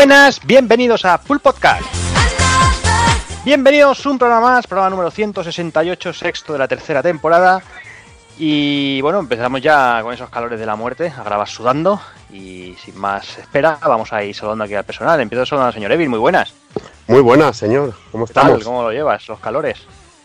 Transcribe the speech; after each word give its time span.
Buenas, 0.00 0.40
bienvenidos 0.46 1.04
a 1.04 1.18
Full 1.18 1.40
Podcast. 1.40 1.82
Bienvenidos 3.44 4.06
a 4.06 4.08
un 4.08 4.18
programa 4.18 4.52
más, 4.52 4.66
programa 4.66 4.88
número 4.88 5.10
168, 5.10 6.14
sexto 6.14 6.54
de 6.54 6.58
la 6.58 6.66
tercera 6.66 7.02
temporada. 7.02 7.62
Y 8.38 9.02
bueno, 9.02 9.18
empezamos 9.18 9.60
ya 9.60 10.00
con 10.02 10.14
esos 10.14 10.30
calores 10.30 10.58
de 10.58 10.64
la 10.64 10.74
muerte, 10.74 11.12
a 11.14 11.22
grabar 11.22 11.46
sudando. 11.46 12.00
Y 12.32 12.74
sin 12.82 12.96
más 12.98 13.36
espera, 13.36 13.78
vamos 13.82 14.10
a 14.14 14.24
ir 14.24 14.34
saludando 14.34 14.64
aquí 14.64 14.72
al 14.72 14.84
personal. 14.84 15.20
Empiezo 15.20 15.44
saludando 15.44 15.66
al 15.68 15.74
señor 15.74 15.92
Evil, 15.92 16.08
muy 16.08 16.18
buenas. 16.18 16.54
Muy 17.06 17.20
buenas, 17.20 17.58
señor. 17.58 17.92
¿Cómo 18.10 18.24
¿Qué 18.26 18.32
tal? 18.32 18.44
estamos? 18.44 18.64
¿Cómo 18.64 18.82
lo 18.84 18.92
llevas, 18.92 19.28
los 19.28 19.38
calores? 19.38 19.80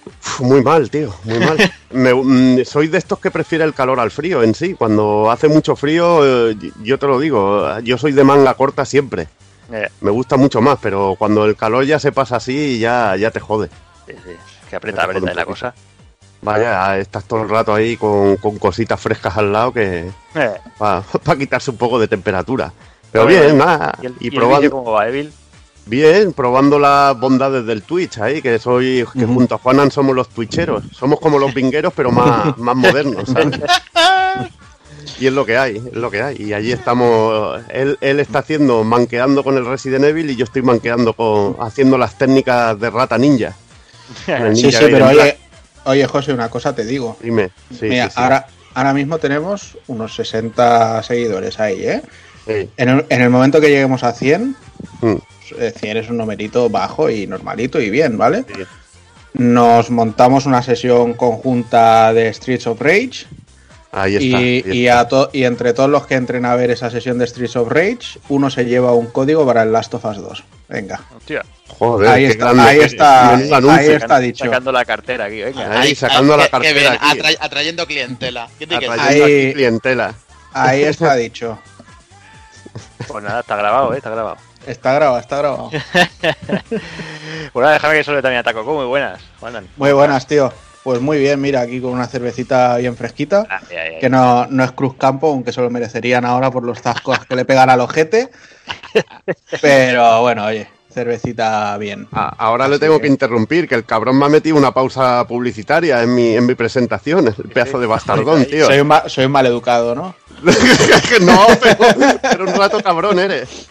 Uf, 0.06 0.40
Muy 0.40 0.64
mal, 0.64 0.90
tío, 0.90 1.14
muy 1.26 1.40
mal. 1.40 1.58
Me- 1.92 2.14
mm, 2.14 2.64
soy 2.64 2.88
de 2.88 2.98
estos 2.98 3.20
que 3.20 3.30
prefiere 3.30 3.66
el 3.66 3.74
calor 3.74 4.00
al 4.00 4.10
frío 4.12 4.42
en 4.42 4.56
sí. 4.56 4.74
Cuando 4.74 5.30
hace 5.30 5.50
mucho 5.50 5.76
frío, 5.76 6.22
eh, 6.52 6.56
yo 6.82 6.98
te 6.98 7.08
lo 7.08 7.20
digo, 7.20 7.78
yo 7.82 7.98
soy 7.98 8.14
de 8.14 8.24
manga 8.24 8.54
corta 8.54 8.86
siempre. 8.86 9.28
Eh, 9.72 9.90
Me 10.02 10.12
gusta 10.12 10.38
mucho 10.38 10.62
más, 10.62 10.78
pero 10.82 11.16
cuando 11.18 11.46
el 11.46 11.56
calor 11.56 11.86
ya 11.86 12.00
se 12.00 12.12
pasa 12.12 12.36
así, 12.38 12.80
ya, 12.80 13.16
ya 13.16 13.32
te 13.32 13.40
jode. 13.40 13.70
sí, 14.08 14.14
sí, 14.24 14.32
que 14.70 14.76
aprieta, 14.76 15.08
la 15.34 15.46
cosa. 15.46 15.74
Vaya, 16.42 17.00
estás 17.00 17.24
todo 17.26 17.42
el 17.42 17.50
rato 17.50 17.74
ahí 17.74 17.98
con, 17.98 18.38
con 18.38 18.60
cositas 18.60 19.00
frescas 19.00 19.36
al 19.38 19.52
lado 19.52 19.74
que 19.74 20.10
Eh, 20.36 20.52
para 20.78 21.04
quitarse 21.40 21.72
un 21.72 21.78
poco 21.78 22.00
de 22.00 22.08
temperatura. 22.08 22.72
Pero 23.12 23.24
Bueno, 23.26 23.42
bien, 23.42 23.58
nada. 23.58 23.98
¿Y, 24.02 24.06
el, 24.06 24.16
Y 24.20 24.26
y 24.26 24.28
el 24.28 24.36
probando, 24.36 24.60
vídeo 24.60 24.72
cómo 24.72 24.92
va, 24.92 25.08
Evil? 25.08 25.34
bien, 25.88 26.34
probando 26.34 26.78
las 26.78 27.18
bondades 27.20 27.66
del 27.66 27.82
Twitch 27.84 28.20
ahí, 28.20 28.42
que 28.42 28.60
soy, 28.60 29.06
que 29.14 29.26
junto 29.26 29.56
a 29.56 29.58
Juanan 29.58 29.90
somos 29.90 30.16
los 30.16 30.30
twitcheros. 30.30 30.84
Somos 30.92 31.20
como 31.20 31.40
los 31.40 31.52
vingueros, 31.56 31.94
pero 31.96 32.12
más, 32.12 32.56
más 32.58 32.76
modernos, 32.76 33.28
¿sabes? 33.30 33.60
Y 35.20 35.28
es 35.28 35.34
lo 35.34 35.46
que 35.46 35.58
hay, 35.58 35.78
es 35.78 35.94
lo 35.94 36.12
que 36.12 36.22
hay. 36.22 36.36
Y 36.40 36.54
allí 36.54 36.72
estamos, 36.72 37.62
él, 37.70 37.98
él 38.02 38.20
está 38.20 38.40
haciendo, 38.40 38.84
manqueando 38.84 39.44
con 39.44 39.58
el 39.58 39.66
Resident 39.66 40.06
Evil 40.06 40.30
y 40.30 40.36
yo 40.36 40.44
estoy 40.44 40.62
manqueando 40.62 41.14
con, 41.14 41.56
haciendo 41.60 41.98
las 41.98 42.18
técnicas 42.18 42.80
de 42.80 42.90
rata 42.90 43.18
ninja. 43.18 43.54
Sí, 44.54 44.72
sí, 44.72 44.86
pero 44.92 45.08
oye, 45.08 45.38
oye, 45.86 46.06
José, 46.06 46.34
una 46.34 46.50
cosa 46.50 46.76
te 46.76 46.86
digo. 46.86 47.18
Dime, 47.22 47.50
sí, 47.72 47.88
Mira, 47.88 48.06
sí, 48.06 48.12
sí. 48.16 48.22
Ahora, 48.22 48.46
ahora 48.76 48.94
mismo 48.94 49.18
tenemos 49.18 49.78
unos 49.88 50.16
60 50.16 51.02
seguidores 51.02 51.60
ahí, 51.60 51.86
¿eh? 51.86 52.02
En 52.46 52.90
el, 52.90 53.06
en 53.10 53.22
el 53.22 53.32
momento 53.32 53.60
que 53.60 53.70
lleguemos 53.70 54.04
a 54.04 54.12
100, 54.12 54.56
Mm, 55.02 55.16
eh, 55.60 55.74
100 55.76 55.98
es 55.98 56.10
un 56.10 56.18
numerito 56.18 56.70
bajo 56.70 57.10
y 57.10 57.28
normalito 57.28 57.80
y 57.80 57.90
bien, 57.90 58.18
¿vale? 58.18 58.46
Nos 59.34 59.90
montamos 59.90 60.46
una 60.46 60.62
sesión 60.62 61.14
conjunta 61.14 62.14
de 62.14 62.34
Streets 62.34 62.68
of 62.68 62.82
Rage 62.82 63.26
Ahí 63.96 64.16
está. 64.16 64.26
y, 64.26 64.34
ahí 64.36 64.64
y 64.66 64.88
está. 64.88 65.00
a 65.00 65.08
to- 65.08 65.30
y 65.34 65.44
entre 65.46 65.74
todos 65.74 65.90
los 65.90 66.06
que 66.06 66.16
entren 66.16 66.46
a 66.46 66.56
ver 66.56 66.70
esa 66.70 66.90
sesión 66.90 67.18
de 67.18 67.26
Streets 67.28 67.56
of 67.56 67.70
Rage, 67.72 68.20
uno 68.30 68.50
se 68.50 68.66
lleva 68.66 68.94
un 68.94 69.08
código 69.08 69.46
para 69.46 69.64
el 69.64 69.72
Last 69.72 69.94
of 69.94 70.06
Us 70.06 70.18
2. 70.18 70.44
Venga, 70.68 71.00
Hostia, 71.16 71.44
Joder, 71.68 72.10
ahí 72.10 72.26
está, 72.26 72.46
grande 72.54 72.64
ahí 72.64 72.80
está, 72.80 73.36
ahí 73.36 73.88
está 73.90 74.20
dicho. 74.20 74.46
sacando 74.46 74.72
la 74.72 74.84
cartera 74.86 75.26
aquí, 75.26 75.42
venga. 75.42 75.80
Ahí, 75.80 75.96
sacando 75.96 76.36
la 76.38 76.48
cartera 76.50 76.98
aquí. 77.00 77.20
atrayendo 77.40 77.86
clientela. 77.88 78.48
¿Qué 78.60 78.68
te? 78.68 78.76
Atrayendo 78.76 79.04
Ahí- 79.04 79.22
aquí 79.46 79.54
clientela. 79.54 80.14
Ahí 80.54 80.84
está 80.84 81.16
dicho. 81.16 81.58
Pues 83.08 83.24
nada, 83.24 83.42
está 83.42 83.56
grabado, 83.56 83.94
¿eh? 83.94 83.98
Está 83.98 84.10
grabado. 84.10 84.38
Está 84.66 84.94
grabado, 84.94 85.20
está 85.20 85.38
grabado. 85.38 85.70
Pues 87.54 87.64
nada, 87.64 87.74
déjame 87.74 87.96
que 87.98 88.04
solo 88.04 88.22
también 88.22 88.40
a 88.40 88.44
Taco. 88.44 88.64
Muy 88.64 88.86
buenas. 88.86 89.22
Muy 89.78 89.92
buenas, 89.94 90.26
tío. 90.28 90.52
Pues 90.86 91.02
muy 91.02 91.18
bien, 91.18 91.42
mira, 91.42 91.62
aquí 91.62 91.82
con 91.82 91.94
una 91.94 92.06
cervecita 92.06 92.78
bien 92.78 92.96
fresquita. 92.96 93.48
Ah, 93.50 93.60
ya, 93.72 93.76
ya, 93.86 93.92
ya. 93.94 94.00
Que 94.00 94.08
no, 94.08 94.46
no 94.46 94.64
es 94.64 94.72
Cruz 94.72 94.94
Campo, 95.00 95.30
aunque 95.30 95.52
se 95.52 95.60
lo 95.60 95.72
merecerían 95.72 96.24
ahora 96.26 96.52
por 96.52 96.64
los 96.64 96.80
tascos 96.80 97.26
que 97.26 97.36
le 97.36 97.44
pegan 97.44 97.72
al 97.72 97.80
ojete. 97.82 98.30
Pero 99.62 100.22
bueno, 100.22 100.46
oye, 100.46 100.68
cervecita 100.94 101.76
bien. 101.80 102.08
Ahora 102.12 102.68
le 102.68 102.78
tengo 102.78 102.98
que- 102.98 103.04
que 103.04 103.08
interrumpir, 103.08 103.68
que 103.68 103.74
el 103.74 103.84
cabrón 103.84 104.20
me 104.20 104.26
ha 104.26 104.30
metido 104.30 104.58
una 104.58 104.72
pausa 104.76 105.26
publicitaria 105.28 106.04
en 106.04 106.14
mi, 106.14 106.36
en 106.36 106.46
mi 106.46 106.54
presentación, 106.54 107.28
el 107.28 107.50
pedazo 107.50 107.80
de 107.80 107.88
bastardón, 107.88 108.46
tío. 108.50 108.68
Soy 108.68 108.80
un, 108.80 108.88
ma- 108.88 109.10
soy 109.10 109.26
un 109.26 109.32
mal 109.32 109.48
educado, 109.48 109.96
¿no? 109.96 110.16
no, 111.22 111.48
pero, 111.62 112.20
pero 112.22 112.44
un 112.46 112.54
rato 112.54 112.80
cabrón 112.84 113.18
eres. 113.18 113.68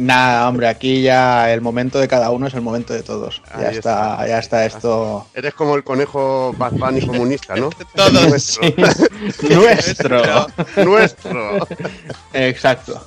Nada, 0.00 0.48
hombre, 0.48 0.66
aquí 0.66 1.02
ya 1.02 1.52
el 1.52 1.60
momento 1.60 1.98
de 1.98 2.08
cada 2.08 2.30
uno 2.30 2.46
es 2.46 2.54
el 2.54 2.62
momento 2.62 2.94
de 2.94 3.02
todos. 3.02 3.42
Ya 3.58 3.68
está, 3.68 4.12
está. 4.12 4.26
ya 4.26 4.38
está 4.38 4.64
esto. 4.64 5.26
Eres 5.34 5.52
como 5.52 5.76
el 5.76 5.84
conejo 5.84 6.54
Bad 6.56 6.72
Bunny 6.72 7.06
comunista, 7.06 7.54
¿no? 7.54 7.68
Todos. 7.94 8.58
Nuestro. 9.50 10.22
Nuestro. 10.82 10.84
Nuestro. 10.86 11.68
Exacto. 12.32 13.04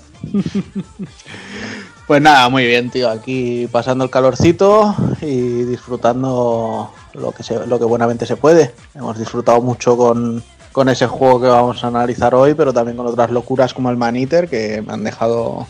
Pues 2.06 2.22
nada, 2.22 2.48
muy 2.50 2.68
bien, 2.68 2.92
tío. 2.92 3.10
Aquí 3.10 3.68
pasando 3.72 4.04
el 4.04 4.12
calorcito 4.12 4.96
y 5.20 5.64
disfrutando 5.64 6.94
lo 7.14 7.32
que, 7.32 7.42
se, 7.42 7.66
lo 7.66 7.80
que 7.80 7.86
buenamente 7.86 8.28
se 8.28 8.38
puede. 8.38 8.72
Hemos 8.94 9.18
disfrutado 9.18 9.62
mucho 9.62 9.98
con, 9.98 10.44
con 10.72 10.90
ese 10.90 11.08
juego 11.08 11.42
que 11.42 11.48
vamos 11.48 11.84
a 11.84 11.88
analizar 11.88 12.36
hoy, 12.36 12.54
pero 12.54 12.72
también 12.72 12.98
con 12.98 13.08
otras 13.08 13.32
locuras 13.32 13.74
como 13.74 13.90
el 13.90 13.98
Man 13.98 14.16
Eater 14.16 14.48
que 14.48 14.84
me 14.84 14.94
han 14.94 15.04
dejado 15.04 15.66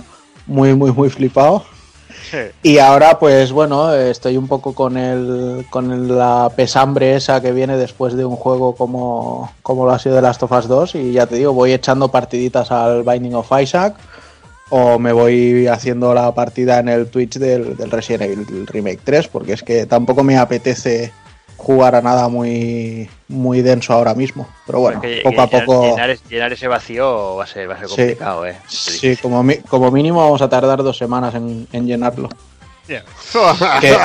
muy, 0.46 0.74
muy, 0.76 0.92
muy 0.92 1.10
flipado. 1.10 1.64
Sí. 2.30 2.38
Y 2.64 2.78
ahora, 2.80 3.20
pues 3.20 3.52
bueno, 3.52 3.94
estoy 3.94 4.38
un 4.38 4.48
poco 4.48 4.74
con 4.74 4.98
el 4.98 5.66
con 5.70 6.18
la 6.18 6.52
pesambre 6.56 7.16
esa 7.16 7.42
que 7.42 7.52
viene 7.52 7.78
después 7.78 8.16
de 8.16 8.26
un 8.26 8.36
juego 8.36 8.76
como, 8.76 9.52
como 9.62 9.86
lo 9.86 9.92
ha 9.92 10.00
sido 10.00 10.16
The 10.16 10.22
Last 10.22 10.44
of 10.44 10.52
Us 10.52 10.68
2. 10.68 10.96
Y 10.96 11.12
ya 11.14 11.26
te 11.26 11.36
digo, 11.36 11.54
voy 11.54 11.74
echando 11.74 12.10
partiditas 12.10 12.72
al 12.72 13.04
Binding 13.04 13.36
of 13.36 13.52
Isaac 13.62 13.96
o 14.70 14.98
me 14.98 15.12
voy 15.12 15.68
haciendo 15.68 16.14
la 16.16 16.34
partida 16.34 16.80
en 16.80 16.90
el 16.90 17.08
Twitch 17.08 17.38
del, 17.38 17.78
del 17.78 17.92
Resident 17.92 18.24
Evil 18.24 18.66
Remake 18.66 19.02
3, 19.04 19.28
porque 19.28 19.54
es 19.54 19.62
que 19.62 19.86
tampoco 19.86 20.24
me 20.24 20.38
apetece 20.38 21.12
jugar 21.64 21.96
a 21.96 22.02
nada 22.02 22.28
muy, 22.28 23.10
muy 23.30 23.62
denso 23.62 23.94
ahora 23.94 24.14
mismo. 24.14 24.48
Pero 24.66 24.80
bueno, 24.82 25.02
poco 25.24 25.42
a 25.42 25.48
poco. 25.48 25.84
Llenar, 25.90 26.10
es- 26.10 26.24
llenar 26.30 26.52
ese 26.52 26.68
vacío 26.68 27.36
va 27.38 27.46
a 27.46 27.48
ser, 27.48 27.70
va 27.70 27.76
a 27.76 27.80
ser 27.80 27.88
Sí. 27.90 27.96
complicado, 27.96 28.46
¿eh? 28.46 28.58
Sí, 28.68 29.16
como, 29.18 29.42
mi- 29.44 29.58
como 29.60 29.90
mínimo 29.92 30.20
vamos 30.22 30.42
a 30.42 30.50
tardar 30.50 30.84
dos 30.84 30.98
semanas 30.98 31.34
en, 31.36 31.68
en 31.72 31.88
llenarlo. 31.88 32.30
Que 33.82 33.98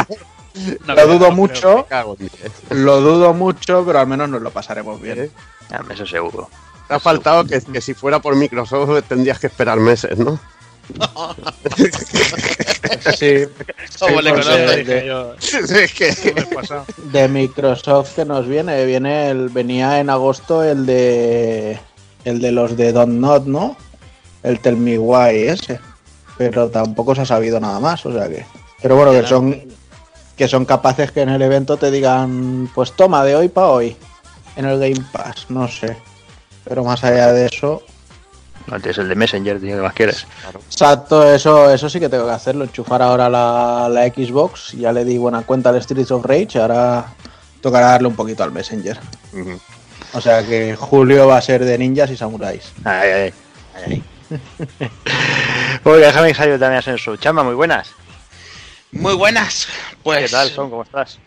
lo 0.86 1.06
dudo 1.06 1.30
mucho, 1.30 1.86
Cago 1.88 2.16
lo 2.70 3.00
dudo 3.00 3.32
mucho, 3.34 3.84
pero 3.86 4.00
al 4.00 4.06
menos 4.06 4.28
nos 4.28 4.42
lo 4.42 4.50
pasaremos 4.50 5.00
bien. 5.00 5.18
¿Eh? 5.20 5.30
Eso 5.90 6.06
seguro. 6.06 6.48
Te 6.88 6.94
ha 6.94 7.00
faltado 7.00 7.44
que, 7.44 7.60
que 7.60 7.80
si 7.80 7.94
fuera 7.94 8.18
por 8.20 8.34
Microsoft 8.34 9.04
tendrías 9.08 9.38
que 9.38 9.46
esperar 9.48 9.78
meses, 9.78 10.16
¿no? 10.18 10.38
Sí, 13.16 13.44
¿Cómo 13.98 14.20
le 14.20 14.30
conozco? 14.30 14.52
Dije 14.52 14.84
de- 14.84 15.06
yo. 15.06 15.34
es 15.34 15.92
que... 15.94 16.14
de 17.12 17.28
Microsoft 17.28 18.14
que 18.14 18.24
nos 18.24 18.46
viene, 18.46 18.84
viene 18.86 19.30
el, 19.30 19.48
venía 19.48 20.00
en 20.00 20.10
agosto 20.10 20.62
el 20.62 20.86
de 20.86 21.78
el 22.24 22.40
de 22.40 22.52
los 22.52 22.76
de 22.76 22.92
Don't 22.92 23.20
Not, 23.20 23.46
¿no? 23.46 23.76
El 24.42 24.60
Tell 24.60 24.76
Me 24.76 24.98
Why 24.98 25.48
ese. 25.48 25.80
Pero 26.36 26.68
tampoco 26.68 27.14
se 27.14 27.22
ha 27.22 27.26
sabido 27.26 27.58
nada 27.60 27.80
más, 27.80 28.04
o 28.06 28.12
sea 28.12 28.28
que. 28.28 28.44
Pero 28.82 28.96
bueno, 28.96 29.12
que 29.12 29.26
son 29.26 29.60
que 30.36 30.46
son 30.48 30.64
capaces 30.64 31.10
que 31.10 31.22
en 31.22 31.30
el 31.30 31.42
evento 31.42 31.76
te 31.76 31.90
digan, 31.90 32.70
pues 32.74 32.92
toma 32.92 33.24
de 33.24 33.34
hoy 33.34 33.48
para 33.48 33.68
hoy 33.68 33.96
en 34.56 34.66
el 34.66 34.78
Game 34.78 35.04
Pass, 35.12 35.46
no 35.48 35.66
sé. 35.66 35.96
Pero 36.64 36.84
más 36.84 37.02
allá 37.02 37.32
de 37.32 37.46
eso, 37.46 37.82
Tienes 38.76 38.98
el 38.98 39.08
de 39.08 39.14
Messenger, 39.14 39.60
tío, 39.60 39.76
que 39.76 39.82
más 39.82 39.94
quieres? 39.94 40.26
exacto, 40.70 41.32
eso 41.32 41.70
eso 41.72 41.88
sí 41.88 41.98
que 41.98 42.08
tengo 42.08 42.26
que 42.26 42.32
hacerlo, 42.32 42.64
enchufar 42.64 43.00
ahora 43.02 43.28
la, 43.28 43.88
la 43.90 44.04
Xbox, 44.06 44.72
ya 44.72 44.92
le 44.92 45.04
di 45.04 45.16
buena 45.18 45.42
cuenta 45.42 45.70
al 45.70 45.82
Streets 45.82 46.10
of 46.10 46.24
Rage, 46.24 46.58
ahora 46.60 47.06
tocará 47.60 47.88
darle 47.88 48.08
un 48.08 48.16
poquito 48.16 48.42
al 48.44 48.52
Messenger. 48.52 48.98
O 50.12 50.20
sea 50.20 50.42
que 50.46 50.74
julio 50.76 51.26
va 51.26 51.38
a 51.38 51.42
ser 51.42 51.64
de 51.64 51.76
ninjas 51.78 52.10
y 52.10 52.16
samuráis. 52.16 52.72
Ay, 52.84 53.10
ay, 53.10 53.34
ay. 53.86 54.02
Oye, 55.84 56.06
déjame 56.06 56.28
que 56.28 56.34
salga 56.34 56.58
también 56.58 56.82
en 56.86 56.98
su 56.98 57.16
chamba, 57.16 57.42
muy 57.42 57.54
buenas. 57.54 57.90
Muy 58.92 59.14
buenas. 59.14 59.68
Pues. 60.02 60.24
¿Qué 60.24 60.28
tal, 60.28 60.48
Son? 60.50 60.70
¿Cómo 60.70 60.82
estás? 60.82 61.18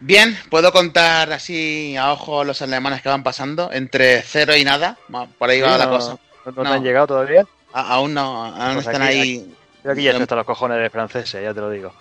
Bien, 0.00 0.36
puedo 0.50 0.72
contar 0.72 1.32
así 1.32 1.96
a 1.96 2.12
ojo 2.12 2.42
los 2.44 2.60
alemanes 2.62 3.02
que 3.02 3.08
van 3.08 3.22
pasando. 3.22 3.70
Entre 3.72 4.22
cero 4.22 4.56
y 4.56 4.64
nada. 4.64 4.96
Por 5.38 5.50
ahí 5.50 5.60
va 5.60 5.72
Sí, 5.74 5.78
la 5.78 5.84
no- 5.86 5.90
cosa. 5.90 6.16
¿No, 6.44 6.52
no 6.64 6.72
han 6.72 6.82
llegado 6.82 7.06
todavía? 7.08 7.46
A- 7.72 7.94
aún 7.94 8.14
no, 8.14 8.44
aún 8.44 8.74
Pues 8.74 8.86
están 8.86 9.02
aquí- 9.02 9.18
ahí. 9.20 9.54
Yo 9.84 9.90
aquí 9.92 10.02
ya 10.02 10.10
estoy 10.10 10.22
hasta 10.22 10.36
los 10.36 10.46
cojones 10.46 10.78
de 10.80 10.90
franceses, 10.90 11.42
ya 11.42 11.52
te 11.52 11.60
lo 11.60 11.70
digo. 11.70 11.92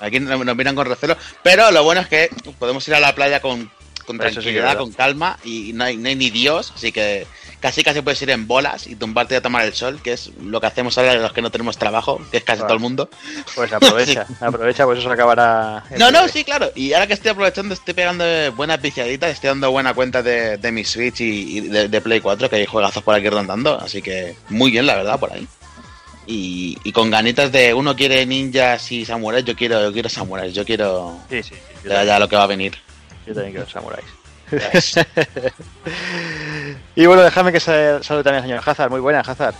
Aquí 0.00 0.20
nos, 0.20 0.44
nos 0.44 0.56
miran 0.56 0.74
con 0.74 0.86
recelo. 0.86 1.16
Pero 1.42 1.70
lo 1.70 1.82
bueno 1.82 2.00
es 2.02 2.06
que 2.08 2.30
podemos 2.58 2.86
ir 2.86 2.94
a 2.94 3.00
la 3.00 3.14
playa 3.14 3.40
con, 3.40 3.70
con 4.06 4.16
sí 4.16 4.20
tranquilidad, 4.20 4.62
verdad. 4.64 4.78
con 4.78 4.92
calma. 4.92 5.38
Y 5.44 5.72
no 5.72 5.84
hay, 5.84 5.96
no 5.96 6.08
hay 6.08 6.14
ni 6.16 6.30
Dios. 6.30 6.72
Así 6.74 6.92
que 6.92 7.26
casi 7.60 7.82
casi 7.82 8.00
puedes 8.02 8.20
ir 8.22 8.30
en 8.30 8.46
bolas 8.46 8.86
y 8.86 8.94
tumbarte 8.96 9.36
a 9.36 9.42
tomar 9.42 9.64
el 9.64 9.74
sol. 9.74 10.00
Que 10.02 10.12
es 10.12 10.30
lo 10.42 10.60
que 10.60 10.66
hacemos 10.66 10.96
ahora 10.98 11.14
los 11.14 11.32
que 11.32 11.42
no 11.42 11.50
tenemos 11.50 11.76
trabajo. 11.78 12.20
Que 12.30 12.38
es 12.38 12.44
casi 12.44 12.58
Claro. 12.58 12.68
todo 12.68 12.74
el 12.74 12.80
mundo. 12.80 13.10
Pues 13.54 13.72
aprovecha, 13.74 14.26
aprovecha, 14.40 14.84
pues 14.84 14.98
eso 14.98 15.08
se 15.08 15.14
acabará. 15.14 15.84
No, 15.98 16.10
no, 16.10 16.28
sí, 16.28 16.44
claro. 16.44 16.70
Y 16.74 16.92
ahora 16.92 17.06
que 17.06 17.14
estoy 17.14 17.30
aprovechando, 17.30 17.74
estoy 17.74 17.94
pegando 17.94 18.24
buenas 18.52 18.80
viciaditas, 18.80 19.30
estoy 19.30 19.48
dando 19.48 19.70
buena 19.70 19.94
cuenta 19.94 20.22
de, 20.22 20.56
de 20.58 20.72
mi 20.72 20.84
Switch 20.84 21.20
y, 21.20 21.58
y 21.58 21.60
de, 21.68 21.88
de 21.88 22.00
Play 22.00 22.20
4, 22.20 22.48
que 22.50 22.56
hay 22.56 22.66
juegazos 22.66 23.02
por 23.02 23.14
aquí 23.14 23.28
rondando. 23.28 23.78
Así 23.80 24.02
que 24.02 24.36
muy 24.48 24.70
bien, 24.70 24.86
la 24.86 24.96
verdad, 24.96 25.18
por 25.18 25.32
ahí. 25.32 25.46
Y, 26.26 26.76
y 26.84 26.92
con 26.92 27.10
ganitas 27.10 27.50
de 27.52 27.72
uno 27.72 27.96
quiere 27.96 28.26
ninjas 28.26 28.92
y 28.92 29.06
samuráis, 29.06 29.46
yo 29.46 29.56
quiero, 29.56 29.80
yo 29.82 29.92
quiero 29.94 30.10
samuráis, 30.10 30.52
yo 30.52 30.62
quiero 30.64 31.18
Sí, 31.30 31.42
sí, 31.42 31.50
sí. 31.54 31.56
Yo, 31.84 31.88
ya, 31.90 31.96
también, 31.96 32.06
ya 32.06 32.18
lo 32.18 32.28
que 32.28 32.36
va 32.36 32.42
a 32.42 32.46
venir. 32.46 32.74
yo 33.26 33.32
también 33.32 33.54
quiero 33.54 33.70
samuráis. 33.70 34.04
Y 36.96 37.06
bueno, 37.06 37.22
déjame 37.22 37.52
que 37.52 37.60
sa- 37.60 38.02
salude 38.02 38.24
también 38.24 38.42
al 38.44 38.48
señor 38.50 38.62
Hazard. 38.64 38.90
Muy 38.90 39.00
buena, 39.00 39.20
Hazard. 39.20 39.54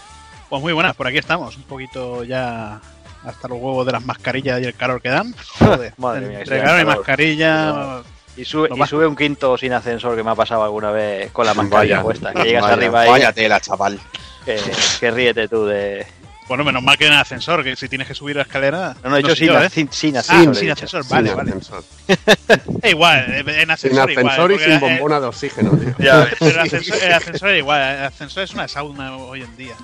Pues 0.49 0.63
muy 0.63 0.73
buenas, 0.73 0.95
por 0.97 1.07
aquí 1.07 1.19
estamos. 1.19 1.57
Un 1.57 1.63
poquito 1.65 2.25
ya 2.25 2.81
hasta 3.25 3.49
los 3.49 3.59
huevos 3.59 3.85
de 3.87 3.93
las 3.93 4.05
mascarillas 4.05 4.61
y 4.61 4.65
el 4.65 4.75
calor 4.75 5.01
que 5.03 5.09
dan. 5.11 5.35
Joder, 5.59 5.93
Madre 5.99 6.21
mía, 6.27 6.37
que 6.39 6.43
entre 6.45 6.57
sea 6.57 6.65
calor 6.65 6.81
y 6.81 6.85
calor. 6.85 6.97
mascarilla. 6.99 8.03
Y 8.37 8.45
sube, 8.45 8.69
y 8.73 8.87
sube 8.87 9.07
un 9.07 9.17
quinto 9.17 9.59
sin 9.59 9.73
ascensor 9.73 10.15
que 10.17 10.23
me 10.23 10.31
ha 10.31 10.35
pasado 10.37 10.63
alguna 10.63 10.93
vez 10.93 11.31
con 11.33 11.45
la 11.45 11.55
mascarilla 11.55 11.97
Vaya, 11.97 12.03
puesta. 12.03 12.33
Que 12.33 12.45
llegas 12.45 12.63
vaya, 12.63 12.75
arriba 12.75 13.07
y 13.07 13.11
Vaya 13.11 13.33
tela, 13.33 13.61
chaval. 13.61 13.99
que, 14.45 14.61
que 15.01 15.11
ríete 15.11 15.49
tú 15.49 15.67
de. 15.67 16.07
Bueno, 16.49 16.65
menos 16.65 16.83
mal 16.83 16.97
que 16.97 17.07
en 17.07 17.13
el 17.13 17.19
ascensor, 17.19 17.63
que 17.63 17.77
si 17.77 17.89
tienes 17.91 18.09
que 18.09 18.15
subir 18.15 18.35
la 18.37 18.43
escalera. 18.43 18.97
No, 19.05 19.11
no, 19.11 19.17
he 19.19 19.23
no 19.23 19.29
dicho 19.29 19.37
sé 19.37 19.37
sin, 19.37 19.47
yo, 19.49 19.63
¿eh? 19.63 19.69
sin, 19.71 19.93
sin 19.93 20.17
Ah, 20.17 20.21
ascensor. 20.21 20.57
sin 20.57 20.71
ascensor, 20.71 21.03
Sin 21.05 21.11
vale, 21.11 21.35
vale. 21.35 21.51
ascensor. 21.51 21.85
Eh, 22.83 22.91
igual, 22.91 23.19
eh, 23.31 23.39
en 23.41 23.47
Sin 23.61 23.71
ascensor, 23.71 24.11
igual. 24.11 24.27
ascensor 24.29 24.53
y 24.53 24.59
sin 24.59 24.71
la- 24.71 24.79
bombona 24.79 25.21
de 25.21 25.27
oxígeno, 25.27 25.71
tío. 25.77 25.95
Ya. 25.99 26.27
Pero 26.39 26.51
el 26.53 26.59
ascensor, 26.61 26.97
el 27.03 27.13
ascensor 27.13 27.51
es 27.51 27.59
igual, 27.59 27.81
el 27.99 28.05
ascensor 28.05 28.43
es 28.45 28.55
una 28.55 28.67
sauna 28.69 29.17
hoy 29.17 29.43
en 29.43 29.57
día. 29.57 29.75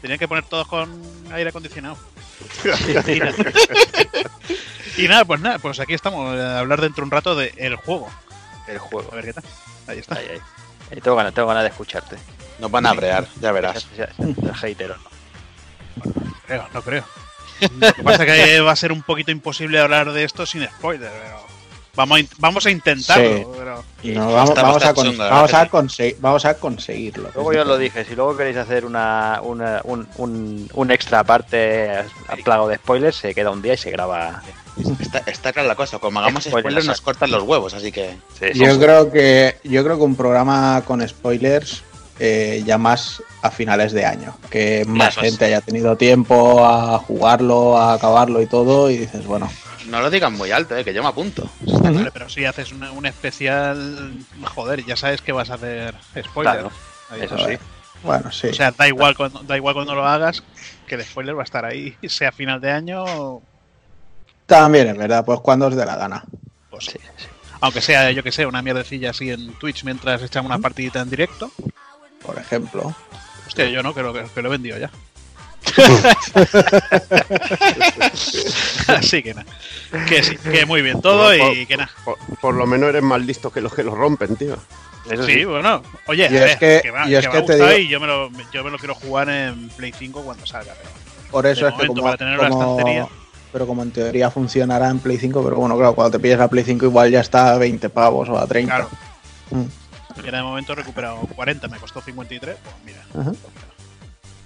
Tenían 0.00 0.18
que 0.18 0.28
poner 0.28 0.44
todos 0.44 0.68
con 0.68 1.02
aire 1.32 1.50
acondicionado. 1.50 1.96
y, 3.08 3.18
nada. 3.18 3.34
Y 4.96 5.08
nada, 5.08 5.24
pues 5.24 5.40
nada, 5.40 5.58
pues 5.58 5.80
aquí 5.80 5.94
estamos 5.94 6.38
a 6.38 6.60
hablar 6.60 6.80
dentro 6.80 7.02
de 7.02 7.06
un 7.06 7.10
rato 7.10 7.34
de 7.34 7.52
el 7.56 7.74
juego. 7.76 8.08
El 8.68 8.78
juego. 8.78 9.08
A 9.12 9.16
ver 9.16 9.24
qué 9.26 9.32
tal. 9.32 9.44
Ahí 9.88 9.98
está. 9.98 10.14
Ahí, 10.16 10.26
ahí. 10.30 10.38
Ahí 10.92 11.00
tengo, 11.00 11.16
ganas, 11.16 11.34
tengo 11.34 11.48
ganas 11.48 11.64
de 11.64 11.70
escucharte. 11.70 12.16
Nos 12.60 12.70
van 12.70 12.86
a 12.86 12.92
brear, 12.92 13.26
ya 13.40 13.50
verás. 13.52 13.88
Ya- 13.96 14.08
ya- 14.18 14.52
ya- 14.52 14.96
El 15.96 16.02
hater, 16.02 16.20
¿o 16.20 16.24
no? 16.24 16.34
Creo, 16.46 16.66
no 16.74 16.82
creo. 16.82 17.04
Lo 17.80 17.92
que 17.94 18.02
pasa 18.02 18.24
es 18.24 18.50
que 18.54 18.60
va 18.60 18.72
a 18.72 18.76
ser 18.76 18.92
un 18.92 19.02
poquito 19.02 19.30
imposible 19.30 19.78
hablar 19.80 20.12
de 20.12 20.24
esto 20.24 20.44
sin 20.44 20.64
spoiler, 20.66 21.10
pero 21.10 21.40
vamos 21.94 22.16
a, 22.16 22.20
in- 22.20 22.28
vamos 22.38 22.66
a 22.66 22.70
intentarlo. 22.70 23.38
Sí. 23.38 23.46
pero- 23.58 23.84
Y 24.02 24.10
no, 24.10 24.30
vamos, 24.32 24.50
a, 24.50 24.62
vamos, 24.62 24.82
vamos 26.20 26.44
conseguirlo. 26.58 27.30
Luego 27.34 27.52
yo 27.54 27.62
os 27.62 27.66
lo 27.66 27.78
dije, 27.78 28.04
si 28.04 28.14
luego 28.14 28.36
queréis 28.36 28.58
hacer 28.58 28.84
una, 28.84 29.40
una- 29.42 29.80
un, 29.84 30.06
un, 30.16 30.68
un 30.74 30.90
extra 30.90 31.20
aparte 31.20 31.90
a 31.90 32.36
plago 32.44 32.68
de 32.68 32.76
spoilers, 32.76 33.16
se 33.16 33.34
queda 33.34 33.50
un 33.50 33.62
día 33.62 33.72
y 33.74 33.78
se 33.78 33.90
graba. 33.90 34.42
Está, 35.00 35.22
está 35.26 35.52
clara 35.54 35.68
la 35.68 35.74
cosa, 35.74 35.98
como 35.98 36.20
hagamos 36.20 36.44
Spoiler, 36.44 36.60
spoilers 36.64 36.86
nos 36.86 37.00
cortan 37.00 37.30
los 37.30 37.42
huevos, 37.44 37.72
así 37.72 37.90
que... 37.90 38.10
Sí, 38.38 38.48
sí, 38.52 38.58
Yo 38.58 38.74
sí. 38.74 38.78
creo 38.78 39.10
que 39.10 39.56
yo 39.64 39.82
creo 39.82 39.96
que 39.96 40.02
un 40.02 40.14
programa 40.16 40.82
con 40.86 41.08
spoilers 41.08 41.82
eh, 42.18 42.62
ya 42.64 42.78
más 42.78 43.22
a 43.42 43.50
finales 43.50 43.92
de 43.92 44.04
año, 44.04 44.36
que 44.50 44.84
más 44.86 45.16
gente 45.16 45.44
haya 45.44 45.60
tenido 45.60 45.96
tiempo 45.96 46.64
a 46.66 46.98
jugarlo, 46.98 47.76
a 47.78 47.94
acabarlo 47.94 48.40
y 48.42 48.46
todo, 48.46 48.90
y 48.90 48.96
dices, 48.96 49.26
bueno, 49.26 49.48
No 49.88 50.00
lo 50.00 50.10
digan 50.10 50.32
muy 50.32 50.50
alto, 50.50 50.76
eh, 50.76 50.84
que 50.84 50.92
yo 50.94 51.02
me 51.02 51.08
apunto. 51.10 51.48
Pero 52.12 52.28
si 52.28 52.44
haces 52.44 52.72
un 52.72 53.06
especial, 53.06 54.12
joder, 54.54 54.84
ya 54.84 54.96
sabes 54.96 55.20
que 55.22 55.32
vas 55.32 55.50
a 55.50 55.54
hacer 55.54 55.94
spoiler. 56.24 56.54
Claro, 56.54 56.70
Ahí 57.10 57.20
eso 57.22 57.38
sí. 57.38 57.56
bueno, 58.02 58.32
sí. 58.32 58.48
O 58.48 58.52
sea, 58.54 58.72
da 58.72 58.88
igual 58.88 59.16
cuando, 59.16 59.40
da 59.44 59.56
igual 59.56 59.74
cuando 59.74 59.94
lo 59.94 60.04
hagas, 60.06 60.42
que 60.88 60.96
el 60.96 61.04
spoiler 61.04 61.36
va 61.36 61.42
a 61.42 61.44
estar 61.44 61.64
ahí, 61.64 61.96
sea 62.08 62.32
final 62.32 62.60
de 62.60 62.70
año, 62.72 63.04
o- 63.04 63.42
También 64.46 64.88
es 64.88 64.96
verdad, 64.96 65.24
pues 65.24 65.40
cuando 65.40 65.66
os 65.66 65.76
dé 65.76 65.84
la 65.86 65.96
gana. 65.96 66.24
pues, 66.70 66.84
Sí, 66.86 66.98
sí. 67.16 67.26
aunque 67.60 67.80
sea, 67.80 68.10
yo 68.10 68.22
que 68.22 68.32
sé, 68.32 68.44
una 68.46 68.62
mierdecilla 68.62 69.10
así 69.10 69.30
en 69.30 69.52
Twitch 69.54 69.84
mientras 69.84 70.22
echamos 70.22 70.50
una 70.50 70.58
partidita 70.58 71.00
en 71.00 71.10
directo. 71.10 71.50
Por 72.26 72.38
ejemplo. 72.38 72.94
Hostia, 73.46 73.68
yo 73.70 73.82
no, 73.82 73.94
que 73.94 74.02
lo, 74.02 74.12
que 74.12 74.42
lo 74.42 74.48
he 74.48 74.50
vendido 74.50 74.78
ya. 74.78 74.90
Así 78.88 79.22
que 79.22 79.34
nada. 79.34 79.46
Que 80.08 80.22
sí, 80.22 80.36
que 80.36 80.66
muy 80.66 80.82
bien 80.82 81.00
todo 81.00 81.34
y 81.34 81.66
que 81.66 81.76
nada. 81.76 81.90
Por, 82.04 82.16
por 82.40 82.54
lo 82.54 82.66
menos 82.66 82.88
eres 82.90 83.02
más 83.02 83.20
listo 83.20 83.50
que 83.50 83.60
los 83.60 83.74
que 83.74 83.82
lo 83.82 83.94
rompen, 83.94 84.36
tío. 84.36 84.56
Eso 85.10 85.24
Sí, 85.24 85.34
sí. 85.34 85.44
bueno, 85.44 85.82
oye, 86.06 86.28
Y 86.30 86.36
a 86.36 86.46
es 86.46 86.58
ver, 86.60 86.82
que- 86.82 86.92
me, 86.92 87.10
y 87.10 87.14
es 87.14 87.26
que 87.26 87.32
que 87.32 87.42
te 87.42 87.52
gustado 87.54 87.70
digo- 87.70 87.80
y 87.80 87.88
yo 87.88 88.00
me, 88.00 88.06
lo, 88.08 88.30
yo 88.52 88.64
me 88.64 88.70
lo 88.70 88.78
quiero 88.78 88.94
jugar 88.94 89.28
en 89.28 89.68
Play 89.70 89.92
5 89.96 90.22
cuando 90.22 90.44
salga. 90.46 90.72
Pero 90.76 90.90
Por 91.30 91.46
eso 91.46 91.64
De 91.66 91.70
es 91.70 91.76
que 91.78 91.86
como, 91.86 92.02
para 92.02 92.16
tener 92.16 92.38
una 92.38 92.48
como- 92.48 92.70
estantería. 92.78 93.08
pero 93.52 93.66
como 93.68 93.82
en 93.84 93.90
teoría 93.92 94.30
funcionará 94.30 94.88
en 94.88 94.98
Play 94.98 95.18
5, 95.18 95.42
pero 95.44 95.56
bueno, 95.56 95.76
claro, 95.76 95.94
cuando 95.94 96.18
te 96.18 96.22
pilles 96.22 96.38
la 96.38 96.48
Play 96.48 96.64
5 96.64 96.86
igual 96.86 97.10
ya 97.10 97.20
está 97.20 97.52
a 97.52 97.58
20 97.58 97.88
pavos 97.88 98.28
o 98.28 98.36
a 98.38 98.46
30. 98.46 98.74
claro, 98.74 98.90
Mm. 99.50 99.62
Y 100.24 100.30
de 100.30 100.42
momento 100.42 100.72
he 100.72 100.76
recuperado 100.76 101.18
40, 101.34 101.68
me 101.68 101.78
costó 101.78 102.00
53. 102.00 102.56
Pues 102.62 102.74
mira, 102.84 102.98
Ajá. 103.18 103.32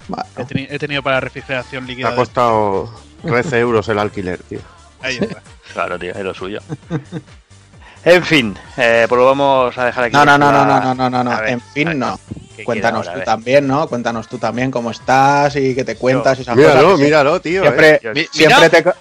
Bueno, 0.08 0.24
he, 0.36 0.44
teni- 0.44 0.66
he 0.70 0.78
tenido 0.78 1.02
para 1.02 1.20
refrigeración 1.20 1.86
líquida. 1.86 2.08
ha 2.08 2.10
de- 2.10 2.16
costado 2.16 2.90
13 3.22 3.58
euros 3.60 3.88
el 3.88 3.98
alquiler, 3.98 4.38
tío. 4.42 4.60
Ahí 5.02 5.18
está. 5.20 5.42
Claro, 5.72 5.96
tío, 6.00 6.10
es 6.12 6.24
lo 6.24 6.34
suyo. 6.34 6.58
en 8.04 8.24
fin, 8.24 8.56
eh, 8.76 9.06
pues 9.08 9.16
lo 9.20 9.24
vamos 9.26 9.76
a 9.78 9.84
dejar 9.84 10.04
aquí. 10.04 10.16
no, 10.16 10.24
no, 10.24 10.36
no, 10.36 10.50
no, 10.52 10.64
no, 10.64 10.94
no, 10.94 11.08
no, 11.10 11.22
no, 11.24 11.30
ver, 11.38 11.50
en 11.50 11.60
fin, 11.60 11.96
no. 11.96 12.18
¿qué 12.56 12.64
Cuéntanos 12.64 13.06
ahora? 13.06 13.20
tú 13.20 13.24
también, 13.24 13.66
¿no? 13.68 13.86
Cuéntanos 13.88 14.26
tú 14.26 14.36
también 14.38 14.70
cómo 14.72 14.90
estás 14.90 15.54
y 15.54 15.74
que 15.76 15.84
te 15.84 15.94
cuentas 15.96 16.38
y 16.38 16.42
esas 16.42 16.56
Míralo, 16.56 16.82
cosas. 16.82 16.98
que 16.98 17.04
míralo, 17.04 17.40
tío. 17.40 17.62
Siempre, 17.62 18.00
eh. 18.02 18.28
Siempre, 18.32 18.56
mira. 18.68 18.68
te, 18.70 18.92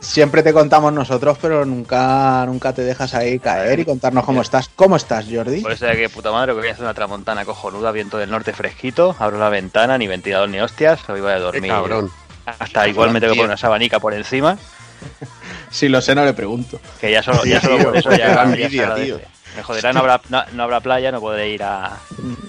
siempre 0.00 0.42
te 0.42 0.52
contamos 0.52 0.92
nosotros, 0.92 1.38
pero 1.40 1.64
nunca, 1.64 2.44
nunca 2.46 2.72
te 2.72 2.82
dejas 2.82 3.14
ahí 3.14 3.38
caer 3.38 3.80
y 3.80 3.84
contarnos 3.84 4.24
cómo 4.24 4.42
estás. 4.42 4.70
¿Cómo 4.74 4.96
estás, 4.96 5.26
Jordi? 5.30 5.60
Pues 5.60 5.80
de 5.80 5.96
que 5.96 6.08
puta 6.08 6.30
madre, 6.32 6.52
que 6.52 6.58
voy 6.60 6.68
a 6.68 6.72
hacer 6.72 6.84
una 6.84 6.94
tramontana 6.94 7.44
cojonuda, 7.44 7.92
viento 7.92 8.18
del 8.18 8.30
norte 8.30 8.52
fresquito, 8.52 9.14
abro 9.18 9.38
la 9.38 9.48
ventana, 9.48 9.98
ni 9.98 10.06
ventilador 10.06 10.48
ni 10.48 10.60
hostias, 10.60 11.00
hoy 11.08 11.20
voy 11.20 11.32
a 11.32 11.36
Qué 11.36 11.40
dormir. 11.40 11.70
cabrón. 11.70 12.10
Hasta 12.46 12.88
igual 12.88 13.10
me 13.10 13.20
tengo 13.20 13.32
que 13.34 13.38
poner 13.38 13.50
una 13.50 13.56
sabanica 13.58 14.00
por 14.00 14.14
encima, 14.14 14.56
Si 15.70 15.88
lo 15.88 16.00
sé, 16.00 16.14
no 16.14 16.24
le 16.24 16.32
pregunto. 16.32 16.80
que 17.00 17.10
ya 17.10 17.22
solo, 17.22 17.44
ya 17.44 17.60
solo 17.60 17.78
por 17.84 17.96
eso 17.96 18.08
qué 18.10 18.18
ya, 18.18 18.42
envidia, 18.42 18.94
tío. 18.94 19.20
Me 19.56 19.62
joderá, 19.62 19.92
no 19.92 20.00
habrá, 20.00 20.20
no, 20.28 20.42
no 20.52 20.62
habrá 20.62 20.80
playa, 20.80 21.12
no 21.12 21.20
podré 21.20 21.50
ir 21.50 21.62
a, 21.62 21.96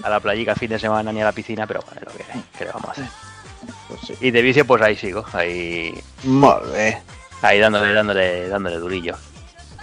a 0.02 0.08
la 0.08 0.20
playica 0.20 0.52
el 0.52 0.58
fin 0.58 0.70
de 0.70 0.78
semana 0.78 1.12
ni 1.12 1.20
a 1.20 1.24
la 1.24 1.32
piscina, 1.32 1.66
pero 1.66 1.80
bueno, 1.82 2.00
es 2.00 2.06
lo 2.06 2.18
que 2.18 2.24
¿qué 2.58 2.64
le 2.64 2.72
vamos 2.72 2.88
a 2.88 2.92
hacer? 2.92 3.04
Pues 3.88 4.00
sí. 4.06 4.14
Y 4.20 4.30
de 4.30 4.42
vicio, 4.42 4.64
pues 4.66 4.80
ahí 4.82 4.96
sigo, 4.96 5.24
ahí, 5.32 5.92
Molt 6.24 6.72
bé. 6.72 7.02
Ahí 7.42 7.58
dándole, 7.58 7.92
dándole, 7.92 8.48
dándole 8.48 8.76
durillo. 8.78 9.16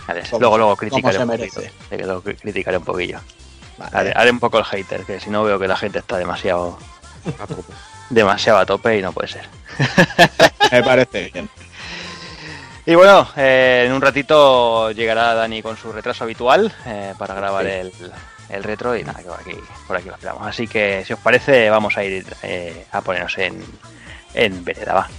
Vale, 0.07 0.23
Como- 0.29 0.39
luego, 0.39 0.57
luego 0.57 0.75
criticaré 0.75 1.17
un 1.19 1.27
poquito. 1.29 1.61
luego 1.91 2.23
cri- 2.23 2.39
criticaré 2.39 2.77
un 2.77 2.85
poquillo. 2.85 3.19
Vale. 3.77 3.91
Haré, 3.97 4.13
haré 4.15 4.31
un 4.31 4.39
poco 4.39 4.57
el 4.59 4.65
hater, 4.65 5.03
que 5.03 5.19
si 5.19 5.29
no 5.29 5.43
veo 5.43 5.59
que 5.59 5.67
la 5.67 5.75
gente 5.77 5.99
está 5.99 6.17
demasiado, 6.17 6.79
A 7.39 7.45
tope. 7.45 7.73
demasiado 8.09 8.59
a 8.59 8.65
tope 8.65 8.97
y 8.97 9.01
no 9.01 9.11
puede 9.11 9.27
ser. 9.27 9.47
Me 10.71 10.81
parece 10.83 11.29
bien. 11.33 11.49
Y 12.85 12.95
bueno, 12.95 13.27
eh, 13.35 13.83
en 13.85 13.91
un 13.93 14.01
ratito 14.01 14.91
llegará 14.91 15.33
Dani 15.33 15.61
con 15.61 15.75
su 15.75 15.91
retraso 15.91 16.23
habitual 16.23 16.73
eh, 16.85 17.13
para 17.17 17.33
grabar 17.35 17.65
Sí. 17.65 17.69
el, 17.71 17.91
el 18.49 18.63
retro 18.63 18.95
y 18.95 19.03
nada, 19.03 19.19
que 19.19 19.25
por 19.27 19.39
aquí, 19.41 19.55
por 19.87 19.97
aquí 19.97 20.07
lo 20.07 20.13
esperamos. 20.15 20.47
Así 20.47 20.67
que 20.69 21.03
si 21.05 21.11
os 21.13 21.19
parece, 21.19 21.69
vamos 21.69 21.97
a 21.97 22.03
ir 22.05 22.25
eh, 22.43 22.85
a 22.93 23.01
ponernos 23.01 23.37
en, 23.39 23.61
en 24.33 24.63
vereda, 24.63 24.93
va. 24.93 25.09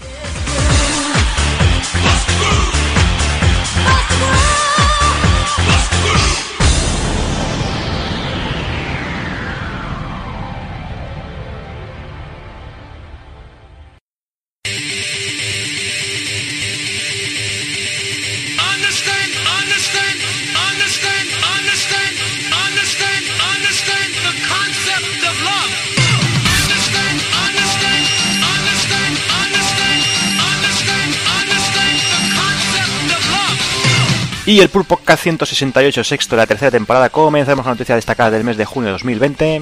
Y 34.48 34.60
el 34.60 34.70
Pulpo 34.70 34.98
K168, 35.04 36.02
sexto 36.04 36.34
de 36.34 36.40
la 36.40 36.46
tercera 36.46 36.70
temporada, 36.70 37.10
comenzaremos 37.10 37.64
con 37.64 37.74
noticias 37.74 37.98
destacadas 37.98 38.32
del 38.32 38.44
mes 38.44 38.56
de 38.56 38.64
junio 38.64 38.86
de 38.86 38.92
2020. 38.92 39.60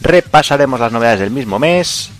Repasaremos 0.00 0.80
las 0.80 0.90
novedades 0.90 1.20
del 1.20 1.30
mismo 1.30 1.60
mes. 1.60 2.10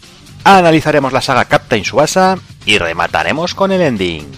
Analizaremos 0.45 1.13
la 1.13 1.21
saga 1.21 1.47
Captain 1.47 1.85
Subasa 1.85 2.39
y 2.67 2.79
remataremos 2.79 3.57
con 3.57 3.73
el 3.73 3.83
ending. 3.83 4.31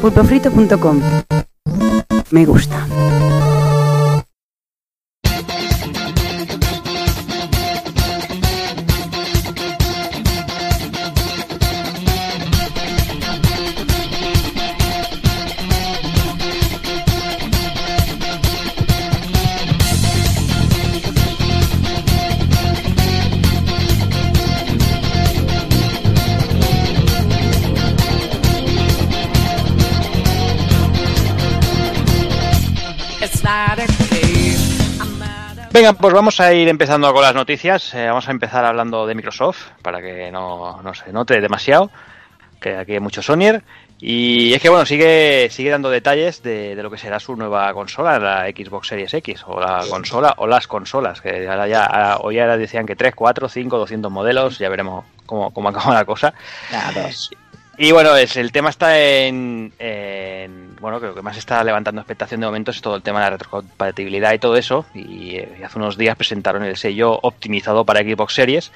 pulpofrito.com. 0.00 1.02
Me 2.30 2.46
gusta. 2.46 2.86
Venga, 35.76 35.92
pues 35.92 36.14
vamos 36.14 36.40
a 36.40 36.54
ir 36.54 36.68
empezando 36.68 37.12
con 37.12 37.20
las 37.20 37.34
noticias. 37.34 37.92
Eh, 37.92 38.06
vamos 38.06 38.26
a 38.28 38.30
empezar 38.30 38.64
hablando 38.64 39.06
de 39.06 39.14
Microsoft, 39.14 39.58
para 39.82 40.00
que 40.00 40.30
no, 40.32 40.80
no 40.80 40.94
se 40.94 41.12
note 41.12 41.38
demasiado, 41.38 41.90
que 42.62 42.78
aquí 42.78 42.92
hay 42.92 43.00
mucho 43.00 43.20
Sonyer. 43.20 43.62
Y 44.00 44.54
es 44.54 44.62
que 44.62 44.70
bueno, 44.70 44.86
sigue, 44.86 45.48
sigue 45.50 45.68
dando 45.68 45.90
detalles 45.90 46.42
de, 46.42 46.74
de 46.76 46.82
lo 46.82 46.90
que 46.90 46.96
será 46.96 47.20
su 47.20 47.36
nueva 47.36 47.70
consola, 47.74 48.18
la 48.18 48.46
Xbox 48.46 48.88
Series 48.88 49.12
X, 49.12 49.42
o 49.46 49.60
la 49.60 49.84
consola, 49.90 50.32
o 50.38 50.46
las 50.46 50.66
consolas, 50.66 51.20
que 51.20 51.46
ahora 51.46 51.68
ya, 51.68 51.84
ahora- 51.84 52.18
hoy 52.22 52.38
ahora 52.38 52.56
decían 52.56 52.86
que 52.86 52.96
3, 52.96 53.14
4, 53.14 53.46
5, 53.46 53.76
200 53.76 54.10
modelos, 54.10 54.58
ya 54.58 54.70
veremos 54.70 55.04
cómo, 55.26 55.50
cómo 55.52 55.68
acaba 55.68 55.92
la 55.92 56.06
cosa. 56.06 56.32
Y 57.76 57.92
bueno, 57.92 58.16
es, 58.16 58.34
el 58.38 58.50
tema 58.50 58.70
está 58.70 58.98
en, 58.98 59.74
en- 59.78 60.65
Bueno, 60.80 60.98
lo 60.98 61.14
que 61.14 61.22
más 61.22 61.36
está 61.36 61.62
levantando 61.64 62.00
expectación 62.00 62.40
de 62.40 62.46
momento 62.46 62.70
es 62.70 62.80
todo 62.80 62.96
el 62.96 63.02
tema 63.02 63.20
de 63.20 63.24
la 63.24 63.30
retrocompatibilidad 63.30 64.32
y 64.32 64.38
todo 64.38 64.56
eso. 64.56 64.86
Y, 64.94 65.36
eh, 65.36 65.62
hace 65.64 65.78
unos 65.78 65.96
días 65.96 66.16
presentaron 66.16 66.62
el 66.64 66.76
sello 66.76 67.18
optimizado 67.22 67.84
para 67.84 68.00
Xbox 68.00 68.34
Series. 68.34 68.72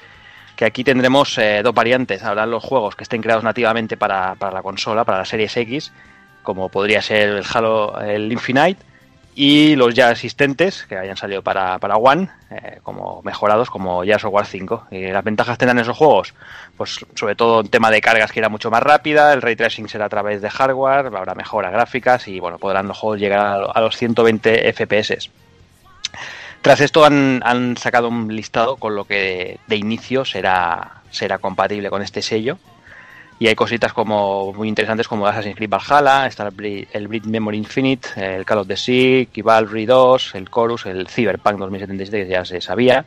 Que 0.55 0.65
aquí 0.65 0.83
tendremos 0.83 1.37
eh, 1.37 1.61
dos 1.63 1.73
variantes. 1.73 2.23
Habrá 2.23 2.45
los 2.45 2.63
juegos 2.63 2.95
que 2.95 3.03
estén 3.03 3.21
creados 3.21 3.43
nativamente 3.43 3.97
para, 3.97 4.35
para 4.35 4.51
la 4.53 4.61
consola, 4.61 5.03
para 5.05 5.19
la 5.19 5.25
Series 5.25 5.55
X, 5.57 5.93
como 6.43 6.69
podría 6.69 7.01
ser 7.01 7.29
el 7.29 7.43
Halo, 7.53 7.99
el 8.01 8.31
Infinite, 8.31 8.83
y 9.33 9.75
los 9.75 9.93
ya 9.93 10.11
existentes 10.11 10.85
que 10.87 10.97
hayan 10.97 11.15
salido 11.15 11.41
para, 11.41 11.79
para 11.79 11.95
One, 11.95 12.29
eh, 12.49 12.79
como 12.83 13.21
mejorados, 13.23 13.69
como 13.69 14.03
Gears 14.03 14.25
of 14.25 14.33
War 14.33 14.45
5. 14.45 14.87
Y 14.91 15.07
las 15.07 15.23
ventajas 15.23 15.57
tendrán 15.57 15.79
esos 15.79 15.97
juegos, 15.97 16.33
pues 16.75 17.05
sobre 17.15 17.35
todo 17.35 17.61
en 17.61 17.69
tema 17.69 17.89
de 17.91 18.01
cargas 18.01 18.31
que 18.31 18.39
irá 18.39 18.49
mucho 18.49 18.69
más 18.69 18.83
rápida, 18.83 19.33
el 19.33 19.41
ray 19.41 19.55
tracing 19.55 19.87
será 19.87 20.05
a 20.05 20.09
través 20.09 20.41
de 20.41 20.49
hardware, 20.49 21.07
habrá 21.15 21.33
mejoras 21.35 21.71
gráficas 21.71 22.27
y 22.27 22.39
bueno, 22.39 22.57
podrán 22.57 22.87
los 22.87 22.97
juegos 22.97 23.19
llegar 23.19 23.39
a, 23.39 23.53
a 23.53 23.81
los 23.81 23.95
120 23.95 24.73
FPS. 24.73 25.29
Tras 26.61 26.81
esto 26.81 27.05
han, 27.05 27.41
han 27.43 27.75
sacado 27.77 28.09
un 28.09 28.35
listado 28.35 28.75
con 28.75 28.95
lo 28.95 29.05
que 29.05 29.59
de 29.65 29.75
inicio 29.77 30.25
será, 30.25 31.01
será 31.09 31.39
compatible 31.39 31.89
con 31.89 32.01
este 32.01 32.21
sello. 32.21 32.59
Y 33.41 33.47
hay 33.47 33.55
cositas 33.55 33.91
como 33.91 34.53
muy 34.53 34.67
interesantes 34.67 35.07
como 35.07 35.25
Assassin's 35.25 35.55
Creed 35.55 35.71
Valhalla, 35.71 36.27
está 36.27 36.47
el 36.47 36.87
el 36.93 37.07
Brit 37.07 37.25
Memory 37.25 37.57
Infinite, 37.57 38.09
el 38.15 38.45
Call 38.45 38.59
of 38.59 38.67
the 38.67 38.77
Sea, 38.77 39.25
Chivalry 39.33 39.87
2, 39.87 40.35
el 40.35 40.47
Chorus, 40.47 40.85
el 40.85 41.07
Cyberpunk 41.07 41.57
2077 41.57 42.25
que 42.27 42.31
ya 42.33 42.45
se 42.45 42.61
sabía, 42.61 43.03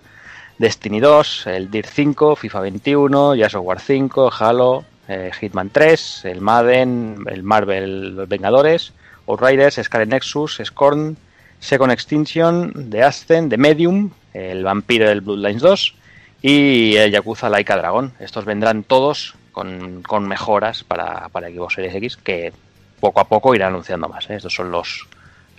Destiny 0.59 0.99
2, 0.99 1.47
el 1.47 1.71
Dirt 1.71 1.87
5, 1.89 2.35
FIFA 2.35 2.61
21, 2.63 3.35
Gears 3.37 3.55
of 3.55 3.65
War 3.65 3.79
5, 3.79 4.33
Halo, 4.37 4.85
eh, 5.07 5.31
Hitman 5.39 5.71
3, 5.71 6.25
el 6.25 6.41
Madden, 6.41 7.19
el 7.31 7.45
Marvel 7.45 8.17
Los 8.17 8.29
Vengadores, 8.29 8.93
Outriders, 9.29 9.79
Scarlet 9.85 10.09
Nexus, 10.09 10.61
Scorn, 10.65 11.17
Second 11.61 11.93
Extinction, 11.93 12.91
The 12.91 13.05
Ascent, 13.05 13.51
The 13.51 13.57
Medium, 13.57 14.11
el 14.33 14.65
Vampiro 14.65 15.09
del 15.09 15.21
Bloodlines 15.21 15.63
2 15.63 15.95
y 16.43 16.97
el 16.97 17.13
Yakuza 17.13 17.49
Laika 17.49 17.77
Dragon. 17.77 18.13
Estos 18.19 18.45
vendrán 18.45 18.83
todos 18.83 19.37
con, 19.55 20.03
con 20.03 20.29
mejoras 20.29 20.85
para, 20.85 21.31
para 21.31 21.49
Xbox 21.49 21.75
Series 21.75 21.95
X 21.95 22.17
que 22.19 22.53
poco 23.01 23.21
a 23.21 23.29
poco 23.29 23.55
irán 23.55 23.69
anunciando 23.69 24.09
más. 24.09 24.29
¿eh? 24.29 24.37
Estos 24.37 24.53
son 24.53 24.71
los, 24.71 25.07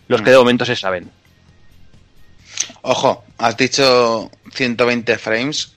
los 0.08 0.22
que 0.22 0.30
de 0.30 0.38
momento 0.38 0.66
se 0.66 0.76
saben. 0.76 1.10
Ojo, 2.84 3.24
has 3.40 3.58
dicho 3.58 4.30
120 4.54 5.18
frames. 5.18 5.76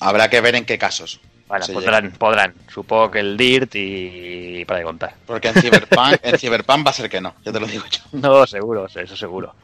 Habrá 0.00 0.30
que 0.30 0.40
ver 0.40 0.54
en 0.54 0.64
qué 0.64 0.78
casos. 0.78 1.20
Bueno, 1.48 1.66
podrán, 1.72 2.12
podrán. 2.12 2.54
Supongo 2.72 3.10
que 3.10 3.20
el 3.20 3.36
Dirt 3.36 3.72
y 3.74 4.64
para 4.64 4.78
de 4.78 4.84
contar. 4.84 5.14
Porque 5.26 5.48
en 5.48 5.54
Cyberpunk, 5.54 6.18
en 6.22 6.38
Cyberpunk 6.38 6.86
va 6.86 6.90
a 6.90 6.94
ser 6.94 7.10
que 7.10 7.20
no, 7.20 7.34
ya 7.44 7.52
te 7.52 7.60
lo 7.60 7.66
digo 7.66 7.84
yo. 7.90 8.00
No, 8.12 8.46
seguro, 8.46 8.86
eso 8.86 9.16
seguro. 9.16 9.54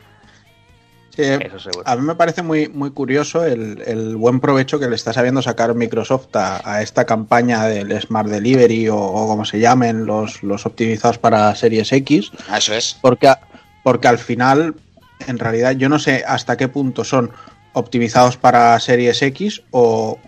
Eso 1.25 1.59
seguro. 1.59 1.83
a 1.87 1.97
mí 1.97 2.03
me 2.03 2.15
parece 2.15 2.43
muy, 2.43 2.69
muy 2.69 2.91
curioso 2.91 3.45
el, 3.45 3.83
el 3.87 4.17
buen 4.17 4.41
provecho 4.41 4.79
que 4.79 4.89
le 4.89 4.97
está 4.97 5.13
sabiendo 5.13 5.43
sacar 5.43 5.75
Microsoft 5.75 6.35
a, 6.37 6.61
a 6.65 6.83
esta 6.83 7.05
campaña 7.07 7.65
del 7.67 7.99
Smart 8.01 8.29
Delivery 8.29 8.89
o, 8.89 8.97
o 8.99 9.27
como 9.27 9.45
se 9.45 9.59
llamen 9.61 10.07
los, 10.07 10.43
los 10.43 10.67
optimizados 10.67 11.19
para 11.19 11.55
Series 11.55 11.93
X, 11.93 12.31
Ah, 12.49 12.59
Eso 12.59 12.75
es. 12.75 12.97
porque, 13.01 13.33
porque 13.83 14.09
al 14.09 14.19
final, 14.19 14.75
en 15.27 15.39
realidad, 15.39 15.73
yo 15.73 15.89
no 15.89 15.99
sé 15.99 16.25
hasta 16.27 16.57
qué 16.57 16.69
punto 16.69 17.05
son 17.05 17.31
optimizados 17.73 18.37
para 18.37 18.79
Series 18.81 19.23
X 19.23 19.63
o 19.71 20.19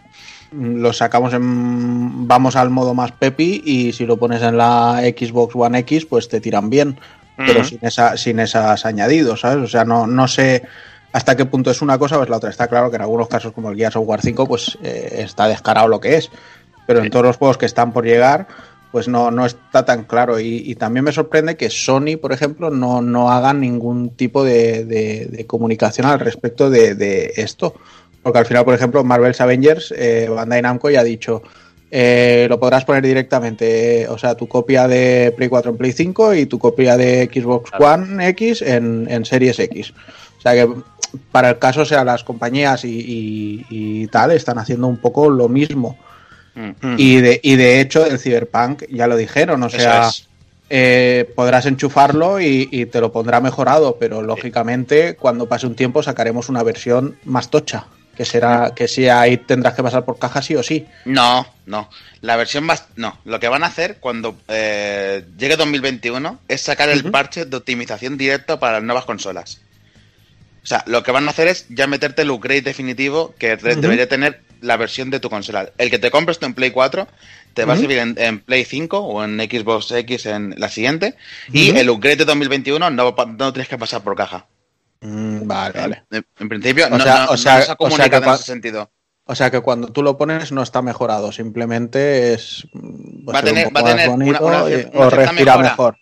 los 0.55 0.99
sacamos 0.99 1.33
en 1.33 2.29
vamos 2.29 2.57
al 2.57 2.69
modo 2.69 2.93
más 2.93 3.11
pepi 3.13 3.63
y 3.65 3.93
si 3.95 4.05
lo 4.05 4.19
pones 4.19 4.43
en 4.43 4.59
la 4.59 5.01
Xbox 5.03 5.57
One 5.57 5.79
X 5.79 6.05
pues 6.05 6.29
te 6.29 6.43
tiran 6.43 6.69
bien 6.69 6.99
pero 7.47 7.65
sin 7.65 7.79
esa 7.83 8.17
sin 8.17 8.39
esas 8.41 8.85
añadidos 8.87 9.41
sabes 9.41 9.65
o 9.65 9.69
sea 9.69 9.85
no 9.85 10.07
no 10.07 10.27
sé 10.29 10.63
hasta 11.13 11.37
qué 11.37 11.45
punto 11.45 11.71
es 11.71 11.83
una 11.83 11.99
cosa 11.99 12.19
o 12.19 12.23
es 12.23 12.29
la 12.31 12.39
otra. 12.39 12.49
Está 12.49 12.69
claro 12.69 12.89
que 12.89 12.97
en 12.97 13.03
algunos 13.03 13.29
casos 13.29 13.53
como 13.53 13.71
el 13.71 13.77
Gears 13.77 13.97
of 13.97 14.07
War 14.09 14.23
5 14.23 14.47
pues 14.47 14.79
eh, 14.83 15.17
está 15.19 15.47
descarado 15.47 15.87
lo 15.87 16.01
que 16.01 16.17
es. 16.17 16.31
Pero 16.87 17.01
en 17.03 17.11
todos 17.11 17.27
los 17.27 17.37
juegos 17.37 17.59
que 17.59 17.67
están 17.67 17.93
por 17.93 18.05
llegar 18.07 18.47
pues 18.91 19.09
no, 19.09 19.31
no 19.31 19.45
está 19.45 19.85
tan 19.85 20.05
claro. 20.05 20.41
Y, 20.41 20.63
y 20.67 20.75
también 20.75 21.05
me 21.05 21.13
sorprende 21.13 21.57
que 21.57 21.69
Sony, 21.69 22.17
por 22.21 22.33
ejemplo, 22.33 22.71
no, 22.71 23.03
no 23.03 23.31
haga 23.31 23.53
ningún 23.53 24.11
tipo 24.17 24.43
de, 24.43 24.85
de- 24.87 25.27
de 25.31 25.47
comunicación 25.47 26.07
al 26.07 26.19
respecto 26.21 26.71
de, 26.71 26.95
de 26.95 27.33
esto. 27.37 27.75
Porque 28.23 28.39
al 28.39 28.47
final, 28.47 28.65
por 28.65 28.75
ejemplo, 28.75 29.05
Marvel's 29.05 29.41
Avengers, 29.43 29.93
eh, 29.97 30.29
Bandai 30.31 30.63
Namco 30.63 30.89
ya 30.91 31.01
ha 31.01 31.05
dicho, 31.05 31.43
eh, 31.95 32.47
lo 32.49 32.59
podrás 32.59 32.87
poner 32.87 33.03
directamente, 33.05 34.09
o 34.09 34.17
sea, 34.17 34.35
tu 34.35 34.49
copia 34.49 34.89
de 34.89 35.33
Play 35.37 35.49
4 35.51 35.73
en 35.73 35.77
Play 35.77 35.93
5 35.93 36.35
y 36.35 36.47
tu 36.47 36.59
copia 36.59 36.97
de 36.97 37.29
Xbox 37.33 37.71
Claro. 37.71 38.03
One 38.05 38.29
X 38.29 38.63
en, 38.63 39.07
en 39.11 39.25
Series 39.27 39.59
X. 39.59 39.93
O 40.39 40.41
sea 40.41 40.55
que 40.55 40.69
para 41.31 41.51
el 41.51 41.59
caso, 41.59 41.83
o 41.83 41.85
sea, 41.85 42.03
las 42.05 42.25
compañías 42.25 42.87
y, 42.87 42.89
y- 42.99 43.67
y 43.69 44.07
tal 44.07 44.31
están 44.31 44.59
haciendo 44.59 44.87
un 44.87 44.97
poco 44.97 45.29
lo 45.29 45.51
mismo. 45.51 45.99
Mm. 46.55 46.95
Y 46.97 47.17
de, 47.21 47.41
y 47.43 47.57
de 47.57 47.81
hecho, 47.81 48.07
el 48.07 48.19
Cyberpunk 48.19 48.85
ya 48.91 49.07
lo 49.07 49.17
dijeron, 49.17 49.63
o 49.63 49.69
sea, 49.69 50.09
eh, 50.71 51.31
podrás 51.37 51.67
enchufarlo 51.67 52.41
y, 52.41 52.69
y 52.73 52.87
te 52.87 53.03
lo 53.03 53.13
pondrá 53.13 53.41
mejorado, 53.43 53.97
pero 54.01 54.23
lógicamente 54.23 55.17
cuando 55.17 55.47
pase 55.47 55.67
un 55.67 55.75
tiempo 55.75 56.03
sacaremos 56.03 56.49
una 56.49 56.63
versión 56.63 57.17
más 57.27 57.51
tocha, 57.51 57.85
que 58.17 58.25
será 58.25 58.73
que 58.75 58.89
si 58.89 59.09
ahí 59.09 59.39
tendrás 59.39 59.75
que 59.75 59.83
pasar 59.83 60.05
por 60.05 60.19
caja 60.19 60.43
sí 60.43 60.55
o 60.55 60.63
sí. 60.63 60.87
No, 61.05 61.47
no. 61.67 61.89
La 62.21 62.37
versión 62.37 62.65
más. 62.65 62.87
No. 62.97 63.19
Lo 63.25 63.41
que 63.41 63.49
van 63.49 63.65
a 63.65 63.69
hacer 63.69 63.97
cuando 64.01 64.37
eh, 64.49 65.25
llegue 65.39 65.57
2021 65.57 66.41
es 66.49 66.61
sacar 66.61 66.89
el 66.89 67.11
parche 67.11 67.45
de 67.45 67.57
optimización 67.57 68.19
directo 68.19 68.59
para 68.59 68.75
las 68.75 68.83
nuevas 68.83 69.05
consolas. 69.05 69.61
O 70.63 70.67
sea, 70.67 70.85
lo 70.87 71.03
que 71.03 71.11
van 71.11 71.27
a 71.27 71.31
hacer 71.31 71.49
es 71.49 71.67
ya 71.71 71.87
meterte 71.87 72.23
el 72.23 72.31
upgrade 72.31 72.63
definitivo 72.63 73.35
que 73.39 73.57
debería 73.57 74.09
tener 74.09 74.41
la 74.61 74.77
versión 74.77 75.11
de 75.11 75.19
tu 75.19 75.29
consola. 75.29 75.71
El 75.77 75.91
que 75.91 75.99
te 75.99 76.11
compres 76.11 76.39
tú 76.39 76.47
en 76.47 76.55
Play 76.55 76.71
4 76.71 77.09
te 77.55 77.65
va 77.65 77.75
a 77.75 77.77
servir 77.77 77.99
en, 77.99 78.15
en 78.17 78.41
Play 78.41 78.65
5 78.65 78.99
o 78.99 79.25
en 79.25 79.39
Xbox 79.41 79.91
X 79.91 80.27
en 80.27 80.55
la 80.59 80.69
siguiente. 80.69 81.17
Y 81.53 81.71
el 81.71 81.91
upgrade 81.91 82.17
de 82.17 82.25
2021 82.27 82.91
no, 82.91 83.15
no 83.39 83.53
tienes 83.53 83.69
que 83.69 83.79
pasar 83.79 84.03
por 84.03 84.15
caja. 84.15 84.47
Mm, 85.03 85.47
vale, 85.47 85.81
vale. 85.81 86.05
En, 86.11 86.27
en 86.39 86.49
principio, 86.49 86.87
O 86.87 86.91
no, 86.91 87.01
sea- 87.01 87.27
no- 87.27 87.31
o 87.33 87.37
sea- 87.37 87.59
no 87.59 87.63
se 87.63 87.63
ha 87.63 87.63
o 87.63 87.65
sea 87.67 87.77
comunicado 87.77 88.25
en 88.25 88.35
ese 88.35 88.45
sentido. 88.45 88.91
O 89.25 89.35
sea 89.37 89.51
que 89.51 89.61
cuando 89.61 89.89
tú 89.93 90.03
lo 90.03 90.17
pones 90.19 90.51
no 90.53 90.63
está 90.63 90.83
mejorado, 90.83 91.31
simplemente 91.33 92.33
es 92.35 92.67
Va 92.75 93.39
a 93.39 93.41
un 93.41 93.45
tener- 93.45 93.77
va 93.77 93.81
a 93.81 93.85
tener 93.85 94.09
una- 94.09 94.41
una 94.41 94.71
y- 94.71 94.91
o 94.95 95.11
respira 95.11 95.53
mejora. 95.57 95.63
mejor. 95.71 95.97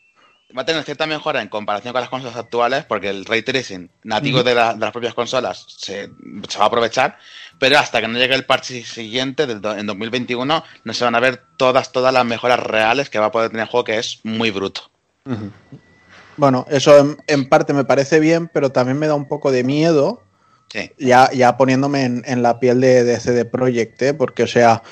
va 0.56 0.62
a 0.62 0.64
tener 0.64 0.82
cierta 0.82 1.06
mejora 1.06 1.42
en 1.42 1.48
comparación 1.48 1.92
con 1.92 2.00
las 2.00 2.10
consolas 2.10 2.34
actuales, 2.36 2.84
porque 2.84 3.08
el 3.08 3.24
ray 3.24 3.42
tracing 3.42 3.88
nativo 4.02 4.42
de, 4.42 4.54
la- 4.56 4.74
de 4.74 4.80
las 4.80 4.90
propias 4.90 5.14
consolas 5.14 5.64
se, 5.68 6.10
se 6.48 6.58
va 6.58 6.64
a 6.64 6.66
aprovechar, 6.66 7.18
pero 7.60 7.78
hasta 7.78 8.00
que 8.00 8.08
no 8.08 8.18
llegue 8.18 8.34
el 8.34 8.44
parche 8.46 8.82
siguiente, 8.84 9.46
del 9.46 9.60
do- 9.60 9.76
en 9.76 9.86
2021, 9.86 10.64
no 10.82 10.92
se 10.92 11.04
van 11.04 11.14
a 11.14 11.20
ver 11.20 11.40
todas, 11.56 11.92
todas 11.92 12.12
las 12.12 12.24
mejoras 12.24 12.58
reales 12.58 13.08
que 13.10 13.20
va 13.20 13.26
a 13.26 13.30
poder 13.30 13.50
tener 13.50 13.62
el 13.66 13.68
juego, 13.70 13.84
que 13.84 13.98
es 13.98 14.18
muy 14.24 14.50
bruto. 14.50 14.90
Bueno, 16.40 16.64
eso 16.70 16.96
en, 16.98 17.18
en 17.26 17.48
parte 17.50 17.74
me 17.74 17.84
parece 17.84 18.18
bien, 18.18 18.48
pero 18.48 18.72
también 18.72 18.98
me 18.98 19.06
da 19.06 19.14
un 19.14 19.28
poco 19.28 19.52
de 19.52 19.62
miedo 19.62 20.22
Sí. 20.72 20.90
ya, 20.98 21.30
ya 21.32 21.56
poniéndome 21.56 22.04
en, 22.04 22.22
en 22.26 22.42
la 22.42 22.60
piel 22.60 22.80
de, 22.80 23.02
de 23.02 23.18
CD 23.18 23.44
Projekt, 23.44 24.00
¿eh? 24.02 24.14
porque, 24.14 24.44
o 24.44 24.46
sea, 24.46 24.82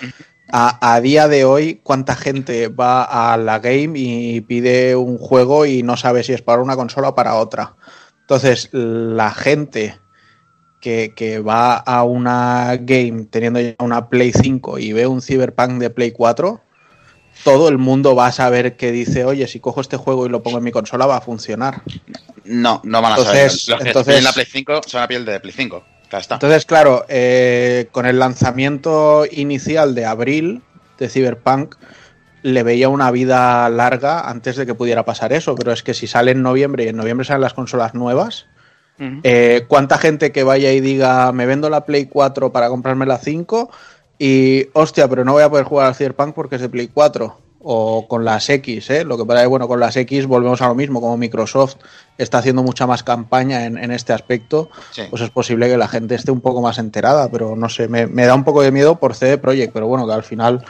a, 0.51 0.95
a 0.95 1.01
día 1.01 1.29
de 1.29 1.45
hoy, 1.45 1.81
¿cuánta 1.85 2.17
gente 2.17 2.67
va 2.67 3.05
a 3.05 3.37
la 3.37 3.61
game 3.61 3.97
y 3.97 4.41
pide 4.41 4.97
un 4.97 5.19
juego 5.19 5.67
y 5.67 5.85
no 5.85 5.97
sabe 5.97 6.25
si 6.25 6.33
es 6.33 6.43
para 6.43 6.63
una 6.63 6.75
consola 6.75 7.11
o 7.11 7.15
para 7.15 7.37
otra? 7.37 7.77
Entonces, 8.23 8.69
la 8.73 9.31
gente 9.31 10.01
que, 10.81 11.15
que 11.15 11.39
va 11.39 11.77
a 11.77 12.03
una 12.03 12.77
game 12.81 13.27
teniendo 13.31 13.61
ya 13.61 13.77
una 13.79 14.09
Play 14.09 14.33
5 14.33 14.81
y 14.81 14.93
ve 14.93 15.07
un 15.07 15.23
Cyberpunk 15.23 15.79
de 15.79 15.91
Play 15.91 16.11
4, 16.11 16.61
todo 17.49 17.69
el 17.69 17.79
mundo 17.79 18.15
va 18.15 18.27
a 18.27 18.33
saber 18.33 18.77
que 18.77 18.93
dice, 18.93 19.25
oye, 19.25 19.47
si 19.47 19.59
cojo 19.61 19.81
este 19.81 19.97
juego 19.97 20.27
y 20.27 20.29
lo 20.29 20.43
pongo 20.43 20.59
en 20.59 20.65
mi 20.65 20.71
consola 20.73 21.07
va 21.07 21.17
a 21.17 21.21
funcionar. 21.21 21.83
No, 22.45 22.81
no 22.85 23.01
van 23.03 23.13
a 23.13 23.17
Entonces- 23.17 23.65
saber. 23.65 23.69
Los 23.77 23.83
que 23.83 23.89
entonces- 23.89 24.07
tienen 24.15 24.25
la 24.25 24.33
Play 24.33 24.47
5 24.47 24.81
son 24.87 25.01
la 25.01 25.09
piel 25.09 25.25
de 25.25 25.41
Play 25.41 25.53
5. 25.57 25.85
Ya 26.13 26.19
está. 26.19 26.35
Entonces, 26.35 26.65
claro, 26.67 27.05
eh, 27.09 27.89
con 27.93 28.07
el 28.07 28.19
lanzamiento 28.19 29.25
inicial 29.31 29.95
de 29.95 30.07
abril 30.07 30.63
de 30.99 31.09
Cyberpunk, 31.09 31.75
le 32.43 32.63
veía 32.63 32.89
una 32.89 33.11
vida 33.11 33.69
larga 33.69 34.29
antes 34.29 34.57
de 34.57 34.65
que 34.67 34.75
pudiera 34.75 35.05
pasar 35.05 35.33
eso, 35.33 35.55
pero 35.55 35.73
es 35.73 35.83
que 35.83 35.93
si 35.95 36.07
sale 36.07 36.31
en 36.31 36.43
noviembre 36.43 36.85
y 36.85 36.89
en 36.89 36.97
noviembre 36.97 37.27
salen 37.27 37.43
las 37.43 37.55
consolas 37.55 37.95
nuevas. 37.95 38.47
Eh, 39.23 39.65
¿Cuánta 39.69 39.97
gente 39.97 40.33
que 40.33 40.43
vaya 40.43 40.73
y 40.73 40.81
diga, 40.81 41.31
me 41.31 41.47
vendo 41.47 41.71
la 41.71 41.85
Play 41.85 42.07
4 42.07 42.51
para 42.53 42.69
comprarme 42.69 43.07
la 43.07 43.19
5? 43.19 43.71
Y, 44.19 44.67
hostia, 44.73 45.07
pero 45.09 45.25
no 45.25 45.33
voy 45.33 45.43
a 45.43 45.49
poder 45.51 45.65
jugar 45.65 45.87
al 45.87 45.95
Cyberpunk 45.95 46.35
porque 46.35 46.57
es 46.57 46.61
de 46.63 46.69
Play 46.69 46.89
4. 46.93 47.39
O 47.61 48.07
con 48.09 48.25
las 48.25 48.49
X, 48.49 48.89
¿eh? 48.91 49.05
Lo 49.05 49.19
que 49.19 49.25
pasa 49.25 49.41
es 49.41 49.45
que, 49.45 49.49
bueno, 49.49 49.67
con 49.69 49.81
las 49.81 49.97
X 49.97 50.27
volvemos 50.27 50.63
a 50.63 50.69
lo 50.69 50.75
mismo. 50.77 51.01
Como 51.01 51.17
Microsoft 51.17 51.75
está 52.17 52.39
haciendo 52.39 52.63
mucha 52.63 52.87
más 52.87 53.03
campaña 53.03 53.65
en, 53.67 53.77
en 53.77 53.91
este 53.91 54.13
aspecto, 54.13 54.71
Sí. 54.93 55.03
pues 55.11 55.23
es 55.23 55.31
posible 55.31 55.69
que 55.69 55.77
la 55.77 55.89
gente 55.89 56.15
esté 56.15 56.31
un 56.31 56.41
poco 56.41 56.63
más 56.63 56.79
enterada. 56.79 57.29
Pero 57.31 57.57
no 57.57 57.69
sé, 57.69 57.89
me, 57.89 58.07
me 58.07 58.27
da 58.27 58.35
un 58.35 58.45
poco 58.45 58.63
de 58.63 58.71
miedo 58.71 58.99
por 59.01 59.15
CD 59.17 59.39
Projekt. 59.39 59.73
Pero 59.73 59.89
bueno, 59.89 60.07
que 60.07 60.13
al 60.15 60.23
final 60.23 60.65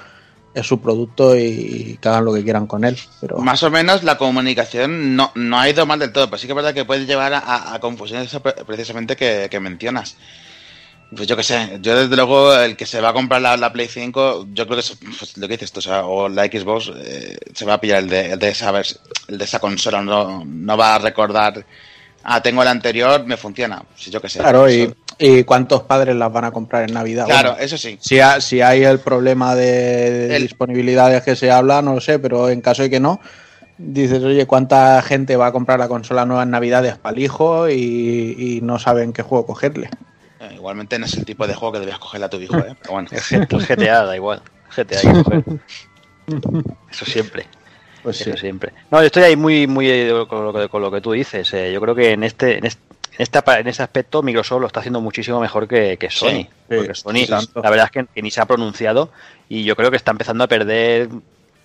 es 0.54 0.66
su 0.66 0.80
producto 0.80 1.36
y 1.36 1.98
que 2.00 2.08
hagan 2.08 2.24
lo 2.24 2.32
que 2.32 2.42
quieran 2.42 2.66
con 2.66 2.84
él. 2.84 2.96
Pero 3.20 3.38
Más 3.38 3.62
o 3.62 3.70
menos 3.70 4.02
la 4.02 4.16
comunicación 4.18 5.14
no, 5.14 5.30
no 5.34 5.60
ha 5.60 5.68
ido 5.68 5.84
mal 5.86 5.98
del 5.98 6.10
todo, 6.10 6.26
pero 6.28 6.38
sí 6.38 6.46
que 6.46 6.52
es 6.52 6.56
verdad 6.56 6.74
que 6.74 6.86
puede 6.86 7.04
llevar 7.06 7.32
a, 7.34 7.78
confusiones 7.80 8.34
precisamente 8.66 9.14
que, 9.14 9.48
que 9.50 9.60
mencionas. 9.60 10.16
Pues 11.14 11.26
yo 11.26 11.36
qué 11.36 11.42
sé, 11.42 11.78
yo 11.80 11.96
desde 11.96 12.14
luego 12.16 12.54
el 12.54 12.76
que 12.76 12.84
se 12.84 13.00
va 13.00 13.10
a 13.10 13.12
comprar 13.14 13.40
la, 13.40 13.56
la 13.56 13.72
Play 13.72 13.88
5, 13.88 14.48
yo 14.52 14.66
creo 14.66 14.76
que 14.76 14.80
es 14.80 14.98
pues, 15.18 15.38
lo 15.38 15.48
que 15.48 15.54
dices 15.54 15.72
tú, 15.72 15.78
o, 15.78 15.82
sea, 15.82 16.04
o 16.04 16.28
la 16.28 16.44
Xbox 16.44 16.92
eh, 16.96 17.38
se 17.54 17.64
va 17.64 17.74
a 17.74 17.80
pillar 17.80 18.00
el 18.00 18.10
de, 18.10 18.32
el 18.32 18.38
de 18.38 18.48
esa 18.50 18.70
el 19.28 19.38
de 19.38 19.44
esa 19.44 19.58
consola, 19.58 20.02
no, 20.02 20.44
no 20.44 20.76
va 20.76 20.96
a 20.96 20.98
recordar, 20.98 21.64
ah, 22.24 22.42
tengo 22.42 22.60
el 22.60 22.68
anterior, 22.68 23.24
me 23.24 23.38
funciona, 23.38 23.82
pues 23.90 24.10
yo 24.10 24.20
qué 24.20 24.28
sé. 24.28 24.40
claro, 24.40 24.68
y, 24.70 24.94
cuántos 25.46 25.82
padres 25.82 26.14
las 26.14 26.30
van 26.30 26.44
a 26.44 26.50
comprar 26.50 26.86
en 26.86 26.92
Navidad. 26.94 27.24
claro, 27.24 27.50
Bueno, 27.52 27.64
eso 27.64 27.78
sí. 27.78 27.96
Si, 28.00 28.20
ha- 28.20 28.40
si 28.42 28.60
hay 28.60 28.84
el 28.84 28.98
problema 29.00 29.54
de, 29.54 30.28
de 30.28 30.36
El- 30.36 30.42
disponibilidades 30.42 31.22
que 31.22 31.36
se 31.36 31.50
habla, 31.50 31.80
no 31.80 31.94
lo 31.94 32.00
sé, 32.02 32.18
pero 32.18 32.50
en 32.50 32.60
caso 32.60 32.82
de 32.82 32.90
que 32.90 33.00
no, 33.00 33.18
dices, 33.78 34.22
oye, 34.22 34.44
¿cuánta 34.46 35.00
gente 35.00 35.36
va 35.36 35.46
a 35.46 35.52
comprar 35.52 35.78
la 35.78 35.88
consola 35.88 36.26
nueva 36.26 36.42
en 36.42 36.50
Navidades 36.50 36.98
para 36.98 37.16
el 37.16 37.22
hijo 37.22 37.68
y, 37.70 38.36
y 38.38 38.60
no 38.62 38.78
saben 38.78 39.14
qué 39.14 39.22
juego 39.22 39.46
cogerle? 39.46 39.88
Eh, 40.40 40.52
igualmente 40.54 40.98
no 40.98 41.06
es 41.06 41.14
el 41.16 41.24
tipo 41.24 41.46
de 41.46 41.54
juego 41.54 41.72
que 41.72 41.80
debías 41.80 41.98
cogerle 41.98 42.26
a 42.26 42.30
tu 42.30 42.38
hijo, 42.38 42.56
¿eh? 42.58 42.76
pero 42.80 42.92
bueno. 42.92 43.08
GTA 43.48 44.04
da 44.04 44.16
igual. 44.16 44.42
GTA 44.76 44.98
hay 44.98 45.12
que 45.12 45.22
coger. 45.22 45.44
Eso 46.90 47.04
siempre. 47.04 47.46
Pues 48.02 48.18
sí. 48.18 48.30
Eso 48.30 48.38
siempre. 48.38 48.72
No, 48.90 49.00
yo 49.00 49.06
estoy 49.06 49.24
ahí 49.24 49.36
muy, 49.36 49.66
muy 49.66 49.90
eh, 49.90 50.12
con 50.28 50.44
lo 50.44 50.52
que, 50.52 50.68
con 50.68 50.82
lo 50.82 50.90
que 50.90 51.00
tú 51.00 51.12
dices. 51.12 51.52
eh, 51.54 51.72
yo 51.72 51.80
creo 51.80 51.94
que 51.94 52.12
en 52.12 52.22
este, 52.22 52.58
en 52.58 52.66
este, 52.66 52.82
en 53.18 53.22
esta 53.22 53.58
en 53.58 53.66
este 53.66 53.82
aspecto 53.82 54.22
Microsoft 54.22 54.60
lo 54.60 54.66
está 54.68 54.80
haciendo 54.80 55.00
muchísimo 55.00 55.40
mejor 55.40 55.66
que, 55.66 55.96
que 55.96 56.08
Sony. 56.08 56.28
Sí, 56.28 56.48
porque 56.68 56.94
sí, 56.94 57.02
Sony, 57.02 57.40
la 57.54 57.70
verdad 57.70 57.86
es 57.86 57.90
que, 57.90 58.06
que 58.14 58.22
ni 58.22 58.30
se 58.30 58.40
ha 58.40 58.46
pronunciado 58.46 59.10
y 59.48 59.64
yo 59.64 59.74
creo 59.74 59.90
que 59.90 59.96
está 59.96 60.12
empezando 60.12 60.44
a 60.44 60.46
perder, 60.46 61.08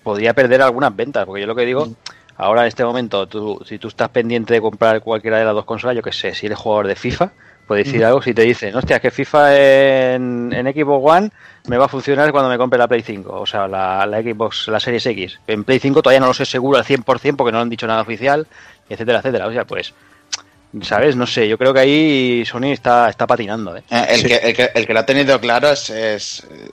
podría 0.02 0.34
perder 0.34 0.62
algunas 0.62 0.94
ventas, 0.96 1.24
porque 1.26 1.42
yo 1.42 1.46
lo 1.46 1.54
que 1.54 1.64
digo, 1.64 1.88
ahora 2.36 2.62
en 2.62 2.68
este 2.68 2.84
momento, 2.84 3.28
tú, 3.28 3.62
si 3.66 3.78
tú 3.78 3.88
estás 3.88 4.08
pendiente 4.08 4.54
de 4.54 4.60
comprar 4.60 5.00
cualquiera 5.00 5.38
de 5.38 5.44
las 5.44 5.54
dos 5.54 5.64
consolas, 5.64 5.94
yo 5.94 6.02
que 6.02 6.12
sé, 6.12 6.34
si 6.34 6.46
eres 6.46 6.58
jugador 6.58 6.88
de 6.88 6.96
FIFA, 6.96 7.30
puedes 7.66 7.86
decir 7.86 8.04
algo 8.04 8.20
si 8.22 8.34
te 8.34 8.42
dicen, 8.42 8.74
hostia, 8.76 9.00
que 9.00 9.10
FIFA 9.10 10.14
en, 10.14 10.52
en 10.52 10.66
Xbox 10.72 11.10
One 11.16 11.30
me 11.66 11.76
va 11.78 11.86
a 11.86 11.88
funcionar 11.88 12.30
cuando 12.32 12.50
me 12.50 12.58
compre 12.58 12.78
la 12.78 12.86
Play 12.88 13.02
5, 13.02 13.40
o 13.40 13.46
sea, 13.46 13.66
la, 13.66 14.04
la 14.06 14.22
Xbox, 14.22 14.68
la 14.68 14.78
Series 14.80 15.06
X. 15.06 15.40
En 15.46 15.64
Play 15.64 15.78
5 15.78 16.02
todavía 16.02 16.20
no 16.20 16.26
lo 16.26 16.34
sé 16.34 16.44
seguro 16.44 16.78
al 16.78 16.84
100% 16.84 17.36
porque 17.36 17.52
no 17.52 17.60
han 17.60 17.70
dicho 17.70 17.86
nada 17.86 18.02
oficial, 18.02 18.46
etcétera, 18.88 19.18
etcétera. 19.20 19.46
O 19.46 19.52
sea, 19.52 19.64
pues, 19.64 19.94
¿sabes? 20.82 21.16
No 21.16 21.26
sé, 21.26 21.48
yo 21.48 21.56
creo 21.56 21.72
que 21.72 21.80
ahí 21.80 22.44
Sony 22.44 22.72
está, 22.72 23.08
está 23.08 23.26
patinando, 23.26 23.76
¿eh? 23.76 23.82
Eh, 23.90 24.06
el, 24.10 24.20
Sí. 24.20 24.26
que, 24.26 24.36
el, 24.36 24.54
que, 24.54 24.70
el 24.74 24.86
que 24.86 24.92
lo 24.92 25.00
ha 25.00 25.06
tenido 25.06 25.40
claro 25.40 25.70
es, 25.70 25.88
es 25.90 26.46
eh, 26.50 26.68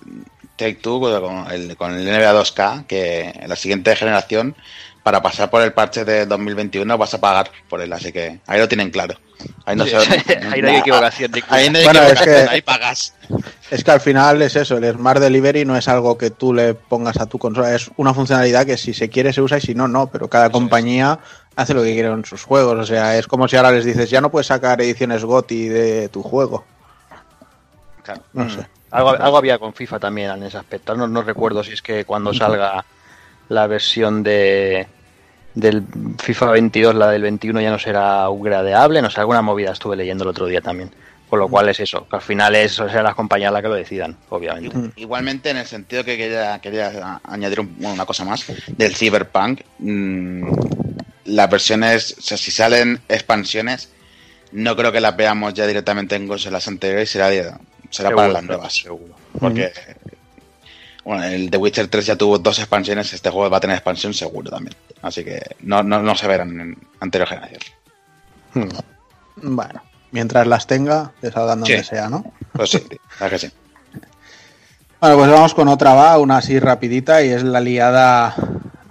Take 0.57 0.75
Two 0.75 0.99
con 0.99 1.51
el, 1.51 1.75
con 1.77 1.93
el 1.95 2.03
NBA 2.05 2.33
2K, 2.33 2.85
que 2.85 3.29
en 3.29 3.47
la 3.49 3.55
siguiente 3.55 3.95
generación, 3.95 4.55
para 5.03 5.21
pasar 5.21 5.49
por 5.49 5.61
el 5.61 5.73
parche 5.73 6.05
de 6.05 6.25
2021, 6.25 6.97
vas 6.97 7.13
a 7.13 7.19
pagar 7.19 7.49
por 7.69 7.81
él. 7.81 7.91
Así 7.93 8.11
que 8.11 8.39
ahí 8.47 8.59
lo 8.59 8.67
tienen 8.67 8.91
claro. 8.91 9.15
Ahí 9.65 9.75
no, 9.75 9.85
se, 9.85 9.95
ahí 10.51 10.61
no 10.61 10.69
hay 10.69 10.75
equivocación. 10.77 11.31
Ahí 11.49 11.69
no 11.69 11.79
hay 11.79 11.83
Bueno, 11.85 12.01
es 12.03 12.11
equivocación, 12.11 12.45
que- 12.47 12.51
ahí 12.51 12.61
pagas. 12.61 13.13
Es 13.71 13.83
que 13.83 13.91
al 13.91 14.01
final 14.01 14.41
es 14.41 14.55
eso, 14.55 14.77
el 14.77 14.93
Smart 14.93 15.19
Delivery 15.21 15.63
no 15.65 15.75
es 15.77 15.87
algo 15.87 16.17
que 16.17 16.29
tú 16.29 16.53
le 16.53 16.73
pongas 16.73 17.17
a 17.17 17.25
tu 17.25 17.39
consola, 17.39 17.73
es 17.73 17.89
una 17.95 18.13
funcionalidad 18.13 18.65
que 18.65 18.77
si 18.77 18.93
se 18.93 19.09
quiere 19.09 19.31
se 19.33 19.41
usa 19.41 19.57
y 19.57 19.61
si 19.61 19.73
no, 19.73 19.87
no, 19.87 20.07
pero 20.07 20.27
cada 20.29 20.49
compañía 20.51 21.17
hace 21.55 21.73
lo 21.73 21.81
que 21.81 21.93
quiere 21.93 22.09
en 22.09 22.25
sus 22.25 22.43
juegos, 22.43 22.77
o 22.77 22.85
sea, 22.85 23.17
es 23.17 23.27
como 23.27 23.47
si 23.47 23.55
ahora 23.55 23.71
les 23.71 23.85
dices, 23.85 24.09
ya 24.09 24.19
no 24.21 24.29
puedes 24.29 24.47
sacar 24.47 24.81
ediciones 24.81 25.23
GOTI 25.23 25.69
de 25.69 26.09
tu 26.09 26.21
juego. 26.21 26.65
Claro. 28.03 28.21
No 28.33 28.43
Mm. 28.45 28.49
sé. 28.49 28.67
Algo, 28.91 29.09
algo 29.11 29.37
había 29.37 29.57
con 29.57 29.73
FIFA 29.73 29.99
también 29.99 30.31
en 30.31 30.43
ese 30.43 30.57
aspecto. 30.57 30.95
No, 30.95 31.07
no 31.07 31.21
recuerdo 31.21 31.63
si 31.63 31.71
es 31.71 31.81
que 31.81 32.03
cuando 32.03 32.33
salga 32.33 32.83
la 33.51 33.67
versión 33.67 34.23
de 34.23 34.87
del 35.53 35.83
FIFA 36.17 36.51
22, 36.51 36.95
la 36.95 37.11
del 37.11 37.23
21 37.23 37.59
ya 37.59 37.69
no 37.71 37.77
será 37.79 38.29
upgradeable, 38.29 39.01
no 39.01 39.09
sé, 39.09 39.19
alguna 39.19 39.41
movida 39.41 39.71
estuve 39.73 39.97
leyendo 39.97 40.23
el 40.23 40.29
otro 40.29 40.45
día 40.45 40.61
también. 40.61 40.89
Con 41.29 41.39
lo 41.39 41.47
cual 41.47 41.69
es 41.69 41.79
eso, 41.79 42.07
que 42.09 42.15
al 42.17 42.21
final 42.21 42.55
es 42.55 42.77
o 42.79 42.89
sea, 42.89 43.03
las 43.03 43.15
compañías 43.15 43.51
las 43.53 43.61
que 43.61 43.67
lo 43.69 43.73
decidan, 43.75 44.15
obviamente. 44.29 44.77
Igualmente, 44.97 45.49
en 45.49 45.57
el 45.57 45.65
sentido 45.65 46.03
que 46.03 46.17
quería, 46.17 46.59
quería 46.59 47.19
añadir 47.23 47.59
un- 47.61 47.75
una 47.79 48.05
cosa 48.05 48.23
más 48.25 48.45
del 48.67 48.95
Cyberpunk, 48.95 49.61
mm, 49.79 50.51
las 51.25 51.49
versiones, 51.49 52.15
o 52.17 52.21
sea, 52.21 52.37
si 52.37 52.51
salen 52.51 52.99
expansiones, 53.09 53.89
no 54.53 54.75
creo 54.75 54.91
que 54.91 54.99
las 55.01 55.15
veamos 55.15 55.53
ya 55.53 55.65
directamente 55.67 56.15
en 56.15 56.27
consolas 56.27 56.67
anteriores, 56.67 57.09
será, 57.09 57.29
será 57.89 58.11
para 58.15 58.27
las 58.29 58.43
nuevas. 58.43 58.73
seguro. 58.73 59.15
Porque 59.39 59.71
bueno, 61.03 61.23
el 61.23 61.49
The 61.49 61.57
Witcher 61.57 61.87
3 61.87 62.05
ya 62.05 62.15
tuvo 62.15 62.37
dos 62.37 62.59
expansiones, 62.59 63.11
este 63.13 63.29
juego 63.29 63.49
va 63.49 63.57
a 63.57 63.61
tener 63.61 63.75
expansión 63.75 64.13
seguro 64.13 64.49
también. 64.49 64.75
Así 65.01 65.23
que 65.23 65.41
no, 65.61 65.81
no, 65.83 66.01
no 66.01 66.15
se 66.15 66.27
verán 66.27 66.59
en 66.59 66.77
anterior 66.99 67.27
generación. 67.27 67.61
Bueno, 69.37 69.81
mientras 70.11 70.45
las 70.47 70.67
tenga, 70.67 71.11
que 71.21 71.31
salgan 71.31 71.61
donde 71.61 71.79
Sí. 71.83 71.89
sea, 71.89 72.09
¿no? 72.09 72.23
Pues 72.53 72.69
sí, 72.71 72.79
que 73.29 73.39
sí. 73.39 73.51
Bueno, 74.99 75.17
pues 75.17 75.31
vamos 75.31 75.53
con 75.55 75.67
otra, 75.67 75.93
va, 75.95 76.17
una 76.19 76.37
así 76.37 76.59
rapidita 76.59 77.23
y 77.23 77.29
es 77.29 77.41
la 77.43 77.59
liada. 77.59 78.35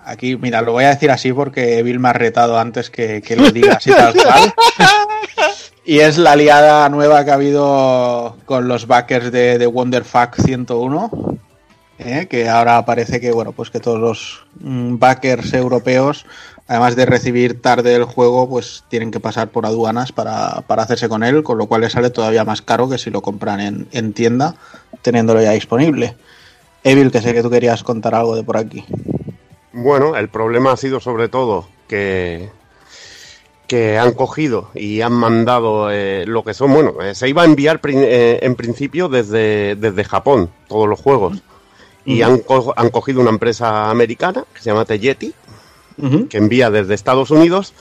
Aquí, 0.04 0.36
mira, 0.36 0.60
lo 0.62 0.72
voy 0.72 0.84
a 0.84 0.88
decir 0.88 1.10
así 1.12 1.32
porque 1.32 1.82
Bill 1.84 2.00
me 2.00 2.08
ha 2.08 2.12
retado 2.12 2.58
antes 2.58 2.90
que, 2.90 3.22
que 3.22 3.36
lo 3.36 3.50
diga 3.52 3.74
así 3.74 3.90
tal 3.90 4.12
cual. 4.20 4.52
Y 5.84 6.00
es 6.00 6.18
la 6.18 6.34
liada 6.34 6.88
nueva 6.88 7.24
que 7.24 7.30
ha 7.30 7.34
habido 7.34 8.36
con 8.44 8.66
los 8.66 8.88
backers 8.88 9.30
de, 9.30 9.58
de 9.58 9.66
Wonderfuck 9.68 10.34
101. 10.42 11.38
¿Eh? 12.04 12.26
Que 12.28 12.48
ahora 12.48 12.84
parece 12.84 13.20
que, 13.20 13.32
bueno, 13.32 13.52
pues 13.52 13.70
que 13.70 13.80
todos 13.80 14.00
los 14.00 14.46
mm, 14.60 14.98
backers 14.98 15.52
europeos, 15.52 16.26
además 16.66 16.96
de 16.96 17.06
recibir 17.06 17.60
tarde 17.60 17.94
el 17.94 18.04
juego, 18.04 18.48
pues 18.48 18.84
tienen 18.88 19.10
que 19.10 19.20
pasar 19.20 19.48
por 19.48 19.66
aduanas 19.66 20.12
para, 20.12 20.62
para 20.66 20.82
hacerse 20.82 21.08
con 21.08 21.22
él, 21.22 21.42
con 21.42 21.58
lo 21.58 21.66
cual 21.66 21.82
les 21.82 21.92
sale 21.92 22.10
todavía 22.10 22.44
más 22.44 22.62
caro 22.62 22.88
que 22.88 22.98
si 22.98 23.10
lo 23.10 23.22
compran 23.22 23.60
en, 23.60 23.88
en 23.92 24.12
tienda, 24.12 24.54
teniéndolo 25.02 25.42
ya 25.42 25.52
disponible. 25.52 26.16
Evil, 26.82 27.10
que 27.10 27.20
sé 27.20 27.34
que 27.34 27.42
tú 27.42 27.50
querías 27.50 27.82
contar 27.82 28.14
algo 28.14 28.34
de 28.36 28.42
por 28.42 28.56
aquí. 28.56 28.84
Bueno, 29.72 30.16
el 30.16 30.28
problema 30.28 30.72
ha 30.72 30.76
sido 30.76 30.98
sobre 30.98 31.28
todo 31.28 31.68
que, 31.86 32.50
que 33.70 33.98
han 33.98 34.14
cogido 34.14 34.70
y 34.74 35.00
han 35.00 35.12
mandado 35.12 35.92
eh, 35.92 36.24
lo 36.26 36.42
que 36.42 36.54
son, 36.54 36.72
bueno, 36.72 37.00
eh, 37.02 37.14
se 37.14 37.28
iba 37.28 37.42
a 37.42 37.44
enviar 37.44 37.80
eh, 37.84 38.40
en 38.42 38.56
principio 38.56 39.08
desde, 39.08 39.76
desde 39.76 40.02
Japón 40.02 40.50
todos 40.66 40.88
los 40.88 41.00
juegos. 41.00 41.40
Y 42.04 42.22
han, 42.22 42.38
co- 42.38 42.72
han 42.76 42.90
cogido 42.90 43.20
una 43.20 43.30
empresa 43.30 43.90
americana 43.90 44.44
que 44.54 44.60
se 44.60 44.70
llama 44.70 44.84
Teyeti, 44.84 45.32
que 46.28 46.38
envía 46.38 46.70
desde 46.70 46.94
Estados 46.94 47.30
Unidos 47.30 47.74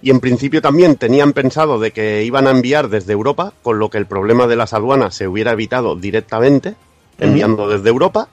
y 0.00 0.10
en 0.10 0.20
principio 0.20 0.62
también 0.62 0.94
tenían 0.96 1.32
pensado 1.32 1.80
de 1.80 1.90
que 1.90 2.22
iban 2.22 2.46
a 2.46 2.50
enviar 2.50 2.88
desde 2.88 3.12
Europa, 3.12 3.52
con 3.62 3.78
lo 3.80 3.88
que 3.90 3.98
el 3.98 4.06
problema 4.06 4.46
de 4.46 4.54
las 4.54 4.72
aduanas 4.72 5.16
se 5.16 5.26
hubiera 5.26 5.52
evitado 5.52 5.96
directamente, 5.96 6.76
enviando 7.18 7.68
desde 7.68 7.88
Europa. 7.88 8.28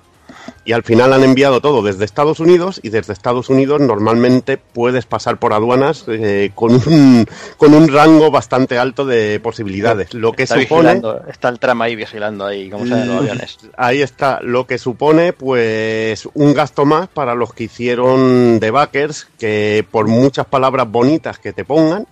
Y 0.65 0.71
al 0.71 0.83
final 0.83 1.13
han 1.13 1.23
enviado 1.23 1.61
todo 1.61 1.81
desde 1.81 2.05
Estados 2.05 2.39
Unidos 2.39 2.79
y 2.83 2.89
desde 2.89 3.13
Estados 3.13 3.49
Unidos 3.49 3.81
normalmente 3.81 4.57
puedes 4.57 5.05
pasar 5.05 5.37
por 5.37 5.53
aduanas 5.53 6.05
eh, 6.07 6.51
con, 6.55 6.73
un, 6.73 7.25
con 7.57 7.73
un 7.73 7.87
rango 7.87 8.31
bastante 8.31 8.77
alto 8.77 9.05
de 9.05 9.39
posibilidades. 9.41 10.13
Lo 10.13 10.31
que 10.31 10.43
Está 10.43 10.59
supone... 10.61 11.01
está 11.27 11.49
el 11.49 11.59
trama 11.59 11.85
ahí 11.85 11.95
vigilando 11.95 12.45
ahí, 12.45 12.69
como 12.69 12.87
salen 12.87 13.07
los 13.07 13.17
aviones. 13.17 13.57
Ahí 13.75 14.01
está, 14.01 14.39
lo 14.41 14.65
que 14.67 14.77
supone 14.77 15.33
pues 15.33 16.27
un 16.33 16.53
gasto 16.53 16.85
más 16.85 17.07
para 17.07 17.35
los 17.35 17.53
que 17.53 17.65
hicieron 17.65 18.59
de 18.59 18.71
backers, 18.71 19.27
que 19.37 19.85
por 19.89 20.07
muchas 20.07 20.45
palabras 20.45 20.89
bonitas 20.89 21.39
que 21.39 21.53
te 21.53 21.65
pongan, 21.65 22.07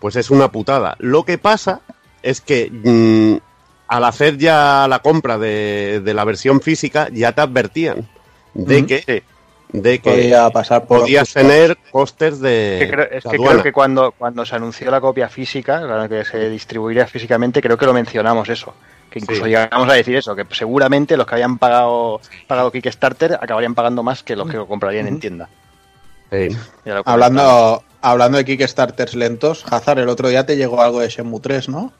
pues 0.00 0.16
es 0.16 0.30
una 0.30 0.50
putada. 0.50 0.96
Lo 0.98 1.24
que 1.24 1.38
pasa 1.38 1.80
es 2.22 2.40
que 2.40 2.70
mm, 2.70 3.49
al 3.90 4.04
hacer 4.04 4.38
ya 4.38 4.86
la 4.88 5.00
compra 5.00 5.36
de, 5.36 6.00
de 6.04 6.14
la 6.14 6.24
versión 6.24 6.60
física 6.60 7.08
ya 7.12 7.32
te 7.32 7.40
advertían 7.40 8.08
de 8.54 8.86
que, 8.86 9.24
de 9.72 9.98
que 9.98 10.10
Podía 10.10 10.48
pasar 10.50 10.84
por 10.86 11.00
podías 11.00 11.32
tener 11.32 11.76
costes 11.90 12.38
de, 12.40 12.78
Que 12.80 12.88
creo- 12.90 13.08
es 13.10 13.24
que 13.24 13.36
creo 13.36 13.62
que 13.62 13.72
cuando, 13.72 14.12
cuando 14.12 14.46
se 14.46 14.54
anunció 14.54 14.90
la 14.92 15.00
copia 15.00 15.28
física, 15.28 15.80
la 15.80 16.08
que 16.08 16.24
se 16.24 16.48
distribuiría 16.50 17.06
físicamente, 17.08 17.60
creo 17.60 17.76
que 17.76 17.86
lo 17.86 17.92
mencionamos 17.92 18.48
eso. 18.48 18.74
Que 19.10 19.18
incluso 19.18 19.42
Sí. 19.42 19.50
llegamos 19.50 19.88
a 19.88 19.94
decir 19.94 20.14
eso, 20.14 20.36
que 20.36 20.46
seguramente 20.52 21.16
los 21.16 21.26
que 21.26 21.34
habían 21.34 21.58
pagado, 21.58 22.20
pagado 22.46 22.70
Kickstarter 22.70 23.34
acabarían 23.40 23.74
pagando 23.74 24.04
más 24.04 24.22
que 24.22 24.36
los 24.36 24.48
que 24.48 24.56
lo 24.56 24.68
comprarían 24.68 25.08
en 25.08 25.18
tienda. 25.18 25.48
Sí. 26.30 26.48
Hablando, 27.04 27.82
hablando 28.02 28.38
de 28.38 28.44
Kickstarters 28.44 29.14
lentos, 29.16 29.64
Hazard, 29.68 29.98
el 29.98 30.08
otro 30.08 30.28
día 30.28 30.46
te 30.46 30.56
llegó 30.56 30.80
algo 30.80 31.00
de 31.00 31.08
Shenmue 31.08 31.40
3, 31.40 31.68
¿no? 31.68 31.92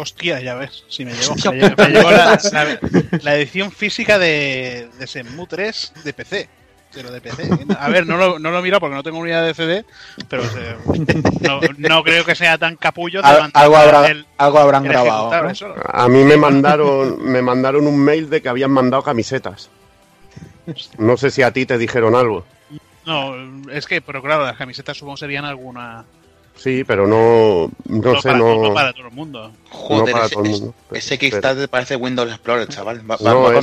Hostia, 0.00 0.40
ya 0.40 0.54
ves, 0.54 0.84
si 0.88 1.04
me 1.04 1.12
llegó. 1.12 1.34
Me 1.52 1.88
llegó 1.88 2.10
la, 2.10 2.38
la- 2.52 2.78
la 3.22 3.34
edición 3.36 3.70
física 3.70 4.18
de, 4.18 4.88
de 4.98 5.06
Shenmue 5.06 5.46
3 5.46 5.92
de 6.04 6.12
PC. 6.12 6.48
Pero 6.92 7.12
de 7.12 7.20
PC. 7.20 7.48
A 7.78 7.88
ver, 7.88 8.04
no 8.04 8.16
lo, 8.16 8.40
no 8.40 8.50
lo 8.50 8.60
miro 8.62 8.80
porque 8.80 8.96
no 8.96 9.02
tengo 9.04 9.18
unidad 9.18 9.44
de 9.46 9.54
CD, 9.54 9.84
pero 10.28 10.42
eh, 10.42 10.76
no, 11.40 11.60
no 11.78 12.02
creo 12.02 12.24
que 12.24 12.34
sea 12.34 12.58
tan 12.58 12.74
capullo 12.74 13.22
de 13.22 13.28
Al- 13.28 13.34
levantar 13.36 13.62
algo, 13.62 13.76
habrá- 13.76 14.10
el, 14.10 14.26
algo 14.38 14.58
habrán 14.58 14.82
grabado. 14.82 15.30
A 15.92 16.08
mí 16.08 16.24
me 16.24 16.36
mandaron, 16.36 17.22
me 17.24 17.42
mandaron 17.42 17.86
un 17.86 17.96
mail 17.96 18.28
de 18.28 18.42
que 18.42 18.48
habían 18.48 18.72
mandado 18.72 19.04
camisetas. 19.04 19.70
No 20.98 21.16
sé 21.16 21.30
si 21.30 21.42
a 21.42 21.52
ti 21.52 21.64
te 21.66 21.78
dijeron 21.78 22.14
algo. 22.16 22.44
No, 23.06 23.34
es 23.70 23.86
que, 23.86 24.00
pero 24.02 24.20
claro, 24.22 24.44
las 24.44 24.56
camisetas 24.56 24.96
supongo 24.96 25.16
serían 25.16 25.44
alguna. 25.44 26.04
Sí, 26.62 26.84
pero 26.84 27.06
no, 27.06 27.70
no 27.86 28.20
sé, 28.20 28.28
para, 28.28 28.38
no, 28.38 28.54
no 28.68 28.74
para 28.74 28.92
todo 28.92 29.06
el 29.06 29.12
mundo. 29.14 29.50
Joder, 29.70 30.06
no 30.06 30.12
para 30.12 30.26
ese, 30.26 30.34
todo 30.34 30.44
el 30.44 30.50
mundo. 30.50 30.74
ese 30.92 31.18
Kickstarter 31.18 31.68
parece 31.70 31.96
Windows 31.96 32.28
Explorer, 32.30 32.68
chaval. 32.68 33.10
Va, 33.10 33.16
va- 33.16 33.30
no, 33.32 33.42
va 33.44 33.60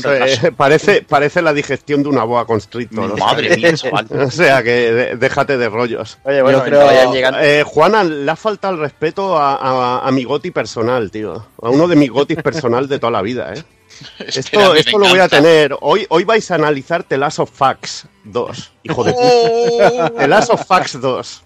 parece, 0.57 1.03
parece 1.03 1.43
la 1.43 1.53
digestión 1.53 2.01
de 2.01 2.10
una 2.10 2.23
boa 2.23 2.47
constrictor. 2.47 3.12
o 3.12 3.15
sea, 3.15 3.23
Madre 3.25 3.55
mía, 3.55 3.73
chaval. 3.75 4.07
O 4.12 4.31
sea, 4.31 4.63
que 4.63 4.69
de- 4.91 5.15
déjate 5.15 5.57
de 5.60 5.69
rollos. 5.69 6.17
Oye, 6.23 6.41
bueno, 6.41 6.57
Yo 6.57 6.63
creo- 6.65 6.86
vayan 6.86 7.12
llegando. 7.13 7.39
Eh, 7.39 7.62
Juana, 7.63 8.03
le 8.03 8.31
ha 8.31 8.36
faltado 8.36 8.73
el 8.73 8.79
respeto 8.79 9.38
a, 9.38 9.55
a- 9.57 10.07
a 10.07 10.12
mi 10.12 10.23
goti 10.23 10.49
personal, 10.49 11.12
tío. 11.12 11.45
A 11.62 11.69
uno 11.69 11.88
de 11.88 11.95
mis 11.95 12.10
gotis 12.10 12.41
personal 12.41 12.88
de 12.88 12.97
toda 12.97 13.12
la 13.12 13.21
vida, 13.21 13.53
¿eh? 13.53 13.63
Esto, 14.19 14.73
esto 14.75 14.97
lo 14.99 15.07
voy 15.10 15.19
a 15.19 15.27
tener. 15.27 15.75
Hoy, 15.81 16.05
hoy 16.10 16.23
vais 16.23 16.49
a 16.51 16.55
analizar 16.55 17.03
The 17.03 17.17
Last 17.17 17.39
of 17.39 17.49
Facts 17.51 18.07
2. 18.25 18.71
Hijo 18.83 19.03
de 19.03 19.12
puta. 19.13 19.23
Oh. 19.23 20.10
The 20.17 20.27
Last 20.27 20.49
of 20.51 20.65
Facts 20.65 20.99
2. 20.99 21.43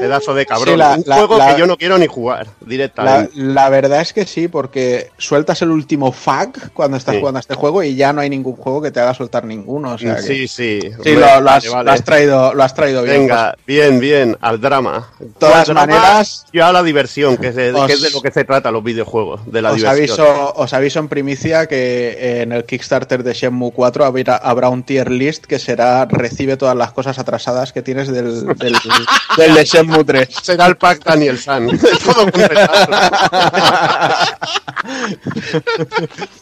Pedazo 0.00 0.34
de 0.34 0.46
cabrón. 0.46 0.74
Sí, 0.74 0.78
la- 0.78 0.94
Un 0.96 1.02
la- 1.06 1.16
juego 1.16 1.38
la- 1.38 1.54
que 1.54 1.60
yo 1.60 1.66
no 1.66 1.76
quiero 1.76 1.98
ni 1.98 2.06
jugar 2.06 2.48
directamente. 2.60 3.30
la 3.34 3.68
verdad 3.68 4.00
es 4.00 4.12
que 4.12 4.26
sí, 4.26 4.48
porque 4.48 5.10
sueltas 5.18 5.62
el 5.62 5.70
último 5.70 6.12
FAQ 6.12 6.72
cuando 6.72 6.96
estás 6.96 7.14
Sí. 7.14 7.20
jugando 7.20 7.38
a 7.38 7.40
este 7.40 7.54
juego 7.54 7.82
y 7.82 7.94
ya 7.94 8.12
no 8.12 8.20
hay 8.20 8.30
ningún 8.30 8.56
juego 8.56 8.82
que 8.82 8.90
te 8.90 9.00
haga 9.00 9.14
soltar 9.14 9.44
ninguno. 9.44 9.92
O 9.92 9.98
sea 9.98 10.16
que- 10.16 10.22
sí, 10.22 10.48
sí. 10.48 10.80
Lo, 11.04 11.20
lo 11.20 11.26
has, 11.50 11.64
vale, 11.64 11.68
vale. 11.70 11.84
lo 11.84 11.90
has 11.92 12.04
traído, 12.04 12.54
lo 12.54 12.62
has 12.62 12.74
traído 12.74 13.02
bien. 13.02 13.20
Venga, 13.20 13.54
bien, 13.66 14.00
bien, 14.00 14.36
al 14.40 14.60
drama. 14.60 15.10
De 15.18 15.26
todas 15.38 15.68
maneras- 15.70 16.46
y 16.52 16.60
a 16.60 16.72
la 16.72 16.82
diversión, 16.82 17.36
que 17.36 17.48
es, 17.48 17.54
de, 17.54 17.72
Os- 17.72 17.86
que 17.86 17.92
es 17.94 18.00
de 18.02 18.10
lo 18.10 18.20
que 18.20 18.30
se 18.30 18.44
trata 18.44 18.70
los 18.70 18.82
videojuegos, 18.82 19.40
de 19.50 19.62
la 19.62 19.70
Os 19.70 19.76
diversión. 19.76 20.26
aviso, 20.26 20.52
os 20.56 20.72
aviso 20.72 20.98
en 20.98 21.08
primicia 21.08 21.66
que 21.66 22.40
en 22.42 22.52
el 22.52 22.64
Kickstarter 22.64 23.22
de 23.22 23.32
Shenmue 23.34 23.72
4 23.72 24.04
habrá, 24.04 24.36
habrá 24.36 24.68
un 24.68 24.82
tier 24.82 25.10
list 25.10 25.44
que 25.44 25.58
será 25.58 26.06
recibe 26.06 26.56
todas 26.56 26.76
las 26.76 26.92
cosas 26.92 27.18
atrasadas 27.18 27.72
que 27.72 27.82
tienes 27.82 28.08
del, 28.08 28.46
del, 28.56 28.74
del 29.36 29.51
de 29.54 29.64
Shenmue 29.64 30.04
3. 30.04 30.28
Será 30.42 30.66
el 30.66 30.76
pack 30.76 31.04
Daniel 31.04 31.38
San. 31.38 31.68
Todo. 32.04 32.26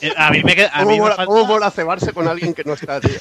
Eh, 0.01 0.13
A 0.17 0.31
mí 0.31 0.43
me, 0.43 0.55
queda- 0.55 0.71
a 0.73 0.79
¿Cómo, 0.81 0.91
mí 0.91 0.97
me 0.97 1.01
mola, 1.03 1.17
falta- 1.17 1.27
cómo 1.27 1.47
mola 1.47 1.71
cebarse 1.71 2.13
con 2.13 2.29
alguien 2.29 2.55
que 2.55 2.65
no 2.65 2.75
está, 2.75 3.01
tío? 3.01 3.11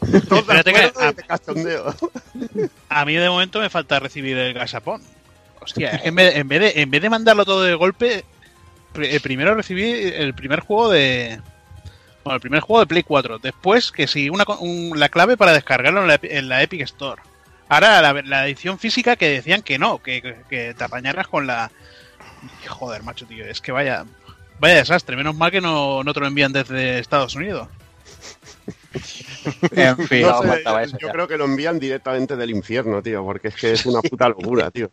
Que- 0.00 1.22
cachondeo. 1.26 1.94
A 2.88 3.04
mí 3.04 3.14
de 3.14 3.28
momento 3.28 3.60
me 3.60 3.68
falta 3.68 3.98
recibir 3.98 4.36
el 4.38 4.54
gasapón. 4.54 5.02
Hostia, 5.60 5.90
es 5.90 6.02
que 6.02 6.08
en 6.08 6.14
vez, 6.14 6.36
en 6.36 6.48
vez 6.48 6.60
de, 6.60 6.80
en 6.82 6.90
vez 6.90 7.02
de 7.02 7.10
mandarlo 7.10 7.44
todo 7.44 7.62
de 7.64 7.74
golpe, 7.74 8.24
eh, 8.94 9.20
primero 9.20 9.54
recibí 9.54 9.90
el 9.92 10.34
primer 10.34 10.60
juego 10.60 10.88
de. 10.90 11.40
Bueno, 12.24 12.36
el 12.36 12.40
primer 12.40 12.60
juego 12.60 12.80
de 12.80 12.86
Play 12.86 13.02
4. 13.02 13.38
Después 13.38 13.90
que 13.90 14.06
sí, 14.06 14.30
una, 14.30 14.44
un- 14.60 14.92
la 14.98 15.08
clave 15.08 15.36
para 15.36 15.52
descargarlo 15.52 16.02
en 16.02 16.08
la, 16.08 16.20
Epi- 16.20 16.28
en 16.30 16.48
la 16.48 16.62
Epic 16.62 16.82
Store. 16.82 17.20
Ahora 17.68 18.00
la, 18.00 18.22
la 18.22 18.46
edición 18.46 18.78
física 18.78 19.16
que 19.16 19.28
decían 19.30 19.62
que 19.62 19.78
no, 19.78 20.02
que, 20.02 20.22
que- 20.22 20.36
que 20.48 20.74
te 20.74 20.84
apañaras 20.84 21.28
con 21.28 21.46
la. 21.46 21.70
Joder, 22.66 23.02
macho, 23.02 23.26
tío, 23.26 23.44
es 23.44 23.60
que 23.60 23.72
vaya. 23.72 24.04
Vaya 24.60 24.74
desastre, 24.76 25.14
menos 25.16 25.36
mal 25.36 25.50
que 25.52 25.60
no, 25.60 26.02
no 26.02 26.12
te 26.14 26.20
lo 26.20 26.26
envían 26.26 26.52
desde 26.52 26.98
Estados 26.98 27.34
Unidos. 27.36 27.68
En 29.72 29.96
fin. 30.08 30.22
No 30.22 30.30
No, 30.30 30.42
sé, 30.42 30.48
faltaba 30.48 30.82
eso 30.82 30.96
yo 30.98 31.06
ya. 31.08 31.12
creo 31.12 31.28
que 31.28 31.36
lo 31.38 31.44
envían 31.44 31.78
directamente 31.78 32.36
del 32.36 32.50
infierno, 32.50 33.02
tío, 33.02 33.24
porque 33.24 33.48
es 33.48 33.54
que 33.54 33.72
es 33.72 33.86
una 33.86 34.00
puta 34.02 34.28
locura, 34.28 34.70
tío. 34.70 34.90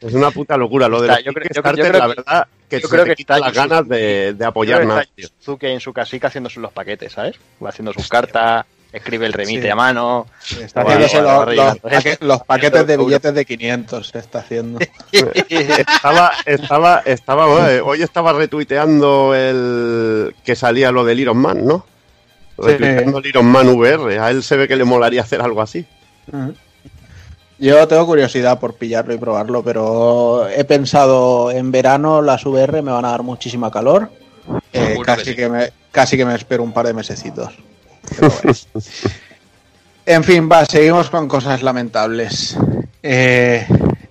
Es 0.00 0.12
una 0.12 0.30
puta 0.30 0.56
locura 0.56 0.88
lo 0.88 1.00
de 1.00 1.08
los 1.08 1.24
yo 1.24 1.32
creo- 1.32 1.48
yo 1.54 1.62
creo- 1.62 1.92
la 1.92 2.06
verdad, 2.08 2.46
que 2.68 2.80
yo 2.80 2.88
se 2.88 2.92
creo 2.92 3.04
te 3.04 3.10
que 3.10 3.16
quitan 3.16 3.36
está 3.38 3.46
las 3.48 3.54
ganas 3.56 3.88
de, 3.88 4.34
de 4.34 4.44
apoyar 4.44 4.82
tío. 5.14 5.28
Yusuke 5.38 5.64
en 5.72 5.80
su 5.80 5.92
casica 5.92 6.28
haciéndose 6.28 6.60
los 6.60 6.72
paquetes, 6.72 7.12
¿sabes? 7.12 7.36
Va 7.64 7.68
haciendo 7.70 7.92
sus 7.92 8.08
cartas, 8.08 8.66
escribe 8.94 9.26
el 9.26 9.32
remite 9.32 9.62
Sí. 9.62 9.68
a 9.68 9.74
mano. 9.74 10.26
Está 10.60 10.82
haciéndose 10.82 11.20
los, 11.20 11.38
vale, 11.44 11.56
los 11.56 11.66
vale. 11.66 11.80
paque- 11.80 12.18
los 12.20 12.42
paquetes 12.44 12.86
de 12.86 12.96
billetes 12.96 13.34
de 13.34 13.44
500. 13.44 14.08
Se 14.08 14.18
está 14.18 14.38
haciendo. 14.38 14.78
Estaba, 15.48 16.32
estaba, 16.46 17.02
estaba, 17.04 17.72
eh, 17.72 17.80
hoy 17.80 18.02
estaba 18.02 18.32
retuiteando 18.32 19.34
el 19.34 20.34
que 20.44 20.56
salía 20.56 20.90
lo 20.92 21.04
del 21.04 21.20
Iron 21.20 21.36
Man, 21.38 21.66
¿no? 21.66 21.84
Retuiteando 22.56 23.18
el 23.18 23.26
Iron 23.26 23.46
Man 23.46 23.68
VR. 23.68 24.18
A 24.18 24.30
él 24.30 24.42
se 24.42 24.56
ve 24.56 24.68
que 24.68 24.76
le 24.76 24.84
molaría 24.84 25.22
hacer 25.22 25.40
algo 25.40 25.60
así. 25.60 25.84
Yo 27.58 27.86
tengo 27.88 28.04
curiosidad 28.06 28.58
por 28.58 28.74
pillarlo 28.74 29.14
y 29.14 29.18
probarlo, 29.18 29.62
pero 29.62 30.48
he 30.48 30.64
pensado 30.64 31.50
en 31.50 31.70
verano 31.70 32.20
las 32.20 32.44
VR 32.44 32.82
me 32.82 32.90
van 32.92 33.04
a 33.04 33.10
dar 33.10 33.22
muchísima 33.22 33.70
calor. 33.70 34.10
Eh, 34.72 34.98
casi, 35.04 35.22
que 35.24 35.30
sí. 35.30 35.36
que 35.36 35.48
me, 35.48 35.72
casi 35.90 36.16
que 36.16 36.24
me 36.26 36.34
espero 36.34 36.62
un 36.62 36.72
par 36.72 36.86
de 36.86 36.92
mesecitos. 36.94 37.54
En 40.06 40.22
fin, 40.22 40.48
va, 40.52 40.66
seguimos 40.66 41.08
con 41.08 41.28
cosas 41.28 41.62
lamentables. 41.62 42.58
Eh, 43.02 43.66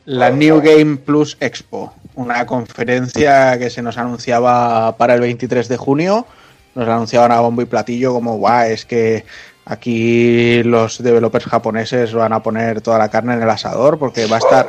la 0.06 0.32
New 0.32 0.60
Game 0.62 0.98
Plus 0.98 1.38
Expo, 1.40 1.94
una 2.16 2.46
conferencia 2.46 3.58
que 3.60 3.70
se 3.70 3.82
nos 3.82 3.98
anunciaba 3.98 4.98
para 4.98 5.14
el 5.14 5.22
23 5.22 5.68
de 5.68 5.78
junio. 5.78 6.26
Nos 6.74 6.88
anunciaban 6.88 7.32
a 7.32 7.42
bombo 7.42 7.62
y 7.62 7.66
platillo 7.66 8.12
como, 8.14 8.38
guau, 8.38 8.66
es 8.66 8.86
que 8.86 9.24
aquí 9.66 10.64
los 10.64 11.02
developers 11.02 11.46
japoneses 11.46 12.14
van 12.14 12.34
a 12.34 12.42
poner 12.42 12.82
toda 12.82 12.98
la 12.98 13.10
carne 13.10 13.36
en 13.36 13.44
el 13.44 13.50
asador 13.50 14.00
porque 14.00 14.26
va 14.26 14.38
a 14.38 14.40
estar 14.40 14.68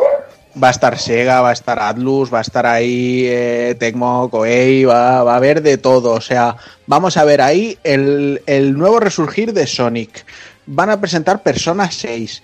va 0.63 0.69
a 0.69 0.71
estar 0.71 0.99
Sega, 0.99 1.41
va 1.41 1.51
a 1.51 1.53
estar 1.53 1.79
Atlus, 1.79 2.33
va 2.33 2.39
a 2.39 2.43
estar 2.43 2.67
ahí 2.67 3.25
eh, 3.27 3.77
Tecmo, 3.79 4.29
Koei, 4.31 4.85
va, 4.85 5.23
va 5.23 5.35
a 5.35 5.37
haber 5.37 5.63
de 5.63 5.79
todo. 5.79 6.13
O 6.13 6.21
sea, 6.21 6.57
vamos 6.87 7.17
a 7.17 7.25
ver 7.25 7.41
ahí 7.41 7.79
el, 7.85 8.43
el 8.47 8.77
nuevo 8.77 9.01
resurgir 9.01 9.53
de 9.53 9.67
Sonic. 9.67 10.25
Van 10.67 10.91
a 10.91 11.01
presentar 11.01 11.43
Persona 11.43 11.91
6. 11.91 12.43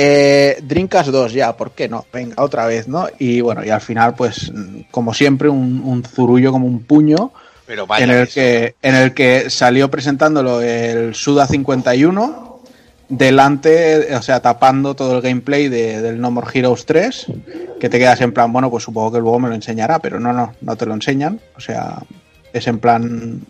Eh, 0.00 0.58
Dreamcast 0.62 1.08
2 1.10 1.32
ya, 1.32 1.56
¿por 1.56 1.72
qué 1.72 1.88
no? 1.88 2.06
Venga, 2.12 2.40
otra 2.42 2.66
vez, 2.66 2.86
¿no? 2.86 3.08
Y 3.18 3.40
bueno, 3.40 3.64
y 3.64 3.70
al 3.70 3.80
final, 3.80 4.14
pues, 4.14 4.52
como 4.92 5.12
siempre, 5.12 5.48
un, 5.48 5.82
un 5.84 6.04
zurullo 6.04 6.52
como 6.52 6.68
un 6.68 6.84
puño 6.84 7.32
Pero 7.66 7.84
vaya. 7.86 8.04
en 8.04 8.10
el 8.10 8.22
eso. 8.22 8.34
que 8.34 8.76
en 8.80 8.94
el 8.94 9.12
que 9.12 9.50
salió 9.50 9.90
presentándolo 9.90 10.62
el 10.62 11.16
Suda 11.16 11.48
51 11.48 12.47
delante, 13.08 14.14
o 14.14 14.22
sea, 14.22 14.40
tapando 14.40 14.94
todo 14.94 15.16
el 15.16 15.22
gameplay 15.22 15.68
de- 15.68 16.00
del 16.02 16.20
No 16.20 16.30
More 16.30 16.48
Heroes 16.52 16.84
3, 16.86 17.26
que 17.80 17.88
te 17.88 17.98
quedas 17.98 18.20
en 18.20 18.32
plan, 18.32 18.52
bueno, 18.52 18.70
pues 18.70 18.84
supongo 18.84 19.12
que 19.12 19.18
luego 19.20 19.38
me 19.38 19.48
lo 19.48 19.54
enseñará, 19.54 19.98
pero 19.98 20.20
no, 20.20 20.32
no, 20.32 20.52
no 20.60 20.76
te 20.76 20.86
lo 20.86 20.94
enseñan, 20.94 21.40
o 21.56 21.60
sea, 21.60 22.02
es 22.52 22.66
en 22.66 22.78
plan 22.78 23.40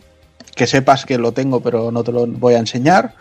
que 0.54 0.66
sepas 0.66 1.04
que 1.04 1.18
lo 1.18 1.32
tengo, 1.32 1.60
pero 1.60 1.90
no 1.90 2.02
te 2.04 2.12
lo 2.12 2.26
voy 2.26 2.54
a 2.54 2.58
enseñar. 2.58 3.14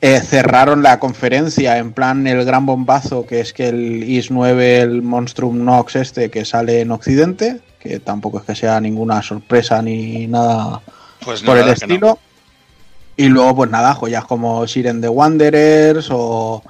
Eh, 0.00 0.20
cerraron 0.20 0.82
la 0.82 0.98
conferencia 0.98 1.78
en 1.78 1.92
plan 1.92 2.26
el 2.26 2.44
gran 2.44 2.66
bombazo 2.66 3.24
que 3.24 3.40
es 3.40 3.52
que 3.54 3.68
el 3.68 4.04
IS 4.04 4.30
9, 4.30 4.80
el 4.82 5.00
Monstrum 5.02 5.64
Nox 5.64 5.96
este 5.96 6.30
que 6.30 6.44
sale 6.44 6.80
en 6.82 6.90
Occidente, 6.90 7.60
que 7.78 8.00
tampoco 8.00 8.38
es 8.38 8.44
que 8.44 8.54
sea 8.54 8.80
ninguna 8.80 9.22
sorpresa 9.22 9.80
ni 9.80 10.26
nada 10.26 10.82
Pues 11.24 11.42
por 11.42 11.56
el 11.56 11.68
estilo. 11.70 12.18
Y 13.16 13.28
luego, 13.28 13.54
pues 13.56 13.70
nada, 13.70 13.94
joyas 13.94 14.24
como 14.24 14.66
Siren 14.66 15.00
the 15.00 15.08
Wanderers 15.08 16.08
o 16.10 16.62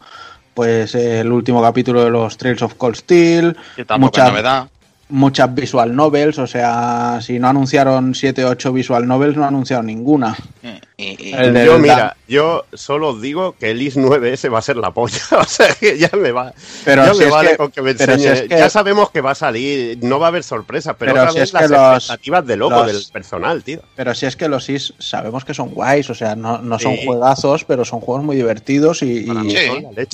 pues 0.53 0.95
el 0.95 1.33
último 1.33 1.61
capítulo 1.63 2.05
de 2.05 2.11
los 2.11 2.37
Trails 2.37 2.63
of 2.63 2.75
Cold 2.75 2.95
Steel, 2.97 3.57
Que 3.75 3.85
tampoco 3.85 4.13
muchas- 4.13 4.27
es 4.27 4.33
novedad. 4.33 4.69
Muchas 5.15 5.55
visual 5.55 5.95
novels, 5.95 6.39
o 6.39 6.47
sea, 6.47 7.21
si 7.23 7.39
no 7.39 7.49
anunciaron 7.49 8.15
7 8.17 8.45
o 8.45 8.49
8 8.51 8.73
visual 8.73 9.07
novels, 9.07 9.37
no 9.37 9.45
anunciaron 9.45 9.87
ninguna. 9.87 10.37
Eh, 10.63 10.81
Y, 10.97 11.31
y- 11.31 11.33
El 11.35 11.53
de 11.55 11.67
yo, 11.67 11.79
mira, 11.79 12.17
yo 12.29 12.65
solo 12.73 13.09
os 13.11 13.21
digo 13.21 13.57
que 13.59 13.71
el 13.73 13.83
IS 13.83 13.97
9S 13.97 14.49
va 14.53 14.59
a 14.61 14.63
ser 14.63 14.77
la 14.77 14.93
polla. 14.93 15.19
O 15.41 15.45
sea, 15.45 15.75
que 15.75 15.99
ya 15.99 16.11
me 16.17 16.31
va. 16.31 16.53
Pero 16.85 17.05
ya 17.05 17.13
si 17.15 17.19
me 17.21 17.25
es 17.27 17.31
vale 17.33 17.51
que- 17.51 17.57
con 17.57 17.71
que 17.73 17.83
me 17.83 17.95
pero 17.95 18.15
si 18.17 18.27
enseñe. 18.27 18.33
es 18.45 18.49
que- 18.49 18.59
Ya 18.59 18.69
sabemos 18.71 19.11
que 19.11 19.21
va 19.21 19.33
a 19.33 19.35
salir, 19.35 19.99
no 20.03 20.19
va 20.21 20.27
a 20.27 20.29
haber 20.29 20.43
sorpresas, 20.45 20.95
pero, 20.99 21.13
Pero 21.13 21.23
otra 21.23 21.33
si 21.33 21.39
vez 21.41 21.49
es 21.49 21.53
que 21.53 21.69
las 21.69 21.71
los- 21.71 21.97
expectativas 22.05 22.47
de 22.47 22.57
loco 22.57 22.77
los- 22.77 22.87
del 22.87 23.03
personal, 23.13 23.63
tío. 23.65 23.81
Pero 23.97 24.15
si 24.15 24.27
es 24.27 24.37
que 24.37 24.49
los 24.49 24.69
IS 24.69 24.95
sabemos 24.99 25.45
que 25.45 25.53
son 25.55 25.71
guays, 25.71 26.11
o 26.11 26.15
sea, 26.15 26.37
no, 26.37 26.59
no 26.59 26.79
son 26.79 26.95
Sí. 26.97 27.03
juegazos, 27.07 27.65
pero 27.65 27.85
son 27.85 28.01
juegos 28.01 28.25
muy 28.25 28.37
divertidos 28.37 29.03
y, 29.03 29.27
Sí. 29.27 29.33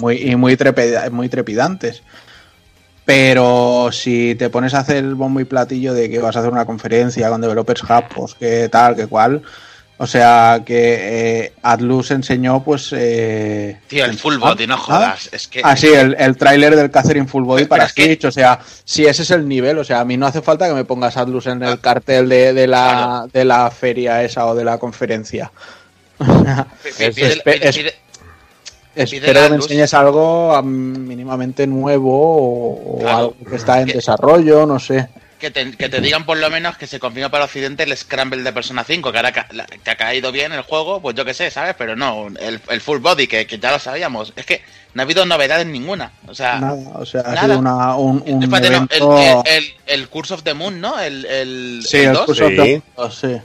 muy, 0.00 0.16
y 0.16 0.36
muy, 0.36 0.56
trepida- 0.56 1.10
muy 1.10 1.28
trepidantes. 1.28 2.02
Pero 3.04 3.90
si 3.92 4.34
te 4.36 4.50
pones 4.50 4.74
a 4.74 4.80
hacer 4.80 4.98
el 4.98 5.14
bombo 5.14 5.40
y 5.40 5.44
platillo 5.44 5.94
de 5.94 6.08
que 6.10 6.18
vas 6.20 6.36
a 6.36 6.40
hacer 6.40 6.52
una 6.52 6.64
conferencia 6.66 7.28
con 7.28 7.40
developers 7.40 7.82
hub, 7.82 8.04
pues 8.14 8.34
que 8.34 8.68
tal, 8.68 8.94
que 8.94 9.06
cual, 9.08 9.42
O 10.02 10.06
sea 10.06 10.62
que 10.64 10.96
eh, 11.44 11.52
Atlus 11.62 12.10
enseñó, 12.10 12.62
pues. 12.64 12.90
Eh, 12.96 13.78
Tío, 13.88 14.04
el 14.06 14.16
full 14.16 14.36
body, 14.38 14.66
no 14.66 14.78
jodas. 14.78 15.28
Es 15.32 15.46
que. 15.48 15.60
Ah, 15.62 15.76
sí, 15.76 15.88
el, 15.88 16.16
el 16.18 16.36
tráiler 16.38 16.74
del 16.74 16.90
Catherine 16.90 17.26
Full 17.26 17.44
Body 17.44 17.62
Pero 17.64 17.68
para 17.68 17.84
es 17.84 17.92
que-. 17.92 18.18
O 18.26 18.30
sea, 18.30 18.60
si 18.84 19.04
ese 19.04 19.22
es 19.24 19.30
el 19.30 19.46
nivel, 19.46 19.76
o 19.78 19.84
sea, 19.84 20.00
a 20.00 20.04
mí 20.06 20.16
no 20.16 20.26
hace 20.26 20.40
falta 20.40 20.66
que 20.68 20.72
me 20.74 20.84
pongas 20.86 21.16
Atlus 21.18 21.46
en 21.48 21.62
el 21.62 21.72
Ah. 21.74 21.78
cartel 21.82 22.28
de, 22.30 22.52
de 22.54 22.66
la, 22.66 22.88
Claro. 22.88 23.26
de 23.32 23.44
la 23.44 23.70
feria 23.70 24.22
esa 24.22 24.46
o 24.46 24.54
de 24.54 24.64
la 24.64 24.78
conferencia. 24.78 25.50
Pide- 26.18 27.42
pide- 27.44 27.94
Espero 28.94 29.42
que 29.42 29.48
me 29.50 29.56
enseñes 29.56 29.94
algo 29.94 30.54
am, 30.54 30.66
mínimamente 31.06 31.66
nuevo 31.66 32.96
o, 32.96 32.98
Claro. 33.00 33.16
algo 33.18 33.36
que 33.48 33.56
está 33.56 33.80
en 33.80 33.86
Que- 33.86 33.94
desarrollo, 33.94 34.66
no 34.66 34.78
sé. 34.80 35.08
que, 35.38 35.50
te, 35.50 35.70
que 35.74 35.88
te 35.88 36.00
digan 36.02 36.26
por 36.26 36.36
lo 36.36 36.50
menos 36.50 36.76
que 36.76 36.86
se 36.86 37.00
confirma 37.00 37.30
para 37.30 37.44
Occidente 37.46 37.84
el 37.84 37.96
Scramble 37.96 38.42
de 38.42 38.52
Persona 38.52 38.84
5, 38.84 39.10
que 39.10 39.16
ahora 39.18 39.32
que 39.32 39.90
ha 39.90 39.96
caído 39.96 40.32
bien 40.32 40.52
el 40.52 40.60
juego, 40.62 41.00
pues 41.00 41.16
yo 41.16 41.24
qué 41.24 41.32
sé, 41.32 41.50
¿sabes? 41.50 41.74
Pero 41.78 41.96
no, 41.96 42.26
el, 42.38 42.60
el 42.68 42.80
full 42.82 42.98
body, 42.98 43.26
que, 43.26 43.46
que 43.46 43.58
ya 43.58 43.70
lo 43.70 43.78
sabíamos. 43.78 44.34
Es 44.36 44.44
que 44.44 44.60
no 44.92 45.00
ha 45.00 45.04
habido 45.04 45.24
novedades 45.24 45.66
ninguna. 45.66 46.12
O 46.26 46.34
sea, 46.34 46.60
Nada, 46.60 46.76
o 46.94 47.06
sea, 47.06 47.22
ha 47.22 47.40
sido 47.42 47.58
una, 47.58 47.96
un, 47.96 48.22
un 48.26 48.42
Espérate, 48.42 49.00
no, 49.00 49.16
el, 49.18 49.26
el, 49.46 49.56
el- 49.56 49.74
el 49.86 50.08
Curse 50.08 50.34
of 50.34 50.42
the 50.42 50.52
Moon, 50.52 50.78
¿no? 50.78 51.00
El, 51.00 51.24
el, 51.24 51.82
sí, 51.86 51.98
el 51.98 52.08
el 52.08 52.12
dos, 52.12 52.26
curso 52.26 52.48
Sí. 52.48 52.54
de- 52.56 52.82
sí. 53.10 53.36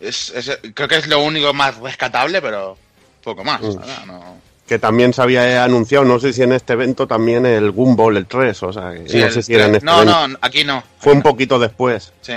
es- 0.00 0.30
es- 0.34 0.58
creo 0.74 0.88
que 0.88 0.96
es 0.96 1.06
lo 1.06 1.22
único 1.22 1.52
más 1.54 1.76
rescatable, 1.76 2.42
pero 2.42 2.76
poco 3.22 3.44
más. 3.44 3.60
No- 3.60 4.36
Que 4.66 4.78
también 4.78 5.12
se 5.12 5.20
había 5.20 5.62
anunciado, 5.62 6.04
no 6.06 6.18
sé 6.18 6.32
si 6.32 6.42
en 6.42 6.52
este 6.52 6.72
evento 6.72 7.06
también 7.06 7.44
el 7.44 7.70
Gumball, 7.70 8.16
el 8.16 8.26
3, 8.26 8.62
o 8.62 8.72
sea, 8.72 8.92
Sí, 9.06 9.18
no 9.18 9.26
el- 9.26 9.32
sé 9.32 9.42
si 9.42 9.54
era 9.54 9.66
en 9.66 9.74
este 9.74 9.84
no, 9.84 10.02
evento. 10.02 10.28
no, 10.28 10.38
aquí 10.40 10.64
no. 10.64 10.82
Fue 10.98 11.12
un 11.12 11.20
poquito 11.20 11.58
después, 11.58 12.14
Sí. 12.22 12.32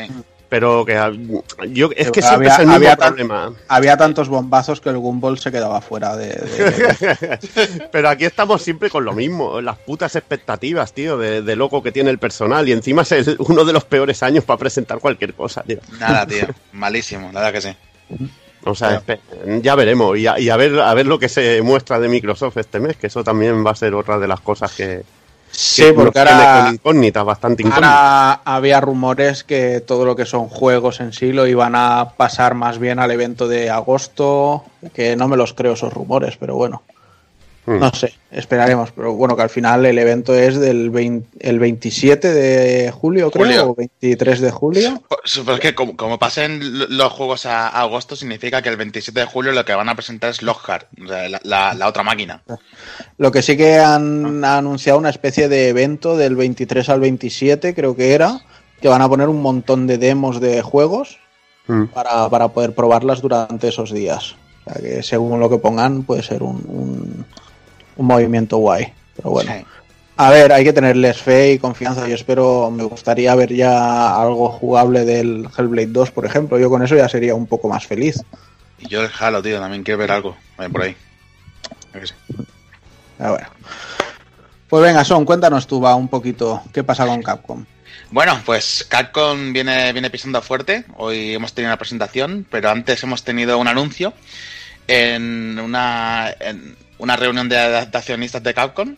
pero 0.50 0.84
que 0.86 0.94
yo 1.72 1.90
es 1.96 2.12
que 2.12 2.22
siempre 2.22 2.50
había- 2.50 2.54
es 2.54 2.60
el 2.60 2.66
mismo 2.66 2.76
había 2.76 2.96
tan- 2.98 3.08
problema. 3.16 3.54
Había 3.70 3.96
tantos 3.96 4.28
bombazos 4.28 4.82
que 4.82 4.90
el 4.90 4.98
Gumball 4.98 5.40
se 5.40 5.54
quedaba 5.54 5.80
fuera 5.80 6.18
de... 6.18 6.28
de- 6.28 7.40
Pero 7.94 8.10
aquí 8.10 8.26
estamos 8.26 8.62
siempre 8.62 8.90
con 8.90 9.06
lo 9.06 9.14
mismo, 9.14 9.62
las 9.62 9.78
putas 9.78 10.14
expectativas, 10.18 10.92
tío, 10.92 11.18
de, 11.18 11.42
de 11.42 11.56
loco 11.56 11.82
que 11.82 11.94
tiene 11.94 12.10
el 12.10 12.18
personal 12.18 12.68
y 12.68 12.74
encima 12.74 13.04
es 13.04 13.12
el- 13.14 13.38
uno 13.40 13.64
de 13.64 13.72
los 13.72 13.86
peores 13.86 14.22
años 14.22 14.44
para 14.44 14.58
presentar 14.58 15.00
cualquier 15.00 15.34
cosa, 15.34 15.64
tío. 15.64 15.80
Nada, 15.98 16.28
tío. 16.28 16.46
Malísimo, 16.74 17.32
la 17.32 17.40
verdad 17.40 17.54
que 17.54 17.62
sí. 17.62 18.28
O 18.68 18.76
sea, 18.76 19.02
ya 19.62 19.76
veremos 19.76 20.18
y, 20.18 20.28
a, 20.28 20.40
y 20.40 20.50
a 20.50 20.58
ver 20.58 20.80
a 20.80 20.94
ver 20.94 21.06
lo 21.06 21.20
que 21.20 21.30
se 21.30 21.62
muestra 21.62 22.00
de 22.00 22.10
Microsoft 22.10 22.58
este 22.58 22.80
mes, 22.80 22.98
que 22.98 23.08
eso 23.08 23.24
también 23.24 23.66
va 23.66 23.72
a 23.72 23.76
ser 23.76 23.94
otra 23.94 24.20
de 24.20 24.28
las 24.28 24.40
cosas 24.42 24.74
que, 24.74 25.04
Sí, 25.52 25.84
que 25.84 25.94
porque 25.94 26.20
ahora... 26.20 26.64
con 26.66 26.74
incógnitas, 26.74 27.26
bastante 27.26 27.64
incógnitas. 27.64 27.90
Ahora 27.90 28.42
había 28.46 28.82
rumores 28.82 29.44
que 29.44 29.82
todo 29.82 30.06
lo 30.06 30.16
que 30.16 30.26
son 30.26 30.50
juegos 30.50 31.00
en 31.00 31.14
sí 31.14 31.32
lo 31.32 31.48
iban 31.48 31.74
a 31.76 32.10
pasar 32.18 32.54
más 32.54 32.80
bien 32.80 33.00
al 33.00 33.12
evento 33.12 33.48
de 33.48 33.70
agosto, 33.70 34.66
que 34.94 35.16
no 35.16 35.28
me 35.28 35.38
los 35.38 35.54
creo 35.54 35.74
esos 35.74 35.94
rumores, 35.94 36.38
pero 36.38 36.56
bueno. 36.56 36.84
No 37.68 37.92
sé, 37.94 38.14
esperaremos. 38.32 38.92
Pero 38.92 39.14
bueno, 39.14 39.36
que 39.36 39.42
al 39.44 39.50
final 39.50 39.86
el 39.86 40.00
evento 40.00 40.34
es 40.34 40.58
del 40.58 40.90
20 40.90 41.28
el 41.48 41.60
27 41.60 42.34
de 42.34 42.92
julio, 42.92 43.30
creo, 43.30 43.44
Julio. 43.46 43.70
o 43.72 43.76
23 43.76 44.40
de 44.42 44.52
julio. 44.52 45.04
Pues, 45.10 45.42
pero 45.46 45.56
es 45.56 45.60
que 45.60 45.76
como, 45.76 45.96
como 45.98 46.18
pasen 46.18 46.88
los 46.98 47.12
juegos 47.12 47.46
a, 47.46 47.68
a 47.68 47.82
agosto, 47.82 48.16
significa 48.16 48.62
que 48.62 48.70
el 48.70 48.78
27 48.78 49.20
de 49.20 49.26
julio 49.26 49.52
lo 49.52 49.66
que 49.66 49.76
van 49.76 49.90
a 49.90 49.96
presentar 49.96 50.30
es 50.30 50.42
Lockhart, 50.42 50.88
o 51.04 51.08
sea, 51.08 51.28
la, 51.30 51.40
la- 51.44 51.74
la 51.74 51.88
otra 51.88 52.04
máquina. 52.04 52.42
Lo 53.18 53.32
que 53.32 53.42
sí 53.42 53.58
que 53.58 53.80
han 53.80 54.44
anunciado 54.46 54.98
una 55.00 55.10
especie 55.10 55.50
de 55.50 55.70
evento 55.70 56.16
del 56.18 56.36
23 56.36 56.88
al 56.90 57.00
27, 57.02 57.76
creo 57.76 57.96
que 57.96 58.14
era, 58.14 58.42
que 58.82 58.88
van 58.88 59.02
a 59.02 59.10
poner 59.10 59.28
un 59.28 59.42
montón 59.42 59.88
de 59.88 59.98
demos 59.98 60.40
de 60.40 60.62
juegos 60.62 61.20
Mm. 61.70 61.88
para, 61.88 62.30
para 62.30 62.48
poder 62.48 62.74
probarlas 62.74 63.22
durante 63.22 63.68
esos 63.68 63.92
días. 63.92 64.38
O 64.66 64.72
sea 64.72 64.82
que 64.82 65.04
según 65.04 65.38
lo 65.42 65.50
que 65.50 65.58
pongan 65.58 66.04
puede 66.04 66.24
ser 66.24 66.42
un, 66.42 66.64
un, 66.66 67.26
un 67.98 68.06
movimiento 68.06 68.58
guay. 68.58 68.94
Pero 69.16 69.32
bueno, 69.32 69.52
Sí. 69.52 69.66
a 70.18 70.30
ver, 70.30 70.52
hay 70.52 70.64
que 70.64 70.74
tenerles 70.74 71.18
fe 71.22 71.54
y 71.54 71.60
confianza. 71.60 72.08
Yo 72.08 72.16
espero, 72.16 72.72
me 72.72 72.84
gustaría 72.84 73.34
ver 73.36 73.54
ya 73.54 74.16
algo 74.22 74.50
jugable 74.50 75.06
del 75.06 75.48
Hellblade 75.58 75.88
2, 75.88 76.12
por 76.12 76.26
ejemplo. 76.26 76.58
Yo 76.60 76.70
con 76.70 76.84
eso 76.84 76.96
ya 76.96 77.10
sería 77.10 77.36
un 77.36 77.48
poco 77.48 77.68
más 77.70 77.86
feliz. 77.86 78.24
Y 78.80 78.88
yo 78.88 79.04
el 79.04 79.10
Halo, 79.20 79.42
tío, 79.42 79.60
también 79.60 79.84
quiero 79.84 79.98
ver 80.00 80.12
algo 80.12 80.38
eh, 80.60 80.70
por 80.70 80.84
ahí. 80.84 80.96
Pero 81.92 83.32
bueno. 83.32 83.48
Pues 84.70 84.84
venga, 84.84 85.04
Son, 85.06 85.24
cuéntanos 85.26 85.66
tú, 85.66 85.80
va, 85.80 85.96
un 85.96 86.10
poquito, 86.10 86.62
¿qué 86.74 86.84
pasa 86.84 87.06
con 87.06 87.24
Capcom? 87.24 87.66
Bueno, 88.12 88.40
pues 88.46 88.86
Capcom 88.90 89.54
viene, 89.54 89.92
viene 89.94 90.10
pisando 90.10 90.42
fuerte. 90.42 90.84
Hoy 90.98 91.34
hemos 91.34 91.54
tenido 91.54 91.70
una 91.72 91.78
presentación, 91.80 92.46
pero 92.50 92.70
antes 92.70 93.02
hemos 93.04 93.24
tenido 93.24 93.58
un 93.58 93.68
anuncio 93.68 94.14
en 94.88 95.58
una, 95.60 96.34
en 96.40 96.76
una 97.00 97.16
reunión 97.16 97.48
de, 97.50 97.58
accionistas 97.58 98.44
de 98.44 98.54
Capcom. 98.54 98.96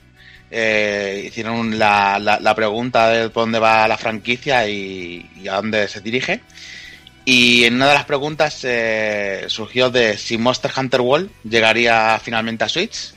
Eh, 0.51 1.25
hicieron 1.27 1.77
la, 1.77 2.17
la- 2.19 2.39
la 2.39 2.55
pregunta 2.55 3.09
de 3.09 3.29
dónde 3.29 3.59
va 3.59 3.87
la 3.87 3.97
franquicia 3.97 4.67
y, 4.67 5.29
y 5.41 5.47
a 5.47 5.55
dónde 5.55 5.87
se 5.87 6.01
dirige. 6.01 6.41
Y 7.25 7.65
en 7.65 7.75
una 7.75 7.89
de 7.89 7.93
las 7.93 8.05
preguntas 8.05 8.61
eh, 8.63 9.43
surgió 9.47 9.91
de 9.91 10.17
si 10.17 10.37
Monster 10.39 10.71
Hunter 10.75 11.01
World 11.01 11.29
llegaría 11.43 12.19
finalmente 12.23 12.63
a 12.63 12.69
Switch, 12.69 13.13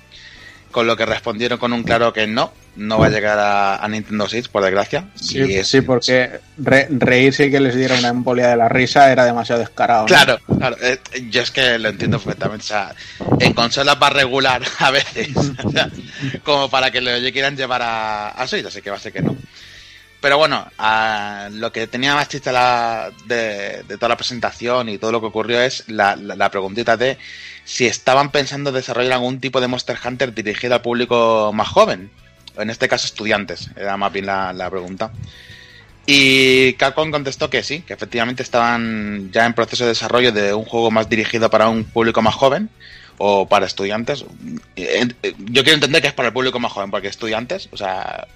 con 0.70 0.86
lo 0.86 0.96
que 0.96 1.06
respondieron 1.06 1.58
con 1.58 1.72
un 1.72 1.82
claro 1.82 2.12
que 2.12 2.26
no, 2.26 2.52
no 2.76 2.98
va 2.98 3.06
a 3.06 3.10
llegar 3.10 3.38
a, 3.38 3.76
a 3.76 3.88
Nintendo 3.88 4.28
Switch, 4.28 4.48
por 4.48 4.62
desgracia. 4.64 5.04
Sí, 5.14 5.38
Y 5.38 5.54
es- 5.56 5.68
sí, 5.68 5.80
porque 5.82 6.40
re- 6.56 6.88
reírse 6.90 7.46
y 7.46 7.50
que 7.50 7.60
les 7.60 7.74
diera 7.74 7.98
una 7.98 8.08
embolia 8.08 8.48
de 8.48 8.56
la 8.56 8.68
risa 8.68 9.12
era 9.12 9.24
demasiado 9.24 9.60
descarado. 9.60 10.02
¿no? 10.02 10.06
Claro, 10.06 10.38
claro. 10.58 10.76
eh, 10.80 10.98
yo 11.30 11.42
es 11.42 11.50
que 11.50 11.78
lo 11.78 11.90
entiendo 11.90 12.18
perfectamente. 12.18 12.64
O 12.64 12.68
sea, 12.68 12.94
en 13.40 13.52
consolas 13.52 13.96
va 14.02 14.08
regular 14.10 14.62
a 14.78 14.90
veces. 14.90 15.28
o 15.64 15.70
sea, 15.70 15.90
como 16.44 16.70
para 16.70 16.90
que 16.90 17.00
lo 17.00 17.10
quieran 17.32 17.56
llevar 17.56 17.82
a, 17.82 18.28
a 18.30 18.46
Switch, 18.46 18.64
así 18.66 18.80
que 18.80 18.90
va 18.90 18.96
a 18.96 19.00
ser 19.00 19.12
que 19.12 19.20
no. 19.22 19.36
Pero 20.22 20.38
bueno, 20.38 20.64
a- 20.78 21.48
lo 21.52 21.72
que 21.72 21.86
tenía 21.88 22.14
más 22.14 22.28
chiste 22.28 22.52
la- 22.52 23.10
de, 23.26 23.82
de 23.88 23.96
toda 23.96 24.08
la 24.10 24.16
presentación 24.16 24.88
y 24.88 24.96
todo 24.98 25.12
lo 25.12 25.20
que 25.20 25.26
ocurrió 25.26 25.60
es 25.60 25.84
la, 25.88 26.16
la- 26.16 26.36
la 26.36 26.50
preguntita 26.50 26.96
de 26.96 27.18
si 27.64 27.86
estaban 27.86 28.30
pensando 28.30 28.72
desarrollar 28.72 29.12
algún 29.14 29.40
tipo 29.40 29.60
de 29.60 29.68
Monster 29.68 29.98
Hunter 30.04 30.32
dirigido 30.32 30.74
al 30.74 30.80
público 30.82 31.50
más 31.52 31.68
joven. 31.68 32.10
En 32.56 32.70
este 32.70 32.88
caso, 32.88 33.06
estudiantes. 33.06 33.70
Era 33.76 33.96
más 33.96 34.12
bien 34.12 34.26
la, 34.26 34.52
la 34.52 34.70
pregunta. 34.70 35.12
Y 36.06 36.72
Capcom 36.74 37.10
contestó 37.10 37.48
que 37.48 37.62
sí, 37.62 37.80
que 37.80 37.94
efectivamente 37.94 38.42
estaban 38.42 39.30
ya 39.30 39.46
en 39.46 39.54
proceso 39.54 39.84
de 39.84 39.90
desarrollo 39.90 40.32
de 40.32 40.52
un 40.52 40.64
juego 40.64 40.90
más 40.90 41.08
dirigido 41.08 41.48
para 41.48 41.68
un 41.68 41.84
público 41.84 42.22
más 42.22 42.34
joven 42.34 42.70
o 43.18 43.46
para 43.46 43.66
estudiantes. 43.66 44.24
Eh, 44.74 45.08
eh, 45.22 45.34
Yo 45.38 45.62
quiero 45.62 45.76
entender 45.76 46.02
que 46.02 46.08
es 46.08 46.14
para 46.14 46.28
el 46.28 46.34
público 46.34 46.58
más 46.58 46.72
joven, 46.72 46.90
porque 46.90 47.06
estudiantes, 47.08 47.68
o 47.70 47.76
sea, 47.76 48.26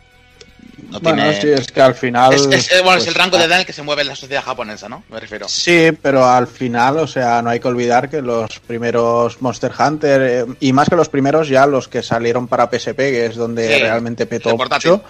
no 0.91 1.01
Bueno, 1.01 1.23
tiene... 1.23 1.41
sí, 1.41 1.49
es 1.49 1.67
que 1.73 1.81
al 1.81 1.95
final. 1.95 2.33
es, 2.35 2.47
es- 2.47 2.73
eh, 2.73 2.81
bueno, 2.83 2.99
es 2.99 3.05
pues, 3.05 3.09
el 3.09 3.15
rango 3.15 3.37
de 3.39 3.45
edad 3.45 3.55
en 3.57 3.61
el 3.61 3.67
que 3.67 3.73
se 3.73 3.83
mueve 3.83 4.05
la 4.05 4.15
sociedad 4.15 4.43
japonesa, 4.45 4.89
¿no? 4.89 5.03
Me 5.11 5.19
refiero. 5.21 5.49
Sí, 5.49 5.91
pero 6.01 6.25
al 6.27 6.47
final, 6.47 6.99
o 6.99 7.07
sea, 7.07 7.43
no 7.43 7.51
hay 7.51 7.61
que 7.61 7.69
olvidar 7.69 8.09
que 8.09 8.23
los 8.23 8.59
primeros 8.61 9.41
Monster 9.43 9.73
Hunter, 9.79 10.21
eh, 10.23 10.45
y 10.61 10.73
más 10.73 10.89
que 10.89 10.97
los 10.97 11.09
primeros, 11.09 11.49
ya 11.49 11.67
los 11.67 11.89
que 11.89 12.03
salieron 12.03 12.47
para 12.49 12.69
PSP, 12.71 12.97
que 12.97 13.27
es 13.27 13.37
donde 13.37 13.67
Sí, 13.75 13.81
realmente 13.83 14.27
petó 14.27 14.57
mucho, 14.57 15.03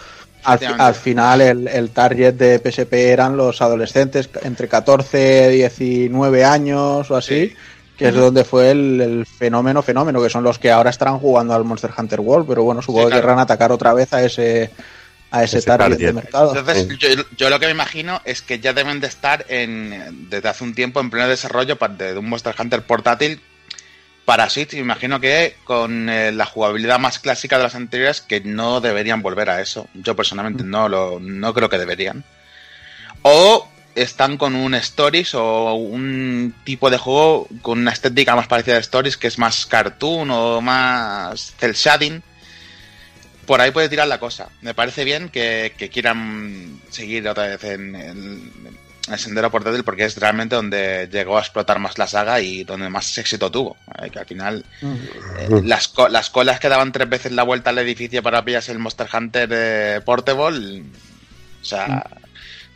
al, 0.45 0.61
al 0.79 0.95
final 0.95 1.41
el, 1.41 1.67
el 1.69 1.91
target 1.91 2.35
de 2.35 2.59
PSP 2.61 2.93
eran 2.95 3.37
los 3.37 3.61
adolescentes 3.61 4.31
entre 4.43 4.69
14 4.69 5.51
y 5.53 5.57
19 5.59 6.45
años 6.45 7.11
o 7.11 7.17
así. 7.17 7.49
Sí. 7.49 7.55
Que 7.99 8.09
es 8.09 8.15
donde 8.15 8.45
fue 8.45 8.73
el, 8.73 9.01
el 9.01 9.27
fenómeno, 9.27 9.81
fenómeno, 9.83 10.23
que 10.23 10.29
son 10.29 10.45
los 10.45 10.59
que 10.59 10.71
ahora 10.71 10.91
estarán 10.91 11.19
jugando 11.19 11.55
al 11.55 11.65
Monster 11.65 11.91
Hunter 11.97 12.21
World, 12.21 12.47
pero 12.47 12.63
bueno, 12.63 12.83
supongo 12.83 13.07
Sí, 13.07 13.07
claro. 13.07 13.23
que 13.23 13.27
querrán 13.27 13.39
atacar 13.39 13.73
otra 13.73 13.95
vez 13.95 14.13
a 14.13 14.23
ese, 14.23 14.71
a 15.31 15.43
ese, 15.43 15.59
Ese 15.59 15.67
target, 15.67 15.91
target. 15.91 16.07
de 16.07 16.13
mercado. 16.13 16.57
Entonces, 16.57 16.87
Sí. 16.89 16.97
yo, 16.99 17.25
yo 17.37 17.51
lo 17.51 17.59
que 17.59 17.67
me 17.67 17.73
imagino 17.73 18.21
es 18.25 18.43
que 18.43 18.59
ya 18.61 18.73
deben 18.73 19.01
de 19.01 19.07
estar 19.09 19.45
en, 19.49 20.29
desde 20.31 20.49
hace 20.49 20.65
un 20.65 20.75
tiempo 20.75 21.01
en 21.01 21.11
pleno 21.11 21.29
desarrollo 21.29 21.77
de, 21.99 22.19
un 22.19 22.29
Monster 22.29 22.55
Hunter 22.59 22.83
portátil 22.83 23.41
para 24.25 24.49
Switch. 24.49 24.73
Me 24.75 24.81
imagino 24.81 25.21
que 25.21 25.57
con 25.65 26.09
eh, 26.09 26.33
la 26.33 26.47
jugabilidad 26.47 26.99
más 26.99 27.19
clásica 27.19 27.57
de 27.57 27.65
las 27.65 27.75
anteriores, 27.75 28.21
que 28.21 28.41
no 28.41 28.81
deberían 28.81 29.23
volver 29.23 29.51
a 29.51 29.61
eso. 29.61 29.89
Yo 29.95 30.15
personalmente 30.15 30.65
no 30.65 30.89
lo 30.89 31.19
no 31.21 31.53
creo 31.55 31.69
que 31.69 31.79
deberían. 31.79 32.25
O 33.23 33.69
están 33.97 34.37
con 34.37 34.55
un 34.55 34.75
Stories 34.75 35.35
o 35.35 35.75
un 35.75 36.55
tipo 36.65 36.91
de 36.91 36.99
juego 36.99 37.49
con 37.63 37.79
una 37.81 37.93
estética 37.93 38.37
más 38.37 38.47
parecida 38.47 38.77
a 38.77 38.81
Stories, 38.81 39.17
que 39.17 39.27
es 39.27 39.39
más 39.39 39.67
cartoon 39.67 40.31
o 40.31 40.61
más 40.61 41.55
cel 41.59 41.73
shading 41.73 42.23
por 43.47 43.61
ahí 43.61 43.71
puede 43.71 43.89
tirar 43.89 44.09
la 44.09 44.19
cosa. 44.21 44.49
Me 44.63 44.75
parece 44.75 45.05
bien 45.05 45.29
que, 45.29 45.73
que 45.79 45.89
quieran 45.89 46.81
seguir 46.91 47.27
otra 47.29 47.47
vez 47.47 47.65
en, 47.65 47.95
en- 47.95 48.53
en 49.07 49.13
el 49.13 49.21
sendero 49.21 49.53
portátil 49.53 49.85
porque 49.85 50.05
es 50.05 50.17
realmente 50.19 50.57
donde 50.57 51.09
llegó 51.13 51.39
a 51.39 51.41
explotar 51.41 51.79
más 51.79 51.97
la 51.97 52.09
saga 52.09 52.41
y 52.41 52.65
donde 52.65 52.89
más 52.89 53.17
éxito 53.19 53.51
tuvo. 53.53 53.77
Eh, 54.03 54.11
que 54.11 54.19
al 54.19 54.27
final 54.27 54.65
eh, 54.83 55.61
las, 55.63 55.87
co- 55.89 56.09
las 56.09 56.29
colas 56.29 56.59
que 56.59 56.69
daban 56.69 56.91
tres 56.91 57.09
veces 57.09 57.31
la 57.31 57.45
vuelta 57.45 57.71
al 57.71 57.79
edificio 57.79 58.21
para 58.23 58.45
pillarse 58.45 58.73
el 58.73 58.81
Monster 58.81 59.07
Hunter 59.15 59.49
eh, 59.53 60.01
Portable, 60.05 60.83
o 61.63 61.65
sea, 61.65 62.05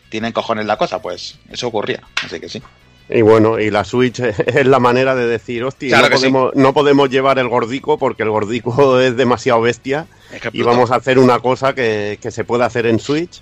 tienen 0.08 0.32
cojones 0.32 0.66
la 0.66 0.76
cosa, 0.76 1.02
pues 1.02 1.36
eso 1.50 1.66
ocurría. 1.66 2.00
Así 2.24 2.38
que 2.38 2.48
sí. 2.48 2.62
Y 3.08 3.22
bueno, 3.22 3.58
y 3.58 3.70
la 3.72 3.82
Switch 3.82 4.20
es 4.46 4.66
la 4.66 4.78
manera 4.78 5.16
de 5.16 5.26
decir, 5.26 5.64
hostia, 5.64 5.88
Claro 5.98 6.04
no, 6.04 6.10
que 6.10 6.16
sí. 6.18 6.22
podemos, 6.30 6.54
no 6.54 6.72
podemos 6.72 7.10
llevar 7.10 7.40
el 7.40 7.48
gordico 7.48 7.98
porque 7.98 8.22
el 8.22 8.30
gordico 8.30 9.00
es 9.00 9.16
demasiado 9.16 9.60
bestia 9.62 10.06
Es 10.32 10.40
que 10.40 10.50
y 10.52 10.62
vamos 10.62 10.90
a 10.90 10.96
hacer 10.96 11.18
una 11.18 11.38
cosa 11.40 11.74
que, 11.74 12.18
que 12.20 12.30
se 12.30 12.44
puede 12.44 12.64
hacer 12.64 12.86
en 12.86 12.98
Switch 13.00 13.40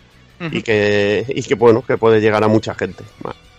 y, 0.53 0.63
que, 0.63 1.25
y 1.29 1.43
que, 1.43 1.55
bueno, 1.55 1.83
que 1.87 1.97
puede 1.99 2.21
llegar 2.21 2.43
a 2.45 2.49
mucha 2.49 2.75
gente. 2.75 3.05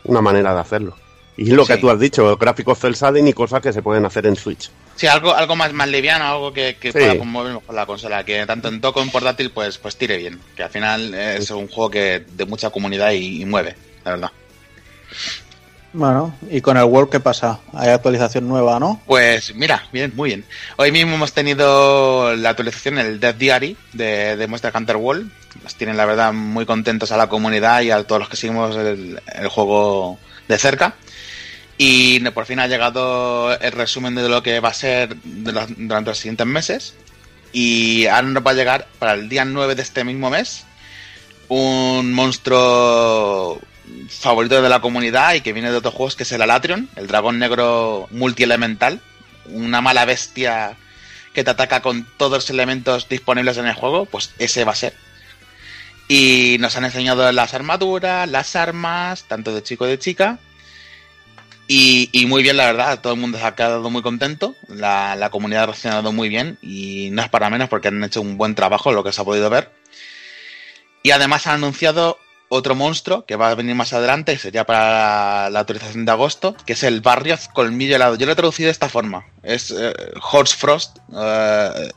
Una 0.06 0.22
manera 0.22 0.54
de 0.54 0.62
hacerlo. 0.62 0.96
Y 1.38 1.52
lo 1.52 1.66
que 1.66 1.78
tú 1.78 1.90
has 1.90 2.00
dicho, 2.00 2.36
gráficos 2.36 2.80
cel 2.80 2.96
shading 2.96 3.28
y 3.28 3.34
cosas 3.34 3.62
que 3.62 3.72
se 3.72 3.82
pueden 3.82 4.06
hacer 4.06 4.26
en 4.26 4.36
Switch. 4.36 4.70
Sí, 4.98 5.08
algo, 5.08 5.34
algo 5.34 5.56
más, 5.56 5.72
más 5.72 5.88
liviano, 5.88 6.26
algo 6.26 6.52
que, 6.52 6.76
que 6.76 6.92
Sí. 6.92 6.98
pueda 7.00 7.18
conmover 7.18 7.54
mejor 7.54 7.76
la 7.76 7.86
consola, 7.86 8.26
que 8.26 8.46
tanto 8.46 8.68
en 8.68 8.82
toco 8.82 8.96
como 8.96 9.06
en 9.06 9.12
portátil 9.12 9.52
pues, 9.52 9.78
pues 9.78 9.96
tire 9.96 10.18
bien. 10.18 10.38
Que 10.56 10.64
al 10.64 10.70
final 10.70 11.14
es 11.14 11.50
un 11.52 11.68
juego 11.70 11.90
que 11.92 12.26
de 12.30 12.46
mucha 12.46 12.70
comunidad 12.72 13.12
y, 13.12 13.42
y 13.42 13.46
mueve, 13.46 13.76
la 14.04 14.12
verdad. 14.12 14.32
Bueno, 15.92 16.36
y 16.52 16.62
con 16.62 16.78
el 16.78 16.84
World, 16.84 17.10
¿qué 17.10 17.20
pasa? 17.20 17.60
Hay 17.74 17.90
actualización 17.90 18.48
nueva, 18.48 18.80
¿no? 18.80 19.02
Pues 19.08 19.56
mira, 19.56 19.84
bien, 19.92 20.14
muy 20.16 20.30
bien. 20.30 20.46
Hoy 20.78 20.92
mismo 20.92 21.16
hemos 21.16 21.34
tenido 21.34 22.36
la 22.36 22.52
actualización, 22.52 23.00
el 23.00 23.20
Death 23.20 23.38
Diary 23.38 23.76
de, 23.94 24.38
de 24.38 24.48
Monster 24.48 24.72
Hunter 24.76 24.98
World. 24.98 25.32
Nos 25.64 25.76
tienen, 25.76 25.98
la 25.98 26.06
verdad, 26.06 26.32
muy 26.32 26.68
contentos 26.68 27.12
a 27.12 27.18
la 27.18 27.28
comunidad 27.28 27.82
y 27.82 27.90
a 27.90 28.04
todos 28.04 28.20
los 28.20 28.30
que 28.30 28.38
seguimos 28.38 28.76
el, 28.76 29.20
juego 29.50 30.20
de 30.48 30.58
cerca. 30.60 30.94
Y 31.78 32.20
por 32.32 32.46
fin 32.46 32.60
ha 32.60 32.68
llegado 32.68 33.58
el 33.60 33.72
resumen 33.72 34.14
de 34.14 34.30
lo 34.30 34.44
que 34.44 34.60
va 34.60 34.70
a 34.70 34.74
ser 34.74 35.18
durante 35.24 36.12
los 36.12 36.20
siguientes 36.20 36.46
meses. 36.46 36.94
Y 37.52 38.06
ahora 38.06 38.28
nos 38.28 38.46
va 38.46 38.52
a 38.52 38.56
llegar 38.56 38.88
para 39.00 39.14
el 39.14 39.28
día 39.28 39.44
9 39.44 39.74
de 39.74 39.82
este 39.82 40.04
mismo 40.04 40.30
mes 40.30 40.66
un 41.50 42.14
monstruo 42.14 43.60
favorito 44.10 44.62
de 44.62 44.70
la 44.70 44.82
comunidad 44.82 45.34
y 45.34 45.42
que 45.42 45.54
viene 45.54 45.72
de 45.72 45.78
otros 45.78 45.94
juegos, 45.94 46.16
que 46.16 46.24
es 46.24 46.32
el 46.32 46.42
Alatrion, 46.42 46.90
el 46.96 47.08
dragón 47.08 47.40
negro 47.40 48.08
multielemental, 48.12 49.02
una 49.46 49.82
mala 49.82 50.06
bestia 50.06 50.78
que 51.34 51.44
te 51.44 51.52
ataca 51.52 51.82
con 51.82 52.08
todos 52.18 52.34
los 52.34 52.50
elementos 52.50 53.08
disponibles 53.08 53.58
en 53.58 53.68
el 53.68 53.74
juego, 53.74 54.06
pues 54.06 54.32
ese 54.40 54.64
va 54.64 54.72
a 54.72 54.76
ser. 54.76 54.94
Y 56.08 56.58
nos 56.60 56.76
han 56.76 56.86
enseñado 56.86 57.32
las 57.32 57.54
armaduras, 57.54 58.28
las 58.28 58.56
armas, 58.56 59.24
tanto 59.24 59.54
de 59.54 59.62
chico 59.62 59.86
y 59.86 59.92
de 59.92 60.00
chica. 60.00 60.40
Y, 61.68 62.10
y 62.12 62.26
muy 62.26 62.42
bien, 62.42 62.58
la 62.58 62.66
verdad, 62.66 63.00
todo 63.00 63.14
el 63.14 63.20
mundo 63.20 63.38
se 63.38 63.46
ha 63.46 63.54
quedado 63.54 63.88
muy 63.92 64.02
contento, 64.02 64.56
la, 64.68 65.16
la 65.16 65.30
comunidad 65.30 65.64
ha 65.64 65.66
reaccionado 65.68 66.12
muy 66.12 66.28
bien 66.28 66.58
y 66.64 67.10
no 67.12 67.22
es 67.22 67.30
para 67.30 67.52
menos 67.52 67.70
porque 67.70 67.90
han 67.90 68.04
hecho 68.04 68.22
un 68.22 68.38
buen 68.38 68.56
trabajo, 68.56 68.92
lo 68.92 69.04
que 69.04 69.12
se 69.12 69.22
ha 69.22 69.24
podido 69.24 69.52
ver. 69.52 69.72
Y 71.04 71.12
además 71.12 71.46
han 71.46 71.56
anunciado 71.56 72.18
otro 72.50 72.76
monstruo 72.76 73.26
que 73.26 73.36
va 73.36 73.50
a 73.52 73.56
venir 73.56 73.76
más 73.76 73.94
adelante, 73.94 74.34
que 74.34 74.40
sería 74.40 74.66
para 74.66 75.50
la 75.50 75.60
autorización 75.60 76.06
de 76.06 76.12
agosto, 76.12 76.56
que 76.66 76.74
es 76.74 76.84
el 76.84 77.02
Barrioth 77.02 77.48
Colmillo 77.54 77.96
Helado. 77.96 78.16
Yo 78.16 78.26
lo 78.26 78.32
he 78.32 78.36
traducido 78.36 78.68
de 78.68 78.72
esta 78.72 78.90
forma. 78.90 79.26
Es 79.44 79.72
eh, 79.72 79.94
Horse 80.32 80.56
Frost, 80.58 80.98
eh, 81.16 81.92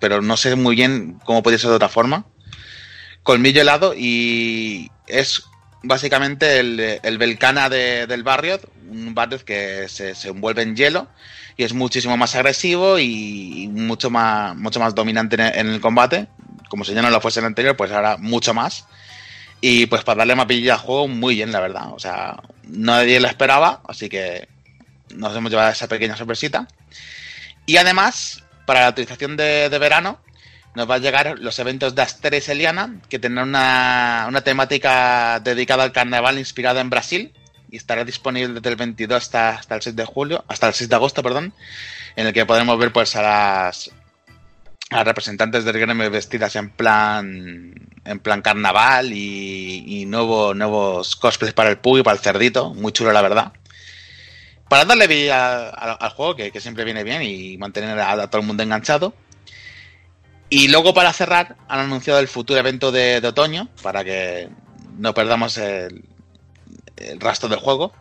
pero 0.00 0.22
no 0.22 0.36
sé 0.36 0.56
muy 0.56 0.74
bien 0.74 1.18
cómo 1.24 1.42
podría 1.42 1.58
ser 1.58 1.70
de 1.70 1.76
otra 1.76 1.88
forma. 1.88 2.24
Colmillo 3.22 3.60
helado 3.62 3.94
y 3.96 4.90
es 5.06 5.44
básicamente 5.82 6.58
el, 6.60 6.98
el 7.02 7.18
Belcana 7.18 7.68
de- 7.68 8.06
del 8.06 8.22
Barrioth, 8.22 8.64
un 8.90 9.14
Barrioth 9.14 9.42
que 9.42 9.86
se, 9.88 10.14
se 10.14 10.28
envuelve 10.28 10.62
en 10.62 10.76
hielo 10.76 11.08
y 11.56 11.64
es 11.64 11.72
muchísimo 11.72 12.16
más 12.16 12.34
agresivo 12.34 12.98
y 12.98 13.68
mucho 13.72 14.10
más, 14.10 14.56
mucho 14.56 14.80
más 14.80 14.94
dominante 14.94 15.36
en 15.36 15.40
el, 15.42 15.58
en 15.58 15.66
el 15.68 15.80
combate. 15.80 16.26
Como 16.68 16.84
si 16.84 16.92
ya 16.94 17.02
no 17.02 17.10
lo 17.10 17.20
fuese 17.20 17.40
en 17.40 17.44
el 17.44 17.48
anterior, 17.48 17.76
pues 17.76 17.92
ahora 17.92 18.16
mucho 18.18 18.52
más. 18.54 18.86
Y 19.66 19.86
pues 19.86 20.04
para 20.04 20.18
darle 20.18 20.34
mapilla 20.34 20.74
al 20.74 20.80
juego, 20.80 21.08
muy 21.08 21.36
bien, 21.36 21.50
la 21.50 21.58
verdad. 21.58 21.94
O 21.94 21.98
sea, 21.98 22.36
nadie 22.64 23.18
lo 23.18 23.28
esperaba, 23.28 23.80
así 23.88 24.10
que 24.10 24.46
nos 25.14 25.34
hemos 25.34 25.50
llevado 25.50 25.70
esa 25.70 25.88
pequeña 25.88 26.18
sorpresita. 26.18 26.68
Y 27.64 27.78
además, 27.78 28.44
para 28.66 28.82
la 28.82 28.90
utilización 28.90 29.38
de, 29.38 29.70
de 29.70 29.78
verano, 29.78 30.20
nos 30.74 30.90
va 30.90 30.96
a 30.96 30.98
llegar 30.98 31.38
los 31.38 31.58
eventos 31.60 31.94
de 31.94 32.02
Asteres 32.02 32.50
Eliana, 32.50 33.00
que 33.08 33.18
tendrán 33.18 33.48
una, 33.48 34.26
una 34.28 34.42
temática 34.42 35.40
dedicada 35.40 35.84
al 35.84 35.92
carnaval 35.92 36.38
inspirada 36.38 36.82
en 36.82 36.90
Brasil. 36.90 37.32
Y 37.70 37.78
estará 37.78 38.04
disponible 38.04 38.52
desde 38.52 38.68
el 38.68 38.76
22 38.76 39.16
hasta, 39.16 39.48
hasta 39.48 39.76
el 39.76 39.80
6 39.80 39.96
de 39.96 40.04
julio, 40.04 40.44
hasta 40.46 40.68
el 40.68 40.74
6 40.74 40.90
de 40.90 40.96
agosto, 40.96 41.22
perdón, 41.22 41.54
en 42.16 42.26
el 42.26 42.34
que 42.34 42.44
podremos 42.44 42.78
ver 42.78 42.92
pues 42.92 43.16
a 43.16 43.22
las 43.22 43.90
a 44.90 45.02
representantes 45.02 45.64
del 45.64 45.78
gremio 45.78 46.10
vestidas 46.10 46.54
en 46.56 46.68
plan 46.70 47.74
en 48.04 48.20
plan 48.20 48.42
carnaval 48.42 49.12
y, 49.12 49.84
y 49.86 50.06
nuevo, 50.06 50.54
nuevos 50.54 51.16
cosplays 51.16 51.54
para 51.54 51.70
el 51.70 51.78
pug 51.78 51.98
y 51.98 52.02
para 52.02 52.16
el 52.16 52.22
cerdito, 52.22 52.74
muy 52.74 52.92
chulo 52.92 53.12
la 53.12 53.22
verdad. 53.22 53.52
Para 54.68 54.84
darle 54.84 55.06
vida 55.06 55.70
al, 55.70 55.96
al 56.00 56.10
juego, 56.10 56.36
que, 56.36 56.60
siempre 56.60 56.84
viene 56.84 57.04
bien, 57.04 57.22
y 57.22 57.56
mantener 57.58 57.98
a, 58.00 58.12
a 58.12 58.30
todo 58.30 58.40
el 58.40 58.46
mundo 58.46 58.62
enganchado. 58.62 59.14
Y 60.48 60.68
luego 60.68 60.94
para 60.94 61.12
cerrar, 61.12 61.56
han 61.68 61.80
anunciado 61.80 62.20
el 62.20 62.28
futuro 62.28 62.58
evento 62.58 62.92
de, 62.92 63.20
de 63.20 63.28
otoño, 63.28 63.68
para 63.82 64.04
que 64.04 64.48
no 64.98 65.14
perdamos 65.14 65.58
el, 65.58 66.04
el 66.96 67.20
rastro 67.20 67.48
del 67.48 67.58
juego. 67.58 67.92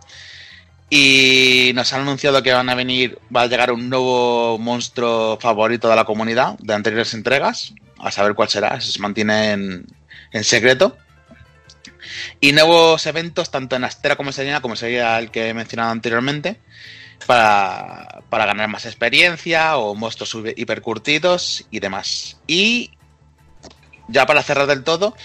Y 0.89 1.71
nos 1.73 1.91
han 1.93 2.01
anunciado 2.01 2.43
que 2.43 2.53
van 2.53 2.69
a 2.69 2.75
venir, 2.75 3.17
va 3.35 3.41
a 3.41 3.47
llegar 3.47 3.71
un 3.71 3.89
nuevo 3.89 4.57
monstruo 4.59 5.39
favorito 5.39 5.89
de 5.89 5.95
la 5.95 6.05
comunidad 6.05 6.57
de 6.59 6.73
anteriores 6.73 7.13
entregas. 7.13 7.73
A 7.99 8.11
saber 8.11 8.35
cuál 8.35 8.49
será, 8.49 8.79
se 8.81 8.99
mantiene 8.99 9.51
en, 9.53 10.43
secreto. 10.43 10.97
Y 12.39 12.51
nuevos 12.51 13.05
eventos, 13.07 13.49
tanto 13.49 13.75
en 13.75 13.85
Astera 13.85 14.15
como 14.15 14.29
en 14.29 14.33
Serena, 14.33 14.61
como 14.61 14.75
sería 14.75 15.17
el 15.17 15.31
que 15.31 15.49
he 15.49 15.53
mencionado 15.53 15.91
anteriormente, 15.91 16.59
para, 17.25 18.21
para 18.29 18.45
ganar 18.45 18.67
más 18.67 18.85
experiencia 18.85 19.77
o 19.77 19.95
monstruos 19.95 20.35
hiper- 20.35 20.53
hipercurtidos 20.57 21.65
y 21.71 21.79
demás. 21.79 22.37
Y 22.45 22.91
ya 24.09 24.25
para 24.25 24.43
cerrar 24.43 24.67
del 24.67 24.83
todo, 24.83 25.15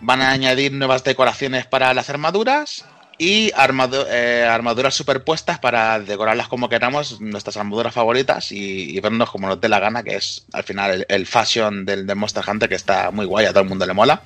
van 0.00 0.20
a 0.20 0.30
añadir 0.30 0.72
nuevas 0.72 1.04
decoraciones 1.04 1.64
para 1.64 1.94
las 1.94 2.10
armaduras 2.10 2.84
y 3.18 3.50
armadu- 3.52 4.06
eh, 4.08 4.44
armaduras 4.48 4.94
superpuestas 4.94 5.58
para 5.58 5.98
decorarlas 6.00 6.48
como 6.48 6.68
queramos, 6.68 7.20
nuestras 7.20 7.56
armaduras 7.56 7.94
favoritas 7.94 8.52
y, 8.52 8.96
y 8.96 9.00
vernos 9.00 9.30
como 9.30 9.48
nos 9.48 9.60
dé 9.60 9.68
la 9.68 9.80
gana, 9.80 10.02
que 10.02 10.16
es 10.16 10.44
al 10.52 10.64
final 10.64 10.90
el, 10.92 11.06
el 11.08 11.26
fashion 11.26 11.84
del, 11.84 12.06
del 12.06 12.16
Monster 12.16 12.44
Hunter, 12.46 12.68
que 12.68 12.74
está 12.74 13.10
muy 13.10 13.24
guay, 13.26 13.46
a 13.46 13.50
todo 13.50 13.62
el 13.62 13.68
mundo 13.68 13.86
le 13.86 13.94
mola. 13.94 14.22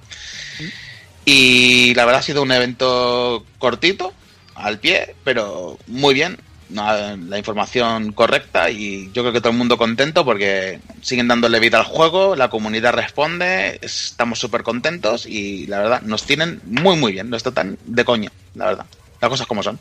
Y 1.25 1.95
la 1.95 2.05
verdad 2.05 2.21
ha 2.21 2.25
sido 2.25 2.43
un 2.43 2.51
evento 2.53 3.45
cortito, 3.59 4.13
al 4.55 4.79
pie, 4.79 5.15
pero 5.25 5.79
muy 5.87 6.15
bien. 6.15 6.39
La 6.73 7.37
información 7.39 8.13
correcta 8.13 8.71
y 8.71 9.11
yo 9.13 9.23
creo 9.23 9.33
que 9.33 9.41
todo 9.41 9.51
el 9.53 9.59
mundo 9.59 9.77
contento 9.77 10.25
porque 10.25 10.79
siguen 11.03 11.29
dándole 11.29 11.59
vida 11.61 11.79
al 11.79 11.85
juego, 11.85 12.37
la 12.37 12.49
comunidad 12.51 12.93
responde, 12.93 13.79
estamos 13.83 14.39
súper 14.39 14.63
contentos 14.63 15.27
y 15.27 15.67
la 15.67 15.79
verdad 15.79 16.03
nos 16.03 16.25
tienen 16.25 16.61
muy 16.67 16.97
muy 16.97 17.13
bien, 17.13 17.29
no 17.31 17.37
está 17.37 17.51
tan 17.53 17.77
de 17.87 18.05
coña, 18.05 18.31
la 18.55 18.67
verdad. 18.67 18.87
Las 19.21 19.29
cosas 19.31 19.47
como 19.47 19.63
son. 19.63 19.79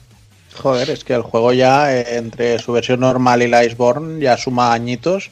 Joder, 0.55 0.89
es 0.89 1.03
que 1.03 1.13
el 1.13 1.22
juego 1.22 1.53
ya, 1.53 1.95
eh, 1.95 2.18
entre 2.18 2.57
su 2.59 2.72
versión 2.74 2.99
normal 3.01 3.41
y 3.43 3.47
la 3.47 3.63
Iceborne, 3.63 4.20
ya 4.22 4.36
suma 4.38 4.74
añitos. 4.74 5.30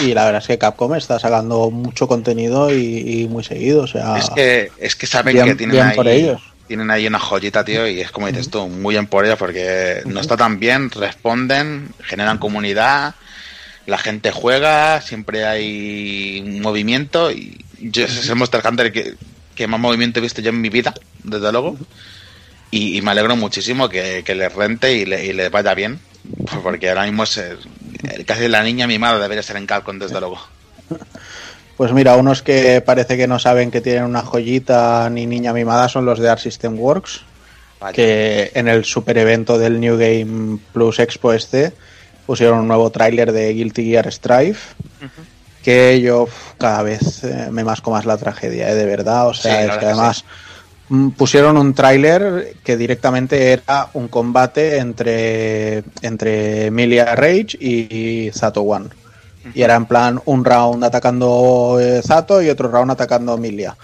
Y 0.00 0.14
la 0.14 0.24
verdad 0.24 0.40
es 0.40 0.46
que 0.48 0.56
Capcom 0.58 0.94
está 0.94 1.18
sacando 1.18 1.70
mucho 1.70 2.08
contenido 2.08 2.74
y, 2.74 3.22
y 3.22 3.28
muy 3.28 3.44
seguido. 3.44 3.82
O 3.82 3.86
sea, 3.86 4.16
Es 4.16 4.30
que, 4.30 4.70
es 4.78 4.96
que 4.96 5.06
saben 5.06 5.34
bien- 5.34 5.46
que 5.48 5.54
tienen 5.56 5.74
bien 5.76 5.86
ahí, 5.88 5.96
por 5.96 6.08
ellos. 6.08 6.40
Tienen 6.66 6.90
ahí 6.90 7.06
una 7.06 7.18
joyita, 7.18 7.64
tío, 7.64 7.86
y 7.86 8.00
es 8.00 8.10
como 8.10 8.26
dices 8.28 8.50
tú, 8.50 8.66
muy 8.68 8.94
bien 8.94 9.06
por 9.06 9.24
ellos 9.24 9.38
porque 9.38 10.02
no 10.06 10.20
está 10.20 10.36
tan 10.36 10.58
bien, 10.58 10.90
responden, 10.90 11.90
generan 12.02 12.38
comunidad, 12.38 13.14
la 13.86 13.98
gente 13.98 14.30
juega, 14.30 15.00
siempre 15.00 15.44
hay 15.44 16.58
movimiento 16.62 17.30
y 17.30 17.64
yo 17.80 18.04
es 18.04 18.28
el 18.28 18.36
Monster 18.36 18.62
Hunter 18.66 18.92
que, 18.92 19.14
que 19.54 19.66
más 19.66 19.80
movimiento 19.80 20.20
he 20.20 20.22
visto 20.22 20.40
yo 20.40 20.50
en 20.50 20.60
mi 20.60 20.70
vida, 20.70 20.94
desde 21.22 21.52
luego. 21.52 21.76
Y, 22.70 22.96
y 22.96 23.02
me 23.02 23.10
alegro 23.10 23.36
muchísimo 23.36 23.88
que, 23.88 24.22
que 24.24 24.34
les 24.34 24.52
rente 24.52 24.94
y 24.94 25.04
le, 25.04 25.24
y 25.26 25.32
les 25.32 25.50
vaya 25.50 25.74
bien, 25.74 26.00
porque 26.62 26.88
ahora 26.88 27.04
mismo 27.04 27.24
es 27.24 27.40
casi 28.26 28.48
la 28.48 28.62
niña 28.62 28.86
mimada 28.86 29.18
debería 29.18 29.42
ser 29.42 29.56
en 29.56 29.66
Capcom, 29.66 29.98
desde 29.98 30.18
luego. 30.20 30.40
Pues 31.76 31.92
mira, 31.92 32.16
unos 32.16 32.42
que 32.42 32.80
parece 32.80 33.16
que 33.16 33.26
no 33.26 33.38
saben 33.38 33.70
que 33.70 33.80
tienen 33.80 34.04
una 34.04 34.22
joyita 34.22 35.10
ni 35.10 35.26
niña 35.26 35.52
mimada 35.52 35.88
son 35.88 36.04
los 36.04 36.20
de 36.20 36.28
Art 36.28 36.40
System 36.40 36.78
Works, 36.78 37.22
Vaya. 37.80 37.92
que 37.92 38.52
en 38.54 38.68
el 38.68 38.84
super 38.84 39.18
evento 39.18 39.58
del 39.58 39.80
New 39.80 39.98
Game 39.98 40.58
Plus 40.72 41.00
Expo 41.00 41.32
este 41.32 41.72
pusieron 42.26 42.60
un 42.60 42.68
nuevo 42.68 42.90
tráiler 42.90 43.32
de 43.32 43.52
Guilty 43.52 43.84
Gear 43.90 44.10
Strife, 44.10 44.74
que 45.62 46.00
yo 46.00 46.28
cada 46.58 46.82
vez 46.82 47.24
eh, 47.24 47.48
me 47.50 47.64
masco 47.64 47.90
más 47.90 48.06
la 48.06 48.16
tragedia, 48.16 48.70
eh, 48.70 48.74
de 48.74 48.86
verdad. 48.86 49.28
O 49.28 49.34
sea, 49.34 49.62
Sí, 49.62 49.70
es 49.70 49.78
que 49.78 49.84
además 49.86 50.24
mm, 50.88 51.08
pusieron 51.10 51.56
un 51.56 51.74
tráiler 51.74 52.54
que 52.62 52.76
directamente 52.76 53.52
era 53.52 53.88
un 53.94 54.08
combate 54.08 54.78
entre, 54.78 55.82
entre 56.02 56.66
Emilia 56.66 57.14
Rage 57.14 57.58
y, 57.58 58.26
y 58.26 58.30
Zato 58.32 58.62
One. 58.62 58.88
Y 59.52 59.62
era 59.62 59.74
en 59.74 59.86
plan 59.86 60.20
un 60.24 60.44
round 60.44 60.84
atacando 60.84 61.78
eh, 61.80 62.00
Zato 62.02 62.40
y 62.40 62.48
otro 62.48 62.68
round 62.68 62.92
atacando 62.92 63.34
Emilia. 63.34 63.76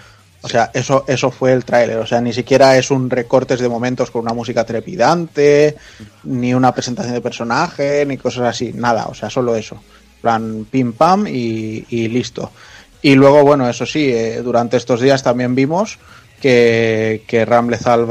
O 0.42 0.48
sea, 0.48 0.70
eso, 0.72 1.04
eso 1.06 1.30
fue 1.30 1.52
el 1.52 1.64
tráiler. 1.64 1.98
O 1.98 2.06
sea, 2.06 2.20
ni 2.20 2.32
siquiera 2.32 2.76
es 2.78 2.90
un 2.90 3.10
recortes 3.10 3.60
de 3.60 3.68
momentos 3.68 4.10
con 4.10 4.22
una 4.22 4.32
música 4.32 4.64
trepidante, 4.64 5.76
ni 6.24 6.54
una 6.54 6.72
presentación 6.72 7.14
de 7.14 7.20
personaje, 7.20 8.06
ni 8.06 8.16
cosas 8.16 8.44
así. 8.44 8.72
Nada, 8.74 9.06
o 9.06 9.14
sea, 9.14 9.28
solo 9.28 9.54
eso. 9.54 9.74
En 9.74 10.20
plan, 10.22 10.66
pim 10.70 10.92
pam 10.92 11.26
y, 11.26 11.84
y 11.90 12.08
listo. 12.08 12.50
Y 13.02 13.14
luego, 13.14 13.42
bueno, 13.42 13.68
eso 13.68 13.84
sí, 13.84 14.10
eh, 14.12 14.40
durante 14.42 14.76
estos 14.76 15.00
días 15.00 15.22
también 15.22 15.54
vimos 15.54 15.98
que, 16.40 17.22
que 17.26 17.44
Ram 17.44 17.68
Lethal 17.68 18.06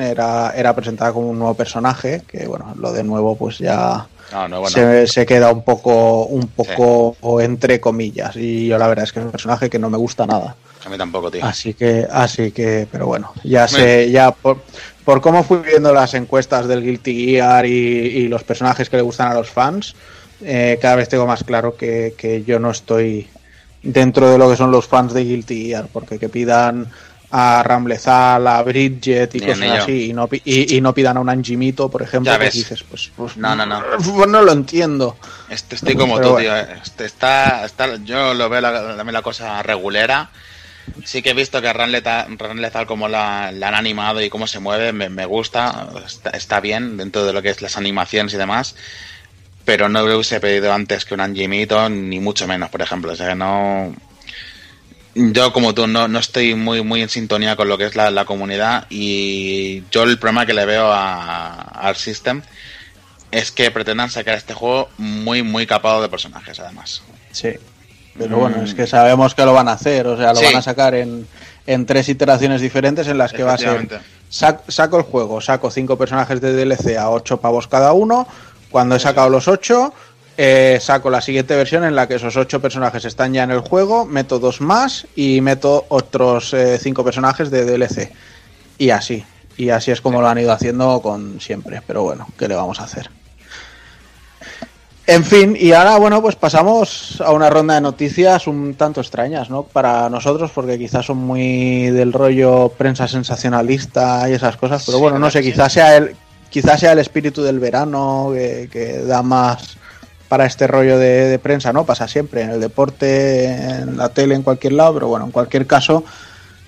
era, 0.00 0.52
era 0.56 0.74
presentada 0.74 1.12
como 1.12 1.28
un 1.28 1.38
nuevo 1.38 1.54
personaje, 1.54 2.22
que 2.26 2.46
bueno, 2.46 2.74
lo 2.78 2.92
de 2.92 3.04
nuevo 3.04 3.36
pues 3.36 3.58
ya 3.58 4.06
No, 4.32 4.48
no, 4.48 4.60
bueno. 4.60 4.74
se, 4.74 5.06
se 5.06 5.26
queda 5.26 5.52
un 5.52 5.62
poco, 5.62 6.24
un 6.26 6.48
poco 6.48 7.40
entre 7.40 7.80
comillas. 7.80 8.36
Y 8.36 8.66
yo 8.66 8.78
la 8.78 8.88
verdad 8.88 9.04
es 9.04 9.12
que 9.12 9.20
es 9.20 9.24
un 9.24 9.30
personaje 9.30 9.70
que 9.70 9.78
no 9.78 9.90
me 9.90 9.98
gusta 9.98 10.26
nada. 10.26 10.56
A 10.84 10.88
mí 10.88 10.96
tampoco, 10.96 11.30
tío. 11.30 11.44
Así 11.44 11.74
que, 11.74 12.06
así 12.10 12.52
que, 12.52 12.86
pero 12.90 13.06
bueno, 13.06 13.32
ya 13.42 13.66
sé, 13.66 14.10
ya 14.10 14.30
por, 14.30 14.58
por 15.04 15.20
cómo 15.20 15.42
fui 15.42 15.58
viendo 15.58 15.92
las 15.92 16.14
encuestas 16.14 16.68
del 16.68 16.82
Guilty 16.82 17.26
Gear 17.26 17.66
y, 17.66 17.70
y 17.70 18.28
los 18.28 18.44
personajes 18.44 18.88
que 18.88 18.96
le 18.96 19.02
gustan 19.02 19.32
a 19.32 19.34
los 19.34 19.50
fans, 19.50 19.96
eh, 20.42 20.78
cada 20.80 20.96
vez 20.96 21.08
tengo 21.08 21.26
más 21.26 21.42
claro 21.42 21.76
que, 21.76 22.14
que 22.16 22.44
yo 22.44 22.58
no 22.58 22.70
estoy 22.70 23.28
dentro 23.82 24.30
de 24.30 24.38
lo 24.38 24.50
que 24.50 24.56
son 24.56 24.70
los 24.70 24.86
fans 24.86 25.12
de 25.12 25.24
Guilty 25.24 25.66
Gear, 25.66 25.88
porque 25.92 26.18
que 26.18 26.28
pidan 26.28 26.88
a 27.30 27.62
Ramlezal, 27.62 28.46
a 28.46 28.62
Bridget 28.62 29.34
y 29.34 29.40
Ni 29.40 29.46
cosas 29.46 29.82
así, 29.82 30.10
y 30.10 30.12
no, 30.12 30.28
y, 30.44 30.76
y 30.76 30.80
no 30.80 30.94
pidan 30.94 31.16
a 31.16 31.20
un 31.20 31.28
Anjimito, 31.28 31.88
por 31.90 32.02
ejemplo, 32.02 32.30
Ya 32.32 32.38
pues 32.38 32.48
ves. 32.48 32.54
dices, 32.54 32.82
pues, 32.88 33.10
pues, 33.16 33.36
No, 33.36 33.54
no, 33.56 33.66
no. 33.66 33.82
pues 33.98 34.28
no 34.28 34.42
lo 34.42 34.52
entiendo. 34.52 35.16
Este, 35.48 35.74
estoy 35.76 35.94
como 35.96 36.16
Pero 36.16 36.28
tú, 36.28 36.32
bueno. 36.34 36.48
tío. 36.48 36.56
eh. 36.56 36.78
Este 36.82 37.04
está, 37.04 37.64
está, 37.64 37.96
yo 38.04 38.32
lo 38.34 38.48
veo 38.48 38.60
la, 38.60 39.02
la, 39.04 39.22
cosa 39.22 39.62
regulera. 39.62 40.30
Sí 41.04 41.20
que 41.20 41.30
he 41.30 41.34
visto 41.34 41.60
que 41.60 41.72
Ran 41.72 41.90
Lethal, 41.90 42.38
Ran 42.38 42.60
Lethal 42.62 42.86
como 42.86 43.08
la, 43.08 43.50
la 43.50 43.68
han 43.68 43.74
animado 43.74 44.22
y 44.22 44.30
cómo 44.30 44.46
se 44.46 44.60
mueve, 44.60 44.92
me, 44.92 45.08
me 45.08 45.26
gusta. 45.26 45.88
Está, 46.06 46.30
está 46.30 46.60
bien 46.60 46.96
dentro 46.96 47.24
de 47.26 47.32
lo 47.32 47.42
que 47.42 47.50
es 47.50 47.60
las 47.60 47.76
animaciones 47.76 48.34
y 48.34 48.36
demás. 48.36 48.76
Pero 49.64 49.88
no 49.88 50.06
le 50.06 50.14
hubiese 50.14 50.38
pedido 50.38 50.72
antes 50.72 51.04
que 51.04 51.14
un 51.14 51.20
Anjimito, 51.20 51.88
ni 51.88 52.20
mucho 52.20 52.46
menos, 52.46 52.70
por 52.70 52.82
ejemplo. 52.82 53.12
O 53.12 53.16
sea 53.16 53.30
que 53.30 53.34
no. 53.34 53.92
Yo, 55.18 55.50
como 55.52 55.72
tú, 55.72 55.86
no, 55.86 56.08
no 56.08 56.18
estoy 56.18 56.54
muy, 56.54 56.82
muy 56.82 57.00
en 57.00 57.08
sintonía 57.08 57.56
con 57.56 57.68
lo 57.70 57.78
que 57.78 57.86
es 57.86 57.96
la, 57.96 58.10
la 58.10 58.26
comunidad. 58.26 58.86
Y 58.90 59.82
yo 59.90 60.02
el 60.02 60.18
problema 60.18 60.44
que 60.44 60.52
le 60.52 60.66
veo 60.66 60.92
a, 60.92 61.52
al 61.62 61.96
System 61.96 62.42
es 63.30 63.50
que 63.50 63.70
pretendan 63.70 64.10
sacar 64.10 64.34
este 64.36 64.52
juego 64.52 64.90
muy, 64.98 65.42
muy 65.42 65.66
capado 65.66 66.02
de 66.02 66.08
personajes, 66.10 66.60
además. 66.60 67.02
Sí. 67.32 67.50
Pero 68.18 68.36
bueno, 68.38 68.62
es 68.62 68.74
que 68.74 68.86
sabemos 68.86 69.34
que 69.34 69.44
lo 69.46 69.52
van 69.54 69.68
a 69.68 69.72
hacer, 69.72 70.06
o 70.06 70.16
sea, 70.18 70.32
lo 70.34 70.36
Sí. 70.40 70.44
van 70.46 70.56
a 70.56 70.62
sacar 70.62 70.94
en, 70.94 71.26
en 71.66 71.86
tres 71.86 72.08
iteraciones 72.10 72.60
diferentes 72.60 73.08
en 73.08 73.16
las 73.18 73.32
que 73.32 73.42
va 73.42 73.54
a 73.54 73.58
ser 73.58 73.88
sac- 74.30 74.60
saco 74.68 74.98
el 74.98 75.02
juego, 75.04 75.40
saco 75.40 75.70
cinco 75.70 75.96
personajes 75.98 76.40
de 76.42 76.52
DLC 76.52 76.96
a 76.98 77.08
ocho 77.10 77.40
pavos 77.40 77.68
cada 77.68 77.92
uno, 77.94 78.26
cuando 78.70 78.96
he 78.96 79.00
sacado 79.00 79.28
los 79.30 79.48
ocho, 79.48 79.92
eh, 80.36 80.78
saco 80.80 81.08
la 81.08 81.20
siguiente 81.20 81.56
versión 81.56 81.84
en 81.84 81.94
la 81.94 82.06
que 82.06 82.16
esos 82.16 82.36
ocho 82.36 82.60
personajes 82.60 83.04
están 83.04 83.32
ya 83.32 83.42
en 83.42 83.50
el 83.50 83.60
juego, 83.60 84.04
meto 84.04 84.38
dos 84.38 84.60
más 84.60 85.06
y 85.16 85.40
meto 85.40 85.86
otros 85.88 86.52
eh, 86.52 86.78
cinco 86.78 87.04
personajes 87.04 87.50
de 87.50 87.64
DLC. 87.64 88.12
Y 88.78 88.90
así, 88.90 89.24
y 89.56 89.70
así 89.70 89.90
es 89.90 90.00
como 90.00 90.20
lo 90.20 90.28
han 90.28 90.38
ido 90.38 90.52
haciendo 90.52 91.00
con 91.00 91.40
siempre, 91.40 91.80
pero 91.86 92.02
bueno, 92.02 92.26
¿qué 92.38 92.48
le 92.48 92.54
vamos 92.54 92.80
a 92.80 92.84
hacer? 92.84 93.08
En 95.06 95.24
fin, 95.24 95.56
y 95.58 95.72
ahora, 95.72 95.98
bueno, 95.98 96.20
pues 96.20 96.34
pasamos 96.34 97.22
a 97.24 97.30
una 97.30 97.48
ronda 97.48 97.74
de 97.74 97.80
noticias 97.80 98.48
un 98.48 98.74
tanto 98.74 99.00
extrañas, 99.00 99.48
¿no? 99.48 99.62
Para 99.62 100.10
nosotros, 100.10 100.50
porque 100.52 100.78
quizás 100.78 101.06
son 101.06 101.18
muy 101.18 101.90
del 101.90 102.12
rollo 102.12 102.72
prensa 102.76 103.06
sensacionalista 103.06 104.28
y 104.28 104.32
esas 104.32 104.56
cosas, 104.56 104.82
pero 104.84 104.98
bueno, 104.98 105.18
no 105.18 105.30
sé, 105.30 105.42
quizás 105.42 105.72
sea 105.72 105.96
el, 105.96 106.16
quizás 106.50 106.80
sea 106.80 106.92
el 106.92 106.98
espíritu 106.98 107.42
del 107.42 107.60
verano 107.60 108.30
que, 108.34 108.68
que 108.70 108.98
da 109.04 109.22
más 109.22 109.78
para 110.28 110.46
este 110.46 110.66
rollo 110.66 110.98
de, 110.98 111.38
prensa, 111.38 111.72
¿no? 111.72 111.84
Pasa 111.84 112.08
siempre, 112.08 112.42
en 112.42 112.50
el 112.50 112.60
deporte, 112.60 113.46
en 113.46 113.96
la 113.96 114.08
tele, 114.08 114.34
en 114.34 114.42
cualquier 114.42 114.74
lado, 114.74 114.94
pero 114.94 115.08
bueno, 115.08 115.26
en 115.26 115.30
cualquier 115.30 115.66
caso, 115.66 116.04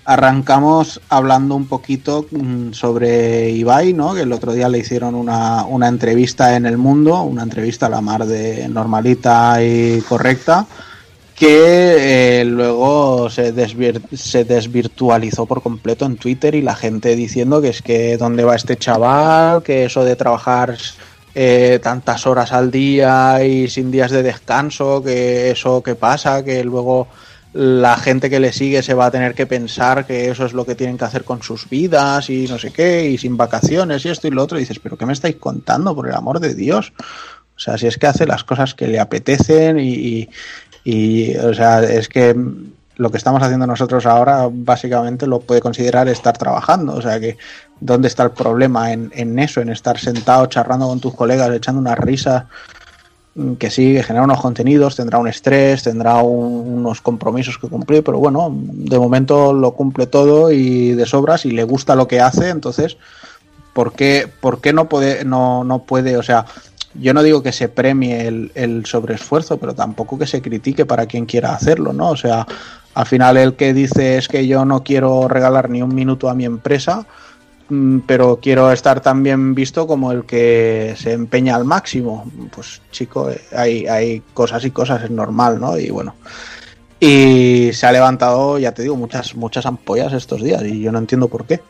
arrancamos 0.05 1.01
hablando 1.09 1.55
un 1.55 1.67
poquito 1.67 2.27
mm, 2.31 2.73
sobre 2.73 3.51
Ibai, 3.51 3.93
¿no? 3.93 4.15
Que 4.15 4.23
el 4.23 4.33
otro 4.33 4.53
día 4.53 4.69
le 4.69 4.79
hicieron 4.79 5.15
una, 5.15 5.65
una 5.65 5.89
entrevista 5.89 6.57
en 6.57 6.67
El 6.67 6.79
Mundo, 6.79 7.23
una 7.23 7.43
entrevista 7.43 7.87
a 7.87 7.91
la 7.91 8.01
mar 8.01 8.25
de 8.27 8.69
normalita 8.69 9.63
y 9.63 10.01
correcta, 10.03 10.67
que 11.39 12.41
eh, 12.41 12.45
luego 12.45 13.31
se 13.31 13.53
desvirtualizó 13.53 15.47
por 15.47 15.63
completo 15.63 16.05
en 16.05 16.17
Twitter 16.17 16.57
y 16.57 16.63
la 16.63 16.75
gente 16.75 17.15
diciendo 17.15 17.63
que 17.63 17.69
es 17.69 17.81
que 17.81 18.17
dónde 18.17 18.43
va 18.43 18.57
este 18.57 18.77
chaval, 18.77 19.63
que 19.63 19.85
eso 19.85 20.05
de 20.05 20.17
trabajar 20.17 20.77
eh, 21.41 21.79
tantas 21.81 22.27
horas 22.27 22.51
al 22.53 22.73
día 22.73 23.45
y 23.45 23.69
sin 23.69 23.93
días 23.93 24.11
de 24.11 24.25
descanso, 24.25 25.01
que 25.05 25.53
eso 25.53 25.85
que 25.85 25.95
pasa, 25.95 26.45
que 26.45 26.65
luego 26.65 27.07
la 27.53 27.97
gente 27.97 28.29
que 28.29 28.41
le 28.41 28.53
sigue 28.53 28.83
se 28.83 28.93
va 28.93 29.07
a 29.07 29.11
tener 29.13 29.37
que 29.37 29.47
pensar 29.47 30.05
que 30.05 30.31
eso 30.31 30.47
es 30.47 30.53
lo 30.53 30.67
que 30.67 30.75
tienen 30.75 30.99
que 30.99 31.05
hacer 31.05 31.23
con 31.23 31.41
sus 31.41 31.71
vidas 31.71 32.29
y 32.29 32.49
no 32.49 32.59
sé 32.59 32.73
qué, 32.73 33.09
y 33.09 33.19
sin 33.19 33.37
vacaciones 33.37 34.05
y 34.05 34.09
esto 34.09 34.27
y 34.27 34.33
lo 34.33 34.43
otro, 34.43 34.59
y 34.59 34.63
dices, 34.63 34.81
pero 34.81 34.99
¿qué 34.99 35.07
me 35.07 35.13
estáis 35.13 35.37
contando, 35.37 35.95
por 35.95 36.09
el 36.09 36.15
amor 36.17 36.41
de 36.41 36.57
Dios? 36.57 36.93
O 37.55 37.61
sea, 37.61 37.79
si 37.79 37.87
es 37.87 37.99
que 37.99 38.09
hace 38.09 38.27
las 38.27 38.43
cosas 38.43 38.75
que 38.75 38.89
le 38.89 38.99
apetecen 38.99 39.79
y, 39.79 39.93
y, 39.95 40.29
y, 40.83 41.37
o 41.37 41.55
sea, 41.55 41.85
es 41.85 42.09
que 42.09 42.35
lo 42.99 43.11
que 43.11 43.17
estamos 43.17 43.43
haciendo 43.43 43.67
nosotros 43.67 44.05
ahora 44.07 44.49
básicamente 44.51 45.27
lo 45.27 45.41
puede 45.41 45.61
considerar 45.61 46.09
estar 46.09 46.37
trabajando, 46.37 46.95
o 46.95 47.01
sea 47.03 47.19
que 47.19 47.39
¿dónde 47.81 48.09
está 48.09 48.25
el 48.25 48.33
problema 48.33 48.93
en, 48.93 49.11
en 49.15 49.39
eso, 49.39 49.61
en 49.61 49.71
estar 49.71 49.99
sentado 49.99 50.45
charlando 50.47 50.89
con 50.89 51.01
tus 51.01 51.15
colegas, 51.15 51.51
echando 51.55 51.81
unas 51.81 51.99
risas? 51.99 52.45
mm, 53.37 53.53
que 53.55 53.71
sí, 53.71 53.95
que 53.95 54.03
genera 54.03 54.25
unos 54.25 54.41
contenidos, 54.41 54.97
tendrá 54.97 55.19
un 55.19 55.29
estrés, 55.29 55.85
tendrá 55.85 56.17
un- 56.23 56.79
unos 56.79 57.01
compromisos 57.01 57.57
que 57.59 57.69
cumplir, 57.69 58.03
pero 58.03 58.19
bueno, 58.19 58.51
de 58.53 58.99
momento 58.99 59.53
lo 59.53 59.73
cumple 59.73 60.07
todo 60.09 60.51
y 60.51 60.93
de 60.93 61.07
sobras 61.07 61.47
y 61.47 61.53
le 61.53 61.63
gusta 61.63 61.95
lo 61.95 62.09
que 62.09 62.21
hace, 62.21 62.49
entonces, 62.49 62.97
¿por 63.75 63.93
qué, 63.93 64.29
por 64.41 64.61
qué 64.61 64.73
no, 64.73 64.89
puede, 64.89 65.25
no, 65.25 65.63
no 65.63 65.85
puede, 65.85 66.17
o 66.17 66.23
sea, 66.25 66.47
yo 66.95 67.15
no 67.15 67.23
digo 67.23 67.43
que 67.43 67.53
se 67.53 67.69
premie 67.69 68.27
el, 68.27 68.51
el 68.57 68.87
sobreesfuerzo, 68.87 69.59
pero 69.59 69.75
tampoco 69.75 70.19
que 70.19 70.27
se 70.27 70.43
critique 70.43 70.85
para 70.85 71.07
quien 71.07 71.27
quiera 71.27 71.55
hacerlo, 71.55 71.93
¿no? 71.93 72.11
O 72.11 72.17
sea, 72.17 72.45
al 72.99 73.07
final 73.07 73.37
el 73.37 73.55
que 73.55 73.73
dice 73.73 74.19
es 74.19 74.27
que 74.27 74.49
yo 74.49 74.65
no 74.65 74.83
quiero 74.83 75.29
regalar 75.29 75.71
ni 75.71 75.81
un 75.83 75.95
minuto 75.95 76.29
a 76.29 76.35
mi 76.35 76.45
empresa, 76.45 77.07
mm, 77.69 78.01
pero 78.09 78.41
quiero 78.43 78.73
estar 78.73 79.01
también 79.01 79.55
visto 79.55 79.87
como 79.87 80.11
el 80.11 80.25
que 80.25 80.97
se 80.99 81.13
empeña 81.13 81.55
al 81.55 81.65
máximo. 81.65 82.29
Pues 82.51 82.83
chico, 82.91 83.31
eh, 83.31 83.41
hay, 83.57 83.87
hay 83.87 84.21
cosas 84.35 84.65
y 84.65 84.73
cosas, 84.73 85.05
es 85.05 85.13
normal, 85.13 85.61
¿no? 85.61 85.79
Y 85.79 85.91
bueno. 85.91 86.17
Y 86.99 87.71
se 87.73 87.87
ha 87.87 87.93
levantado, 87.93 88.59
ya 88.59 88.73
te 88.73 88.83
digo, 88.83 88.97
muchas, 88.97 89.37
muchas 89.37 89.65
ampollas 89.65 90.13
estos 90.13 90.43
días 90.43 90.65
y 90.65 90.81
yo 90.81 90.91
no 90.91 90.99
entiendo 90.99 91.29
por 91.29 91.47
qué. 91.47 91.61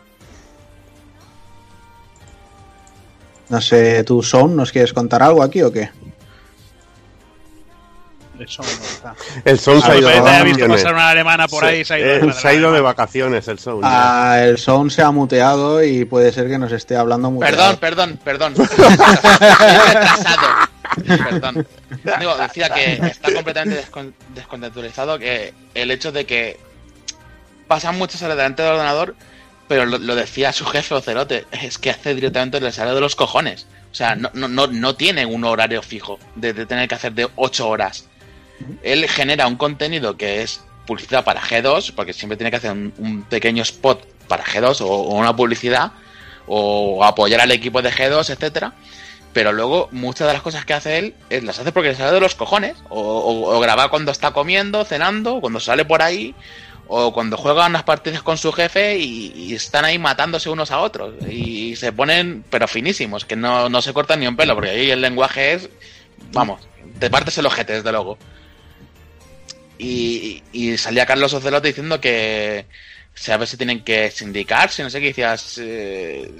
No 3.50 3.60
sé, 3.60 4.02
tú, 4.02 4.22
Son, 4.22 4.56
¿nos 4.56 4.72
quieres 4.72 4.94
contar 4.94 5.22
algo 5.22 5.42
aquí 5.42 5.60
o 5.60 5.70
qué? 5.70 5.90
Eso 8.38 8.62
no 8.62 8.68
está. 8.68 9.14
El 9.44 9.58
Son 9.58 9.80
se 9.82 9.90
ha 9.90 9.96
ido 9.96 10.08
de 10.08 10.20
vacaciones. 10.20 10.68
pasar 10.82 10.94
una 10.94 11.08
alemana 11.10 11.48
por 11.48 11.64
ahí 11.64 11.80
y 11.80 11.84
se 11.84 11.94
ha 11.94 11.98
ido. 11.98 12.26
De 12.26 12.32
se 12.32 12.48
ha 12.48 12.52
ido 12.52 12.62
de 12.62 12.66
alemana. 12.78 12.82
vacaciones 12.82 13.48
el 13.48 13.58
Son. 13.58 13.80
Ah, 13.82 14.38
el 14.42 14.58
Son 14.58 14.90
se 14.90 15.02
ha 15.02 15.10
muteado 15.10 15.82
y 15.82 16.04
puede 16.04 16.32
ser 16.32 16.48
que 16.48 16.58
nos 16.58 16.70
esté 16.72 16.96
hablando 16.96 17.30
mucho. 17.30 17.46
Perdón, 17.46 17.76
perdón, 17.80 18.18
perdón. 18.24 18.54
Perdón. 21.06 21.66
Digo, 22.18 22.36
decía 22.36 22.70
que 22.70 22.94
está 22.94 23.32
completamente 23.32 23.82
descon- 23.84 24.12
descontextualizado 24.34 25.18
que 25.18 25.54
el 25.74 25.90
hecho 25.90 26.12
de 26.12 26.26
que 26.26 26.58
pasan 27.66 27.96
muchas 27.98 28.22
horas 28.22 28.36
delante 28.36 28.62
del 28.62 28.72
ordenador, 28.72 29.14
pero 29.68 29.84
lo, 29.86 29.98
lo 29.98 30.14
decía 30.14 30.52
su 30.52 30.64
jefe 30.64 30.94
Ocelote, 30.94 31.46
es 31.52 31.78
que 31.78 31.90
hace 31.90 32.14
directamente 32.14 32.60
le 32.60 32.72
sale 32.72 32.92
de 32.94 33.00
los 33.00 33.14
cojones. 33.16 33.66
O 33.92 33.94
sea, 33.94 34.16
no, 34.16 34.30
no, 34.34 34.48
no, 34.48 34.66
no 34.66 34.96
tiene 34.96 35.24
un 35.26 35.44
horario 35.44 35.82
fijo 35.82 36.18
de, 36.34 36.52
de 36.52 36.66
tener 36.66 36.88
que 36.88 36.94
hacer 36.94 37.12
de 37.12 37.28
8 37.36 37.68
horas. 37.68 38.06
Él 38.82 39.08
genera 39.08 39.46
un 39.46 39.56
contenido 39.56 40.16
que 40.16 40.42
es 40.42 40.62
publicidad 40.86 41.24
para 41.24 41.40
G2, 41.40 41.92
porque 41.94 42.12
siempre 42.12 42.36
tiene 42.36 42.50
que 42.50 42.56
hacer 42.56 42.72
un, 42.72 43.24
pequeño 43.28 43.62
spot 43.62 44.04
para 44.26 44.44
G2 44.44 44.80
o, 44.80 45.02
una 45.14 45.34
publicidad, 45.36 45.92
o 46.46 47.04
apoyar 47.04 47.40
al 47.40 47.50
equipo 47.52 47.82
de 47.82 47.92
G2, 47.92 48.30
etcétera. 48.30 48.72
Pero 49.34 49.52
luego 49.52 49.88
muchas 49.92 50.26
de 50.26 50.32
las 50.32 50.42
cosas 50.42 50.64
que 50.64 50.72
hace 50.72 50.98
él 50.98 51.14
las 51.44 51.58
hace 51.58 51.70
porque 51.70 51.90
le 51.90 51.94
sale 51.94 52.12
de 52.12 52.20
los 52.20 52.34
cojones. 52.34 52.76
O, 52.88 53.00
o- 53.00 53.54
o 53.56 53.60
grabar 53.60 53.90
cuando 53.90 54.10
está 54.10 54.30
comiendo, 54.32 54.84
cenando, 54.84 55.40
cuando 55.40 55.60
sale 55.60 55.84
por 55.84 56.00
ahí, 56.02 56.34
o 56.88 57.12
cuando 57.12 57.36
juega 57.36 57.66
unas 57.66 57.82
partidas 57.82 58.22
con 58.22 58.38
su 58.38 58.50
jefe 58.50 58.96
y, 58.98 59.32
y 59.36 59.54
están 59.54 59.84
ahí 59.84 59.98
matándose 59.98 60.48
unos 60.48 60.70
a 60.70 60.80
otros. 60.80 61.14
Y 61.30 61.76
se 61.76 61.92
ponen, 61.92 62.42
pero 62.48 62.66
finísimos, 62.66 63.26
que 63.26 63.36
no, 63.36 63.68
no 63.68 63.82
se 63.82 63.92
cortan 63.92 64.20
ni 64.20 64.26
un 64.26 64.36
pelo, 64.36 64.54
porque 64.54 64.70
ahí 64.70 64.90
el 64.90 65.02
lenguaje 65.02 65.52
es, 65.52 65.68
vamos, 66.32 66.62
te 66.98 67.10
partes 67.10 67.36
el 67.36 67.44
ojete, 67.46 67.74
desde 67.74 67.92
luego. 67.92 68.16
Y, 69.78 70.42
y 70.52 70.76
salía 70.76 71.06
Carlos 71.06 71.32
Ocelote 71.32 71.68
diciendo 71.68 72.00
que 72.00 72.66
saber 73.14 73.46
si 73.48 73.56
tienen 73.56 73.82
que 73.84 74.10
sindicarse, 74.10 74.82
no 74.82 74.90
sé 74.90 75.00
qué 75.00 75.08
decías. 75.08 75.58
eh, 75.60 76.30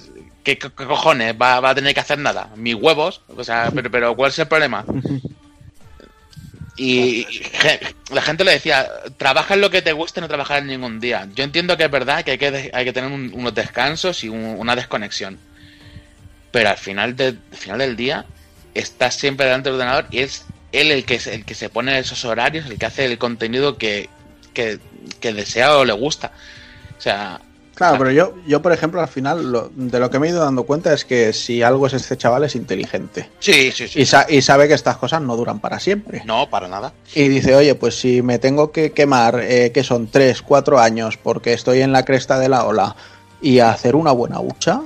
¿qué, 0.45 0.59
co- 0.59 0.74
qué 0.74 0.84
cojones? 0.86 1.34
¿Va, 1.41 1.61
va 1.61 1.70
a 1.70 1.74
tener 1.74 1.95
que 1.95 2.01
hacer 2.01 2.18
nada? 2.18 2.51
Mis 2.57 2.74
huevos. 2.74 3.20
O 3.28 3.45
sea, 3.45 3.70
pero, 3.74 3.91
pero 3.91 4.16
¿cuál 4.16 4.30
es 4.30 4.39
el 4.41 4.49
problema? 4.49 4.84
Y 6.76 7.26
la 8.12 8.22
gente 8.22 8.45
le 8.45 8.53
decía, 8.53 8.89
trabaja 9.16 9.55
en 9.55 9.61
lo 9.61 9.70
que 9.70 9.82
te 9.82 9.93
guste, 9.93 10.20
no 10.20 10.28
trabajar 10.28 10.59
en 10.59 10.68
ningún 10.68 11.01
día. 11.01 11.28
Yo 11.34 11.43
entiendo 11.43 11.76
que 11.76 11.84
es 11.84 11.91
verdad 11.91 12.24
que 12.24 12.32
hay 12.32 12.39
que, 12.39 12.70
hay 12.72 12.84
que 12.84 12.93
tener 12.93 13.11
un- 13.11 13.32
unos 13.34 13.53
descansos 13.55 14.22
y 14.22 14.28
un- 14.28 14.55
una 14.59 14.76
desconexión. 14.76 15.39
Pero 16.53 16.70
al 16.70 16.76
final, 16.78 17.16
de- 17.16 17.36
al 17.51 17.57
final 17.59 17.78
del 17.78 17.97
día, 17.97 18.24
estás 18.74 19.16
siempre 19.16 19.47
delante 19.47 19.70
del 19.70 19.74
ordenador 19.80 20.07
y 20.12 20.20
es 20.20 20.45
él 20.72 20.90
el 20.90 21.04
que, 21.04 21.18
se- 21.18 21.34
el 21.34 21.44
que 21.44 21.54
se 21.54 21.68
pone 21.68 21.98
esos 21.98 22.24
horarios, 22.24 22.66
el 22.66 22.78
que 22.78 22.86
hace 22.86 23.04
el 23.04 23.18
contenido 23.18 23.78
que, 23.78 24.08
que, 24.54 24.78
que 25.20 25.32
desea 25.32 25.76
o 25.76 25.84
le 25.84 25.92
gusta. 25.92 26.32
O 26.96 27.00
sea, 27.00 27.40
Claro, 27.74 27.96
pero 27.98 28.10
yo, 28.10 28.34
yo 28.44 28.60
por 28.60 28.72
ejemplo, 28.72 29.00
al 29.00 29.06
final, 29.06 29.52
lo- 29.52 29.70
de 29.72 30.00
lo 30.00 30.10
que 30.10 30.18
me 30.18 30.26
he 30.26 30.30
ido 30.30 30.40
dando 30.42 30.64
cuenta 30.64 30.92
es 30.92 31.04
que 31.04 31.32
si 31.32 31.62
algo 31.62 31.86
es 31.86 31.92
este 31.92 32.16
chaval 32.16 32.42
es 32.42 32.56
inteligente. 32.56 33.30
sí, 33.38 33.70
sí, 33.70 33.86
sí. 33.86 34.00
Y, 34.00 34.04
sa- 34.04 34.26
y 34.28 34.42
sabe 34.42 34.66
que 34.66 34.74
estas 34.74 34.96
cosas 34.96 35.22
no 35.22 35.36
duran 35.36 35.60
para 35.60 35.78
siempre. 35.78 36.22
No, 36.24 36.50
para 36.50 36.66
nada. 36.66 36.92
Y 37.14 37.28
dice, 37.28 37.54
oye, 37.54 37.76
pues 37.76 37.94
si 38.00 38.20
me 38.20 38.40
tengo 38.40 38.72
que 38.72 38.90
quemar, 38.90 39.38
eh, 39.44 39.70
que 39.72 39.84
son 39.84 40.08
3, 40.08 40.42
4 40.42 40.80
años, 40.80 41.16
porque 41.22 41.52
estoy 41.52 41.80
en 41.82 41.92
la 41.92 42.04
cresta 42.04 42.40
de 42.40 42.48
la 42.48 42.64
ola, 42.64 42.96
y 43.40 43.60
hacer 43.60 43.94
una 43.94 44.10
buena 44.10 44.40
hucha, 44.40 44.80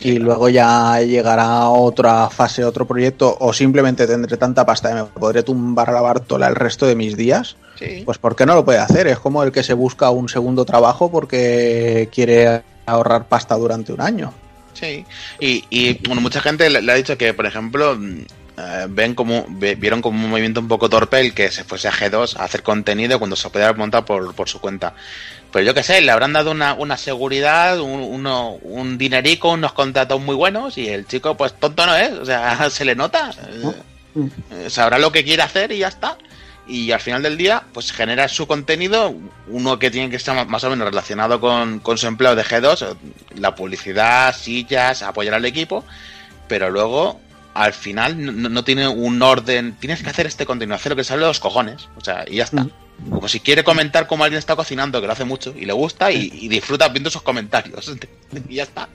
y 0.00 0.18
luego 0.18 0.48
ya 0.48 1.00
llegará 1.00 1.68
otra 1.68 2.30
fase, 2.30 2.64
otro 2.64 2.86
proyecto, 2.86 3.36
o 3.40 3.52
simplemente 3.52 4.06
tendré 4.06 4.36
tanta 4.36 4.64
pasta 4.64 4.88
que 4.90 4.94
me 4.94 5.04
podré 5.04 5.42
tumbar 5.42 5.90
a 5.90 5.92
la 5.92 6.00
Bartola 6.00 6.46
el 6.48 6.54
resto 6.54 6.86
de 6.86 6.94
mis 6.94 7.16
días, 7.16 7.56
Sí. 7.78 8.02
pues 8.04 8.18
¿por 8.18 8.34
qué 8.36 8.44
no 8.46 8.54
lo 8.54 8.64
puede 8.64 8.78
hacer? 8.78 9.06
Es 9.06 9.18
como 9.18 9.42
el 9.42 9.52
que 9.52 9.62
se 9.62 9.72
busca 9.74 10.10
un 10.10 10.28
segundo 10.28 10.64
trabajo 10.64 11.10
porque 11.10 12.08
quiere 12.12 12.62
ahorrar 12.86 13.26
pasta 13.28 13.54
durante 13.56 13.92
un 13.92 14.00
año. 14.00 14.32
Sí, 14.72 15.04
y, 15.40 15.64
y 15.70 15.94
bueno, 16.06 16.20
mucha 16.20 16.40
gente 16.40 16.70
le, 16.70 16.82
le 16.82 16.92
ha 16.92 16.94
dicho 16.94 17.16
que, 17.18 17.34
por 17.34 17.46
ejemplo, 17.46 17.96
mm, 17.96 18.18
eh, 18.58 18.86
ven 18.88 19.14
como 19.14 19.44
ve- 19.48 19.74
vieron 19.76 20.00
como 20.02 20.24
un 20.24 20.30
movimiento 20.30 20.60
un 20.60 20.68
poco 20.68 20.88
torpe 20.88 21.20
el 21.20 21.34
que 21.34 21.50
se 21.50 21.64
fuese 21.64 21.88
a 21.88 21.92
G2 21.92 22.36
a 22.36 22.44
hacer 22.44 22.62
contenido 22.62 23.18
cuando 23.18 23.36
se 23.36 23.50
podía 23.50 23.72
montar 23.72 24.04
por, 24.04 24.34
por 24.34 24.48
su 24.48 24.60
cuenta. 24.60 24.94
Pero 25.52 25.64
yo 25.64 25.74
qué 25.74 25.82
sé, 25.82 26.00
le 26.02 26.10
habrán 26.12 26.32
dado 26.34 26.50
una, 26.50 26.74
una 26.74 26.96
seguridad, 26.96 27.80
un, 27.80 28.00
uno- 28.00 28.52
un 28.62 28.98
dinerico, 28.98 29.50
unos 29.52 29.72
contratos 29.72 30.20
muy 30.20 30.34
buenos 30.36 30.76
y 30.76 30.88
el 30.88 31.06
chico 31.06 31.36
pues 31.36 31.54
tonto 31.58 31.86
no 31.86 31.96
es, 31.96 32.12
o 32.12 32.24
sea, 32.26 32.68
se 32.70 32.84
le 32.84 32.94
nota, 32.94 33.30
eh, 33.48 33.72
eh, 34.50 34.70
sabrá 34.70 34.98
lo 34.98 35.10
que 35.12 35.24
quiere 35.24 35.42
hacer 35.42 35.72
y 35.72 35.78
ya 35.78 35.88
está. 35.88 36.16
Y 36.66 36.92
al 36.92 37.00
final 37.00 37.22
del 37.22 37.38
día, 37.38 37.62
pues 37.72 37.92
genera 37.92 38.28
su 38.28 38.46
contenido, 38.46 39.14
uno 39.46 39.78
que 39.78 39.90
tiene 39.90 40.10
que 40.10 40.16
estar 40.16 40.46
más 40.46 40.64
o 40.64 40.68
menos 40.70 40.86
relacionado 40.86 41.40
con, 41.40 41.78
con 41.80 41.96
su 41.96 42.06
empleo 42.06 42.34
de 42.36 42.44
G2, 42.44 42.82
eh, 42.92 42.94
la 43.36 43.54
publicidad, 43.54 44.36
sillas, 44.36 45.02
apoyar 45.02 45.32
al 45.32 45.46
equipo, 45.46 45.82
pero 46.46 46.68
luego 46.70 47.20
al 47.54 47.72
final 47.72 48.22
no, 48.42 48.50
no- 48.50 48.64
tiene 48.64 48.86
un 48.86 49.22
orden, 49.22 49.76
tienes 49.80 50.02
que 50.02 50.10
hacer 50.10 50.26
este 50.26 50.44
contenido, 50.44 50.76
hacer 50.76 50.90
lo 50.92 50.96
que 50.96 51.04
sale 51.04 51.22
de 51.22 51.28
los 51.28 51.40
cojones, 51.40 51.88
o 51.96 52.04
sea, 52.04 52.26
y 52.28 52.36
ya 52.36 52.44
está. 52.44 52.66
Como 53.10 53.28
si 53.28 53.40
quiere 53.40 53.64
comentar 53.64 54.06
cómo 54.06 54.24
alguien 54.24 54.38
está 54.38 54.56
cocinando, 54.56 55.00
que 55.00 55.06
lo 55.06 55.12
hace 55.12 55.24
mucho, 55.24 55.54
y 55.56 55.64
le 55.64 55.72
gusta, 55.72 56.10
y, 56.10 56.30
y 56.32 56.48
disfruta 56.48 56.88
viendo 56.88 57.10
sus 57.10 57.22
comentarios, 57.22 57.92
y 58.48 58.56
ya 58.56 58.64
está. 58.64 58.88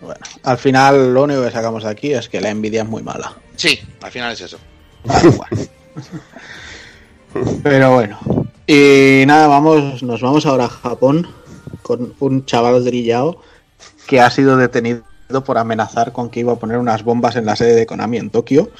Bueno, 0.00 0.20
al 0.42 0.58
final 0.58 1.14
lo 1.14 1.22
único 1.22 1.44
que 1.44 1.52
sacamos 1.52 1.84
de 1.84 1.90
aquí 1.90 2.12
es 2.12 2.28
que 2.28 2.40
la 2.40 2.50
envidia 2.50 2.82
es 2.82 2.88
muy 2.88 3.04
mala. 3.04 3.36
Sí, 3.54 3.78
al 4.00 4.10
final 4.10 4.32
es 4.32 4.40
eso. 4.40 4.58
Pero 7.62 7.94
bueno. 7.94 8.18
Y 8.66 9.22
nada, 9.26 9.46
vamos, 9.46 10.02
nos 10.02 10.20
vamos 10.20 10.44
ahora 10.44 10.64
a 10.64 10.68
Japón 10.68 11.28
con 11.82 12.14
un 12.18 12.44
chaval 12.46 12.82
grillado 12.82 13.40
que 14.06 14.20
ha 14.20 14.30
sido 14.30 14.56
detenido 14.56 15.04
por 15.44 15.58
amenazar 15.58 16.12
con 16.12 16.30
que 16.30 16.40
iba 16.40 16.52
a 16.52 16.56
poner 16.56 16.78
unas 16.78 17.04
bombas 17.04 17.36
en 17.36 17.46
la 17.46 17.56
sede 17.56 17.74
de 17.74 17.86
Konami 17.86 18.18
en 18.18 18.30
Tokio. 18.30 18.70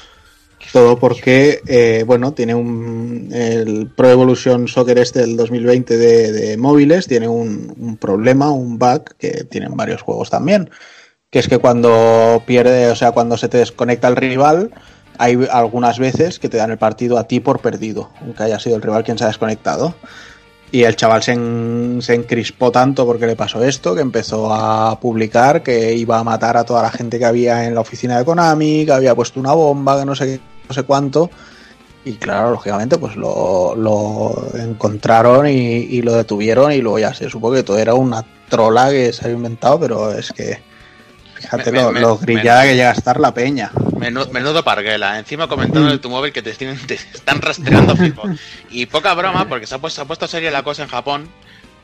Todo 0.71 0.97
porque, 0.97 1.59
eh, 1.67 2.03
bueno, 2.07 2.33
tiene 2.33 2.55
un. 2.55 3.29
El 3.31 3.91
Pro 3.95 4.09
Evolution 4.09 4.67
Soccer 4.67 4.97
este 4.97 5.19
del 5.19 5.37
2020 5.37 5.97
de, 5.97 6.57
móviles 6.57 7.07
tiene 7.07 7.27
un, 7.27 7.73
un 7.77 7.97
problema, 7.97 8.49
un 8.51 8.79
bug 8.79 9.03
que 9.17 9.43
tienen 9.43 9.75
varios 9.75 10.01
juegos 10.01 10.29
también. 10.29 10.69
Que 11.29 11.39
es 11.39 11.47
que 11.47 11.57
cuando 11.59 12.41
pierde, 12.45 12.89
o 12.89 12.95
sea, 12.95 13.11
cuando 13.11 13.37
se 13.37 13.49
te 13.49 13.57
desconecta 13.57 14.07
el 14.07 14.15
rival, 14.15 14.71
hay 15.17 15.47
algunas 15.51 15.99
veces 15.99 16.39
que 16.39 16.49
te 16.49 16.57
dan 16.57 16.71
el 16.71 16.77
partido 16.77 17.17
a 17.19 17.27
ti 17.27 17.39
por 17.39 17.59
perdido, 17.59 18.09
aunque 18.21 18.43
haya 18.43 18.59
sido 18.59 18.75
el 18.75 18.81
rival 18.81 19.03
quien 19.03 19.17
se 19.17 19.25
ha 19.25 19.27
desconectado. 19.27 19.93
Y 20.71 20.85
el 20.85 20.95
chaval 20.95 21.21
se, 21.21 21.33
en- 21.33 21.99
se 22.01 22.15
encrispó 22.15 22.71
tanto 22.71 23.05
porque 23.05 23.27
le 23.27 23.35
pasó 23.35 23.63
esto 23.63 23.93
que 23.93 24.01
empezó 24.01 24.51
a 24.51 24.99
publicar 24.99 25.61
que 25.61 25.93
iba 25.93 26.17
a 26.17 26.23
matar 26.23 26.57
a 26.57 26.63
toda 26.63 26.81
la 26.81 26.89
gente 26.89 27.19
que 27.19 27.25
había 27.25 27.65
en 27.67 27.75
la 27.75 27.81
oficina 27.81 28.17
de 28.17 28.25
Konami, 28.25 28.83
que 28.85 28.91
había 28.91 29.13
puesto 29.13 29.39
una 29.39 29.53
bomba, 29.53 29.99
que 29.99 30.05
no 30.05 30.15
sé, 30.15 30.25
qué- 30.25 30.52
no 30.67 30.73
sé 30.73 30.83
cuánto. 30.83 31.29
Y 32.05 32.13
claro, 32.15 32.51
lógicamente, 32.51 32.97
pues 32.97 33.15
lo, 33.15 33.75
lo 33.75 34.47
encontraron 34.55 35.47
y, 35.47 35.51
y 35.53 36.01
lo 36.01 36.13
detuvieron 36.13 36.71
y 36.73 36.79
luego 36.81 36.99
ya 36.99 37.13
se 37.13 37.29
supo 37.29 37.51
que 37.51 37.63
todo 37.63 37.77
era 37.77 37.93
una 37.93 38.25
trola 38.49 38.89
que 38.89 39.13
se 39.13 39.23
había 39.25 39.37
inventado, 39.37 39.79
pero 39.79 40.11
es 40.11 40.31
que 40.33 40.59
fíjate 41.35 41.71
Me- 41.71 41.81
lo, 41.81 41.91
me- 41.93 41.99
lo 42.01 42.17
me- 42.19 42.25
grillada 42.25 42.63
que 42.63 42.75
llega 42.75 42.89
a 42.89 42.93
estar 42.93 43.19
la 43.21 43.33
peña. 43.33 43.71
Menudo, 43.97 44.63
parguela. 44.65 45.17
Encima 45.17 45.47
comentando 45.47 45.89
en 45.91 45.99
tu 46.01 46.09
móvil 46.09 46.33
que 46.33 46.41
te, 46.41 46.51
tienen- 46.53 46.85
te 46.85 46.95
están 46.95 47.41
rastreando 47.41 47.95
fijo. 47.95 48.23
Y 48.69 48.85
poca 48.87 49.13
broma, 49.13 49.47
porque 49.47 49.65
se 49.65 49.75
ha 49.75 49.77
puesto, 49.77 49.95
se 49.95 50.01
ha 50.01 50.05
puesto 50.05 50.27
seria 50.27 50.51
la 50.51 50.63
cosa 50.63 50.83
en 50.83 50.89
Japón. 50.89 51.29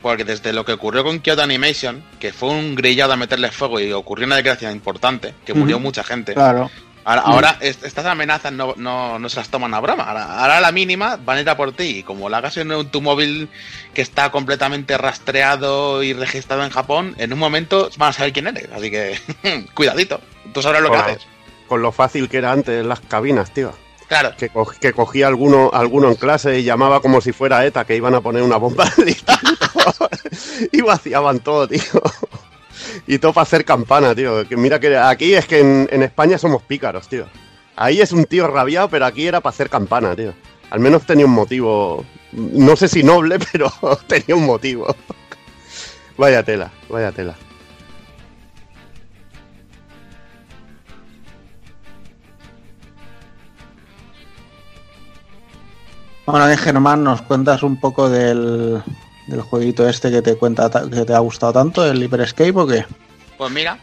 Porque 0.02 0.24
desde 0.24 0.54
lo 0.54 0.64
que 0.64 0.72
ocurrió 0.72 1.04
con 1.04 1.18
Kyoto 1.20 1.42
Animation, 1.42 2.02
que 2.18 2.32
fue 2.32 2.48
un 2.50 2.74
grillado 2.74 3.12
a 3.12 3.16
meterle 3.16 3.50
fuego 3.50 3.80
y 3.80 3.92
ocurrió 3.92 4.26
una 4.26 4.36
desgracia 4.36 4.72
importante, 4.72 5.34
que 5.44 5.52
murió 5.52 5.78
mucha 5.78 6.02
gente. 6.02 6.32
Claro. 6.32 6.70
Ahora, 7.10 7.22
ahora 7.22 7.56
est- 7.60 7.82
estas 7.84 8.06
amenazas 8.06 8.52
no, 8.52 8.74
no, 8.76 9.18
no 9.18 9.28
se 9.28 9.36
las 9.36 9.48
toman 9.48 9.74
a 9.74 9.80
broma. 9.80 10.04
Ahora, 10.04 10.40
ahora 10.40 10.60
la 10.60 10.72
mínima 10.72 11.16
van 11.16 11.38
a 11.38 11.40
ir 11.40 11.50
a 11.50 11.56
por 11.56 11.72
ti. 11.72 11.98
Y 11.98 12.02
como 12.02 12.28
la 12.28 12.38
hagas 12.38 12.56
en 12.56 12.88
tu 12.90 13.00
móvil 13.02 13.48
que 13.94 14.02
está 14.02 14.30
completamente 14.30 14.96
rastreado 14.98 16.02
y 16.02 16.12
registrado 16.12 16.64
en 16.64 16.70
Japón, 16.70 17.14
en 17.18 17.32
un 17.32 17.38
momento 17.38 17.90
van 17.96 18.10
a 18.10 18.12
saber 18.12 18.32
quién 18.32 18.46
eres. 18.46 18.68
Así 18.72 18.90
que, 18.90 19.18
cuidadito. 19.74 20.20
Tú 20.52 20.62
sabrás 20.62 20.82
lo 20.82 20.90
que 20.90 20.96
haces. 20.98 21.26
con 21.68 21.82
lo 21.82 21.92
fácil 21.92 22.28
que 22.28 22.38
era 22.38 22.52
antes 22.52 22.84
las 22.84 23.00
cabinas, 23.00 23.52
tío. 23.52 23.72
Claro. 24.08 24.32
Que, 24.36 24.48
co- 24.48 24.72
que 24.80 24.92
cogía 24.92 25.28
alguno, 25.28 25.70
alguno 25.72 26.08
en 26.08 26.16
clase 26.16 26.58
y 26.58 26.64
llamaba 26.64 27.00
como 27.00 27.20
si 27.20 27.30
fuera 27.32 27.64
ETA, 27.64 27.84
que 27.84 27.94
iban 27.94 28.14
a 28.16 28.20
poner 28.20 28.42
una 28.42 28.56
bomba 28.56 28.90
y 30.72 30.80
vaciaban 30.80 31.38
todo, 31.40 31.68
tío. 31.68 31.80
Y 33.06 33.18
todo 33.18 33.32
para 33.32 33.42
hacer 33.42 33.64
campana, 33.64 34.14
tío. 34.14 34.44
Mira 34.50 34.78
que 34.80 34.96
aquí 34.96 35.34
es 35.34 35.46
que 35.46 35.60
en, 35.60 36.02
España 36.02 36.38
somos 36.38 36.62
pícaros, 36.62 37.08
tío. 37.08 37.26
Ahí 37.76 38.00
es 38.00 38.12
un 38.12 38.24
tío 38.24 38.46
rabiado, 38.46 38.88
pero 38.88 39.06
aquí 39.06 39.26
era 39.26 39.40
para 39.40 39.52
hacer 39.52 39.70
campana, 39.70 40.14
tío. 40.14 40.34
Al 40.70 40.80
menos 40.80 41.04
tenía 41.06 41.26
un 41.26 41.32
motivo. 41.32 42.04
No 42.32 42.76
sé 42.76 42.88
si 42.88 43.02
noble, 43.02 43.38
pero 43.52 43.70
tenía 44.06 44.36
un 44.36 44.46
motivo. 44.46 44.94
Vaya 46.16 46.42
tela, 46.42 46.70
vaya 46.88 47.12
tela. 47.12 47.34
Bueno, 56.26 56.56
Germán, 56.56 57.02
nos 57.02 57.22
cuentas 57.22 57.64
un 57.64 57.80
poco 57.80 58.08
del, 58.08 58.80
del 59.30 59.40
jueguito 59.42 59.88
este 59.88 60.10
que 60.10 60.20
te 60.22 60.34
cuenta 60.36 60.68
ta- 60.68 60.88
que 60.90 61.04
te 61.04 61.14
ha 61.14 61.18
gustado 61.20 61.52
tanto, 61.52 61.84
el 61.88 62.02
Hyper 62.02 62.20
Escape 62.22 62.52
o 62.54 62.66
qué? 62.66 62.84
Pues 63.38 63.50
mira, 63.50 63.78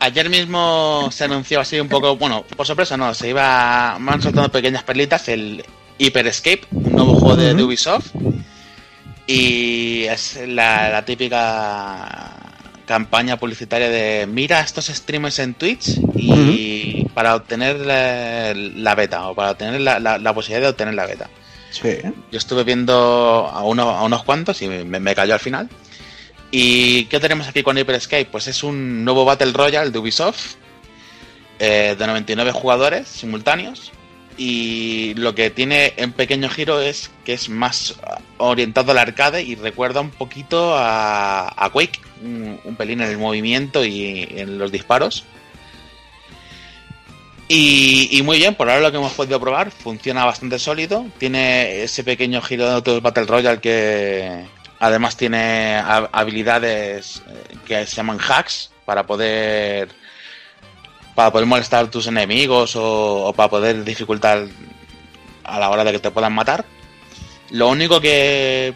ayer 0.00 0.28
mismo 0.28 1.08
se 1.10 1.24
anunció 1.24 1.60
así 1.60 1.80
un 1.80 1.88
poco, 1.88 2.16
bueno, 2.16 2.44
por 2.56 2.66
sorpresa 2.66 2.96
no, 2.96 3.14
se 3.14 3.28
iba, 3.30 3.96
me 3.98 4.12
han 4.12 4.20
soltado 4.22 4.50
pequeñas 4.50 4.82
perlitas 4.82 5.28
el 5.28 5.64
Hyper 5.98 6.26
Escape, 6.26 6.62
un 6.72 6.92
nuevo 6.92 7.14
juego 7.14 7.36
de. 7.36 7.62
Ubisoft. 7.62 8.08
Y 9.26 10.04
es 10.04 10.38
la, 10.46 10.90
la 10.90 11.04
típica 11.04 12.30
campaña 12.86 13.38
publicitaria 13.38 13.88
de 13.88 14.26
mira 14.26 14.60
estos 14.60 14.86
streamers 14.88 15.38
en 15.38 15.54
Twitch 15.54 15.98
y 16.14 17.06
para 17.14 17.34
obtener 17.36 17.80
la, 17.80 18.52
la 18.54 18.94
beta 18.94 19.28
o 19.28 19.34
para 19.34 19.52
obtener 19.52 19.80
la- 19.80 19.98
la 20.18 20.34
posibilidad 20.34 20.66
de 20.66 20.70
obtener 20.72 20.92
la 20.94 21.06
beta. 21.06 21.30
Sí. 21.82 21.98
Yo 22.30 22.38
estuve 22.38 22.62
viendo 22.62 22.94
a, 23.52 23.64
uno, 23.64 23.90
a 23.90 24.04
unos 24.04 24.22
cuantos 24.22 24.62
y 24.62 24.68
me, 24.68 25.14
cayó 25.14 25.34
al 25.34 25.40
final. 25.40 25.68
¿Y 26.50 27.06
qué 27.06 27.18
tenemos 27.18 27.48
aquí 27.48 27.62
con 27.62 27.76
Hyper 27.76 27.96
Escape? 27.96 28.26
Pues 28.26 28.46
es 28.46 28.62
un 28.62 29.04
nuevo 29.04 29.24
Battle 29.24 29.52
Royale 29.52 29.90
de 29.90 29.98
Ubisoft 29.98 30.54
eh, 31.58 31.96
de 31.98 32.06
99 32.06 32.52
jugadores 32.52 33.08
simultáneos. 33.08 33.92
Y 34.36 35.14
lo 35.14 35.34
que 35.34 35.50
tiene 35.50 35.94
en 35.96 36.12
pequeño 36.12 36.48
giro 36.48 36.80
es 36.80 37.10
que 37.24 37.32
es 37.32 37.48
más 37.48 37.96
orientado 38.38 38.92
al 38.92 38.98
arcade 38.98 39.42
y 39.42 39.54
recuerda 39.54 40.00
un 40.00 40.10
poquito 40.10 40.76
a, 40.76 41.52
a 41.56 41.70
Quake, 41.70 42.00
un 42.22 42.76
pelín 42.76 43.00
en 43.00 43.10
el 43.10 43.18
movimiento 43.18 43.84
y 43.84 44.28
en 44.30 44.58
los 44.58 44.70
disparos. 44.72 45.24
Y, 47.48 48.08
y 48.10 48.22
muy 48.22 48.38
bien, 48.38 48.54
por 48.54 48.70
ahora 48.70 48.80
lo 48.82 48.90
que 48.90 48.96
hemos 48.96 49.12
podido 49.12 49.38
probar 49.38 49.70
funciona 49.70 50.24
bastante 50.24 50.58
sólido. 50.58 51.06
Tiene 51.18 51.82
ese 51.82 52.02
pequeño 52.02 52.40
giro 52.40 52.80
de 52.80 53.00
Battle 53.00 53.24
Royale 53.26 53.60
que, 53.60 54.44
Además 54.80 55.16
tiene 55.16 55.76
ha- 55.76 56.08
habilidades 56.12 57.22
eh, 57.28 57.56
que 57.66 57.86
se 57.86 57.96
llaman 57.96 58.18
hacks 58.20 58.70
para 58.84 59.06
poder 59.06 59.88
para 61.14 61.30
poder 61.30 61.46
molestar 61.46 61.84
a 61.84 61.90
tus 61.90 62.06
enemigos 62.08 62.74
o, 62.76 63.26
o 63.26 63.32
para 63.32 63.48
poder 63.48 63.84
dificultar 63.84 64.46
a 65.44 65.58
la 65.60 65.70
hora 65.70 65.84
de 65.84 65.92
que 65.92 66.00
te 66.00 66.10
puedan 66.10 66.34
matar. 66.34 66.64
Lo 67.50 67.68
único 67.68 68.00
que 68.00 68.74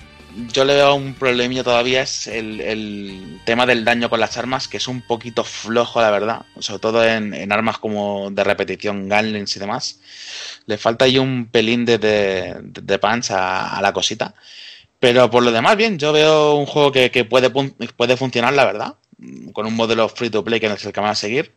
yo 0.52 0.64
le 0.64 0.74
veo 0.74 0.94
un 0.94 1.14
problemilla 1.14 1.64
todavía 1.64 2.02
es 2.02 2.26
el, 2.26 2.60
el 2.60 3.40
tema 3.44 3.66
del 3.66 3.84
daño 3.84 4.10
con 4.10 4.20
las 4.20 4.36
armas, 4.36 4.68
que 4.68 4.76
es 4.76 4.86
un 4.86 5.02
poquito 5.02 5.42
flojo, 5.44 6.00
la 6.00 6.10
verdad. 6.10 6.42
Sobre 6.58 6.80
todo 6.80 7.04
en, 7.04 7.34
en 7.34 7.52
armas 7.52 7.78
como 7.78 8.30
de 8.30 8.44
repetición, 8.44 9.08
Gunlings 9.08 9.56
y 9.56 9.60
demás. 9.60 10.00
Le 10.66 10.78
falta 10.78 11.06
ahí 11.06 11.18
un 11.18 11.46
pelín 11.46 11.84
de, 11.84 11.98
de, 11.98 12.56
de 12.62 12.98
punch 12.98 13.30
a, 13.30 13.80
la 13.82 13.92
cosita. 13.92 14.34
Pero 15.00 15.30
por 15.30 15.42
lo 15.42 15.52
demás, 15.52 15.76
bien, 15.76 15.98
yo 15.98 16.12
veo 16.12 16.54
un 16.54 16.66
juego 16.66 16.92
que, 16.92 17.10
que 17.10 17.24
puede, 17.24 17.50
puede 17.50 18.16
funcionar, 18.16 18.52
la 18.52 18.64
verdad. 18.66 18.96
Con 19.52 19.66
un 19.66 19.74
modelo 19.74 20.08
free 20.08 20.30
to 20.30 20.44
play 20.44 20.60
que 20.60 20.66
es 20.66 20.84
el 20.84 20.92
que 20.92 21.00
van 21.00 21.10
a 21.10 21.14
seguir. 21.14 21.54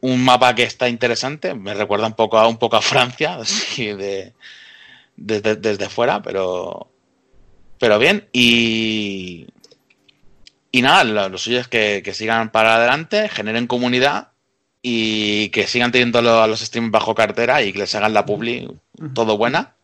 Un 0.00 0.24
mapa 0.24 0.54
que 0.54 0.62
está 0.62 0.88
interesante, 0.88 1.54
me 1.54 1.74
recuerda 1.74 2.06
un 2.06 2.14
poco 2.14 2.38
a 2.38 2.48
un 2.48 2.58
poco 2.58 2.76
a 2.76 2.82
Francia, 2.82 3.34
así 3.40 3.92
de, 3.92 4.32
desde, 5.16 5.56
desde 5.56 5.88
fuera, 5.90 6.22
pero 6.22 6.90
pero 7.80 7.98
bien. 7.98 8.28
Y 8.32 9.48
y 10.70 10.82
nada, 10.82 11.02
lo, 11.02 11.28
lo 11.28 11.36
suyo 11.38 11.58
es 11.58 11.66
que, 11.66 12.00
que 12.04 12.14
sigan 12.14 12.50
para 12.52 12.76
adelante, 12.76 13.28
generen 13.28 13.66
comunidad 13.66 14.28
y 14.82 15.48
que 15.48 15.66
sigan 15.66 15.90
teniendo 15.90 16.22
lo- 16.22 16.40
a 16.42 16.46
los 16.46 16.60
streams 16.60 16.92
bajo 16.92 17.12
cartera 17.16 17.60
y 17.62 17.72
que 17.72 17.80
les 17.80 17.94
hagan 17.96 18.14
la 18.14 18.24
publi 18.24 18.68
todo 19.14 19.36
buena. 19.36 19.74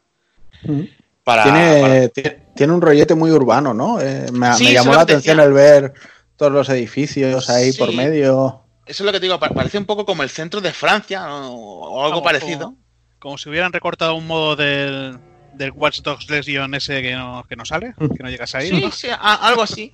Para, 1.25 1.43
tiene, 1.43 1.81
para- 1.81 2.09
tiene, 2.09 2.43
tiene 2.55 2.73
un 2.73 2.81
rollete 2.81 3.15
muy 3.17 3.33
urbano, 3.33 3.75
¿no? 3.75 4.01
Eh, 4.01 4.27
me, 4.33 4.55
Sí, 4.55 4.63
me 4.65 4.71
eso 4.71 4.75
llamó 4.83 4.95
la 4.95 5.01
atención 5.03 5.37
decía. 5.39 5.49
el 5.49 5.53
ver 5.53 5.93
todos 6.37 6.53
los 6.53 6.69
edificios 6.69 7.51
ahí 7.51 7.73
Sí. 7.73 7.79
por 7.79 7.93
medio. 7.93 8.63
Eso 8.87 9.03
es 9.03 9.07
lo 9.07 9.11
que 9.13 9.19
te 9.19 9.27
digo, 9.27 9.41
pa- 9.41 9.49
parece 9.51 9.79
un 9.79 9.87
poco 9.87 10.07
como 10.07 10.23
el 10.23 10.31
centro 10.31 10.61
de 10.61 10.73
Francia 10.73 11.27
¿no? 11.27 11.53
o 11.53 12.05
algo 12.05 12.17
Como- 12.19 12.25
parecido. 12.25 12.61
Como, 12.67 12.77
como 13.19 13.39
si 13.39 13.49
hubieran 13.49 13.73
recortado 13.73 14.15
un 14.15 14.27
modo 14.29 14.55
del, 14.55 15.19
del 15.57 15.73
Watch 15.73 16.01
Dogs 16.03 16.29
Legion 16.31 16.75
ese 16.75 17.03
que 17.03 17.15
no, 17.15 17.45
que 17.49 17.57
no 17.57 17.65
sale, 17.65 17.95
que 17.99 18.23
no 18.23 18.31
llegas 18.31 18.55
ahí. 18.55 18.69
Sí, 18.71 18.81
¿no? 18.81 18.91
sí, 18.93 19.09
a- 19.11 19.17
algo 19.49 19.63
así. 19.63 19.93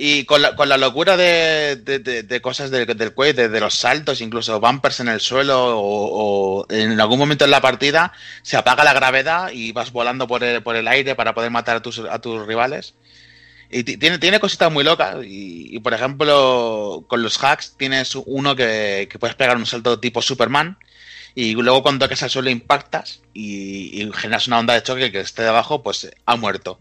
Y 0.00 0.24
con 0.26 0.40
la, 0.42 0.54
con 0.54 0.68
la 0.68 0.76
locura 0.76 1.16
de, 1.16 1.74
de- 1.76 1.98
de- 1.98 2.22
de 2.22 2.40
cosas 2.40 2.70
del, 2.70 2.86
del 2.86 3.12
Quake, 3.14 3.34
de, 3.34 3.48
de 3.48 3.60
los 3.60 3.74
saltos, 3.74 4.20
incluso 4.20 4.60
bumpers 4.60 5.00
en 5.00 5.08
el 5.08 5.18
suelo, 5.20 5.76
o, 5.80 6.60
o 6.60 6.66
en 6.72 7.00
algún 7.00 7.18
momento 7.18 7.44
en 7.44 7.50
la 7.50 7.60
partida 7.60 8.12
se 8.42 8.56
apaga 8.56 8.84
la 8.84 8.92
gravedad 8.92 9.50
y 9.52 9.72
vas 9.72 9.90
volando 9.90 10.28
por 10.28 10.44
el, 10.44 10.62
por 10.62 10.76
el 10.76 10.86
aire 10.86 11.16
para 11.16 11.34
poder 11.34 11.50
matar 11.50 11.76
a 11.78 11.82
tus, 11.82 11.98
a 11.98 12.20
tus 12.20 12.46
rivales. 12.46 12.94
Y 13.70 13.82
ti- 13.82 13.96
tiene, 13.96 14.18
tiene 14.18 14.38
cositas 14.38 14.70
muy 14.72 14.84
locas. 14.84 15.16
Y, 15.24 15.74
y, 15.76 15.80
por 15.80 15.92
ejemplo, 15.94 17.04
con 17.08 17.22
los 17.22 17.42
hacks 17.42 17.74
tienes 17.76 18.14
uno 18.14 18.54
que, 18.54 19.08
que 19.10 19.18
puedes 19.18 19.34
pegar 19.36 19.56
un 19.56 19.66
salto 19.66 19.98
tipo 19.98 20.22
Superman. 20.22 20.78
Y 21.40 21.54
luego 21.54 21.84
cuando 21.84 22.04
toques 22.04 22.20
al 22.24 22.30
suelo 22.30 22.50
impactas 22.50 23.20
y, 23.32 24.10
generas 24.16 24.48
una 24.48 24.58
onda 24.58 24.74
de 24.74 24.82
choque 24.82 25.02
que 25.02 25.06
el 25.06 25.12
que 25.12 25.20
esté 25.20 25.44
debajo 25.44 25.84
pues 25.84 26.10
ha 26.26 26.34
muerto 26.34 26.80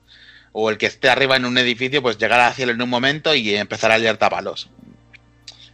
o 0.51 0.71
el 0.71 0.79
que 0.79 0.87
esté 0.87 1.11
arriba 1.11 1.35
en 1.35 1.45
un 1.45 1.59
edificio, 1.59 2.01
pues 2.01 2.17
llegar 2.17 2.39
al 2.39 2.55
cielo 2.55 2.71
en 2.71 2.81
un 2.81 2.89
momento 2.89 3.35
y 3.35 3.53
empezar 3.53 3.91
a 3.91 3.99
liar 3.99 4.17
tapalos. 4.17 4.71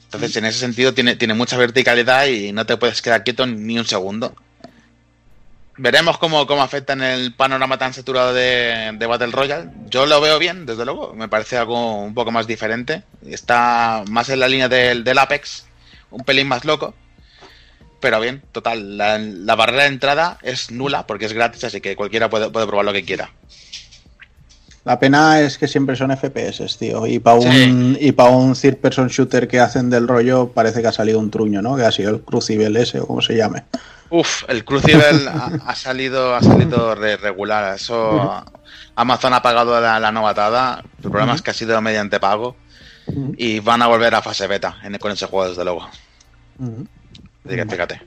Entonces, 0.03 0.35
en 0.35 0.43
ese 0.43 0.59
sentido, 0.59 0.93
tiene, 0.93 1.15
tiene 1.15 1.33
mucha 1.33 1.55
verticalidad 1.55 2.25
y 2.25 2.51
no 2.51 2.65
te 2.65 2.75
puedes 2.75 3.01
quedar 3.01 3.23
quieto 3.23 3.47
ni 3.47 3.79
un 3.79 3.85
segundo. 3.85 4.35
Veremos 5.77 6.17
cómo, 6.17 6.45
cómo 6.45 6.61
afecta 6.61 6.91
en 6.91 7.03
el 7.03 7.33
panorama 7.33 7.77
tan 7.77 7.93
saturado 7.93 8.33
de, 8.33 8.91
de 8.95 9.05
Battle 9.05 9.31
Royale. 9.31 9.69
Yo 9.89 10.05
lo 10.05 10.19
veo 10.19 10.39
bien, 10.39 10.65
desde 10.65 10.83
luego. 10.83 11.13
Me 11.13 11.29
parece 11.29 11.55
algo 11.55 12.03
un 12.03 12.13
poco 12.13 12.31
más 12.31 12.47
diferente. 12.47 13.03
Está 13.25 14.03
más 14.09 14.27
en 14.27 14.41
la 14.41 14.49
línea 14.49 14.67
del, 14.67 15.05
del 15.05 15.19
Apex, 15.19 15.67
un 16.11 16.25
pelín 16.25 16.49
más 16.49 16.65
loco. 16.65 16.93
Pero 18.03 18.19
bien, 18.19 18.43
total. 18.51 18.97
La, 18.97 19.17
la 19.17 19.55
barrera 19.55 19.83
de 19.83 19.89
entrada 19.89 20.37
es 20.41 20.69
nula 20.71 21.07
porque 21.07 21.23
es 21.25 21.31
gratis, 21.31 21.63
así 21.63 21.79
que 21.79 21.95
cualquiera 21.95 22.29
puede, 22.29 22.49
puede 22.49 22.67
probar 22.67 22.83
lo 22.85 22.91
que 22.91 23.05
quiera. 23.05 23.31
La 24.83 24.99
pena 24.99 25.39
es 25.39 25.57
que 25.57 25.69
siempre 25.69 25.95
son 25.95 26.11
FPS, 26.11 26.77
tío. 26.77 27.07
Y 27.07 27.19
para 27.19 27.39
Sí. 27.39 27.47
un, 27.47 27.97
y 27.97 28.11
pa 28.11 28.25
un 28.25 28.53
third 28.55 28.75
person 28.79 29.07
shooter 29.07 29.47
que 29.47 29.61
hacen 29.61 29.89
del 29.89 30.05
rollo, 30.05 30.49
parece 30.49 30.81
que 30.81 30.89
ha 30.89 30.91
salido 30.91 31.17
un 31.19 31.31
truño, 31.31 31.61
¿no? 31.61 31.77
Que 31.77 31.85
ha 31.85 31.91
sido 31.93 32.09
el 32.09 32.19
Crucible 32.21 32.81
ese 32.81 32.99
o 32.99 33.07
como 33.07 33.21
se 33.21 33.37
llame. 33.37 33.63
Uf, 34.09 34.43
el 34.49 34.65
Crucible 34.65 35.05
ha, 35.29 35.51
ha 35.65 35.75
salido, 35.75 36.35
ha 36.35 36.41
salido 36.43 36.93
re- 36.95 37.15
regular. 37.15 37.73
Eso 37.75 38.43
Amazon 38.95 39.33
ha 39.33 39.41
pagado 39.41 39.79
la, 39.79 39.97
la 40.01 40.11
novatada. 40.11 40.83
El 41.01 41.09
problema 41.09 41.35
es 41.35 41.41
que 41.41 41.51
ha 41.51 41.53
sido 41.53 41.79
mediante 41.81 42.19
pago. 42.19 42.57
Y 43.37 43.59
van 43.61 43.81
a 43.81 43.87
volver 43.87 44.13
a 44.15 44.21
fase 44.21 44.45
beta 44.47 44.75
en- 44.83 44.97
con 44.97 45.13
ese 45.13 45.25
juego, 45.27 45.47
desde 45.47 45.63
luego. 45.63 45.87
Fíjate. 47.45 48.01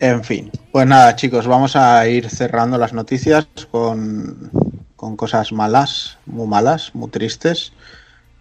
En 0.00 0.22
fin, 0.22 0.50
pues 0.70 0.86
nada, 0.86 1.16
chicos, 1.16 1.46
vamos 1.46 1.74
a 1.74 2.06
ir 2.08 2.30
cerrando 2.30 2.78
las 2.78 2.92
noticias 2.92 3.48
con, 3.70 4.50
con 4.94 5.16
cosas 5.16 5.52
malas, 5.52 6.18
muy 6.26 6.46
malas, 6.46 6.94
muy 6.94 7.10
tristes. 7.10 7.72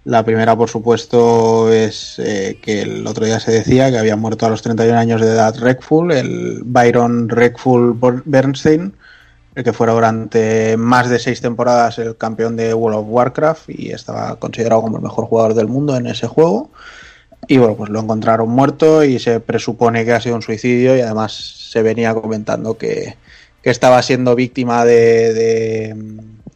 La 0.03 0.23
primera, 0.23 0.55
por 0.55 0.69
supuesto, 0.69 1.71
es 1.73 2.15
eh, 2.19 2.59
que 2.61 2.83
el 2.83 3.05
otro 3.07 3.25
día 3.25 3.39
se 3.39 3.51
decía 3.51 3.89
que 3.89 3.97
había 3.97 4.15
muerto 4.15 4.45
a 4.45 4.49
los 4.49 4.61
31 4.61 4.97
años 4.97 5.19
de 5.19 5.27
edad 5.27 5.57
Redfall, 5.57 6.11
el 6.11 6.61
Byron 6.63 7.27
Redfall 7.27 7.93
Bor- 7.93 8.21
Bernstein, 8.25 8.93
el 9.55 9.63
que 9.63 9.73
fuera 9.73 9.93
durante 9.93 10.77
más 10.77 11.09
de 11.09 11.17
seis 11.17 11.41
temporadas 11.41 11.97
el 11.97 12.15
campeón 12.15 12.55
de 12.55 12.73
World 12.75 12.99
of 12.99 13.05
Warcraft 13.09 13.69
y 13.69 13.89
estaba 13.91 14.35
considerado 14.37 14.83
como 14.83 14.97
el 14.97 15.03
mejor 15.03 15.25
jugador 15.25 15.55
del 15.55 15.67
mundo 15.67 15.95
en 15.97 16.05
ese 16.05 16.27
juego. 16.27 16.69
Y 17.47 17.57
bueno, 17.57 17.75
pues 17.75 17.89
lo 17.89 17.99
encontraron 18.01 18.49
muerto 18.49 19.03
y 19.03 19.19
se 19.19 19.39
presupone 19.39 20.03
que 20.03 20.11
ha 20.13 20.19
sido 20.21 20.35
un 20.35 20.41
suicidio 20.41 20.97
y 20.97 21.01
además 21.01 21.33
se 21.71 21.81
venía 21.81 22.13
comentando 22.13 22.77
que, 22.77 23.15
que 23.61 23.69
estaba 23.69 24.01
siendo 24.01 24.35
víctima 24.35 24.83
de, 24.85 25.33
de, 25.33 25.95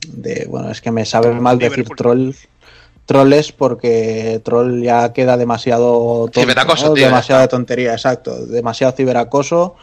de- 0.07 0.45
Bueno, 0.49 0.69
es 0.71 0.81
que 0.81 0.91
me 0.91 1.05
sabe 1.05 1.31
mal 1.33 1.59
decir 1.59 1.87
troll, 1.95 2.31
troles 3.05 3.51
porque 3.53 4.41
troll 4.43 4.81
ya 4.83 5.13
queda 5.13 5.37
demasiado 5.37 6.25
tonto, 6.25 6.41
Ciberacoso, 6.41 6.87
¿no? 6.89 6.93
tío, 6.93 7.05
demasiada 7.05 7.47
tontería, 7.47 7.93
exacto, 7.93 8.45
demasiado 8.45 8.93
ciberacoso 8.93 9.75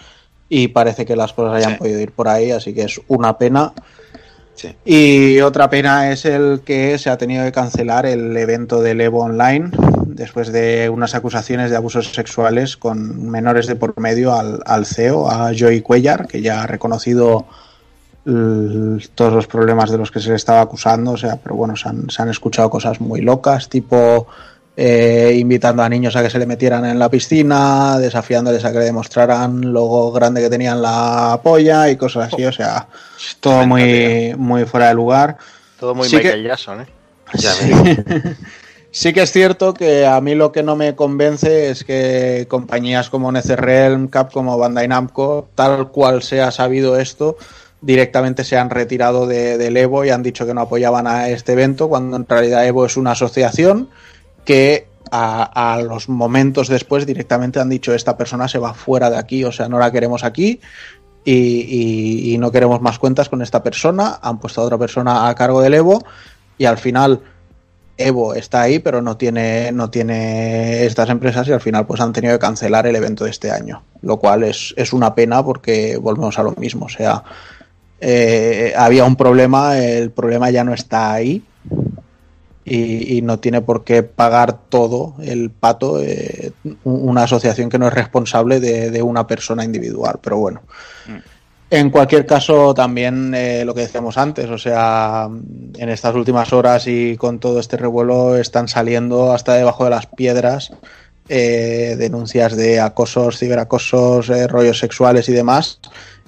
y 0.51 0.69
parece 0.69 1.07
que 1.07 1.17
las 1.17 1.33
cosas 1.33 1.55
hayan 1.57 1.73
Sí. 1.73 1.79
podido 1.79 2.01
ir 2.01 2.13
por 2.13 2.29
ahí, 2.29 2.51
así 2.51 2.75
que 2.75 2.83
es 2.83 3.01
una 3.09 3.37
pena. 3.39 3.73
Sí. 4.55 4.75
Y 4.85 5.41
otra 5.41 5.71
pena 5.71 6.11
es 6.11 6.25
el 6.25 6.63
que 6.65 6.99
se 6.99 7.11
ha 7.11 7.17
tenido 7.17 7.45
que 7.45 7.53
cancelar 7.53 8.07
el 8.07 8.37
evento 8.37 8.83
del 8.83 9.01
Evo 9.01 9.23
Online 9.23 9.71
después 10.19 10.53
de 10.53 10.91
unas 10.91 11.15
acusaciones 11.15 11.71
de 11.71 11.77
abusos 11.77 12.13
sexuales 12.13 12.77
con 12.77 13.31
menores 13.31 13.67
de 13.67 13.77
por 13.77 13.99
medio 13.99 14.35
al, 14.35 14.61
al 14.67 14.85
CEO, 14.85 15.31
a 15.31 15.53
Joey 15.59 15.81
Cuellar, 15.81 16.27
que 16.29 16.43
ya 16.43 16.63
ha 16.63 16.67
reconocido 16.67 17.47
todos 19.15 19.33
los 19.33 19.47
problemas 19.47 19.91
de 19.91 19.97
los 19.97 20.11
que 20.11 20.21
se 20.21 20.29
le 20.29 20.37
estaba 20.37 20.61
acusando, 20.61 21.13
o 21.13 21.17
sea, 21.17 21.37
pero 21.43 21.55
bueno, 21.55 21.77
se 21.77 21.89
han, 21.89 22.11
se 22.11 22.21
han 22.21 22.29
escuchado 22.29 22.69
cosas 22.69 23.01
muy 23.01 23.23
locas, 23.23 23.71
tipo 23.71 24.27
eh, 24.77 25.35
invitando 25.39 25.83
a 25.83 25.89
niños 25.89 26.15
a 26.15 26.23
que 26.23 26.29
se 26.29 26.39
le 26.39 26.45
metieran 26.45 26.85
en 26.85 26.99
la 26.99 27.09
piscina, 27.09 27.99
desafiándoles 27.99 28.65
a 28.67 28.73
que 28.73 28.81
le 28.81 28.85
demostraran 28.85 29.73
lo 29.73 30.13
grande 30.13 30.43
que 30.43 30.51
tenían 30.51 30.83
la 30.83 31.41
polla 31.43 31.89
y 31.89 31.97
cosas 31.97 32.31
así, 32.33 32.45
o 32.45 32.53
sea, 32.53 32.87
todo 33.41 33.67
muy, 33.67 34.35
muy 34.37 34.65
fuera 34.67 34.89
de 34.89 34.95
lugar. 34.95 35.39
Todo 35.81 35.95
muy 35.95 36.07
Sí 36.09 36.17
Michael 36.17 36.43
que- 36.43 36.49
Jackson, 36.49 36.81
¿eh? 36.83 36.87
Ya 37.35 37.53
Sí. 37.53 37.73
Sí 38.91 39.13
que 39.13 39.23
es 39.23 39.33
cierto 39.33 39.75
que 39.75 40.07
a 40.07 40.21
mí 40.21 40.35
lo 40.35 40.51
que 40.51 40.63
no 40.63 40.75
me 40.75 40.97
convence 40.97 41.71
es 41.71 41.85
que 41.85 42.47
compañías 42.49 43.11
como 43.11 43.31
NetherRealm, 43.31 44.09
Capcom 44.09 44.49
o 44.49 44.57
Bandai 44.59 44.89
Namco, 44.89 45.49
tal 45.55 45.89
cual 45.91 46.23
se 46.23 46.41
ha 46.41 46.51
sabido 46.51 46.99
esto, 46.99 47.37
directamente 47.83 48.45
se 48.45 48.57
han 48.57 48.71
retirado 48.71 49.27
de- 49.27 49.59
del 49.59 49.77
Evo 49.77 50.05
y 50.05 50.11
han 50.11 50.23
dicho 50.23 50.47
que 50.47 50.55
no 50.55 50.63
apoyaban 50.63 51.07
a 51.07 51.29
este 51.29 51.53
evento, 51.53 51.89
cuando 51.89 52.17
en 52.17 52.27
realidad 52.27 52.67
Evo 52.67 52.87
es 52.87 52.97
una 52.97 53.13
asociación 53.13 53.91
que 54.45 54.89
a, 55.11 55.75
a 55.75 55.83
los 55.83 56.09
momentos 56.09 56.69
después 56.69 57.07
directamente 57.07 57.61
han 57.61 57.69
dicho 57.69 57.95
esta 57.95 58.17
persona 58.17 58.49
se 58.49 58.59
va 58.59 58.75
fuera 58.75 59.11
de 59.11 59.19
aquí, 59.19 59.45
o 59.45 59.53
sea, 59.53 59.69
no 59.69 59.79
la 59.79 59.93
queremos 59.93 60.25
aquí 60.25 60.61
y, 61.25 61.33
y- 61.35 62.35
y 62.35 62.39
no 62.39 62.51
queremos 62.51 62.81
más 62.81 62.99
cuentas 62.99 63.29
con 63.29 63.43
esta 63.43 63.63
persona, 63.63 64.19
han 64.23 64.39
puesto 64.41 64.63
a 64.63 64.65
otra 64.65 64.79
persona 64.79 65.29
a 65.29 65.35
cargo 65.35 65.61
del 65.61 65.75
Evo 65.75 66.03
y 66.57 66.65
al 66.65 66.79
final 66.79 67.21
Evo 68.01 68.35
está 68.35 68.63
ahí, 68.63 68.79
pero 68.79 69.03
no 69.03 69.17
tiene, 69.17 69.73
no 69.73 69.91
tiene 69.91 70.87
estas 70.87 71.11
empresas 71.11 71.49
y 71.49 71.53
al 71.53 71.61
final 71.61 71.85
pues 71.87 72.01
han 72.01 72.13
tenido 72.13 72.35
que 72.35 72.39
cancelar 72.39 72.87
el 72.87 72.95
evento 72.97 73.25
de 73.25 73.31
este 73.31 73.51
año, 73.51 73.83
lo 74.03 74.19
cual 74.19 74.45
es, 74.45 74.73
es 74.77 74.93
una 74.93 75.15
pena 75.17 75.45
porque 75.45 75.97
volvemos 75.97 76.39
a 76.39 76.45
lo 76.45 76.53
mismo, 76.53 76.87
o 76.87 76.89
sea, 76.89 77.25
eh, 78.01 78.73
había 78.77 79.05
un 79.05 79.17
problema, 79.17 79.77
el 79.79 80.13
problema 80.13 80.49
ya 80.51 80.63
no 80.63 80.73
está 80.73 81.13
ahí 81.13 81.43
y, 82.65 83.23
no 83.23 83.39
tiene 83.39 83.63
por 83.63 83.83
qué 83.83 84.03
pagar 84.03 84.59
todo 84.69 85.15
el 85.23 85.51
pato 85.51 86.03
eh, 86.03 86.53
un- 86.85 87.09
una 87.09 87.23
asociación 87.23 87.71
que 87.71 87.79
no 87.79 87.89
es 87.89 87.95
responsable 87.95 88.61
de, 88.61 88.91
de 88.91 89.03
una 89.03 89.27
persona 89.27 89.65
individual, 89.65 90.19
pero 90.23 90.37
bueno. 90.39 90.61
En 91.71 91.91
cualquier 91.91 92.25
caso, 92.25 92.73
también 92.73 93.35
eh, 93.35 93.63
lo 93.65 93.75
que 93.75 93.83
decíamos 93.83 94.17
antes, 94.17 94.49
o 94.49 94.57
sea, 94.57 95.29
en 95.29 95.89
estas 95.91 96.15
últimas 96.15 96.53
horas 96.55 96.87
y 96.87 97.17
con 97.19 97.39
todo 97.39 97.61
este 97.61 97.77
revuelo 97.77 98.37
están 98.37 98.69
saliendo 98.69 99.33
hasta 99.33 99.53
debajo 99.55 99.85
de 99.85 99.91
las 99.91 100.07
piedras 100.07 100.73
eh, 101.29 101.97
denuncias 101.99 102.57
de 102.57 102.81
acosos, 102.81 103.39
ciberacosos, 103.39 104.31
eh, 104.31 104.47
rollos 104.47 104.79
sexuales 104.79 105.29
y 105.29 105.33
demás 105.33 105.81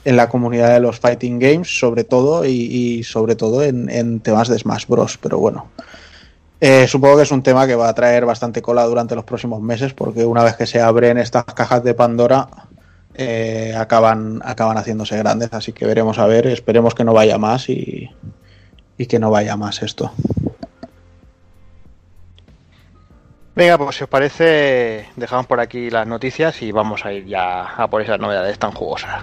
en 0.04 0.16
la 0.16 0.28
comunidad 0.28 0.74
de 0.74 0.80
los 0.80 1.00
fighting 1.00 1.38
games, 1.38 1.78
sobre 1.78 2.04
todo 2.04 2.44
y, 2.44 2.50
y 2.50 3.02
sobre 3.04 3.34
todo 3.34 3.62
en, 3.62 3.88
en 3.88 4.20
temas 4.20 4.48
de 4.48 4.58
Smash 4.58 4.86
Bros. 4.86 5.18
Pero 5.22 5.38
bueno, 5.38 5.70
eh, 6.60 6.86
supongo 6.86 7.16
que 7.16 7.22
es 7.22 7.32
un 7.32 7.42
tema 7.42 7.66
que 7.66 7.74
va 7.74 7.88
a 7.88 7.94
traer 7.94 8.26
bastante 8.26 8.60
cola 8.60 8.84
durante 8.84 9.14
los 9.14 9.24
próximos 9.24 9.62
meses, 9.62 9.94
porque 9.94 10.26
una 10.26 10.44
vez 10.44 10.56
que 10.56 10.66
se 10.66 10.80
abren 10.80 11.16
estas 11.16 11.44
cajas 11.44 11.82
de 11.82 11.94
Pandora, 11.94 12.48
eh, 13.20 13.74
acaban, 13.76 14.40
acaban 14.44 14.76
haciéndose 14.76 15.16
grandes. 15.16 15.52
Así 15.52 15.72
que 15.72 15.86
veremos 15.86 16.18
a 16.18 16.26
ver, 16.26 16.46
esperemos 16.46 16.94
que 16.94 17.04
no 17.04 17.12
vaya 17.12 17.38
más 17.38 17.68
y, 17.68 18.10
y 18.96 19.06
que 19.06 19.18
no 19.18 19.30
vaya 19.30 19.56
más 19.56 19.82
esto. 19.82 20.12
Venga, 23.54 23.76
pues 23.76 23.96
si 23.96 24.04
os 24.04 24.08
parece, 24.08 25.06
dejamos 25.16 25.46
por 25.46 25.60
aquí 25.60 25.90
las 25.90 26.06
noticias 26.06 26.62
y 26.62 26.72
vamos 26.72 27.04
a 27.04 27.12
ir 27.12 27.26
ya 27.26 27.62
a 27.62 27.90
por 27.90 28.00
esas 28.00 28.18
novedades 28.18 28.58
tan 28.58 28.72
jugosas. 28.72 29.22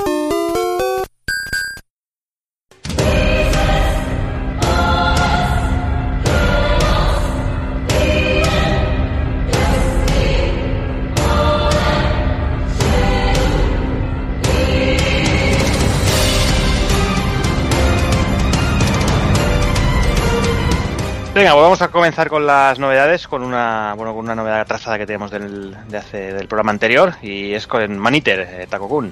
Venga, 21.41 21.53
pues 21.53 21.63
vamos 21.63 21.81
a 21.81 21.87
comenzar 21.87 22.29
con 22.29 22.45
las 22.45 22.77
novedades, 22.77 23.27
con 23.27 23.41
una, 23.41 23.95
bueno, 23.97 24.13
con 24.13 24.25
una 24.25 24.35
novedad 24.35 24.59
atrasada 24.59 24.99
que 24.99 25.07
tenemos 25.07 25.31
del, 25.31 25.75
de 25.89 25.97
hace, 25.97 26.33
del 26.33 26.47
programa 26.47 26.69
anterior, 26.69 27.15
y 27.23 27.53
es 27.53 27.65
con 27.65 27.97
Maniter, 27.97 28.41
eh, 28.41 28.67
Takokun. 28.69 29.11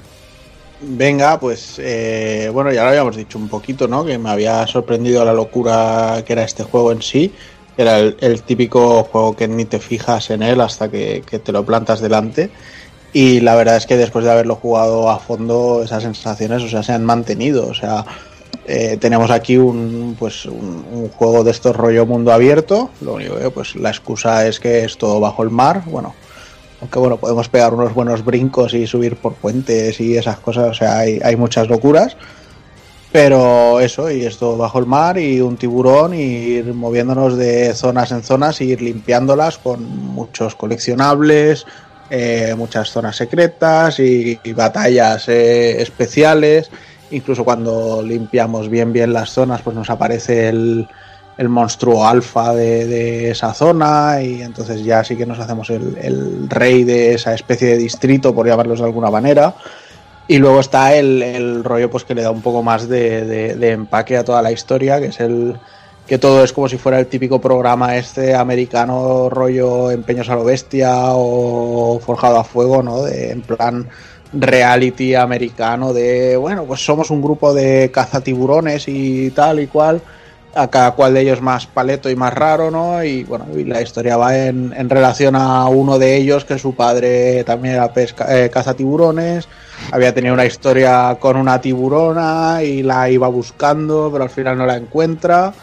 Venga, 0.82 1.40
pues 1.40 1.80
eh, 1.80 2.52
bueno, 2.54 2.72
ya 2.72 2.84
lo 2.84 2.90
habíamos 2.90 3.16
dicho 3.16 3.40
un 3.40 3.50
poquito, 3.50 3.88
¿no? 3.88 4.06
Que 4.06 4.20
me 4.20 4.30
había 4.30 4.68
sorprendido 4.68 5.26
la 5.26 5.34
locura 5.34 6.22
que 6.24 6.34
era 6.34 6.44
este 6.44 6.62
juego 6.62 6.92
en 6.92 7.02
sí. 7.02 7.34
Era 7.76 7.98
el, 7.98 8.16
el 8.20 8.44
típico 8.44 9.06
juego 9.06 9.36
que 9.36 9.48
ni 9.48 9.66
te 9.66 9.80
fijas 9.80 10.30
en 10.30 10.44
él 10.44 10.62
hasta 10.62 10.88
que, 10.88 11.24
que 11.28 11.40
te 11.40 11.52
lo 11.52 11.66
plantas 11.66 12.00
delante. 12.00 12.52
Y 13.12 13.40
la 13.40 13.56
verdad 13.56 13.78
es 13.78 13.88
que 13.88 13.98
después 13.98 14.24
de 14.24 14.32
haberlo 14.32 14.54
jugado 14.54 15.10
a 15.10 15.18
fondo, 15.18 15.82
esas 15.84 16.04
sensaciones, 16.04 16.62
o 16.62 16.70
sea, 16.70 16.84
se 16.84 16.94
han 16.94 17.06
mantenido. 17.06 17.66
O 17.66 17.74
sea, 17.74 18.06
eh, 18.72 18.98
tenemos 18.98 19.32
aquí 19.32 19.58
un, 19.58 20.16
pues, 20.18 20.46
un, 20.46 21.10
juego 21.10 21.44
de 21.44 21.52
estos 21.52 21.76
rollo 21.76 22.06
mundo 22.06 22.32
abierto. 22.32 22.92
Lo 23.02 23.16
único 23.16 23.36
que, 23.38 23.50
pues, 23.50 23.76
la 23.76 23.90
excusa 23.90 24.48
es 24.48 24.60
que 24.60 24.86
es 24.86 24.98
todo 24.98 25.20
bajo 25.20 25.42
el 25.42 25.50
mar. 25.50 25.84
Bueno, 25.86 26.14
aunque 26.82 27.00
bueno, 27.00 27.18
podemos 27.18 27.50
pegar 27.50 27.74
unos 27.74 27.94
buenos 27.94 28.24
brincos 28.24 28.74
y 28.76 28.86
subir 28.86 29.16
por 29.16 29.34
puentes 29.34 30.00
y 30.00 30.18
esas 30.18 30.38
cosas. 30.38 30.70
O 30.70 30.74
sea, 30.74 31.00
hay, 31.00 31.20
hay 31.24 31.36
muchas 31.36 31.68
locuras. 31.68 32.16
Pero 33.12 33.80
eso, 33.80 34.12
y 34.12 34.24
esto 34.24 34.56
bajo 34.56 34.78
el 34.78 34.86
mar 34.86 35.18
y 35.18 35.42
un 35.42 35.58
tiburón 35.58 36.14
y 36.14 36.22
ir 36.22 36.74
moviéndonos 36.76 37.38
de 37.38 37.74
zonas 37.74 38.12
en 38.12 38.22
zonas 38.22 38.62
y 38.62 38.66
ir 38.66 38.84
limpiándolas 38.84 39.58
con 39.58 39.84
muchos 39.84 40.54
coleccionables, 40.54 41.66
eh, 42.12 42.54
muchas 42.56 42.92
zonas 42.92 43.16
secretas 43.16 44.00
y, 44.00 44.40
y 44.44 44.54
batallas 44.54 45.28
eh, 45.28 45.82
especiales. 45.82 46.70
Incluso 47.12 47.44
cuando 47.44 48.02
limpiamos 48.04 48.70
bien 48.70 48.94
bien 48.94 49.14
las 49.14 49.32
zonas, 49.32 49.62
pues 49.62 49.76
nos 49.76 49.90
aparece 49.90 50.50
el, 50.50 50.88
el 51.38 51.50
monstruo 51.50 52.06
alfa 52.08 52.54
de, 52.54 52.86
de 52.86 53.32
esa 53.32 53.54
zona 53.54 54.22
y 54.22 54.42
entonces 54.42 54.84
ya 54.84 55.04
sí 55.04 55.16
que 55.18 55.26
nos 55.26 55.40
hacemos 55.40 55.70
el, 55.70 55.98
el 56.02 56.50
rey 56.50 56.84
de 56.84 57.14
esa 57.14 57.34
especie 57.34 57.70
de 57.70 57.78
distrito, 57.78 58.34
por 58.36 58.48
llamarlos 58.48 58.80
de 58.80 58.86
alguna 58.86 59.10
manera. 59.10 59.56
Y 60.28 60.38
luego 60.38 60.60
está 60.60 60.94
el, 60.96 61.24
el 61.24 61.64
rollo 61.64 61.90
pues 61.90 62.04
que 62.04 62.14
le 62.14 62.22
da 62.22 62.30
un 62.30 62.42
poco 62.44 62.62
más 62.62 62.88
de, 62.88 63.26
de- 63.56 63.72
empaque 63.72 64.16
a 64.16 64.24
toda 64.24 64.42
la 64.44 64.52
historia, 64.52 65.00
que 65.00 65.08
es 65.08 65.20
el 65.20 65.60
que 66.06 66.18
todo 66.18 66.44
es 66.44 66.54
como 66.54 66.68
si 66.68 66.78
fuera 66.78 67.00
el 67.00 67.08
típico 67.08 67.40
programa 67.40 67.96
este 67.96 68.34
americano 68.36 69.30
rollo 69.30 69.92
empeños 69.92 70.30
a 70.30 70.36
bestia 70.38 70.92
o 71.14 72.00
forjado 72.00 72.38
a 72.38 72.44
fuego, 72.44 72.82
¿no? 72.84 73.04
De, 73.04 73.32
en 73.32 73.42
plan 73.42 73.88
reality 74.34 75.16
americano 75.16 75.94
de, 75.94 76.38
bueno, 76.38 76.66
pues 76.66 76.86
somos 76.86 77.10
un 77.10 77.22
grupo 77.22 77.54
de 77.54 77.92
cazatiburones 77.92 78.88
y 78.88 79.32
tal 79.32 79.60
y 79.60 79.68
cual, 79.68 80.02
a 80.54 80.68
cada 80.68 80.92
cual 80.92 81.14
de 81.14 81.22
ellos 81.22 81.42
más 81.42 81.68
paleto 81.68 82.10
y 82.10 82.16
más 82.16 82.34
raro, 82.34 82.72
¿no? 82.72 83.04
Y 83.04 83.24
bueno, 83.24 83.46
y 83.56 83.64
la 83.64 83.82
historia 83.82 84.18
va 84.18 84.38
en, 84.38 84.74
en 84.76 84.90
relación 84.90 85.36
a 85.36 85.66
uno 85.66 86.00
de 86.00 86.16
ellos, 86.18 86.46
que 86.46 86.58
su 86.60 86.76
padre 86.76 87.44
también 87.44 87.76
era 87.76 87.92
pesca, 87.94 88.26
eh, 88.36 88.50
cazatiburones, 88.50 89.48
había 89.92 90.14
tenido 90.14 90.34
una 90.34 90.46
historia 90.46 91.18
con 91.20 91.38
una 91.38 91.62
tiburona 91.62 92.62
y 92.64 92.84
la 92.84 93.10
iba 93.10 93.28
buscando, 93.28 94.10
pero 94.12 94.24
al 94.24 94.30
final 94.30 94.58
no 94.58 94.66
la 94.66 94.78
encuentra. 94.78 95.54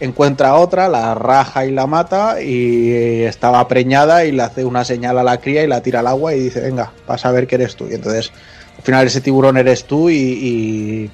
Encuentra 0.00 0.54
otra, 0.54 0.88
la 0.88 1.14
raja 1.14 1.66
y 1.66 1.72
la 1.72 1.86
mata 1.86 2.42
y 2.42 2.90
estaba 3.24 3.68
preñada 3.68 4.24
y 4.24 4.32
le 4.32 4.42
hace 4.42 4.64
una 4.64 4.82
señal 4.84 5.18
a 5.18 5.22
la 5.22 5.40
cría 5.40 5.62
y 5.62 5.66
la 5.66 5.82
tira 5.82 6.00
al 6.00 6.06
agua 6.06 6.34
y 6.34 6.40
dice, 6.40 6.60
venga, 6.62 6.96
vas 7.06 7.26
a 7.26 7.32
ver 7.32 7.46
que 7.46 7.56
eres 7.56 7.76
tú. 7.76 7.88
Y 7.90 7.94
entonces 7.94 8.32
al 8.78 8.82
final 8.84 9.06
ese 9.06 9.20
tiburón 9.20 9.58
eres 9.58 9.86
tú 9.86 10.08
y, 10.10 11.12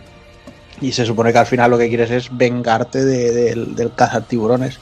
y, 0.80 0.92
se 0.92 1.04
supone 1.04 1.32
que 1.32 1.38
al 1.38 1.46
final 1.46 1.70
lo 1.70 1.78
que 1.78 1.88
quieres 1.88 2.10
es 2.12 2.36
vengarte 2.36 3.04
de- 3.04 3.32
del- 3.32 3.74
del 3.74 3.94
cazar 3.94 4.26
tiburones. 4.26 4.80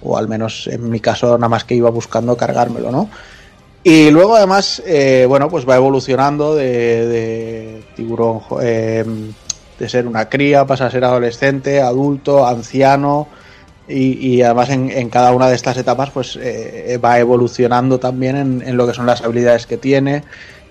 O 0.00 0.16
al 0.18 0.28
menos 0.28 0.66
en 0.68 0.88
mi 0.90 1.00
caso 1.00 1.38
nada 1.38 1.48
más 1.48 1.64
que 1.64 1.74
iba 1.76 1.90
buscando 1.90 2.36
cargármelo, 2.36 2.90
¿no? 2.90 3.10
Y 3.84 4.10
luego 4.10 4.36
además, 4.36 4.82
eh, 4.86 5.26
bueno, 5.28 5.50
pues 5.50 5.68
va 5.68 5.76
evolucionando 5.76 6.54
de, 6.54 7.84
tiburón, 7.94 8.40
eh, 8.62 9.04
de 9.78 9.88
ser 9.88 10.06
una 10.06 10.28
cría, 10.28 10.66
pasa 10.66 10.86
a 10.86 10.90
ser 10.90 11.04
adolescente, 11.04 11.80
adulto, 11.82 12.46
anciano, 12.46 13.30
y, 13.92 14.26
y 14.26 14.42
además 14.42 14.70
en, 14.70 15.08
cada 15.10 15.32
una 15.32 15.48
de 15.48 15.54
estas 15.54 15.76
etapas 15.76 16.10
pues 16.10 16.38
eh, 16.40 16.98
va 17.02 17.18
evolucionando 17.18 17.98
también 17.98 18.62
en, 18.64 18.76
lo 18.76 18.86
que 18.86 18.94
son 18.94 19.06
las 19.06 19.22
habilidades 19.22 19.66
que 19.66 19.76
tiene. 19.76 20.22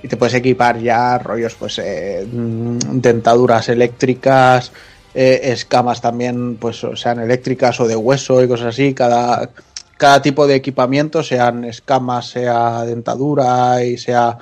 Y 0.04 0.08
te 0.08 0.18
puedes 0.18 0.34
equipar 0.34 0.80
ya 0.80 1.20
rollos 1.20 1.54
pues 1.56 1.78
eh, 1.78 2.26
mm, 2.26 3.00
dentaduras 3.02 3.70
eléctricas 3.70 4.72
eh, 5.14 5.42
escamas 5.44 6.02
también 6.02 6.56
pues 6.56 6.86
sean 6.96 7.20
eléctricas 7.20 7.80
o 7.80 7.88
de 7.88 7.96
hueso 7.96 8.44
y 8.44 8.48
cosas 8.48 8.68
así. 8.68 8.94
Cada 8.94 9.50
cada 9.98 10.20
tipo 10.20 10.48
de 10.48 10.56
equipamiento 10.56 11.22
sean 11.22 11.64
escamas 11.64 12.30
sea 12.30 12.86
dentadura 12.86 13.84
y 13.84 14.00
sea 14.00 14.40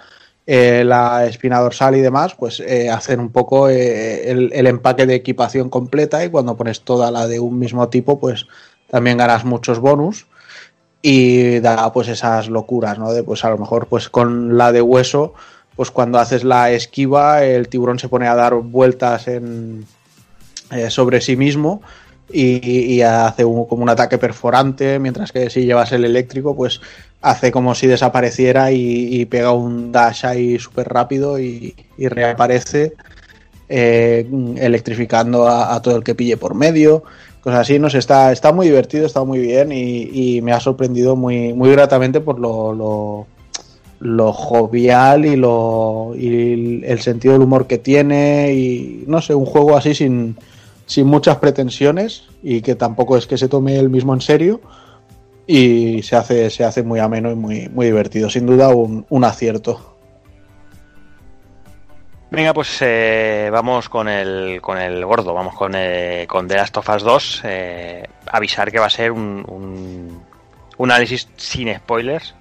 eh, 0.52 0.84
la 0.84 1.28
espina 1.28 1.60
dorsal 1.60 1.96
y 1.96 2.02
demás, 2.02 2.34
pues 2.34 2.60
eh, 2.60 2.90
hacen 2.90 3.20
un 3.20 3.30
poco 3.30 3.70
eh, 3.70 4.32
el 4.32 4.66
empaque 4.66 5.06
de 5.06 5.14
equipación 5.14 5.70
completa. 5.70 6.26
Y 6.26 6.30
cuando 6.30 6.58
pones 6.58 6.82
toda 6.82 7.12
la 7.12 7.28
de 7.28 7.40
un 7.40 7.60
mismo 7.60 7.88
tipo, 7.90 8.20
pues 8.20 8.48
también 8.90 9.18
ganas 9.18 9.46
muchos 9.46 9.80
bonus 9.80 10.28
y 11.02 11.60
da 11.60 11.92
pues 11.94 12.08
esas 12.08 12.50
locuras, 12.50 13.00
¿no? 13.00 13.12
De 13.12 13.24
pues 13.24 13.46
a 13.46 13.50
lo 13.50 13.58
mejor 13.58 13.88
pues 13.88 14.10
con 14.10 14.58
la 14.58 14.72
de 14.72 14.82
hueso, 14.82 15.34
pues 15.76 15.92
cuando 15.92 16.20
haces 16.20 16.44
la 16.44 16.72
esquiva, 16.72 17.44
el 17.44 17.70
tiburón 17.70 18.00
se 18.00 18.10
pone 18.10 18.28
a 18.28 18.36
dar 18.36 18.54
vueltas 18.56 19.28
en, 19.28 19.86
eh, 20.72 20.90
sobre 20.90 21.22
sí 21.22 21.36
mismo 21.36 21.82
y, 22.32 23.02
hace 23.02 23.44
como 23.44 23.66
un 23.70 23.90
ataque 23.90 24.18
perforante, 24.18 25.00
mientras 25.00 25.32
que 25.32 25.50
si 25.50 25.66
llevas 25.66 25.92
el 25.94 26.06
eléctrico, 26.06 26.56
pues 26.56 26.80
hace 27.22 27.52
como 27.52 27.74
si 27.74 27.88
desapareciera 27.88 28.72
y, 28.72 29.26
pega 29.26 29.52
un 29.52 29.92
dash 29.92 30.26
ahí 30.26 30.60
súper 30.60 30.90
rápido 30.90 31.40
y, 31.40 31.76
reaparece 31.98 32.94
eh, 33.68 34.30
electrificando 34.58 35.48
a 35.48 35.82
todo 35.82 35.96
el 35.96 36.04
que 36.04 36.14
pille 36.14 36.38
por 36.38 36.56
medio. 36.56 37.04
Cosas 37.42 37.62
así, 37.62 37.80
no 37.80 37.90
sé, 37.90 38.00
está, 38.00 38.32
está 38.32 38.52
muy 38.52 38.68
divertido, 38.68 39.06
está 39.06 39.24
muy 39.24 39.40
bien 39.40 39.72
y, 39.72 40.36
y 40.38 40.42
me 40.42 40.52
ha 40.52 40.60
sorprendido 40.60 41.16
muy, 41.16 41.54
muy 41.54 41.72
gratamente 41.72 42.20
por 42.20 42.38
lo, 42.40 42.74
lo, 42.74 43.28
lo 44.00 44.34
jovial 44.34 45.26
y 45.26 45.36
lo 45.36 46.14
el 46.16 47.00
sentido 47.02 47.34
del 47.34 47.44
humor 47.44 47.68
que 47.68 47.78
tiene 47.78 48.54
y 48.54 49.04
no 49.08 49.22
sé, 49.22 49.36
un 49.36 49.46
juego 49.46 49.78
así 49.78 49.94
sin, 49.94 50.36
sin 50.86 51.08
muchas 51.08 51.38
pretensiones 51.38 52.24
y 52.42 52.62
que 52.62 52.76
tampoco 52.76 53.18
es 53.18 53.28
que 53.28 53.38
se 53.38 53.48
tome 53.48 53.78
el 53.78 53.90
mismo 53.90 54.14
en 54.14 54.22
serio 54.22 54.62
y 55.46 56.04
se 56.04 56.16
hace, 56.16 56.50
se 56.50 56.64
hace 56.64 56.84
muy 56.84 57.00
ameno 57.00 57.32
y 57.32 57.36
muy, 57.36 57.70
muy 57.70 57.88
divertido. 57.88 58.30
Sin 58.30 58.46
duda 58.46 58.70
un, 58.70 59.06
un 59.10 59.24
acierto. 59.24 59.89
Venga, 62.32 62.54
pues 62.54 62.78
eh, 62.82 63.50
vamos 63.52 63.90
con 63.90 64.08
el, 64.08 64.62
con 64.62 64.78
el 64.78 65.04
gordo, 65.04 65.34
vamos 65.34 65.56
con, 65.56 65.74
eh, 65.76 66.28
con 66.30 66.48
The 66.48 66.58
Last 66.58 66.78
of 66.78 66.88
Us 66.88 67.02
2. 67.02 67.42
eh, 67.46 68.08
avisar 68.28 68.72
que 68.72 68.78
va 68.78 68.86
a 68.86 68.92
ser 68.92 69.12
un, 69.12 69.44
un, 70.78 70.92
análisis 70.92 71.28
sin 71.38 71.74
spoilers, 71.76 72.36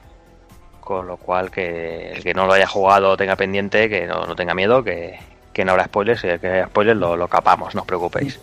con 0.80 1.06
lo 1.06 1.16
cual 1.16 1.50
que 1.50 2.12
el 2.12 2.22
que 2.22 2.34
no 2.34 2.46
lo 2.46 2.52
haya 2.52 2.66
jugado 2.66 3.16
tenga 3.16 3.34
pendiente, 3.36 3.88
que 3.88 4.06
no, 4.06 4.26
no 4.26 4.36
tenga 4.36 4.54
miedo, 4.54 4.84
que, 4.84 5.18
que 5.54 5.64
no 5.64 5.72
habrá 5.72 5.86
spoilers, 5.86 6.22
y 6.22 6.28
el 6.28 6.40
que 6.40 6.48
haya 6.48 6.66
spoilers 6.66 7.00
lo, 7.00 7.16
lo 7.16 7.28
capamos, 7.28 7.74
no 7.74 7.80
os 7.80 7.86
preocupéis. 7.86 8.38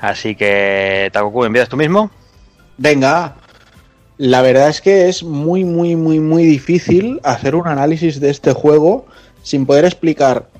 Así 0.00 0.36
que, 0.36 1.10
Takoku, 1.12 1.44
¿empiezas 1.44 1.68
tú 1.68 1.76
mismo? 1.76 2.10
Venga, 2.78 3.34
la 4.16 4.42
verdad 4.42 4.68
es 4.68 4.80
que 4.80 5.08
es 5.08 5.24
muy, 5.24 5.64
muy, 5.64 5.96
muy, 5.96 6.20
muy 6.20 6.44
difícil 6.44 7.20
hacer 7.24 7.56
un 7.56 7.66
análisis 7.66 8.20
de 8.20 8.30
este 8.30 8.52
juego 8.52 9.06
sin 9.42 9.66
poder 9.66 9.84
explicar 9.84 10.53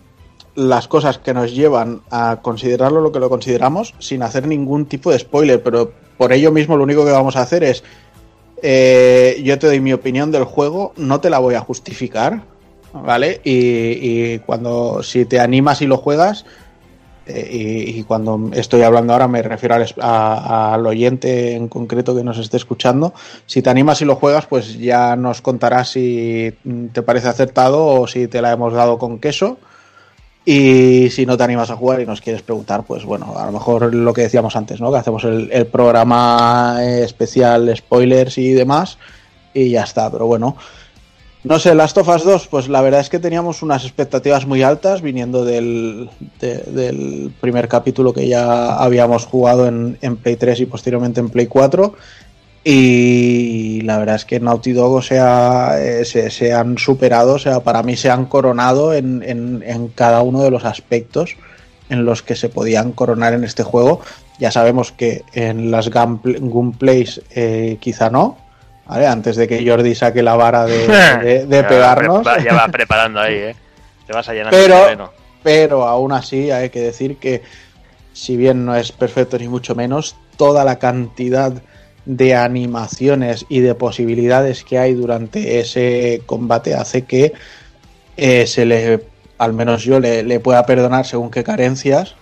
las 0.54 0.86
cosas 0.88 1.18
que 1.18 1.34
nos 1.34 1.54
llevan 1.54 2.02
a 2.10 2.38
considerarlo 2.42 3.00
lo 3.00 3.10
que 3.12 3.18
lo 3.20 3.28
consideramos 3.28 3.94
sin 3.98 4.22
hacer 4.22 4.46
ningún 4.46 4.86
tipo 4.86 5.10
de 5.10 5.18
spoiler, 5.18 5.62
pero 5.62 5.92
por 6.16 6.32
ello 6.32 6.52
mismo 6.52 6.76
lo 6.76 6.84
único 6.84 7.04
que 7.04 7.10
vamos 7.10 7.36
a 7.36 7.42
hacer 7.42 7.64
es 7.64 7.82
eh, 8.62 9.40
yo 9.44 9.58
te 9.58 9.66
doy 9.66 9.80
mi 9.80 9.92
opinión 9.92 10.30
del 10.30 10.44
juego, 10.44 10.92
no 10.96 11.20
te 11.20 11.28
la 11.28 11.38
voy 11.38 11.54
a 11.54 11.60
justificar, 11.60 12.42
¿vale? 12.92 13.40
Y, 13.44 14.38
cuando 14.40 15.02
si 15.02 15.24
te 15.24 15.40
animas 15.40 15.82
y 15.82 15.86
lo 15.86 15.96
juegas, 15.98 16.46
eh, 17.26 17.84
y, 17.88 18.02
cuando 18.04 18.50
estoy 18.52 18.82
hablando 18.82 19.12
ahora 19.12 19.28
me 19.28 19.42
refiero 19.42 19.74
al, 19.74 19.86
a- 20.00 20.74
al 20.74 20.86
oyente 20.86 21.54
en 21.54 21.68
concreto 21.68 22.14
que 22.14 22.22
nos 22.22 22.38
esté 22.38 22.56
escuchando, 22.56 23.12
si 23.46 23.60
te 23.60 23.70
animas 23.70 24.00
y 24.02 24.04
lo 24.04 24.14
juegas, 24.16 24.46
pues 24.46 24.78
ya 24.78 25.16
nos 25.16 25.42
contarás 25.42 25.90
si 25.90 26.54
te 26.92 27.02
parece 27.02 27.28
acertado 27.28 27.84
o 27.86 28.06
si 28.06 28.28
te 28.28 28.40
la 28.40 28.52
hemos 28.52 28.72
dado 28.72 28.98
con 28.98 29.18
queso. 29.18 29.58
Y 30.46 31.08
si 31.10 31.24
no 31.24 31.36
te 31.38 31.44
animas 31.44 31.70
a 31.70 31.76
jugar 31.76 32.00
y 32.02 32.06
nos 32.06 32.20
quieres 32.20 32.42
preguntar, 32.42 32.84
pues 32.84 33.04
bueno, 33.04 33.34
a 33.38 33.46
lo 33.46 33.52
mejor 33.52 33.94
lo 33.94 34.12
que 34.12 34.22
decíamos 34.22 34.56
antes, 34.56 34.78
¿no? 34.80 34.92
Que 34.92 34.98
hacemos 34.98 35.24
el, 35.24 35.66
programa 35.68 36.76
eh, 36.80 37.02
especial, 37.02 37.74
spoilers 37.74 38.36
y 38.36 38.52
demás, 38.52 38.98
y 39.54 39.70
ya 39.70 39.84
está. 39.84 40.10
Pero 40.10 40.26
bueno, 40.26 40.54
no 41.44 41.58
sé, 41.58 41.74
Last 41.74 41.96
of 41.96 42.08
Us 42.08 42.24
2, 42.24 42.48
pues 42.48 42.68
la 42.68 42.82
verdad 42.82 43.00
es 43.00 43.08
que 43.08 43.18
teníamos 43.18 43.62
unas 43.62 43.84
expectativas 43.84 44.46
muy 44.46 44.62
altas 44.62 45.00
viniendo 45.00 45.46
del, 45.46 46.10
de- 46.40 46.58
del 46.58 47.32
primer 47.40 47.66
capítulo 47.66 48.12
que 48.12 48.28
ya 48.28 48.76
habíamos 48.76 49.24
jugado 49.24 49.66
en, 49.66 49.96
en 50.02 50.16
Play 50.16 50.36
3 50.36 50.60
y 50.60 50.66
posteriormente 50.66 51.20
en 51.20 51.30
Play 51.30 51.46
4. 51.46 51.94
Y 52.64 53.82
la 53.82 53.98
verdad 53.98 54.16
es 54.16 54.24
que 54.24 54.40
Naughty 54.40 54.72
Dog 54.72 54.94
o 54.94 55.02
sea, 55.02 55.76
eh, 55.78 56.04
se, 56.04 56.30
se 56.30 56.52
han 56.54 56.78
superado, 56.78 57.34
o 57.34 57.38
sea, 57.38 57.60
para 57.60 57.82
mí 57.82 57.94
se 57.96 58.10
han 58.10 58.24
coronado 58.26 58.94
en, 58.94 59.22
en- 59.22 59.62
en 59.66 59.88
cada 59.88 60.22
uno 60.22 60.42
de 60.42 60.50
los 60.50 60.64
aspectos 60.64 61.36
en 61.90 62.06
los 62.06 62.22
que 62.22 62.34
se 62.34 62.48
podían 62.48 62.92
coronar 62.92 63.34
en 63.34 63.44
este 63.44 63.62
juego. 63.62 64.00
Ya 64.38 64.50
sabemos 64.50 64.90
que 64.92 65.22
en 65.34 65.70
las 65.70 65.90
gameplays 65.90 67.20
eh, 67.34 67.76
quizá 67.80 68.08
no, 68.08 68.38
¿vale? 68.86 69.06
Antes 69.06 69.36
de 69.36 69.46
que 69.46 69.64
Jordi 69.68 69.94
saque 69.94 70.22
la 70.22 70.34
vara 70.34 70.64
de, 70.64 70.86
de- 71.22 71.46
de 71.46 71.62
Ya 71.62 71.68
pegarnos. 71.68 72.26
Ya 72.42 72.54
va 72.54 72.68
preparando 72.72 73.20
ahí, 73.20 73.34
¿eh? 73.34 73.56
Te 74.06 74.12
vas 74.14 74.28
a 74.28 74.32
llenar 74.32 74.50
Pero- 74.50 74.74
el 74.76 74.82
terreno. 74.84 75.10
pero 75.42 75.86
aún 75.86 76.12
así 76.12 76.50
hay 76.50 76.70
que 76.70 76.80
decir 76.80 77.18
que 77.18 77.42
si 78.14 78.36
bien 78.36 78.64
no 78.64 78.74
es 78.74 78.90
perfecto 78.90 79.38
ni 79.38 79.48
mucho 79.48 79.74
menos, 79.74 80.16
toda 80.36 80.64
la 80.64 80.78
cantidad 80.78 81.52
de 82.06 82.34
animaciones 82.34 83.46
y 83.48 83.60
de 83.60 83.74
posibilidades 83.74 84.64
que 84.64 84.78
hay 84.78 84.94
durante 84.94 85.60
ese 85.60 86.22
combate 86.26 86.74
hace 86.74 87.02
que 87.02 87.32
eh, 88.16 88.46
se 88.46 88.66
le, 88.66 89.04
al 89.38 89.52
menos 89.52 89.82
yo, 89.84 90.00
le, 90.00 90.22
le 90.22 90.40
pueda 90.40 90.66
perdonar 90.66 91.06
según 91.06 91.30
qué 91.30 91.42
carencias, 91.42 92.14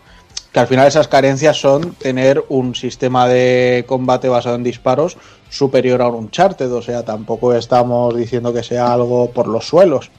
que 0.53 0.61
al 0.61 0.66
final 0.66 0.87
esas 0.87 1.09
carencias 1.09 1.57
son 1.57 1.95
tener 1.95 2.45
un 2.49 2.74
sistema 2.74 3.26
de 3.26 3.85
combate 3.87 4.28
basado 4.28 4.57
en 4.57 4.62
disparos 4.62 5.16
superior 5.49 6.03
a 6.03 6.09
un 6.09 6.26
Uncharted, 6.26 6.70
o 6.72 6.83
sea, 6.83 7.05
tampoco 7.05 7.55
estamos 7.55 8.16
diciendo 8.16 8.53
que 8.53 8.62
sea 8.62 8.93
algo 8.93 9.30
por 9.30 9.49
los 9.49 9.66
suelos, 9.66 10.11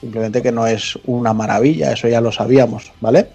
simplemente 0.00 0.42
que 0.42 0.52
no 0.52 0.66
es 0.66 0.98
una 1.06 1.32
maravilla, 1.32 1.92
eso 1.92 2.08
ya 2.08 2.20
lo 2.20 2.30
sabíamos, 2.30 2.92
¿vale? 3.00 3.28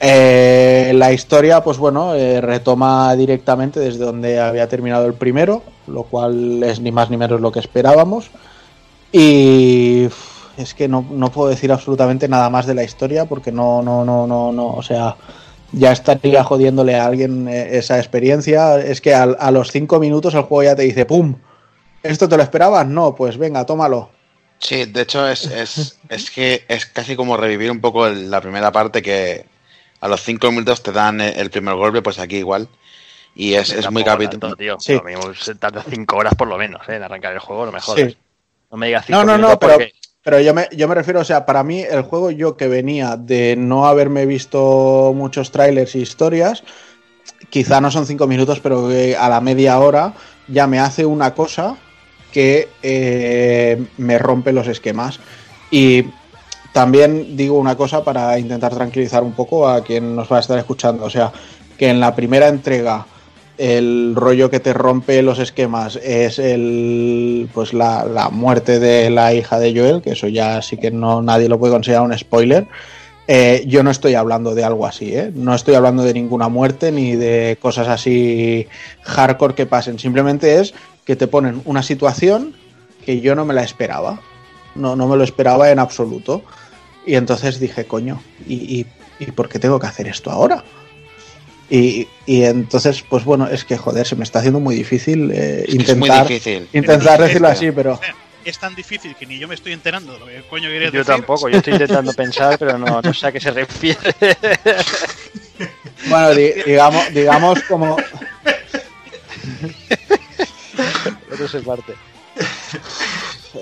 Eh, 0.00 0.92
la 0.94 1.12
historia, 1.12 1.62
pues 1.62 1.78
bueno, 1.78 2.14
eh, 2.14 2.40
retoma 2.40 3.14
directamente 3.16 3.80
desde 3.80 4.04
donde 4.04 4.40
había 4.40 4.68
terminado 4.68 5.06
el 5.06 5.14
primero, 5.14 5.62
lo 5.86 6.02
cual 6.02 6.62
es 6.62 6.80
ni 6.80 6.92
más 6.92 7.10
ni 7.10 7.16
menos 7.16 7.40
lo 7.40 7.52
que 7.52 7.60
esperábamos. 7.60 8.30
Y 9.12 10.08
es 10.56 10.74
que 10.74 10.88
no, 10.88 11.06
no 11.10 11.30
puedo 11.30 11.48
decir 11.48 11.72
absolutamente 11.72 12.28
nada 12.28 12.50
más 12.50 12.66
de 12.66 12.74
la 12.74 12.84
historia 12.84 13.24
porque 13.26 13.52
no, 13.52 13.82
no, 13.82 14.04
no, 14.04 14.26
no, 14.26 14.52
no, 14.52 14.66
o 14.68 14.82
sea, 14.82 15.16
ya 15.72 15.92
estaría 15.92 16.42
jodiéndole 16.44 16.96
a 16.96 17.06
alguien 17.06 17.48
eh, 17.48 17.78
esa 17.78 17.98
experiencia. 17.98 18.78
Es 18.78 19.00
que 19.00 19.14
al- 19.14 19.36
a, 19.38 19.50
los 19.50 19.70
cinco 19.70 20.00
minutos 20.00 20.34
el 20.34 20.42
juego 20.42 20.64
ya 20.64 20.76
te 20.76 20.82
dice, 20.82 21.06
¡pum! 21.06 21.36
¿Esto 22.02 22.28
te 22.28 22.36
lo 22.36 22.42
esperabas? 22.42 22.86
No, 22.86 23.14
pues 23.14 23.38
venga, 23.38 23.64
tómalo. 23.64 24.10
Sí, 24.58 24.84
de 24.84 25.02
hecho 25.02 25.26
es, 25.28 25.46
es, 25.46 25.98
es 26.08 26.30
que 26.30 26.64
es 26.68 26.86
casi 26.86 27.16
como 27.16 27.36
revivir 27.36 27.70
un 27.70 27.80
poco 27.80 28.08
la 28.08 28.40
primera 28.40 28.72
parte 28.72 29.02
que 29.02 29.46
a 30.04 30.08
los 30.08 30.22
cinco 30.22 30.50
minutos 30.50 30.82
te 30.82 30.92
dan 30.92 31.18
el, 31.20 31.34
el 31.38 31.50
primer 31.50 31.74
golpe, 31.76 32.02
pues 32.02 32.18
aquí 32.18 32.36
igual. 32.36 32.68
Y 33.34 33.54
es, 33.54 33.70
es 33.72 33.90
muy 33.90 34.04
capítulo. 34.04 34.38
tanto, 34.38 34.56
tío. 34.56 34.76
Sí. 34.78 34.92
Lo 34.92 35.02
mismo 35.02 35.34
se 35.34 35.54
tarda 35.54 35.82
5 35.88 36.14
horas 36.16 36.34
por 36.36 36.46
lo 36.46 36.58
menos 36.58 36.86
¿eh? 36.88 36.96
en 36.96 37.02
arrancar 37.02 37.32
el 37.32 37.38
juego, 37.38 37.64
no 37.66 37.72
me 37.72 37.80
jodas. 37.80 38.10
Sí. 38.12 38.16
No 38.70 38.76
me 38.76 38.86
digas 38.86 39.06
5 39.06 39.18
No, 39.18 39.24
no, 39.24 39.38
no, 39.38 39.58
pero, 39.58 39.72
porque- 39.72 39.92
pero 40.22 40.40
yo, 40.40 40.52
me, 40.54 40.68
yo 40.72 40.86
me 40.88 40.94
refiero, 40.94 41.20
o 41.20 41.24
sea, 41.24 41.44
para 41.46 41.64
mí 41.64 41.80
el 41.80 42.02
juego 42.02 42.30
yo 42.30 42.56
que 42.56 42.68
venía 42.68 43.16
de 43.16 43.56
no 43.56 43.86
haberme 43.86 44.26
visto 44.26 45.12
muchos 45.16 45.50
trailers 45.50 45.94
y 45.96 46.02
historias, 46.02 46.62
quizá 47.50 47.80
no 47.80 47.90
son 47.90 48.06
cinco 48.06 48.26
minutos, 48.26 48.60
pero 48.60 48.88
que 48.88 49.16
a 49.16 49.28
la 49.28 49.40
media 49.40 49.78
hora 49.78 50.12
ya 50.46 50.66
me 50.66 50.78
hace 50.80 51.04
una 51.06 51.34
cosa 51.34 51.76
que 52.30 52.68
eh, 52.82 53.82
me 53.96 54.18
rompe 54.18 54.52
los 54.52 54.68
esquemas. 54.68 55.18
Y 55.70 56.04
también 56.74 57.36
digo 57.36 57.56
una 57.56 57.76
cosa 57.76 58.02
para 58.02 58.36
intentar 58.36 58.74
tranquilizar 58.74 59.22
un 59.22 59.32
poco 59.32 59.68
a 59.68 59.84
quien 59.84 60.16
nos 60.16 60.30
va 60.30 60.38
a 60.38 60.40
estar 60.40 60.58
escuchando, 60.58 61.04
o 61.04 61.10
sea, 61.10 61.30
que 61.78 61.88
en 61.88 62.00
la 62.00 62.16
primera 62.16 62.48
entrega 62.48 63.06
el 63.58 64.14
rollo 64.16 64.50
que 64.50 64.58
te 64.58 64.72
rompe 64.72 65.22
los 65.22 65.38
esquemas 65.38 65.94
es 66.02 66.40
el 66.40 67.48
pues 67.54 67.72
la, 67.74 68.28
muerte 68.32 68.80
de 68.80 69.08
la 69.08 69.32
hija 69.32 69.60
de 69.60 69.72
Joel, 69.72 70.02
que 70.02 70.10
eso 70.10 70.26
ya 70.26 70.60
sí 70.62 70.76
que 70.76 70.90
no 70.90 71.22
nadie 71.22 71.48
lo 71.48 71.60
puede 71.60 71.74
considerar 71.74 72.02
un 72.02 72.18
spoiler. 72.18 72.66
Eh, 73.28 73.62
yo 73.68 73.84
no 73.84 73.92
estoy 73.92 74.16
hablando 74.16 74.56
de 74.56 74.64
algo 74.64 74.84
así, 74.84 75.14
¿eh? 75.14 75.30
no 75.32 75.54
estoy 75.54 75.76
hablando 75.76 76.02
de 76.02 76.12
ninguna 76.12 76.48
muerte 76.48 76.90
ni 76.90 77.14
de 77.14 77.56
cosas 77.62 77.86
así 77.86 78.66
hardcore 79.02 79.54
que 79.54 79.66
pasen. 79.66 80.00
Simplemente 80.00 80.58
es 80.58 80.74
que 81.04 81.14
te 81.14 81.28
ponen 81.28 81.62
una 81.66 81.84
situación 81.84 82.56
que 83.06 83.20
yo 83.20 83.36
no 83.36 83.44
me 83.44 83.54
la 83.54 83.62
esperaba. 83.62 84.20
No, 84.74 84.96
no 84.96 85.06
me 85.06 85.16
lo 85.16 85.22
esperaba 85.22 85.70
en 85.70 85.78
absoluto. 85.78 86.42
Y 87.06 87.14
entonces 87.16 87.60
dije, 87.60 87.84
coño, 87.86 88.22
¿y, 88.46 88.54
y, 88.80 88.86
y 89.18 89.30
por 89.32 89.48
qué 89.48 89.58
tengo 89.58 89.78
que 89.78 89.86
hacer 89.86 90.06
esto 90.08 90.30
ahora? 90.30 90.64
Y, 91.70 92.06
y 92.26 92.44
entonces, 92.44 93.02
pues 93.08 93.24
bueno, 93.24 93.48
es 93.48 93.64
que 93.64 93.76
joder, 93.76 94.06
se 94.06 94.16
me 94.16 94.24
está 94.24 94.38
haciendo 94.40 94.60
muy 94.60 94.74
difícil 94.74 95.30
eh, 95.32 95.64
Es 95.66 95.74
que 95.74 95.82
es 95.82 95.96
muy 95.96 96.08
intentar, 96.08 96.28
difícil. 96.28 96.68
intentar 96.72 97.20
decirlo 97.22 97.48
así, 97.48 97.70
pero 97.72 97.98
es 98.44 98.58
tan 98.58 98.74
difícil 98.74 99.14
que 99.16 99.24
ni 99.26 99.38
yo 99.38 99.48
me 99.48 99.54
estoy 99.54 99.72
enterando 99.72 100.12
de 100.12 100.18
lo 100.18 100.26
que 100.26 100.42
coño 100.50 100.68
querías 100.68 100.92
Yo 100.92 100.98
decir. 101.00 101.14
tampoco, 101.14 101.48
yo 101.48 101.56
estoy 101.58 101.72
intentando 101.74 102.12
pensar, 102.12 102.58
pero 102.58 102.76
no, 102.78 103.00
no 103.00 103.14
sé 103.14 103.26
a 103.28 103.32
qué 103.32 103.40
se 103.40 103.50
refiere. 103.50 103.98
bueno, 106.08 106.34
di- 106.34 106.52
digamos, 106.66 107.12
digamos 107.14 107.62
como 107.62 107.96
Eso 111.32 111.48
se 111.48 111.60
parte. 111.60 111.94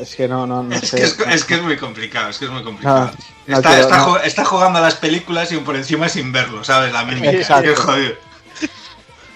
Es 0.00 0.14
que 0.16 0.28
no, 0.28 0.46
no, 0.46 0.62
no 0.62 0.74
Es 0.74 0.88
sé. 0.88 0.96
que 0.96 1.02
es, 1.04 1.18
es 1.30 1.44
que 1.44 1.54
es 1.54 1.62
muy 1.62 1.76
complicado, 1.76 2.30
es 2.30 2.38
que 2.38 2.44
es 2.46 2.50
muy 2.50 2.62
complicado. 2.62 3.06
No, 3.06 3.12
no 3.48 3.56
está, 3.56 3.68
quiero- 3.70 3.82
está 4.16 4.26
está 4.26 4.44
jugando 4.44 4.78
a 4.78 4.82
las 4.82 4.94
películas 4.94 5.50
y 5.52 5.56
por 5.58 5.76
encima 5.76 6.08
sin 6.08 6.32
verlo, 6.32 6.62
¿sabes? 6.64 6.92
La 6.92 7.04
mímica. 7.04 7.30
Exacto. 7.32 7.70
Qué 7.70 7.76
jodido. 7.76 8.14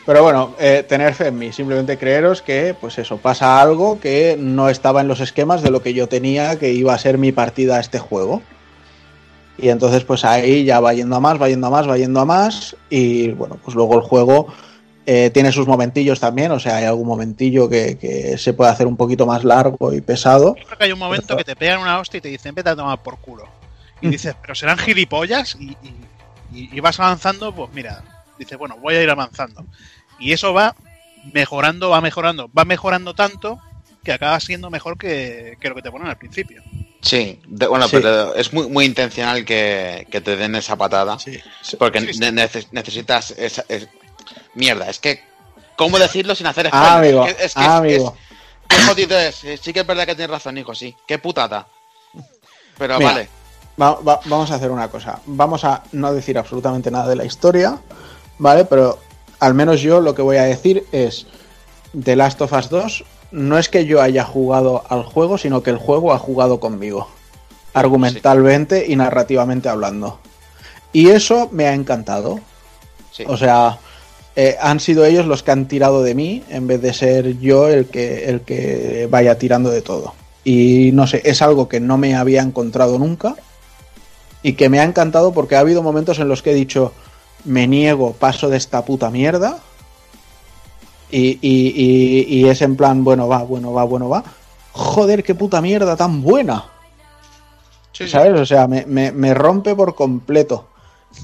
Pero 0.07 0.23
bueno, 0.23 0.55
eh, 0.61 0.85
tener 0.89 1.15
fe 1.15 1.27
en 1.29 1.39
mí, 1.39 1.53
simplemente 1.53 1.99
creeros 1.99 2.41
que, 2.41 2.77
pues 2.81 2.97
eso, 2.99 3.17
pasa 3.17 3.61
algo 3.61 3.99
que 3.99 4.37
no 4.39 4.69
estaba 4.69 5.01
en 5.01 5.09
los 5.09 5.19
esquemas 5.19 5.63
de 5.63 5.71
lo 5.73 5.83
que 5.83 5.95
yo 5.95 6.09
tenía 6.09 6.59
que 6.61 6.71
iba 6.73 6.95
a 6.95 6.99
ser 6.99 7.19
mi 7.19 7.33
partida 7.33 7.79
a 7.79 7.81
este 7.81 7.99
juego. 7.99 8.41
Y 9.59 9.69
entonces, 9.71 10.05
pues 10.05 10.25
ahí 10.25 10.65
ya 10.65 10.79
va 10.79 10.93
yendo 10.95 11.17
a 11.17 11.21
más, 11.21 11.41
va 11.43 11.49
yendo 11.49 11.67
a 11.67 11.71
más, 11.71 11.89
va 11.89 11.97
yendo 11.99 12.21
a 12.21 12.25
más. 12.25 12.77
Y 12.89 13.31
bueno, 13.33 13.59
pues 13.65 13.75
luego 13.75 13.95
el 13.97 14.03
juego 14.03 14.47
Eh, 15.09 15.31
tiene 15.31 15.53
sus 15.53 15.69
momentillos 15.69 16.19
también, 16.19 16.51
o 16.51 16.59
sea, 16.59 16.79
hay 16.79 16.85
algún 16.85 17.07
momentillo 17.07 17.69
que, 17.69 17.97
que 17.97 18.37
se 18.39 18.53
puede 18.55 18.73
hacer 18.73 18.89
un 18.89 18.97
poquito 18.97 19.25
más 19.25 19.45
largo 19.45 19.93
y 19.93 20.01
pesado. 20.01 20.57
Yo 20.57 20.65
creo 20.67 20.79
que 20.79 20.85
hay 20.85 20.93
un 20.93 20.99
momento 20.99 21.37
que 21.37 21.45
te 21.45 21.55
pegan 21.55 21.79
una 21.81 22.01
hostia 22.01 22.19
y 22.19 22.21
te 22.23 22.29
dicen, 22.29 22.55
vete 22.57 22.71
a 22.71 22.77
tomar 22.77 23.01
por 23.03 23.19
culo. 23.19 23.47
Y 24.01 24.09
dices, 24.09 24.35
pero 24.43 24.55
serán 24.57 24.79
gilipollas 24.79 25.57
y, 25.61 25.77
y- 26.53 26.81
vas 26.81 26.99
avanzando, 27.01 27.55
pues 27.55 27.71
mira, 27.73 28.03
dices, 28.39 28.59
bueno, 28.59 28.77
voy 28.81 28.95
a 28.97 29.03
ir 29.03 29.09
avanzando. 29.11 29.65
Y 30.19 30.33
eso 30.33 30.53
va 30.53 30.75
mejorando, 31.33 31.91
va 31.91 32.01
mejorando, 32.01 32.51
va 32.57 32.65
mejorando 32.65 33.15
tanto 33.15 33.61
que 34.05 34.13
acaba 34.13 34.39
siendo 34.41 34.71
mejor 34.71 34.97
que, 34.99 35.57
que 35.61 35.69
lo 35.69 35.75
que 35.75 35.83
te 35.83 35.91
ponen 35.91 36.09
al 36.09 36.17
principio. 36.19 36.63
Sí, 37.01 37.41
de- 37.47 37.67
bueno, 37.69 37.87
Sí. 37.89 37.97
pero 37.97 38.35
es 38.35 38.53
muy, 38.53 38.69
muy 38.69 38.85
intencional 38.85 39.45
que, 39.45 40.07
que 40.11 40.21
te 40.21 40.37
den 40.37 40.55
esa 40.57 40.77
patada. 40.77 41.17
Porque 41.79 42.01
Sí, 42.01 42.13
sí. 42.15 42.19
ne- 42.21 42.33
neces- 42.33 42.69
necesitas 42.73 43.31
esa. 43.33 43.65
es- 43.69 43.89
mierda, 44.55 44.89
es 44.89 44.99
que. 45.01 45.23
¿Cómo 45.77 45.99
decirlo 45.99 46.35
sin 46.35 46.47
hacer 46.47 46.71
Ah, 46.73 46.97
amigo, 46.97 47.27
Es 47.27 47.35
que- 47.35 47.45
es 47.45 47.55
que 47.55 47.61
ah, 47.61 47.77
amigo. 47.77 48.17
es- 48.17 48.67
qué 48.77 48.83
jodido 48.85 49.19
es. 49.19 49.45
Eh, 49.45 49.59
Sí 49.63 49.73
que 49.75 49.81
es 49.81 49.87
verdad 49.87 50.07
que 50.07 50.15
tienes 50.15 50.31
razón, 50.31 50.57
hijo, 50.57 50.75
sí. 50.75 50.97
Qué 51.07 51.19
putada. 51.19 51.67
Pero 52.79 52.99
Mira, 52.99 53.11
vale. 53.13 53.29
Va- 53.81 54.01
va- 54.01 54.21
vamos 54.25 54.51
a 54.51 54.55
hacer 54.55 54.71
una 54.71 54.89
cosa. 54.89 55.21
Vamos 55.27 55.65
a 55.65 55.83
no 55.93 56.13
decir 56.15 56.39
absolutamente 56.39 56.91
nada 56.91 57.09
de 57.09 57.17
la 57.17 57.25
historia, 57.27 57.79
¿vale? 58.39 58.65
Pero 58.65 58.99
al 59.39 59.53
menos 59.53 59.83
yo 59.83 60.01
lo 60.01 60.15
que 60.15 60.23
voy 60.23 60.39
a 60.39 60.45
decir 60.45 60.87
es 60.93 61.27
The 62.03 62.17
Last 62.17 62.41
of 62.41 62.53
Us 62.55 62.71
2 62.71 63.05
no 63.33 63.59
es 63.59 63.69
que 63.69 63.85
yo 63.85 64.01
haya 64.01 64.25
jugado 64.25 64.83
al 64.89 65.03
juego, 65.03 65.37
sino 65.37 65.63
que 65.63 65.69
el 65.71 65.77
juego 65.79 66.15
ha 66.15 66.19
jugado 66.19 66.59
conmigo, 66.59 67.09
argumentalmente 67.75 68.87
y 68.89 68.97
narrativamente 68.97 69.69
hablando. 69.69 70.19
Y 70.93 71.11
eso 71.11 71.49
me 71.53 71.67
ha 71.67 71.75
encantado. 71.75 72.41
Sí. 73.13 73.25
O 73.27 73.37
sea, 73.37 73.79
eh, 74.37 74.57
han 74.61 74.81
sido 74.81 75.05
ellos 75.05 75.27
los 75.27 75.43
que 75.43 75.51
han 75.51 75.67
tirado 75.67 76.03
de 76.03 76.15
mí 76.15 76.43
en 76.51 76.67
vez 76.67 76.81
de 76.83 76.93
ser 76.93 77.39
yo 77.39 77.69
el 77.69 77.87
que, 77.87 78.27
el 78.27 78.43
que 78.43 79.09
vaya 79.11 79.39
tirando 79.39 79.71
de 79.71 79.83
todo. 79.83 80.15
Y 80.45 80.91
no 80.93 81.07
sé, 81.07 81.23
es 81.25 81.43
algo 81.43 81.69
que 81.69 81.81
no 81.81 81.99
me 81.99 82.15
había 82.15 82.43
encontrado 82.43 82.99
nunca 82.99 83.35
y 84.43 84.53
que 84.53 84.69
me 84.69 84.79
ha 84.79 84.85
encantado 84.85 85.33
porque 85.33 85.57
ha 85.57 85.61
habido 85.61 85.83
momentos 85.83 86.19
en 86.21 86.29
los 86.29 86.43
que 86.43 86.53
he 86.53 86.55
dicho, 86.55 86.93
me 87.45 87.67
niego, 87.67 88.13
paso 88.13 88.49
de 88.49 88.57
esta 88.59 88.85
puta 88.85 89.11
mierda. 89.11 89.59
Y, 91.11 91.39
y- 91.41 91.73
y- 91.75 92.27
y 92.41 92.49
es 92.49 92.63
en 92.63 92.77
plan, 92.77 93.03
bueno, 93.05 93.29
va, 93.29 93.43
bueno, 93.43 93.73
va, 93.73 93.85
bueno, 93.85 94.09
va. 94.09 94.23
Joder, 94.73 95.23
qué 95.23 95.35
puta 95.35 95.61
mierda 95.61 95.97
tan 95.97 96.21
buena. 96.23 96.65
¿Sabes? 98.11 98.39
O 98.41 98.45
sea, 98.47 98.67
me, 98.69 98.85
me- 98.87 99.13
me 99.13 99.33
rompe 99.33 99.75
por 99.75 99.95
completo. 99.95 100.67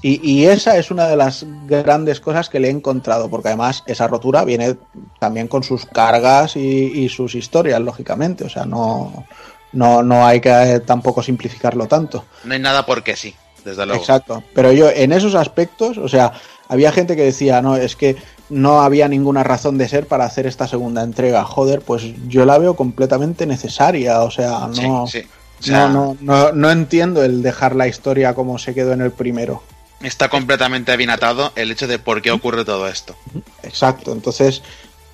Y, 0.00 0.20
y 0.28 0.46
esa 0.46 0.76
es 0.78 0.90
una 0.90 1.06
de 1.06 1.16
las 1.16 1.46
grandes 1.66 2.20
cosas 2.20 2.48
que 2.48 2.58
le 2.58 2.68
he 2.68 2.70
encontrado, 2.70 3.28
porque 3.28 3.48
además 3.48 3.84
esa 3.86 4.08
rotura 4.08 4.44
viene 4.44 4.76
también 5.20 5.48
con 5.48 5.62
sus 5.62 5.86
cargas 5.86 6.56
y, 6.56 6.60
y 6.60 7.08
sus 7.08 7.34
historias, 7.34 7.80
lógicamente. 7.80 8.44
O 8.44 8.48
sea, 8.48 8.64
no, 8.64 9.26
no, 9.72 10.02
no 10.02 10.26
hay 10.26 10.40
que 10.40 10.82
tampoco 10.84 11.22
simplificarlo 11.22 11.86
tanto. 11.86 12.24
No 12.44 12.54
hay 12.54 12.60
nada 12.60 12.84
porque 12.84 13.16
sí, 13.16 13.34
desde 13.64 13.86
luego. 13.86 14.00
Exacto. 14.00 14.42
Pero 14.54 14.72
yo 14.72 14.90
en 14.90 15.12
esos 15.12 15.34
aspectos, 15.34 15.98
o 15.98 16.08
sea, 16.08 16.32
había 16.68 16.92
gente 16.92 17.16
que 17.16 17.24
decía, 17.24 17.62
no, 17.62 17.76
es 17.76 17.96
que 17.96 18.16
no 18.50 18.82
había 18.82 19.08
ninguna 19.08 19.42
razón 19.42 19.78
de 19.78 19.88
ser 19.88 20.06
para 20.06 20.24
hacer 20.24 20.46
esta 20.46 20.66
segunda 20.66 21.02
entrega. 21.02 21.44
Joder, 21.44 21.80
pues 21.80 22.02
yo 22.28 22.44
la 22.44 22.58
veo 22.58 22.76
completamente 22.76 23.46
necesaria. 23.46 24.22
O 24.22 24.30
sea, 24.30 24.68
no, 24.82 25.06
Sí, 25.06 25.20
sí. 25.20 25.28
O 25.60 25.64
sea, 25.64 25.88
no, 25.88 26.16
no, 26.20 26.46
no, 26.46 26.52
no 26.52 26.70
entiendo 26.72 27.22
el 27.22 27.40
dejar 27.40 27.76
la 27.76 27.86
historia 27.86 28.34
como 28.34 28.58
se 28.58 28.74
quedó 28.74 28.92
en 28.92 29.00
el 29.00 29.12
primero. 29.12 29.62
Está 30.02 30.28
completamente 30.28 30.96
bien 30.96 31.10
atado 31.10 31.52
el 31.56 31.70
hecho 31.70 31.86
de 31.86 31.98
por 31.98 32.22
qué 32.22 32.30
ocurre 32.30 32.64
todo 32.64 32.88
esto. 32.88 33.14
Exacto. 33.62 34.12
Entonces, 34.12 34.62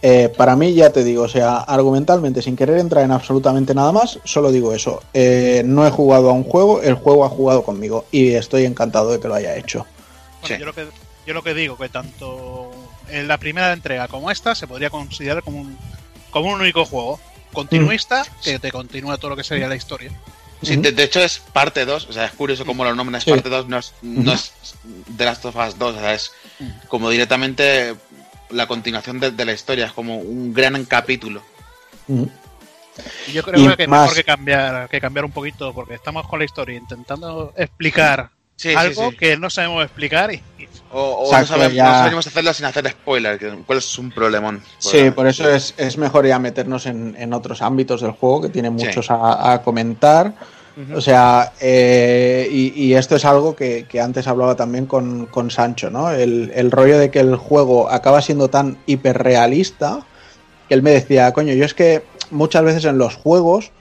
eh, 0.01 0.32
para 0.36 0.55
mí 0.57 0.74
ya 0.74 0.91
te 0.91 1.03
digo, 1.03 1.24
o 1.24 1.28
sea, 1.28 1.59
argumentalmente, 1.59 2.41
sin 2.43 2.57
querer 2.57 2.78
entrar 2.78 3.05
en 3.05 3.11
absolutamente 3.11 3.74
nada 3.74 3.93
más, 3.93 4.18
solo 4.24 4.53
digo 4.53 4.72
eso. 4.72 5.03
Eh, 5.12 5.62
no 5.64 5.86
he 5.86 5.91
jugado 5.91 6.30
a 6.30 6.32
un 6.32 6.45
juego, 6.45 6.82
el 6.82 6.95
juego 6.95 7.24
ha 7.24 7.28
jugado 7.28 7.64
conmigo 7.64 8.05
y 8.12 8.34
estoy 8.34 8.64
encantado 8.64 9.11
de 9.11 9.20
que 9.20 9.28
lo 9.28 9.34
haya 9.34 9.57
hecho. 9.57 9.86
Bueno, 10.41 10.57
Sí. 10.57 10.61
yo, 10.61 10.66
lo 10.66 10.72
que, 10.72 10.86
yo 11.26 11.34
lo 11.34 11.43
que 11.43 11.55
digo, 11.55 11.76
que 11.76 11.89
tanto 11.89 12.70
en 13.09 13.26
la 13.26 13.39
primera 13.39 13.72
entrega 13.72 14.07
como 14.09 14.30
esta 14.30 14.55
se 14.55 14.66
podría 14.66 14.91
considerar 14.91 15.43
como 15.43 15.61
un, 15.61 15.76
como 16.30 16.49
un 16.49 16.61
único 16.61 16.84
juego. 16.84 17.18
Continuista 17.53 18.24
que 18.45 18.59
te 18.59 18.70
continúa 18.70 19.16
todo 19.16 19.30
lo 19.30 19.36
que 19.36 19.43
sería 19.43 19.68
la 19.68 19.74
historia. 19.74 20.12
Sí, 20.62 20.76
de, 20.76 20.92
de 20.92 21.02
hecho 21.04 21.20
es 21.20 21.38
parte 21.38 21.84
2, 21.84 22.06
o 22.09 22.12
sea, 22.12 22.24
es 22.24 22.32
curioso 22.32 22.64
cómo 22.66 22.84
lo 22.84 22.94
nombran, 22.94 23.16
es 23.18 23.24
Sí. 23.24 23.30
parte 23.30 23.48
2, 23.48 23.68
no 23.68 23.78
es, 23.78 23.94
no 24.02 24.32
es 24.32 24.52
The 25.16 25.24
Last 25.24 25.44
of 25.44 25.54
Us 25.56 25.78
2, 25.78 25.96
o 25.96 26.00
sea, 26.00 26.14
es 26.14 26.32
como 26.88 27.11
directamente 27.11 27.94
la 28.50 28.66
continuación 28.66 29.20
de, 29.20 29.30
de 29.30 29.44
la 29.44 29.52
historia, 29.52 29.86
es 29.86 29.92
como 29.92 30.16
un 30.16 30.52
gran 30.52 30.84
capítulo. 30.84 31.42
Yo 33.32 33.42
creo 33.42 33.72
Y 33.72 33.76
que 33.76 33.82
es 33.84 33.88
más- 33.88 34.00
mejor 34.02 34.16
que 34.16 34.24
cambiar, 34.24 34.88
que 34.88 35.00
cambiar 35.00 35.24
un 35.24 35.30
poquito, 35.32 35.72
porque 35.72 35.94
estamos 35.94 36.26
con 36.26 36.38
la 36.40 36.44
historia 36.44 36.76
intentando 36.76 37.52
explicar 37.56 38.30
Sí, 38.56 38.70
sí, 38.70 38.74
algo 38.74 39.11
sí. 39.11 39.16
que 39.16 39.36
no 39.36 39.50
sabemos 39.50 39.84
explicar 39.84 40.32
y, 40.32 40.42
y- 40.59 40.68
O, 40.91 41.01
o 41.01 41.24
Exacto, 41.26 41.53
no, 41.53 41.59
sabemos, 41.59 41.74
ya. 41.74 41.84
no 41.84 41.99
sabemos 41.99 42.26
hacerlo 42.26 42.55
sin 42.55 42.66
hacer 42.66 42.89
spoiler, 42.91 43.39
que 43.39 43.51
cuál 43.66 43.78
es 43.78 43.99
un 43.99 44.11
problemón. 44.11 44.62
Sí, 44.78 45.11
por 45.11 45.26
eso 45.26 45.49
es, 45.51 45.74
es 45.76 45.99
mejor 45.99 46.26
ya 46.26 46.39
meternos 46.39 46.86
en, 46.86 47.14
en 47.18 47.32
otros 47.34 47.61
ámbitos 47.62 48.01
del 48.01 48.12
juego 48.12 48.43
que 48.43 48.49
tiene 48.49 48.70
muchos 48.70 49.11
a, 49.11 49.53
a 49.53 49.62
comentar. 49.62 50.34
O 50.95 51.01
sea, 51.01 51.53
eh, 51.61 52.49
y, 52.53 52.84
y 52.84 52.95
esto 52.95 53.16
es 53.16 53.24
algo 53.24 53.57
que, 53.57 53.86
que 53.89 54.01
antes 54.01 54.28
hablaba 54.28 54.55
también 54.55 54.86
con, 54.86 55.26
con 55.26 55.51
Sancho, 55.51 55.91
¿no? 55.91 56.12
El, 56.12 56.53
el 56.55 56.70
rollo 56.70 56.99
de 57.01 57.11
que 57.11 57.18
el 57.18 57.34
juego 57.34 57.91
acaba 57.91 58.22
siendo 58.22 58.49
tan 58.49 58.78
hiperrealista 58.86 60.07
que 60.68 60.74
él 60.74 60.82
me 60.82 60.93
decía, 60.93 61.32
coño, 61.32 61.53
yo 61.55 61.64
es 61.64 61.74
que 61.74 62.05
muchas 62.30 62.62
veces 62.62 62.84
en 62.84 62.97
los 62.97 63.16
juegos 63.16 63.72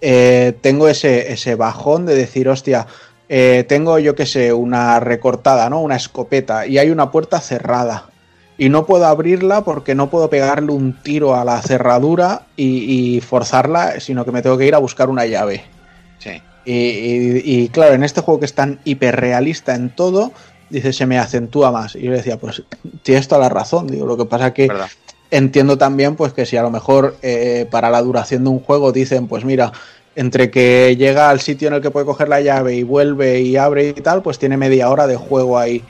eh, 0.00 0.54
tengo 0.62 0.88
ese, 0.88 1.30
ese 1.30 1.56
bajón 1.56 2.06
de 2.06 2.14
decir, 2.14 2.48
hostia, 2.48 2.86
eh, 3.32 3.64
tengo 3.68 3.98
yo 4.00 4.14
que 4.16 4.26
sé, 4.26 4.52
una 4.52 4.98
recortada, 4.98 5.70
¿no? 5.70 5.80
Una 5.80 5.94
escopeta 5.96 6.66
y 6.66 6.78
hay 6.78 6.90
una 6.90 7.10
puerta 7.12 7.40
cerrada 7.40 8.06
y 8.58 8.68
no 8.68 8.84
puedo 8.86 9.06
abrirla 9.06 9.62
porque 9.62 9.94
no 9.94 10.10
puedo 10.10 10.28
pegarle 10.28 10.72
un 10.72 10.92
tiro 11.02 11.36
a 11.36 11.44
la 11.44 11.62
cerradura 11.62 12.42
y, 12.56 13.14
y 13.16 13.20
forzarla, 13.20 14.00
sino 14.00 14.24
que 14.24 14.32
me 14.32 14.42
tengo 14.42 14.58
que 14.58 14.66
ir 14.66 14.74
a 14.74 14.78
buscar 14.78 15.08
una 15.08 15.24
llave. 15.26 15.62
Sí. 16.18 16.42
Y, 16.64 16.72
y- 16.74 17.42
y, 17.44 17.68
claro, 17.68 17.94
en 17.94 18.02
este 18.02 18.20
juego 18.20 18.40
que 18.40 18.46
es 18.46 18.54
tan 18.54 18.80
hiperrealista 18.84 19.74
en 19.76 19.90
todo, 19.90 20.32
dice, 20.68 20.92
se 20.92 21.06
me 21.06 21.18
acentúa 21.18 21.70
más. 21.70 21.94
Y 21.96 22.02
yo 22.02 22.12
decía, 22.12 22.36
pues 22.36 22.62
tienes 23.02 23.28
toda 23.28 23.40
la 23.42 23.48
razón, 23.48 23.86
digo, 23.86 24.04
lo 24.06 24.16
que 24.16 24.26
pasa 24.26 24.52
que 24.52 24.66
¿Verdad? 24.68 24.88
entiendo 25.30 25.78
también 25.78 26.16
pues 26.16 26.32
que 26.32 26.44
si 26.44 26.56
a 26.56 26.62
lo 26.62 26.70
mejor 26.70 27.16
eh, 27.22 27.66
para 27.70 27.88
la 27.88 28.02
duración 28.02 28.42
de 28.44 28.50
un 28.50 28.60
juego 28.60 28.92
dicen, 28.92 29.26
pues 29.28 29.44
mira, 29.44 29.72
entre 30.16 30.50
que 30.50 30.96
llega 30.96 31.30
al 31.30 31.40
sitio 31.40 31.68
en 31.68 31.74
el 31.74 31.80
que 31.82 31.90
puede 31.90 32.06
coger 32.06 32.28
la 32.28 32.40
llave 32.40 32.74
y 32.74 32.82
vuelve 32.82 33.40
y 33.40 33.56
abre 33.56 33.88
y 33.88 33.92
tal, 33.94 34.22
pues 34.22 34.38
tiene 34.38 34.56
media 34.56 34.90
hora 34.90 35.06
de 35.06 35.16
juego 35.16 35.58
ahí. 35.58 35.82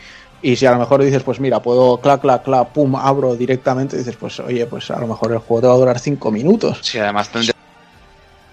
Y 0.42 0.56
si 0.56 0.64
a 0.66 0.70
lo 0.72 0.78
mejor 0.78 1.02
dices, 1.02 1.22
pues 1.22 1.38
mira, 1.40 1.60
puedo 1.60 1.98
clac, 1.98 2.20
clac, 2.22 2.42
clac, 2.42 2.68
pum, 2.68 2.96
abro 2.96 3.34
directamente, 3.36 3.96
dices, 3.98 4.16
pues 4.16 4.40
oye, 4.40 4.64
pues 4.66 4.90
a 4.90 4.98
lo 4.98 5.06
mejor 5.06 5.32
el 5.32 5.38
juego 5.38 5.60
te 5.60 5.66
va 5.66 5.74
a 5.74 5.76
durar 5.76 5.98
cinco 5.98 6.30
minutos. 6.30 6.78
Sí, 6.82 6.98
además 6.98 7.30
tendría- 7.30 7.54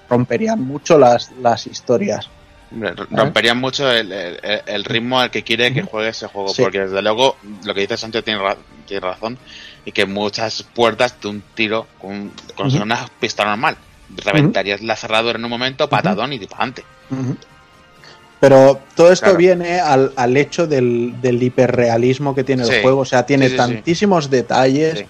Romperían 0.09 0.61
mucho 0.61 0.97
las, 0.97 1.31
las 1.41 1.67
historias. 1.67 2.29
hombre, 2.71 2.93
romperían 3.11 3.57
mucho 3.59 3.89
el, 3.89 4.11
el- 4.11 4.39
el 4.65 4.83
ritmo 4.83 5.19
al 5.21 5.31
que 5.31 5.43
quiere 5.43 5.73
que 5.73 5.81
juegue 5.83 6.09
ese 6.09 6.27
juego, 6.27 6.49
Sí. 6.49 6.61
porque 6.61 6.79
desde 6.81 7.01
luego 7.01 7.37
lo 7.63 7.73
que 7.73 7.81
dice 7.81 7.95
Sancho 7.97 8.21
tiene, 8.23 8.41
ra- 8.41 8.57
tiene 8.85 8.99
razón, 9.05 9.37
y 9.85 9.91
que 9.93 10.05
muchas 10.05 10.63
puertas 10.63 11.15
de 11.21 11.29
un 11.29 11.41
tiro 11.55 11.87
con, 12.01 12.31
con 12.55 12.73
una 12.81 13.07
pistola 13.19 13.51
normal. 13.51 13.77
Reventarías 14.15 14.81
la 14.81 14.95
cerradura 14.95 15.37
en 15.37 15.43
un 15.45 15.51
momento, 15.51 15.89
patadón 15.89 16.33
y 16.33 16.39
disparante. 16.39 16.83
Ujú. 17.11 17.35
Pero 18.39 18.79
todo 18.95 19.11
esto 19.11 19.25
Claro. 19.25 19.37
viene 19.39 19.79
al, 19.79 20.13
al 20.15 20.37
hecho 20.37 20.67
del, 20.67 21.15
del 21.21 21.41
hiperrealismo 21.41 22.35
que 22.35 22.43
tiene 22.43 22.65
Sí. 22.65 22.71
el 22.75 22.81
juego. 22.83 23.01
O 23.01 23.05
sea, 23.05 23.25
tiene 23.25 23.45
Sí, 23.45 23.51
sí, 23.51 23.57
sí. 23.57 23.57
tantísimos 23.57 24.29
detalles, 24.29 25.05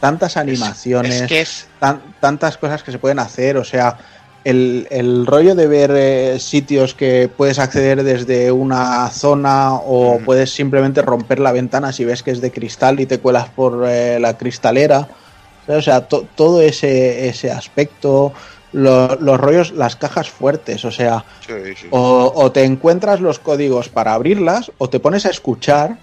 tantas 0.00 0.36
animaciones, 0.36 1.22
Es 1.22 1.28
que 1.28 1.40
es. 1.42 1.68
tan- 1.78 2.02
tantas 2.20 2.56
cosas 2.58 2.82
que 2.82 2.90
se 2.90 2.98
pueden 2.98 3.20
hacer. 3.20 3.56
O 3.56 3.62
sea, 3.64 3.98
el, 4.42 4.88
el 4.90 5.24
rollo 5.26 5.54
de 5.54 5.68
ver 5.68 5.92
eh, 5.94 6.40
sitios 6.40 6.94
que 6.94 7.30
puedes 7.34 7.60
acceder 7.60 8.02
desde 8.02 8.50
una 8.50 9.08
zona 9.10 9.74
o 9.74 10.18
puedes 10.24 10.52
simplemente 10.52 11.02
romper 11.02 11.38
la 11.38 11.52
ventana 11.52 11.92
si 11.92 12.04
ves 12.04 12.24
que 12.24 12.32
es 12.32 12.40
de 12.40 12.50
cristal 12.50 12.98
y 12.98 13.06
te 13.06 13.18
cuelas 13.20 13.48
por 13.50 13.84
eh, 13.86 14.18
la 14.18 14.36
cristalera. 14.36 15.06
O 15.76 15.82
sea, 15.82 16.08
to- 16.08 16.26
todo 16.34 16.60
ese, 16.62 17.28
ese 17.28 17.50
aspecto, 17.50 18.32
lo- 18.72 19.16
los 19.16 19.38
rollos, 19.38 19.72
las 19.72 19.96
cajas 19.96 20.30
fuertes, 20.30 20.84
o 20.84 20.90
sea, 20.90 21.24
Sí, 21.46 21.52
sí. 21.76 21.86
o, 21.90 22.32
o 22.34 22.52
te 22.52 22.64
encuentras 22.64 23.20
los 23.20 23.38
códigos 23.38 23.88
para 23.88 24.14
abrirlas 24.14 24.72
o 24.78 24.88
te 24.88 25.00
pones 25.00 25.26
a 25.26 25.30
escuchar 25.30 25.98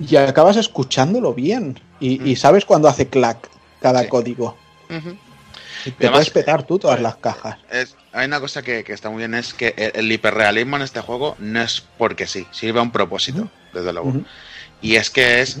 y 0.00 0.16
acabas 0.16 0.56
escuchándolo 0.56 1.34
bien 1.34 1.80
y, 2.00 2.22
y 2.30 2.36
sabes 2.36 2.64
cuando 2.64 2.88
hace 2.88 3.08
clac 3.08 3.48
cada 3.80 4.02
Sí. 4.02 4.08
código. 4.08 4.56
Y 5.84 5.90
te 5.92 6.06
además, 6.06 6.10
puedes 6.12 6.30
petar 6.30 6.62
tú 6.64 6.78
todas 6.78 7.00
las 7.00 7.16
cajas. 7.16 7.56
Es- 7.70 7.96
hay 8.12 8.26
una 8.26 8.40
cosa 8.40 8.62
que, 8.62 8.82
que 8.84 8.92
está 8.92 9.10
muy 9.10 9.18
bien, 9.18 9.34
es 9.34 9.54
que 9.54 9.74
el, 9.76 9.92
el 9.94 10.12
hiperrealismo 10.12 10.76
en 10.76 10.82
este 10.82 11.00
juego 11.00 11.36
no 11.38 11.60
es 11.62 11.84
porque 11.98 12.26
sí, 12.26 12.46
sirve 12.50 12.78
a 12.80 12.82
un 12.82 12.90
propósito, 12.90 13.48
desde 13.72 13.92
luego. 13.92 14.12
Y 14.80 14.96
es 14.96 15.10
que 15.10 15.40
es 15.40 15.58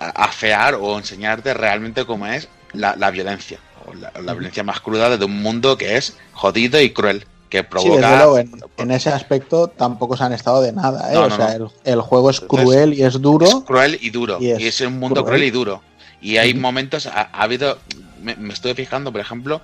afear 0.00 0.74
o 0.74 0.98
enseñarte 0.98 1.54
realmente 1.54 2.04
cómo 2.06 2.26
es 2.26 2.48
la, 2.72 2.96
la 2.96 3.10
violencia. 3.10 3.58
O 3.86 3.94
la, 3.94 4.12
la 4.22 4.32
violencia 4.34 4.62
más 4.64 4.80
cruda 4.80 5.16
de 5.16 5.24
un 5.24 5.40
mundo 5.42 5.76
que 5.78 5.96
es 5.96 6.16
jodido 6.32 6.80
y 6.80 6.90
cruel. 6.90 7.26
Que 7.48 7.58
Sí, 7.62 7.66
provoca. 7.68 7.96
desde 8.00 8.16
luego, 8.16 8.38
en, 8.38 8.52
en 8.76 8.90
ese 8.92 9.10
aspecto 9.10 9.66
tampoco 9.68 10.16
se 10.16 10.22
han 10.22 10.32
estado 10.32 10.62
de 10.62 10.72
nada, 10.72 11.10
¿eh? 11.10 11.14
No, 11.14 11.24
o 11.24 11.28
no, 11.28 11.36
sea, 11.36 11.58
no. 11.58 11.72
El, 11.84 11.92
el 11.94 12.00
juego 12.00 12.30
es 12.30 12.40
cruel 12.40 12.94
y 12.94 13.02
es 13.02 13.20
duro. 13.20 13.44
Es 13.46 13.54
cruel 13.66 13.98
y 14.00 14.10
duro. 14.10 14.38
Y 14.40 14.52
Y 14.62 14.66
es 14.68 14.80
un 14.82 15.00
mundo 15.00 15.24
cruel. 15.24 15.38
cruel 15.38 15.44
y 15.48 15.50
duro. 15.50 15.82
Y 16.20 16.36
hay 16.36 16.54
momentos, 16.54 17.06
ha, 17.06 17.22
ha 17.32 17.42
habido, 17.42 17.78
me, 18.22 18.36
me 18.36 18.52
estuve 18.54 18.76
fijando, 18.76 19.10
por 19.10 19.20
ejemplo, 19.20 19.62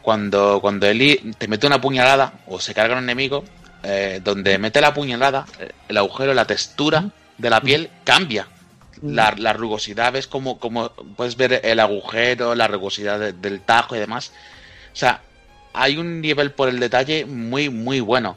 cuando, 0.00 0.58
cuando 0.62 0.86
Eli 0.86 1.34
te 1.36 1.48
mete 1.48 1.66
una 1.66 1.80
puñalada 1.82 2.32
o 2.46 2.58
se 2.58 2.72
carga 2.72 2.96
un 2.96 3.02
enemigo, 3.04 3.44
eh, 3.82 4.20
donde 4.24 4.56
mete 4.58 4.80
la 4.80 4.94
puñalada, 4.94 5.44
el 5.88 5.98
agujero, 5.98 6.32
la 6.32 6.46
textura 6.46 7.10
de 7.36 7.50
la 7.50 7.60
piel 7.60 7.90
cambia. 8.04 8.46
La, 9.02 9.34
la 9.36 9.52
rugosidad, 9.52 10.12
ves 10.12 10.26
como, 10.26 10.58
como 10.58 10.90
puedes 11.16 11.36
ver 11.36 11.60
el 11.64 11.80
agujero, 11.80 12.54
la 12.54 12.68
rugosidad 12.68 13.18
de- 13.18 13.32
del 13.32 13.60
tajo 13.60 13.96
y 13.96 13.98
demás. 13.98 14.32
O 14.92 14.96
sea, 14.96 15.20
hay 15.72 15.96
un 15.96 16.20
nivel 16.20 16.52
por 16.52 16.68
el 16.68 16.78
detalle 16.78 17.24
muy, 17.26 17.68
muy 17.68 18.00
bueno. 18.00 18.36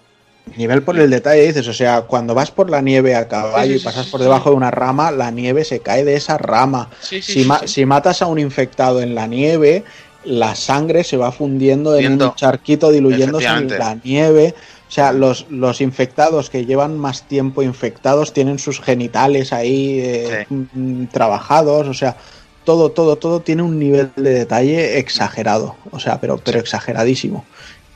Nivel 0.57 0.83
por 0.83 0.97
el 0.99 1.09
detalle, 1.09 1.41
dices, 1.47 1.67
o 1.67 1.73
sea, 1.73 2.01
cuando 2.03 2.35
vas 2.35 2.51
por 2.51 2.69
la 2.69 2.79
nieve 2.81 3.15
a 3.15 3.27
caballo 3.27 3.73
Sí, 3.73 3.79
sí, 3.79 3.81
y 3.81 3.83
pasas 3.85 4.05
sí, 4.05 4.11
por 4.11 4.21
debajo 4.21 4.51
de 4.51 4.55
una 4.55 4.69
rama, 4.69 5.11
la 5.11 5.31
nieve 5.31 5.63
se 5.65 5.79
cae 5.79 6.03
de 6.03 6.15
esa 6.15 6.37
rama. 6.37 6.89
Si, 7.01 7.43
ma- 7.45 7.65
si 7.67 7.85
matas 7.85 8.21
a 8.21 8.27
un 8.27 8.37
infectado 8.37 9.01
en 9.01 9.15
la 9.15 9.25
nieve, 9.25 9.83
la 10.25 10.55
sangre 10.55 11.03
se 11.03 11.17
va 11.17 11.31
fundiendo 11.31 11.95
en 11.95 12.21
un 12.21 12.35
charquito 12.35 12.91
diluyéndose 12.91 13.47
en 13.47 13.69
la 13.69 13.97
nieve. 14.03 14.55
O 14.87 14.91
sea, 14.91 15.11
los, 15.11 15.47
los 15.49 15.81
infectados 15.81 16.49
que 16.49 16.65
llevan 16.65 16.97
más 16.97 17.27
tiempo 17.27 17.63
infectados 17.63 18.33
tienen 18.33 18.59
sus 18.59 18.79
genitales 18.79 19.51
ahí 19.51 19.99
eh, 19.99 20.45
mm, 20.49 21.05
trabajados. 21.05 21.87
O 21.87 21.93
sea, 21.93 22.15
todo, 22.63 22.91
todo, 22.91 23.15
todo 23.15 23.39
tiene 23.39 23.61
un 23.61 23.79
nivel 23.79 24.11
de 24.15 24.31
detalle 24.31 24.99
exagerado. 24.99 25.75
O 25.91 25.99
sea, 25.99 26.19
pero, 26.21 26.37
pero 26.37 26.59
exageradísimo. 26.59 27.45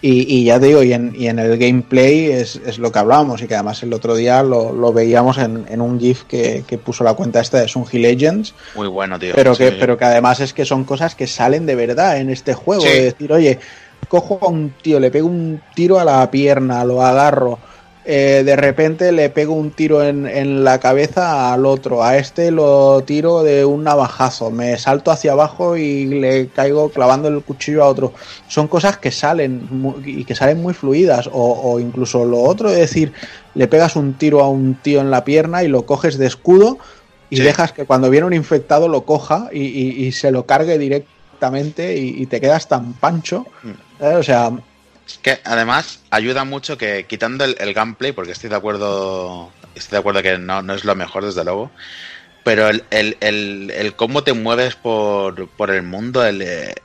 Y, 0.01 0.33
y 0.33 0.45
ya 0.45 0.59
te 0.59 0.67
digo, 0.67 0.81
y 0.81 0.93
en, 0.93 1.13
y 1.13 1.27
en 1.27 1.39
el 1.39 1.57
gameplay 1.57 2.27
es, 2.31 2.55
es 2.65 2.79
lo 2.79 2.89
que 2.89 2.99
hablábamos 2.99 3.41
y 3.41 3.47
que 3.47 3.55
además 3.55 3.83
el 3.83 3.93
otro 3.93 4.15
día 4.15 4.41
lo, 4.43 4.71
lo 4.71 4.93
veíamos 4.93 5.37
en, 5.37 5.65
en 5.69 5.81
un 5.81 5.99
GIF 5.99 6.23
que, 6.23 6.63
que 6.65 6.77
puso 6.77 7.03
la 7.03 7.15
cuenta 7.15 7.41
esta 7.41 7.59
de 7.59 7.67
Sungy 7.67 7.99
Legends, 7.99 8.53
Muy 8.75 8.87
bueno, 8.87 9.19
tío. 9.19 9.33
pero 9.35 9.53
que, 9.55 9.73
pero 9.73 9.97
que 9.97 10.05
además 10.05 10.39
es 10.39 10.53
que 10.53 10.63
son 10.63 10.85
cosas 10.85 11.15
que 11.15 11.27
salen 11.27 11.65
de 11.65 11.75
verdad 11.75 12.17
en 12.17 12.29
este 12.29 12.53
juego. 12.53 12.81
Sí. 12.83 12.87
De 12.87 13.01
decir, 13.03 13.33
oye, 13.33 13.59
cojo 14.07 14.39
a 14.41 14.47
un 14.47 14.73
tío, 14.81 15.01
le 15.01 15.11
pego 15.11 15.27
un 15.27 15.61
tiro 15.75 15.99
a 15.99 16.05
la 16.05 16.31
pierna, 16.31 16.85
lo 16.85 17.01
agarro. 17.01 17.59
Eh, 18.11 18.41
de 18.43 18.55
repente 18.55 19.11
le 19.11 19.29
pego 19.29 19.53
un 19.53 19.69
tiro 19.69 20.01
en, 20.03 20.25
en 20.25 20.63
la 20.63 20.79
cabeza 20.79 21.53
al 21.53 21.65
otro, 21.67 22.03
a 22.03 22.17
este 22.17 22.49
lo 22.49 23.03
tiro 23.05 23.43
de 23.43 23.63
un 23.65 23.83
navajazo, 23.83 24.49
me 24.49 24.77
salto 24.79 25.11
hacia 25.11 25.33
abajo 25.33 25.77
y 25.77 26.05
le 26.07 26.47
caigo 26.47 26.89
clavando 26.89 27.27
el 27.27 27.43
cuchillo 27.43 27.83
a 27.83 27.87
otro. 27.87 28.13
Son 28.47 28.67
cosas 28.67 28.97
que 28.97 29.11
salen 29.11 29.69
y 30.03 30.25
que 30.25 30.33
salen 30.33 30.59
muy 30.59 30.73
fluidas, 30.73 31.27
o, 31.27 31.31
o 31.63 31.79
incluso 31.79 32.25
lo 32.25 32.39
otro, 32.41 32.69
es 32.71 32.77
decir, 32.77 33.13
le 33.53 33.67
pegas 33.67 33.95
un 33.95 34.15
tiro 34.15 34.41
a 34.41 34.49
un 34.49 34.73
tío 34.81 35.01
en 35.01 35.11
la 35.11 35.23
pierna 35.23 35.63
y 35.63 35.67
lo 35.67 35.85
coges 35.85 36.17
de 36.17 36.25
escudo 36.25 36.79
y 37.29 37.37
Sí. 37.37 37.43
dejas 37.43 37.73
que 37.73 37.85
cuando 37.85 38.09
viene 38.09 38.25
un 38.25 38.33
infectado 38.33 38.87
lo 38.87 39.05
coja 39.05 39.49
y, 39.53 39.61
y- 39.61 40.05
y 40.07 40.11
se 40.13 40.31
lo 40.31 40.47
cargue 40.47 40.79
directamente 40.79 41.95
y, 41.95 42.23
y 42.23 42.25
te 42.25 42.41
quedas 42.41 42.67
tan 42.67 42.93
pancho. 42.93 43.45
Mm. 43.61 44.03
¿eh? 44.03 44.15
O 44.15 44.23
sea, 44.23 44.51
Es 45.09 45.17
que 45.17 45.39
además 45.43 45.99
ayuda 46.11 46.43
mucho 46.43 46.77
que 46.77 47.05
quitando 47.07 47.43
el, 47.43 47.55
el 47.59 47.73
gameplay, 47.73 48.11
porque 48.11 48.31
estoy 48.31 48.49
de 48.49 48.55
acuerdo, 48.55 49.51
estoy 49.75 49.95
de 49.95 49.99
acuerdo 49.99 50.21
que 50.21 50.37
no, 50.37 50.61
no 50.61 50.73
es 50.75 50.85
lo 50.85 50.95
mejor 50.95 51.25
desde 51.25 51.43
luego, 51.43 51.71
pero 52.43 52.69
el, 52.69 52.83
el, 52.91 53.17
el, 53.21 53.71
el 53.71 53.95
cómo 53.95 54.23
te 54.23 54.33
mueves 54.33 54.75
por, 54.75 55.49
por 55.49 55.71
el 55.71 55.83
mundo, 55.83 56.25
el, 56.25 56.41
eh, 56.43 56.75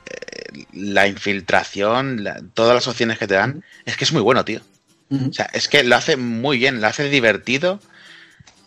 la 0.73 1.07
infiltración, 1.07 2.23
la- 2.23 2.41
todas 2.53 2.75
las 2.75 2.87
opciones 2.87 3.17
que 3.19 3.27
te 3.27 3.35
dan, 3.35 3.63
es 3.85 3.97
que 3.97 4.05
es 4.05 4.13
muy 4.13 4.21
bueno, 4.21 4.43
tío. 4.45 4.61
O 5.11 5.33
sea, 5.33 5.47
es 5.53 5.67
que 5.67 5.83
lo 5.83 5.95
hace 5.95 6.17
muy 6.17 6.57
bien, 6.57 6.81
lo 6.81 6.87
hace 6.87 7.09
divertido, 7.09 7.79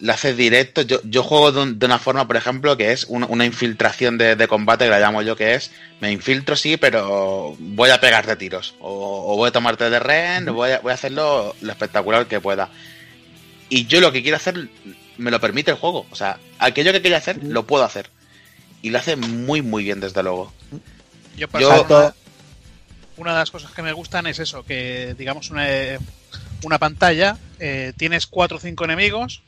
lo 0.00 0.12
hace 0.12 0.34
directo. 0.34 0.82
Yo, 0.82 1.00
yo 1.04 1.22
juego 1.22 1.52
de, 1.52 1.60
un- 1.62 1.78
de 1.78 1.86
una 1.86 1.98
forma, 1.98 2.26
por 2.26 2.36
ejemplo, 2.36 2.76
que 2.76 2.92
es 2.92 3.04
una, 3.08 3.26
una 3.26 3.44
infiltración 3.44 4.16
de, 4.18 4.36
de 4.36 4.48
combate, 4.48 4.84
que 4.84 4.90
la 4.90 5.00
llamo 5.00 5.22
yo, 5.22 5.36
que 5.36 5.54
es, 5.54 5.70
me 6.00 6.12
infiltro, 6.12 6.54
sí, 6.56 6.76
pero 6.76 7.56
voy 7.58 7.90
a 7.90 8.00
pegarte 8.00 8.36
tiros. 8.36 8.74
O, 8.80 9.32
o 9.32 9.36
voy 9.36 9.48
a 9.48 9.52
tomarte 9.52 9.90
de 9.90 9.98
rehén, 9.98 10.48
o 10.48 10.54
voy 10.54 10.70
a, 10.70 10.80
voy 10.80 10.92
a 10.92 10.94
hacerlo 10.94 11.54
lo 11.60 11.72
espectacular 11.72 12.26
que 12.26 12.40
pueda. 12.40 12.68
Y 13.68 13.86
yo 13.86 14.00
lo 14.00 14.12
que 14.12 14.22
quiero 14.22 14.36
hacer, 14.36 14.68
me 15.18 15.30
lo 15.30 15.40
permite 15.40 15.70
el 15.72 15.76
juego. 15.76 16.06
O 16.10 16.16
sea, 16.16 16.38
aquello 16.58 16.92
que 16.92 17.02
quería 17.02 17.18
hacer, 17.18 17.42
lo 17.42 17.66
puedo 17.66 17.84
hacer. 17.84 18.08
Y 18.82 18.90
lo 18.90 18.98
hace 18.98 19.16
muy, 19.16 19.62
muy 19.62 19.82
bien, 19.84 19.98
desde 20.00 20.22
luego. 20.22 20.52
Yo, 21.36 21.48
Yo- 21.58 21.84
una, 21.84 22.14
una 23.16 23.32
de 23.32 23.38
las 23.40 23.50
cosas 23.50 23.72
que 23.72 23.82
me 23.82 23.92
gustan 23.92 24.26
es 24.28 24.38
eso, 24.38 24.62
que 24.64 25.16
digamos 25.18 25.50
una, 25.50 25.66
una 26.62 26.78
pantalla, 26.78 27.36
eh, 27.58 27.92
tienes 27.96 28.28
cuatro 28.28 28.58
o 28.58 28.60
cinco 28.60 28.84
enemigos 28.84 29.42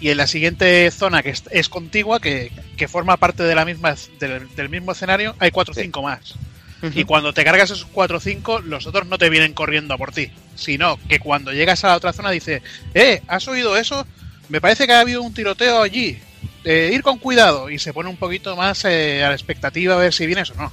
y 0.00 0.10
en 0.10 0.16
la 0.16 0.26
siguiente 0.26 0.90
zona 0.90 1.22
que 1.22 1.30
es, 1.30 1.44
es 1.50 1.68
contigua, 1.68 2.20
que, 2.20 2.52
que 2.76 2.88
forma 2.88 3.16
parte 3.16 3.42
de 3.42 3.54
la 3.54 3.64
misma 3.64 3.94
del, 4.20 4.54
del 4.54 4.68
mismo 4.68 4.92
escenario, 4.92 5.34
hay 5.38 5.50
cuatro 5.50 5.72
o 5.72 5.74
Sí. 5.74 5.82
cinco 5.82 6.02
más. 6.02 6.34
Y 6.94 7.02
cuando 7.02 7.32
te 7.32 7.42
cargas 7.44 7.72
esos 7.72 7.86
cuatro 7.86 8.18
o 8.18 8.20
cinco, 8.20 8.60
los 8.60 8.86
otros 8.86 9.08
no 9.08 9.18
te 9.18 9.28
vienen 9.30 9.52
corriendo 9.52 9.94
a 9.94 9.98
por 9.98 10.12
ti, 10.12 10.30
sino 10.54 10.96
que 11.08 11.18
cuando 11.18 11.52
llegas 11.52 11.82
a 11.82 11.88
la 11.88 11.96
otra 11.96 12.12
zona 12.12 12.30
dice, 12.30 12.62
eh, 12.94 13.20
¿has 13.26 13.48
oído 13.48 13.76
eso? 13.76 14.06
Me 14.48 14.60
parece 14.60 14.86
que 14.86 14.92
ha 14.92 15.00
habido 15.00 15.22
un 15.22 15.34
tiroteo 15.34 15.82
allí. 15.82 16.18
Eh, 16.64 16.90
ir 16.92 17.02
con 17.02 17.18
cuidado 17.18 17.68
y 17.68 17.80
se 17.80 17.92
pone 17.92 18.08
un 18.08 18.16
poquito 18.16 18.54
más 18.54 18.84
eh, 18.84 19.24
a 19.24 19.28
la 19.28 19.34
expectativa 19.34 19.94
a 19.94 19.98
ver 19.98 20.12
si 20.14 20.26
vienes 20.26 20.50
o 20.50 20.54
no. 20.54 20.72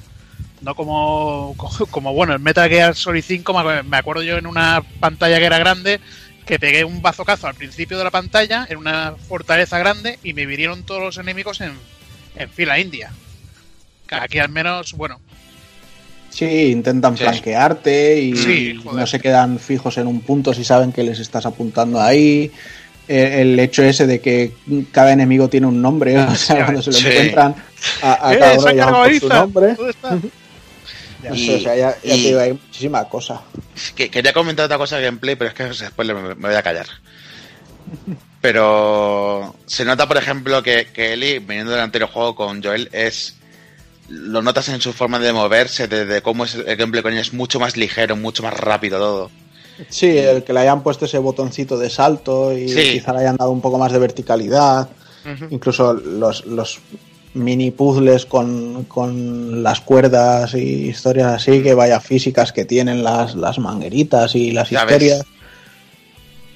No 0.61 0.75
como, 0.75 1.55
como 1.89 2.13
bueno, 2.13 2.35
en 2.35 2.43
Metal 2.43 2.69
Gear 2.69 2.95
Solid 2.95 3.23
5 3.25 3.63
me 3.63 3.81
me 3.83 3.97
acuerdo 3.97 4.21
yo 4.21 4.37
en 4.37 4.45
una 4.45 4.83
pantalla 4.99 5.39
que 5.39 5.45
era 5.45 5.57
grande 5.57 5.99
que 6.45 6.59
pegué 6.59 6.83
un 6.83 7.01
bazocazo 7.01 7.47
al 7.47 7.55
principio 7.55 7.97
de 7.97 8.03
la 8.03 8.11
pantalla 8.11 8.67
en 8.69 8.77
una 8.77 9.13
fortaleza 9.27 9.79
grande 9.79 10.19
y 10.23 10.33
me 10.33 10.45
vinieron 10.45 10.83
todos 10.83 11.01
los 11.01 11.17
enemigos 11.17 11.61
en, 11.61 11.73
en 12.35 12.49
fila 12.49 12.79
india. 12.79 13.11
Aquí 14.11 14.37
al 14.37 14.49
menos, 14.49 14.93
bueno, 14.93 15.19
sí, 16.29 16.45
intentan 16.71 17.17
Sí. 17.17 17.23
flanquearte 17.23 18.19
y 18.19 18.35
Sí, 18.37 18.79
no 18.83 19.07
se 19.07 19.19
quedan 19.19 19.57
fijos 19.59 19.97
en 19.97 20.05
un 20.07 20.21
punto 20.21 20.53
si 20.53 20.63
saben 20.63 20.91
que 20.91 21.03
les 21.03 21.19
estás 21.19 21.45
apuntando 21.45 21.99
ahí. 21.99 22.51
Eh, 23.07 23.41
El 23.41 23.59
hecho 23.59 23.83
ese 23.83 24.05
de 24.07 24.19
que 24.19 24.51
cada 24.91 25.11
enemigo 25.13 25.47
tiene 25.47 25.67
un 25.67 25.81
nombre, 25.81 26.17
o 26.19 26.35
sea, 26.35 26.65
cuando 26.65 26.81
se 26.83 26.91
lo 26.91 26.97
encuentran 27.09 27.55
a, 28.01 28.29
a 28.29 28.33
¡Eh, 28.33 28.39
cada 28.39 28.59
uno 28.59 28.71
llaman 28.71 28.93
por 29.09 29.19
su 29.19 29.29
nombre. 29.29 29.73
¿Dónde 29.75 29.91
está? 29.91 30.17
No 31.29 31.35
Y- 31.35 31.45
sé, 31.47 31.55
o 31.55 31.59
sea, 31.59 31.75
ya, 31.75 31.97
ya 32.03 32.15
y- 32.15 32.21
te 32.21 32.27
digo, 32.27 32.39
hay 32.39 32.53
muchísima 32.53 33.03
cosa. 33.09 33.41
Que- 33.95 34.09
quería 34.09 34.33
comentar 34.33 34.65
otra 34.65 34.77
cosa 34.77 34.97
de 34.97 35.03
gameplay, 35.05 35.35
pero 35.35 35.49
es 35.49 35.55
que 35.55 35.63
después 35.65 36.07
me, 36.07 36.13
me 36.13 36.33
voy 36.35 36.55
a 36.55 36.63
callar. 36.63 36.87
Pero 38.41 39.55
se 39.65 39.85
nota, 39.85 40.07
por 40.07 40.17
ejemplo, 40.17 40.61
que, 40.61 40.87
que 40.93 41.13
Eli, 41.13 41.39
viniendo 41.39 41.71
del 41.71 41.81
anterior 41.81 42.09
juego 42.09 42.35
con 42.35 42.63
Joel, 42.63 42.89
es. 42.91 43.35
Lo 44.07 44.43
notas 44.43 44.69
en 44.69 44.79
su 44.81 44.93
forma 44.93 45.17
de 45.17 45.33
moverse, 45.33 45.87
de, 45.87 46.05
de 46.05 46.21
cómo 46.21 46.45
es 46.45 46.53
el 46.53 46.75
gameplay 46.75 47.01
con 47.01 47.11
ella, 47.11 47.21
es 47.21 47.33
mucho 47.33 47.59
más 47.59 47.75
ligero, 47.75 48.15
mucho 48.15 48.43
más 48.43 48.53
rápido 48.53 48.99
todo. 48.99 49.31
Sí, 49.89 50.15
el 50.19 50.43
que 50.43 50.53
le 50.53 50.59
hayan 50.59 50.83
puesto 50.83 51.05
ese 51.05 51.17
botoncito 51.17 51.75
de 51.75 51.89
salto 51.89 52.55
y 52.55 52.69
Sí. 52.69 52.91
quizá 52.93 53.13
le 53.13 53.21
hayan 53.21 53.35
dado 53.35 53.49
un 53.49 53.61
poco 53.61 53.79
más 53.79 53.91
de 53.91 53.97
verticalidad. 53.97 54.87
Incluso 55.49 55.93
los, 55.93 56.45
los 56.45 56.77
mini 57.35 57.69
puzzles 57.71 58.25
con, 58.25 58.85
con 58.85 59.61
las 59.61 59.79
cuerdas 59.81 60.55
y 60.55 60.87
historias 60.89 61.33
así, 61.33 61.61
que 61.61 61.73
vaya 61.75 61.99
físicas 61.99 62.51
que 62.51 62.65
tienen 62.65 63.03
las, 63.03 63.35
las 63.35 63.59
mangueritas 63.59 64.33
y 64.35 64.51
las 64.51 64.69
Ya 64.71 64.81
historias. 64.81 65.19
ves. 65.19 65.27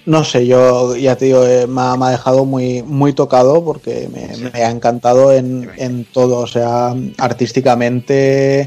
No 0.05 0.23
sé, 0.23 0.47
yo 0.47 0.95
ya 0.95 1.15
te 1.17 1.25
digo, 1.25 1.45
eh, 1.45 1.67
me, 1.67 1.81
ha, 1.81 1.95
me 1.95 2.05
ha 2.07 2.09
dejado 2.11 2.43
muy, 2.45 2.81
muy 2.81 3.13
tocado 3.13 3.63
porque 3.63 4.09
me, 4.11 4.33
Sí. 4.33 4.45
me 4.51 4.63
ha 4.63 4.71
encantado 4.71 5.31
en, 5.33 5.69
en 5.77 6.05
todo. 6.05 6.39
O 6.39 6.47
sea, 6.47 6.95
artísticamente 7.17 8.61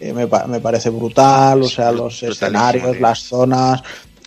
eh, 0.00 0.12
me, 0.12 0.26
me 0.48 0.60
parece 0.60 0.90
brutal, 0.90 1.62
o 1.62 1.68
sea, 1.68 1.92
los 1.92 2.22
escenarios, 2.22 2.98
las 3.00 3.20
zonas. 3.20 3.82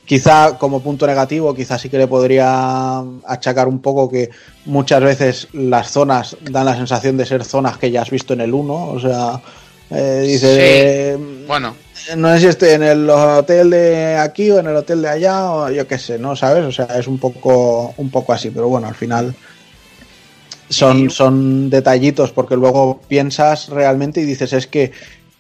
Quizá 0.05 0.57
como 0.59 0.81
punto 0.81 1.07
negativo, 1.07 1.55
quizá 1.55 1.79
sí 1.79 1.89
que 1.89 1.97
le 1.97 2.07
podría 2.07 2.99
achacar 3.25 3.67
un 3.67 3.79
poco 3.79 4.09
que 4.09 4.29
muchas 4.65 5.01
veces 5.01 5.47
las 5.53 5.89
zonas 5.91 6.37
dan 6.43 6.65
la 6.65 6.75
sensación 6.75 7.17
de 7.17 7.25
ser 7.25 7.43
zonas 7.43 7.77
que 7.77 7.89
ya 7.89 8.03
has 8.03 8.11
visto 8.11 8.33
en 8.33 8.41
el 8.41 8.53
1. 8.53 8.87
O 8.91 8.99
sea, 8.99 9.41
eh, 9.89 10.23
dice, 10.27 11.17
Bueno, 11.47 11.75
no 12.17 12.33
sé 12.33 12.39
si 12.39 12.47
estoy 12.47 12.69
en 12.69 12.83
el 12.83 13.09
hotel 13.09 13.71
de 13.71 14.15
aquí 14.17 14.51
o 14.51 14.59
en 14.59 14.67
el 14.67 14.75
hotel 14.75 15.01
de 15.01 15.09
allá 15.09 15.51
o 15.51 15.71
yo 15.71 15.87
qué 15.87 15.97
sé, 15.97 16.19
¿no? 16.19 16.35
¿Sabes? 16.35 16.65
O 16.65 16.71
sea, 16.71 16.85
es 16.97 17.07
un 17.07 17.17
poco, 17.17 17.93
un 17.97 18.11
poco 18.11 18.33
así, 18.33 18.51
pero 18.51 18.67
bueno, 18.67 18.87
al 18.87 18.95
final 18.95 19.33
son, 20.69 21.09
son 21.09 21.69
detallitos 21.69 22.31
porque 22.31 22.55
luego 22.55 23.01
piensas 23.07 23.69
realmente 23.69 24.21
y 24.21 24.25
dices, 24.25 24.53
es 24.53 24.67
que 24.67 24.91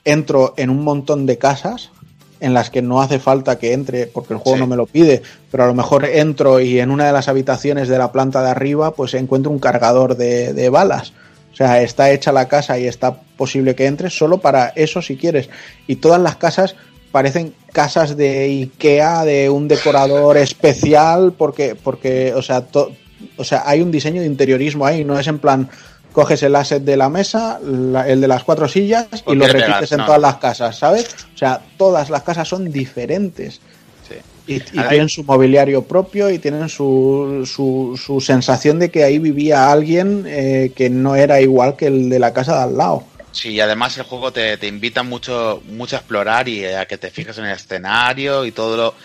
entro 0.03 0.53
en 0.57 0.69
un 0.69 0.83
montón 0.83 1.25
de 1.25 1.37
casas 1.37 1.91
en 2.39 2.53
las 2.53 2.69
que 2.69 2.81
no 2.81 3.01
hace 3.01 3.19
falta 3.19 3.57
que 3.57 3.73
entre 3.73 4.07
porque 4.07 4.33
el 4.33 4.39
juego 4.39 4.57
Sí. 4.57 4.61
no 4.61 4.67
me 4.67 4.75
lo 4.75 4.85
pide, 4.85 5.21
pero 5.51 5.63
a 5.63 5.67
lo 5.67 5.73
mejor 5.73 6.05
entro 6.05 6.59
y 6.59 6.79
en 6.79 6.91
una 6.91 7.05
de 7.07 7.13
las 7.13 7.27
habitaciones 7.27 7.87
de 7.87 7.97
la 7.97 8.11
planta 8.11 8.41
de 8.43 8.49
arriba 8.49 8.91
pues 8.93 9.13
encuentro 9.13 9.51
un 9.51 9.59
cargador 9.59 10.15
de, 10.17 10.53
de 10.53 10.69
balas. 10.69 11.13
O 11.53 11.55
sea, 11.55 11.81
está 11.81 12.11
hecha 12.11 12.33
la 12.33 12.49
casa 12.49 12.77
y 12.77 12.85
está 12.85 13.15
posible 13.37 13.75
que 13.75 13.85
entres 13.85 14.17
solo 14.17 14.39
para 14.39 14.73
eso 14.75 15.01
si 15.01 15.15
quieres. 15.15 15.49
Y 15.87 15.95
todas 15.95 16.19
las 16.19 16.35
casas 16.35 16.75
parecen 17.13 17.53
casas 17.71 18.17
de 18.17 18.43
Ikea, 18.43 19.23
de 19.23 19.49
un 19.49 19.69
decorador 19.69 20.35
especial, 20.35 21.31
porque, 21.37 21.75
porque 21.81 22.33
o, 22.35 22.41
sea, 22.41 22.59
to- 22.59 22.91
o 23.37 23.43
sea, 23.45 23.63
hay 23.65 23.81
un 23.81 23.89
diseño 23.89 24.19
de 24.19 24.27
interiorismo 24.27 24.85
ahí, 24.85 25.05
no 25.05 25.17
es 25.17 25.27
en 25.27 25.39
plan, 25.39 25.69
coges 26.15 26.41
el 26.43 26.55
asset 26.55 26.81
de 26.81 26.97
la 26.97 27.09
mesa, 27.09 27.59
la- 27.61 28.07
el 28.09 28.19
de 28.21 28.27
las 28.27 28.43
cuatro 28.43 28.67
sillas 28.67 29.05
y 29.13 29.21
Pues 29.23 29.37
lo 29.37 29.45
repites 29.47 29.91
en 29.91 29.97
no. 29.99 30.05
todas 30.05 30.21
las 30.21 30.37
casas, 30.37 30.77
¿sabes? 30.79 31.13
O 31.35 31.37
sea, 31.37 31.61
todas 31.77 32.09
las 32.09 32.23
casas 32.23 32.47
son 32.47 32.71
diferentes. 32.71 33.59
Sí. 34.07 34.15
Y, 34.47 34.55
y 34.55 34.79
Ahí- 34.79 34.89
tienen 34.89 35.09
su 35.09 35.23
mobiliario 35.25 35.83
propio 35.83 36.29
y 36.29 36.39
tienen 36.39 36.69
su, 36.69 37.43
su, 37.45 37.99
su 38.03 38.21
sensación 38.21 38.79
de 38.79 38.89
que 38.89 39.03
ahí 39.03 39.19
vivía 39.19 39.71
alguien 39.71 40.23
eh, 40.25 40.71
que 40.75 40.89
no 40.89 41.15
era 41.15 41.41
igual 41.41 41.75
que 41.75 41.87
el 41.87 42.09
de 42.09 42.19
la 42.19 42.31
casa 42.33 42.55
de 42.57 42.63
al 42.63 42.77
lado. 42.77 43.03
Sí, 43.31 43.49
y 43.49 43.59
además 43.59 43.97
el 43.97 44.03
juego 44.05 44.31
te, 44.31 44.55
te 44.57 44.67
invita 44.67 45.03
mucho, 45.03 45.61
mucho 45.69 45.97
a 45.97 45.99
explorar 45.99 46.47
y 46.47 46.63
a 46.65 46.85
que 46.85 46.97
te 46.97 47.11
fijes 47.11 47.37
en 47.37 47.45
el 47.45 47.51
escenario 47.55 48.45
y 48.45 48.51
todo 48.53 48.77
lo... 48.77 48.95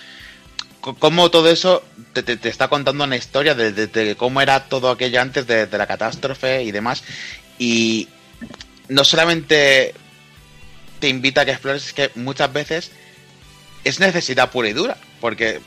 Cómo 0.80 1.30
todo 1.30 1.50
eso 1.50 1.82
te, 2.14 2.22
te- 2.22 2.36
te 2.38 2.48
está 2.48 2.68
contando 2.68 3.04
una 3.04 3.16
historia 3.16 3.54
de, 3.54 3.72
de- 3.72 3.86
de 3.86 4.16
cómo 4.16 4.40
era 4.40 4.64
todo 4.68 4.90
aquello 4.90 5.20
antes 5.20 5.46
de, 5.46 5.66
de 5.66 5.78
la 5.78 5.86
catástrofe 5.86 6.62
y 6.62 6.70
demás. 6.72 7.02
Y 7.58 8.08
no 8.88 9.04
solamente 9.04 9.94
te 10.98 11.08
invita 11.08 11.42
a 11.42 11.44
que 11.44 11.50
explores, 11.52 11.86
es 11.86 11.92
que 11.92 12.10
muchas 12.14 12.50
veces 12.52 12.90
es 13.84 14.00
necesidad 14.00 14.50
pura 14.50 14.68
y 14.68 14.72
dura. 14.72 14.96
Porque 15.20 15.60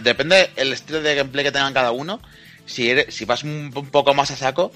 depende 0.00 0.50
el 0.56 0.72
estilo 0.72 1.02
de 1.02 1.14
gameplay 1.14 1.44
que 1.44 1.52
tengan 1.52 1.74
cada 1.74 1.90
uno. 1.92 2.20
Si, 2.66 2.88
eres, 2.88 3.14
si 3.14 3.26
vas 3.26 3.42
un, 3.44 3.70
un 3.74 3.90
poco 3.90 4.14
más 4.14 4.30
a 4.30 4.36
saco, 4.36 4.72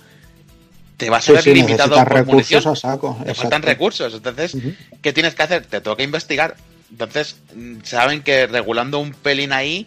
te 0.99 1.09
vas 1.09 1.27
a 1.29 1.33
ver 1.33 1.43
sí, 1.43 1.55
limitado 1.55 1.95
por 1.97 2.13
recursos 2.13 2.67
munición. 2.67 2.73
a 2.73 2.77
saco. 2.77 3.19
Te 3.25 3.35
faltan 3.35 3.63
recursos. 3.63 4.13
Entonces. 4.13 4.55
¿qué 5.01 5.13
tienes 5.15 5.35
que 5.35 5.43
hacer? 5.43 5.65
Te 5.65 5.81
toca 5.81 6.03
investigar. 6.03 6.55
Entonces, 6.91 7.37
saben 7.85 8.23
que 8.23 8.47
regulando 8.47 8.99
un 8.99 9.13
pelín 9.13 9.53
ahí, 9.53 9.87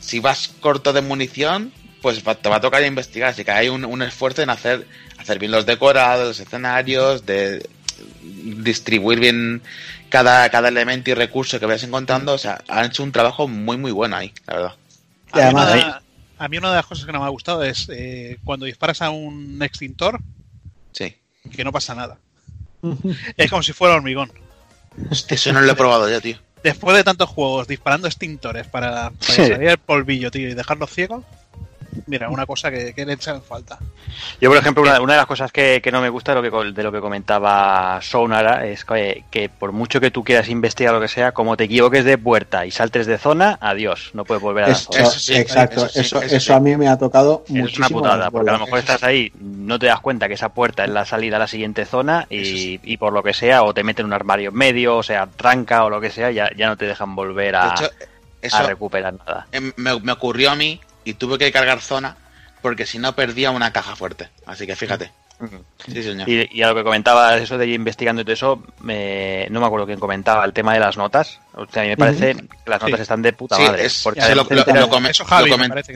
si 0.00 0.20
vas 0.20 0.48
corto 0.60 0.92
de 0.92 1.00
munición, 1.02 1.72
pues 2.02 2.22
te 2.22 2.48
va 2.48 2.56
a 2.56 2.60
tocar 2.60 2.82
investigar. 2.84 3.30
Así 3.30 3.44
que 3.44 3.50
hay 3.50 3.68
un, 3.68 3.84
un 3.84 4.02
esfuerzo 4.02 4.42
en 4.42 4.50
hacer, 4.50 4.86
hacer 5.18 5.38
bien 5.38 5.52
los 5.52 5.66
decorados, 5.66 6.26
los 6.28 6.40
escenarios, 6.40 7.24
de 7.26 7.66
distribuir 8.22 9.20
bien 9.20 9.62
cada, 10.08 10.48
cada 10.50 10.68
elemento 10.68 11.10
y 11.10 11.14
recurso 11.14 11.58
que 11.60 11.66
vayas 11.66 11.84
encontrando. 11.84 12.32
O 12.34 12.38
sea, 12.38 12.62
han 12.68 12.86
hecho 12.86 13.02
un 13.02 13.12
trabajo 13.12 13.48
muy, 13.48 13.76
muy 13.76 13.92
bueno 13.92 14.16
ahí, 14.16 14.32
la 14.46 14.54
verdad. 14.54 14.74
A 15.32 15.36
mí, 15.36 15.42
además- 15.42 15.74
una, 15.74 16.02
a 16.38 16.48
mí 16.48 16.58
una 16.58 16.70
de 16.70 16.76
las 16.76 16.86
cosas 16.86 17.04
que 17.06 17.12
no 17.12 17.20
me 17.20 17.26
ha 17.26 17.30
gustado 17.30 17.62
es 17.62 17.88
eh, 17.90 18.38
cuando 18.44 18.66
disparas 18.66 19.02
a 19.02 19.10
un 19.10 19.60
extintor 19.62 20.20
Sí. 20.92 21.14
que 21.52 21.64
no 21.64 21.72
pasa 21.72 21.94
nada. 21.94 22.18
Es 23.36 23.50
como 23.50 23.62
si 23.62 23.72
fuera 23.72 23.94
hormigón. 23.94 24.32
Eso 25.28 25.52
no 25.52 25.60
lo 25.60 25.72
he 25.72 25.74
probado 25.76 26.08
yo, 26.08 26.20
tío. 26.20 26.36
Después 26.62 26.96
de 26.96 27.04
tantos 27.04 27.28
juegos 27.30 27.66
disparando 27.66 28.06
extintores 28.06 28.66
para, 28.66 29.10
para 29.10 29.34
Sí. 29.34 29.46
saliera 29.48 29.72
el 29.72 29.78
polvillo, 29.78 30.30
tío, 30.30 30.48
y 30.48 30.54
dejarlos 30.54 30.90
ciegos, 30.90 31.24
mira, 32.06 32.28
una 32.30 32.46
cosa 32.46 32.70
que, 32.70 32.92
que 32.94 33.04
le 33.06 33.14
echan 33.14 33.42
falta. 33.42 33.78
Yo, 34.40 34.48
por 34.50 34.58
ejemplo, 34.58 34.82
una, 34.82 35.00
una 35.00 35.12
de 35.14 35.18
las 35.18 35.26
cosas 35.26 35.52
que, 35.52 35.80
que 35.82 35.90
no 35.92 36.00
me 36.00 36.08
gusta 36.08 36.34
de 36.34 36.42
lo 36.42 36.62
que, 36.62 36.72
de 36.72 36.82
lo 36.82 36.92
que 36.92 37.00
comentaba 37.00 38.00
Sounara 38.02 38.66
es 38.66 38.84
que, 38.84 39.24
que 39.30 39.48
por 39.48 39.72
mucho 39.72 40.00
que 40.00 40.10
tú 40.10 40.24
quieras 40.24 40.48
investigar 40.48 40.94
lo 40.94 41.00
que 41.00 41.08
sea, 41.08 41.32
como 41.32 41.56
te 41.56 41.64
equivoques 41.64 42.04
de 42.04 42.18
puerta 42.18 42.66
y 42.66 42.70
saltes 42.70 43.06
de 43.06 43.18
zona, 43.18 43.58
adiós, 43.60 44.10
no 44.14 44.24
puedes 44.24 44.42
volver 44.42 44.64
a 44.64 44.68
la 44.70 44.72
Eso, 44.74 44.92
zona. 44.92 45.02
Eso 45.04 45.18
sí, 45.18 45.34
exacto, 45.36 45.86
eso 45.86 45.88
sí, 45.88 46.00
eso, 46.00 46.22
eso 46.22 46.36
eso 46.36 46.46
sí. 46.46 46.52
a 46.52 46.60
mí 46.60 46.76
me 46.76 46.88
ha 46.88 46.98
tocado 46.98 47.44
Eso 47.46 47.54
es 47.54 47.60
muchísimo. 47.60 47.98
una 48.00 48.10
putada, 48.10 48.30
porque 48.30 48.50
a 48.50 48.54
lo 48.54 48.60
mejor 48.60 48.78
estás 48.78 49.02
ahí, 49.02 49.32
no 49.40 49.78
te 49.78 49.86
das 49.86 50.00
cuenta 50.00 50.28
que 50.28 50.34
esa 50.34 50.50
puerta 50.50 50.84
es 50.84 50.90
la 50.90 51.04
salida 51.04 51.36
a 51.36 51.40
la 51.40 51.48
siguiente 51.48 51.84
zona 51.84 52.26
y, 52.30 52.80
y 52.82 52.96
por 52.96 53.12
lo 53.12 53.22
que 53.22 53.34
sea, 53.34 53.62
o 53.62 53.74
te 53.74 53.84
meten 53.84 54.06
un 54.06 54.12
armario 54.12 54.50
en 54.50 54.56
medio, 54.56 54.96
o 54.96 55.02
sea, 55.02 55.26
tranca 55.26 55.84
o 55.84 55.90
lo 55.90 56.00
que 56.00 56.10
sea, 56.10 56.30
ya, 56.30 56.50
ya 56.56 56.68
no 56.68 56.76
te 56.76 56.86
dejan 56.86 57.14
volver 57.14 57.52
De 57.52 57.56
a, 57.58 57.74
a 58.52 58.62
recuperar 58.62 59.14
nada. 59.14 59.46
em, 59.52 59.72
me, 59.76 59.98
me 60.00 60.12
ocurrió 60.12 60.50
a 60.50 60.54
mí 60.54 60.80
y 61.10 61.14
tuve 61.14 61.38
que 61.38 61.52
cargar 61.52 61.80
zona 61.80 62.16
porque 62.62 62.86
si 62.86 62.98
no 62.98 63.14
perdía 63.14 63.50
una 63.50 63.72
caja 63.72 63.96
fuerte. 63.96 64.28
Así 64.46 64.66
que 64.66 64.76
fíjate. 64.76 65.10
Sí, 65.86 66.02
señor. 66.02 66.28
Y, 66.28 66.46
y 66.52 66.60
a 66.62 66.68
lo 66.68 66.74
que 66.74 66.84
comentabas, 66.84 67.40
eso 67.40 67.56
de 67.56 67.66
ir 67.66 67.72
investigando 67.74 68.20
y 68.20 68.24
todo 68.26 68.34
eso, 68.34 68.62
me- 68.80 69.46
no 69.48 69.58
me 69.60 69.64
acuerdo 69.66 69.86
quién 69.86 69.98
comentaba, 69.98 70.44
el 70.44 70.52
tema 70.52 70.74
de 70.74 70.80
las 70.80 70.98
notas. 70.98 71.40
O 71.54 71.64
sea, 71.66 71.80
a 71.80 71.84
mí 71.86 71.90
me 71.92 71.96
parece 71.96 72.34
que 72.34 72.46
las 72.66 72.82
notas 72.82 72.98
Sí. 72.98 73.02
están 73.02 73.22
de 73.22 73.32
puta 73.32 73.58
madre. 73.58 73.86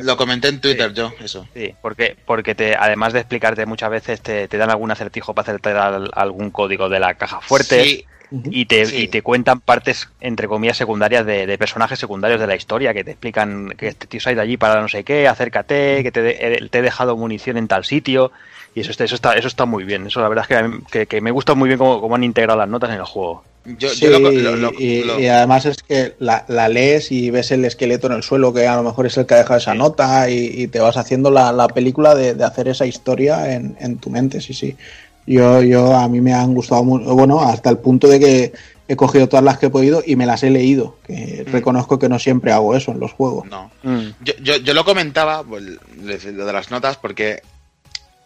lo, 0.02 0.16
comenté 0.16 0.48
en 0.48 0.60
Twitter 0.62 0.88
Sí. 0.88 0.96
yo, 0.96 1.12
eso. 1.20 1.46
Sí, 1.52 1.74
porque, 1.82 2.16
porque 2.24 2.54
te, 2.54 2.74
además 2.74 3.12
de 3.12 3.20
explicarte 3.20 3.66
muchas 3.66 3.90
veces, 3.90 4.22
te, 4.22 4.48
te 4.48 4.56
dan 4.56 4.70
algún 4.70 4.90
acertijo 4.90 5.34
para 5.34 5.42
hacerte 5.50 5.68
al- 5.72 6.10
algún 6.14 6.50
código 6.50 6.88
de 6.88 7.00
la 7.00 7.12
caja 7.12 7.42
fuerte 7.42 7.84
Sí, 7.84 8.06
Y, 8.50 8.66
te, 8.66 8.86
sí. 8.86 8.96
y 9.02 9.08
te 9.08 9.22
cuentan 9.22 9.60
partes, 9.60 10.08
entre 10.20 10.48
comillas, 10.48 10.76
secundarias 10.76 11.24
de, 11.26 11.46
de 11.46 11.58
personajes 11.58 11.98
secundarios 11.98 12.40
de 12.40 12.46
la 12.46 12.56
historia 12.56 12.92
que 12.94 13.04
te 13.04 13.12
explican 13.12 13.74
que 13.76 13.88
este 13.88 14.06
tío 14.06 14.20
se 14.20 14.30
ha 14.30 14.32
ido 14.32 14.42
allí 14.42 14.56
para 14.56 14.80
no 14.80 14.88
sé 14.88 15.04
qué, 15.04 15.28
acércate, 15.28 16.02
que 16.02 16.10
te, 16.12 16.22
de- 16.22 16.36
eh, 16.40 16.68
te 16.70 16.78
he 16.78 16.82
dejado 16.82 17.16
munición 17.16 17.56
en 17.56 17.68
tal 17.68 17.84
sitio. 17.84 18.32
Y 18.74 18.80
eso, 18.80 18.90
está- 18.90 19.04
eso, 19.04 19.14
está, 19.14 19.34
eso 19.34 19.46
está 19.46 19.66
muy 19.66 19.84
bien. 19.84 20.06
Eso 20.08 20.20
la 20.20 20.28
verdad 20.28 20.46
es 20.50 20.56
que, 20.58 20.80
que, 20.90 21.06
que 21.06 21.20
me 21.20 21.30
gusta 21.30 21.54
muy 21.54 21.68
bien 21.68 21.78
cómo, 21.78 22.00
cómo 22.00 22.16
han 22.16 22.24
integrado 22.24 22.58
las 22.58 22.68
notas 22.68 22.90
en 22.90 22.96
el 22.96 23.04
juego. 23.04 23.44
yo, 23.64 23.88
Sí, 23.88 24.04
yo 24.06 24.10
lo, 24.18 24.18
lo- 24.32 24.56
lo- 24.56 24.72
y, 24.76 25.04
lo- 25.04 25.20
y 25.20 25.28
además 25.28 25.64
es 25.66 25.76
que 25.82 26.14
la, 26.18 26.44
la 26.48 26.68
lees 26.68 27.12
y 27.12 27.30
ves 27.30 27.52
el 27.52 27.64
esqueleto 27.64 28.08
en 28.08 28.14
el 28.14 28.24
suelo 28.24 28.52
que 28.52 28.66
a 28.66 28.74
lo 28.74 28.82
mejor 28.82 29.06
es 29.06 29.16
el 29.16 29.26
que 29.26 29.34
ha 29.34 29.38
dejado 29.38 29.58
esa 29.58 29.72
Sí. 29.72 29.78
nota 29.78 30.28
y, 30.28 30.50
y 30.62 30.66
te 30.66 30.80
vas 30.80 30.96
haciendo 30.96 31.30
la, 31.30 31.52
la 31.52 31.68
película 31.68 32.16
de, 32.16 32.34
de 32.34 32.44
hacer 32.44 32.66
esa 32.66 32.84
historia 32.84 33.54
en, 33.54 33.76
en 33.78 33.98
tu 33.98 34.10
mente, 34.10 34.40
sí, 34.40 34.54
sí. 34.54 34.76
Yo, 35.26 35.62
yo 35.62 35.94
a 35.96 36.08
mí 36.08 36.20
me 36.20 36.34
han 36.34 36.54
gustado 36.54 36.84
mucho, 36.84 37.14
bueno, 37.14 37.40
hasta 37.40 37.70
el 37.70 37.78
punto 37.78 38.08
de 38.08 38.20
que 38.20 38.52
he 38.88 38.96
cogido 38.96 39.28
todas 39.28 39.44
las 39.44 39.58
que 39.58 39.66
he 39.66 39.70
podido 39.70 40.02
y 40.04 40.16
me 40.16 40.26
las 40.26 40.42
he 40.42 40.50
leído, 40.50 40.98
que 41.06 41.44
Mm. 41.46 41.52
reconozco 41.52 41.98
que 41.98 42.08
no 42.10 42.18
siempre 42.18 42.52
hago 42.52 42.76
eso 42.76 42.90
en 42.92 43.00
los 43.00 43.12
juegos. 43.12 43.46
no. 43.48 43.70
Mm. 43.82 44.08
Yo, 44.20 44.34
yo, 44.42 44.56
yo 44.56 44.74
lo 44.74 44.84
comentaba, 44.84 45.42
pues, 45.42 45.62
lo 45.64 46.44
de 46.46 46.52
las 46.52 46.70
notas, 46.70 46.98
porque 46.98 47.40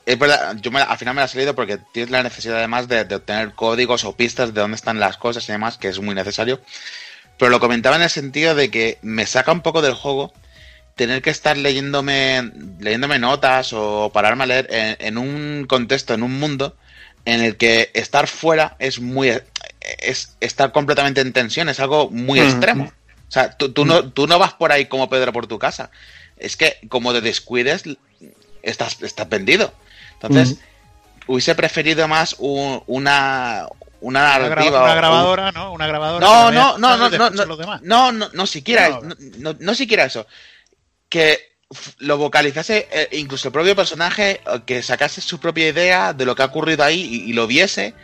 es 0.06 0.18
verdad, 0.18 0.56
yo 0.60 0.70
me- 0.72 0.80
al 0.80 0.98
final 0.98 1.14
me 1.14 1.20
las 1.20 1.34
he 1.34 1.38
leído 1.38 1.54
porque 1.54 1.78
tienes 1.92 2.10
la 2.10 2.22
necesidad 2.24 2.56
además 2.58 2.88
de, 2.88 3.04
de 3.04 3.14
obtener 3.14 3.52
códigos 3.52 4.04
o 4.04 4.14
pistas 4.16 4.52
de 4.52 4.60
dónde 4.60 4.74
están 4.76 4.98
las 4.98 5.16
cosas 5.18 5.48
y 5.48 5.52
demás, 5.52 5.78
que 5.78 5.88
es 5.88 6.00
muy 6.00 6.14
necesario. 6.16 6.60
Pero 7.38 7.50
lo 7.52 7.60
comentaba 7.60 7.94
en 7.96 8.02
el 8.02 8.10
sentido 8.10 8.56
de 8.56 8.70
que 8.70 8.98
me 9.02 9.24
saca 9.26 9.52
un 9.52 9.60
poco 9.60 9.82
del 9.82 9.94
juego 9.94 10.32
tener 10.96 11.22
que 11.22 11.30
estar 11.30 11.56
leyéndome, 11.56 12.50
leyéndome 12.80 13.20
notas 13.20 13.72
o 13.72 14.10
pararme 14.12 14.42
a 14.42 14.46
leer 14.48 14.66
en, 14.70 14.96
en 14.98 15.18
un 15.18 15.66
contexto, 15.68 16.14
en 16.14 16.24
un 16.24 16.40
mundo 16.40 16.74
en 17.24 17.42
el 17.42 17.56
que 17.56 17.90
estar 17.94 18.26
fuera 18.26 18.76
es 18.78 19.00
muy 19.00 19.32
es 19.80 20.36
estar 20.40 20.72
completamente 20.72 21.20
en 21.20 21.32
tensión, 21.32 21.68
es 21.68 21.80
algo 21.80 22.10
muy 22.10 22.40
Mm. 22.40 22.44
extremo. 22.44 22.92
O 23.28 23.30
sea, 23.30 23.50
tú, 23.56 23.72
tú 23.72 23.84
no, 23.84 24.10
tú 24.10 24.26
no 24.26 24.38
vas 24.38 24.54
por 24.54 24.72
ahí 24.72 24.86
como 24.86 25.08
Pedro 25.10 25.32
por 25.32 25.46
tu 25.46 25.58
casa. 25.58 25.90
Es 26.36 26.56
que 26.56 26.78
como 26.88 27.12
te 27.12 27.20
descuides, 27.20 27.84
estás, 28.62 29.00
estás 29.02 29.28
vendido. 29.28 29.72
Entonces, 30.14 30.58
hubiese 31.26 31.54
preferido 31.54 32.06
más 32.08 32.36
un- 32.38 32.82
una, 32.86 33.66
una 34.00 34.20
Una, 34.20 34.38
narrativa. 34.38 34.82
una 34.82 34.92
un- 34.92 34.96
grabadora, 34.98 35.52
¿no? 35.52 35.72
Una 35.72 35.86
grabadora. 35.86 36.26
no, 36.26 36.50
no, 36.50 36.78
no, 36.78 36.96
no, 36.96 37.10
no, 37.10 37.30
no, 37.30 37.80
no, 37.82 38.12
no, 38.12 38.28
no 38.32 38.46
siquiera, 38.46 39.00
No. 39.38 39.54
no, 39.58 39.74
siquiera 39.74 40.04
eso. 40.04 40.26
Que 41.08 41.38
lo 41.98 42.16
vocalizase 42.16 42.88
eh, 42.90 43.08
incluso 43.12 43.48
el 43.48 43.52
propio 43.52 43.76
personaje, 43.76 44.40
que 44.66 44.82
sacase 44.82 45.20
su 45.20 45.38
propia 45.38 45.68
idea 45.68 46.12
de 46.14 46.24
lo 46.24 46.34
que 46.34 46.42
ha 46.42 46.46
ocurrido 46.46 46.82
ahí 46.84 47.00
y, 47.26 47.32
lo 47.34 47.46
viese, 47.46 47.94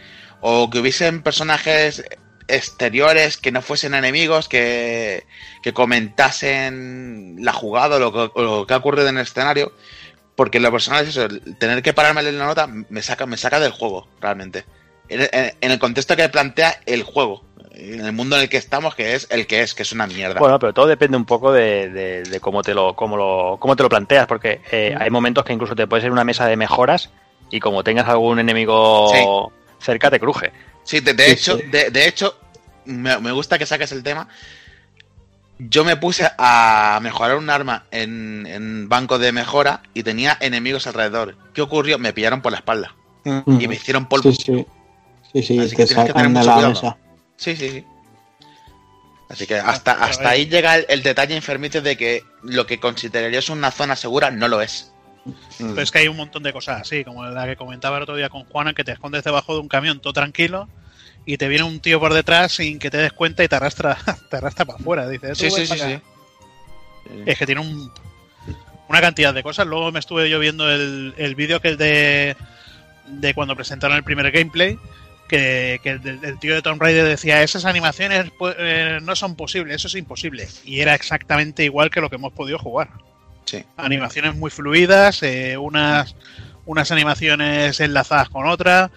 o 0.41 0.69
que 0.69 0.79
hubiesen 0.81 1.23
personajes 1.23 2.05
exteriores 2.47 3.39
que 3.39 3.53
no 3.53 3.63
fuesen 3.63 3.95
enemigos, 3.95 4.49
que, 4.49 5.25
que 5.63 5.73
comentasen 5.73 7.37
la 7.41 7.55
jugada 7.55 7.97
o 7.97 7.99
lo, 7.99 8.13
que, 8.13 8.31
o 8.41 8.67
ha 8.69 8.77
ocurrido 8.77 9.09
en 9.09 9.17
el 9.17 9.23
escenario. 9.23 9.73
Porque 10.37 10.59
lo 10.61 10.71
personal 10.73 11.05
es 11.05 11.11
eso, 11.17 11.29
tener 11.61 11.81
que 11.83 11.93
pararme 11.95 12.23
leer 12.23 12.35
la 12.35 12.47
nota 12.47 12.67
me 12.67 13.03
saca, 13.03 13.25
me 13.25 13.37
saca 13.37 13.61
del 13.61 13.71
juego, 13.71 14.09
realmente. 14.21 14.65
En, 15.09 15.21
en- 15.23 15.55
en 15.61 15.71
el 15.71 15.79
contexto 15.79 16.17
que 16.17 16.29
plantea 16.29 16.81
el 16.87 17.05
juego, 17.05 17.45
en 17.77 18.05
el 18.05 18.13
mundo 18.13 18.37
en 18.37 18.43
el 18.43 18.49
que 18.49 18.57
estamos, 18.57 18.95
que 18.95 19.15
es 19.15 19.27
el 19.31 19.47
que 19.47 19.63
es, 19.63 19.75
que 19.75 19.83
es 19.83 19.93
una 19.93 20.07
mierda. 20.07 20.39
Bueno, 20.41 20.59
pero 20.59 20.73
todo 20.73 20.87
depende 20.87 21.17
un 21.17 21.25
poco 21.25 21.53
de, 21.53 21.89
de- 21.91 22.23
de 22.23 22.41
cómo, 22.41 22.63
te 22.63 22.75
lo, 22.75 22.95
cómo, 22.95 23.17
lo, 23.17 23.57
cómo 23.61 23.75
te 23.77 23.83
lo 23.83 23.89
planteas, 23.89 24.27
porque 24.27 24.61
eh, 24.71 24.95
hay 24.99 25.11
momentos 25.11 25.45
que 25.45 25.53
incluso 25.53 25.75
te 25.75 25.87
puedes 25.87 26.05
ir 26.05 26.11
a 26.11 26.13
una 26.13 26.25
mesa 26.25 26.47
de 26.47 26.57
mejoras 26.57 27.11
y 27.51 27.61
como 27.61 27.83
tengas 27.85 28.09
algún 28.09 28.39
enemigo 28.39 29.53
cerca, 29.81 30.11
te 30.11 30.21
cruje. 30.21 30.53
Sí, 30.85 31.01
de, 31.01 31.15
de 31.15 31.25
Sí, 31.27 31.31
hecho, 31.33 31.57
sí. 31.59 31.63
De, 31.67 31.91
de 31.91 32.07
hecho, 32.09 32.39
me, 32.85 33.19
me 33.19 33.33
gusta 33.33 33.59
que 33.59 33.67
saques 33.67 33.93
el 33.93 34.03
tema. 34.03 34.29
Yo 35.59 35.85
me 35.85 35.97
puse 35.97 36.29
a 36.37 36.99
mejorar 37.01 37.37
un 37.37 37.49
arma 37.49 37.85
en, 37.93 38.45
en 38.47 38.89
banco 38.89 39.19
de 39.19 39.31
mejora 39.33 39.83
y 39.95 40.03
tenía 40.03 40.37
enemigos 40.41 40.87
alrededor. 40.89 41.37
¿Qué 41.55 41.63
ocurrió? 41.63 41.99
Me 41.99 42.13
pillaron 42.13 42.43
por 42.43 42.51
la 42.53 42.59
espalda 42.59 42.95
Ujú. 43.25 43.61
y 43.61 43.69
me 43.69 43.77
hicieron 43.77 44.07
polvo. 44.07 44.31
Sí, 44.33 44.37
sí. 44.45 44.67
Sí, 45.33 45.43
sí, 45.43 45.59
Así 45.59 45.77
que 45.77 45.87
tienes 45.87 46.07
que 46.07 46.13
tener 46.13 46.29
mucho 46.29 46.47
la 46.47 46.55
cuidado. 46.55 46.69
mesa. 46.75 46.97
Sí, 47.37 47.57
sí, 47.57 47.71
sí. 47.71 47.85
Así 49.29 49.47
que 49.47 49.57
hasta, 49.57 49.93
hasta 49.93 50.29
ahí 50.29 50.47
llega 50.47 50.77
el, 50.77 50.87
el 50.89 51.03
detalle 51.03 51.35
enfermizo 51.35 51.81
de 51.81 51.97
que 51.97 52.23
lo 52.43 52.67
que 52.67 52.79
considerarías 52.79 53.49
una 53.49 53.71
zona 53.71 53.97
segura 53.97 54.31
no 54.31 54.49
lo 54.49 54.61
es. 54.61 54.93
Pero 55.59 55.81
es 55.81 55.91
que 55.91 55.99
hay 55.99 56.09
un 56.09 56.17
montón 56.19 56.43
de 56.43 56.53
cosas 56.53 56.83
así, 56.83 57.03
como 57.05 57.25
la 57.25 57.47
que 57.47 57.57
comentaba 57.57 57.97
el 57.97 58.03
otro 58.03 58.17
día 58.17 58.29
con 58.29 58.45
Juana, 58.45 58.75
que 58.75 58.85
te 58.85 58.93
escondes 58.93 59.25
debajo 59.25 59.55
de 59.55 59.61
un 59.61 59.69
camión 59.69 60.01
todo 60.01 60.13
tranquilo 60.13 60.69
y 61.25 61.39
te 61.39 61.49
viene 61.49 61.65
un 61.65 61.81
tío 61.81 61.99
por 61.99 62.13
detrás 62.13 62.53
sin 62.53 62.79
que 62.79 62.91
te 62.91 62.99
des 62.99 63.13
cuenta 63.13 63.43
y 63.43 63.49
te 63.49 63.57
arrastra, 63.57 63.97
te 64.31 64.37
arrastra 64.37 64.67
para 64.67 64.79
afuera. 64.79 65.09
Dice, 65.09 65.31
"Tú 65.31 65.37
Sí, 65.37 65.51
sí, 65.51 65.67
sí, 65.67 65.79
sí. 65.79 65.83
acá". 65.83 66.03
Es 67.27 67.39
que 67.39 67.47
tiene 67.47 67.63
un, 67.63 67.91
una 68.89 69.01
cantidad 69.01 69.33
de 69.33 69.43
cosas. 69.43 69.67
Luego 69.67 69.91
me 69.91 70.01
estuve 70.01 70.29
yo 70.29 70.39
viendo 70.39 70.71
el, 70.71 71.15
el 71.17 71.35
vídeo 71.35 71.61
que 71.61 71.71
es 71.71 71.79
de, 71.79 72.37
de 73.07 73.35
cuando 73.35 73.57
presentaron 73.57 73.97
el 73.97 74.05
primer 74.05 74.31
gameplay. 74.31 74.79
Que, 75.35 75.81
que 75.83 75.91
el, 75.91 76.21
el 76.23 76.39
tío 76.39 76.55
de 76.55 76.63
Tomb 76.63 76.81
Raider 76.81 77.05
decía: 77.05 77.43
Esas 77.43 77.65
animaciones 77.65 78.27
pu- 78.39 78.55
eh, 78.57 78.99
no 79.03 79.17
son 79.17 79.35
posibles, 79.35 79.77
eso 79.77 79.89
es 79.89 79.95
imposible. 79.97 80.47
Y 80.65 80.81
era 80.81 80.95
exactamente 80.95 81.65
igual 81.65 81.91
que 81.91 82.01
lo 82.01 82.09
que 82.09 82.17
hemos 82.17 82.33
podido 82.33 82.59
jugar. 82.59 82.89
Sí. 83.45 83.65
Animaciones 83.77 84.37
muy 84.37 84.51
fluidas, 84.51 85.23
eh, 85.23 85.57
unas, 85.57 86.15
unas 86.67 86.91
animaciones 86.93 87.81
enlazadas 87.81 88.29
con 88.29 88.47
otras. 88.47 88.91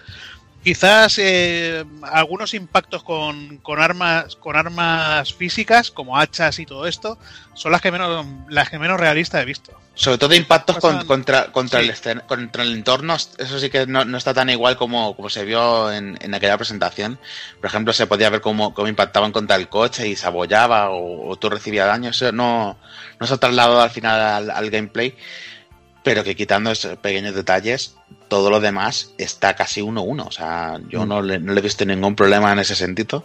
Quizás 0.68 1.16
eh, 1.16 1.82
algunos 2.02 2.52
impactos 2.52 3.02
con, 3.02 3.56
con 3.56 3.80
armas 3.80 4.36
con 4.36 4.54
armas 4.54 5.32
físicas, 5.32 5.90
como 5.90 6.18
hachas 6.18 6.58
y 6.58 6.66
todo 6.66 6.86
esto, 6.86 7.18
son 7.54 7.72
las 7.72 7.80
que 7.80 7.90
menos 7.90 8.26
las 8.50 8.68
que 8.68 8.78
menos 8.78 9.00
realistas 9.00 9.40
he 9.40 9.46
visto. 9.46 9.72
Sobre 9.94 10.18
todo 10.18 10.34
impactos 10.34 10.76
con- 10.76 11.06
contra, 11.06 11.50
contra, 11.52 11.80
sí. 11.80 11.90
el 12.10 12.20
contra 12.24 12.64
el 12.64 12.74
entorno, 12.74 13.14
eso 13.14 13.58
sí 13.58 13.70
que 13.70 13.86
no, 13.86 14.04
no 14.04 14.18
está 14.18 14.34
tan 14.34 14.50
igual 14.50 14.76
como, 14.76 15.16
como 15.16 15.30
se 15.30 15.46
vio 15.46 15.90
en, 15.90 16.18
en 16.20 16.34
aquella 16.34 16.58
presentación. 16.58 17.18
Por 17.62 17.70
ejemplo, 17.70 17.94
se 17.94 18.06
podía 18.06 18.28
ver 18.28 18.42
cómo, 18.42 18.74
cómo 18.74 18.88
impactaban 18.88 19.32
contra 19.32 19.56
el 19.56 19.70
coche 19.70 20.06
y 20.06 20.16
se 20.16 20.26
abollaba 20.26 20.90
o, 20.90 21.30
o 21.30 21.36
tú 21.36 21.48
recibías 21.48 21.86
daño. 21.86 22.10
Eso 22.10 22.30
no, 22.30 22.76
no 23.18 23.26
se 23.26 23.32
ha 23.32 23.38
trasladado 23.38 23.80
al 23.80 23.88
final 23.90 24.20
al, 24.20 24.50
al 24.50 24.68
gameplay, 24.68 25.16
pero 26.04 26.22
que 26.22 26.36
quitando 26.36 26.70
esos 26.70 26.98
pequeños 26.98 27.34
detalles, 27.34 27.94
todo 28.28 28.50
lo 28.50 28.60
demás 28.60 29.12
está 29.18 29.54
casi 29.56 29.80
1-1. 29.80 30.26
O 30.26 30.30
sea, 30.30 30.78
yo 30.88 31.04
no, 31.06 31.22
le, 31.22 31.38
no 31.38 31.52
le 31.52 31.60
he 31.60 31.62
visto 31.62 31.84
ningún 31.84 32.14
problema 32.14 32.52
en 32.52 32.58
ese 32.60 32.74
sentido. 32.74 33.24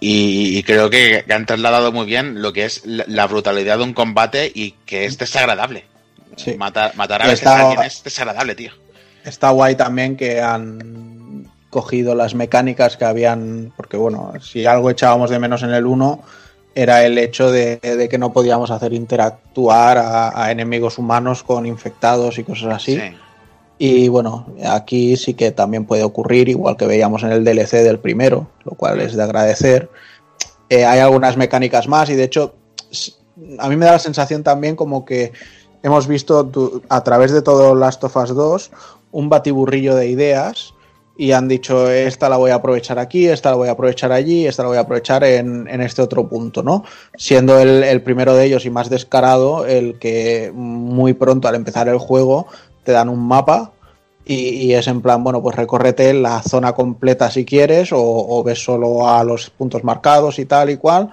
Y, 0.00 0.58
y 0.58 0.62
creo 0.64 0.90
que, 0.90 1.22
que 1.26 1.32
han 1.32 1.46
trasladado 1.46 1.92
muy 1.92 2.06
bien 2.06 2.42
lo 2.42 2.52
que 2.52 2.64
es 2.64 2.84
la, 2.84 3.04
la 3.06 3.26
brutalidad 3.26 3.78
de 3.78 3.84
un 3.84 3.94
combate 3.94 4.50
y 4.52 4.72
que 4.84 5.04
es 5.04 5.16
desagradable. 5.16 5.84
Sí. 6.36 6.54
Matar, 6.56 6.96
matar 6.96 7.22
a 7.22 7.26
veces 7.26 7.40
está- 7.40 7.56
a 7.58 7.68
alguien 7.68 7.86
es 7.86 8.02
desagradable, 8.02 8.54
tío. 8.54 8.72
Está 9.24 9.50
guay 9.50 9.76
también 9.76 10.16
que 10.16 10.40
han 10.40 11.48
cogido 11.70 12.14
las 12.16 12.34
mecánicas 12.34 12.96
que 12.96 13.04
habían, 13.04 13.72
porque 13.76 13.96
bueno, 13.96 14.32
si 14.42 14.66
algo 14.66 14.90
echábamos 14.90 15.30
de 15.30 15.38
menos 15.38 15.62
en 15.62 15.70
el 15.70 15.86
1 15.86 16.22
era 16.74 17.04
el 17.04 17.16
hecho 17.18 17.52
de, 17.52 17.76
de 17.76 18.08
que 18.08 18.18
no 18.18 18.32
podíamos 18.32 18.70
hacer 18.70 18.92
interactuar 18.94 19.98
a, 19.98 20.42
a 20.44 20.50
enemigos 20.50 20.98
humanos 20.98 21.42
con 21.44 21.64
infectados 21.66 22.38
y 22.38 22.44
cosas 22.44 22.74
así. 22.74 22.96
Sí. 22.96 23.14
Y 23.84 24.06
bueno, 24.06 24.46
aquí 24.64 25.16
sí 25.16 25.34
que 25.34 25.50
también 25.50 25.86
puede 25.86 26.04
ocurrir, 26.04 26.48
igual 26.48 26.76
que 26.76 26.86
veíamos 26.86 27.24
en 27.24 27.32
el 27.32 27.42
DLC 27.42 27.82
del 27.82 27.98
primero, 27.98 28.46
lo 28.62 28.76
cual 28.76 29.00
es 29.00 29.16
de 29.16 29.24
agradecer. 29.24 29.90
Eh, 30.68 30.84
hay 30.84 31.00
algunas 31.00 31.36
mecánicas 31.36 31.88
más 31.88 32.08
y 32.08 32.14
de 32.14 32.22
hecho 32.22 32.54
a 33.58 33.68
mí 33.68 33.74
me 33.74 33.86
da 33.86 33.90
la 33.90 33.98
sensación 33.98 34.44
también 34.44 34.76
como 34.76 35.04
que 35.04 35.32
hemos 35.82 36.06
visto 36.06 36.80
a 36.88 37.02
través 37.02 37.32
de 37.32 37.42
todo 37.42 37.74
Last 37.74 38.04
of 38.04 38.16
Us 38.16 38.32
2 38.32 38.70
un 39.10 39.28
batiburrillo 39.28 39.96
de 39.96 40.06
ideas 40.06 40.74
y 41.16 41.32
han 41.32 41.48
dicho 41.48 41.90
esta 41.90 42.28
la 42.28 42.36
voy 42.36 42.52
a 42.52 42.54
aprovechar 42.54 43.00
aquí, 43.00 43.26
esta 43.26 43.50
la 43.50 43.56
voy 43.56 43.66
a 43.66 43.72
aprovechar 43.72 44.12
allí, 44.12 44.46
esta 44.46 44.62
la 44.62 44.68
voy 44.68 44.78
a 44.78 44.82
aprovechar 44.82 45.24
en, 45.24 45.66
en 45.66 45.80
este 45.80 46.02
otro 46.02 46.28
punto, 46.28 46.62
¿no? 46.62 46.84
Siendo 47.16 47.58
el, 47.58 47.82
el 47.82 48.00
primero 48.00 48.36
de 48.36 48.44
ellos 48.44 48.64
y 48.64 48.70
más 48.70 48.90
descarado 48.90 49.66
el 49.66 49.98
que 49.98 50.52
muy 50.54 51.14
pronto 51.14 51.48
al 51.48 51.56
empezar 51.56 51.88
el 51.88 51.98
juego 51.98 52.46
te 52.84 52.92
dan 52.92 53.08
un 53.08 53.26
mapa 53.26 53.72
y, 54.24 54.34
y 54.34 54.74
es 54.74 54.86
en 54.86 55.02
plan, 55.02 55.22
bueno, 55.24 55.42
pues 55.42 55.56
recórrete 55.56 56.14
la 56.14 56.42
zona 56.42 56.72
completa 56.72 57.30
si 57.30 57.44
quieres 57.44 57.92
o, 57.92 58.00
o 58.00 58.42
ves 58.42 58.62
solo 58.64 59.08
a 59.08 59.24
los 59.24 59.50
puntos 59.50 59.82
marcados 59.84 60.38
y 60.38 60.46
tal 60.46 60.70
y 60.70 60.76
cual, 60.76 61.10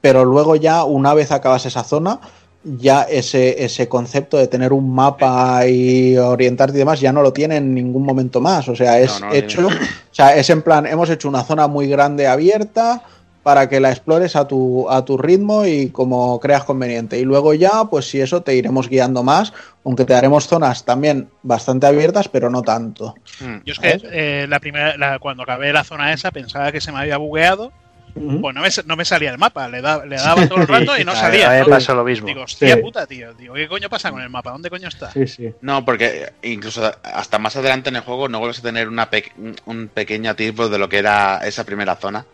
pero 0.00 0.24
luego 0.24 0.56
ya 0.56 0.84
una 0.84 1.14
vez 1.14 1.32
acabas 1.32 1.66
esa 1.66 1.84
zona, 1.84 2.20
ya 2.64 3.02
ese, 3.02 3.62
ese 3.62 3.88
concepto 3.88 4.38
de 4.38 4.48
tener 4.48 4.72
un 4.72 4.94
mapa 4.94 5.66
y 5.66 6.16
orientarte 6.16 6.76
y 6.76 6.78
demás 6.78 7.00
ya 7.00 7.12
no 7.12 7.22
lo 7.22 7.32
tiene 7.32 7.56
en 7.56 7.74
ningún 7.74 8.04
momento 8.04 8.40
más. 8.40 8.68
O 8.68 8.74
sea, 8.74 8.98
es 9.00 9.20
No, 9.20 9.26
no 9.26 9.32
lo 9.32 9.34
hecho, 9.34 9.66
o 9.66 9.70
sea, 10.14 10.34
es 10.36 10.48
en 10.50 10.62
plan, 10.62 10.86
hemos 10.86 11.10
hecho 11.10 11.28
una 11.28 11.44
zona 11.44 11.68
muy 11.68 11.88
grande 11.88 12.26
abierta 12.26 13.02
para 13.44 13.68
que 13.68 13.78
la 13.78 13.90
explores 13.90 14.34
a 14.34 14.48
tu, 14.48 14.90
a 14.90 15.04
tu 15.04 15.16
ritmo 15.16 15.64
y 15.66 15.90
como 15.90 16.40
creas 16.40 16.64
conveniente. 16.64 17.18
Y 17.20 17.24
luego 17.24 17.54
ya, 17.54 17.84
pues 17.84 18.08
si 18.08 18.20
eso 18.20 18.42
te 18.42 18.56
iremos 18.56 18.88
guiando 18.88 19.22
más, 19.22 19.52
aunque 19.84 20.04
te 20.04 20.14
daremos 20.14 20.48
zonas 20.48 20.84
también 20.84 21.28
bastante 21.42 21.86
abiertas, 21.86 22.26
pero 22.28 22.50
no 22.50 22.62
tanto. 22.62 23.14
Mm. 23.40 23.56
Yo 23.64 23.72
es 23.74 23.78
que 23.78 24.00
eh, 24.10 24.46
la 24.48 24.58
primera, 24.58 24.96
la- 24.96 25.18
cuando 25.20 25.44
acabé 25.44 25.72
la 25.72 25.84
zona 25.84 26.12
esa 26.12 26.32
pensaba 26.32 26.72
que 26.72 26.80
se 26.80 26.90
me 26.90 26.98
había 26.98 27.18
bugueado, 27.18 27.70
pues 28.14 28.54
no 28.54 28.62
me, 28.62 28.68
no 28.86 28.96
me 28.96 29.04
salía 29.04 29.30
el 29.32 29.38
mapa, 29.38 29.68
le, 29.68 29.82
da- 29.82 30.06
le 30.06 30.16
daba 30.16 30.46
todo 30.48 30.60
el 30.62 30.68
rato 30.68 30.96
y 30.98 31.04
no 31.04 31.12
salía. 31.14 31.60
A 31.60 31.64
pasó 31.66 31.94
lo 31.96 32.04
mismo. 32.04 32.26
Digo, 32.28 32.42
hostia 32.44 32.76
Sí. 32.76 32.80
puta, 32.80 33.06
tío. 33.06 33.34
Digo, 33.34 33.54
¿qué 33.54 33.68
coño 33.68 33.90
pasa 33.90 34.10
con 34.10 34.22
el 34.22 34.30
mapa? 34.30 34.52
¿Dónde 34.52 34.70
coño 34.70 34.88
está? 34.88 35.10
Sí, 35.10 35.26
sí. 35.26 35.52
No, 35.60 35.84
porque 35.84 36.32
incluso 36.42 36.90
hasta 37.02 37.38
más 37.38 37.56
adelante 37.56 37.90
en 37.90 37.96
el 37.96 38.02
juego 38.02 38.28
no 38.28 38.38
vuelves 38.38 38.60
a 38.60 38.62
tener 38.62 38.88
una 38.88 39.10
pe- 39.10 39.32
un- 39.36 39.56
un 39.66 39.88
pequeño 39.88 40.30
atisbo 40.30 40.68
de 40.68 40.78
lo 40.78 40.88
que 40.88 40.98
era 40.98 41.40
esa 41.44 41.64
primera 41.64 41.96
zona. 41.96 42.24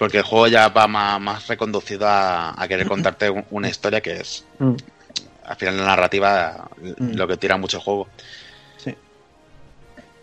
Porque 0.00 0.16
el 0.18 0.24
juego 0.24 0.48
ya 0.48 0.68
va 0.70 0.88
más, 0.88 1.20
más 1.20 1.46
reconducido 1.46 2.08
a, 2.08 2.60
a 2.60 2.66
querer 2.66 2.88
contarte 2.88 3.30
un- 3.30 3.44
una 3.52 3.68
historia 3.68 4.00
que 4.00 4.14
es, 4.16 4.44
Mm. 4.58 4.74
al 5.44 5.56
final, 5.56 5.76
la 5.76 5.84
narrativa 5.84 6.68
Mm. 6.98 7.12
lo 7.14 7.28
que 7.28 7.36
tira 7.36 7.56
mucho 7.56 7.76
el 7.76 7.82
juego. 7.84 8.08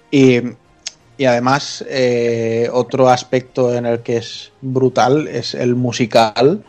Y, 0.10 0.40
y 1.18 1.26
además, 1.26 1.84
eh, 1.88 2.70
otro 2.72 3.10
aspecto 3.10 3.74
en 3.76 3.86
el 3.86 4.00
que 4.02 4.18
es 4.18 4.52
brutal 4.62 5.28
es 5.28 5.54
el 5.54 5.76
musical. 5.76 6.64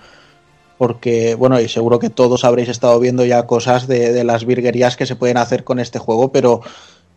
Porque, 0.77 1.35
bueno, 1.35 1.61
y 1.61 1.69
seguro 1.69 1.99
que 1.99 2.11
todos 2.11 2.45
habréis 2.45 2.69
estado 2.69 2.99
viendo 3.01 3.25
ya 3.25 3.47
cosas 3.47 3.89
de, 3.89 4.13
de 4.13 4.23
las 4.25 4.45
virguerías 4.45 4.97
que 4.97 5.07
se 5.07 5.17
pueden 5.17 5.37
hacer 5.37 5.65
con 5.65 5.81
este 5.81 5.99
juego, 5.99 6.31
pero 6.31 6.61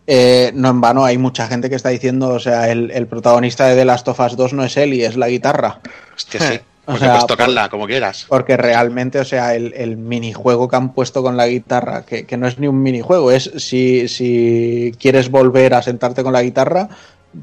eh, 0.08 0.52
no 0.56 0.70
en 0.70 0.82
vano 0.82 1.06
hay 1.06 1.18
mucha 1.18 1.48
gente 1.48 1.70
que 1.70 1.76
está 1.76 1.90
diciendo, 1.90 2.30
o 2.30 2.40
sea, 2.40 2.70
el, 2.70 2.92
el 2.92 3.08
protagonista 3.08 3.68
de 3.68 3.76
The 3.76 3.86
Last 3.86 4.08
of 4.08 4.20
Us 4.20 4.36
2 4.36 4.54
no 4.54 4.64
es 4.64 4.78
él 4.78 4.94
y 4.94 5.04
es 5.04 5.16
la 5.16 5.28
guitarra. 5.30 5.80
Hostia, 6.16 6.40
sí. 6.40 6.60
O 6.84 6.94
Porque 6.94 7.02
sea, 7.02 7.12
puedes 7.14 7.28
tocarla 7.28 7.70
como 7.70 7.86
quieras. 7.86 8.26
Porque 8.28 8.58
realmente, 8.58 9.20
o 9.20 9.24
sea, 9.24 9.54
el, 9.54 9.72
el 9.76 9.98
minijuego 9.98 10.68
que 10.68 10.76
han 10.76 10.94
puesto 10.94 11.22
con 11.22 11.38
la 11.38 11.46
guitarra, 11.48 12.04
que, 12.08 12.26
que 12.26 12.38
no 12.38 12.48
es 12.48 12.58
ni 12.58 12.68
un 12.68 12.82
minijuego, 12.82 13.30
es 13.32 13.52
si, 13.58 14.08
si 14.08 14.92
quieres 15.00 15.30
volver 15.30 15.76
a 15.76 15.84
sentarte 15.84 16.24
con 16.24 16.34
la 16.34 16.42
guitarra, 16.42 16.90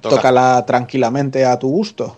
Toca. 0.00 0.16
tócala 0.16 0.64
tranquilamente 0.66 1.44
a 1.46 1.56
tu 1.56 1.68
gusto. 1.70 2.16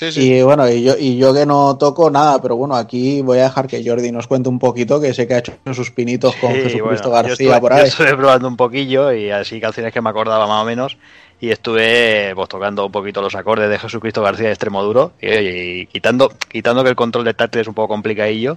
Sí, 0.00 0.12
sí. 0.12 0.32
Y 0.32 0.42
bueno, 0.42 0.66
y 0.66 0.82
yo, 0.82 0.94
y 0.98 1.18
yo 1.18 1.34
que 1.34 1.44
no 1.44 1.76
toco 1.76 2.10
nada, 2.10 2.40
pero 2.40 2.56
bueno, 2.56 2.74
aquí 2.74 3.20
voy 3.20 3.38
a 3.38 3.42
dejar 3.42 3.66
que 3.66 3.86
Jordi 3.86 4.10
nos 4.10 4.26
cuente 4.26 4.48
un 4.48 4.58
poquito, 4.58 4.98
que 4.98 5.12
sé 5.12 5.28
que 5.28 5.34
ha 5.34 5.38
hecho 5.40 5.52
sus 5.74 5.90
pinitos 5.90 6.34
con 6.36 6.52
Sí, 6.52 6.60
Jesucristo 6.62 7.10
bueno, 7.10 7.22
yo 7.22 7.28
García 7.28 7.32
estuve- 7.56 7.60
por 7.60 7.72
yo 7.72 7.76
ahí. 7.82 7.88
estuve 7.88 8.16
probando 8.16 8.48
un 8.48 8.56
poquillo 8.56 9.12
y 9.12 9.30
así 9.30 9.60
canciones 9.60 9.92
que 9.92 10.00
me 10.00 10.08
acordaba 10.08 10.46
más 10.46 10.62
o 10.62 10.64
menos. 10.64 10.96
Y 11.38 11.50
estuve 11.50 12.32
pues 12.34 12.48
tocando 12.48 12.86
un 12.86 12.92
poquito 12.92 13.20
los 13.20 13.34
acordes 13.34 13.68
de 13.68 13.78
Jesucristo 13.78 14.22
García 14.22 14.46
de 14.46 14.52
extremo 14.52 14.82
duro. 14.82 15.12
Y 15.20 15.84
quitando, 15.86 16.32
quitando 16.48 16.82
que 16.82 16.88
el 16.88 16.96
control 16.96 17.24
de 17.26 17.34
táctil 17.34 17.60
es 17.60 17.68
un 17.68 17.74
poco 17.74 17.88
complicadillo 17.88 18.56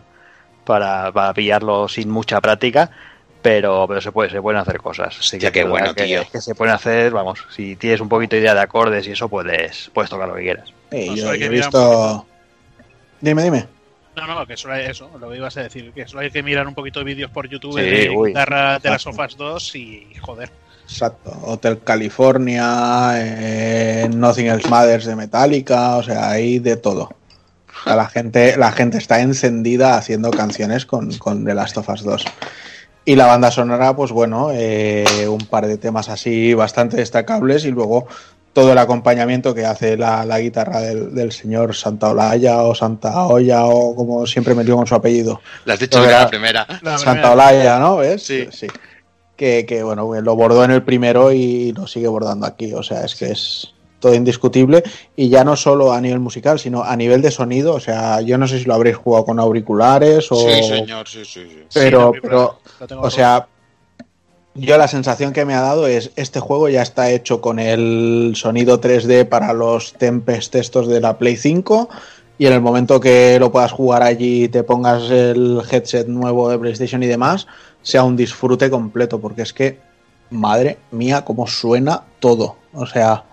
para, 0.64 1.11
para 1.11 1.34
pillarlo 1.34 1.90
sin 1.90 2.10
mucha 2.10 2.40
práctica. 2.40 2.90
Pero, 3.44 3.86
pero 3.88 4.02
se 4.02 4.11
puede, 4.11 4.30
se 4.32 4.41
pueden 4.41 4.60
hacer 4.60 4.78
cosas. 4.80 5.10
Así 5.20 5.36
Hostia, 5.36 5.52
que 5.52 5.65
bueno, 5.65 5.94
que, 5.94 6.06
tío. 6.06 6.24
que 6.32 6.41
se 6.41 6.56
pueden 6.56 6.74
hacer, 6.74 7.11
vamos, 7.11 7.45
si 7.53 7.76
tienes 7.76 7.99
un 7.99 8.07
poquito 8.10 8.36
de 8.36 8.41
idea 8.41 8.53
de 8.56 8.61
acordes 8.61 9.06
y 9.06 9.11
eso, 9.11 9.28
puedes, 9.30 9.91
puedes 9.94 10.10
tocar 10.10 10.28
lo 10.30 10.36
que 10.36 10.41
quieras. 10.44 10.70
Sí, 10.91 11.10
No, 11.10 11.15
yo, 11.15 11.34
he 11.34 11.49
visto... 11.49 12.26
Dime, 13.20 13.44
dime. 13.44 13.68
No, 14.15 14.28
no, 14.28 14.45
que 14.48 14.56
solo 14.56 14.76
hay 14.76 14.86
eso, 14.86 15.10
lo 15.20 15.30
que 15.30 15.38
ibas 15.38 15.57
a 15.57 15.64
decir, 15.64 15.91
que 15.91 16.07
solo 16.07 16.22
hay 16.22 16.32
que 16.32 16.41
mirar 16.44 16.68
un 16.68 16.74
poquito 16.76 16.99
de 16.99 17.06
vídeos 17.06 17.32
por 17.32 17.49
YouTube 17.49 17.80
Sí, 17.80 17.82
de 17.86 18.10
uy. 18.11 18.30
guitarra 18.30 18.80
de 18.80 18.90
las 18.90 19.02
sofas 19.02 19.36
2 19.36 19.76
y 19.76 20.07
joder. 20.22 20.49
Exacto. 20.84 21.32
Hotel 21.44 21.80
California, 21.84 23.11
eh, 23.15 24.10
Nothing 24.14 24.48
Else 24.48 24.70
Matters 24.70 25.06
de 25.06 25.15
Metallica, 25.15 25.98
o 25.98 26.03
sea, 26.03 26.30
hay 26.30 26.60
de 26.60 26.78
todo. 26.78 27.10
O 27.68 27.84
sea, 27.84 27.95
la 27.95 28.07
gente, 28.07 28.56
la 28.56 28.72
gente 28.72 28.98
está 28.98 29.20
encendida 29.22 29.98
haciendo 29.98 30.30
canciones 30.32 30.86
con, 30.86 31.18
con 31.18 31.44
The 31.44 31.53
Last 31.56 31.78
of 31.78 31.90
Us 31.90 32.03
2. 32.03 32.26
Y 33.05 33.15
la 33.15 33.25
banda 33.27 33.51
sonora, 33.51 33.95
pues 33.95 34.11
bueno, 34.11 34.49
eh, 34.53 35.27
un 35.27 35.45
par 35.45 35.67
de 35.67 35.77
temas 35.77 36.07
así 36.09 36.53
bastante 36.53 36.97
destacables 36.97 37.65
y 37.65 37.71
luego 37.71 38.07
todo 38.53 38.71
el 38.71 38.77
acompañamiento 38.77 39.53
que 39.53 39.65
hace 39.65 39.97
la, 39.97 40.25
la 40.25 40.39
guitarra 40.39 40.80
del, 40.80 41.13
del 41.13 41.31
señor 41.31 41.75
Santa 41.75 42.09
Olaya 42.11 42.61
o 42.63 42.73
Santa 42.75 43.25
Olla 43.25 43.65
o 43.65 43.95
como 43.95 44.25
siempre 44.27 44.53
metió 44.55 44.75
con 44.77 44.88
su 44.88 44.95
apellido. 44.95 45.41
Lo 45.65 45.73
has 45.73 45.80
dicho 45.80 45.97
Pero 45.97 46.03
bien 46.03 46.11
era- 46.11 46.23
la 46.23 46.30
primera. 46.30 46.67
La 46.84 46.97
Santa 46.97 47.11
primera- 47.11 47.31
Olaya, 47.34 47.80
¿no? 47.80 47.97
¿Ves? 47.97 48.23
Sí. 48.23 48.47
Que, 49.35 49.65
que, 49.65 49.81
bueno, 49.84 50.09
que 50.11 50.21
lo 50.21 50.35
bordó 50.35 50.63
en 50.63 50.71
el 50.71 50.84
primero 50.84 51.31
y 51.34 51.73
lo 51.73 51.88
sigue 51.88 52.07
bordando 52.07 52.45
aquí. 52.45 52.73
O 52.73 52.84
sea, 52.84 53.03
es 53.03 53.15
que 53.15 53.31
es 53.31 53.73
todo 54.03 54.13
indiscutible. 54.13 54.84
Y 55.15 55.30
ya 55.30 55.43
no 55.43 55.55
solo 55.55 55.91
a 55.91 55.99
nivel 56.01 56.19
musical, 56.19 56.59
sino 56.59 56.84
a 56.84 56.95
nivel 56.95 57.21
de 57.21 57.31
sonido. 57.31 57.73
O 57.73 57.80
sea, 57.80 58.21
yo 58.21 58.38
no 58.38 58.47
sé 58.47 58.59
si 58.59 58.65
lo 58.65 58.75
habréis 58.75 58.97
jugado 58.97 59.25
con 59.25 59.39
auriculares 59.39 60.31
o. 60.31 60.35
Sí, 60.35 60.63
señor, 60.63 61.07
sí, 61.07 61.25
sí, 61.25 61.47
sí. 61.49 61.63
Pero, 61.73 62.11
Sí, 62.13 62.19
pero 62.21 62.59
o 62.99 63.09
sea, 63.09 63.47
Yo 64.55 64.77
la 64.77 64.88
sensación 64.88 65.34
que 65.34 65.45
me 65.45 65.55
ha 65.55 65.61
dado 65.61 65.88
es 65.88 66.11
este 66.15 66.39
juego 66.39 66.69
ya 66.69 66.84
está 66.84 67.09
hecho 67.09 67.41
con 67.41 67.57
el 67.57 68.34
sonido 68.35 68.80
3D 68.80 69.27
para 69.27 69.51
los 69.53 69.93
Tempest 69.93 70.53
estos 70.53 70.88
de 70.88 71.01
la 71.01 71.17
Play 71.17 71.38
5 71.38 71.89
y 72.38 72.45
en 72.45 72.53
el 72.53 72.61
momento 72.61 72.99
que 72.99 73.38
lo 73.39 73.51
puedas 73.51 73.71
jugar 73.71 74.03
allí 74.03 74.43
y 74.43 74.49
te 74.49 74.63
pongas 74.63 75.09
el 75.09 75.61
headset 75.71 76.07
nuevo 76.07 76.49
de 76.49 76.59
PlayStation 76.59 77.01
y 77.01 77.07
demás, 77.07 77.47
sea 77.81 78.03
un 78.03 78.15
disfrute 78.15 78.69
completo 78.69 79.19
porque 79.19 79.43
es 79.43 79.53
que, 79.53 79.80
madre 80.30 80.77
mía, 80.91 81.23
cómo 81.25 81.47
suena 81.47 82.03
todo. 82.19 82.57
O 82.73 82.85
sea, 82.85 83.23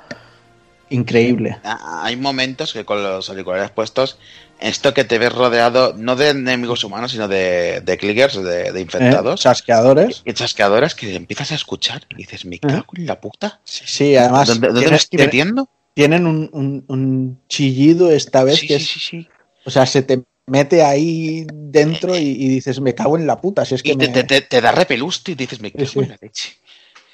increíble. 0.91 1.57
Ah, 1.65 2.03
Hay 2.05 2.17
momentos 2.17 2.73
que 2.73 2.85
con 2.85 3.03
los 3.03 3.29
auriculares 3.31 3.71
puestos, 3.71 4.19
esto 4.61 4.93
que 4.93 5.05
te 5.05 5.19
ves 5.19 5.33
rodeado 5.33 5.95
no 5.97 6.17
de 6.17 6.31
enemigos 6.31 6.85
humanos, 6.85 7.13
sino 7.13 7.29
de, 7.29 7.81
de 7.81 7.99
clickers, 7.99 8.35
de, 8.43 8.73
de 8.73 8.79
¿eh? 8.79 8.83
infectados. 8.83 9.41
Chasqueadores. 9.41 10.23
Y 10.25 10.33
chasqueadoras 10.33 10.95
que 10.95 11.15
empiezas 11.15 11.53
a 11.53 11.55
escuchar 11.55 12.03
y 12.11 12.17
dices, 12.17 12.45
me 12.45 12.59
cago 12.59 12.93
en 12.97 13.07
la 13.07 13.21
puta. 13.21 13.61
Sí, 13.65 13.85
sí, 13.87 14.17
además 14.17 14.49
¿Dónde, 14.49 14.69
dónde 14.69 14.91
me 14.91 14.97
estoy 14.97 15.19
metiendo? 15.19 15.69
tienen 15.95 16.27
un, 16.27 16.51
un- 16.53 16.85
un 16.89 17.41
chillido 17.49 18.11
esta 18.11 18.45
vez 18.45 18.61
Sí, 18.61 18.69
que 18.69 18.79
sí, 18.79 18.85
es, 18.85 18.89
sí, 18.89 19.01
sí. 19.01 19.29
o 19.65 19.71
sea, 19.71 19.87
se 19.87 20.03
te 20.03 20.23
mete 20.47 20.83
ahí 20.83 21.47
dentro 21.51 22.17
y, 22.17 22.23
y 22.23 22.49
dices, 22.49 22.81
me 22.81 22.95
cago 22.95 23.17
en 23.17 23.27
la 23.27 23.41
puta, 23.41 23.65
si 23.65 23.75
es 23.75 23.83
que 23.83 23.93
Y 23.93 23.97
te, 23.97 24.09
me... 24.09 24.15
te- 24.15 24.25
te- 24.25 24.41
te 24.43 24.61
da 24.61 24.73
repeluste 24.73 25.33
y 25.33 25.35
dices, 25.37 25.61
me 25.61 25.73
cago 25.73 26.03
en 26.03 26.09
la 26.11 26.19
leche. 26.21 26.53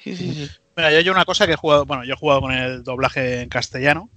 Sí, 0.03 0.15
sí, 0.15 0.33
sí. 0.33 0.49
Mira, 0.77 0.91
yo 0.91 0.99
hay 0.99 1.09
una 1.09 1.25
cosa 1.25 1.45
que 1.47 1.53
he 1.53 1.57
jugado, 1.57 1.85
bueno, 1.85 2.03
yo 2.05 2.13
he 2.13 2.17
jugado 2.17 2.39
con 2.41 2.53
el 2.53 2.83
doblaje 2.83 3.41
en 3.41 3.49
castellano. 3.49 4.09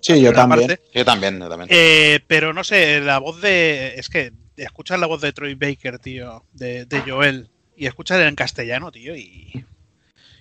Sí, 0.00 0.20
yo 0.20 0.30
Una 0.30 0.36
también. 0.38 0.66
parte, 0.68 0.82
Yo 0.94 1.04
también, 1.04 1.38
yo 1.38 1.48
también. 1.48 1.68
eh, 1.70 2.20
pero 2.26 2.52
no 2.52 2.64
sé, 2.64 3.00
la 3.00 3.18
voz 3.18 3.40
de. 3.40 3.94
Es 3.96 4.08
que 4.08 4.32
escuchas 4.56 4.98
la 4.98 5.06
voz 5.06 5.20
de 5.20 5.32
Troy 5.32 5.54
Baker, 5.54 5.98
tío, 5.98 6.44
de, 6.52 6.84
de 6.86 7.00
Joel, 7.02 7.48
y 7.76 7.86
escuchas 7.86 8.20
en 8.20 8.34
castellano, 8.34 8.90
tío, 8.90 9.14
y. 9.16 9.64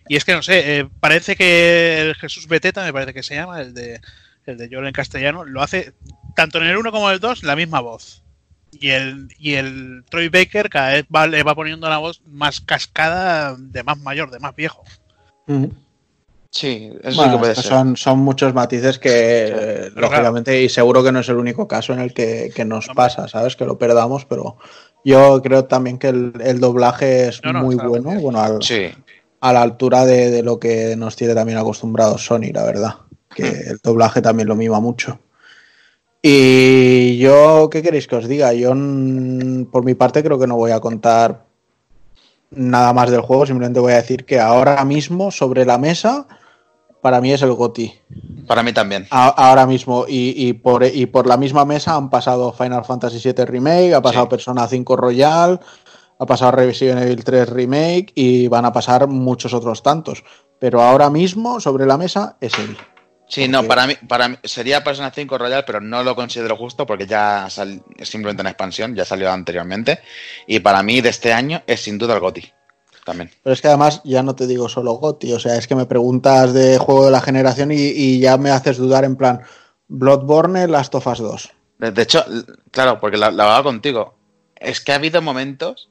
Y 0.10 0.16
es 0.16 0.24
que 0.24 0.32
no 0.34 0.42
sé, 0.42 0.80
eh, 0.80 0.90
parece 1.02 1.36
que 1.36 2.00
el 2.02 2.16
Jesús 2.16 2.48
Beteta, 2.48 2.84
me 2.86 2.94
parece 2.94 3.14
que 3.14 3.24
se 3.24 3.36
llama, 3.36 3.60
el 3.62 3.74
de, 3.74 4.00
el 4.46 4.58
de 4.58 4.70
Joel 4.72 4.88
en 4.88 4.94
castellano, 4.94 5.44
lo 5.44 5.62
hace 5.62 5.94
tanto 6.34 6.60
en 6.60 6.68
el 6.68 6.78
1 6.78 6.92
como 6.94 7.10
en 7.10 7.16
el 7.16 7.20
2 7.20 7.44
la 7.44 7.58
misma 7.58 7.82
voz. 7.82 8.24
Y 8.72 8.90
el, 8.92 9.28
y 9.38 9.56
el 9.56 10.06
Troy 10.10 10.30
Baker 10.30 10.70
cada 10.70 10.94
vez 10.94 11.06
va, 11.14 11.28
le 11.28 11.44
va 11.44 11.56
poniendo 11.56 11.90
la 11.90 11.98
voz 11.98 12.22
más 12.26 12.62
cascada, 12.62 13.58
de 13.60 13.84
más 13.84 13.98
mayor, 14.00 14.32
de 14.32 14.40
más 14.40 14.56
viejo. 14.56 14.84
Sí, 16.52 16.92
eso 17.02 17.12
sí 17.12 17.18
Bueno, 17.18 17.34
que 17.34 17.38
puede 17.40 17.52
estos 17.52 17.66
ser. 17.66 17.74
son, 17.74 17.98
son 17.98 18.20
muchos 18.20 18.54
matices 18.54 19.00
que, 19.00 19.12
eh, 19.14 19.90
lógicamente, 19.96 20.62
y 20.62 20.70
seguro 20.70 21.04
que 21.04 21.12
no 21.12 21.20
es 21.20 21.30
el 21.30 21.38
único 21.38 21.68
caso 21.68 21.94
en 21.94 22.00
el 22.00 22.14
que, 22.14 22.52
que 22.56 22.66
nos 22.66 22.88
pasa, 22.90 23.28
¿sabes? 23.28 23.56
Que 23.56 23.66
lo 23.66 23.78
perdamos, 23.78 24.26
pero 24.26 24.58
yo 25.04 25.42
creo 25.42 25.66
también 25.66 25.98
que 26.00 26.08
el, 26.10 26.34
el 26.42 26.60
doblaje 26.60 27.28
es 27.28 27.44
No, 27.44 27.54
no, 27.54 27.62
muy 27.62 27.76
bueno, 27.76 28.10
bien. 28.10 28.22
bueno, 28.22 28.40
al- 28.40 28.64
Sí. 28.64 28.90
a 29.40 29.54
la 29.54 29.62
altura 29.62 30.06
de, 30.06 30.32
de 30.32 30.42
lo 30.42 30.60
que 30.60 30.96
nos 30.96 31.16
tiene 31.16 31.36
también 31.36 31.60
acostumbrados 31.60 32.26
Sony, 32.26 32.52
la 32.54 32.64
verdad. 32.64 32.96
Que 33.36 33.48
el 33.48 33.78
doblaje 33.84 34.22
también 34.22 34.48
lo 34.48 34.56
mima 34.56 34.80
mucho. 34.80 35.20
Y 36.22 37.18
yo, 37.20 37.70
¿qué 37.72 37.82
queréis 37.84 38.08
que 38.08 38.16
os 38.16 38.28
diga? 38.28 38.52
Yo, 38.54 38.70
por 39.72 39.86
mi 39.86 39.94
parte, 39.94 40.24
creo 40.24 40.40
que 40.40 40.48
no 40.48 40.56
voy 40.56 40.72
a 40.72 40.80
contar 40.80 41.46
nada 42.52 42.94
más 42.94 43.12
del 43.12 43.22
juego, 43.22 43.46
simplemente 43.46 43.80
voy 43.80 43.94
a 43.94 43.98
decir 43.98 44.26
que 44.26 44.40
ahora 44.40 44.84
mismo, 44.86 45.32
sobre 45.32 45.66
la 45.66 45.78
mesa, 45.78 46.28
para 47.02 47.22
mí 47.22 47.32
es 47.32 47.42
el 47.42 47.54
GOTI. 47.54 47.94
Para 48.48 48.64
mí 48.64 48.74
también. 48.74 49.08
A- 49.12 49.28
ahora 49.50 49.66
mismo, 49.66 50.06
y, 50.08 50.34
y 50.48 50.54
por, 50.54 50.84
y 50.86 51.06
por 51.06 51.28
la 51.28 51.38
misma 51.38 51.66
mesa 51.66 51.96
han 51.96 52.10
pasado 52.10 52.52
Final 52.54 52.86
Fantasy 52.86 53.20
VII 53.24 53.46
Remake, 53.46 53.94
ha 53.94 54.02
pasado 54.02 54.26
Sí. 54.26 54.30
Persona 54.32 54.68
5 54.68 54.96
Royal, 54.96 55.60
ha 56.20 56.26
pasado 56.26 56.52
Resident 56.54 57.02
Evil 57.02 57.24
3 57.24 57.50
Remake 57.50 58.08
y 58.16 58.48
van 58.48 58.66
a 58.66 58.74
pasar 58.74 59.08
muchos 59.08 59.54
otros 59.54 59.84
tantos. 59.84 60.24
Pero 60.60 60.82
ahora 60.82 61.10
mismo, 61.12 61.60
sobre 61.60 61.86
la 61.86 61.98
mesa, 61.98 62.38
es 62.42 62.58
él. 62.58 62.76
Sí, 63.30 63.48
no, 63.48 63.64
para 63.64 63.88
mí, 63.88 63.94
para 64.08 64.30
mí 64.30 64.38
sería 64.44 64.84
Persona 64.84 65.12
5 65.12 65.38
Royal, 65.38 65.66
pero 65.66 65.82
no 65.82 66.02
lo 66.04 66.16
considero 66.16 66.56
justo 66.56 66.86
porque 66.86 67.06
ya 67.06 67.50
sal- 67.50 67.84
es 67.98 68.08
simplemente 68.10 68.42
una 68.42 68.52
expansión, 68.52 68.96
ya 68.96 69.04
salió 69.04 69.30
anteriormente. 69.32 70.00
Y 70.48 70.60
para 70.60 70.82
mí 70.82 71.02
de 71.02 71.10
este 71.10 71.34
año 71.34 71.62
es 71.68 71.82
sin 71.82 71.98
duda 71.98 72.14
el 72.14 72.22
GOTI. 72.22 72.52
También. 73.04 73.32
Pero 73.44 73.54
es 73.54 73.62
que 73.62 73.68
además 73.68 74.02
ya 74.04 74.22
no 74.24 74.36
te 74.36 74.48
digo 74.48 74.68
solo 74.70 74.94
GOTI, 74.94 75.34
o 75.34 75.40
sea, 75.40 75.56
es 75.58 75.68
que 75.68 75.76
me 75.76 75.86
preguntas 75.86 76.54
de 76.54 76.78
juego 76.78 77.06
de 77.06 77.12
la 77.12 77.22
generación 77.22 77.72
y, 77.72 77.76
y 77.78 78.20
ya 78.20 78.38
me 78.38 78.50
haces 78.52 78.78
dudar 78.78 79.04
en 79.06 79.16
plan 79.16 79.42
Bloodborne, 79.88 80.68
Last 80.68 80.94
of 80.96 81.08
Us 81.08 81.20
2. 81.20 81.52
De 81.80 82.02
hecho, 82.02 82.26
claro, 82.72 83.00
porque 83.00 83.18
la, 83.18 83.30
la 83.32 83.62
contigo. 83.64 84.18
Es 84.56 84.82
que 84.82 84.92
ha 84.92 84.96
habido 84.96 85.22
momentos. 85.22 85.90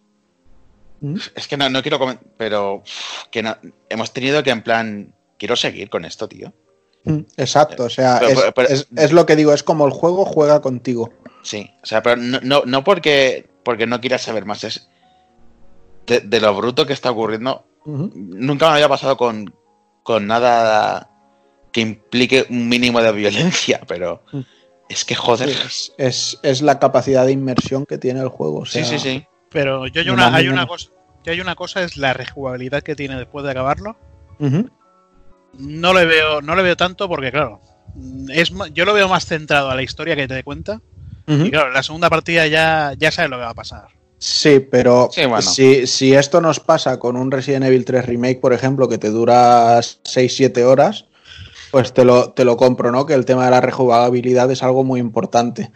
¿Mm? 1.00 1.16
Es 1.34 1.46
que 1.48 1.56
no, 1.56 1.68
no 1.70 1.82
quiero 1.82 1.98
comentar, 1.98 2.26
pero 2.36 2.82
que 3.30 3.42
no- 3.42 3.56
hemos 3.88 4.12
tenido 4.12 4.42
que 4.42 4.50
en 4.50 4.62
plan. 4.62 5.14
Quiero 5.38 5.54
seguir 5.54 5.90
con 5.90 6.04
esto, 6.06 6.26
tío. 6.28 6.52
Mm, 7.06 7.20
Exacto, 7.36 7.84
o 7.84 7.88
sea, 7.90 8.16
Pero- 8.18 8.32
es, 8.32 8.40
pero- 8.40 8.52
pero- 8.54 8.68
es- 8.68 8.88
es 8.96 9.12
lo 9.12 9.24
que 9.26 9.36
digo, 9.36 9.52
es 9.52 9.62
como 9.62 9.86
el 9.86 9.92
juego 9.92 10.24
juega 10.24 10.60
contigo. 10.60 11.10
Sí, 11.42 11.70
o 11.82 11.86
sea, 11.86 12.02
pero 12.02 12.16
no, 12.16 12.40
no, 12.42 12.62
no 12.66 12.82
porque, 12.84 13.48
porque 13.64 13.86
no 13.86 14.00
quieras 14.00 14.22
saber 14.22 14.44
más, 14.44 14.64
es 14.64 14.90
de, 16.06 16.20
de 16.20 16.40
lo 16.40 16.54
bruto 16.54 16.86
que 16.86 16.92
está 16.92 17.10
ocurriendo. 17.10 17.66
Nunca 17.84 18.66
me 18.68 18.74
había 18.74 18.88
pasado 18.88 19.16
con, 19.16 19.54
con 20.02 20.26
nada 20.26 21.10
que 21.72 21.80
implique 21.80 22.46
un 22.50 22.68
mínimo 22.68 23.00
de 23.00 23.12
violencia, 23.12 23.80
pero 23.86 24.22
Mm. 24.32 24.40
es 24.88 25.04
que 25.04 25.14
joder. 25.14 25.48
Sí, 25.50 25.56
es, 25.66 25.92
es- 25.98 26.38
es 26.42 26.62
la 26.62 26.78
capacidad 26.80 27.24
de 27.26 27.32
inmersión 27.32 27.86
que 27.86 27.98
tiene 27.98 28.20
el 28.20 28.28
juego. 28.28 28.60
o 28.60 28.66
Sí, 28.66 28.84
sea, 28.84 28.84
sí, 28.84 28.98
sí. 28.98 29.26
Pero 29.50 29.86
yo 29.86 30.00
hay 30.00 30.08
una, 30.10 30.34
hay 30.34 30.48
cosa, 30.66 30.90
yo 31.24 31.32
hay 31.32 31.40
una 31.40 31.54
cosa 31.54 31.82
es 31.82 31.96
la 31.96 32.12
rejugabilidad 32.12 32.82
que 32.82 32.96
tiene 32.96 33.16
después 33.16 33.44
de 33.44 33.52
acabarlo. 33.52 33.96
No 35.58 35.92
le 35.94 36.04
veo, 36.04 36.40
no 36.42 36.54
le 36.56 36.62
veo 36.62 36.76
tanto 36.76 37.08
porque 37.08 37.30
claro, 37.30 37.60
es 38.32 38.52
yo 38.74 38.84
lo 38.84 38.92
veo 38.94 39.08
más 39.08 39.26
centrado 39.26 39.70
a 39.70 39.74
la 39.74 39.82
historia 39.82 40.16
que 40.16 40.28
te 40.28 40.42
cuenta. 40.44 40.80
Ujú. 41.28 41.46
Y 41.46 41.50
claro, 41.50 41.70
la 41.70 41.82
segunda 41.82 42.08
partida 42.10 42.46
ya, 42.46 42.92
ya 42.98 43.10
sabes 43.10 43.30
lo 43.30 43.36
que 43.36 43.42
va 43.44 43.50
a 43.50 43.54
pasar. 43.54 43.88
Sí, 44.18 44.60
pero 44.60 45.08
Sí, 45.12 45.26
bueno. 45.26 45.42
si, 45.42 45.86
si 45.86 46.14
esto 46.14 46.40
nos 46.40 46.58
pasa 46.60 46.98
con 46.98 47.16
un 47.16 47.30
Resident 47.30 47.64
Evil 47.66 47.84
3 47.84 48.06
Remake, 48.06 48.40
por 48.40 48.52
ejemplo, 48.52 48.88
que 48.88 48.96
te 48.98 49.10
dura 49.10 49.78
6-7 49.78 50.62
horas, 50.64 51.06
pues 51.70 51.92
te 51.92 52.04
lo, 52.04 52.32
te 52.32 52.44
lo 52.44 52.56
compro, 52.56 52.90
¿no? 52.92 53.04
Que 53.04 53.14
el 53.14 53.24
tema 53.26 53.44
de 53.44 53.50
la 53.50 53.60
rejugabilidad 53.60 54.50
es 54.50 54.62
algo 54.62 54.84
muy 54.84 55.00
importante. 55.00 55.70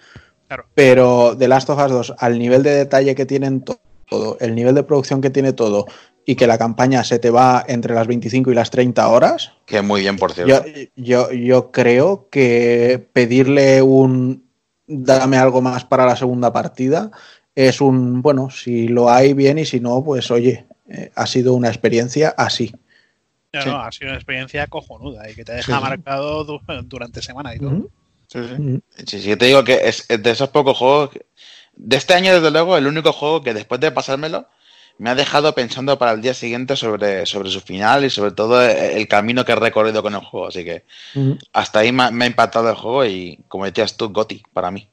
Claro. 0.46 0.66
Pero 0.74 1.36
The 1.38 1.48
Last 1.48 1.68
of 1.68 1.78
Us 1.84 1.90
2, 1.92 2.14
al 2.18 2.38
nivel 2.38 2.62
de 2.62 2.74
detalle 2.74 3.14
que 3.14 3.26
tienen 3.26 3.62
to- 3.62 3.80
todo, 4.10 4.36
el 4.40 4.54
nivel 4.54 4.74
de 4.74 4.82
producción 4.82 5.20
que 5.20 5.30
tiene 5.30 5.52
todo, 5.54 5.86
y 6.26 6.34
que 6.36 6.46
la 6.46 6.58
campaña 6.58 7.02
se 7.04 7.18
te 7.18 7.30
va 7.30 7.64
entre 7.66 7.94
las 7.94 8.06
25 8.06 8.50
y 8.50 8.54
las 8.54 8.70
30 8.70 9.08
horas, 9.08 9.52
Que 9.64 9.80
muy 9.80 10.02
bien, 10.02 10.16
por 10.16 10.32
cierto. 10.32 10.64
yo, 10.66 10.82
yo, 10.96 11.32
yo 11.32 11.70
creo 11.70 12.28
que 12.30 13.08
pedirle 13.12 13.80
un 13.82 14.44
dame 14.86 15.36
algo 15.38 15.62
más 15.62 15.84
para 15.84 16.04
la 16.04 16.16
segunda 16.16 16.52
partida 16.52 17.10
es 17.54 17.80
un, 17.80 18.22
bueno, 18.22 18.50
si 18.50 18.88
lo 18.88 19.08
hay 19.10 19.32
bien 19.34 19.58
y 19.58 19.64
si 19.64 19.80
no, 19.80 20.02
pues 20.04 20.30
oye, 20.30 20.66
eh, 20.88 21.10
ha 21.14 21.26
sido 21.26 21.54
una 21.54 21.68
experiencia 21.68 22.34
así. 22.36 22.72
No, 23.52 23.62
Sí. 23.62 23.68
no, 23.68 23.80
ha 23.80 23.90
sido 23.90 24.10
una 24.10 24.16
experiencia 24.16 24.66
cojonuda 24.68 25.28
y 25.30 25.34
que 25.34 25.44
te 25.44 25.52
deja 25.52 25.76
Sí, 25.76 25.82
marcado 25.82 26.44
du- 26.44 26.60
durante 26.84 27.22
semana 27.22 27.54
y 27.54 27.58
todo. 27.58 27.88
Sí, 28.28 28.38
sí. 29.18 29.36
Te 29.36 29.46
digo 29.46 29.64
que 29.64 29.88
es 29.88 30.06
de 30.06 30.30
esos 30.30 30.48
pocos 30.50 30.78
juegos. 30.78 31.10
De 31.82 31.96
este 31.96 32.14
año, 32.14 32.34
desde 32.34 32.50
luego, 32.50 32.76
el 32.76 32.86
único 32.86 33.12
juego 33.12 33.42
que 33.42 33.54
después 33.54 33.80
de 33.80 33.90
pasármelo 33.90 34.46
me 34.98 35.08
ha 35.10 35.14
dejado 35.14 35.54
pensando 35.54 35.98
para 35.98 36.12
el 36.12 36.20
día 36.20 36.34
siguiente 36.34 36.76
sobre, 36.76 37.24
sobre 37.24 37.48
su 37.50 37.60
final 37.62 38.04
y 38.04 38.10
sobre 38.10 38.32
todo 38.32 38.60
el, 38.62 39.08
camino 39.08 39.44
que 39.46 39.52
he 39.52 39.56
recorrido 39.56 40.02
con 40.02 40.14
el 40.14 40.20
juego. 40.20 40.48
Así 40.48 40.62
que 40.64 40.84
hasta 41.52 41.78
ahí 41.78 41.90
me, 41.90 42.02
ha- 42.04 42.10
me 42.10 42.24
ha 42.24 42.28
impactado 42.28 42.68
el 42.68 42.76
juego 42.76 43.06
y, 43.06 43.38
como 43.48 43.64
decías 43.64 43.96
tú, 43.96 44.10
Goti 44.10 44.42
para 44.52 44.70
mí. 44.70 44.88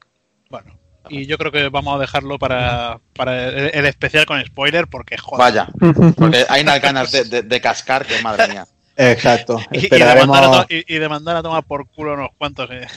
Bueno, 0.49 0.73
y 1.09 1.25
yo 1.25 1.37
creo 1.37 1.51
que 1.51 1.67
vamos 1.69 1.95
a 1.97 1.99
dejarlo 1.99 2.39
para, 2.39 2.99
para 3.13 3.49
el, 3.49 3.71
el 3.73 3.85
especial 3.85 4.25
con 4.25 4.41
spoiler 4.45 4.87
porque 4.87 5.17
joder. 5.17 5.39
Vaya, 5.39 5.67
porque 6.15 6.45
hay 6.47 6.61
unas 6.61 6.81
ganas 6.81 7.11
de, 7.11 7.25
de- 7.25 7.41
de 7.41 7.61
cascar 7.61 8.05
que 8.05 8.21
madre 8.21 8.47
mía. 8.47 8.65
Exacto. 8.95 9.59
Y, 9.73 9.85
y 9.87 9.89
de 9.89 10.05
mandar 10.25 10.43
a 10.45 10.65
y- 10.69 10.95
y 10.95 10.99
de 10.99 11.09
mandar 11.09 11.35
a 11.35 11.43
tomar 11.43 11.63
por 11.63 11.85
culo 11.89 12.13
unos 12.13 12.29
cuantos. 12.37 12.69
eh. 12.71 12.87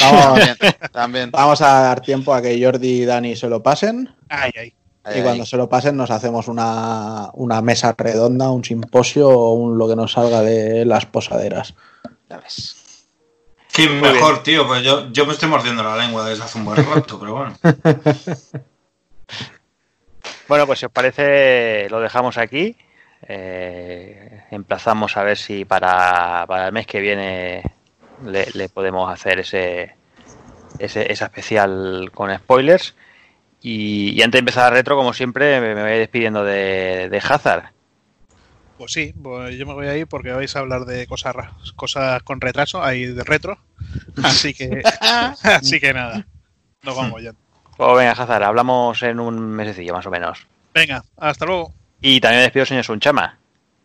Vamos, 0.00 0.40
También, 0.40 0.56
también. 0.92 1.30
vamos 1.30 1.60
a 1.60 1.80
dar 1.82 2.00
tiempo 2.00 2.34
a 2.34 2.42
que 2.42 2.62
Jordi 2.62 3.02
y 3.02 3.04
Dani 3.04 3.36
se 3.36 3.48
lo 3.48 3.62
pasen. 3.62 4.14
Ay, 4.28 4.52
ay. 4.58 4.74
Ahí, 5.04 5.18
Y 5.18 5.22
cuando 5.22 5.44
se 5.44 5.56
lo 5.56 5.68
pasen 5.68 5.96
nos 5.96 6.10
hacemos 6.12 6.46
una, 6.46 7.30
una 7.34 7.60
mesa 7.60 7.94
redonda, 7.98 8.50
un 8.50 8.64
simposio 8.64 9.28
o 9.28 9.54
un, 9.54 9.76
lo 9.76 9.88
que 9.88 9.96
nos 9.96 10.12
salga 10.12 10.42
de 10.42 10.84
las 10.84 11.06
posaderas. 11.06 11.74
Ya 12.30 12.38
ves. 12.38 12.76
Sí, 13.66 13.88
mejor, 13.88 14.42
tío, 14.42 14.66
pues 14.66 14.82
yo, 14.82 15.10
yo 15.10 15.26
me 15.26 15.32
estoy 15.32 15.48
mordiendo 15.48 15.82
la 15.82 15.96
lengua 15.96 16.28
desde 16.28 16.44
hace 16.44 16.58
un 16.58 16.66
buen 16.66 16.84
rato, 16.84 17.18
pero 17.18 17.34
bueno. 17.34 17.54
Bueno, 20.48 20.66
pues 20.66 20.80
si 20.80 20.84
os 20.84 20.92
parece, 20.92 21.88
lo 21.88 22.00
dejamos 22.00 22.36
aquí. 22.36 22.76
Eh, 23.26 24.42
emplazamos 24.50 25.16
a 25.16 25.22
ver 25.22 25.38
si 25.38 25.64
para, 25.64 26.44
para 26.46 26.66
el 26.66 26.72
mes 26.72 26.86
que 26.86 27.00
viene 27.00 27.62
le, 28.24 28.46
le 28.54 28.68
podemos 28.68 29.12
hacer 29.12 29.40
ese, 29.40 29.94
ese, 30.78 31.12
esa 31.12 31.26
especial 31.26 32.10
con 32.14 32.34
spoilers. 32.36 32.94
Y, 33.60 34.10
y 34.12 34.22
antes 34.22 34.32
de 34.32 34.40
empezar 34.40 34.72
a 34.72 34.76
retro, 34.76 34.96
como 34.96 35.12
siempre, 35.12 35.60
me, 35.60 35.74
me 35.74 35.82
voy 35.82 35.98
despidiendo 35.98 36.44
de, 36.44 37.08
de 37.08 37.18
Hazard. 37.18 37.70
Pues 38.78 38.92
sí, 38.92 39.14
pues 39.22 39.56
yo 39.56 39.64
me 39.66 39.74
voy 39.74 39.86
a 39.86 39.96
ir 39.96 40.08
porque 40.08 40.32
vais 40.32 40.56
a 40.56 40.58
hablar 40.58 40.84
de 40.86 41.06
cosas 41.06 41.36
cosas 41.76 42.22
con 42.24 42.40
retraso, 42.40 42.82
hay 42.82 43.06
de 43.06 43.22
retro. 43.22 43.58
Así 44.24 44.54
que 44.54 44.82
así 45.42 45.78
que 45.78 45.94
nada. 45.94 46.26
Nos 46.82 46.96
vamos 46.96 47.22
ya. 47.22 47.32
Pues 47.76 47.96
venga, 47.96 48.12
Hazard, 48.12 48.42
hablamos 48.42 49.02
en 49.04 49.20
un 49.20 49.38
mesecillo 49.40 49.94
más 49.94 50.06
o 50.06 50.10
menos. 50.10 50.46
Venga, 50.74 51.04
hasta 51.16 51.46
luego. 51.46 51.72
Y 52.00 52.20
también 52.20 52.40
me 52.40 52.42
despido, 52.44 52.66
señor 52.66 52.84
Sunchama. 52.84 53.38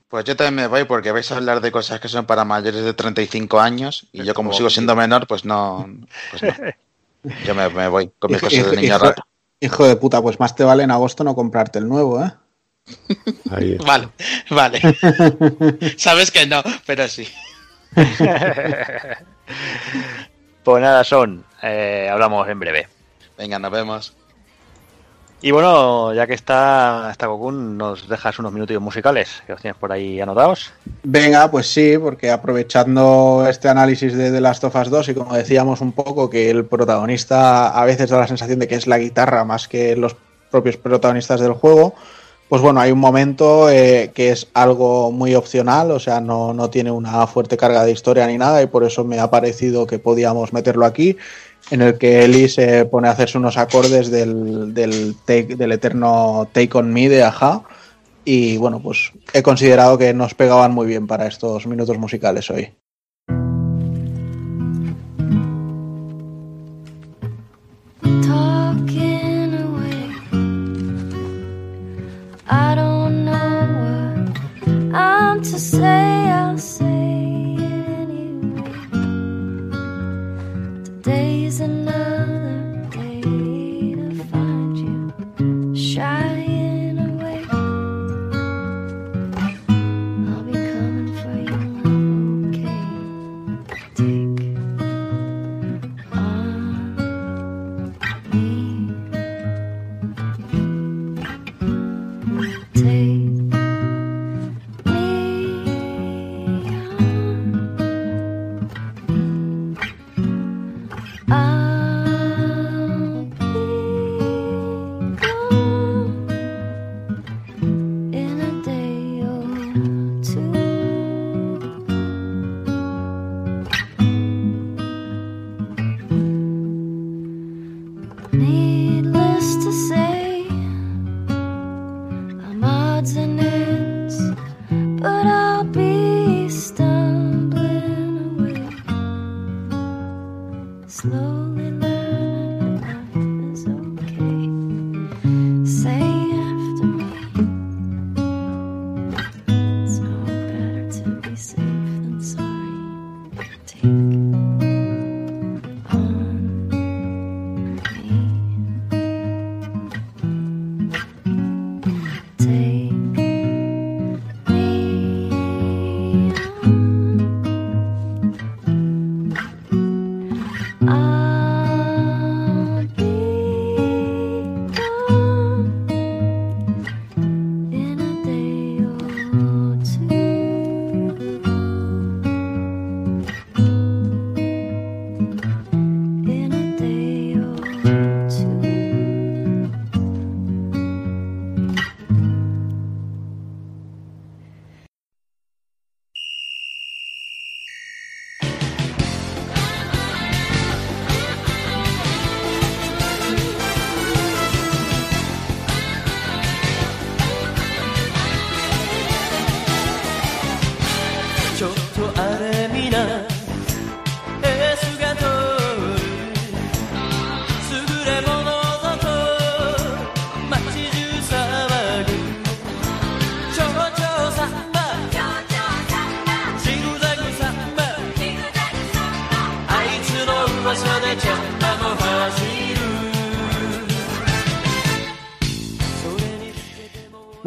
Pues 0.10 0.24
yo 0.26 0.36
también 0.38 0.56
me 0.56 0.68
voy 0.68 0.86
porque 0.86 1.12
vais 1.12 1.30
a 1.32 1.36
hablar 1.38 1.60
de 1.60 1.72
cosas 1.72 2.00
que 2.00 2.08
son 2.08 2.26
para 2.26 2.46
mayores 2.46 2.84
de 2.84 2.94
35 2.94 3.60
años 3.60 4.08
y 4.14 4.24
yo 4.24 4.34
como 4.34 4.54
sigo 4.54 4.70
siendo 4.70 4.96
menor, 4.96 5.28
pues 5.28 5.44
no. 5.44 5.88
Pues 6.32 6.44
no. 6.44 6.54
Yo 7.46 7.54
me, 7.56 7.68
me 7.70 7.90
voy 7.90 8.10
con 8.20 8.32
mis 8.32 8.42
Hijo, 8.42 8.50
cosas 8.50 8.72
de 8.72 8.78
niño 8.78 8.96
hijo- 8.96 9.06
rato. 9.06 9.24
hijo 9.60 9.86
de 9.86 9.96
puta, 9.98 10.22
pues 10.22 10.40
más 10.40 10.56
te 10.56 10.64
vale 10.64 10.84
en 10.84 10.92
agosto 10.92 11.26
no 11.26 11.36
comprarte 11.36 11.80
el 11.80 11.88
nuevo, 11.90 12.24
¿eh? 12.24 12.32
Ahí. 13.52 13.76
Vale, 13.86 14.08
vale. 14.50 14.80
Sabes 15.98 16.32
que 16.32 16.46
no, 16.48 16.64
pero 16.86 17.06
sí. 17.10 17.28
Pues 20.64 20.82
nada, 20.82 21.04
son. 21.04 21.44
eh, 21.62 22.08
hablamos 22.12 22.48
en 22.48 22.60
breve. 22.60 22.88
Venga, 23.38 23.60
nos 23.60 23.72
vemos. 23.72 24.14
Y 25.40 25.52
bueno, 25.52 26.14
ya 26.16 26.26
que 26.26 26.34
está, 26.34 27.10
está 27.12 27.28
Gokun, 27.28 27.78
nos 27.78 28.10
dejas 28.10 28.40
unos 28.40 28.52
minutillos 28.52 28.82
musicales 28.82 29.44
que 29.46 29.52
los 29.52 29.62
tienes 29.62 29.78
por 29.78 29.92
ahí 29.92 30.20
anotados. 30.20 30.72
Venga, 31.04 31.52
pues 31.52 31.68
sí, 31.68 31.96
porque 32.00 32.32
aprovechando 32.32 33.46
este 33.48 33.70
análisis 33.70 34.18
de 34.18 34.32
The 34.32 34.42
Last 34.42 34.64
of 34.64 34.76
Us 34.76 34.90
2 34.90 35.10
y 35.10 35.14
como 35.14 35.36
decíamos 35.36 35.82
un 35.82 35.92
poco 35.92 36.30
que 36.30 36.50
el 36.50 36.66
protagonista 36.66 37.70
a 37.70 37.86
veces 37.86 38.10
da 38.10 38.20
la 38.20 38.28
sensación 38.28 38.58
de 38.58 38.68
que 38.68 38.76
es 38.76 38.88
la 38.88 38.98
guitarra 38.98 39.46
más 39.46 39.68
que 39.68 39.96
los 39.96 40.16
propios 40.50 40.78
protagonistas 40.78 41.40
del 41.40 41.54
juego, 41.54 41.94
pues 42.50 42.62
bueno, 42.62 42.80
hay 42.80 42.92
un 42.92 43.00
momento 43.00 43.70
eh, 43.70 44.12
que 44.16 44.32
es 44.32 44.48
algo 44.54 45.12
muy 45.12 45.36
opcional, 45.36 45.92
o 45.92 46.00
sea, 46.00 46.22
no, 46.22 46.54
no 46.54 46.70
tiene 46.70 46.92
una 46.92 47.28
fuerte 47.28 47.58
carga 47.58 47.84
de 47.84 47.92
historia 47.92 48.26
ni 48.26 48.38
nada 48.38 48.64
y 48.64 48.68
por 48.68 48.86
eso 48.86 49.04
me 49.04 49.20
ha 49.20 49.30
parecido 49.30 49.86
que 49.86 50.00
podíamos 50.00 50.54
meterlo 50.54 50.86
aquí, 50.86 51.18
en 51.72 51.82
el 51.82 51.98
que 51.98 52.24
Ellie 52.24 52.50
se 52.50 52.86
pone 52.86 53.08
a 53.08 53.12
hacerse 53.12 53.38
unos 53.38 53.58
acordes 53.58 54.10
del, 54.10 54.74
del, 54.74 55.72
eterno 55.72 56.48
Take 56.52 56.78
On 56.78 56.92
Me 56.92 57.10
de 57.10 57.24
Aja. 57.24 57.64
Y 58.26 58.58
bueno, 58.58 58.82
pues 58.82 59.12
he 59.34 59.42
considerado 59.42 59.98
que 59.98 60.14
nos 60.14 60.34
pegaban 60.34 60.74
muy 60.74 60.88
bien 60.88 61.08
para 61.08 61.28
estos 61.28 61.66
minutos 61.66 61.98
musicales 61.98 62.50
hoy. 62.50 62.74
to 75.52 75.60
say, 75.60 76.07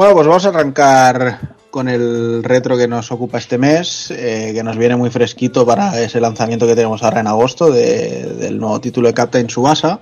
Bueno, 0.00 0.14
pues 0.14 0.26
vamos 0.28 0.46
a 0.46 0.48
arrancar 0.48 1.56
con 1.70 1.86
el 1.86 2.42
retro 2.42 2.78
que 2.78 2.88
nos 2.88 3.12
ocupa 3.12 3.36
este 3.36 3.58
mes, 3.58 4.10
eh, 4.10 4.52
que 4.54 4.62
nos 4.62 4.78
viene 4.78 4.96
muy 4.96 5.10
fresquito 5.10 5.66
para 5.66 6.00
ese 6.00 6.22
lanzamiento 6.22 6.66
que 6.66 6.74
tenemos 6.74 7.02
ahora 7.02 7.20
en 7.20 7.26
agosto 7.26 7.70
de- 7.70 8.32
del 8.38 8.58
nuevo 8.58 8.80
título 8.80 9.08
de 9.08 9.12
Captain 9.12 9.50
Subasa. 9.50 10.00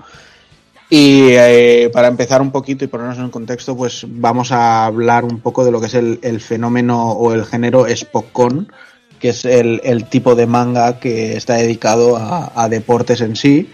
Y 0.89 1.31
eh, 1.33 1.91
para 1.93 2.07
empezar 2.07 2.41
un 2.41 2.53
poquito 2.53 2.85
y 2.85 2.87
ponernos 2.87 3.19
en 3.19 3.29
contexto, 3.31 3.77
pues 3.77 4.07
vamos 4.09 4.53
a 4.53 4.87
hablar 4.87 5.25
un 5.25 5.41
poco 5.41 5.65
de 5.65 5.73
lo 5.73 5.81
que 5.81 5.87
es 5.89 5.95
el, 5.95 6.41
fenómeno 6.41 7.11
o 7.11 7.35
el 7.35 7.45
género 7.45 7.85
Spokon, 7.89 8.71
que 9.19 9.31
es 9.31 9.45
el, 9.45 9.81
el 9.83 10.05
tipo 10.05 10.37
de 10.37 10.47
manga 10.47 11.01
que 11.01 11.37
está 11.37 11.55
dedicado 11.55 12.17
a, 12.17 12.53
a 12.55 12.69
deportes 12.69 13.21
en 13.21 13.35
sí 13.35 13.69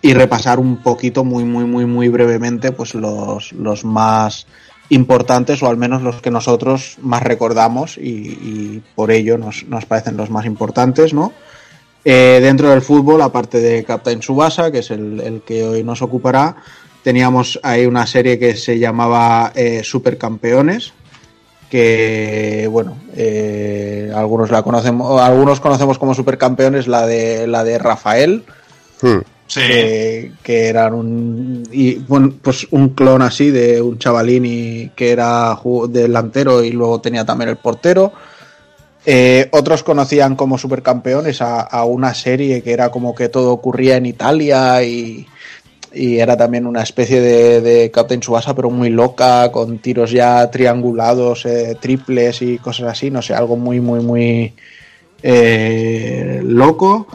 y 0.00 0.14
repasar 0.14 0.58
un 0.58 0.78
poquito 0.78 1.22
muy 1.24 1.44
muy 1.44 1.64
muy 1.66 1.84
muy 1.84 2.08
brevemente 2.08 2.72
pues 2.72 2.94
los, 2.94 3.52
los 3.52 3.84
más 3.84 4.46
importantes 4.90 5.62
o 5.62 5.68
al 5.68 5.76
menos 5.76 6.02
los 6.02 6.20
que 6.20 6.30
nosotros 6.30 6.98
más 7.00 7.22
recordamos 7.22 7.96
y, 7.96 8.82
por 8.94 9.10
ello 9.10 9.38
nos, 9.38 9.64
nos 9.66 9.86
parecen 9.86 10.16
los 10.16 10.30
más 10.30 10.46
importantes, 10.46 11.14
¿no? 11.14 11.32
Eh, 12.04 12.38
dentro 12.42 12.70
del 12.70 12.82
fútbol, 12.82 13.20
aparte 13.22 13.60
de 13.60 13.84
Captain 13.84 14.22
Subasa, 14.22 14.70
que 14.70 14.78
es 14.78 14.90
el, 14.90 15.20
el 15.20 15.42
que 15.42 15.64
hoy 15.64 15.82
nos 15.82 16.02
ocupará, 16.02 16.56
teníamos 17.02 17.60
ahí 17.62 17.86
una 17.86 18.06
serie 18.06 18.38
que 18.38 18.56
se 18.56 18.78
llamaba 18.78 19.52
eh, 19.54 19.82
Supercampeones, 19.84 20.92
que 21.68 22.68
bueno, 22.70 22.96
eh, 23.14 24.10
algunos 24.14 24.50
la 24.50 24.62
conocemos, 24.62 25.20
algunos 25.20 25.60
conocemos 25.60 25.98
como 25.98 26.14
supercampeones 26.14 26.88
la 26.88 27.06
de 27.06 27.46
la 27.46 27.64
de 27.64 27.78
Rafael, 27.78 28.44
Hmm. 29.02 29.20
Que, 29.54 30.32
eran 30.46 30.94
un 30.94 32.38
pues 32.42 32.68
un 32.70 32.90
clon 32.90 33.22
así 33.22 33.50
de 33.50 33.82
un 33.82 33.98
chavalín 33.98 34.44
y 34.46 34.88
que 34.90 35.10
era 35.10 35.58
delantero 35.88 36.62
y 36.62 36.70
luego 36.70 37.00
tenía 37.00 37.24
también 37.24 37.50
el 37.50 37.56
portero. 37.56 38.12
Eh, 39.04 39.48
otros 39.52 39.82
conocían 39.82 40.36
como 40.36 40.58
supercampeones 40.58 41.40
a, 41.40 41.62
a 41.62 41.84
una 41.84 42.12
serie 42.14 42.62
que 42.62 42.72
era 42.72 42.90
como 42.90 43.14
que 43.14 43.28
todo 43.30 43.52
ocurría 43.52 43.96
en 43.96 44.06
Italia 44.06 44.82
y, 44.82 45.26
y 45.92 46.18
era 46.18 46.36
también 46.36 46.66
una 46.66 46.82
especie 46.82 47.20
de, 47.20 47.60
de 47.60 47.90
Captain 47.90 48.22
Subasa 48.22 48.54
pero 48.54 48.70
muy 48.70 48.90
loca 48.90 49.50
con 49.50 49.78
tiros 49.78 50.10
ya 50.10 50.50
triangulados, 50.50 51.46
eh, 51.46 51.76
triples 51.80 52.42
y 52.42 52.58
cosas 52.58 52.88
así, 52.88 53.10
no 53.10 53.22
sé, 53.22 53.34
algo 53.34 53.56
muy 53.56 53.80
muy 53.80 54.00
muy 54.00 54.54
eh, 55.22 56.40
loco. 56.44 57.06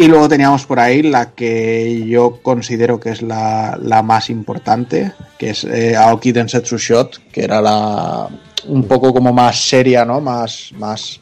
Y 0.00 0.08
luego 0.08 0.30
teníamos 0.30 0.64
por 0.64 0.80
ahí 0.80 1.02
la 1.02 1.32
que 1.32 2.06
yo 2.06 2.38
considero 2.40 2.98
que 2.98 3.10
es 3.10 3.20
la, 3.20 3.78
la 3.82 4.02
más 4.02 4.30
importante, 4.30 5.12
que 5.38 5.50
es 5.50 5.64
eh, 5.64 5.94
Aoki 5.94 6.32
Densetsu 6.32 6.78
Shot, 6.78 7.20
que 7.30 7.44
era 7.44 7.60
la 7.60 8.26
un 8.66 8.84
poco 8.84 9.12
como 9.12 9.30
más 9.34 9.62
seria, 9.62 10.06
¿no? 10.06 10.22
Más, 10.22 10.72
más 10.78 11.20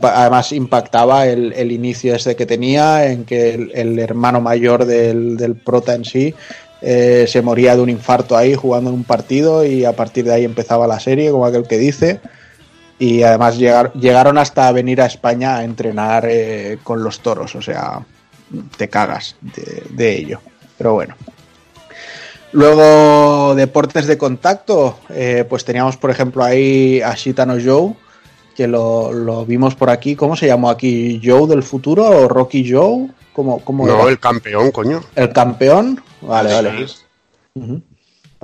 además 0.00 0.52
impactaba 0.52 1.26
el, 1.26 1.54
el 1.54 1.72
inicio 1.72 2.14
este 2.14 2.36
que 2.36 2.46
tenía, 2.46 3.04
en 3.10 3.24
que 3.24 3.54
el, 3.54 3.72
el 3.74 3.98
hermano 3.98 4.40
mayor 4.40 4.84
del, 4.84 5.36
del 5.36 5.56
prota 5.56 5.96
en 5.96 6.04
sí 6.04 6.36
eh, 6.82 7.24
se 7.26 7.42
moría 7.42 7.74
de 7.74 7.82
un 7.82 7.90
infarto 7.90 8.36
ahí 8.36 8.54
jugando 8.54 8.90
en 8.90 8.94
un 8.94 9.04
partido 9.04 9.66
y 9.66 9.84
a 9.84 9.92
partir 9.96 10.26
de 10.26 10.34
ahí 10.34 10.44
empezaba 10.44 10.86
la 10.86 11.00
serie, 11.00 11.32
como 11.32 11.46
aquel 11.46 11.66
que 11.66 11.78
dice. 11.78 12.20
Y 12.98 13.22
además 13.22 13.58
llegar- 13.58 13.92
llegaron 13.94 14.38
hasta 14.38 14.70
venir 14.72 15.00
a 15.02 15.06
España 15.06 15.56
a 15.56 15.64
entrenar 15.64 16.26
eh, 16.28 16.78
con 16.82 17.02
los 17.02 17.20
toros, 17.20 17.54
o 17.56 17.62
sea, 17.62 18.00
te 18.76 18.88
cagas 18.88 19.36
de, 19.40 19.82
de 19.90 20.16
ello. 20.16 20.40
Pero 20.78 20.94
bueno. 20.94 21.14
Luego, 22.52 23.54
deportes 23.56 24.06
de 24.06 24.16
contacto, 24.16 25.00
eh, 25.10 25.44
pues 25.48 25.64
teníamos 25.64 25.96
por 25.96 26.10
ejemplo 26.10 26.44
ahí 26.44 27.00
a 27.02 27.14
Shitano 27.14 27.54
Joe, 27.62 27.94
que 28.54 28.68
lo, 28.68 29.12
lo 29.12 29.44
vimos 29.44 29.74
por 29.74 29.90
aquí. 29.90 30.14
¿Cómo 30.14 30.36
se 30.36 30.46
llamó 30.46 30.70
aquí? 30.70 31.20
¿Joe 31.22 31.48
del 31.48 31.64
futuro 31.64 32.04
o 32.08 32.28
Rocky 32.28 32.70
Joe? 32.70 33.08
¿Cómo, 33.32 33.58
cómo 33.64 33.84
No, 33.86 34.02
era? 34.02 34.08
el 34.10 34.20
campeón, 34.20 34.70
coño. 34.70 35.02
¿El 35.16 35.32
campeón? 35.32 36.00
Vale, 36.20 36.54
vale. 36.54 36.86
Ujú. 37.54 37.82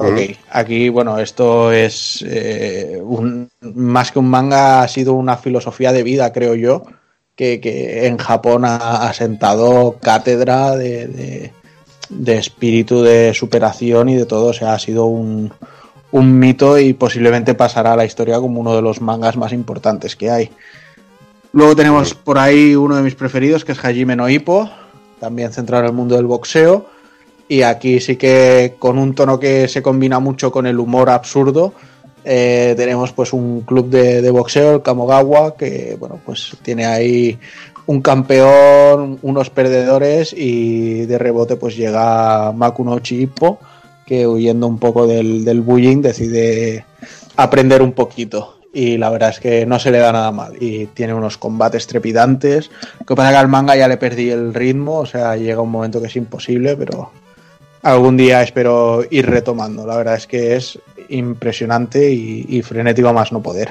Ok, 0.09 0.37
aquí, 0.51 0.89
bueno, 0.89 1.19
esto 1.19 1.73
es 1.73 2.25
eh, 2.27 3.01
un, 3.03 3.49
más 3.75 4.11
que 4.13 4.19
un 4.19 4.29
manga, 4.31 4.83
ha 4.83 4.89
sido 4.89 5.15
una 5.15 5.37
filosofía 5.37 5.93
de 5.93 6.03
vida, 6.03 6.33
creo 6.33 6.55
yo, 6.55 6.85
que, 7.37 7.61
que 7.61 8.07
en 8.07 8.17
Japón 8.19 8.65
ha, 8.65 9.09
ha 9.09 9.13
sentado 9.13 9.97
cátedra 10.01 10.77
de, 10.77 11.07
de- 11.09 11.53
de 12.09 12.37
espíritu 12.39 13.03
de 13.03 13.33
superación 13.35 14.09
y 14.09 14.17
de 14.17 14.27
todo, 14.27 14.47
o 14.47 14.53
sea, 14.53 14.75
ha 14.75 14.79
sido 14.81 15.07
un, 15.07 15.53
un 16.11 16.39
mito 16.41 16.77
y 16.77 16.93
posiblemente 16.93 17.55
pasará 17.55 17.93
a 17.93 17.97
la 17.97 18.05
historia 18.05 18.41
como 18.41 18.61
uno 18.61 18.75
de 18.75 18.83
los 18.83 19.01
mangas 19.01 19.37
más 19.37 19.53
importantes 19.53 20.17
que 20.17 20.29
hay. 20.29 20.51
Luego 21.53 21.77
tenemos 21.77 22.15
por 22.15 22.39
ahí 22.39 22.75
uno 22.75 22.97
de 22.97 23.03
mis 23.03 23.15
preferidos, 23.15 23.65
que 23.65 23.73
es 23.73 23.85
Hajime 23.85 24.17
no 24.17 24.29
Ippo, 24.29 24.69
también 25.21 25.53
centrado 25.53 25.85
en 25.85 25.91
el 25.91 25.95
mundo 25.97 26.17
del 26.17 26.27
boxeo. 26.27 26.87
Y 27.51 27.63
aquí 27.63 27.99
sí 27.99 28.15
que 28.15 28.77
con 28.79 28.97
un 28.97 29.13
tono 29.13 29.41
que 29.41 29.67
se 29.67 29.83
combina 29.83 30.21
mucho 30.21 30.53
con 30.53 30.69
el 30.69 30.79
humor 30.79 31.11
absurdo, 31.11 31.73
eh, 32.25 32.75
tenemos 32.77 33.13
pues 33.13 33.33
un 33.33 33.63
club 33.63 33.91
de, 33.91 34.31
boxeo, 34.31 34.77
el 34.77 34.83
Kamogawa, 34.83 35.57
que 35.57 35.97
bueno, 35.99 36.21
pues 36.25 36.57
tiene 36.63 36.87
ahí 36.87 37.41
un 37.87 38.03
campeón, 38.03 39.19
unos 39.23 39.51
perdedores 39.51 40.33
y 40.33 41.07
de 41.07 41.19
rebote 41.19 41.57
pues 41.57 41.77
llega 41.77 42.53
Makunochi 42.53 43.23
Ippo, 43.23 43.59
que 44.07 44.29
huyendo 44.29 44.69
un 44.69 44.79
poco 44.79 45.09
del, 45.09 45.45
del 45.45 45.61
bullying 45.61 46.03
decide 46.03 46.85
aprender 47.35 47.83
un 47.83 47.95
poquito. 47.95 48.61
Y 48.73 48.97
la 48.97 49.11
verdad 49.11 49.31
es 49.31 49.41
que 49.41 49.67
no 49.67 49.81
se 49.81 49.91
le 49.91 49.99
da 49.99 50.13
nada 50.13 50.31
mal. 50.31 50.55
Y 50.63 50.87
tiene 50.87 51.15
unos 51.15 51.37
combates 51.37 51.89
trepidantes. 51.89 52.71
Lo 53.01 53.07
que 53.07 53.17
pasa 53.17 53.33
que 53.33 53.39
al 53.39 53.49
manga 53.49 53.75
ya 53.75 53.89
le 53.89 53.97
perdí 53.97 54.31
el 54.31 54.55
ritmo. 54.55 54.99
O 54.99 55.07
sea, 55.07 55.35
llega 55.35 55.61
un 55.61 55.73
momento 55.73 56.01
que 56.01 56.07
es 56.07 56.15
imposible, 56.15 56.77
pero 56.77 57.11
algún 57.83 58.17
día 58.17 58.43
espero 58.43 59.05
ir 59.11 59.27
retomando. 59.29 59.87
La 59.87 59.97
verdad 59.97 60.15
es 60.17 60.27
que 60.27 60.57
es 60.57 60.79
impresionante 61.09 62.11
y, 62.11 62.47
y 62.49 62.63
frenético 62.63 63.09
a 63.09 63.13
más 63.13 63.33
no 63.33 63.41
poder. 63.43 63.71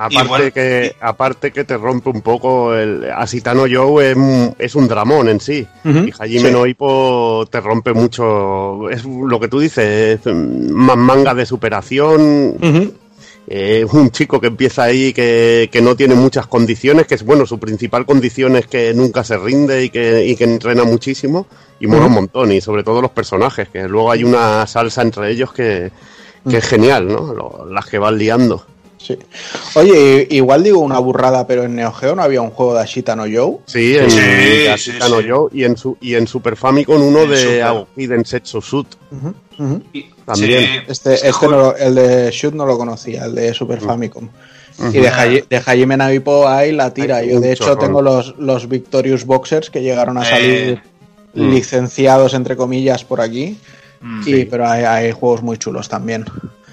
Aparte, 0.00 0.24
Igual- 0.26 0.52
que, 0.52 0.94
aparte 1.00 1.50
que 1.52 1.64
te 1.64 1.76
rompe 1.76 2.08
un 2.10 2.20
poco 2.22 2.72
el 2.72 3.10
Asitano 3.10 3.64
Joe 3.68 4.10
es, 4.12 4.16
un- 4.16 4.54
es 4.56 4.74
un 4.76 4.86
dramón 4.86 5.28
en 5.28 5.40
sí. 5.40 5.66
Y 5.84 6.12
Hajime 6.16 6.48
sí. 6.48 6.52
no 6.52 6.66
Ippo 6.66 7.46
te 7.50 7.60
rompe 7.60 7.92
mucho. 7.92 8.88
Es 8.90 9.04
lo 9.04 9.40
que 9.40 9.48
tú 9.48 9.58
dices, 9.58 10.20
es 10.24 10.34
más 10.34 10.96
manga 10.96 11.34
de 11.34 11.44
superación. 11.44 12.50
Ujú. 12.62 12.92
Eh, 13.50 13.86
un 13.92 14.10
chico 14.10 14.40
que 14.40 14.48
empieza 14.48 14.82
ahí 14.82 15.14
que, 15.14 15.70
que 15.72 15.80
no 15.80 15.96
tiene 15.96 16.14
muchas 16.14 16.46
condiciones, 16.46 17.06
que 17.06 17.14
es 17.14 17.24
bueno, 17.24 17.46
su 17.46 17.58
principal 17.58 18.04
condición 18.04 18.56
es 18.56 18.66
que 18.66 18.92
nunca 18.92 19.24
se 19.24 19.38
rinde 19.38 19.84
y 19.84 19.88
que, 19.90 20.26
y 20.26 20.36
que 20.36 20.44
entrena 20.44 20.84
muchísimo 20.84 21.46
y 21.80 21.86
mola 21.86 22.06
un 22.06 22.12
montón, 22.12 22.52
y 22.52 22.60
sobre 22.60 22.82
todo 22.82 23.00
los 23.00 23.12
personajes, 23.12 23.68
que 23.70 23.88
luego 23.88 24.10
hay 24.10 24.22
una 24.24 24.66
salsa 24.66 25.00
entre 25.00 25.30
ellos 25.30 25.52
que, 25.52 25.90
que 26.50 26.56
es 26.58 26.64
genial, 26.66 27.06
¿no? 27.08 27.32
Lo- 27.32 27.66
las 27.72 27.86
que 27.86 27.98
van 27.98 28.18
liando. 28.18 28.66
Sí. 28.98 29.16
Oye, 29.76 30.26
igual 30.30 30.64
digo 30.64 30.80
una 30.80 30.98
burrada, 30.98 31.46
pero 31.46 31.62
en 31.62 31.76
Neo 31.76 31.92
Geo 31.92 32.16
no 32.16 32.22
había 32.22 32.42
un 32.42 32.50
juego 32.50 32.74
de 32.74 32.80
Ashita 32.80 33.14
no 33.14 33.22
Joe. 33.32 33.58
Sí, 33.64 33.96
en 33.96 34.10
Sí, 34.10 34.18
sí, 34.76 34.90
sí. 34.92 34.98
Joe 35.28 35.48
y 35.52 35.62
en, 35.64 35.76
su, 35.76 35.96
y 36.00 36.16
en 36.16 36.26
Super 36.26 36.56
Famicom 36.56 37.00
uno 37.00 37.22
En 37.22 37.30
de. 37.30 37.62
Aoki 37.62 38.06
Densetsu 38.08 38.60
Shoot. 38.60 38.86
Y- 39.92 40.06
También. 40.24 40.84
Este, 40.88 41.14
este 41.14 41.32
juego- 41.32 41.54
no 41.54 41.60
lo- 41.62 41.76
el 41.76 41.94
de 41.94 42.30
Shoot 42.30 42.54
no 42.54 42.64
lo 42.66 42.76
conocía, 42.78 43.24
el 43.24 43.34
de 43.34 43.52
Super 43.54 43.80
Famicom. 43.80 44.28
Y 44.78 44.98
de, 44.98 45.10
Haji- 45.10 45.44
de 45.48 45.56
Hajime 45.56 45.96
no 45.96 46.12
Ippo 46.12 46.46
ahí 46.46 46.70
la 46.72 46.94
tira. 46.94 47.16
Hay 47.16 47.30
Yo 47.30 47.40
de 47.40 47.52
hecho 47.52 47.76
tengo 47.76 48.00
los, 48.00 48.36
los 48.38 48.68
Victorious 48.68 49.24
Boxers 49.24 49.70
que 49.70 49.82
llegaron 49.82 50.18
a 50.18 50.22
Eh, 50.22 50.30
salir 50.30 50.82
mm. 51.34 51.50
licenciados 51.50 52.34
entre 52.34 52.56
comillas 52.56 53.04
por 53.04 53.20
aquí. 53.20 53.58
Mm. 54.00 54.22
Y, 54.26 54.44
pero 54.44 54.68
hay, 54.68 54.84
hay 54.84 55.10
juegos 55.12 55.42
muy 55.42 55.58
chulos 55.58 55.88
también. 55.88 56.24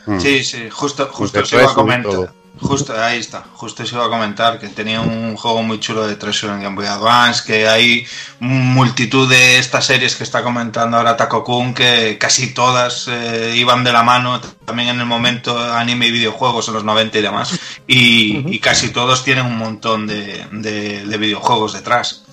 Mm. 0.06 0.20
Sí, 0.20 0.44
sí, 0.44 0.70
justo, 0.70 1.08
justo 1.12 1.40
os 1.40 1.52
iba 1.52 1.64
a 1.64 1.74
comentar. 1.74 2.32
Justo, 2.62 2.94
ahí 2.98 3.20
está, 3.20 3.44
justo 3.54 3.84
os 3.84 3.92
iba 3.92 4.06
a 4.06 4.10
comentar 4.10 4.60
que 4.60 4.70
tenía 4.70 5.02
un 5.02 5.36
juego 5.36 5.62
muy 5.62 5.80
chulo 5.80 6.08
de 6.08 6.16
Treasure 6.16 6.54
en 6.54 6.62
Game 6.62 6.76
Boy 6.76 6.86
Advance, 6.86 7.44
que 7.46 7.68
hay 7.68 8.08
multitud 8.40 9.30
de 9.30 9.60
estas 9.60 9.86
series 9.86 10.16
que 10.16 10.24
está 10.24 10.42
comentando 10.42 10.96
ahora 10.98 11.18
Taco 11.18 11.44
Kun, 11.44 11.74
que 11.74 12.18
casi 12.18 12.54
todas 12.54 13.08
eh, 13.10 13.54
iban 13.58 13.84
de 13.84 13.92
la 13.92 14.04
mano 14.04 14.40
también 14.64 14.90
en 14.90 15.00
el 15.02 15.06
momento 15.06 15.58
anime 15.74 16.08
y 16.08 16.12
videojuegos 16.12 16.68
en 16.70 16.76
los 16.76 16.84
90 16.86 17.18
y 17.20 17.22
demás, 17.22 17.60
y, 17.88 18.44
y 18.56 18.60
casi 18.60 18.90
todos 18.90 19.24
tienen 19.24 19.46
un 19.46 19.58
montón 19.58 20.08
de, 20.08 20.46
de- 20.52 21.06
de 21.06 21.18
videojuegos 21.18 21.74
detrás. 21.74 22.24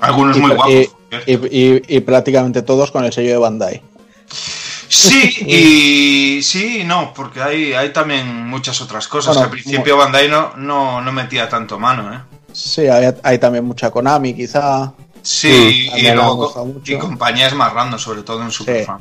Algunos 0.00 0.36
Y- 0.38 0.40
muy 0.40 0.50
guapos. 0.52 0.72
y- 1.26 1.96
y 1.96 2.00
prácticamente 2.00 2.62
todos 2.62 2.90
con 2.90 3.04
el 3.04 3.12
sello 3.12 3.30
de 3.30 3.36
Bandai. 3.38 3.82
Sí, 4.88 5.36
y 5.46 6.42
sí 6.42 6.80
y 6.80 6.84
no, 6.84 7.12
porque 7.14 7.42
hay, 7.42 7.72
hay 7.72 7.92
también 7.92 8.46
muchas 8.46 8.80
otras 8.80 9.08
cosas. 9.08 9.34
Bueno, 9.34 9.46
Al 9.46 9.50
principio 9.50 9.96
Bandai 9.96 10.28
no, 10.28 10.56
no, 10.56 11.00
no 11.00 11.12
metía 11.12 11.48
tanto 11.48 11.78
mano, 11.78 12.12
¿eh? 12.12 12.20
Sí, 12.52 12.86
hay, 12.88 13.14
hay 13.22 13.38
también 13.38 13.64
mucha 13.64 13.90
Konami, 13.90 14.34
quizá. 14.34 14.92
Sí, 15.22 15.48
y, 15.48 15.88
también 15.88 16.16
me 16.16 16.22
luego 16.22 16.80
y 16.84 16.96
compañías 16.96 17.52
más 17.54 17.72
random, 17.72 17.98
sobre 17.98 18.22
todo 18.22 18.42
en 18.42 18.50
Super 18.50 18.80
Sí. 18.80 18.84
Fan. 18.86 19.00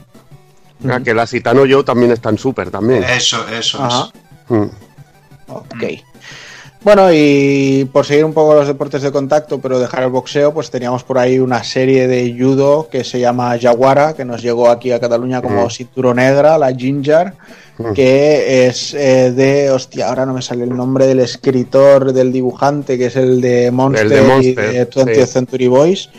Ah, 0.89 0.99
que 0.99 1.11
el 1.11 1.19
Asitano 1.19 1.61
Joe 1.69 1.83
también 1.83 2.11
está 2.11 2.29
en 2.29 2.37
Super 2.37 2.69
también. 2.69 3.03
Eso, 3.03 3.47
eso 3.47 3.83
Ajá. 3.83 4.09
es. 4.13 4.51
Mm. 4.51 4.69
Ok. 5.47 5.83
Bueno, 6.85 7.11
y 7.11 7.89
por 7.91 8.05
seguir 8.05 8.23
un 8.25 8.33
poco 8.33 8.53
los 8.53 8.67
deportes 8.67 9.01
de 9.01 9.11
contacto, 9.11 9.59
pero 9.59 9.79
dejar 9.79 10.03
el 10.03 10.11
boxeo, 10.11 10.53
pues 10.53 10.69
teníamos 10.69 11.03
por 11.03 11.17
ahí 11.17 11.39
una 11.39 11.63
serie 11.63 12.07
de 12.07 12.35
judo 12.39 12.87
que 12.91 13.03
se 13.03 13.19
llama 13.19 13.55
Yaguara, 13.57 14.13
que 14.13 14.23
nos 14.23 14.43
llegó 14.43 14.69
aquí 14.69 14.91
a 14.91 14.99
Cataluña 14.99 15.41
como 15.41 15.65
Mm. 15.65 15.69
cinturón 15.71 16.17
negra, 16.17 16.59
la 16.59 16.71
Ginger, 16.75 17.33
Mm. 17.79 17.93
que 17.93 18.67
es 18.67 18.93
eh, 18.93 19.31
de, 19.31 19.71
hostia, 19.71 20.09
ahora 20.09 20.27
no 20.27 20.35
me 20.35 20.43
sale 20.43 20.63
el 20.63 20.77
nombre 20.77 21.07
del 21.07 21.21
escritor, 21.21 22.13
del 22.13 22.31
dibujante, 22.31 22.99
que 22.99 23.07
es 23.07 23.15
el 23.15 23.41
de 23.41 23.71
Monster, 23.71 24.07
de 24.07 24.19
y 24.19 24.27
Monster, 24.27 24.71
de 24.71 24.85
20th 24.85 25.25
sí. 25.25 25.33
Century 25.33 25.67
Boys. 25.67 26.09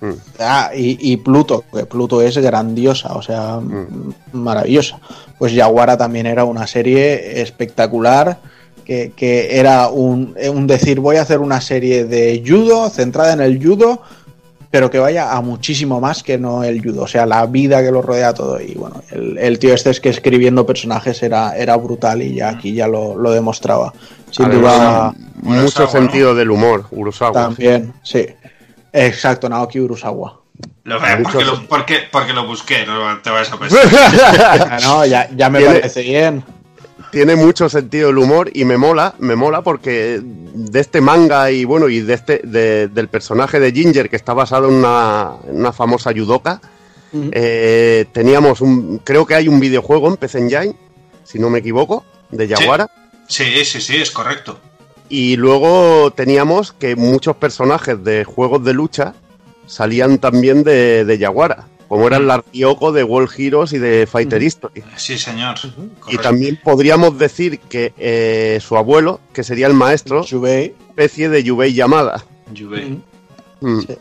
Mm. 0.00 0.10
Ah, 0.38 0.70
y, 0.76 0.96
y 1.12 1.16
Pluto, 1.16 1.64
que 1.74 1.86
Pluto 1.86 2.22
es 2.22 2.38
grandiosa, 2.38 3.14
o 3.16 3.22
sea, 3.22 3.58
maravillosa. 4.32 5.00
Pues 5.38 5.52
Yaguara 5.52 5.96
también 5.96 6.26
era 6.26 6.44
una 6.44 6.68
serie 6.68 7.40
espectacular, 7.42 8.38
que, 8.84 9.12
que 9.16 9.58
era 9.58 9.88
un, 9.88 10.36
un 10.52 10.66
decir, 10.66 11.00
voy 11.00 11.16
a 11.16 11.22
hacer 11.22 11.40
una 11.40 11.60
serie 11.60 12.04
de 12.04 12.42
judo, 12.46 12.88
centrada 12.90 13.32
en 13.32 13.40
el 13.40 13.62
judo, 13.64 14.02
pero 14.70 14.90
que 14.90 14.98
vaya 14.98 15.32
a 15.32 15.40
muchísimo 15.40 16.00
más 16.00 16.22
que 16.22 16.36
no 16.36 16.64
el 16.64 16.82
judo, 16.82 17.02
o 17.02 17.06
sea, 17.06 17.26
la 17.26 17.46
vida 17.46 17.82
que 17.82 17.90
lo 17.92 18.02
rodea 18.02 18.34
todo. 18.34 18.60
Y 18.60 18.74
bueno, 18.74 19.02
el, 19.12 19.38
el 19.38 19.58
tío 19.58 19.72
este 19.74 19.90
es 19.90 20.00
que 20.00 20.08
escribiendo 20.08 20.66
personajes 20.66 21.22
era, 21.22 21.56
era 21.56 21.76
brutal 21.76 22.20
y 22.22 22.34
ya 22.34 22.48
aquí 22.50 22.74
ya 22.74 22.88
lo, 22.88 23.16
lo 23.16 23.30
demostraba. 23.30 23.92
Sin 24.30 24.50
duda, 24.50 25.14
mucho 25.42 25.86
sentido 25.86 26.34
del 26.34 26.50
humor, 26.50 26.86
Urusawa. 26.90 27.32
también, 27.32 27.92
sí. 28.02 28.26
Exacto, 28.92 29.48
Naoki 29.48 29.80
Urasawa. 29.80 30.40
Lo, 30.84 31.00
Hay 31.02 31.22
porque, 31.22 31.44
lo, 31.44 31.66
porque, 31.68 31.96
porque 32.12 32.32
lo 32.32 32.46
busqué, 32.46 32.84
no 32.86 33.18
te 33.22 33.30
vas 33.30 33.50
a 33.52 33.58
pensar. 33.58 34.80
No, 34.82 35.04
ya, 35.06 35.28
ya 35.36 35.50
me 35.50 35.58
Tiene- 35.60 35.74
parece 35.80 36.02
bien. 36.02 36.44
Tiene 37.14 37.36
mucho 37.36 37.68
sentido 37.68 38.10
el 38.10 38.18
humor 38.18 38.50
y 38.52 38.64
me 38.64 38.76
mola, 38.76 39.14
me 39.18 39.36
mola 39.36 39.62
porque 39.62 40.20
de 40.22 40.80
este 40.80 41.00
manga 41.00 41.50
y 41.50 41.64
bueno, 41.64 41.88
y 41.88 42.00
de 42.00 42.14
este, 42.14 42.40
de- 42.44 42.88
del 42.88 43.08
personaje 43.08 43.60
de 43.60 43.72
Ginger 43.72 44.10
que 44.10 44.16
está 44.16 44.34
basado 44.34 44.68
en 44.68 44.74
una, 44.74 45.32
en 45.48 45.56
una 45.60 45.72
famosa 45.72 46.12
judoka, 46.12 46.60
Ujú. 47.12 47.30
eh, 47.32 48.06
teníamos 48.12 48.60
un, 48.60 48.98
creo 49.04 49.24
que 49.26 49.34
hay 49.36 49.48
un 49.48 49.60
videojuego 49.60 50.08
en 50.08 50.16
PC 50.16 50.38
Engine, 50.40 50.76
si 51.24 51.38
no 51.38 51.48
me 51.50 51.60
equivoco, 51.60 52.04
de 52.30 52.48
Yaguara. 52.48 52.90
Sí, 53.28 53.64
sí, 53.64 53.80
sí, 53.80 53.96
es 53.96 54.10
correcto. 54.10 54.58
Y 55.08 55.36
luego 55.36 56.10
teníamos 56.12 56.72
que 56.72 56.96
muchos 56.96 57.36
personajes 57.36 58.02
de 58.02 58.24
juegos 58.24 58.64
de 58.64 58.72
lucha 58.74 59.14
salían 59.66 60.18
también 60.18 60.64
de, 60.64 61.04
de 61.04 61.18
Yaguara, 61.18 61.68
como 61.88 62.06
eran 62.06 62.26
la 62.26 62.42
Ryoko 62.52 62.92
de 62.92 63.04
World 63.04 63.30
Heroes 63.38 63.72
y 63.72 63.78
de 63.78 64.06
Fighter 64.06 64.42
History. 64.42 64.82
Sí, 64.96 65.18
señor. 65.18 65.56
Y 66.08 66.16
también 66.18 66.58
podríamos 66.62 67.18
decir 67.18 67.60
que 67.60 67.92
eh, 67.98 68.58
su 68.60 68.76
abuelo, 68.76 69.20
que 69.32 69.44
sería 69.44 69.66
el 69.66 69.74
maestro, 69.74 70.24
Yubei. 70.24 70.74
especie 70.90 71.28
de 71.28 71.42
Yubei 71.44 71.72
Yamada. 71.74 72.24
Juve. 72.56 72.98
Mm. 73.60 73.80
Sí. 73.80 73.96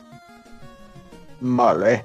Vale. 1.42 2.04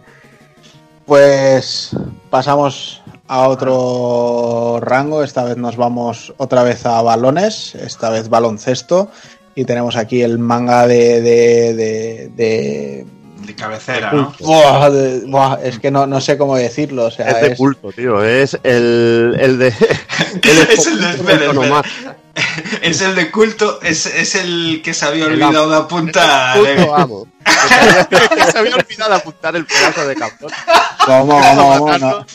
Pues 1.07 1.97
pasamos 2.31 3.03
a 3.27 3.49
otro 3.49 4.79
rango. 4.81 5.23
Esta 5.23 5.45
vez 5.45 5.57
nos 5.57 5.77
vamos 5.77 6.35
otra 6.37 6.63
vez 6.63 6.85
a 6.87 7.01
balones, 7.03 7.75
esta 7.75 8.11
vez 8.11 8.29
baloncesto. 8.29 9.11
Y 9.55 9.65
tenemos 9.65 9.97
aquí 9.97 10.23
el 10.23 10.39
manga 10.39 10.87
de. 10.87 11.21
de, 11.23 11.75
de, 11.75 12.29
de- 12.37 13.07
De 13.49 13.55
cabecera, 13.55 14.13
¿no? 14.13 14.35
Buah, 14.41 14.91
de- 14.91 15.21
buah, 15.27 15.59
es 15.65 15.79
que 15.79 15.91
no, 15.91 16.07
no 16.07 16.21
sé 16.21 16.37
cómo 16.37 16.55
decirlo. 16.55 17.07
O 17.07 17.11
sea, 17.11 17.31
Es 17.31 17.41
de 17.41 17.53
es- 17.53 17.57
culto, 17.59 17.91
tío. 17.93 18.23
Es 18.23 18.59
el, 18.63 19.35
el 19.41 19.59
de. 19.59 19.69
Es 20.43 20.87
el 20.87 21.01
de- 21.01 21.11
espera, 21.11 21.35
espera. 21.35 21.53
nomás. 21.55 21.87
Es 22.83 23.01
el 23.01 23.15
de 23.15 23.31
culto, 23.31 23.81
es, 23.83 24.05
es 24.05 24.35
el 24.35 24.83
que 24.85 24.93
se 24.93 25.07
había 25.07 25.25
El 25.25 25.33
olvidado 25.43 25.71
de 25.71 25.77
apuntar. 25.79 26.59
Culto 26.59 26.95
amo. 26.95 27.27
Se 28.53 28.59
había 28.59 28.77
olvidado 28.77 29.11
de 29.13 29.17
apuntar 29.17 29.57
el 29.57 29.65
pedazo 29.65 30.07
de 30.07 30.15
cabrón. 30.15 30.51
¿Cómo, 31.07 31.41
cómo, 31.41 31.79
cómo? 31.79 31.99
No, 31.99 32.27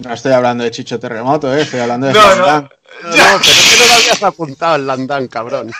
no 0.00 0.12
estoy 0.14 0.32
hablando 0.32 0.62
de 0.64 0.70
Chicho 0.70 1.00
Terremoto, 1.00 1.56
¿eh? 1.56 1.62
estoy 1.62 1.80
hablando 1.80 2.06
de 2.08 2.12
No, 2.12 2.20
Slam 2.20 2.38
no. 2.38 2.46
Dunk. 2.52 2.70
No, 3.02 3.10
pero 3.16 3.38
es 3.40 3.70
que 3.70 3.76
no 3.80 3.86
lo 3.86 3.92
habías 3.94 4.22
apuntado 4.22 4.76
el 4.76 4.86
Landán, 4.86 5.26
cabrón. 5.28 5.72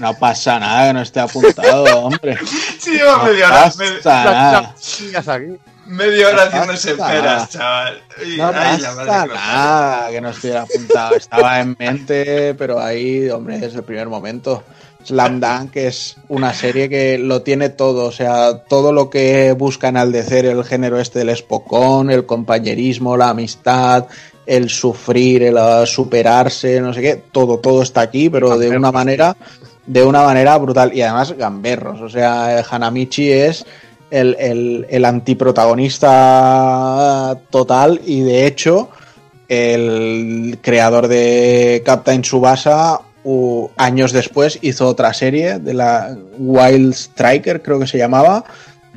No 0.00 0.14
pasa 0.18 0.58
nada 0.58 0.88
que 0.88 0.92
no 0.94 1.02
esté 1.02 1.20
apuntado, 1.20 1.84
hombre. 2.04 2.38
Sí, 2.78 2.92
lleva 2.92 3.18
No 3.18 3.24
media 3.24 3.48
hora, 3.48 3.72
media 5.86 6.28
hora 6.28 6.44
No 6.44 6.50
haciéndose 6.50 6.94
peras, 6.94 7.50
chaval. 7.50 8.02
Y- 8.24 8.36
No 8.38 8.52
ay, 8.54 8.80
la 8.80 8.94
madre 8.94 9.06
pasa 9.06 9.22
que 9.22 9.28
lo- 9.28 9.34
nada 9.34 10.10
que 10.10 10.20
no 10.20 10.30
estuviera 10.30 10.62
apuntado. 10.62 11.14
Estaba 11.16 11.60
en 11.60 11.76
mente, 11.78 12.54
pero 12.54 12.80
ahí, 12.80 13.28
hombre, 13.30 13.58
desde 13.58 13.78
el 13.78 13.84
primer 13.84 14.08
momento. 14.08 14.62
Slam 15.02 15.40
Dunk 15.40 15.76
es 15.76 16.16
una 16.28 16.52
serie 16.52 16.88
que 16.90 17.16
lo 17.16 17.40
tiene 17.40 17.70
todo, 17.70 18.04
o 18.04 18.12
sea, 18.12 18.58
todo 18.68 18.92
lo 18.92 19.08
que 19.08 19.52
busca 19.52 19.88
enaldecer 19.88 20.44
el 20.44 20.62
género 20.62 21.00
este 21.00 21.20
del 21.20 21.30
espocón, 21.30 22.10
el 22.10 22.26
compañerismo, 22.26 23.16
la 23.16 23.30
amistad, 23.30 24.06
el 24.44 24.68
sufrir, 24.68 25.42
el 25.44 25.54
uh, 25.56 25.86
superarse, 25.86 26.82
no 26.82 26.92
sé 26.92 27.00
qué, 27.00 27.16
todo, 27.16 27.58
todo 27.60 27.82
está 27.82 28.02
aquí, 28.02 28.28
pero 28.28 28.58
de 28.58 28.68
una 28.76 28.92
manera, 28.92 29.34
de 29.86 30.04
una 30.04 30.22
manera 30.22 30.56
brutal. 30.58 30.92
Y 30.94 31.02
además 31.02 31.32
gamberros, 31.32 32.00
o 32.00 32.08
sea, 32.08 32.64
Hanamichi 32.70 33.30
es 33.32 33.66
el, 34.10 34.36
el, 34.38 34.86
el 34.88 35.04
antiprotagonista 35.04 37.36
total. 37.50 38.00
Y 38.04 38.20
de 38.22 38.46
hecho 38.46 38.90
el 39.48 40.58
creador 40.62 41.08
de 41.08 41.82
Captain 41.84 42.22
Subasa 42.24 43.00
u- 43.24 43.68
años 43.76 44.12
después 44.12 44.58
hizo 44.62 44.86
otra 44.86 45.12
serie 45.12 45.58
de 45.58 45.74
la 45.74 46.16
Wild 46.38 46.94
Striker 46.94 47.60
creo 47.60 47.80
que 47.80 47.88
se 47.88 47.98
llamaba 47.98 48.44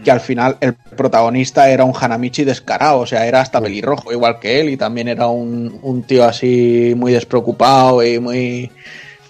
que 0.03 0.11
al 0.11 0.19
final 0.19 0.57
el 0.59 0.73
protagonista 0.73 1.69
era 1.69 1.85
un 1.85 1.93
Hanamichi 1.99 2.43
descarado, 2.43 2.99
o 2.99 3.05
sea, 3.05 3.25
era 3.25 3.39
hasta 3.41 3.61
pelirrojo, 3.61 4.11
igual 4.11 4.37
que 4.39 4.59
él, 4.59 4.69
y 4.69 4.77
también 4.77 5.07
era 5.07 5.27
un, 5.27 5.79
un 5.81 6.03
tío 6.03 6.25
así 6.25 6.93
muy 6.97 7.13
despreocupado 7.13 8.03
y 8.03 8.19
muy, 8.19 8.69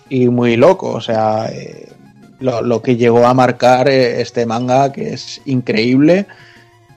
y 0.10 0.28
muy 0.30 0.56
loco, 0.58 0.90
o 0.92 1.02
sea, 1.02 1.50
eh, 1.52 1.90
lo, 2.40 2.62
lo 2.62 2.82
que 2.82 2.96
llegó 2.98 3.26
a 3.26 3.34
marcar 3.34 3.88
eh, 3.90 4.22
este 4.22 4.46
manga, 4.46 4.92
que 4.92 5.14
es 5.14 5.42
increíble, 5.46 6.28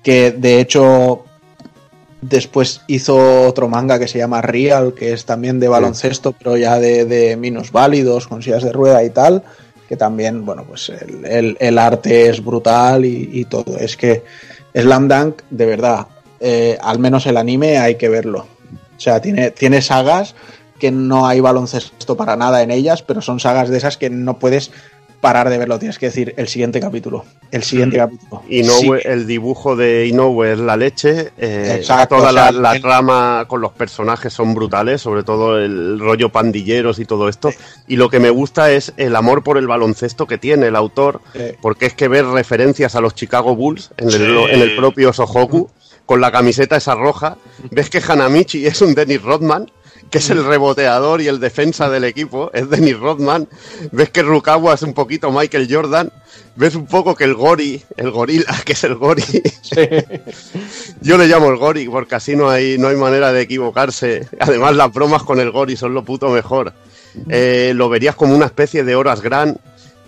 que 0.02 0.32
de 0.32 0.60
hecho 0.60 1.24
después 2.20 2.80
hizo 2.86 3.46
otro 3.46 3.68
manga 3.68 3.98
que 3.98 4.08
se 4.08 4.18
llama 4.18 4.42
Real, 4.42 4.94
que 4.94 5.12
es 5.12 5.24
también 5.24 5.60
de 5.60 5.68
baloncesto, 5.68 6.32
pero 6.32 6.56
ya 6.56 6.78
de, 6.78 7.04
de 7.04 7.36
minusválidos, 7.36 8.26
con 8.26 8.42
sillas 8.42 8.64
de 8.64 8.72
rueda 8.72 9.04
y 9.04 9.10
tal, 9.10 9.42
que 9.88 9.96
también, 9.96 10.44
bueno, 10.44 10.64
pues 10.66 10.88
el, 10.88 11.24
el- 11.26 11.56
el 11.60 11.78
arte 11.78 12.28
es 12.28 12.44
brutal 12.44 13.04
y, 13.04 13.30
y 13.32 13.44
todo. 13.44 13.76
Es 13.78 13.96
que 13.96 14.24
Slam 14.74 15.06
Dunk, 15.08 15.42
de 15.50 15.66
verdad, 15.66 16.06
eh, 16.40 16.76
al 16.80 16.98
menos 16.98 17.26
el 17.26 17.36
anime 17.36 17.78
hay 17.78 17.94
que 17.94 18.08
verlo. 18.08 18.46
O 18.96 19.00
sea, 19.00 19.20
tiene, 19.20 19.50
tiene 19.52 19.80
sagas 19.82 20.34
que 20.78 20.90
no 20.90 21.26
hay 21.26 21.40
baloncesto 21.40 22.16
para 22.16 22.36
nada 22.36 22.62
en 22.62 22.70
ellas, 22.70 23.02
pero 23.02 23.20
son 23.22 23.40
sagas 23.40 23.68
de 23.70 23.78
esas 23.78 23.96
que 23.96 24.10
no 24.10 24.38
puedes 24.38 24.70
parar 25.20 25.48
de 25.48 25.56
verlo. 25.58 25.78
Tienes 25.78 25.98
que 25.98 26.06
decir 26.06 26.34
el 26.36 26.46
siguiente 26.46 26.78
capítulo. 26.78 27.24
El 27.50 27.62
siguiente 27.64 27.96
capítulo. 27.96 28.42
Inoue, 28.48 29.00
Sí. 29.00 29.08
el 29.08 29.26
dibujo 29.26 29.74
de 29.74 30.06
Inoue 30.06 30.52
es 30.52 30.58
la 30.58 30.76
leche. 30.76 31.32
eh, 31.38 31.74
Exacto, 31.78 32.16
toda 32.16 32.28
o 32.30 32.32
sea, 32.32 32.52
la, 32.52 32.60
la 32.60 32.76
el- 32.76 32.82
trama 32.82 33.44
con 33.48 33.60
los 33.62 33.72
personajes 33.72 34.32
son 34.34 34.54
brutales, 34.54 35.00
sobre 35.00 35.22
todo 35.24 35.58
el 35.58 35.98
rollo 35.98 36.28
pandilleros 36.28 36.98
y 36.98 37.06
todo 37.06 37.28
esto. 37.30 37.50
Y 37.88 37.96
lo 37.96 38.10
que 38.10 38.20
me 38.20 38.30
gusta 38.30 38.70
es 38.70 38.92
el 38.98 39.16
amor 39.16 39.42
por 39.42 39.56
el 39.56 39.66
baloncesto 39.66 40.26
que 40.26 40.36
tiene 40.38 40.66
el 40.66 40.76
autor, 40.76 41.22
Sí. 41.32 41.40
porque 41.62 41.86
es 41.86 41.94
que 41.94 42.08
ver 42.08 42.26
referencias 42.26 42.94
a 42.94 43.00
los 43.00 43.14
Chicago 43.14 43.56
Bulls 43.56 43.90
en 43.96 44.08
el, 44.08 44.12
Sí. 44.12 44.44
en 44.50 44.60
el 44.60 44.76
propio 44.76 45.12
Sohoku, 45.14 45.70
con 46.04 46.20
la 46.20 46.30
camiseta 46.30 46.76
esa 46.76 46.94
roja. 46.94 47.36
Ves 47.70 47.90
que 47.90 48.00
Hanamichi 48.06 48.66
es 48.66 48.80
un 48.82 48.94
Dennis 48.94 49.22
Rodman, 49.22 49.70
que 50.10 50.18
es 50.18 50.30
el 50.30 50.44
reboteador 50.44 51.20
y 51.20 51.28
el 51.28 51.40
defensa 51.40 51.90
del 51.90 52.04
equipo, 52.04 52.50
es 52.52 52.68
Dennis 52.70 52.98
Rodman. 52.98 53.48
Ves 53.92 54.10
que 54.10 54.22
Rukawa 54.22 54.74
es 54.74 54.82
un 54.82 54.94
poquito 54.94 55.30
Michael 55.30 55.68
Jordan. 55.70 56.12
Ves 56.54 56.74
un 56.74 56.86
poco 56.86 57.14
que 57.14 57.24
el 57.24 57.34
Gori, 57.34 57.82
el 57.96 58.10
gorila, 58.10 58.54
que 58.64 58.72
es 58.72 58.84
el 58.84 58.94
Gori, 58.94 59.22
yo 61.02 61.18
le 61.18 61.26
llamo 61.26 61.50
el 61.50 61.56
Gori 61.56 61.86
porque 61.86 62.14
así 62.14 62.34
no 62.34 62.48
hay, 62.48 62.78
no 62.78 62.88
hay 62.88 62.96
manera 62.96 63.32
de 63.32 63.42
equivocarse. 63.42 64.28
Además, 64.40 64.74
las 64.74 64.92
bromas 64.92 65.22
con 65.22 65.38
el 65.40 65.50
Gori 65.50 65.76
son 65.76 65.92
lo 65.92 66.04
puto 66.04 66.30
mejor. 66.30 66.72
Eh, 67.28 67.72
lo 67.74 67.88
verías 67.88 68.14
como 68.14 68.34
una 68.34 68.46
especie 68.46 68.84
de 68.84 68.94
horas 68.94 69.20
gran. 69.20 69.58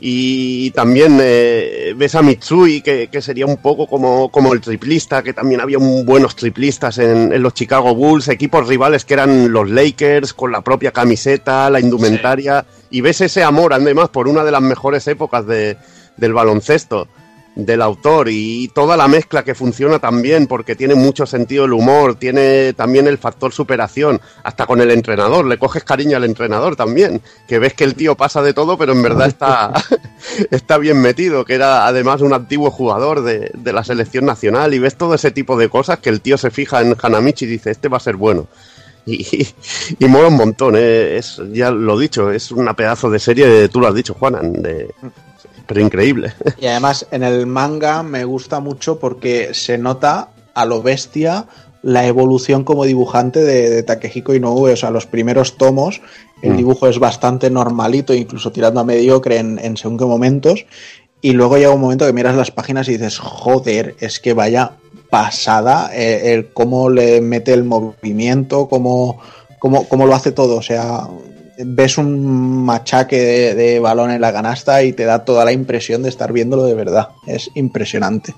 Y 0.01 0.71
también 0.71 1.19
eh, 1.21 1.93
ves 1.97 2.15
a 2.15 2.23
Mitsui, 2.23 2.83
que, 2.83 3.09
que 3.09 3.21
sería 3.21 3.47
un 3.47 3.57
poco 3.57 3.87
como, 3.87 4.31
como 4.31 4.53
el 4.53 4.61
triplista, 4.61 5.23
que 5.23 5.33
también 5.33 5.61
había 5.61 5.79
un 5.79 6.07
buenos 6.07 6.37
triplistas 6.37 6.99
en, 6.99 7.33
en 7.33 7.43
los 7.43 7.55
Chicago 7.55 7.95
Bulls, 7.95 8.29
equipos 8.29 8.69
rivales 8.69 9.05
que 9.05 9.15
eran 9.15 9.51
los 9.51 9.69
Lakers, 9.69 10.33
con 10.33 10.53
la 10.53 10.61
propia 10.61 10.93
camiseta, 10.93 11.69
la 11.69 11.81
indumentaria, 11.81 12.65
y 12.91 13.01
ves 13.01 13.21
ese 13.21 13.43
amor, 13.43 13.73
además, 13.73 14.09
por 14.11 14.29
una 14.29 14.45
de 14.45 14.53
las 14.53 14.63
mejores 14.63 15.07
épocas 15.09 15.47
de, 15.47 15.77
del 16.17 16.33
baloncesto 16.33 17.09
del 17.59 17.83
autor 17.83 18.29
y 18.31 18.69
toda 18.69 18.97
la 18.97 19.09
mezcla 19.09 19.43
que 19.43 19.57
funciona 19.57 19.99
también 19.99 20.47
porque 20.47 20.77
tiene 20.77 20.95
mucho 20.95 21.27
sentido 21.27 21.65
el 21.65 21.73
humor, 21.73 22.15
tiene 22.15 22.73
también 22.73 23.09
el 23.09 23.19
factor 23.19 23.53
superación, 23.53 24.21
hasta 24.45 24.65
con 24.65 24.81
el 24.81 24.93
entrenador, 24.93 25.45
le 25.45 25.59
coges 25.59 25.83
cariño 25.83 26.17
al 26.17 26.25
entrenador 26.25 26.77
también, 26.77 27.21
que 27.49 27.59
ves 27.59 27.75
que 27.75 27.83
el 27.83 27.97
tío 27.97 28.15
pasa 28.15 28.43
de 28.43 28.55
todo 28.55 28.79
pero 28.79 28.93
en 28.93 29.03
verdad 29.03 29.27
está, 29.27 29.73
está 30.53 30.79
bien 30.79 31.03
metido, 31.03 31.45
que 31.45 31.55
era 31.55 31.89
además 31.89 32.21
un 32.21 32.33
antiguo 32.33 32.71
jugador 32.71 33.23
de, 33.23 33.51
de 33.53 33.73
la 33.73 33.83
selección 33.83 34.25
nacional 34.25 34.73
y 34.73 34.79
ves 34.79 34.97
todo 34.97 35.15
ese 35.15 35.33
tipo 35.33 35.59
de 35.59 35.69
cosas 35.69 35.99
que 35.99 36.11
el 36.11 36.21
tío 36.21 36.39
se 36.39 36.53
fija 36.53 36.81
en 36.81 36.95
Hanamichi 37.03 37.45
y 37.45 37.49
dice, 37.49 37.73
este 37.73 37.89
va 37.89 37.97
a 37.97 38.01
ser 38.01 38.15
bueno. 38.15 38.47
Y, 39.05 39.49
y, 39.99 40.05
mola 40.07 40.29
un 40.29 40.37
montón, 40.37 40.77
¿eh? 40.77 41.17
es, 41.17 41.41
ya 41.53 41.73
lo 41.73 41.99
dicho, 41.99 42.31
es 42.31 42.53
una 42.53 42.75
pedazo 42.75 43.11
de 43.11 43.19
serie, 43.19 43.69
tú 43.69 43.81
lo 43.81 43.89
has 43.89 43.95
dicho, 43.95 44.15
Juanan, 44.15 44.53
de, 44.53 44.95
pero 45.69 45.81
increíble. 45.81 46.33
Y 46.59 46.67
además 46.67 47.07
en 47.13 47.23
el 47.23 47.47
manga 47.47 48.03
me 48.03 48.25
gusta 48.25 48.59
mucho 48.59 48.99
porque 48.99 49.55
se 49.55 49.79
nota 49.79 50.31
a 50.55 50.65
lo 50.65 50.83
bestia 50.83 51.47
la 51.83 52.05
evolución 52.09 52.65
como 52.65 52.85
dibujante 52.85 53.45
de, 53.45 53.71
de 53.71 53.83
Takehiko 53.85 54.35
Inoue. 54.35 54.73
O 54.73 54.77
sea, 54.77 54.91
los 54.91 55.07
primeros 55.07 55.57
tomos, 55.57 56.01
el 56.43 56.55
Mm. 56.55 56.57
dibujo 56.57 56.89
es 56.89 56.99
bastante 56.99 57.51
normalito, 57.51 58.13
incluso 58.15 58.51
tirando 58.51 58.81
a 58.81 58.85
mediocre 58.85 59.39
en, 59.39 59.61
en 59.61 59.77
según 59.77 59.99
qué 59.99 60.05
momentos. 60.05 60.67
y 61.21 61.33
luego 61.33 61.57
llega 61.57 61.71
un 61.71 61.81
momento 61.81 62.07
que 62.07 62.13
miras 62.13 62.35
las 62.37 62.51
páginas 62.51 62.89
y 62.89 62.93
dices, 62.93 63.19
joder, 63.19 63.95
es 64.01 64.21
que 64.21 64.33
vaya 64.35 64.73
pasada 65.11 65.91
eh, 65.93 66.33
el 66.35 66.53
cómo 66.53 66.91
le 66.91 67.21
mete 67.21 67.53
el 67.53 67.65
movimiento, 67.65 68.69
cómo, 68.69 69.19
cómo, 69.59 69.89
cómo 69.89 70.07
lo 70.07 70.15
hace 70.15 70.31
todo. 70.33 70.57
O 70.57 70.63
sea, 70.63 71.09
ves 71.59 71.99
un 71.99 72.65
machaque 72.65 73.17
de, 73.17 73.55
de 73.55 73.81
balón 73.81 74.11
en 74.11 74.21
la 74.21 74.33
canasta 74.33 74.83
y 74.83 74.93
te 74.93 75.05
da 75.05 75.25
toda 75.25 75.45
la 75.45 75.53
impresión 75.53 76.03
de 76.03 76.09
estar 76.09 76.33
viéndolo 76.33 76.65
de 76.65 76.75
verdad. 76.75 77.11
Es 77.27 77.51
impresionante. 77.55 78.35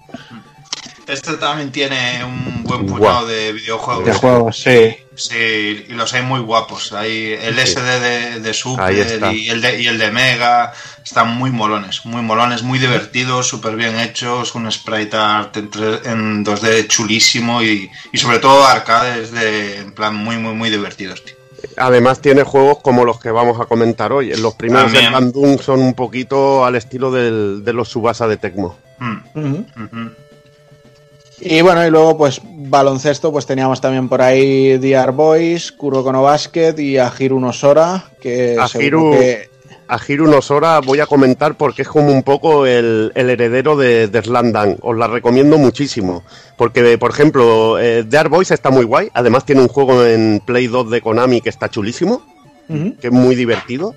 Este 1.06 1.32
también 1.38 1.72
tiene 1.72 2.24
un 2.24 2.62
buen 2.62 2.86
puñado 2.86 3.26
de 3.26 3.52
videojuegos. 3.52 4.04
De 4.06 4.12
juegos, 4.12 4.62
sí. 4.62 4.94
Sí, 5.16 5.86
y 5.88 5.92
los 5.94 6.14
hay 6.14 6.22
muy 6.22 6.38
guapos. 6.38 6.92
Hay 6.92 7.32
el 7.32 7.56
Sí. 7.58 7.72
SD 7.72 8.00
de, 8.00 8.40
de 8.40 8.54
Super 8.54 8.94
y 8.94 9.00
el 9.50 9.60
de, 9.60 9.80
y 9.82 9.88
el 9.88 9.98
de 9.98 10.10
Mega. 10.12 10.72
Están 11.04 11.36
muy 11.36 11.50
molones, 11.50 12.06
muy 12.06 12.22
molones, 12.22 12.62
muy 12.62 12.78
divertidos, 12.78 13.48
súper 13.48 13.74
bien 13.74 13.98
hechos. 13.98 14.54
Un 14.54 14.70
sprite 14.70 15.16
art 15.16 15.56
en 15.56 16.44
2D 16.44 16.86
chulísimo 16.86 17.60
y, 17.60 17.90
y 18.12 18.18
sobre 18.18 18.38
todo 18.38 18.64
arcades 18.64 19.32
de, 19.32 19.78
en 19.78 19.92
plan 19.92 20.14
muy, 20.14 20.36
muy, 20.36 20.54
muy 20.54 20.70
divertidos, 20.70 21.24
tío. 21.24 21.34
Además 21.76 22.20
tiene 22.20 22.42
juegos 22.42 22.78
como 22.82 23.04
los 23.04 23.20
que 23.20 23.30
vamos 23.30 23.60
a 23.60 23.66
comentar 23.66 24.12
hoy. 24.12 24.34
Los 24.36 24.54
primeros 24.54 24.92
de. 24.92 25.10
Bandung 25.10 25.60
son 25.60 25.80
un 25.80 25.94
poquito 25.94 26.64
al 26.64 26.76
estilo 26.76 27.10
del- 27.10 27.64
de 27.64 27.72
los 27.72 27.88
Subasa 27.88 28.26
de 28.28 28.36
Tecmo. 28.36 28.76
Mm. 28.98 29.16
Y 31.42 31.62
bueno, 31.62 31.86
y 31.86 31.90
luego 31.90 32.18
pues 32.18 32.40
baloncesto, 32.44 33.32
pues 33.32 33.46
teníamos 33.46 33.80
también 33.80 34.08
por 34.08 34.20
ahí 34.20 34.76
DR 34.78 35.10
Boys, 35.12 35.72
Kuroko 35.72 36.12
no 36.12 36.22
Basket 36.22 36.74
y 36.78 36.98
Ahiru 36.98 37.40
no 37.40 37.52
Sora, 37.52 38.04
que 38.20 38.56
A 38.60 38.68
seguro 38.68 39.10
Hiru- 39.12 39.18
que... 39.18 39.49
A 39.90 39.98
Hiro 40.06 40.26
Nosora 40.26 40.78
voy 40.80 41.00
a 41.00 41.06
comentar 41.06 41.56
porque 41.56 41.82
es 41.82 41.88
como 41.88 42.12
un 42.12 42.22
poco 42.22 42.64
el, 42.64 43.10
el 43.14 43.30
heredero 43.30 43.76
de, 43.76 44.06
de 44.08 44.22
Slandang. 44.22 44.76
Os 44.82 44.96
la 44.96 45.08
recomiendo 45.08 45.58
muchísimo. 45.58 46.22
Porque, 46.56 46.96
por 46.96 47.10
ejemplo, 47.10 47.78
eh, 47.78 48.04
The 48.08 48.18
Art 48.18 48.30
Boys 48.30 48.50
está 48.52 48.70
muy 48.70 48.84
guay. 48.84 49.10
Además 49.14 49.44
tiene 49.44 49.62
un 49.62 49.68
juego 49.68 50.04
en 50.04 50.40
Play 50.46 50.68
2 50.68 50.90
de 50.90 51.00
Konami 51.00 51.40
que 51.40 51.48
está 51.48 51.68
chulísimo. 51.68 52.22
Que 52.68 53.08
es 53.08 53.12
muy 53.12 53.34
divertido. 53.34 53.96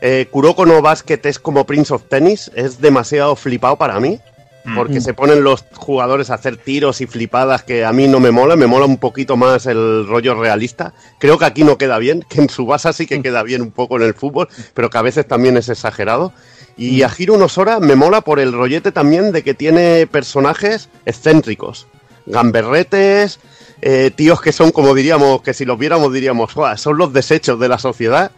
Eh, 0.00 0.26
Kuroko 0.30 0.64
no 0.66 0.80
Basket 0.80 1.20
es 1.24 1.38
como 1.38 1.64
Prince 1.66 1.92
of 1.92 2.04
Tennis, 2.08 2.50
es 2.54 2.80
demasiado 2.80 3.36
flipado 3.36 3.76
para 3.76 4.00
mí, 4.00 4.18
Mm. 4.64 4.74
porque 4.76 5.00
se 5.00 5.14
ponen 5.14 5.42
los 5.42 5.64
jugadores 5.74 6.30
a 6.30 6.34
hacer 6.34 6.58
tiros 6.58 7.00
y 7.00 7.06
flipadas 7.06 7.62
que 7.62 7.84
a 7.84 7.92
mí 7.92 8.06
no 8.08 8.20
me 8.20 8.30
mola, 8.30 8.56
me 8.56 8.66
mola 8.66 8.84
un 8.84 8.98
poquito 8.98 9.36
más 9.36 9.64
el 9.66 10.06
rollo 10.06 10.34
realista. 10.34 10.92
Creo 11.18 11.38
que 11.38 11.46
aquí 11.46 11.64
no 11.64 11.78
queda 11.78 11.98
bien, 11.98 12.22
que 12.28 12.40
en 12.42 12.50
su 12.50 12.66
base 12.66 12.92
sí 12.92 13.06
que 13.06 13.22
queda 13.22 13.42
bien 13.42 13.62
un 13.62 13.70
poco 13.70 13.96
en 13.96 14.02
el 14.02 14.14
fútbol, 14.14 14.48
pero 14.74 14.90
que 14.90 14.98
a 14.98 15.02
veces 15.02 15.26
también 15.26 15.56
es 15.56 15.68
exagerado. 15.68 16.32
Y 16.76 17.02
a 17.02 17.10
Hiro 17.16 17.36
Nosora 17.36 17.78
me 17.78 17.94
mola 17.94 18.22
por 18.22 18.40
el 18.40 18.52
rollete 18.52 18.90
también 18.90 19.32
de 19.32 19.42
que 19.42 19.52
tiene 19.52 20.06
personajes 20.06 20.88
excéntricos, 21.04 21.86
gamberretes, 22.24 23.38
eh, 23.82 24.10
tíos 24.14 24.40
que 24.40 24.52
son 24.52 24.70
como 24.70 24.94
diríamos, 24.94 25.42
que 25.42 25.52
si 25.52 25.64
los 25.64 25.78
viéramos 25.78 26.12
diríamos, 26.12 26.54
"Buah, 26.54 26.76
son 26.76 26.96
los 26.96 27.12
desechos 27.12 27.58
de 27.60 27.68
la 27.68 27.78
sociedad 27.78 28.30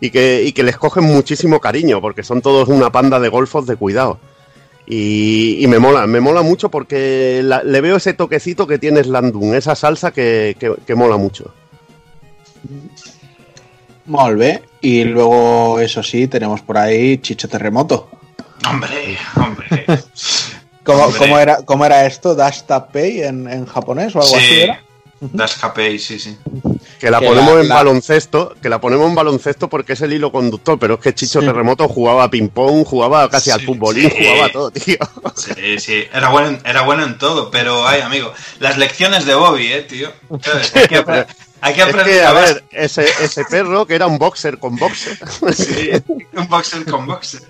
y 0.00 0.10
que, 0.10 0.42
y 0.42 0.52
que 0.52 0.62
les 0.62 0.76
cogen 0.78 1.04
muchísimo 1.04 1.60
cariño, 1.60 2.00
porque 2.00 2.22
son 2.22 2.40
todos 2.40 2.68
una 2.68 2.90
panda 2.90 3.20
de 3.20 3.28
golfos 3.28 3.66
de 3.66 3.76
cuidado. 3.76 4.18
Y, 4.86 5.58
y 5.62 5.66
me 5.68 5.78
mola, 5.78 6.06
me 6.06 6.20
mola 6.20 6.42
mucho 6.42 6.68
porque 6.70 7.40
la- 7.44 7.62
le 7.62 7.80
veo 7.80 7.96
ese 7.96 8.14
toquecito 8.14 8.66
que 8.66 8.78
tiene 8.78 9.02
Slandung, 9.04 9.54
esa 9.54 9.74
salsa 9.76 10.10
que, 10.10 10.56
que- 10.58 10.74
que 10.86 10.94
mola 10.94 11.16
mucho. 11.16 11.52
Molt 14.06 14.38
bé. 14.38 14.62
Y 14.80 15.04
luego, 15.04 15.78
eso 15.78 16.02
sí, 16.02 16.26
tenemos 16.26 16.60
por 16.62 16.76
ahí 16.78 17.18
Chicho 17.18 17.48
Terremoto. 17.48 18.10
Hombre, 18.68 19.16
hombre. 19.36 19.84
¿Cómo, 20.84 21.04
Hombre. 21.04 21.18
cómo 21.18 21.38
era, 21.38 21.56
cómo 21.62 21.86
era 21.86 22.06
esto? 22.06 22.34
¿Dash 22.34 22.62
Tap 22.62 22.90
Pay 22.92 23.22
en, 23.22 23.48
en 23.48 23.66
japonés 23.66 24.16
o 24.16 24.20
algo 24.20 24.34
así 24.36 24.46
Sí, 24.46 24.60
era? 24.62 24.82
Das 25.30 25.54
Capei, 25.56 25.98
sí, 26.00 26.18
sí. 26.18 26.36
Que 26.98 27.10
la 27.10 27.20
Que 27.20 27.26
ponemos 27.26 27.54
la- 27.54 27.60
en 27.62 27.68
la- 27.68 27.74
baloncesto, 27.76 28.54
que 28.60 28.68
la 28.68 28.80
ponemos 28.80 29.08
en 29.08 29.14
baloncesto 29.14 29.68
porque 29.68 29.92
es 29.92 30.00
el 30.00 30.12
hilo 30.12 30.32
conductor, 30.32 30.78
pero 30.78 30.94
es 30.94 31.00
que 31.00 31.14
Chicho 31.14 31.40
Sí. 31.40 31.46
Terremoto 31.46 31.88
jugaba 31.88 32.24
a 32.24 32.30
ping-pong, 32.30 32.84
jugaba 32.84 33.28
casi 33.30 33.50
al 33.50 33.60
futbolín, 33.60 34.10
sí. 34.10 34.16
jugaba 34.18 34.46
a 34.46 34.52
todo, 34.52 34.70
tío. 34.72 34.96
Sí, 35.36 35.78
sí, 35.78 36.04
era 36.12 36.28
bueno, 36.30 36.58
era 36.64 36.82
bueno 36.82 37.04
en 37.04 37.18
todo, 37.18 37.50
pero, 37.50 37.86
ay, 37.86 38.00
amigo, 38.00 38.32
las 38.58 38.78
lecciones 38.78 39.24
de 39.24 39.34
Bobby, 39.34 39.66
eh, 39.72 39.82
tío. 39.82 40.10
¿Sabes? 40.42 40.74
Hay 40.76 40.88
que, 40.88 41.04
hay 41.62 41.74
que 41.74 41.80
Es 41.80 41.86
aprender 41.88 42.14
que, 42.20 42.22
a 42.22 42.32
ver, 42.32 42.64
ese, 42.72 43.04
ese 43.22 43.44
perro 43.44 43.86
que 43.86 43.94
era 43.94 44.06
un 44.06 44.18
boxer 44.18 44.58
con 44.58 44.76
boxer. 44.76 45.16
Sí, 45.54 45.90
un 46.36 46.48
boxer 46.48 46.84
con 46.84 47.06
boxer. 47.06 47.40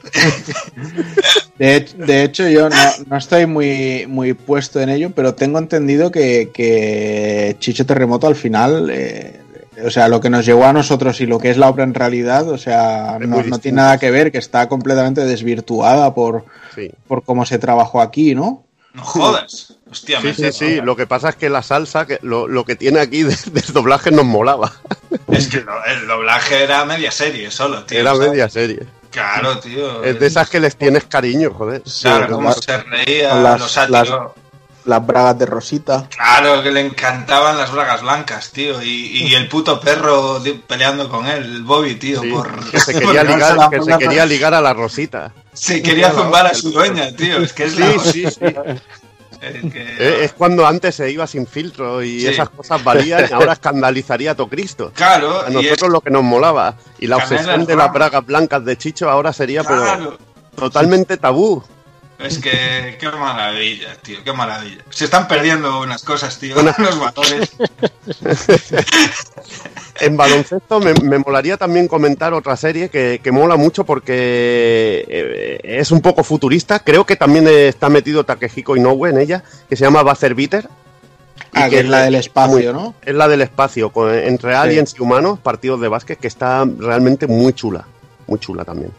De, 1.58 1.80
de 1.96 2.22
hecho, 2.24 2.48
yo 2.48 2.68
no, 2.68 2.76
no 3.08 3.16
estoy 3.16 3.46
muy, 3.46 4.06
muy 4.06 4.32
puesto 4.34 4.80
en 4.80 4.88
ello, 4.90 5.10
pero 5.14 5.34
tengo 5.34 5.58
entendido 5.58 6.10
que, 6.10 6.50
que 6.52 7.56
Chicho 7.58 7.86
Terremoto 7.86 8.26
al 8.26 8.36
final, 8.36 8.90
eh, 8.92 9.40
o 9.84 9.90
sea, 9.90 10.08
lo 10.08 10.20
que 10.20 10.30
nos 10.30 10.44
llegó 10.44 10.64
a 10.66 10.72
nosotros 10.72 11.20
y 11.20 11.26
lo 11.26 11.38
que 11.38 11.50
es 11.50 11.56
la 11.56 11.68
obra 11.68 11.84
en 11.84 11.94
realidad, 11.94 12.48
o 12.48 12.58
sea, 12.58 13.18
no, 13.20 13.42
no 13.42 13.58
tiene 13.58 13.76
nada 13.76 13.98
que 13.98 14.10
ver, 14.10 14.30
que 14.32 14.38
está 14.38 14.68
completamente 14.68 15.24
desvirtuada 15.24 16.14
por, 16.14 16.44
Sí. 16.74 16.90
por 17.06 17.22
cómo 17.24 17.44
se 17.44 17.58
trabajó 17.58 18.00
aquí, 18.00 18.34
¿no? 18.34 18.64
No 18.94 19.02
jodas. 19.04 19.74
Hostia, 19.90 20.20
Sí, 20.20 20.26
me 20.26 20.34
sí, 20.34 20.52
sí. 20.52 20.80
Lo 20.82 20.96
que 20.96 21.06
pasa 21.06 21.30
es 21.30 21.36
que 21.36 21.48
la 21.50 21.62
salsa, 21.62 22.06
que 22.06 22.18
lo, 22.22 22.46
lo 22.48 22.64
que 22.64 22.76
tiene 22.76 23.00
aquí 23.00 23.22
de, 23.22 23.36
del 23.52 23.72
doblaje 23.72 24.10
nos 24.10 24.24
molaba. 24.24 24.72
Es 25.28 25.48
que 25.48 25.60
lo- 25.60 25.84
el 25.84 26.06
doblaje 26.06 26.62
era 26.62 26.84
media 26.84 27.10
serie 27.10 27.50
solo, 27.50 27.84
tío. 27.84 28.00
Era 28.00 28.14
¿sabes? 28.14 28.28
media 28.30 28.48
serie. 28.48 28.86
Claro, 29.10 29.58
tío. 29.58 30.02
Es 30.04 30.18
de 30.18 30.26
esas 30.26 30.48
que 30.48 30.58
les 30.60 30.76
tienes 30.76 31.04
cariño, 31.04 31.52
joder. 31.52 31.82
Claro, 32.00 32.26
Sí, 32.26 32.32
cómo 32.32 32.52
se 32.54 32.78
reía, 32.82 33.34
las- 33.34 33.60
los 33.60 33.70
sátiros. 33.72 34.08
Las 34.08 34.30
bragas 34.84 35.38
de 35.38 35.46
Rosita. 35.46 36.06
Claro, 36.08 36.62
que 36.62 36.70
le 36.72 36.80
encantaban 36.80 37.56
las 37.56 37.70
bragas 37.72 38.02
blancas, 38.02 38.50
tío. 38.50 38.82
Y, 38.82 39.28
y 39.28 39.34
el 39.34 39.48
puto 39.48 39.80
perro 39.80 40.42
peleando 40.66 41.08
con 41.08 41.26
él, 41.26 41.44
el 41.44 41.62
Bobby, 41.62 41.94
tío, 41.96 42.20
Sí, 42.20 42.30
por... 42.30 42.70
que 42.70 42.80
se 42.80 42.92
quería 42.98 43.22
ligar, 43.24 43.56
la 43.56 43.70
que 43.70 43.82
se 43.82 43.98
quería 43.98 44.26
ligar 44.26 44.54
a 44.54 44.60
la 44.60 44.72
Rosita. 44.74 45.32
Se 45.52 45.82
quería 45.82 46.10
zumbar 46.10 46.46
a 46.46 46.54
su 46.54 46.70
dueña, 46.72 47.14
tío. 47.14 47.38
Es 47.38 47.52
que 47.52 47.64
es 47.64 47.74
Sí, 47.74 47.80
la... 47.80 47.98
sí, 48.02 48.24
sí. 48.30 48.38
Eh, 49.44 49.60
que- 49.72 49.96
Eh, 49.98 50.24
Es 50.24 50.32
cuando 50.34 50.64
antes 50.66 50.94
se 50.94 51.10
iba 51.10 51.26
sin 51.26 51.46
filtro 51.46 52.02
y 52.02 52.20
Sí. 52.20 52.28
esas 52.28 52.48
cosas 52.48 52.82
valían 52.84 53.26
y 53.28 53.32
ahora 53.32 53.54
escandalizaría 53.54 54.30
a 54.32 54.34
todo 54.36 54.48
Cristo. 54.48 54.92
Claro, 54.94 55.40
A 55.44 55.50
nosotros 55.50 55.82
es- 55.82 55.88
lo 55.88 56.00
que 56.00 56.10
nos 56.10 56.22
molaba. 56.22 56.76
Y 57.00 57.06
la 57.08 57.16
Canela 57.18 57.36
obsesión 57.40 57.66
de 57.66 57.76
las 57.76 57.92
bragas 57.92 58.24
blancas 58.24 58.64
de 58.64 58.78
Chicho 58.78 59.10
ahora 59.10 59.32
sería 59.32 59.64
pero 59.64 60.16
totalmente 60.54 61.16
tabú. 61.16 61.62
Es 62.22 62.38
que 62.38 62.96
qué 63.00 63.10
maravilla, 63.10 63.94
tío, 64.02 64.18
qué 64.24 64.32
maravilla. 64.32 64.82
Se 64.90 65.04
están 65.06 65.26
perdiendo 65.28 65.80
unas 65.80 66.02
cosas, 66.02 66.38
tío, 66.38 66.54
Una- 66.60 66.74
los 66.78 66.98
valores. 66.98 67.52
En 70.00 70.16
baloncesto 70.16 70.80
me, 70.80 70.94
me 70.94 71.18
molaría 71.18 71.56
también 71.56 71.86
comentar 71.86 72.32
otra 72.32 72.56
serie 72.56 72.88
que, 72.88 73.20
que 73.22 73.30
mola 73.30 73.56
mucho 73.56 73.84
porque 73.84 75.04
eh, 75.08 75.60
es 75.62 75.90
un 75.92 76.00
poco 76.00 76.24
futurista. 76.24 76.80
Creo 76.80 77.04
que 77.06 77.14
también 77.14 77.46
está 77.46 77.88
metido 77.88 78.24
Takehiko 78.24 78.74
Inoue 78.76 79.10
en 79.10 79.18
ella, 79.18 79.44
que 79.68 79.76
se 79.76 79.84
llama 79.84 80.02
Buzzer 80.02 80.34
Beater. 80.34 80.64
y 80.64 81.60
Ah, 81.60 81.68
que 81.68 81.80
es 81.80 81.88
la 81.88 82.00
del 82.02 82.14
espacio, 82.16 82.72
¿no? 82.72 82.94
Es 83.02 83.14
la 83.14 83.28
del 83.28 83.42
espacio, 83.42 83.90
con- 83.90 84.12
entre 84.14 84.52
Sí. 84.52 84.56
aliens 84.56 84.94
y 84.98 85.02
humanos, 85.02 85.38
partidos 85.38 85.80
de 85.80 85.88
básquet, 85.88 86.18
que 86.18 86.26
está 86.28 86.64
realmente 86.78 87.26
muy 87.26 87.52
chula. 87.52 87.84
Muy 88.26 88.38
chula 88.40 88.64
también. 88.64 88.90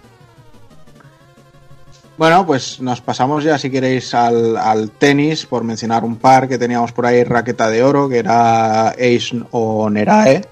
Bueno, 2.15 2.45
pues 2.45 2.79
nos 2.79 3.01
pasamos 3.01 3.43
ya, 3.43 3.57
si 3.57 3.71
queréis, 3.71 4.13
al, 4.13 4.55
al 4.55 4.91
tenis, 4.91 5.47
por 5.47 5.63
mencionar 5.63 6.03
un 6.03 6.17
par 6.17 6.47
que 6.47 6.59
teníamos 6.59 6.91
por 6.91 7.07
ahí, 7.07 7.23
Raqueta 7.23 7.69
de 7.69 7.83
Oro, 7.83 8.07
que 8.07 8.19
era 8.19 8.89
Ace 8.89 9.41
o 9.49 9.89
Nerae, 9.89 10.45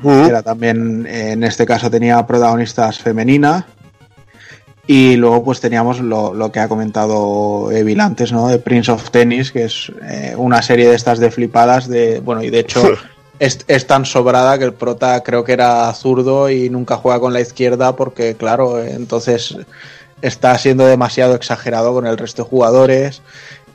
que 0.00 0.26
era 0.26 0.42
también, 0.42 1.06
en 1.06 1.42
este 1.42 1.66
caso 1.66 1.90
tenía 1.90 2.24
protagonistas 2.26 2.98
femeninas. 2.98 3.64
Y 4.86 5.16
luego 5.16 5.44
pues 5.44 5.60
teníamos 5.60 6.00
lo, 6.00 6.34
lo 6.34 6.50
que 6.50 6.58
ha 6.58 6.68
comentado 6.68 7.70
Evil 7.70 8.00
antes, 8.00 8.32
¿no? 8.32 8.48
De 8.48 8.58
Prince 8.58 8.90
of 8.90 9.10
Tennis, 9.10 9.52
que 9.52 9.64
es 9.64 9.92
eh, 10.02 10.34
una 10.36 10.62
serie 10.62 10.88
de 10.88 10.96
estas 10.96 11.20
de 11.20 11.30
flipadas, 11.30 11.86
de 11.86 12.18
bueno, 12.20 12.42
y 12.42 12.50
de 12.50 12.60
hecho 12.60 12.82
es, 13.38 13.64
es 13.68 13.86
tan 13.86 14.04
sobrada 14.04 14.58
que 14.58 14.64
el 14.64 14.72
prota 14.72 15.22
creo 15.22 15.44
que 15.44 15.52
era 15.52 15.92
zurdo 15.94 16.50
y 16.50 16.70
nunca 16.70 16.96
juega 16.96 17.20
con 17.20 17.32
la 17.32 17.40
izquierda 17.40 17.94
porque, 17.94 18.34
claro, 18.34 18.82
eh, 18.82 18.94
entonces 18.96 19.56
está 20.22 20.56
siendo 20.58 20.86
demasiado 20.86 21.34
exagerado 21.34 21.92
con 21.92 22.06
el 22.06 22.18
resto 22.18 22.42
de 22.44 22.48
jugadores 22.50 23.22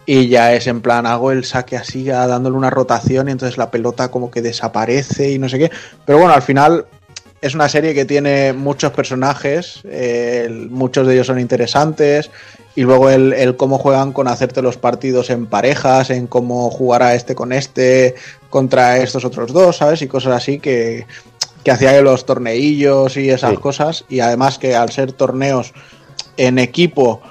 y 0.06 0.28
ya 0.28 0.54
es 0.54 0.68
en 0.68 0.82
plan, 0.82 1.06
hago 1.08 1.32
el 1.32 1.46
saque 1.46 1.78
así, 1.78 2.04
dándole 2.06 2.56
una 2.56 2.70
rotación 2.70 3.28
y 3.28 3.32
entonces 3.32 3.58
la 3.58 3.72
pelota 3.72 4.12
como 4.12 4.30
que 4.30 4.42
desaparece 4.42 5.32
y 5.32 5.40
no 5.40 5.50
sé 5.50 5.58
qué. 5.58 5.72
Pero 6.06 6.20
bueno, 6.20 6.34
al 6.34 6.44
final 6.44 6.86
es 7.42 7.56
una 7.56 7.68
serie 7.70 7.94
que 7.94 8.06
tiene 8.06 8.54
muchos 8.54 8.92
personajes, 8.92 9.82
eh, 9.86 10.68
muchos 10.70 11.08
de 11.08 11.14
ellos 11.16 11.28
son 11.28 11.40
interesantes 11.40 12.30
y 12.76 12.82
luego 12.82 13.10
el, 13.10 13.34
el 13.34 13.56
cómo 13.56 13.78
juegan 13.80 14.12
con 14.14 14.28
hacerte 14.28 14.62
los 14.62 14.78
partidos 14.78 15.30
en 15.32 15.48
parejas, 15.48 16.10
en 16.12 16.28
cómo 16.28 16.70
jugará 16.70 17.16
este 17.16 17.34
con 17.34 17.52
este 17.52 18.16
contra 18.50 18.98
estos 18.98 19.26
otros 19.26 19.54
dos, 19.54 19.78
¿sabes? 19.78 20.02
Y 20.04 20.08
cosas 20.08 20.34
así 20.34 20.60
que, 20.60 21.08
que 21.64 21.72
hacía 21.72 22.00
los 22.02 22.26
torneillos 22.26 23.18
y 23.18 23.30
esas 23.32 23.52
Sí. 23.52 23.58
cosas 23.58 24.06
y 24.08 24.20
además 24.20 24.60
que 24.60 24.76
al 24.76 24.92
ser 24.92 25.14
torneos 25.14 25.74
en 26.38 26.60
equipo 26.60 27.22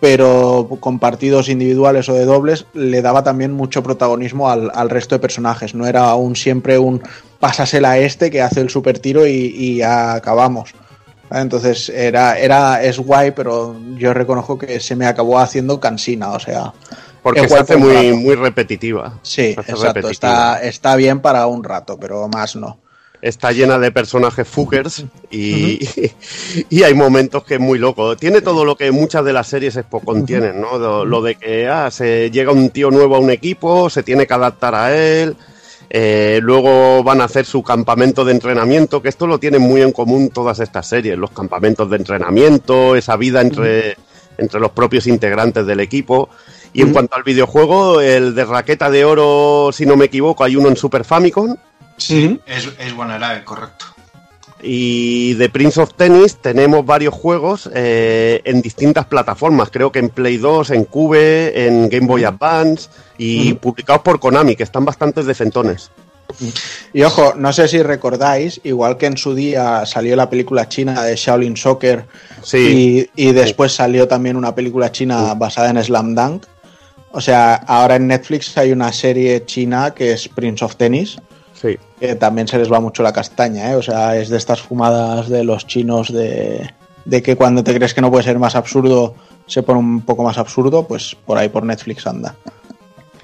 pero 0.00 0.66
con 0.80 0.98
partidos 0.98 1.50
individuales 1.50 2.08
o 2.08 2.14
de 2.14 2.24
dobles 2.24 2.64
le 2.72 3.02
daba 3.02 3.22
también 3.22 3.52
mucho 3.52 3.82
protagonismo 3.82 4.48
al, 4.48 4.72
al 4.74 4.88
resto 4.88 5.14
de 5.14 5.18
personajes. 5.18 5.74
No 5.74 5.86
era 5.86 6.14
un 6.14 6.36
siempre 6.36 6.78
un 6.78 7.02
pásasela 7.38 7.92
a 7.92 7.98
este 7.98 8.30
que 8.30 8.40
hace 8.40 8.62
el 8.62 8.70
super 8.70 8.98
tiro 8.98 9.26
y, 9.26 9.52
y 9.54 9.76
ya 9.76 10.14
acabamos. 10.14 10.74
Entonces 11.30 11.90
era, 11.90 12.38
era, 12.38 12.82
es 12.82 12.98
guay, 12.98 13.32
pero 13.32 13.76
yo 13.96 14.12
reconozco 14.14 14.58
que 14.58 14.80
se 14.80 14.96
me 14.96 15.06
acabó 15.06 15.38
haciendo 15.38 15.78
cansina, 15.78 16.30
o 16.30 16.40
sea. 16.40 16.72
Porque 17.22 17.46
se 17.46 17.58
hace 17.58 17.76
muy, 17.76 17.92
rato. 17.92 18.16
muy 18.16 18.34
repetitiva. 18.34 19.18
Sí, 19.22 19.50
exacto. 19.50 19.82
repetitiva. 19.82 20.10
Está, 20.10 20.62
está 20.62 20.96
bien 20.96 21.20
para 21.20 21.46
un 21.46 21.62
rato, 21.62 21.98
pero 22.00 22.26
más 22.28 22.56
no. 22.56 22.78
Está 23.22 23.52
llena 23.52 23.78
de 23.78 23.92
personajes 23.92 24.48
fuckers 24.48 25.04
y, 25.30 25.78
y 26.70 26.82
hay 26.82 26.94
momentos 26.94 27.44
que 27.44 27.54
es 27.54 27.60
muy 27.60 27.78
loco. 27.78 28.16
Tiene 28.16 28.40
todo 28.40 28.64
lo 28.64 28.76
que 28.76 28.90
muchas 28.90 29.24
de 29.24 29.32
las 29.32 29.46
series 29.46 29.76
Expo 29.76 30.00
contienen, 30.00 30.60
¿no? 30.60 30.78
Lo, 30.78 31.04
lo 31.04 31.20
de 31.22 31.34
que 31.34 31.68
ah, 31.68 31.90
se 31.90 32.30
llega 32.30 32.52
un 32.52 32.70
tío 32.70 32.90
nuevo 32.90 33.16
a 33.16 33.18
un 33.18 33.30
equipo, 33.30 33.90
se 33.90 34.02
tiene 34.02 34.26
que 34.26 34.34
adaptar 34.34 34.74
a 34.74 34.96
él, 34.96 35.36
eh, 35.92 36.38
luego 36.40 37.02
van 37.02 37.20
a 37.20 37.24
hacer 37.24 37.44
su 37.44 37.64
campamento 37.64 38.24
de 38.24 38.30
entrenamiento, 38.30 39.02
que 39.02 39.08
esto 39.08 39.26
lo 39.26 39.40
tienen 39.40 39.62
muy 39.62 39.82
en 39.82 39.90
común 39.90 40.30
todas 40.30 40.60
estas 40.60 40.86
series, 40.88 41.18
los 41.18 41.32
campamentos 41.32 41.90
de 41.90 41.96
entrenamiento, 41.96 42.94
esa 42.94 43.16
vida 43.16 43.40
entre, 43.40 43.96
entre 44.38 44.60
los 44.60 44.70
propios 44.70 45.08
integrantes 45.08 45.66
del 45.66 45.80
equipo. 45.80 46.28
Y 46.72 46.82
en 46.82 46.92
cuanto 46.92 47.16
al 47.16 47.24
videojuego, 47.24 48.00
el 48.00 48.36
de 48.36 48.44
Raqueta 48.44 48.88
de 48.88 49.04
Oro, 49.04 49.70
si 49.72 49.84
no 49.84 49.96
me 49.96 50.04
equivoco, 50.04 50.44
hay 50.44 50.54
uno 50.54 50.68
en 50.68 50.76
Super 50.76 51.04
Famicom. 51.04 51.56
Sí, 52.00 52.40
es, 52.46 52.68
es 52.78 52.94
buena 52.94 53.16
era, 53.16 53.44
correcto. 53.44 53.86
Y 54.62 55.34
de 55.34 55.48
Prince 55.48 55.80
of 55.80 55.94
Tennis 55.94 56.36
tenemos 56.36 56.84
varios 56.84 57.14
juegos 57.14 57.70
eh, 57.74 58.42
en 58.44 58.60
distintas 58.60 59.06
plataformas. 59.06 59.70
Creo 59.70 59.90
que 59.90 60.00
en 60.00 60.10
Play 60.10 60.36
2, 60.36 60.70
en 60.70 60.84
Cube, 60.84 61.66
en 61.66 61.88
Game 61.88 62.06
Boy 62.06 62.24
Advance 62.24 62.90
y 63.16 63.54
publicados 63.54 64.02
por 64.02 64.20
Konami, 64.20 64.56
que 64.56 64.62
están 64.64 64.84
bastante 64.84 65.22
decentones. 65.22 65.90
Y 66.92 67.02
ojo, 67.02 67.34
no 67.36 67.52
sé 67.52 67.68
si 67.68 67.82
recordáis, 67.82 68.60
igual 68.62 68.96
que 68.98 69.06
en 69.06 69.16
su 69.16 69.34
día 69.34 69.84
salió 69.86 70.14
la 70.14 70.30
película 70.30 70.68
china 70.68 71.02
de 71.02 71.16
Shaolin 71.16 71.56
Soccer 71.56 72.04
Sí. 72.42 73.10
y, 73.16 73.28
y 73.28 73.32
después 73.32 73.72
salió 73.72 74.06
también 74.06 74.36
una 74.36 74.54
película 74.54 74.92
china 74.92 75.34
basada 75.34 75.70
en 75.70 75.82
Slam 75.82 76.14
Dunk. 76.14 76.44
O 77.12 77.20
sea, 77.20 77.54
ahora 77.54 77.96
en 77.96 78.06
Netflix 78.06 78.56
hay 78.56 78.70
una 78.72 78.92
serie 78.92 79.44
china 79.44 79.92
que 79.92 80.12
es 80.12 80.28
Prince 80.28 80.64
of 80.64 80.76
Tennis, 80.76 81.16
Sí. 81.60 81.78
que 81.98 82.14
también 82.14 82.48
se 82.48 82.56
les 82.58 82.72
va 82.72 82.80
mucho 82.80 83.02
la 83.02 83.12
castaña, 83.12 83.70
¿eh? 83.72 83.74
O 83.74 83.82
sea, 83.82 84.16
es 84.16 84.28
de 84.30 84.38
estas 84.38 84.62
fumadas 84.62 85.28
de 85.28 85.44
los 85.44 85.66
chinos 85.66 86.12
de, 86.12 86.70
de 87.04 87.22
que 87.22 87.36
cuando 87.36 87.62
te 87.62 87.74
crees 87.74 87.92
que 87.92 88.00
no 88.00 88.10
puede 88.10 88.24
ser 88.24 88.38
más 88.38 88.54
absurdo, 88.56 89.14
se 89.46 89.62
pone 89.62 89.78
un 89.80 90.00
poco 90.02 90.22
más 90.22 90.38
absurdo, 90.38 90.86
pues 90.86 91.16
por 91.26 91.36
ahí 91.36 91.48
por 91.50 91.64
Netflix 91.64 92.06
anda. 92.06 92.34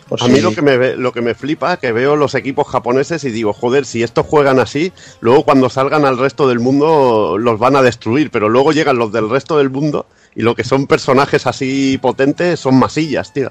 Por 0.08 0.22
A 0.22 0.28
mí 0.28 0.40
lo 0.40 0.52
que, 0.52 0.62
me, 0.62 0.94
lo 0.94 1.12
que 1.12 1.20
me 1.20 1.34
flipa 1.34 1.78
que 1.78 1.90
veo 1.90 2.14
los 2.14 2.34
equipos 2.36 2.68
japoneses 2.68 3.24
y 3.24 3.30
digo, 3.30 3.52
joder, 3.52 3.84
si 3.86 4.02
estos 4.04 4.24
juegan 4.26 4.60
así, 4.60 4.92
luego 5.20 5.44
cuando 5.44 5.68
salgan 5.68 6.04
al 6.04 6.16
resto 6.18 6.46
del 6.46 6.60
mundo 6.60 7.36
los 7.38 7.58
van 7.58 7.74
a 7.74 7.82
destruir, 7.82 8.30
pero 8.30 8.48
luego 8.48 8.70
llegan 8.70 8.98
los 8.98 9.10
del 9.12 9.28
resto 9.28 9.58
del 9.58 9.68
mundo 9.70 10.06
y 10.36 10.42
lo 10.42 10.54
que 10.54 10.62
son 10.62 10.86
personajes 10.86 11.46
así 11.48 11.98
potentes 12.00 12.60
son 12.60 12.76
masillas, 12.78 13.32
tío. 13.32 13.50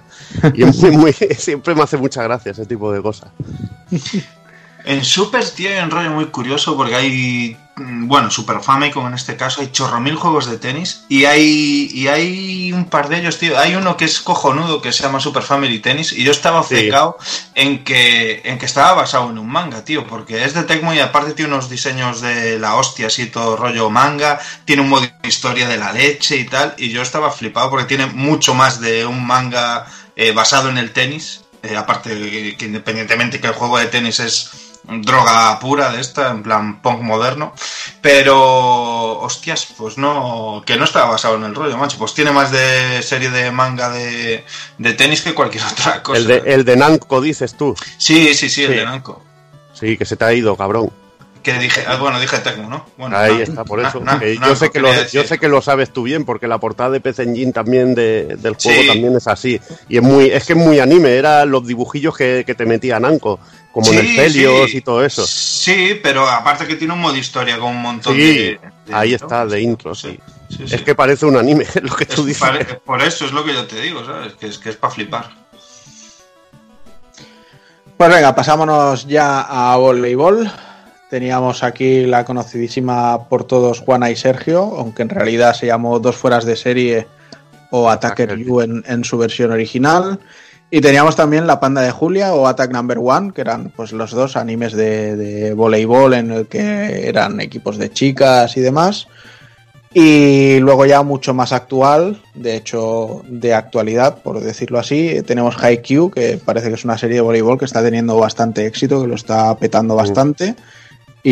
Y 0.53 0.64
es 0.64 0.82
muy- 0.94 1.12
siempre 1.38 1.76
me 1.76 1.82
hace 1.84 1.98
mucha 1.98 2.24
gracia 2.24 2.52
ese 2.53 2.66
tipo 2.66 2.90
de 2.94 3.02
cosas. 3.02 3.32
En 4.88 5.03
Super, 5.03 5.44
tío, 5.49 5.72
hay 5.72 5.80
un 5.80 5.90
rollo 5.90 6.12
muy 6.12 6.26
curioso 6.28 6.78
porque 6.78 6.95
hay, 6.95 7.57
mm, 7.76 8.07
bueno, 8.07 8.30
Super 8.30 8.62
Famicom 8.62 9.07
en 9.07 9.16
este 9.16 9.36
caso, 9.36 9.62
hay 9.62 9.72
chorro 9.72 9.99
mil 9.99 10.16
juegos 10.16 10.45
de 10.45 10.60
tenis 10.60 11.06
y 11.10 11.26
hay, 11.26 11.90
y 11.91 12.07
hay 12.07 12.72
un 12.72 12.86
par 12.86 13.10
de 13.10 13.18
ellos, 13.18 13.40
tío. 13.40 13.57
Hay 13.57 13.74
uno 13.74 13.98
que 13.98 14.06
es 14.06 14.22
cojonudo 14.22 14.84
que 14.84 14.94
se 14.94 15.02
llama 15.02 15.20
Super 15.20 15.41
Family 15.41 15.80
Tennis 15.80 16.14
y 16.14 16.24
yo 16.24 16.32
estaba 16.32 16.62
Sí. 16.62 16.76
obcecado 16.76 17.18
en, 17.56 17.84
que, 17.84 18.44
en 18.45 18.60
que 18.60 18.68
estaba 18.68 18.94
basado 18.94 19.32
en 19.32 19.40
un 19.40 19.49
manga, 19.49 19.84
tío, 19.84 20.06
porque 20.06 20.44
es 20.45 20.53
de 20.53 20.62
Tecmo 20.64 20.94
y 20.94 20.99
aparte 20.99 21.34
tiene 21.34 21.52
unos 21.52 21.68
diseños 21.68 22.22
de 22.22 22.60
la 22.60 22.76
hostia, 22.76 23.07
así 23.07 23.26
todo 23.26 23.57
rollo 23.57 23.90
manga, 23.90 24.40
tiene 24.66 24.84
un 24.84 24.90
modo 24.90 25.02
de 25.02 25.28
historia 25.28 25.68
de 25.68 25.78
la 25.78 25.94
leche 25.94 26.38
y 26.38 26.45
tal, 26.45 26.76
y 26.78 26.90
yo 26.90 27.02
estaba 27.02 27.32
flipado 27.32 27.72
porque 27.72 27.86
tiene 27.86 28.06
mucho 28.06 28.53
más 28.53 28.80
de 28.82 29.07
un 29.07 29.26
manga 29.26 29.88
eh, 30.16 30.32
basado 30.32 30.70
en 30.70 30.78
el 30.78 30.91
tenis. 30.91 31.41
Eh, 31.64 31.76
aparte 31.76 32.12
que, 32.12 32.56
que 32.57 32.66
independientemente 32.66 33.41
que 33.41 33.48
el 33.48 33.53
juego 33.53 33.80
de 33.80 33.88
tenis 33.88 34.20
es 34.20 34.52
droga 34.88 35.57
pura 35.60 35.91
de 35.91 36.02
esta, 36.02 36.30
en 36.32 36.44
plan 36.44 36.82
punk 36.82 37.02
moderno, 37.02 37.53
pero 38.02 39.20
hostias, 39.20 39.68
pues 39.78 39.98
no, 39.98 40.64
que 40.66 40.78
no 40.78 40.86
estaba 40.86 41.12
basado 41.12 41.36
en 41.36 41.44
el 41.44 41.56
rollo, 41.56 41.78
macho, 41.78 41.98
pues 41.98 42.14
tiene 42.14 42.32
más 42.32 42.52
de 42.52 43.02
serie 43.02 43.30
de 43.30 43.52
manga 43.52 43.90
de, 43.90 44.45
de 44.78 44.94
tenis 44.94 45.22
que 45.22 45.34
cualquier 45.34 45.64
otra 45.72 46.02
cosa. 46.03 46.20
El 46.20 46.28
de, 46.28 46.44
el 46.45 46.66
de 46.66 46.76
Namco, 46.78 47.22
dices 47.22 47.56
tú. 47.57 47.76
Sí, 47.98 48.34
sí, 48.34 48.49
sí, 48.49 48.64
el 48.64 48.72
Sí. 48.72 48.78
de 48.78 48.86
Namco. 48.86 49.24
Sí, 49.74 49.98
que 49.98 50.06
se 50.06 50.16
te 50.16 50.24
ha 50.26 50.34
ido, 50.34 50.56
cabrón. 50.56 50.91
Que 51.44 51.53
dije, 51.60 51.84
ah, 51.88 51.98
bueno, 51.98 52.20
dije 52.20 52.40
Tecmo, 52.40 52.68
¿no? 52.70 52.86
Bueno, 52.98 53.16
Ahí 53.18 53.36
na- 53.38 53.44
está, 53.44 53.64
por 53.66 53.80
na- 53.80 53.90
eso. 53.90 53.99
na- 53.99 54.20
yo, 54.24 54.56
sé 54.56 54.72
que 54.72 54.80
lo, 54.80 54.90
yo 55.12 55.24
sé 55.26 55.38
que 55.38 55.48
lo 55.48 55.62
sabes 55.62 55.91
tú 55.94 56.02
bien, 56.03 56.26
porque 56.26 56.48
la 56.48 56.57
portada 56.57 56.90
de 56.90 57.02
PC 57.02 57.22
Engine 57.24 57.52
también 57.52 57.94
de- 57.94 58.36
del 58.38 58.56
juego 58.56 58.82
Sí. 58.82 58.88
también 58.88 59.16
es 59.16 59.28
así. 59.28 59.60
Y 59.88 59.98
es 59.98 60.02
muy, 60.03 60.26
es 60.32 60.44
que 60.45 60.53
es 60.53 60.60
muy 60.60 60.80
anime, 60.80 61.16
eran 61.18 61.52
los 61.52 61.68
dibujillos 61.68 62.18
que, 62.18 62.44
que 62.48 62.56
te 62.56 62.66
metía 62.66 62.99
Namco, 62.99 63.40
como 63.76 63.92
en 63.92 64.00
el 64.00 64.08
Sí, 64.08 64.16
Felios 64.16 64.72
sí. 64.72 64.78
y 64.78 64.82
todo 64.82 65.04
eso. 65.04 65.28
Sí, 65.28 66.00
pero 66.02 66.26
aparte 66.30 66.66
que 66.66 66.78
tiene 66.78 66.94
un 66.94 67.02
modo 67.02 67.18
historia 67.18 67.60
con 67.60 67.76
un 67.76 67.82
montón 67.82 68.16
Sí, 68.16 68.22
de, 68.22 68.60
de- 68.86 68.94
ahí 68.96 69.14
está, 69.14 69.46
de 69.46 69.62
intro, 69.62 69.94
sí. 69.94 70.18
Sí, 70.50 70.64
sí. 70.66 70.76
Es 70.76 70.82
que 70.82 70.96
parece 70.96 71.26
un 71.26 71.36
anime, 71.36 71.66
lo 71.82 71.94
que 71.94 72.06
tú 72.06 72.22
Es 72.22 72.28
dices. 72.28 72.40
pare- 72.42 72.64
por 72.86 73.02
eso 73.02 73.26
es 73.26 73.34
lo 73.34 73.44
que 73.44 73.54
yo 73.54 73.66
te 73.68 73.82
digo, 73.82 74.06
¿sabes? 74.06 74.34
Que 74.36 74.48
es 74.48 74.58
que 74.60 74.70
es 74.70 74.78
para 74.78 74.94
flipar. 74.94 75.30
Pues 77.98 78.10
venga, 78.10 78.34
pasámonos 78.34 79.08
ya 79.08 79.42
a 79.42 79.76
voleibol. 79.76 80.50
Teníamos 81.10 81.62
aquí 81.64 82.06
la 82.06 82.24
conocidísima 82.24 83.28
por 83.28 83.44
todos 83.44 83.82
Juana 83.82 84.10
y 84.10 84.16
Sergio, 84.16 84.62
aunque 84.78 85.02
en 85.02 85.10
realidad 85.10 85.54
se 85.54 85.66
llamó 85.68 86.00
Dos 86.00 86.16
Fueras 86.16 86.46
de 86.46 86.56
Serie 86.56 87.08
o 87.72 87.90
Attacker 87.90 88.30
Attacker. 88.32 88.46
You 88.48 88.62
en, 88.62 88.84
en 88.88 89.04
su 89.04 89.18
versión 89.18 89.52
original. 89.52 90.20
Y 90.76 90.82
teníamos 90.82 91.16
también 91.16 91.48
La 91.48 91.62
Panda 91.62 91.82
de 91.82 91.92
Julia 91.92 92.34
o 92.34 92.48
Attack 92.48 92.74
Number 92.74 92.98
One, 92.98 93.32
que 93.32 93.40
eran 93.40 93.72
pues 93.74 93.94
los 93.94 94.12
dos 94.12 94.36
animes 94.36 94.74
de, 94.74 95.16
de 95.16 95.54
voleibol 95.54 96.14
en 96.14 96.32
el 96.32 96.48
que 96.48 97.08
eran 97.08 97.40
equipos 97.40 97.78
de 97.78 97.94
chicas 97.94 98.58
y 98.58 98.60
demás. 98.60 99.08
Y 99.94 100.60
luego 100.60 100.86
ya 100.86 101.02
mucho 101.02 101.34
más 101.34 101.54
actual, 101.54 102.22
de 102.34 102.58
hecho 102.58 103.22
de 103.30 103.54
actualidad, 103.54 104.22
por 104.22 104.42
decirlo 104.42 104.78
así, 104.78 105.22
tenemos 105.26 105.56
Haikyuu, 105.58 106.12
que 106.12 106.42
parece 106.44 106.68
que 106.68 106.76
es 106.76 106.84
una 106.84 106.98
serie 106.98 107.16
de 107.16 107.22
voleibol 107.22 107.58
que 107.58 107.64
está 107.64 107.82
teniendo 107.82 108.18
bastante 108.18 108.66
éxito, 108.66 109.02
que 109.02 109.08
lo 109.08 109.16
está 109.16 109.56
petando 109.56 109.96
bastante. 109.96 110.58
Y, 111.24 111.32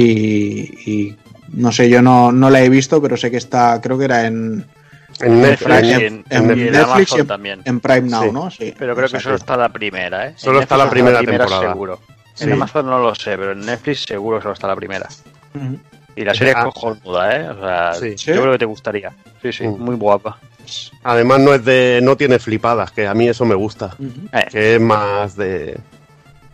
y 0.90 1.18
no 1.50 1.74
sé, 1.74 1.90
yo 1.90 2.02
no, 2.02 2.32
no 2.32 2.50
la 2.50 2.62
he 2.62 2.70
visto, 2.70 3.02
pero 3.02 3.18
sé 3.18 3.30
que 3.30 3.36
está, 3.36 3.82
creo 3.82 3.98
que 3.98 4.06
era 4.06 4.26
en, 4.26 4.66
En 5.24 5.42
Netflix, 5.42 5.80
en, 5.80 5.86
y 5.86 5.92
en- 5.94 6.04
en- 6.30 6.52
en 6.52 6.58
y 6.58 6.62
en 6.64 6.72
Netflix 6.72 6.84
Amazon 6.92 7.18
y 7.18 7.22
en, 7.22 7.28
también. 7.28 7.62
en 7.66 7.80
Prime 7.80 8.10
Now, 8.10 8.24
Sí. 8.24 8.32
¿no? 8.32 8.52
Sí. 8.52 8.74
Pero 8.78 8.94
creo 8.96 9.06
O 9.06 9.10
sea 9.10 9.20
que 9.20 9.24
solo 9.24 9.36
está 9.36 9.58
la 9.58 9.70
primera, 9.70 10.28
¿eh? 10.28 10.34
Solo 10.36 10.60
está 10.62 10.78
la 10.78 10.90
primera 10.90 11.20
temporada. 11.20 11.60
seguro. 11.72 12.00
Sí. 12.34 12.46
En 12.46 12.54
Amazon 12.54 12.86
no 12.88 13.00
lo 13.00 13.14
sé, 13.16 13.38
pero 13.38 13.52
en 13.52 13.62
Netflix 13.66 14.04
seguro 14.06 14.38
que 14.38 14.44
solo 14.44 14.54
está 14.54 14.68
la 14.68 14.76
primera. 14.76 15.08
Y 16.16 16.24
la 16.24 16.34
serie 16.34 16.54
Ah. 16.56 16.60
es 16.68 16.74
cojonuda, 16.74 17.36
¿eh? 17.36 17.50
O 17.50 17.60
sea, 17.60 17.94
Sí. 17.94 18.18
¿Sí? 18.18 18.32
yo 18.34 18.42
creo 18.42 18.52
que 18.54 18.58
te 18.60 18.66
gustaría. 18.66 19.12
Sí, 19.42 19.52
sí, 19.52 19.68
Mm. 19.68 19.80
muy 19.80 19.96
guapa. 19.96 20.38
Además 21.04 21.40
no 21.42 21.54
es 21.54 21.66
de, 21.66 22.00
no 22.02 22.16
tiene 22.16 22.40
flipadas, 22.40 22.92
que 22.92 23.06
a 23.08 23.14
mí 23.14 23.28
eso 23.28 23.46
me 23.46 23.56
gusta. 23.56 23.96
Eh, 24.32 24.46
Que 24.52 24.76
es 24.76 24.82
más 24.82 25.36
de... 25.36 25.78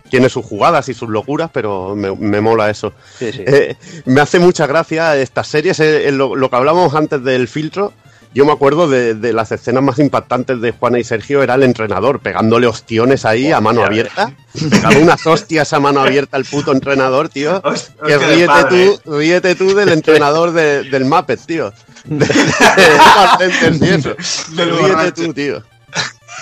Tiene 0.09 0.27
sus 0.27 0.43
jugadas 0.43 0.89
y 0.89 0.95
sus 0.95 1.07
locuras, 1.07 1.51
pero 1.53 1.95
me, 1.95 2.15
me 2.15 2.41
mola 2.41 2.69
eso. 2.71 2.93
sí, 3.19 3.31
sí. 3.31 3.43
Eh, 3.45 3.75
me 4.05 4.21
hace 4.21 4.39
mucha 4.39 4.65
gracia 4.65 5.15
estas 5.15 5.47
series, 5.47 5.79
lo, 6.13 6.35
lo 6.35 6.49
que 6.49 6.55
hablábamos 6.55 6.95
antes 6.95 7.23
del 7.23 7.47
filtro. 7.47 7.93
Yo 8.34 8.45
me 8.45 8.51
acuerdo 8.51 8.88
de, 8.88 9.15
de 9.15 9.34
las 9.34 9.51
escenas 9.51 9.81
más 9.81 9.97
impactantes 9.97 10.61
de 10.61 10.72
Juana 10.72 10.99
y 10.99 11.03
Sergio, 11.03 11.41
era 11.41 11.56
el 11.56 11.64
entrenador 11.64 12.19
pegándole 12.19 12.68
ostiones 12.68 13.26
ahí 13.26 13.51
a 13.51 13.60
mano 13.60 13.84
abierta. 13.84 14.31
Pegaba 14.69 14.97
unas 14.99 15.26
hostias 15.26 15.73
a 15.73 15.80
mano 15.80 16.01
abierta 16.01 16.38
el 16.38 16.45
puto 16.45 16.72
entrenador, 16.72 17.30
tío. 17.30 17.60
Hostia, 17.64 17.95
Que 18.06 18.18
ríete 18.19 18.53
tú, 19.03 19.11
ríete 19.18 19.56
tú 19.56 19.73
del 19.73 19.89
entrenador 19.89 20.51
de- 20.51 20.84
del 20.84 21.06
Muppet, 21.06 21.39
tío. 21.45 21.73
De, 22.06 22.26
de 24.56 24.65
Ríete 24.65 25.11
tú, 25.11 25.34
tío. 25.34 25.64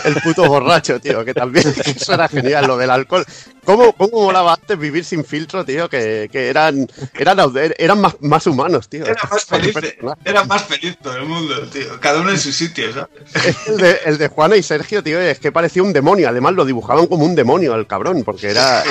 El 0.03 0.15
puto 0.21 0.47
borracho, 0.47 0.99
tío, 0.99 1.23
que 1.25 1.33
también 1.33 1.73
eso 1.85 2.13
era 2.13 2.27
genial, 2.27 2.67
lo 2.67 2.77
del 2.77 2.89
alcohol. 2.89 3.25
¿Cómo, 3.63 3.91
cómo 3.93 4.23
molaba 4.23 4.53
antes 4.53 4.77
vivir 4.79 5.03
sin 5.03 5.25
filtro, 5.25 5.65
tío? 5.65 5.89
Que, 5.89 6.29
que 6.31 6.47
eran, 6.47 6.87
eran, 7.13 7.39
eran 7.77 7.99
más, 7.99 8.15
más 8.21 8.47
humanos, 8.47 8.87
tío. 8.87 9.05
Era 9.05 9.21
más 9.29 9.43
feliz, 9.45 9.75
era 10.23 10.43
más 10.45 10.63
feliz 10.63 10.97
todo 11.01 11.17
el 11.17 11.25
mundo, 11.25 11.67
tío. 11.67 11.99
Cada 11.99 12.21
uno 12.21 12.31
en 12.31 12.39
su 12.39 12.51
sitio, 12.51 12.93
¿sabes? 12.93 13.67
El 13.67 13.77
de, 13.77 13.99
el 14.05 14.17
de 14.17 14.27
Juana 14.29 14.55
y 14.55 14.63
Sergio, 14.63 15.03
tío, 15.03 15.19
es 15.19 15.39
que 15.39 15.51
parecía 15.51 15.83
un 15.83 15.93
demonio. 15.93 16.29
Además, 16.29 16.53
lo 16.53 16.63
dibujaban 16.63 17.07
como 17.07 17.25
un 17.25 17.35
demonio, 17.35 17.75
el 17.75 17.87
cabrón, 17.87 18.23
porque 18.23 18.49
era, 18.49 18.83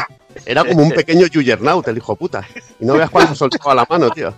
era 0.45 0.65
como 0.65 0.83
un 0.83 0.93
pequeño 0.93 1.27
Juggernaut, 1.33 1.89
el 1.89 1.97
hijo 1.97 2.16
puta. 2.16 2.47
Y 2.78 2.85
no 2.85 2.95
veas 2.95 3.11
cuando 3.11 3.35
soltaba 3.35 3.74
la 3.74 3.87
mano, 3.89 4.11
tío. 4.11 4.35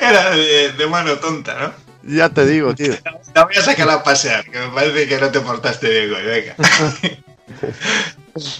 Era 0.00 0.30
de, 0.30 0.72
de 0.72 0.86
mano 0.88 1.16
tonta, 1.18 1.58
¿no? 1.58 1.83
Ya 2.06 2.28
te 2.28 2.46
digo, 2.46 2.74
tío. 2.74 2.92
La 3.34 3.44
voy 3.44 3.54
a 3.56 3.62
sacar 3.62 3.88
a 3.90 4.02
pasear, 4.02 4.44
que 4.50 4.58
me 4.58 4.68
parece 4.74 5.06
que 5.08 5.18
no 5.18 5.30
te 5.30 5.40
portaste 5.40 5.88
bien 5.88 6.12
hoy, 6.14 6.24
venga. 6.24 6.54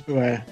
Bueno. 0.06 0.44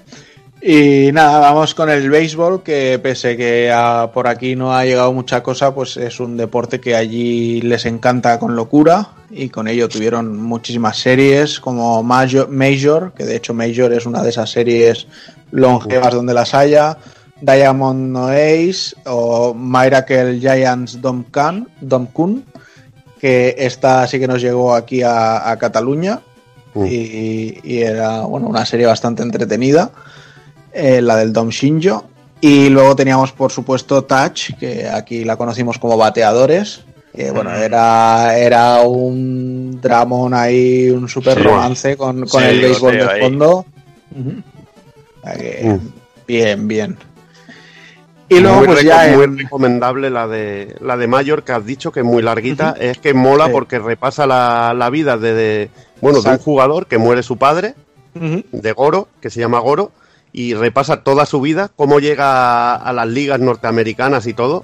Y 0.61 1.11
nada, 1.11 1.39
vamos 1.39 1.73
con 1.75 1.89
el 1.89 2.09
béisbol, 2.09 2.63
que 2.63 2.97
pese 3.03 3.35
que 3.35 3.69
a- 3.69 4.09
por 4.13 4.27
aquí 4.27 4.55
no 4.55 4.73
ha 4.73 4.85
llegado 4.85 5.11
mucha 5.11 5.43
cosa, 5.43 5.73
pues 5.75 5.97
es 5.97 6.19
un 6.21 6.37
deporte 6.37 6.79
que 6.79 6.95
allí 6.95 7.61
les 7.61 7.85
encanta 7.85 8.39
con 8.39 8.55
locura 8.55 9.09
y 9.29 9.49
con 9.49 9.67
ello 9.67 9.89
tuvieron 9.89 10.37
muchísimas 10.41 10.97
series 10.97 11.59
como 11.59 12.01
Major, 12.01 12.47
Major 12.49 13.11
que 13.13 13.25
de 13.25 13.35
hecho 13.35 13.53
Major 13.53 13.91
es 13.91 14.05
una 14.05 14.23
de 14.23 14.29
esas 14.29 14.49
series 14.51 15.07
longevas 15.51 16.13
donde 16.13 16.33
las 16.33 16.53
haya, 16.53 16.97
Diamond 17.41 18.11
No 18.13 18.27
Ace 18.27 18.95
o 19.05 19.53
Miracle 19.53 20.39
Giants 20.39 21.01
Domkan, 21.01 21.67
Domkun, 21.81 22.45
que 23.23 23.55
esta 23.57 24.05
sí 24.05 24.19
que 24.19 24.27
nos 24.27 24.41
llegó 24.41 24.75
aquí 24.75 25.01
a, 25.01 25.49
a 25.49 25.57
Cataluña 25.57 26.19
Mm. 26.75 26.85
y, 26.87 27.59
y 27.63 27.81
era 27.83 28.21
bueno 28.21 28.47
una 28.47 28.65
serie 28.65 28.87
bastante 28.87 29.21
entretenida, 29.23 29.91
eh, 30.73 31.01
la 31.03 31.15
del 31.17 31.31
Dom 31.31 31.49
Shinjo. 31.49 32.03
Y 32.41 32.67
luego 32.69 32.95
teníamos, 32.95 33.31
por 33.31 33.51
supuesto, 33.51 34.03
Touch, 34.03 34.55
que 34.59 34.89
aquí 34.89 35.23
la 35.23 35.37
conocimos 35.37 35.77
como 35.77 35.95
Bateadores. 35.97 36.81
Que 37.15 37.29
bueno, 37.29 37.53
era, 37.53 38.35
era 38.37 38.81
un 38.81 39.79
dramón 39.79 40.33
ahí, 40.33 40.89
un 40.89 41.07
super 41.07 41.37
Sí. 41.37 41.43
romance 41.43 41.95
con, 41.95 42.25
con 42.27 42.41
Sí, 42.41 42.47
el 42.49 42.61
béisbol 42.61 42.97
de 42.97 43.19
fondo. 43.21 43.65
Que, 45.37 45.63
Mm. 45.63 45.79
Bien, 46.27 46.67
bien. 46.67 46.97
Y 48.29 48.39
luego, 48.39 48.57
muy, 48.57 48.67
pues 48.67 48.83
ya 48.83 49.11
muy 49.15 49.23
en- 49.25 49.37
recomendable 49.37 50.09
la 50.09 50.27
de 50.27 50.75
la 50.81 50.97
de 50.97 51.07
Mayor 51.07 51.43
que 51.43 51.51
has 51.51 51.65
dicho 51.65 51.91
que 51.91 51.99
es 51.99 52.05
muy 52.05 52.21
larguita. 52.23 52.75
Es 52.79 52.97
que 52.97 53.13
mola 53.13 53.45
Sí. 53.47 53.51
porque 53.51 53.79
repasa 53.79 54.25
la, 54.25 54.73
la 54.75 54.89
vida 54.89 55.17
de, 55.17 55.33
de- 55.33 55.69
bueno 56.01 56.21
de 56.21 56.29
un 56.31 56.37
jugador 56.37 56.87
que 56.87 56.97
muere 56.97 57.21
su 57.23 57.37
padre, 57.37 57.75
de 58.13 58.71
Goro, 58.73 59.07
que 59.21 59.29
se 59.29 59.39
llama 59.39 59.59
Goro, 59.59 59.91
y 60.31 60.53
repasa 60.53 61.03
toda 61.03 61.25
su 61.25 61.41
vida, 61.41 61.69
cómo 61.75 61.99
llega 61.99 62.73
a, 62.73 62.75
a 62.75 62.93
las 62.93 63.07
ligas 63.07 63.39
norteamericanas 63.39 64.25
y 64.27 64.33
todo. 64.33 64.63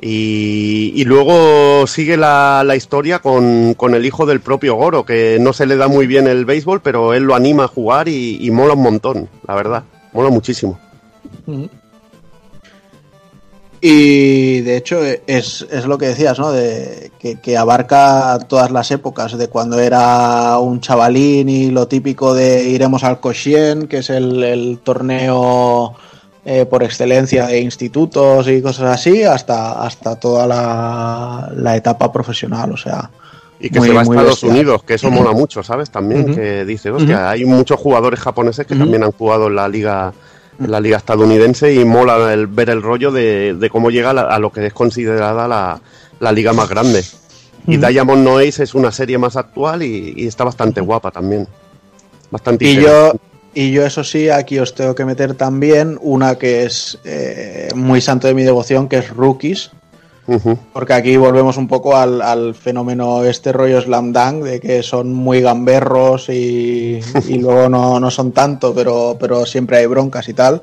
Y, 0.00 0.92
y 0.96 1.04
luego 1.04 1.86
sigue 1.86 2.16
la, 2.16 2.62
la 2.66 2.76
historia 2.76 3.20
con, 3.20 3.74
con 3.74 3.94
el 3.94 4.04
hijo 4.04 4.26
del 4.26 4.40
propio 4.40 4.74
Goro, 4.74 5.04
que 5.06 5.38
no 5.40 5.52
se 5.52 5.66
le 5.66 5.76
da 5.76 5.88
muy 5.88 6.06
bien 6.06 6.26
el 6.26 6.44
béisbol, 6.44 6.80
pero 6.82 7.14
él 7.14 7.22
lo 7.22 7.34
anima 7.34 7.64
a 7.64 7.68
jugar 7.68 8.08
y, 8.08 8.36
y 8.44 8.50
mola 8.50 8.74
un 8.74 8.82
montón, 8.82 9.28
la 9.46 9.54
verdad. 9.54 9.84
Mola 10.12 10.30
muchísimo. 10.30 10.78
Ujú. 11.46 11.68
Y 13.86 14.62
de 14.62 14.78
hecho 14.78 15.04
es, 15.04 15.66
es 15.70 15.84
lo 15.84 15.98
que 15.98 16.06
decías, 16.06 16.38
¿no? 16.38 16.52
De, 16.52 17.10
que, 17.18 17.38
que 17.38 17.58
abarca 17.58 18.38
todas 18.48 18.70
las 18.70 18.90
épocas, 18.90 19.36
de 19.36 19.48
cuando 19.48 19.78
era 19.78 20.58
un 20.58 20.80
chavalín 20.80 21.50
y 21.50 21.70
lo 21.70 21.86
típico 21.86 22.32
de 22.32 22.62
iremos 22.66 23.04
al 23.04 23.20
Koshien, 23.20 23.86
que 23.86 23.98
es 23.98 24.08
el, 24.08 24.42
el 24.42 24.78
torneo 24.82 25.92
eh, 26.46 26.64
por 26.64 26.82
excelencia 26.82 27.46
de 27.46 27.60
institutos 27.60 28.48
y 28.48 28.62
cosas 28.62 28.94
así, 29.00 29.22
hasta, 29.22 29.84
hasta 29.84 30.16
toda 30.18 30.46
la, 30.46 31.52
la 31.54 31.76
etapa 31.76 32.10
profesional, 32.10 32.72
o 32.72 32.78
sea. 32.78 33.10
Y 33.60 33.68
que 33.68 33.80
muy- 33.80 33.88
se 33.88 33.94
va 33.94 34.00
a 34.00 34.04
Estados. 34.04 34.42
Unidos, 34.44 34.82
que 34.84 34.94
eso 34.94 35.10
mola 35.10 35.32
mucho, 35.32 35.62
¿sabes? 35.62 35.90
También, 35.90 36.24
Ujú. 36.24 36.34
que 36.36 36.64
dice, 36.64 36.90
hostia, 36.90 37.16
Ujú. 37.16 37.26
hay 37.26 37.44
muchos 37.44 37.78
jugadores 37.78 38.18
japoneses 38.18 38.66
que 38.66 38.76
también 38.76 39.04
han 39.04 39.12
jugado 39.12 39.48
en 39.48 39.56
la 39.56 39.68
liga 39.68 40.14
en 40.58 40.70
la 40.70 40.80
liga 40.80 40.96
estadounidense 40.98 41.72
y 41.74 41.84
mola 41.84 42.32
el, 42.32 42.46
ver 42.46 42.70
el 42.70 42.82
rollo 42.82 43.10
de, 43.10 43.54
de 43.54 43.70
cómo 43.70 43.90
llega 43.90 44.10
a, 44.10 44.14
la- 44.14 44.22
a 44.28 44.38
lo 44.38 44.50
que 44.52 44.66
es 44.66 44.72
considerada 44.72 45.48
la, 45.48 45.80
la 46.20 46.32
liga 46.32 46.52
más 46.52 46.68
grande. 46.68 47.04
Y 47.66 47.78
Ujú. 47.78 47.86
Diamond 47.86 48.24
No 48.24 48.38
Ace 48.38 48.62
es 48.62 48.74
una 48.74 48.92
serie 48.92 49.16
más 49.18 49.36
actual 49.36 49.82
y, 49.82 50.12
y 50.16 50.26
está 50.26 50.44
bastante 50.44 50.80
guapa 50.80 51.10
también. 51.10 51.48
Bastante 52.30 52.64
Y 52.66 52.76
yo, 52.76 53.12
y 53.54 53.70
yo, 53.72 53.86
eso 53.86 54.04
sí, 54.04 54.28
aquí 54.28 54.58
os 54.58 54.74
tengo 54.74 54.94
que 54.94 55.04
meter 55.04 55.34
también 55.34 55.98
una 56.02 56.36
que 56.36 56.64
es 56.64 56.98
eh, 57.04 57.68
muy 57.74 58.00
santo 58.00 58.26
de 58.26 58.34
mi 58.34 58.42
devoción, 58.42 58.88
que 58.88 58.98
es 58.98 59.10
Rookies. 59.10 59.70
Porque 60.72 60.92
aquí 60.94 61.16
volvemos 61.16 61.56
un 61.56 61.68
poco 61.68 61.96
al, 61.96 62.22
al 62.22 62.54
fenómeno 62.54 63.24
este 63.24 63.52
rollo 63.52 63.80
slam 63.80 64.12
dunk, 64.12 64.42
de 64.42 64.60
que 64.60 64.82
son 64.82 65.12
muy 65.12 65.40
gamberros 65.42 66.28
y, 66.30 67.00
y 67.28 67.38
luego 67.38 67.68
no, 67.68 68.00
no 68.00 68.10
son 68.10 68.32
tanto, 68.32 68.74
pero, 68.74 69.16
pero 69.20 69.44
siempre 69.46 69.78
hay 69.78 69.86
broncas 69.86 70.28
y 70.28 70.34
tal. 70.34 70.62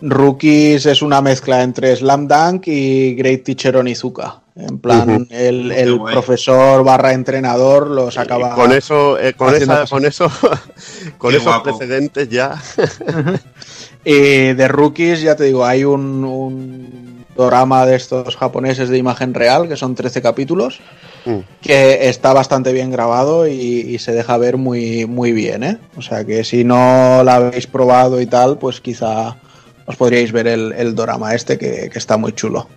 Rookies 0.00 0.86
es 0.86 1.02
una 1.02 1.20
mezcla 1.20 1.62
entre 1.62 1.94
slam 1.96 2.28
dunk 2.28 2.68
y 2.68 3.14
Great 3.14 3.42
Teacher 3.44 3.76
Onizuka. 3.76 4.40
En 4.54 4.80
plan, 4.80 5.28
el, 5.30 5.70
el 5.70 6.00
profesor 6.00 6.82
barra 6.82 7.12
entrenador 7.12 7.86
los 7.86 8.18
acaba... 8.18 8.50
Y 8.50 8.54
con 8.56 8.72
eso, 8.72 9.16
eh, 9.16 9.34
con, 9.34 9.54
esa, 9.54 9.86
con 9.86 10.04
eso, 10.04 10.28
con 11.18 11.30
Qué 11.30 11.36
esos 11.36 11.46
guapo. 11.46 11.78
precedentes 11.78 12.28
ya. 12.28 12.60
Y 14.04 14.54
de 14.54 14.68
Rookies, 14.68 15.20
ya 15.20 15.36
te 15.36 15.44
digo, 15.44 15.64
hay 15.66 15.84
un, 15.84 16.24
un 16.24 17.17
drama 17.46 17.86
de 17.86 17.96
estos 17.96 18.36
japoneses 18.36 18.88
de 18.88 18.98
imagen 18.98 19.34
real, 19.34 19.68
que 19.68 19.76
son 19.76 19.94
13 19.94 20.22
capítulos, 20.22 20.80
Mm. 21.26 21.40
que 21.60 22.08
está 22.08 22.32
bastante 22.32 22.72
bien 22.72 22.90
grabado 22.92 23.48
y, 23.48 23.52
y 23.52 23.98
se 23.98 24.12
deja 24.12 24.38
ver 24.38 24.56
muy, 24.56 25.04
muy 25.04 25.32
bien, 25.32 25.64
¿eh? 25.64 25.78
O 25.96 26.00
sea 26.00 26.24
que 26.24 26.44
si 26.44 26.62
no 26.64 27.22
la 27.24 27.34
habéis 27.34 27.66
probado 27.66 28.20
y 28.20 28.26
tal, 28.26 28.56
pues 28.56 28.80
quizá 28.80 29.36
os 29.84 29.96
podríais 29.96 30.30
ver 30.32 30.46
el, 30.46 30.72
el 30.72 30.94
drama 30.94 31.34
este, 31.34 31.58
que, 31.58 31.90
que 31.92 31.98
está 31.98 32.16
muy 32.16 32.32
chulo. 32.32 32.68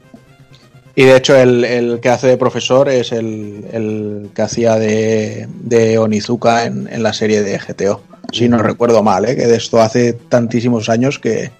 Y 0.96 1.04
de 1.04 1.16
hecho 1.18 1.36
el, 1.38 1.64
el 1.64 2.00
que 2.02 2.10
hace 2.10 2.28
de 2.28 2.38
profesor 2.38 2.90
es 2.90 3.12
el, 3.12 3.66
el 3.72 4.30
que 4.36 4.42
hacía 4.42 4.76
de, 4.76 5.48
de 5.62 6.00
Onizuka 6.00 6.66
en, 6.66 6.90
en 6.92 7.04
la 7.04 7.14
serie 7.14 7.44
de 7.44 7.58
GTO. 7.60 8.02
Si 8.34 8.50
no 8.50 8.58
recuerdo 8.58 9.04
mal, 9.04 9.24
¿eh? 9.26 9.36
que 9.36 9.48
de 9.48 9.56
esto 9.58 9.82
hace 9.82 10.14
tantísimos 10.14 10.90
años 10.90 11.20
que, 11.20 11.52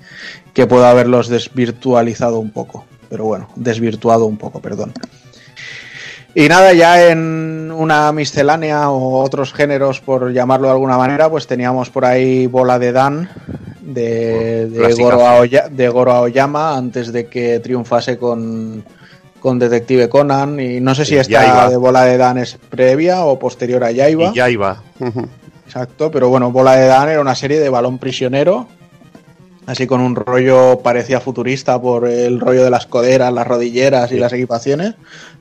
que 0.54 0.68
puedo 0.68 0.86
haberlos 0.86 1.30
desvirtualizado 1.30 2.40
un 2.40 2.50
poco. 2.52 2.86
Pero 3.12 3.26
bueno, 3.26 3.48
desvirtuado 3.56 4.26
un 4.26 4.38
poco, 4.38 4.60
perdón. 4.62 4.94
Y 6.34 6.48
nada, 6.48 6.72
ya 6.74 7.10
en 7.10 7.72
una 7.76 8.12
miscelánea 8.14 8.90
o 8.90 9.22
otros 9.22 9.54
géneros, 9.54 10.00
por 10.00 10.32
llamarlo 10.32 10.68
de 10.68 10.74
alguna 10.74 10.98
manera, 10.98 11.30
pues 11.30 11.46
teníamos 11.46 11.90
por 11.90 12.06
ahí 12.06 12.48
Bola 12.48 12.80
de 12.80 12.92
Dan 12.94 13.30
de, 13.82 14.68
de. 14.68 14.94
Goro, 14.94 15.20
Aoya- 15.28 15.68
de 15.70 15.90
Goro 15.90 16.14
Aoyama 16.14 16.78
antes 16.78 17.12
de 17.12 17.28
que 17.28 17.60
triunfase 17.60 18.18
con, 18.18 18.86
con 19.42 19.60
Detective 19.60 20.08
Conan. 20.08 20.58
Y 20.60 20.80
no 20.80 20.96
sé 20.96 21.04
si 21.04 21.18
esta 21.18 21.44
Yaiba. 21.46 21.70
de 21.70 21.76
Bola 21.76 22.06
de 22.06 22.16
Dan 22.16 22.38
es 22.38 22.58
previa 22.70 23.26
o 23.26 23.38
posterior 23.38 23.84
a 23.84 23.92
Yaiba. 23.92 24.30
Y 24.32 24.36
ya 24.36 24.50
iba. 24.50 24.82
Ujú. 25.02 25.28
Exacto, 25.66 26.10
pero 26.12 26.30
bueno, 26.30 26.50
Bola 26.52 26.78
de 26.78 26.88
Dan 26.88 27.10
era 27.10 27.20
una 27.20 27.36
serie 27.36 27.60
de 27.60 27.68
balón 27.70 27.98
prisionero, 27.98 28.68
así 29.66 29.88
con 29.88 30.02
un 30.02 30.16
rollo 30.16 30.80
parecía 30.80 31.20
futurista 31.20 31.82
por 31.82 32.08
el 32.08 32.40
rollo 32.40 32.64
de 32.64 32.70
las 32.70 32.86
coderas, 32.88 33.32
las 33.34 33.48
rodilleras 33.48 34.12
y 34.12 34.18
las 34.18 34.34
equipaciones, 34.34 34.96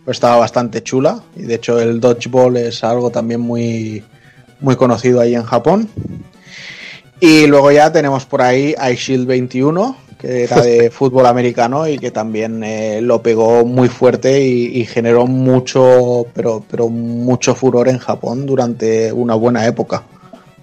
pero 0.04 0.12
estaba 0.12 0.36
bastante 0.36 0.82
chula 0.82 1.22
y 1.36 1.42
de 1.42 1.54
hecho 1.54 1.80
el 1.80 2.00
dodgeball 2.00 2.56
es 2.56 2.84
algo 2.84 3.10
también 3.10 3.40
muy 3.40 4.04
muy 4.60 4.76
conocido 4.76 5.20
ahí 5.20 5.34
en 5.34 5.44
Japón. 5.44 5.88
Y 7.18 7.46
luego 7.46 7.70
ya 7.70 7.92
tenemos 7.92 8.24
por 8.24 8.40
ahí 8.40 8.74
iShield 8.92 9.26
21, 9.26 9.96
que 10.18 10.44
era 10.44 10.62
de 10.62 10.90
fútbol 10.90 11.26
americano 11.26 11.86
y 11.86 11.98
que 11.98 12.10
también 12.10 12.64
eh, 12.64 13.00
lo 13.02 13.22
pegó 13.22 13.64
muy 13.64 13.88
fuerte 13.88 14.42
y, 14.42 14.80
y 14.80 14.86
generó 14.86 15.26
mucho, 15.26 16.26
pero, 16.34 16.64
pero 16.70 16.88
mucho 16.88 17.54
furor 17.54 17.88
en 17.88 17.98
Japón 17.98 18.46
durante 18.46 19.12
una 19.12 19.34
buena 19.34 19.66
época. 19.66 20.02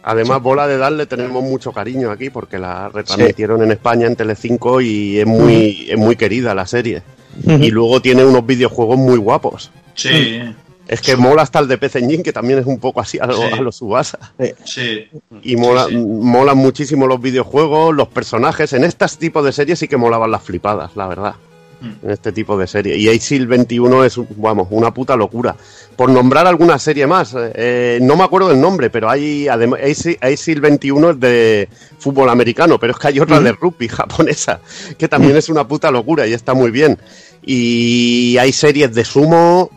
Además, 0.09 0.41
Bola 0.41 0.67
de 0.67 0.77
Dan 0.77 0.95
le 0.97 1.05
tenemos 1.05 1.43
mucho 1.43 1.73
cariño 1.73 2.11
aquí 2.11 2.29
porque 2.29 2.57
la 2.57 2.87
retransmitieron 2.87 3.61
en 3.61 3.71
España 3.71 4.07
en 4.07 4.15
Telecinco 4.15 4.79
y 4.79 5.19
es 5.19 5.25
muy, 5.27 5.85
es 5.89 5.97
muy 5.97 6.15
querida 6.15 6.55
la 6.55 6.65
serie. 6.65 7.01
Y 7.45 7.69
luego 7.71 8.01
tiene 8.01 8.23
unos 8.23 8.45
videojuegos 8.45 8.97
muy 8.97 9.17
guapos. 9.17 9.69
Sí, 9.95 10.41
Es 10.87 11.01
que 11.01 11.17
mola 11.17 11.41
hasta 11.41 11.59
el 11.59 11.67
de 11.67 11.77
PC 11.77 11.99
Engine, 11.99 12.23
que 12.23 12.31
también 12.31 12.59
es 12.59 12.65
un 12.65 12.79
poco 12.79 13.01
así 13.01 13.19
a 13.19 13.25
lo, 13.25 13.33
Sí. 13.35 13.43
a 13.51 13.61
lo 13.61 13.71
Subasa. 13.73 14.31
sí. 14.63 15.07
Y 15.43 15.57
mola, 15.57 15.87
Sí, 15.87 15.91
sí. 15.95 15.97
molan 15.97 16.57
muchísimo 16.57 17.05
los 17.07 17.19
videojuegos, 17.19 17.93
los 17.93 18.07
personajes. 18.07 18.71
En 18.71 18.85
este 18.85 19.05
tipo 19.19 19.43
de 19.43 19.51
series 19.51 19.77
sí 19.79 19.89
que 19.89 19.97
molaban 19.97 20.31
las 20.31 20.41
flipadas, 20.43 20.95
la 20.95 21.07
verdad. 21.07 21.35
Mm. 21.79 22.05
En 22.05 22.11
este 22.11 22.31
tipo 22.31 22.57
de 22.57 22.65
serie. 22.65 22.97
Y 22.97 23.07
Asil 23.07 23.45
21 23.45 24.03
es, 24.03 24.15
vamos, 24.37 24.67
una 24.71 24.91
puta 24.93 25.15
locura. 25.15 25.55
Por 25.95 26.09
nombrar 26.09 26.47
alguna 26.47 26.79
serie 26.79 27.05
más, 27.05 27.35
eh, 27.37 27.99
no 28.01 28.15
me 28.15 28.23
acuerdo 28.23 28.49
del 28.49 28.59
nombre, 28.59 28.89
pero 28.89 29.09
hay, 29.09 29.47
además, 29.47 29.79
Asil 30.21 30.59
21 30.61 31.11
es 31.11 31.19
de 31.19 31.69
fútbol 31.99 32.29
americano, 32.29 32.79
pero 32.79 32.93
es 32.93 32.99
que 32.99 33.07
hay 33.09 33.19
otra 33.19 33.39
de 33.39 33.51
rugby 33.51 33.87
japonesa, 33.89 34.59
que 34.97 35.07
también 35.07 35.35
es 35.37 35.49
una 35.49 35.67
puta 35.67 35.91
locura 35.91 36.25
y 36.25 36.33
está 36.33 36.53
muy 36.55 36.71
bien. 36.71 36.97
Y 37.43 38.37
hay 38.39 38.51
series 38.51 38.93
de 38.93 39.05
sumo. 39.05 39.69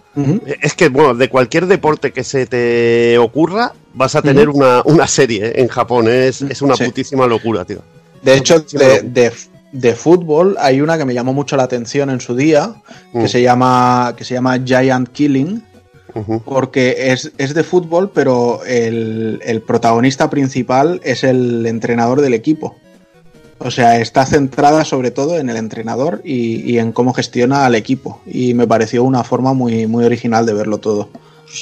Es 0.60 0.74
que, 0.74 0.89
bueno, 0.89 1.14
de 1.14 1.28
cualquier 1.28 1.66
deporte 1.66 2.12
que 2.12 2.24
se 2.24 2.44
te 2.47 3.16
ocurra, 3.18 3.72
vas 3.94 4.16
a 4.16 4.22
tener 4.22 4.48
una, 4.48 4.82
una 4.85 5.06
serie 5.06 5.47
¿eh? 5.47 5.52
en 5.56 5.68
Japón. 5.68 6.09
Es, 6.09 6.43
es 6.43 6.60
una 6.62 6.74
Sí. 6.77 6.85
putísima 6.85 7.27
locura, 7.27 7.64
tío. 7.64 7.82
De 8.22 8.35
hecho, 8.36 8.60
de- 8.60 9.32
de 9.72 9.94
fútbol 9.94 10.56
hay 10.59 10.80
una 10.80 10.98
que 10.98 11.05
me 11.05 11.14
llamó 11.14 11.32
mucho 11.32 11.56
la 11.56 11.62
atención 11.64 12.10
en 12.10 12.20
su 12.20 12.34
día, 12.34 12.74
que 13.12 13.18
Mm. 13.20 13.28
se 13.28 13.42
llama 13.42 14.14
que 14.16 14.24
se 14.24 14.34
llama 14.34 14.59
Giant 14.64 15.09
Killing, 15.10 15.62
porque 16.44 17.12
es, 17.12 17.30
es 17.38 17.55
de 17.55 17.62
fútbol, 17.62 18.10
pero 18.12 18.64
el, 18.66 19.40
el 19.44 19.62
protagonista 19.62 20.28
principal 20.28 21.01
es 21.05 21.22
el 21.22 21.64
entrenador 21.66 22.20
del 22.20 22.34
equipo. 22.34 22.76
O 23.62 23.70
sea, 23.70 24.01
está 24.01 24.24
centrada 24.26 24.84
sobre 24.86 25.10
todo 25.10 25.38
en 25.38 25.51
el 25.51 25.56
entrenador 25.56 26.22
y, 26.24 26.62
y 26.68 26.78
en 26.78 26.92
cómo 26.92 27.12
gestiona 27.12 27.66
al 27.66 27.74
equipo. 27.74 28.22
Y 28.26 28.55
me 28.55 28.66
pareció 28.66 29.05
una 29.05 29.22
forma 29.22 29.52
muy, 29.52 29.86
muy 29.86 30.05
original 30.05 30.47
de 30.47 30.55
verlo 30.55 30.78
todo. 30.78 31.10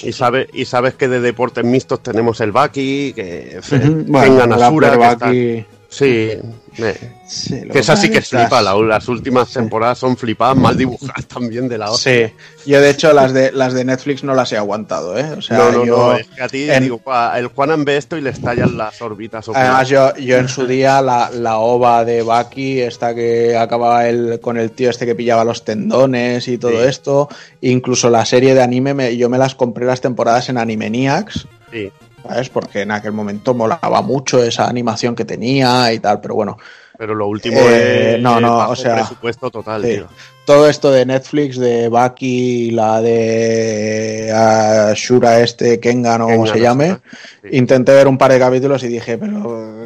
Y, 0.04 0.12
sabe, 0.12 0.46
y 0.52 0.64
sabes 0.64 0.94
que 0.94 1.08
de 1.08 1.20
deportes 1.20 1.64
mixtos 1.64 2.02
tenemos 2.02 2.40
el 2.40 2.52
Baki, 2.52 3.12
que 3.14 3.58
Ujú, 3.58 3.78
tengan 3.78 4.04
bueno, 4.06 4.54
Asura, 4.54 5.16
que 5.18 5.66
Sí, 5.90 6.32
me- 6.76 6.94
Sí, 7.26 7.62
que 7.70 7.78
esa 7.78 7.96
sí 7.96 8.10
que 8.10 8.20
pasa 8.20 8.40
flipa, 8.40 8.60
la- 8.62 8.74
las 8.76 9.08
últimas 9.08 9.50
temporadas 9.52 9.98
son 9.98 10.16
flipadas, 10.18 10.56
mal 10.56 10.76
dibujadas 10.76 11.26
también 11.28 11.66
de 11.68 11.78
la 11.78 11.90
hostia. 11.90 12.28
Sí, 12.28 12.34
yo 12.66 12.80
de 12.82 12.90
hecho 12.90 13.12
las 13.14 13.32
de 13.32 13.52
las 13.52 13.72
de 13.72 13.84
Netflix 13.84 14.22
no 14.22 14.34
las 14.34 14.52
he 14.52 14.58
aguantado, 14.58 15.18
¿eh? 15.18 15.24
O 15.36 15.40
sea, 15.42 15.56
no, 15.58 15.72
no, 15.72 15.84
yo, 15.86 15.96
no, 15.96 16.12
es 16.16 16.26
que 16.26 16.42
a 16.42 16.48
ti 16.48 16.70
en- 16.70 16.82
digo, 16.82 17.00
"Guau, 17.02 17.36
el 17.38 17.46
Juanan 17.48 17.84
ve 17.86 17.96
esto 17.96 18.16
y 18.18 18.20
le 18.20 18.30
estallan 18.30 18.76
las 18.76 19.00
órbitas. 19.00 19.48
Además, 19.54 19.88
yo, 19.88 20.14
yo 20.16 20.36
en 20.36 20.48
su 20.48 20.66
día, 20.66 21.00
la, 21.00 21.30
la 21.30 21.56
ova 21.58 22.04
de 22.04 22.22
Baki, 22.22 22.80
esta 22.80 23.14
que 23.14 23.56
acababa 23.56 24.08
el, 24.08 24.40
con 24.40 24.58
el 24.58 24.70
tío 24.72 24.90
este 24.90 25.06
que 25.06 25.14
pillaba 25.14 25.42
los 25.44 25.64
tendones 25.64 26.48
y 26.48 26.58
todo 26.58 26.82
Sí. 26.82 26.88
esto, 26.88 27.28
incluso 27.62 28.10
la 28.10 28.24
serie 28.26 28.54
de 28.54 28.62
anime, 28.62 28.92
me- 28.94 29.16
yo 29.16 29.28
me 29.30 29.38
las 29.38 29.54
compré 29.54 29.86
las 29.86 30.00
temporadas 30.02 30.48
en 30.50 30.58
Animaniacs, 30.58 31.46
Sí. 31.72 31.90
¿Sabes? 32.28 32.48
Porque 32.50 32.82
en 32.82 32.90
aquel 32.92 33.12
momento 33.12 33.54
molaba 33.54 34.02
mucho 34.02 34.42
esa 34.42 34.68
animación 34.68 35.14
que 35.16 35.24
tenía 35.24 35.92
y 35.92 35.98
tal, 35.98 36.20
pero 36.20 36.34
bueno, 36.34 36.58
Pero 36.98 37.14
lo 37.14 37.26
último 37.28 37.56
Eh, 37.60 38.14
es 38.16 38.22
no, 38.22 38.40
no, 38.40 38.68
o 38.68 38.76
sea, 38.76 38.96
presupuesto 38.96 39.50
total, 39.50 39.82
sí. 39.82 39.88
tío. 39.94 40.08
todo 40.44 40.68
esto 40.68 40.90
de 40.90 41.04
Netflix, 41.06 41.58
de 41.58 41.88
Baki, 41.88 42.70
la 42.72 43.00
de 43.02 44.32
Ashura 44.34 45.40
este, 45.40 45.78
Kengan 45.78 46.22
o 46.22 46.26
como 46.26 46.46
se 46.46 46.60
llame, 46.60 46.98
sí. 47.42 47.48
intenté 47.52 47.92
ver 47.92 48.08
un 48.08 48.18
par 48.18 48.32
de 48.32 48.38
capítulos 48.38 48.82
y 48.82 48.88
dije, 48.88 49.16
pero 49.18 49.76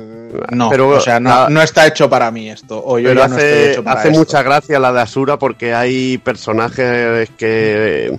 no, 0.50 0.70
Pero 0.70 0.88
o 0.88 1.00
sea, 1.00 1.20
no, 1.20 1.60
está 1.62 1.86
hecho 1.86 2.08
para 2.08 2.30
mí 2.30 2.48
esto, 2.48 2.82
o 2.82 2.98
yo 2.98 3.08
Pero 3.10 3.20
ya 3.20 3.28
no 3.28 3.36
estoy 3.36 3.58
hace, 3.58 3.70
hecho 3.72 3.84
para 3.84 4.00
hace 4.00 4.08
esto. 4.08 4.18
mucha 4.20 4.42
gracia 4.42 4.78
la 4.78 4.92
de 4.92 5.00
Asura 5.02 5.38
porque 5.38 5.74
hay 5.74 6.16
personajes 6.18 7.28
que, 7.36 8.18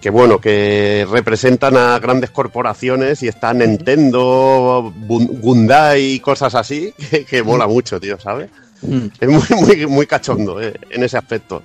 que 0.00 0.10
bueno, 0.10 0.40
que 0.40 1.06
representan 1.10 1.76
a 1.76 1.98
grandes 1.98 2.30
corporaciones 2.30 3.22
y 3.22 3.28
está 3.28 3.52
Nintendo, 3.52 4.92
Gundai 4.96 6.14
y 6.14 6.20
cosas 6.20 6.54
así, 6.54 6.92
que, 7.10 7.24
que 7.24 7.42
mola 7.42 7.66
mucho, 7.66 7.98
tío, 8.00 8.18
¿sabes? 8.20 8.50
Mm. 8.82 9.06
Es 9.20 9.28
muy, 9.28 9.60
muy, 9.66 9.86
muy 9.86 10.06
cachondo 10.06 10.60
eh, 10.62 10.74
en 10.90 11.02
ese 11.02 11.16
aspecto. 11.18 11.62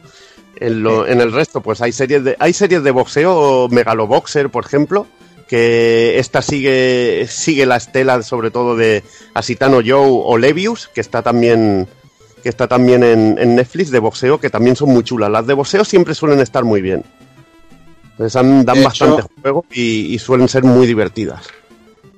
En, 0.56 0.82
lo- 0.84 1.06
en 1.08 1.20
el 1.22 1.32
resto, 1.32 1.62
pues 1.62 1.82
hay 1.82 1.92
series 1.92 2.24
de, 2.24 2.36
hay 2.40 2.54
series 2.54 2.84
de 2.84 2.92
boxeo, 2.92 3.68
Megaloboxer, 3.70 4.50
por 4.50 4.66
ejemplo, 4.66 5.06
que 5.48 6.18
esta 6.20 6.42
sigue, 6.42 7.28
sigue 7.30 7.66
la 7.66 7.76
estela 7.76 8.22
sobre 8.24 8.50
todo 8.50 8.76
de 8.76 9.04
Asitano 9.34 9.78
Joe 9.86 10.08
o 10.10 10.38
Levius, 10.38 10.90
que 10.94 11.02
está 11.02 11.22
también, 11.22 11.88
que 12.42 12.50
está 12.50 12.68
también 12.68 13.04
en, 13.04 13.38
en 13.38 13.56
Netflix 13.56 13.92
de 13.92 14.00
boxeo, 14.00 14.40
que 14.40 14.50
también 14.50 14.76
son 14.76 14.90
muy 14.90 15.04
chulas. 15.04 15.30
Las 15.30 15.46
de 15.46 15.54
boxeo 15.54 15.86
siempre 15.86 16.16
suelen 16.16 16.40
estar 16.40 16.64
muy 16.64 16.82
bien. 16.82 17.04
Han- 18.36 18.66
dan 18.66 18.78
De 18.78 18.84
bastante 18.84 19.22
hecho- 19.22 19.30
juego 19.42 19.66
y, 19.72 20.14
y 20.14 20.20
suelen 20.20 20.48
ser 20.48 20.64
muy 20.64 20.86
divertidas. 20.88 21.42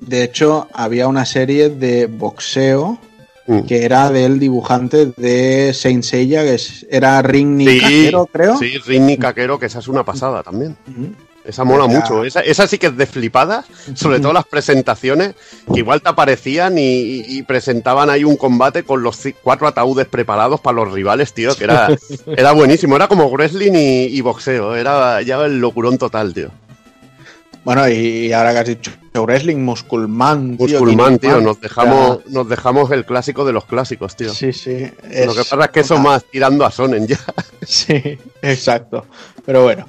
De 0.01 0.23
hecho, 0.23 0.67
había 0.73 1.07
una 1.07 1.25
serie 1.25 1.69
de 1.69 2.05
boxeo 2.07 2.99
Mm. 3.47 3.61
que 3.67 3.85
era 3.85 4.09
del 4.09 4.39
dibujante 4.39 5.13
de 5.17 5.71
Saint 5.73 6.03
Seiya, 6.03 6.41
que 6.43 6.55
es- 6.55 6.85
era 6.89 7.21
Ring 7.21 7.59
Sí, 7.67 8.11
creo. 8.31 8.57
Sí, 8.57 8.77
Rini 8.79 9.17
Caquero, 9.17 9.59
que 9.59 9.67
esa 9.67 9.79
es 9.79 9.87
una 9.87 10.03
pasada 10.03 10.41
también. 10.41 10.75
Ujú. 10.89 11.13
Esa 11.45 11.63
mola 11.63 11.85
mucho. 11.85 12.23
Esa, 12.23 12.41
esa 12.41 12.65
sí 12.67 12.77
que 12.77 12.87
es 12.87 12.97
de 12.97 13.05
flipadas, 13.05 13.65
sobre 13.93 14.19
todo 14.19 14.33
las 14.33 14.45
presentaciones, 14.45 15.35
que 15.71 15.79
igual 15.79 16.01
te 16.01 16.09
aparecían 16.09 16.77
y, 16.77 17.21
y 17.27 17.43
presentaban 17.43 18.09
ahí 18.09 18.23
un 18.23 18.35
combate 18.35 18.83
con 18.83 19.03
los 19.03 19.19
cuatro 19.43 19.67
ataúdes 19.67 20.07
preparados 20.07 20.59
para 20.59 20.77
los 20.77 20.91
rivales, 20.91 21.33
tío, 21.33 21.55
que 21.55 21.65
era, 21.65 21.89
era 22.25 22.51
buenísimo. 22.51 22.95
Era 22.95 23.07
como 23.07 23.29
wrestling 23.29 23.73
y, 23.73 24.05
y 24.05 24.21
boxeo. 24.21 24.75
Era 24.75 25.21
ya 25.21 25.43
el 25.45 25.59
locurón 25.59 25.97
total, 25.97 26.33
tío. 26.33 26.49
Bueno, 27.63 27.89
y 27.89 28.31
ahora 28.31 28.53
que 28.53 28.59
has 28.59 28.67
dicho 28.67 28.91
wrestling, 29.13 29.57
Musculman, 29.57 30.57
tío. 30.57 30.79
Musculman, 30.79 31.19
tío, 31.19 31.41
nos 31.41 31.59
dejamos, 31.61 32.25
nos 32.27 32.47
dejamos 32.47 32.91
el 32.91 33.05
clásico 33.05 33.45
de 33.45 33.53
los 33.53 33.65
clásicos, 33.65 34.15
tío. 34.15 34.33
Sí, 34.33 34.53
sí. 34.53 34.91
Lo 35.25 35.33
que 35.33 35.43
pasa 35.43 35.65
es 35.65 35.71
que 35.71 35.79
eso 35.79 35.97
más 35.97 36.23
tirando 36.25 36.65
a 36.65 36.71
Sonen 36.71 37.07
ya. 37.07 37.19
Sí, 37.65 38.19
exacto. 38.43 39.07
Pero 39.43 39.63
bueno. 39.63 39.87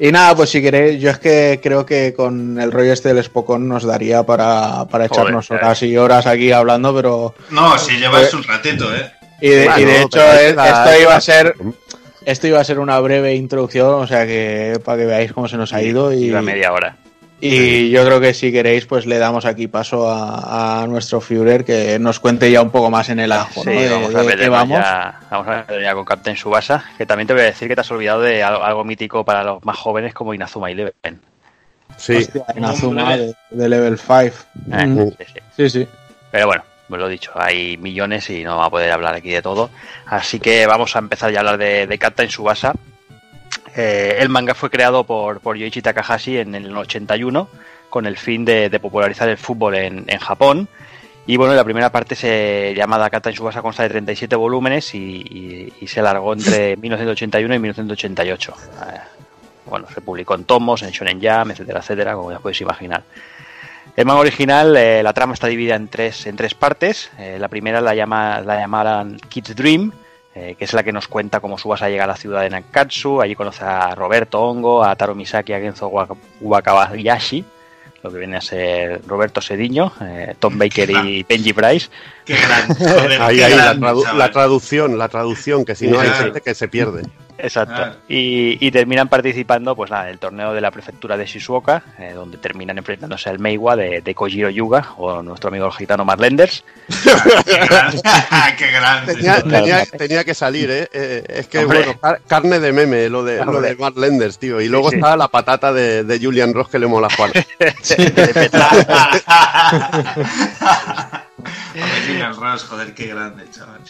Y 0.00 0.12
nada, 0.12 0.36
pues 0.36 0.50
si 0.50 0.62
queréis, 0.62 1.00
yo 1.00 1.10
es 1.10 1.18
que 1.18 1.58
creo 1.62 1.84
que 1.84 2.14
con 2.14 2.60
el 2.60 2.70
rollo 2.70 2.92
este 2.92 3.12
del 3.12 3.24
Spokon 3.24 3.66
nos 3.66 3.82
daría 3.84 4.22
para, 4.22 4.84
para 4.86 5.06
echarnos 5.06 5.50
horas 5.50 5.82
y 5.82 5.96
horas 5.96 6.26
aquí 6.26 6.52
hablando, 6.52 6.94
pero... 6.94 7.34
No, 7.50 7.76
si 7.78 7.96
llevas 7.98 8.20
Pues- 8.22 8.34
un 8.34 8.44
ratito, 8.44 8.94
¿eh? 8.94 9.10
Y 9.40 9.48
de, 9.50 9.64
y 9.64 9.84
de 9.84 9.84
Bueno, 9.84 10.06
hecho, 10.06 10.32
es- 10.32 10.54
la- 10.56 10.68
esto 10.92 11.02
iba 11.02 11.16
a 11.16 11.20
ser... 11.20 11.54
Esto 12.24 12.46
iba 12.46 12.60
a 12.60 12.64
ser 12.64 12.78
una 12.78 13.00
breve 13.00 13.34
introducción, 13.34 13.88
o 14.02 14.06
sea 14.06 14.26
que 14.26 14.78
para 14.84 14.98
que 14.98 15.06
veáis 15.06 15.32
cómo 15.32 15.48
se 15.48 15.56
nos 15.56 15.72
ha 15.72 15.80
ido 15.82 16.12
y, 16.12 16.24
Iba 16.26 16.42
media 16.42 16.72
hora. 16.72 16.96
Y 17.40 17.90
yo 17.90 18.04
creo 18.04 18.20
que 18.20 18.34
si 18.34 18.50
queréis 18.50 18.86
pues 18.86 19.06
le 19.06 19.18
damos 19.18 19.44
aquí 19.44 19.68
paso 19.68 20.10
a, 20.10 20.82
a 20.82 20.86
nuestro 20.86 21.20
Führer 21.20 21.64
que 21.64 21.98
nos 21.98 22.18
cuente 22.20 22.50
ya 22.50 22.60
un 22.62 22.70
poco 22.70 22.90
más 22.90 23.08
en 23.10 23.20
el 23.20 23.30
ajo, 23.32 23.62
Sí, 23.62 23.70
¿no? 23.70 23.80
De- 23.80 23.88
vamos 23.90 24.14
de 24.14 24.18
a 24.18 24.22
qué 24.22 24.36
ver 24.36 24.50
vamos. 24.50 24.78
ya, 24.78 25.20
vamos 25.30 25.48
a 25.48 25.62
ver 25.62 25.82
ya 25.82 25.94
con 25.94 26.04
Captain 26.04 26.36
Subasa, 26.36 26.84
que 26.96 27.06
también 27.06 27.26
te 27.28 27.32
voy 27.34 27.42
a 27.42 27.46
decir 27.46 27.68
que 27.68 27.74
te 27.74 27.80
has 27.80 27.90
olvidado 27.90 28.22
de 28.22 28.42
algo, 28.42 28.62
algo 28.64 28.84
mítico 28.84 29.24
para 29.24 29.44
los 29.44 29.64
más 29.64 29.76
jóvenes 29.76 30.14
como 30.14 30.34
Inazuma 30.34 30.70
Eleven. 30.70 31.20
Sí. 31.96 32.16
Hostia, 32.16 32.44
Inazuma 32.56 33.16
de, 33.16 33.34
de 33.50 33.68
level 33.68 33.98
5. 33.98 34.14
Eh, 34.16 34.32
Mm. 34.86 35.08
sí, 35.10 35.24
sí. 35.26 35.40
Sí, 35.56 35.70
sí. 35.70 35.88
Pero 36.30 36.46
bueno, 36.46 36.62
pues 36.88 37.00
lo 37.00 37.08
dicho, 37.08 37.32
hay 37.34 37.76
millones 37.78 38.28
y 38.30 38.44
no 38.44 38.50
vamos 38.50 38.66
a 38.66 38.70
poder 38.70 38.90
hablar 38.92 39.14
aquí 39.14 39.30
de 39.30 39.42
todo. 39.42 39.70
Así 40.06 40.38
que 40.40 40.66
vamos 40.66 40.94
a 40.94 40.98
empezar 40.98 41.30
ya 41.32 41.38
a 41.38 41.40
hablar 41.40 41.58
de, 41.58 41.86
de 41.86 41.98
Captain 41.98 42.28
Subasa. 42.30 42.74
Eh, 43.78 44.16
el 44.20 44.28
manga 44.28 44.54
fue 44.54 44.70
creado 44.70 45.04
por, 45.04 45.40
por 45.40 45.56
Yoichi 45.56 45.80
Takahashi 45.82 46.38
en 46.38 46.54
el 46.54 46.76
81 46.76 47.48
con 47.88 48.06
el 48.06 48.16
fin 48.18 48.44
de, 48.44 48.68
de 48.68 48.80
popularizar 48.80 49.28
el 49.28 49.38
fútbol 49.38 49.76
en, 49.76 50.04
en 50.08 50.18
Japón. 50.18 50.68
Y 51.26 51.36
bueno, 51.36 51.54
la 51.54 51.62
primera 51.64 51.92
parte 51.92 52.14
se 52.14 52.74
llamada 52.76 53.08
Captain 53.10 53.36
Subasa 53.36 53.62
consta 53.62 53.82
de 53.84 53.90
37 53.90 54.34
volúmenes 54.34 54.94
y, 54.94 54.98
y- 54.98 55.72
y 55.80 55.86
se 55.86 56.00
alargó 56.00 56.32
entre 56.32 56.76
1981 56.80 57.54
y 57.54 57.58
1988. 57.58 58.54
Eh, 58.58 58.98
bueno, 59.66 59.86
se 59.94 60.00
publicó 60.00 60.34
en 60.34 60.44
tomos, 60.44 60.82
en 60.82 60.90
Shonen 60.90 61.20
Jam, 61.20 61.50
etcétera, 61.50 61.80
etcétera, 61.80 62.14
como 62.14 62.32
ya 62.32 62.38
podéis 62.40 62.60
imaginar. 62.62 63.02
El 63.94 64.06
manga 64.06 64.20
original, 64.20 64.76
eh, 64.76 65.02
la 65.02 65.12
trama 65.12 65.34
está 65.34 65.46
dividida 65.46 65.74
en 65.76 65.88
tres, 65.88 66.26
en 66.26 66.36
tres 66.36 66.54
partes. 66.54 67.10
Eh, 67.18 67.36
la 67.38 67.48
primera 67.48 67.80
la, 67.80 67.94
llama, 67.94 68.40
la 68.40 68.58
llamaran 68.58 69.18
Kid's 69.28 69.54
Dream, 69.54 69.92
eh, 70.40 70.54
que 70.56 70.64
es 70.64 70.72
la 70.72 70.82
que 70.84 70.92
nos 70.92 71.08
cuenta 71.08 71.40
cómo 71.40 71.58
Subasa 71.58 71.88
llega 71.88 72.04
a 72.04 72.06
la 72.06 72.16
ciudad 72.16 72.42
de 72.42 72.50
Nankatsu. 72.50 73.20
Allí 73.20 73.34
conoce 73.34 73.64
a 73.64 73.94
Roberto 73.94 74.40
Hongo, 74.40 74.84
a 74.84 74.94
Taro 74.94 75.14
Misaki, 75.14 75.52
a 75.52 75.58
Genzo 75.60 75.88
Waka- 75.88 76.14
Wakabayashi, 76.40 77.44
lo 78.02 78.12
que 78.12 78.18
viene 78.18 78.36
a 78.36 78.40
ser 78.40 79.00
Roberto 79.06 79.40
Sediño, 79.40 79.92
eh, 80.00 80.34
Tom 80.38 80.56
Baker 80.58 80.90
y 81.04 81.22
Benji 81.24 81.52
Price. 81.52 81.88
Qué 82.24 82.34
gran, 82.36 82.68
joder, 82.78 83.20
Ahí, 83.22 83.36
qué 83.38 83.44
ahí, 83.44 83.50
la, 83.54 83.64
grande, 83.64 83.86
tradu- 83.86 84.02
chaval. 84.04 84.18
la 84.18 84.30
traducción, 84.30 84.98
la 84.98 85.08
traducción, 85.08 85.64
que 85.64 85.74
si 85.74 85.88
no 85.88 85.98
hay 86.00 86.10
gente 86.10 86.40
que 86.40 86.54
se 86.54 86.68
pierde. 86.68 87.02
Exacto. 87.38 87.96
Y, 88.08 88.58
y 88.64 88.70
terminan 88.70 89.08
participando 89.08 89.74
pues 89.76 89.90
nada, 89.90 90.04
en 90.04 90.10
el 90.10 90.18
torneo 90.18 90.52
de 90.52 90.60
la 90.60 90.70
prefectura 90.70 91.16
de 91.16 91.24
Shizuoka, 91.26 91.82
eh, 91.98 92.12
donde 92.14 92.36
terminan 92.38 92.78
enfrentándose 92.78 93.28
al 93.30 93.38
Meiwa 93.38 93.76
de, 93.76 94.00
de 94.00 94.14
Kojiro 94.14 94.50
Yuga 94.50 94.88
o 94.96 95.22
nuestro 95.22 95.48
amigo 95.48 95.66
el 95.66 95.72
gitano 95.72 96.04
Marlenders. 96.04 96.64
Qué 98.58 98.70
grande. 98.72 99.14
Tenía, 99.14 99.42
tenía, 99.42 99.86
tenía 99.86 100.24
que 100.24 100.34
salir, 100.34 100.70
¿eh? 100.70 100.88
Eh, 100.92 101.24
es 101.28 101.46
que, 101.46 101.58
Hombre. 101.58 101.78
bueno, 101.84 102.00
car- 102.00 102.20
carne 102.26 102.58
de 102.58 102.72
meme, 102.72 103.08
lo 103.08 103.22
de, 103.24 103.44
lo 103.44 103.60
de 103.60 103.76
Mark 103.76 103.96
Lenders, 103.96 104.38
tío. 104.38 104.60
Y 104.60 104.68
luego 104.68 104.90
sí. 104.90 104.96
está 104.96 105.16
la 105.16 105.28
patata 105.28 105.72
de, 105.72 106.04
de 106.04 106.18
Julian 106.18 106.52
Ross 106.54 106.68
que 106.68 106.78
le 106.78 106.86
mola 106.86 107.06
a 107.08 107.16
Juan. 107.16 107.32
de 107.32 108.50
Qué 112.94 113.06
grande, 113.06 113.44
chaval. 113.50 113.80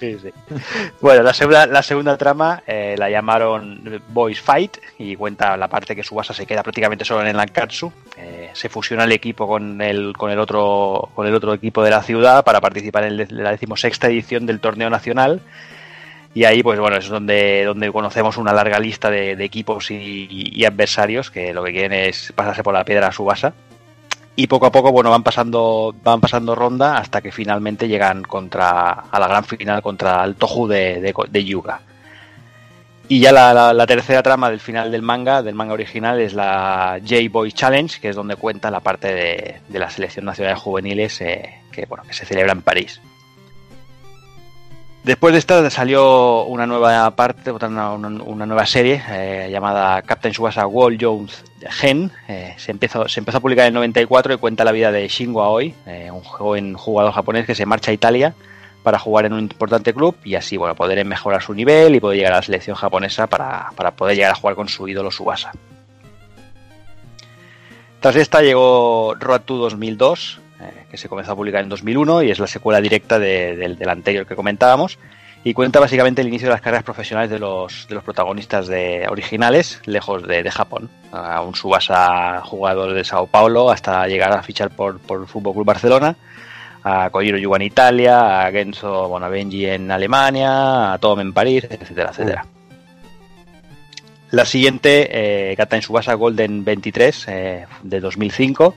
Bueno, 1.00 1.22
la 1.22 1.32
segunda, 1.32 1.66
la 1.66 1.82
segunda 1.82 2.16
trama 2.16 2.62
eh, 2.66 2.94
la 2.98 3.08
llamaron 3.08 4.02
Boys 4.08 4.40
Fight 4.40 4.76
y 4.98 5.16
cuenta 5.16 5.56
la 5.56 5.68
parte 5.68 5.96
que 5.96 6.02
Subasa 6.02 6.34
se 6.34 6.46
queda 6.46 6.62
prácticamente 6.62 7.04
solo 7.04 7.22
en 7.22 7.28
el 7.28 7.36
Nankatsu. 7.36 7.92
Eh, 8.16 8.50
se 8.52 8.68
fusiona 8.68 9.04
el 9.04 9.12
equipo 9.12 9.46
con 9.46 9.80
el, 9.80 10.14
con 10.16 10.30
el 10.30 10.38
otro 10.38 11.10
con 11.14 11.26
el 11.26 11.34
otro 11.34 11.54
equipo 11.54 11.82
de 11.82 11.90
la 11.90 12.02
ciudad 12.02 12.44
para 12.44 12.60
participar 12.60 13.04
en 13.04 13.26
la 13.30 13.50
decimosexta 13.50 14.08
edición 14.08 14.44
del 14.46 14.60
torneo 14.60 14.90
nacional. 14.90 15.40
Y 16.34 16.44
ahí, 16.44 16.62
pues 16.62 16.78
bueno, 16.78 16.96
es 16.96 17.08
donde, 17.08 17.64
donde 17.64 17.90
conocemos 17.90 18.36
una 18.36 18.52
larga 18.52 18.78
lista 18.78 19.10
de, 19.10 19.32
equipos 19.42 19.90
y 19.90 20.64
adversarios 20.64 21.30
que 21.30 21.54
lo 21.54 21.64
que 21.64 21.72
quieren 21.72 21.92
es 21.94 22.32
pasarse 22.36 22.62
por 22.62 22.74
la 22.74 22.84
piedra 22.84 23.08
a 23.08 23.12
Subasa. 23.12 23.54
Y 24.40 24.46
poco 24.46 24.66
a 24.66 24.70
poco, 24.70 24.92
bueno, 24.92 25.10
van 25.10 25.24
pasando, 25.24 25.92
van 26.04 26.20
pasando 26.20 26.54
ronda 26.54 26.96
hasta 26.96 27.20
que 27.20 27.32
finalmente 27.32 27.88
llegan 27.88 28.22
contra, 28.22 28.90
a 28.90 29.18
la 29.18 29.26
gran 29.26 29.42
final 29.42 29.82
contra 29.82 30.22
el 30.22 30.36
Tohu 30.36 30.68
de, 30.68 31.12
de, 31.28 31.44
Yuga. 31.44 31.80
Y 33.08 33.18
ya 33.18 33.32
la, 33.32 33.86
tercera 33.88 34.22
trama 34.22 34.48
del 34.48 34.60
final 34.60 34.92
del 34.92 35.02
manga, 35.02 35.42
del 35.42 35.56
manga 35.56 35.74
original, 35.74 36.20
es 36.20 36.34
la 36.34 37.00
J-Boy 37.04 37.50
Challenge, 37.50 38.00
que 38.00 38.10
es 38.10 38.14
donde 38.14 38.36
cuenta 38.36 38.70
la 38.70 38.78
parte 38.78 39.12
de, 39.12 39.56
de 39.66 39.78
la 39.80 39.90
selección 39.90 40.24
nacional 40.24 40.54
de 40.54 40.60
juveniles 40.60 41.20
eh, 41.20 41.62
que, 41.72 41.86
bueno, 41.86 42.04
que 42.04 42.12
se 42.12 42.24
celebra 42.24 42.52
en 42.52 42.62
París. 42.62 43.00
Después 45.08 45.32
de 45.32 45.38
esta 45.38 45.70
salió 45.70 46.44
una 46.44 46.66
nueva 46.66 47.10
parte, 47.12 47.50
una, 47.50 47.96
nueva 47.96 48.66
serie 48.66 49.02
eh, 49.08 49.48
llamada 49.50 50.02
Captain 50.02 50.34
Subasa 50.34 50.66
World 50.66 50.98
Jones 51.00 51.44
Gen. 51.62 52.12
Eh, 52.28 52.52
se, 52.58 52.72
empezó, 52.72 53.08
se 53.08 53.20
empezó 53.20 53.38
a 53.38 53.40
publicar 53.40 53.64
en 53.64 53.68
el 53.68 53.74
94 53.76 54.34
y 54.34 54.36
cuenta 54.36 54.64
la 54.64 54.72
vida 54.72 54.92
de 54.92 55.08
Shingo 55.08 55.42
Aoi, 55.42 55.74
eh, 55.86 56.10
un 56.10 56.20
joven 56.20 56.74
jugador 56.74 57.14
japonés 57.14 57.46
que 57.46 57.54
se 57.54 57.64
marcha 57.64 57.90
a 57.90 57.94
Italia 57.94 58.34
para 58.82 58.98
jugar 58.98 59.24
en 59.24 59.32
un 59.32 59.40
importante 59.40 59.94
club 59.94 60.14
y 60.24 60.34
así 60.34 60.58
bueno 60.58 60.74
poder 60.74 61.02
mejorar 61.06 61.40
su 61.40 61.54
nivel 61.54 61.94
y 61.94 62.00
poder 62.00 62.18
llegar 62.18 62.34
a 62.34 62.36
la 62.36 62.42
selección 62.42 62.76
japonesa 62.76 63.28
para, 63.28 63.70
para 63.76 63.92
poder 63.92 64.14
llegar 64.14 64.32
a 64.32 64.34
jugar 64.34 64.56
con 64.56 64.68
su 64.68 64.86
ídolo 64.88 65.10
Subasa. 65.10 65.52
Tras 68.00 68.14
esta 68.14 68.42
llegó 68.42 69.14
Road 69.18 69.40
to 69.40 69.56
2002, 69.56 70.42
eh, 70.60 70.86
que 70.90 70.96
se 70.96 71.08
comenzó 71.08 71.32
a 71.32 71.36
publicar 71.36 71.62
en 71.62 71.68
2001 71.68 72.22
y 72.22 72.30
es 72.30 72.38
la 72.38 72.46
secuela 72.46 72.80
directa 72.80 73.18
de- 73.18 73.56
del, 73.56 73.88
anterior 73.88 74.26
que 74.26 74.36
comentábamos 74.36 74.98
y 75.44 75.54
cuenta 75.54 75.78
básicamente 75.80 76.20
el 76.20 76.28
inicio 76.28 76.48
de 76.48 76.54
las 76.54 76.60
carreras 76.60 76.82
profesionales 76.84 77.30
de 77.30 77.38
los, 77.38 77.86
de 77.88 77.94
los 77.94 78.04
protagonistas 78.04 78.66
de, 78.66 79.06
originales 79.08 79.80
lejos 79.86 80.26
de, 80.26 80.50
Japón. 80.50 80.90
A 81.12 81.40
un 81.42 81.54
Subasa 81.54 82.42
jugador 82.42 82.92
de 82.92 83.04
Sao 83.04 83.26
Paulo 83.26 83.70
hasta 83.70 84.06
llegar 84.08 84.32
a 84.32 84.42
fichar 84.42 84.70
por, 84.70 84.98
por 84.98 85.20
el 85.20 85.26
Fútbol 85.26 85.54
Club 85.54 85.66
Barcelona, 85.66 86.16
a 86.82 87.10
Kojiro 87.10 87.38
Yuga 87.38 87.56
en 87.56 87.62
Italia, 87.62 88.46
a 88.46 88.50
Genso 88.50 89.08
Bonavengi 89.08 89.66
en 89.66 89.90
Alemania, 89.90 90.92
a 90.92 90.98
Tom 90.98 91.20
en 91.20 91.32
París, 91.32 91.64
etcétera, 91.70 92.10
etcétera. 92.10 92.46
La 94.30 94.44
siguiente, 94.44 95.08
eh, 95.52 95.56
Captain 95.56 95.80
Subasa 95.80 96.14
Golden 96.14 96.64
23 96.64 97.28
eh, 97.28 97.66
de 97.82 98.00
2005. 98.00 98.74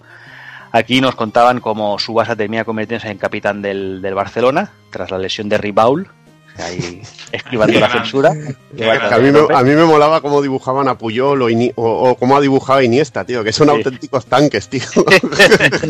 Aquí 0.74 1.02
nos 1.02 1.16
contaban 1.16 1.60
cómo 1.60 2.00
Subasa 2.00 2.36
termina 2.36 2.64
convirtiéndose 2.64 3.12
en 3.12 3.18
capitán 3.18 3.62
del, 3.62 4.02
del 4.02 4.14
Barcelona 4.14 4.72
tras 4.90 5.12
la 5.12 5.18
lesión 5.18 5.50
de 5.50 5.58
Ribaul, 5.58 6.10
ahí 6.62 7.02
esquivando 7.32 7.80
la 7.80 7.90
censura. 7.90 8.30
A, 8.32 9.18
mí 9.20 9.32
me, 9.32 9.40
a 9.54 9.64
mí 9.64 9.72
me 9.76 9.84
molaba 9.86 10.22
cómo 10.22 10.42
dibujaban 10.42 10.88
a 10.88 10.98
Puyol 10.98 11.42
o, 11.42 11.50
Ini- 11.50 11.74
o, 11.76 12.10
o 12.12 12.16
cómo 12.18 12.36
ha 12.38 12.42
dibujado 12.42 12.80
a 12.80 12.84
Iniesta, 12.84 13.24
tío, 13.26 13.44
que 13.44 13.52
son 13.54 13.68
Sí. 13.70 13.76
auténticos 13.76 14.26
tanques, 14.26 14.68
tío. 14.70 14.82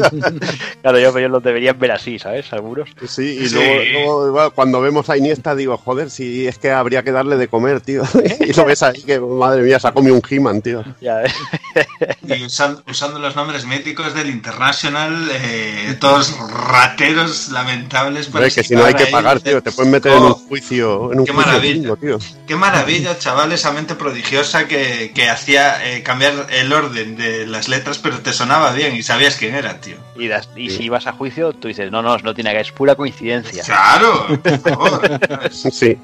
claro, 0.81 0.99
yo, 0.99 1.17
ellos 1.17 1.31
los 1.31 1.43
deberían 1.43 1.77
ver 1.79 1.91
así, 1.91 2.19
¿sabes? 2.19 2.51
Algunos. 2.53 2.89
Sí, 3.07 3.39
y 3.41 3.47
Sí. 3.49 3.55
Luego, 3.55 4.51
cuando 4.51 4.81
vemos 4.81 5.09
a 5.09 5.17
Iniesta 5.17 5.55
digo, 5.55 5.77
joder, 5.77 6.09
si 6.09 6.47
es 6.47 6.57
que 6.57 6.71
habría 6.71 7.03
que 7.03 7.11
darle 7.11 7.37
de 7.37 7.47
comer, 7.47 7.81
tío. 7.81 8.03
y 8.39 8.53
lo 8.53 8.65
ves 8.65 8.83
ahí 8.83 9.01
que, 9.03 9.19
madre 9.19 9.61
mía, 9.63 9.79
se 9.79 9.87
ha 9.87 9.91
comido 9.91 10.15
un 10.15 10.21
He-Man, 10.27 10.61
tío. 10.61 10.83
Ya, 11.01 11.23
¿eh? 11.23 11.31
Y 12.27 12.43
usan- 12.45 12.81
usando 12.89 13.19
los 13.19 13.35
nombres 13.35 13.65
míticos 13.65 14.13
del 14.13 14.29
International, 14.29 15.29
eh, 15.33 15.95
todos 15.99 16.35
rateros 16.49 17.49
lamentables. 17.49 18.27
para 18.27 18.45
Hombre, 18.45 18.55
que 18.55 18.63
si 18.63 18.75
no 18.75 18.85
hay 18.85 18.93
que 18.93 19.07
pagar, 19.07 19.39
tío, 19.39 19.61
te 19.61 19.71
pueden 19.71 19.91
meter 19.91 20.11
en 20.13 20.19
un 20.23 20.31
Oh, 20.31 20.41
juicio, 20.61 21.11
en 21.13 21.19
un 21.19 21.25
qué 21.25 21.31
juicio 21.33 21.51
maravilla. 21.51 21.95
tío. 21.95 22.19
Qué 22.47 22.55
maravilla, 22.55 23.17
chaval, 23.17 23.51
esa 23.51 23.71
mente 23.71 23.95
prodigiosa 23.95 24.67
que, 24.67 25.11
que 25.13 25.29
hacía 25.29 25.85
eh, 25.91 26.03
cambiar 26.03 26.47
el 26.51 26.71
orden 26.71 27.15
de 27.17 27.45
las 27.47 27.67
letras, 27.67 27.97
pero 27.99 28.19
te 28.19 28.31
sonaba 28.33 28.71
bien 28.73 28.95
y 28.95 29.03
sabías 29.03 29.35
quién 29.37 29.55
era, 29.55 29.81
tío. 29.81 29.95
Y, 30.15 30.27
das- 30.27 30.49
y 30.55 30.69
si 30.69 30.87
vas 30.89 31.07
a 31.07 31.13
juicio, 31.13 31.53
tú 31.53 31.67
dices, 31.67 31.91
no, 31.91 32.01
no, 32.01 32.17
no 32.17 32.33
tiene 32.33 32.51
que 32.53 32.59
es 32.61 32.71
pura 32.71 32.95
coincidencia. 32.95 33.63
Claro, 33.63 34.27
por 34.41 34.59
favor. 34.69 35.19
Sí. 35.51 35.97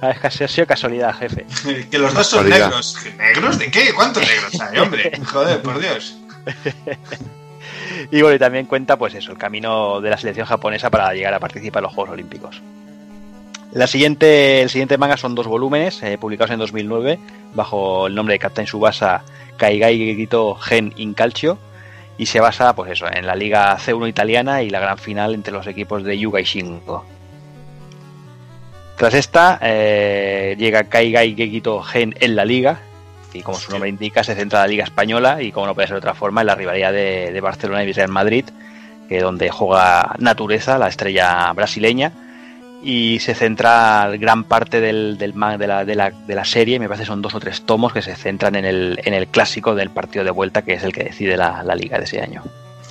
Ah, 0.00 0.10
es 0.10 0.18
que 0.36 0.44
ha 0.44 0.48
sido 0.48 0.66
casualidad, 0.66 1.14
jefe. 1.16 1.46
que 1.90 1.98
los 1.98 2.12
dos 2.12 2.26
son 2.26 2.40
Casualidad. 2.44 2.66
negros. 2.68 2.96
¿Negros 3.16 3.58
de 3.58 3.70
qué? 3.70 3.92
¿Cuántos 3.94 4.22
negros 4.26 4.60
hay, 4.60 4.78
hombre? 4.78 5.12
Joder, 5.24 5.62
por 5.62 5.78
Dios. 5.78 6.16
Y 8.10 8.20
bueno, 8.20 8.36
y 8.36 8.38
también 8.38 8.66
cuenta, 8.66 8.96
pues 8.98 9.14
eso, 9.14 9.32
el 9.32 9.38
camino 9.38 10.00
de 10.00 10.10
la 10.10 10.18
selección 10.18 10.46
japonesa 10.46 10.90
para 10.90 11.12
llegar 11.14 11.32
a 11.32 11.40
participar 11.40 11.80
en 11.80 11.84
los 11.84 11.94
Juegos 11.94 12.12
Olímpicos. 12.12 12.60
La 13.74 13.88
siguiente, 13.88 14.62
el 14.62 14.70
siguiente 14.70 14.98
manga 14.98 15.16
son 15.16 15.34
dos 15.34 15.48
volúmenes, 15.48 16.00
eh, 16.04 16.16
publicados 16.16 16.52
en 16.52 16.60
2009, 16.60 17.18
bajo 17.54 18.06
el 18.06 18.14
nombre 18.14 18.34
de 18.34 18.38
Captain 18.38 18.68
Subasa 18.68 19.24
Kaigai 19.56 19.98
Gegito 19.98 20.54
Gen 20.54 20.92
in 20.94 21.12
Calcio, 21.12 21.58
y 22.16 22.26
se 22.26 22.38
basa, 22.38 22.72
pues 22.76 22.92
eso, 22.92 23.06
en 23.12 23.26
la 23.26 23.34
Liga 23.34 23.76
C1 23.76 24.08
italiana 24.08 24.62
y 24.62 24.70
la 24.70 24.78
gran 24.78 24.96
final 24.96 25.34
entre 25.34 25.52
los 25.52 25.66
equipos 25.66 26.04
de 26.04 26.16
Yuga 26.16 26.40
y 26.40 26.44
Shingo. 26.44 27.04
Tras 28.96 29.14
esta, 29.14 29.58
eh, 29.60 30.54
llega 30.56 30.84
Kaigai 30.84 31.34
Gegito 31.34 31.82
Gen 31.82 32.14
en 32.20 32.36
la 32.36 32.44
Liga, 32.44 32.78
y 33.32 33.42
como 33.42 33.58
su 33.58 33.72
nombre 33.72 33.88
indica, 33.88 34.22
se 34.22 34.36
centra 34.36 34.60
en 34.60 34.62
la 34.62 34.68
Liga 34.68 34.84
Española 34.84 35.42
y, 35.42 35.50
como 35.50 35.66
no 35.66 35.74
puede 35.74 35.88
ser 35.88 35.96
de 35.96 35.98
otra 35.98 36.14
forma, 36.14 36.42
en 36.42 36.46
la 36.46 36.54
rivalidad 36.54 36.92
de, 36.92 37.32
de 37.32 37.40
Barcelona 37.40 37.82
y 37.82 37.92
Real 37.92 38.08
Madrid, 38.08 38.44
que 39.08 39.18
donde 39.18 39.50
juega 39.50 40.14
Natureza, 40.20 40.78
la 40.78 40.86
estrella 40.86 41.52
brasileña, 41.54 42.12
y 42.84 43.18
se 43.20 43.34
centra 43.34 44.10
gran 44.18 44.44
parte 44.44 44.80
del, 44.80 45.16
del 45.16 45.32
de, 45.32 45.66
la, 45.66 45.84
de, 45.84 45.94
la, 45.94 46.10
de 46.10 46.34
la 46.34 46.44
serie, 46.44 46.78
me 46.78 46.86
parece 46.86 47.04
que 47.04 47.08
son 47.08 47.22
dos 47.22 47.34
o 47.34 47.40
tres 47.40 47.62
tomos 47.62 47.92
que 47.92 48.02
se 48.02 48.14
centran 48.14 48.54
en 48.56 48.66
el, 48.66 49.00
en 49.04 49.14
el 49.14 49.26
clásico 49.28 49.74
del 49.74 49.88
partido 49.90 50.22
de 50.24 50.30
vuelta, 50.30 50.62
que 50.62 50.74
es 50.74 50.82
el 50.84 50.92
que 50.92 51.04
decide 51.04 51.36
la, 51.36 51.62
la 51.62 51.74
liga 51.74 51.96
de 51.98 52.04
ese 52.04 52.20
año. 52.20 52.42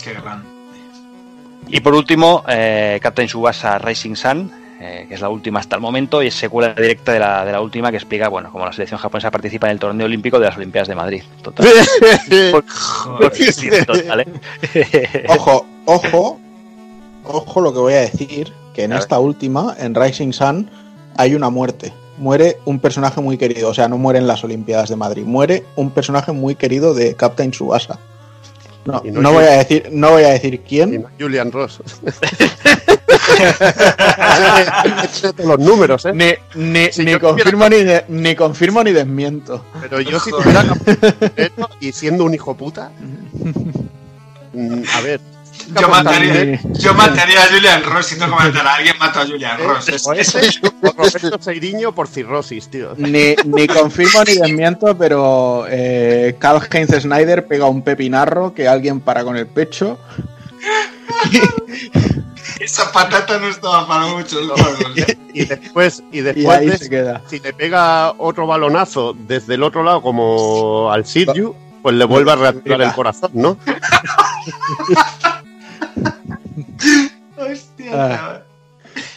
Qué 0.04 0.14
gran. 0.14 0.44
Y 1.70 1.80
por 1.80 1.94
último, 1.94 2.44
eh, 2.48 3.00
Captain 3.02 3.28
Subasa 3.30 3.78
Rising 3.78 4.16
Sun, 4.16 4.52
eh, 4.82 5.06
que 5.08 5.14
es 5.14 5.22
la 5.22 5.30
última 5.30 5.60
hasta 5.60 5.76
el 5.76 5.82
momento, 5.82 6.22
y 6.24 6.28
es 6.28 6.34
secuela 6.36 6.74
directa 6.74 7.14
de 7.14 7.20
la, 7.20 7.46
de 7.46 7.52
la 7.52 7.62
última 7.62 7.90
que 7.92 7.98
explica, 7.98 8.28
bueno, 8.30 8.52
cómo 8.52 8.66
la 8.66 8.74
selección 8.74 9.00
japonesa 9.00 9.30
participa 9.32 9.68
en 9.68 9.74
el 9.74 9.80
torneo 9.80 10.06
olímpico 10.06 10.40
de 10.40 10.48
las 10.48 10.58
Olimpiadas 10.58 10.88
de 10.88 10.96
Madrid. 10.96 11.24
Total. 11.42 11.68
Por- 12.52 12.66
por- 13.20 13.32
¿eh? 13.36 15.26
Ojo, 15.30 15.66
ojo, 15.86 16.40
ojo 17.24 17.62
lo 17.62 17.72
que 17.72 17.80
voy 17.80 17.94
a 17.94 18.02
decir, 18.02 18.52
que 18.74 18.84
en 18.84 18.94
esta 18.94 19.20
última, 19.20 19.76
en 19.80 19.96
Rising 19.96 20.32
Sun, 20.34 20.70
hay 21.18 21.36
una 21.36 21.50
muerte. 21.50 21.94
Muere 22.18 22.60
un 22.66 22.80
personaje 22.80 23.22
muy 23.22 23.38
querido, 23.38 23.70
o 23.70 23.74
sea, 23.74 23.88
no 23.88 23.98
muere 23.98 24.20
en 24.20 24.28
las 24.28 24.44
Olimpiadas 24.44 24.90
de 24.90 24.96
Madrid, 24.96 25.24
muere 25.26 25.66
un 25.76 25.92
personaje 25.92 26.32
muy 26.32 26.56
querido 26.56 26.94
de 26.94 27.16
Captain 27.16 27.54
Subasa. 27.54 28.00
No, 28.86 29.02
no 29.06 29.32
voy 29.32 29.46
a 29.46 29.52
decir, 29.52 29.88
no 29.92 30.12
voy 30.12 30.24
a 30.24 30.30
decir 30.30 30.56
Y 30.56 30.58
quién, 30.58 31.02
no 31.04 31.10
Julian 31.20 31.52
Ross. 31.52 31.80
los 35.44 35.60
números, 35.60 36.06
¿eh? 36.06 36.14
ni, 36.14 36.34
ni, 36.62 36.92
Si 36.92 37.06
ni 37.06 37.18
confirmo 37.18 37.70
ni, 37.70 37.78
de- 37.78 38.04
ni 38.10 38.36
confirmo 38.36 38.84
ni 38.84 38.92
desmiento. 38.92 39.64
Pero 39.82 40.02
yo 40.02 40.20
si 40.20 40.32
tuviera 40.32 40.66
y 41.80 41.92
siendo 41.94 42.26
un 42.26 42.34
hijo 42.34 42.56
puta, 42.56 42.92
mm, 44.54 44.84
a 44.96 45.02
ver. 45.02 45.22
Yo 45.80 45.88
mataría, 45.90 46.60
yo 46.64 46.94
mataría 46.94 47.44
a 47.44 47.48
Julian 47.48 47.84
Ross 47.84 48.06
si 48.08 48.18
tengo 48.20 48.38
que 48.38 48.44
matar 48.46 48.68
a 48.68 48.76
alguien, 48.76 48.96
mato 49.00 49.20
a 49.22 49.26
Julian 49.26 49.58
Ross. 49.60 49.88
Es- 49.90 50.06
O 50.08 50.14
es- 50.14 50.36
ese 50.36 50.60
o 50.82 50.92
Roberto 50.92 51.42
Seiriño 51.42 51.94
por 51.94 52.08
cirrosis, 52.08 52.70
tío. 52.70 52.94
Ni, 52.98 53.36
ni 53.46 53.68
confirmo 53.68 54.24
ni 54.26 54.36
desmiento, 54.36 54.98
pero 54.98 55.66
eh, 55.70 56.36
Karl 56.40 56.62
Heinz 56.72 56.92
Snyder 57.02 57.46
pega 57.48 57.66
un 57.68 57.82
pepinarro 57.82 58.54
que 58.54 58.68
alguien 58.68 59.00
para 59.00 59.24
con 59.24 59.38
el 59.38 59.48
pecho. 59.48 59.98
esa 62.60 62.92
patata 62.92 63.38
no 63.40 63.48
estaba 63.48 63.88
para 63.88 64.06
muchos. 64.08 64.42
¿eh? 64.96 65.18
Y 65.34 65.46
después, 65.46 66.04
y 66.12 66.20
Y 66.20 66.22
después 66.22 66.58
ahí 66.58 66.68
de- 66.70 66.78
se 66.78 66.90
queda. 66.90 67.22
si 67.30 67.40
le 67.40 67.54
pega 67.54 68.12
otro 68.18 68.46
balonazo 68.48 69.14
desde 69.18 69.56
el 69.56 69.64
otro 69.64 69.84
lado, 69.84 70.02
como 70.02 70.92
al 70.92 71.06
Sirju, 71.06 71.56
pues 71.82 71.96
le 71.96 72.06
vuelve 72.06 72.32
a 72.32 72.36
reactivar 72.36 72.82
el 72.82 72.94
corazón, 72.94 73.32
¿no? 73.34 73.58
Hostia, 77.38 77.92
Ah. 77.94 78.42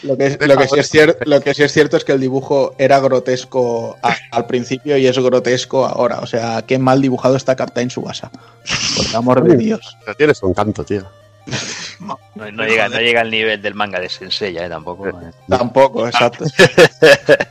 Lo 0.03 0.16
que, 0.16 0.27
es- 0.27 0.39
lo, 0.40 0.57
que 0.57 0.69
sí 0.69 0.78
es 0.78 0.89
cierto, 0.89 1.19
lo 1.27 1.40
que 1.43 1.53
sí 1.53 1.62
es 1.62 1.70
cierto 1.73 1.98
es 1.98 2.05
que 2.05 2.12
el 2.12 2.20
dibujo 2.20 2.74
era 2.78 2.98
grotesco 2.98 3.98
a- 4.03 4.16
al 4.31 4.47
principio 4.47 4.97
y 4.97 5.07
es 5.07 5.19
grotesco 5.19 5.85
ahora. 5.85 6.20
O 6.20 6.27
sea, 6.27 6.62
qué 6.66 6.78
mal 6.78 7.03
dibujado 7.03 7.36
está 7.36 7.57
Captain 7.57 7.90
Subasa. 7.90 8.31
Por 8.31 9.07
el 9.07 9.16
amor 9.16 9.44
de 9.44 9.57
Dios. 9.59 9.97
Pero 10.05 10.16
tiene 10.16 10.35
su 10.35 10.48
encanto, 10.48 10.85
tío. 10.85 11.05
No, 11.98 12.19
no 12.53 12.65
llega, 12.66 12.90
no 12.90 12.98
llega 13.01 13.23
al 13.23 13.31
nivel 13.31 13.62
del 13.62 13.74
manga 13.74 13.98
de 13.98 14.11
Sensei, 14.11 14.55
¿eh? 14.59 14.69
Tampoco. 14.69 15.09
¿eh? 15.09 15.12
Tampoco, 15.48 16.07
exacto. 16.07 16.44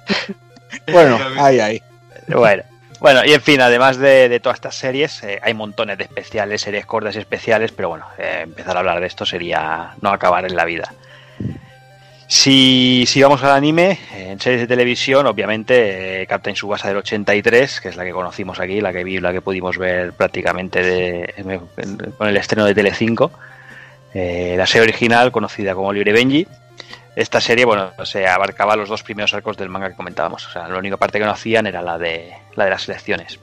bueno, 0.92 1.18
ahí, 1.40 1.60
ahí. 1.60 1.82
Bueno, 2.28 2.62
bueno, 3.00 3.22
y 3.26 3.34
en 3.34 3.42
fin, 3.42 3.62
además 3.62 3.98
de, 3.98 4.30
de 4.30 4.40
todas 4.40 4.58
estas 4.58 4.76
series, 4.76 5.24
eh, 5.24 5.40
hay 5.42 5.54
montones 5.54 5.98
de 5.98 6.04
especiales, 6.06 6.62
series 6.62 6.86
cortas 6.86 7.16
y 7.16 7.20
especiales, 7.20 7.72
pero 7.72 7.90
bueno, 7.90 8.06
eh, 8.18 8.40
empezar 8.44 8.76
a 8.76 8.80
hablar 8.80 9.00
de 9.00 9.08
esto 9.08 9.26
sería 9.26 9.94
no 10.02 10.10
acabar 10.10 10.46
en 10.46 10.56
la 10.56 10.66
vida. 10.66 10.94
Si, 12.28 13.06
si 13.08 13.22
vamos 13.22 13.44
al 13.44 13.52
anime, 13.52 14.00
en 14.16 14.40
series 14.40 14.62
de 14.62 14.68
televisión, 14.68 15.28
obviamente 15.28 16.24
eh, 16.24 16.28
Captain 16.28 16.56
Subasa 16.56 16.88
del 16.88 16.98
83, 16.98 17.82
que 17.82 17.90
es 17.90 17.96
la 17.96 18.04
que 18.04 18.12
conocimos 18.12 18.60
aquí, 18.60 18.82
la 18.82 18.92
que 18.92 19.04
vi, 19.04 19.20
la 19.20 19.32
que 19.32 19.42
pudimos 19.42 19.78
ver 19.78 20.14
prácticamente 20.14 20.82
de- 20.82 21.60
con 22.18 22.28
el 22.28 22.38
estreno 22.38 22.66
de 22.66 22.74
Telecinco. 22.74 23.32
Eh, 24.14 24.56
la 24.58 24.66
serie 24.66 24.84
original, 24.88 25.32
conocida 25.32 25.76
como 25.76 25.94
Libre 25.94 26.14
Benji. 26.14 26.48
Esta 27.16 27.40
serie, 27.42 27.66
bueno, 27.66 27.92
se 28.04 28.28
abarcaba 28.28 28.76
los 28.76 28.90
dos 28.90 29.04
primeros 29.04 29.34
arcos 29.34 29.58
del 29.58 29.70
manga 29.70 29.90
que 29.90 29.96
comentábamos. 29.96 30.48
O 30.48 30.52
sea, 30.52 30.68
la 30.68 30.78
única 30.78 30.98
parte 30.98 31.18
que 31.20 31.26
no 31.26 31.32
hacían 31.32 31.66
era 31.68 31.82
la 31.82 31.98
de 31.98 32.32
la 32.56 32.66
de 32.66 32.70
las 32.72 32.84
selecciones. 32.84 33.40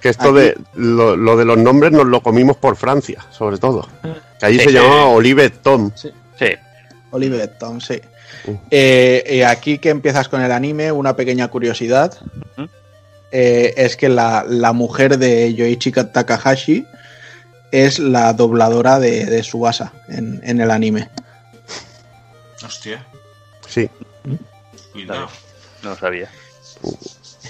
Que 0.00 0.08
esto 0.10 0.32
de 0.32 0.56
lo, 0.74 1.16
lo 1.16 1.36
de 1.36 1.44
los 1.44 1.58
nombres 1.58 1.92
nos 1.92 2.06
lo 2.06 2.20
comimos 2.22 2.56
por 2.56 2.76
Francia, 2.76 3.24
sobre 3.30 3.58
todo. 3.58 3.88
Que 4.38 4.46
allí 4.46 4.58
Sí, 4.58 4.64
se 4.64 4.70
sí. 4.70 4.74
llamaba 4.76 5.06
Olive 5.06 5.50
Tom. 5.50 5.90
Sí. 5.94 6.10
Oliver 7.10 7.48
Tom, 7.58 7.80
sí. 7.80 8.00
Eh, 8.70 9.24
eh, 9.26 9.44
aquí 9.44 9.78
que 9.78 9.90
empiezas 9.90 10.28
con 10.28 10.40
el 10.42 10.52
anime, 10.52 10.92
una 10.92 11.16
pequeña 11.16 11.48
curiosidad 11.48 12.14
eh, 13.32 13.74
es 13.76 13.96
que 13.96 14.08
la, 14.08 14.44
la 14.48 14.72
mujer 14.72 15.18
de 15.18 15.52
Yoichi 15.54 15.90
Takahashi 15.92 16.86
es 17.72 17.98
la 17.98 18.32
dobladora 18.32 18.98
de, 18.98 19.26
de 19.26 19.42
Subasa 19.42 19.92
en, 20.08 20.40
en 20.44 20.60
el 20.60 20.70
anime. 20.70 21.08
Hostia, 22.68 23.04
Sí, 23.66 23.88
cuidado. 24.92 25.28
No 25.82 25.90
lo 25.90 25.96
sabía. 25.96 26.30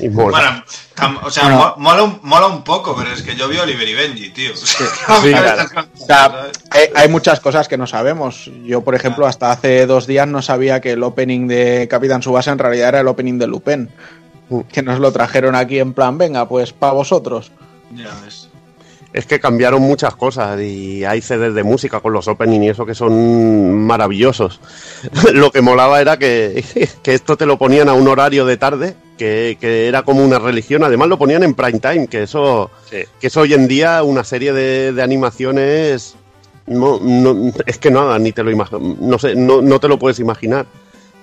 y 0.01 0.09
mola. 0.09 0.31
Bueno, 0.39 0.65
tam- 0.97 1.19
o 1.25 1.31
sea, 1.31 1.45
Bueno. 1.45 1.75
mola, 1.79 2.03
un, 2.05 2.21
mola 2.23 2.47
un 2.47 2.63
poco, 2.63 2.95
pero 2.97 3.11
es 3.13 3.23
que 3.23 3.35
yo 3.37 3.49
vi 3.49 3.59
Oliver 3.59 3.89
y 3.89 3.95
Benji, 3.95 4.31
tío. 4.31 4.57
Sí, 4.57 4.85
claro. 5.23 5.65
O 6.01 6.07
sea, 6.07 6.47
hay, 6.71 6.87
hay 6.95 7.09
muchas 7.09 7.41
cosas 7.41 7.67
que 7.69 7.77
no 7.77 7.87
sabemos. 7.87 8.51
Yo, 8.65 8.83
por 8.83 8.95
ejemplo, 8.95 9.27
hasta 9.27 9.51
hace 9.51 9.87
dos 9.87 10.07
días 10.07 10.27
no 10.29 10.41
sabía 10.41 10.81
que 10.81 10.93
el 10.93 11.03
opening 11.03 11.47
de 11.49 11.89
Capitán 11.91 12.23
Subasa 12.23 12.53
en 12.53 12.59
realidad 12.59 12.89
era 12.91 13.01
el 13.01 13.09
opening 13.09 13.39
de 13.39 13.47
Lupin. 13.47 13.91
Que 14.73 14.83
nos 14.83 14.99
lo 14.99 15.13
trajeron 15.13 15.55
aquí 15.55 15.79
en 15.79 15.93
plan, 15.93 16.17
venga, 16.17 16.49
pues 16.49 16.73
para 16.73 16.93
vosotros. 16.95 17.51
Ya 17.95 18.09
ves. 18.25 18.48
Es 19.13 19.25
que 19.25 19.41
cambiaron 19.41 19.81
muchas 19.81 20.15
cosas 20.17 20.61
y 20.61 21.05
hay 21.05 21.23
CDs 21.23 21.55
de 21.55 21.63
música 21.65 22.01
con 22.01 22.13
los 22.13 22.29
opening 22.29 22.61
y 22.63 22.69
eso 22.69 22.85
que 22.85 22.95
son 22.95 23.83
maravillosos. 23.85 24.61
lo 25.33 25.51
que 25.51 25.63
molaba 25.63 26.01
era 26.01 26.19
que, 26.19 26.63
que 27.03 27.15
esto 27.15 27.37
te 27.37 27.47
lo 27.47 27.57
ponían 27.59 27.89
a 27.89 27.95
un 27.95 28.07
horario 28.07 28.45
de 28.45 28.57
tarde, 28.59 28.97
que, 29.17 29.57
que 29.61 29.89
era 29.89 30.03
como 30.03 30.23
una 30.23 30.39
religión. 30.39 30.85
Además 30.85 31.09
lo 31.09 31.19
ponían 31.19 31.43
en 31.43 31.55
prime 31.55 31.81
time, 31.81 32.07
que 32.07 32.25
eso, 32.25 32.71
Sí. 32.91 32.99
que 33.21 33.29
eso 33.29 33.41
hoy 33.41 33.55
en 33.55 33.67
día 33.67 34.03
una 34.03 34.25
serie 34.25 34.53
de, 34.53 34.93
de 34.93 35.03
animaciones 35.03 36.15
no, 36.67 37.01
no- 37.01 37.51
es 37.65 37.79
que 37.79 37.91
nada, 37.91 38.19
ni 38.19 38.33
te 38.33 38.43
lo 38.43 38.51
no 39.01 39.19
sé, 39.19 39.35
no, 39.35 39.63
no 39.63 39.81
te 39.81 39.89
lo 39.89 39.99
puedes 39.99 40.19
imaginar. 40.19 40.67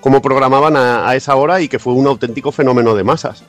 Cómo 0.02 0.22
programaban 0.22 0.76
a, 0.76 1.08
a 1.08 1.16
esa 1.16 1.36
hora 1.36 1.62
y 1.62 1.68
que 1.68 1.80
fue 1.80 1.94
un 1.94 2.08
auténtico 2.08 2.52
fenómeno 2.52 2.96
de 2.96 3.04
masas. 3.04 3.44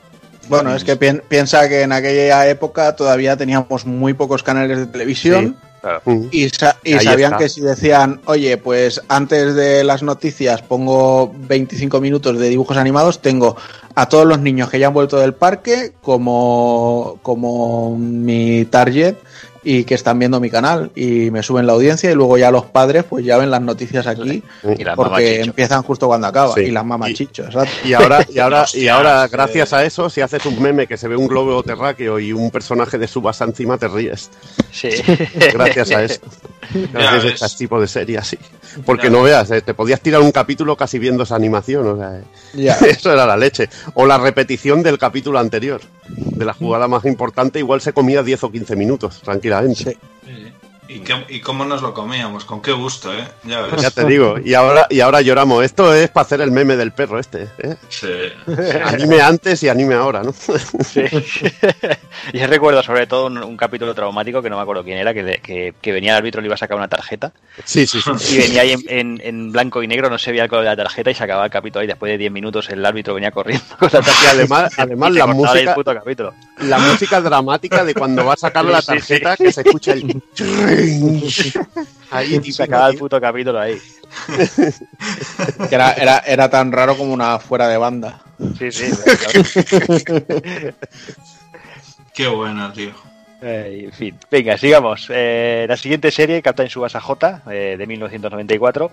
Bueno, 0.49 0.75
es 0.75 0.83
que 0.83 0.99
pien- 0.99 1.21
piensa 1.27 1.67
que 1.69 1.81
en 1.81 1.91
aquella 1.91 2.47
época 2.47 2.95
todavía 2.95 3.35
teníamos 3.37 3.85
muy 3.85 4.13
pocos 4.13 4.43
canales 4.43 4.77
de 4.77 4.85
televisión. 4.87 5.57
Claro. 5.81 6.01
Mm. 6.05 6.27
Y, 6.31 6.49
sa- 6.49 6.75
y 6.83 6.93
sabían 6.99 7.33
está. 7.33 7.37
que 7.43 7.49
si 7.49 7.61
decían, 7.61 8.19
oye, 8.25 8.57
pues 8.57 9.01
antes 9.07 9.53
de 9.55 9.83
las 9.83 10.03
noticias 10.03 10.61
pongo 10.61 11.31
25 11.35 12.01
minutos 12.01 12.37
de 12.39 12.49
dibujos 12.49 12.77
animados, 12.77 13.21
tengo 13.21 13.55
a 13.95 14.09
todos 14.09 14.25
los 14.25 14.39
niños 14.39 14.69
que 14.69 14.79
ya 14.79 14.87
han 14.87 14.93
vuelto 14.93 15.17
del 15.17 15.33
parque 15.33 15.93
como, 16.01 17.19
como 17.21 17.95
mi 17.97 18.65
target 18.65 19.15
y 19.69 19.83
que 19.83 19.95
están 19.95 20.17
viendo 20.17 20.39
mi 20.39 20.49
canal 20.49 20.91
y 20.95 21.29
me 21.29 21.43
suben 21.43 21.67
la 21.67 21.73
audiencia 21.73 22.09
y 22.09 22.15
luego 22.15 22.37
ya 22.37 22.51
los 22.51 22.67
padres 22.67 23.03
pues 23.03 23.25
ya 23.25 23.37
ven 23.37 23.51
las 23.51 23.61
noticias 23.61 24.07
aquí 24.07 24.41
Y 24.63 24.85
porque 24.95 25.41
empiezan 25.41 25.83
justo 25.83 26.07
cuando 26.07 26.25
acaba 26.27 26.53
Sí. 26.53 26.61
y 26.61 26.71
las 26.71 26.85
mamachichos, 26.85 27.47
exacto. 27.47 27.73
Y 27.83 27.91
ahora, 27.91 28.25
y 28.33 28.39
ahora, 28.39 28.65
y 28.73 28.87
ahora 28.87 29.25
sí. 29.25 29.31
gracias 29.33 29.73
a 29.73 29.83
eso, 29.83 30.09
si 30.09 30.21
haces 30.21 30.45
un 30.45 30.61
meme 30.61 30.87
que 30.87 30.95
se 30.95 31.09
ve 31.09 31.17
un 31.17 31.27
globo 31.27 31.61
terráqueo 31.63 32.17
y 32.17 32.31
un 32.31 32.49
personaje 32.49 32.97
de 32.97 33.09
Subasa 33.09 33.43
encima, 33.43 33.77
te 33.77 33.89
ríes. 33.89 34.29
Sí. 34.71 34.87
Gracias 35.53 35.91
a 35.91 36.03
eso. 36.03 36.21
Gracias 36.93 37.41
a 37.41 37.45
este 37.47 37.57
tipo 37.57 37.81
de 37.81 37.87
series, 37.89 38.25
sí. 38.25 38.37
Porque 38.85 39.09
no 39.09 39.23
veas, 39.23 39.49
eh, 39.51 39.61
te 39.61 39.73
podías 39.73 40.01
tirar 40.01 40.21
un 40.21 40.31
capítulo 40.31 40.75
casi 40.75 40.99
viendo 40.99 41.23
esa 41.23 41.35
animación. 41.35 41.87
O 41.87 41.97
sea, 41.97 42.17
eh, 42.19 42.23
Ya. 42.53 42.73
eso 42.87 43.11
era 43.11 43.25
la 43.25 43.37
leche. 43.37 43.69
O 43.93 44.05
la 44.05 44.17
repetición 44.17 44.83
del 44.83 44.97
capítulo 44.97 45.39
anterior. 45.39 45.81
De 46.07 46.45
la 46.45 46.53
jugada 46.53 46.87
más 46.87 47.05
importante, 47.05 47.59
igual 47.59 47.81
se 47.81 47.93
comía 47.93 48.23
10 48.23 48.43
o 48.43 48.51
15 48.51 48.75
minutos, 48.75 49.21
tranquilamente. 49.21 49.91
Sí. 49.91 49.97
¿Y, 50.89 50.99
qué- 51.01 51.25
¿Y 51.29 51.41
cómo 51.41 51.65
nos 51.65 51.81
lo 51.81 51.93
comíamos? 51.93 52.45
Con 52.45 52.61
qué 52.61 52.71
gusto, 52.71 53.13
¿eh? 53.13 53.27
Ya 53.43 53.61
ves. 53.61 53.81
Ya 53.81 53.91
te 53.91 54.05
digo, 54.05 54.35
y 54.43 54.53
ahora, 54.53 54.87
y 54.89 54.99
ahora 55.01 55.21
lloramos. 55.21 55.63
Esto 55.65 55.93
es 55.93 56.09
para 56.09 56.25
hacer 56.25 56.41
el 56.41 56.51
meme 56.51 56.75
del 56.77 56.91
perro 56.93 57.19
este. 57.19 57.49
¿eh? 57.59 57.75
Sí. 57.89 58.07
Anime 58.85 59.21
antes 59.21 59.61
y 59.63 59.69
anime 59.69 59.95
ahora, 59.95 60.23
¿no? 60.23 60.33
Sí. 60.33 61.01
Yo 62.33 62.47
recuerdo 62.47 62.81
sobre 62.83 63.07
todo 63.07 63.27
un, 63.27 63.37
un 63.37 63.57
capítulo 63.57 63.93
traumático 63.93 64.41
que 64.41 64.49
no 64.49 64.55
me 64.57 64.61
acuerdo 64.61 64.83
quién 64.83 64.97
era, 64.97 65.13
que, 65.13 65.23
le- 65.23 65.39
que, 65.39 65.73
que 65.81 65.91
venía 65.91 66.11
el 66.13 66.17
árbitro, 66.17 66.41
le 66.41 66.47
iba 66.47 66.55
a 66.55 66.57
sacar 66.57 66.77
una 66.77 66.87
tarjeta 66.87 67.31
Sí, 67.63 67.85
sí, 67.87 67.99
sí. 68.01 68.35
y 68.35 68.37
venía 68.39 68.61
ahí 68.61 68.71
en, 68.73 68.81
en- 68.87 69.21
en 69.23 69.51
blanco 69.51 69.81
y 69.83 69.87
negro, 69.87 70.09
no 70.09 70.17
se 70.17 70.31
veía 70.31 70.43
el 70.43 70.49
color 70.49 70.63
de 70.63 70.69
la 70.71 70.75
tarjeta 70.77 71.11
y 71.11 71.15
se 71.15 71.23
acababa 71.23 71.45
el 71.45 71.51
capítulo 71.51 71.81
ahí. 71.81 71.87
Después 71.87 72.11
de 72.11 72.17
10 72.17 72.31
minutos 72.31 72.69
el 72.69 72.85
árbitro 72.85 73.13
venía 73.13 73.31
corriendo 73.31 73.65
con 73.79 73.89
la 73.91 73.99
Y 73.99 74.25
además, 74.27 74.73
además 74.77 75.09
y 75.13 75.13
la 75.17 75.27
música, 75.27 75.59
el 75.59 75.73
puto 75.73 75.93
capítulo. 75.93 76.33
la 76.61 76.79
música 76.79 77.21
dramática 77.21 77.83
de 77.83 77.93
cuando 77.93 78.25
va 78.25 78.33
a 78.33 78.37
sacar 78.37 78.65
la 78.65 78.81
Sí, 78.81 78.93
sí, 78.93 78.99
sí. 79.15 79.19
tarjeta 79.21 79.37
que 79.37 79.51
se 79.51 79.61
escucha 79.61 79.93
el 79.93 80.21
ahí 82.11 82.27
Y 82.27 82.39
típico, 82.39 82.55
se 82.55 82.63
acaba 82.63 82.89
el 82.89 82.97
puto 82.97 83.19
capítulo 83.19 83.59
ahí. 83.59 83.77
Que 85.69 85.75
era, 85.75 85.93
era, 85.93 86.19
era 86.19 86.49
tan 86.49 86.71
raro 86.71 86.95
como 86.95 87.13
una 87.13 87.39
fuera 87.39 87.67
de 87.67 87.77
banda. 87.77 88.21
Sí, 88.57 88.71
sí. 88.71 88.85
Qué 92.13 92.27
bueno, 92.27 92.71
tío. 92.73 92.91
Eh, 93.41 93.83
en 93.85 93.91
fin, 93.91 94.15
venga, 94.31 94.57
sigamos. 94.57 95.07
Eh, 95.11 95.65
la 95.67 95.77
siguiente 95.77 96.11
serie, 96.11 96.41
Captain 96.41 96.69
Subasa 96.69 96.99
J, 96.99 97.43
eh, 97.51 97.75
de 97.77 97.87
1994, 97.87 98.91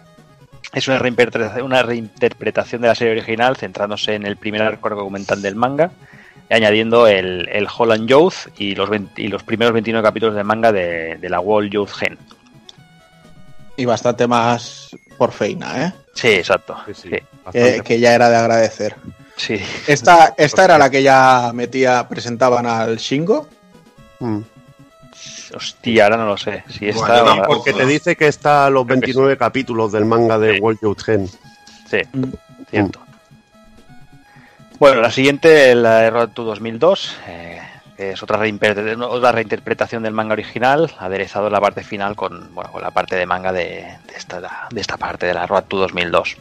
es 0.72 0.88
una 0.88 0.98
reinterpretación, 0.98 1.64
una 1.64 1.82
reinterpretación 1.82 2.82
de 2.82 2.88
la 2.88 2.94
serie 2.94 3.14
original, 3.14 3.56
centrándose 3.56 4.14
en 4.14 4.26
el 4.26 4.36
primer 4.36 4.62
arco 4.62 4.88
argumental 4.88 5.40
del 5.40 5.54
manga, 5.54 5.90
añadiendo 6.50 7.06
el, 7.06 7.48
el 7.50 7.66
Holland 7.76 8.08
Youth 8.08 8.34
y 8.58 8.74
los, 8.74 8.88
20 8.90 9.20
y 9.22 9.28
los 9.28 9.42
primeros 9.42 9.72
29 9.72 10.06
capítulos 10.06 10.34
del 10.34 10.44
manga 10.44 10.70
de, 10.72 11.16
de 11.20 11.28
la 11.28 11.40
World 11.40 11.70
Youth 11.70 11.90
Gen. 11.90 12.18
Y 13.76 13.84
bastante 13.86 14.26
más 14.26 14.90
por 15.18 15.32
feina, 15.32 15.86
¿eh? 15.86 15.92
Sí, 16.14 16.28
exacto. 16.28 16.76
Sí, 16.86 16.94
sí, 16.94 17.08
Sí, 17.10 17.16
bastante. 17.44 17.74
Que, 17.76 17.80
que 17.82 18.00
ya 18.00 18.14
era 18.14 18.28
de 18.30 18.36
agradecer. 18.36 18.94
sí. 19.36 19.60
Esta, 19.88 20.34
esta 20.36 20.64
era 20.64 20.78
la 20.78 20.90
que 20.90 21.02
ya 21.02 21.50
metía, 21.52 22.06
presentaban 22.08 22.66
al 22.66 22.96
Shingo. 22.98 23.48
Mm. 24.20 24.40
Hostia, 25.56 26.04
ahora 26.04 26.16
no 26.16 26.26
lo 26.26 26.36
sé. 26.36 26.64
Si 26.68 26.90
Bueno, 26.90 27.00
está, 27.00 27.18
yo 27.18 27.24
tampoco. 27.24 27.46
Porque 27.48 27.72
te 27.72 27.86
dice 27.86 28.16
que 28.16 28.26
está 28.28 28.68
los 28.70 28.84
Creo 28.84 29.00
que 29.00 29.06
29 29.06 29.36
capítulos 29.36 29.92
del 29.92 30.04
manga 30.04 30.38
de 30.38 30.54
Sí. 30.54 30.60
World 30.60 30.80
Youth 30.82 31.02
Gen. 31.02 31.28
Sí, 31.28 31.98
cierto. 32.70 33.00
Bueno, 34.78 35.00
la 35.00 35.10
siguiente, 35.10 35.74
la 35.74 35.98
de 36.00 36.10
Road 36.10 36.30
to 36.30 36.44
2002, 36.44 37.16
eh, 37.28 37.60
que 37.96 38.10
es 38.12 38.22
otra, 38.22 38.38
reinter- 38.38 39.00
otra 39.08 39.32
reinterpretación 39.32 40.02
del 40.02 40.12
manga 40.12 40.32
original, 40.32 40.90
aderezado 40.98 41.46
en 41.46 41.52
la 41.52 41.60
parte 41.60 41.84
final 41.84 42.16
con, 42.16 42.52
bueno, 42.54 42.70
con 42.72 42.82
la 42.82 42.90
parte 42.90 43.16
de 43.16 43.24
manga 43.24 43.52
de, 43.52 43.66
de 44.06 44.16
esta, 44.16 44.40
de 44.70 44.80
esta 44.80 44.96
parte 44.96 45.26
de 45.26 45.34
la 45.34 45.46
Road 45.46 45.64
to 45.64 45.76
2002. 45.76 46.36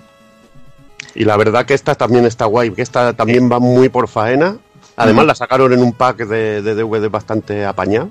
Y 1.16 1.26
la 1.26 1.38
verdad 1.38 1.66
que 1.66 1.76
esta 1.76 1.94
también 1.96 2.26
está 2.26 2.46
guay, 2.46 2.72
que 2.72 2.82
esta 2.82 3.14
también 3.14 3.52
va 3.52 3.60
muy 3.60 3.90
por 3.90 4.08
faena. 4.08 4.58
Además 4.96 5.26
la 5.28 5.36
sacaron 5.36 5.72
en 5.74 5.82
un 5.82 5.94
pack 5.94 6.18
de, 6.26 6.62
de 6.64 6.76
DVD 6.76 7.10
bastante 7.10 7.66
apañado. 7.66 8.10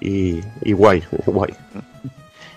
Y, 0.00 0.40
y 0.62 0.72
guay, 0.72 1.02
guay. 1.26 1.54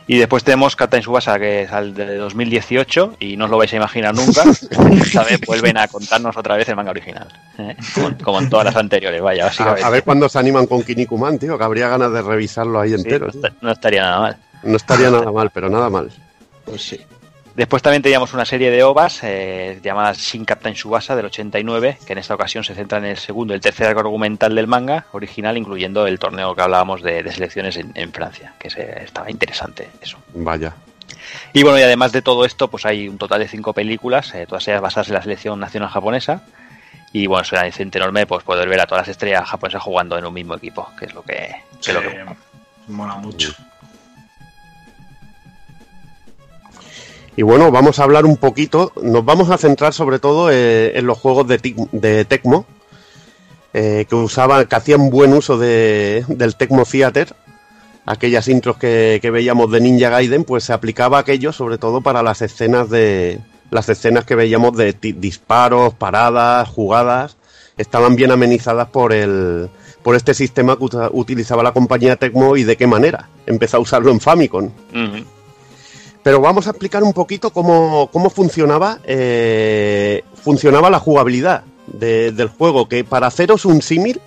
Y 0.09 0.17
después 0.17 0.43
tenemos 0.43 0.75
Captain 0.77 1.03
Subasa, 1.03 1.38
que 1.38 1.63
es 1.63 1.71
al 1.71 1.93
de 1.93 2.15
2018, 2.15 3.17
y 3.19 3.35
no 3.35 3.45
os 3.45 3.51
lo 3.51 3.57
vais 3.57 3.71
a 3.73 3.75
imaginar 3.75 4.15
nunca. 4.15 4.43
Esta 5.01 5.23
vez 5.25 5.41
vuelven 5.45 5.77
a 5.77 5.88
contarnos 5.89 6.38
otra 6.38 6.55
vez 6.55 6.69
el 6.69 6.77
manga 6.77 6.91
original. 6.91 7.27
¿eh? 7.57 7.75
Como, 7.93 8.17
como 8.23 8.39
en 8.39 8.49
todas 8.49 8.65
las 8.65 8.75
anteriores, 8.77 9.21
vaya, 9.21 9.43
A, 9.43 9.47
básicamente. 9.47 9.84
a 9.84 9.89
ver 9.89 10.03
cuándo 10.03 10.29
se 10.29 10.39
animan 10.39 10.65
con 10.65 10.81
Kinnikuman, 10.84 11.38
tío, 11.38 11.57
que 11.57 11.63
habría 11.65 11.89
ganas 11.89 12.13
de 12.13 12.21
revisarlo 12.21 12.79
ahí 12.79 12.89
Sí, 12.89 12.95
entero. 12.95 13.27
no, 13.34 13.49
no 13.61 13.71
estaría 13.71 14.01
nada 14.03 14.19
mal. 14.21 14.38
No 14.63 14.77
estaría 14.77 15.09
nada 15.11 15.31
mal, 15.31 15.49
pero 15.53 15.69
nada 15.69 15.89
mal. 15.89 16.09
Pues 16.63 16.81
sí. 16.88 16.99
Después 17.57 17.81
también 17.81 18.03
teníamos 18.03 18.34
una 18.35 18.45
serie 18.45 18.69
de 18.69 18.84
ovas 18.84 19.19
eh, 19.23 19.79
llamada 19.84 20.13
Shin 20.13 20.45
Captain 20.45 20.75
Subasa 20.75 21.15
del 21.15 21.25
89, 21.25 21.97
que 22.05 22.13
en 22.13 22.19
esta 22.19 22.35
ocasión 22.35 22.63
se 22.63 22.75
centra 22.75 22.99
en 22.99 23.05
el 23.05 23.17
segundo 23.17 23.53
y 23.53 23.55
el 23.55 23.61
tercer 23.61 23.88
arco 23.88 24.01
argumental 24.01 24.53
del 24.53 24.67
manga 24.67 25.07
original, 25.11 25.57
incluyendo 25.57 26.05
el 26.05 26.19
torneo 26.19 26.53
que 26.55 26.61
hablábamos 26.61 27.01
de, 27.01 27.23
de 27.23 27.31
selecciones 27.31 27.75
en, 27.77 27.91
en 27.95 28.13
Francia, 28.13 28.53
que 28.59 28.69
se- 28.69 29.03
estaba 29.03 29.31
interesante 29.31 29.89
eso. 29.99 30.19
Vaya. 30.35 30.75
Y 31.51 31.63
bueno, 31.63 31.79
y 31.79 31.81
además 31.81 32.11
de 32.11 32.21
todo 32.21 32.45
esto, 32.45 32.67
pues 32.69 32.85
hay 32.85 33.07
un 33.09 33.17
total 33.17 33.39
de 33.39 33.47
cinco 33.47 33.73
películas, 33.73 34.35
eh, 34.35 34.45
todas 34.47 34.67
ellas 34.67 34.79
basadas 34.81 35.07
en 35.07 35.15
la 35.15 35.23
selección 35.23 35.59
nacional 35.59 35.89
japonesa. 35.89 36.43
Y 37.11 37.25
bueno, 37.25 37.41
es 37.41 37.51
un 37.51 37.57
aliciente 37.57 37.97
enorme 37.97 38.27
pues 38.27 38.43
poder 38.43 38.69
ver 38.69 38.81
a 38.81 38.85
todas 38.85 39.01
las 39.07 39.09
estrellas 39.09 39.49
japonesas 39.49 39.81
jugando 39.81 40.15
en 40.15 40.25
un 40.25 40.34
mismo 40.34 40.53
equipo, 40.53 40.91
que 40.99 41.05
es 41.05 41.13
lo 41.15 41.23
que, 41.23 41.34
que 41.34 41.55
Sí, 41.79 41.89
es 41.89 41.93
lo 41.95 42.01
que 42.01 42.23
mola 42.88 43.15
mucho. 43.15 43.51
Y 47.38 47.43
bueno, 47.43 47.69
vamos 47.72 47.99
a 47.99 48.03
hablar 48.03 48.26
un 48.26 48.35
poquito, 48.35 48.91
nos 48.99 49.23
vamos 49.23 49.51
a 49.51 49.59
centrar 49.59 49.93
sobre 49.93 50.18
todo 50.18 50.49
eh, 50.51 50.97
en 50.97 51.05
los 51.05 51.19
juegos 51.19 51.47
de, 51.47 52.26
Tecmo, 52.26 52.65
eh, 53.76 54.07
que 54.09 54.15
usaban, 54.15 54.65
que 54.65 54.76
hacían 54.76 55.11
buen 55.11 55.34
uso 55.34 55.55
de, 55.59 56.26
del 56.30 56.55
Tecmo 56.55 56.84
Theater, 56.84 57.35
aquellas 58.07 58.47
intros 58.47 58.77
que, 58.77 59.22
veíamos 59.31 59.72
de 59.72 59.81
Ninja 59.81 60.09
Gaiden, 60.09 60.45
pues 60.45 60.64
se 60.64 60.73
aplicaba 60.73 61.19
aquello 61.19 61.53
sobre 61.53 61.77
todo 61.77 62.01
para 62.01 62.23
las 62.23 62.41
escenas 62.41 62.89
de, 62.89 63.39
las 63.69 63.88
escenas 63.88 64.26
que 64.26 64.34
veíamos 64.34 64.76
de 64.76 64.93
disparos, 64.93 65.93
paradas, 65.93 66.68
jugadas, 66.68 67.38
estaban 67.77 68.15
bien 68.15 68.31
amenizadas 68.31 68.88
por 68.88 69.14
el 69.14 69.69
por 70.01 70.15
este 70.15 70.34
sistema 70.34 70.76
que 70.77 70.85
utilizaba 71.11 71.61
la 71.61 71.73
compañía 71.73 72.15
Tecmo 72.15 72.57
y 72.57 72.64
de 72.64 72.77
qué 72.77 72.88
manera. 72.88 73.30
Empezó 73.45 73.77
a 73.77 73.81
usarlo 73.81 74.09
en 74.09 74.22
Famicom. 74.22 74.72
Pero 76.28 76.41
vamos 76.41 76.68
a 76.68 76.72
explicar 76.72 77.04
un 77.06 77.14
poquito 77.14 77.52
cómo, 77.52 78.10
cómo 78.12 78.30
funcionaba, 78.30 78.99
eh, 79.06 80.26
funcionaba 80.44 80.90
la 80.90 80.99
jugabilidad 80.99 81.64
de- 81.86 82.34
del 82.34 82.49
juego, 82.49 82.90
que 82.90 83.06
para 83.06 83.28
haceros 83.28 83.64
un 83.64 83.82
símil, 83.82 84.20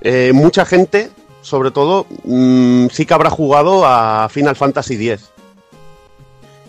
eh, 0.00 0.30
mucha 0.32 0.64
gente, 0.64 1.10
sobre 1.42 1.70
todo, 1.70 2.06
mm, 2.24 2.86
sí 2.90 3.04
que 3.04 3.12
habrá 3.12 3.28
jugado 3.28 3.84
a 3.84 4.26
Final 4.30 4.56
Fantasy 4.56 4.94
X. 5.10 5.28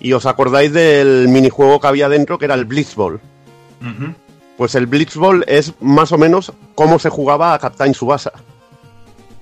Y 0.01 0.11
os 0.11 0.25
acordáis 0.25 0.73
del 0.73 1.29
minijuego 1.29 1.79
que 1.79 1.87
había 1.87 2.09
dentro, 2.09 2.37
que 2.37 2.43
era 2.43 2.55
el 2.55 2.65
Blitzball. 2.65 3.21
Pues 4.57 4.75
el 4.75 4.87
Blitzball 4.87 5.45
es 5.47 5.71
más 5.79 6.11
o 6.11 6.17
menos 6.17 6.51
cómo 6.75 6.99
se 6.99 7.07
jugaba 7.09 7.53
a 7.53 7.59
Captain 7.59 7.93
Subasa. 7.93 8.33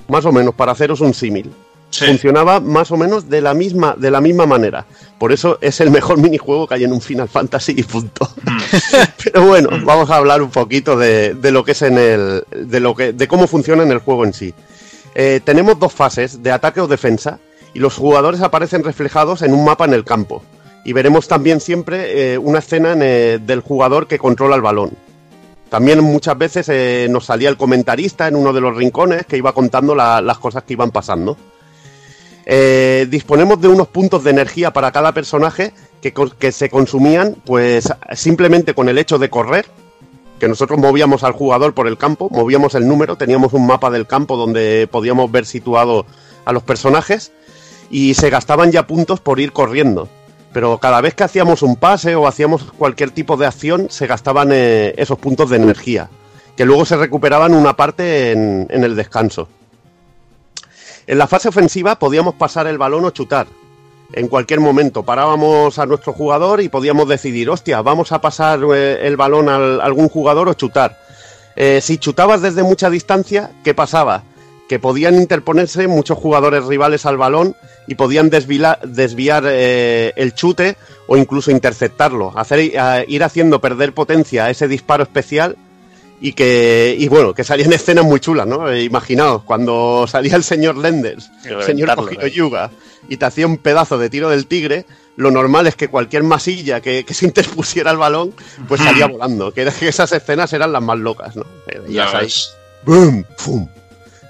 Más 0.07 0.25
o 0.25 0.31
menos, 0.31 0.53
para 0.53 0.73
haceros 0.73 1.01
un 1.01 1.15
símil. 1.15 1.51
Sí. 1.91 2.05
Funcionaba 2.05 2.59
más 2.61 2.89
o 2.91 2.97
menos 2.97 3.29
de 3.29 3.41
la 3.41 3.53
misma, 3.53 3.95
de 3.97 4.09
la 4.09 4.21
misma 4.21 4.45
manera. 4.45 4.85
Por 5.19 5.31
eso 5.31 5.57
es 5.61 5.79
el 5.81 5.91
mejor 5.91 6.17
minijuego 6.21 6.65
que 6.67 6.75
hay 6.75 6.83
en 6.85 6.93
un 6.93 7.01
Final 7.01 7.27
Fantasy 7.29 7.73
y 7.77 7.83
punto. 7.83 8.27
Pero 9.23 9.45
bueno, 9.45 9.69
vamos 9.83 10.09
a 10.09 10.15
hablar 10.15 10.41
un 10.41 10.49
poquito 10.49 10.97
de, 10.97 11.33
de 11.35 11.51
lo 11.51 11.63
que 11.63 11.73
es 11.73 11.81
en 11.81 11.97
el. 11.97 12.43
de 12.49 12.79
lo 12.79 12.95
que. 12.95 13.13
de 13.13 13.27
cómo 13.27 13.45
funciona 13.47 13.83
en 13.83 13.91
el 13.91 13.99
juego 13.99 14.23
en 14.25 14.33
sí. 14.33 14.53
Eh, 15.15 15.41
tenemos 15.43 15.77
dos 15.79 15.91
fases, 15.93 16.41
de 16.41 16.51
ataque 16.51 16.79
o 16.79 16.87
defensa, 16.87 17.39
y 17.73 17.79
los 17.79 17.95
jugadores 17.95 18.41
aparecen 18.41 18.83
reflejados 18.83 19.41
en 19.41 19.53
un 19.53 19.65
mapa 19.65 19.85
en 19.85 19.93
el 19.93 20.05
campo. 20.05 20.43
Y 20.85 20.93
veremos 20.93 21.27
también 21.27 21.59
siempre 21.59 22.33
eh, 22.33 22.37
una 22.37 22.59
escena 22.59 22.93
en, 22.93 23.01
eh, 23.03 23.39
del 23.45 23.59
jugador 23.59 24.07
que 24.07 24.17
controla 24.17 24.55
el 24.55 24.61
balón. 24.61 24.91
También 25.69 26.01
muchas 26.01 26.37
veces 26.37 26.67
eh, 26.69 27.07
nos 27.09 27.25
salía 27.25 27.49
el 27.49 27.55
comentarista 27.57 28.27
en 28.27 28.35
uno 28.35 28.51
de 28.51 28.61
los 28.61 28.75
rincones 28.75 29.25
que 29.25 29.37
iba 29.37 29.53
contando 29.53 29.93
la- 29.95 30.21
las 30.21 30.37
cosas 30.37 30.63
que 30.63 30.73
iban 30.73 30.91
pasando. 30.91 31.37
Eh, 32.45 33.07
disponemos 33.09 33.61
de 33.61 33.67
unos 33.67 33.87
puntos 33.87 34.23
de 34.23 34.31
energía 34.31 34.71
para 34.71 34.91
cada 34.91 35.13
personaje 35.13 35.73
que, 36.01 36.51
se 36.51 36.69
consumían 36.69 37.35
pues 37.45 37.91
simplemente 38.13 38.73
con 38.73 38.89
el 38.89 38.97
hecho 38.97 39.19
de 39.19 39.29
correr, 39.29 39.67
que 40.39 40.47
nosotros 40.47 40.79
movíamos 40.79 41.23
al 41.23 41.33
jugador 41.33 41.73
por 41.75 41.87
el 41.87 41.97
campo, 41.97 42.29
movíamos 42.31 42.73
el 42.73 42.87
número, 42.87 43.15
teníamos 43.15 43.53
un 43.53 43.67
mapa 43.67 43.91
del 43.91 44.07
campo 44.07 44.37
donde 44.37 44.87
podíamos 44.91 45.31
ver 45.31 45.45
situado 45.45 46.07
a 46.45 46.51
los 46.51 46.63
personajes 46.63 47.31
y 47.91 48.15
se 48.15 48.31
gastaban 48.31 48.71
ya 48.71 48.87
puntos 48.87 49.19
por 49.19 49.39
ir 49.39 49.51
corriendo. 49.51 50.09
Pero 50.51 50.79
cada 50.79 50.99
vez 50.99 51.13
que 51.13 51.23
hacíamos 51.23 51.61
un 51.61 51.75
pase 51.75 52.15
o 52.15 52.27
hacíamos 52.27 52.63
cualquier 52.73 53.11
tipo 53.11 53.37
de 53.37 53.45
acción 53.45 53.87
se 53.89 54.07
gastaban 54.07 54.49
eh, 54.51 54.95
esos 54.97 55.19
puntos 55.19 55.49
de 55.51 55.57
energía, 55.57 56.09
que 56.57 56.65
luego 56.65 56.85
se 56.85 56.97
recuperaban 56.97 57.53
una 57.53 57.75
parte 57.75 58.31
en 58.31 58.67
el 58.69 58.95
descanso. 58.95 59.47
En 61.07 61.17
la 61.17 61.27
fase 61.27 61.49
ofensiva 61.49 61.97
podíamos 61.97 62.35
pasar 62.35 62.67
el 62.67 62.77
balón 62.77 63.05
o 63.05 63.09
chutar. 63.11 63.47
En 64.13 64.27
cualquier 64.27 64.59
momento 64.59 65.03
parábamos 65.03 65.79
a 65.79 65.85
nuestro 65.85 66.13
jugador 66.13 66.61
y 66.61 66.69
podíamos 66.69 67.07
decidir, 67.07 67.49
hostia, 67.49 67.81
vamos 67.81 68.11
a 68.11 68.19
pasar 68.21 68.59
eh, 68.75 68.99
el 69.03 69.15
balón 69.17 69.47
a 69.49 69.55
algún 69.83 70.09
jugador 70.09 70.49
o 70.49 70.53
chutar. 70.53 70.97
Eh, 71.55 71.79
si 71.81 71.97
chutabas 71.97 72.41
desde 72.41 72.63
mucha 72.63 72.89
distancia, 72.89 73.51
¿qué 73.63 73.73
pasaba? 73.73 74.23
Que 74.67 74.79
podían 74.79 75.15
interponerse 75.15 75.87
muchos 75.87 76.17
jugadores 76.17 76.65
rivales 76.65 77.05
al 77.05 77.17
balón 77.17 77.55
y 77.87 77.95
podían 77.95 78.29
desviar 78.29 79.43
eh, 79.47 80.13
el 80.15 80.33
chute 80.33 80.77
o 81.07 81.17
incluso 81.17 81.51
interceptarlo, 81.51 82.31
hacer, 82.37 82.77
a- 82.79 83.03
ir 83.05 83.23
haciendo 83.23 83.59
perder 83.59 83.93
potencia 83.93 84.45
a 84.45 84.49
ese 84.49 84.67
disparo 84.67 85.03
especial 85.03 85.57
y 86.21 86.33
que 86.33 86.95
y 86.97 87.07
bueno 87.07 87.33
que 87.33 87.43
salían 87.43 87.73
escenas 87.73 88.05
muy 88.05 88.19
chulas 88.19 88.47
no 88.47 88.73
imaginaos 88.73 89.43
cuando 89.43 90.05
salía 90.07 90.35
el 90.35 90.43
señor 90.43 90.77
Lenders 90.77 91.29
el 91.43 91.63
señor 91.63 91.93
Kojiro 91.95 92.27
eh. 92.27 92.31
Yuga 92.31 92.69
y 93.09 93.17
te 93.17 93.25
hacía 93.25 93.47
un 93.47 93.57
pedazo 93.57 93.97
de 93.97 94.09
tiro 94.09 94.29
del 94.29 94.45
tigre 94.45 94.85
lo 95.17 95.31
normal 95.31 95.67
es 95.67 95.75
que 95.75 95.89
cualquier 95.89 96.23
masilla 96.23 96.79
que, 96.79 97.03
que 97.03 97.13
se 97.13 97.25
interpusiera 97.29 97.89
al 97.89 97.97
balón 97.97 98.33
pues 98.67 98.79
salía 98.79 99.07
volando 99.07 99.51
que, 99.51 99.63
esas 99.81 100.11
escenas 100.11 100.53
eran 100.53 100.71
las 100.71 100.83
más 100.83 100.99
locas 100.99 101.35
no 101.35 101.45
Eh, 101.67 101.81
Ya 101.89 102.11
ves. 102.11 102.55
¡boom! 102.85 103.25
¡fum! 103.35 103.67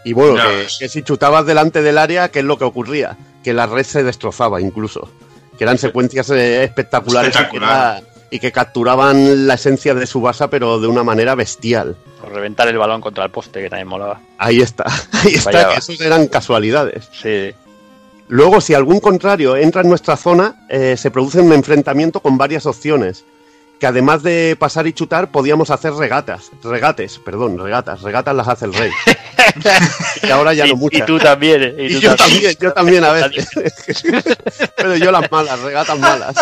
y 0.03 0.13
bueno 0.13 0.41
que, 0.80 0.89
si 0.89 1.03
chutabas 1.03 1.45
delante 1.45 1.81
del 1.81 1.97
área 1.97 2.30
qué 2.30 2.39
es 2.39 2.45
lo 2.45 2.57
que 2.57 2.63
ocurría 2.63 3.18
que 3.43 3.53
la 3.53 3.68
red 3.68 3.84
se 3.84 4.03
destrozaba 4.03 4.61
incluso 4.61 5.09
que 5.57 5.65
eran 5.65 5.77
secuencias 5.77 6.30
eh, 6.31 6.63
espectaculares 6.63 7.35
y 7.35 7.38
que 7.38 7.43
Espectacular. 7.43 8.10
Y 8.31 8.39
que 8.39 8.51
capturaban 8.51 9.45
la 9.45 9.55
esencia 9.55 9.93
de 9.93 10.07
Subasa 10.07 10.49
pero 10.49 10.79
de 10.79 10.87
una 10.87 11.03
manera 11.03 11.35
bestial 11.35 11.97
O 12.23 12.29
reventar 12.29 12.67
el 12.69 12.77
balón 12.77 13.01
contra 13.01 13.25
el 13.25 13.29
poste, 13.29 13.61
que 13.61 13.69
también 13.69 13.89
molaba. 13.89 14.21
Ahí 14.37 14.61
está, 14.61 14.85
ahí 15.11 15.33
está, 15.33 15.69
que 15.69 15.75
esos 15.75 15.99
eran 16.01 16.27
casualidades. 16.27 17.09
Sí. 17.11 17.53
Luego, 18.29 18.61
si 18.61 18.73
algún 18.73 19.01
contrario 19.01 19.57
entra 19.57 19.81
en 19.81 19.89
nuestra 19.89 20.15
zona, 20.15 20.65
eh, 20.69 20.95
se 20.97 21.11
produce 21.11 21.41
un 21.41 21.51
enfrentamiento 21.51 22.21
con 22.21 22.37
varias 22.37 22.65
opciones. 22.65 23.25
Que 23.81 23.87
además 23.87 24.21
de 24.21 24.55
pasar 24.59 24.85
y 24.85 24.93
chutar, 24.93 25.31
podíamos 25.31 25.71
hacer 25.71 25.93
regatas. 25.93 26.51
Regates, 26.63 27.17
perdón, 27.17 27.57
regatas. 27.57 28.03
Regatas 28.03 28.35
las 28.35 28.47
hace 28.47 28.65
el 28.65 28.75
rey. 28.75 28.91
y 30.21 30.29
ahora 30.29 30.53
ya 30.53 30.67
y, 30.67 30.69
no 30.69 30.75
muchas. 30.75 31.01
y 31.01 31.03
tú 31.07 31.17
también. 31.17 31.63
¿eh? 31.63 31.87
Y 31.89 31.95
tú 31.95 31.99
yo 31.99 32.15
también, 32.15 32.55
yo 32.59 32.73
también 32.73 33.03
a 33.03 33.11
veces. 33.13 33.49
Pero 34.77 34.97
yo 34.97 35.11
las 35.11 35.31
malas, 35.31 35.59
regatas 35.61 35.97
malas. 35.97 36.35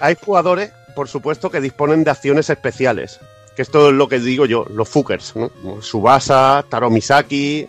Hay 0.00 0.16
jugadores, 0.20 0.72
por 0.96 1.06
supuesto, 1.06 1.48
que 1.48 1.60
disponen 1.60 2.02
de 2.02 2.10
acciones 2.10 2.50
especiales. 2.50 3.20
Que 3.54 3.62
esto 3.62 3.90
es 3.90 3.94
lo 3.94 4.08
que 4.08 4.18
digo 4.18 4.46
yo, 4.46 4.66
los 4.68 4.88
fuckers, 4.88 5.36
¿no? 5.36 5.52
Subasa, 5.80 6.64
Taro 6.68 6.90
Misaki. 6.90 7.68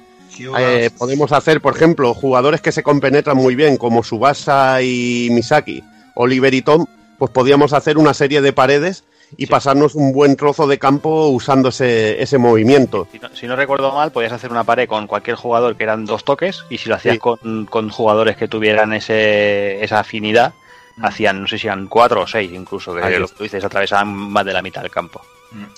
Eh, 0.58 0.90
podemos 0.98 1.32
hacer, 1.32 1.62
por 1.62 1.76
ejemplo, 1.76 2.16
jugadores 2.16 2.60
que 2.60 2.72
se 2.72 2.82
compenetran 2.82 3.38
muy 3.38 3.54
bien, 3.54 3.78
como 3.78 4.02
Subasa 4.02 4.82
y 4.82 5.28
Misaki, 5.30 5.84
Oliver 6.22 6.54
y 6.54 6.62
Tom, 6.62 6.86
pues 7.18 7.32
podíamos 7.32 7.74
hacer 7.74 7.98
una 7.98 8.14
serie 8.14 8.42
de 8.42 8.54
paredes 8.54 9.04
y 9.38 9.46
pasarnos 9.48 9.96
un 9.96 10.12
buen 10.12 10.36
trozo 10.36 10.68
de 10.68 10.78
campo 10.78 11.28
usando 11.30 11.70
ese, 11.70 12.22
ese 12.22 12.38
movimiento. 12.38 13.08
Si 13.12 13.20
no, 13.20 13.30
si 13.34 13.48
no 13.48 13.56
recuerdo 13.56 13.94
mal, 13.94 14.12
podías 14.12 14.34
hacer 14.34 14.52
una 14.52 14.64
pared 14.66 14.88
con 14.88 15.08
cualquier 15.08 15.36
jugador 15.38 15.76
que 15.78 15.84
eran 15.84 16.06
dos 16.06 16.24
toques 16.26 16.64
y 16.70 16.78
si 16.78 16.90
lo 16.90 16.96
hacías 16.96 17.14
Sí. 17.16 17.20
con, 17.20 17.66
con 17.66 17.90
jugadores 17.90 18.36
que 18.38 18.48
tuvieran 18.48 18.92
ese, 18.94 19.82
esa 19.84 20.00
afinidad, 20.00 20.54
hacían, 21.02 21.42
no 21.42 21.48
sé 21.48 21.58
si 21.58 21.68
eran 21.68 21.88
cuatro 21.88 22.22
o 22.24 22.28
seis 22.28 22.52
incluso, 22.54 22.94
que 22.94 23.20
lo 23.20 23.28
que 23.28 23.36
tú 23.36 23.44
dices, 23.44 23.64
atravesaban 23.64 24.10
más 24.10 24.46
de 24.46 24.54
la 24.54 24.62
mitad 24.62 24.82
del 24.82 24.92
campo. 24.92 25.22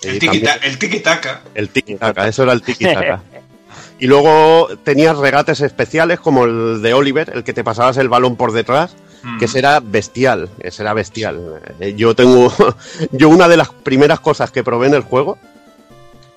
El 0.04 0.14
Sí, 0.14 0.20
tiki- 0.20 0.44
también. 0.44 0.50
el 0.64 0.80
tiki-taka. 0.80 1.42
El 1.54 1.70
tiki-taka, 1.72 2.28
eso 2.28 2.44
era 2.44 2.54
el 2.54 2.62
tiki-taka. 2.64 3.22
y 4.00 4.08
luego 4.08 4.68
tenías 4.84 5.18
regates 5.18 5.62
especiales 5.62 6.20
como 6.20 6.46
el 6.46 6.82
de 6.82 6.94
Oliver, 6.96 7.32
el 7.36 7.44
que 7.44 7.54
te 7.54 7.64
pasabas 7.64 7.98
el 7.98 8.10
balón 8.10 8.36
por 8.36 8.52
detrás, 8.52 8.96
Mm. 9.24 9.40
que 9.40 9.46
ese 9.46 9.60
era 9.60 9.80
bestial, 9.80 10.50
ese 10.60 10.84
era 10.84 10.94
bestial. 10.94 11.62
Eh, 11.80 11.94
Yo 11.96 12.14
tengo, 12.16 12.52
yo 13.12 13.30
una 13.30 13.48
de 13.48 13.58
las 13.58 13.70
primeras 13.70 14.20
cosas 14.20 14.52
que 14.52 14.64
probé 14.64 14.88
en 14.88 14.94
el 14.96 15.02
juego 15.02 15.38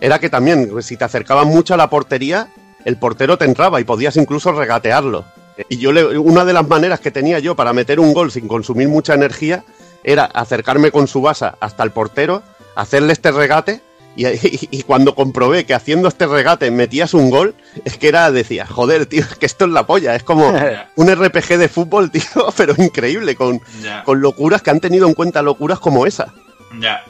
era 0.00 0.18
que 0.18 0.30
también, 0.30 0.70
si 0.82 0.96
te 0.96 1.04
acercabas 1.04 1.46
mucho 1.46 1.74
a 1.74 1.76
la 1.76 1.90
portería, 1.90 2.48
el 2.84 2.96
portero 2.98 3.36
te 3.38 3.44
entraba 3.44 3.80
y 3.80 3.84
podías 3.84 4.16
incluso 4.16 4.52
regatearlo. 4.52 5.24
Y 5.68 5.78
yo 5.78 5.90
le- 5.90 6.18
una 6.18 6.44
de 6.44 6.52
las 6.52 6.68
maneras 6.68 7.00
que 7.00 7.10
tenía 7.10 7.38
yo 7.38 7.56
para 7.56 7.72
meter 7.72 7.98
un 7.98 8.12
gol 8.12 8.30
sin 8.30 8.46
consumir 8.46 8.88
mucha 8.88 9.14
energía 9.14 9.64
era 10.04 10.24
acercarme 10.26 10.90
con 10.92 11.08
su 11.08 11.20
basa 11.22 11.56
hasta 11.60 11.82
el 11.82 11.90
portero, 11.90 12.42
hacerle 12.76 13.12
este 13.14 13.32
regate 13.32 13.80
y, 14.16 14.26
y- 14.26 14.68
y 14.70 14.82
cuando 14.82 15.14
comprobé 15.14 15.64
que 15.64 15.74
haciendo 15.74 16.08
este 16.08 16.26
regate 16.26 16.70
metías 16.70 17.14
un 17.14 17.30
gol, 17.30 17.54
es 17.84 17.96
que 17.98 18.08
era, 18.08 18.30
decía, 18.32 18.66
joder, 18.66 19.06
tío, 19.06 19.20
es 19.20 19.36
que 19.36 19.46
esto 19.46 19.66
es 19.66 19.70
la 19.70 19.86
polla, 19.86 20.14
es 20.16 20.22
como 20.22 20.52
un 20.96 21.14
RPG 21.14 21.58
de 21.58 21.68
fútbol, 21.68 22.10
tío, 22.12 22.22
pero 22.56 22.74
increíble, 22.78 23.34
con, 23.36 23.60
locuras 24.06 24.62
que 24.62 24.70
han 24.70 24.80
tenido 24.80 25.06
en 25.06 25.14
cuenta 25.14 25.42
locuras 25.42 25.78
como 25.78 26.06
esa. 26.06 26.32
ya. 26.80 27.02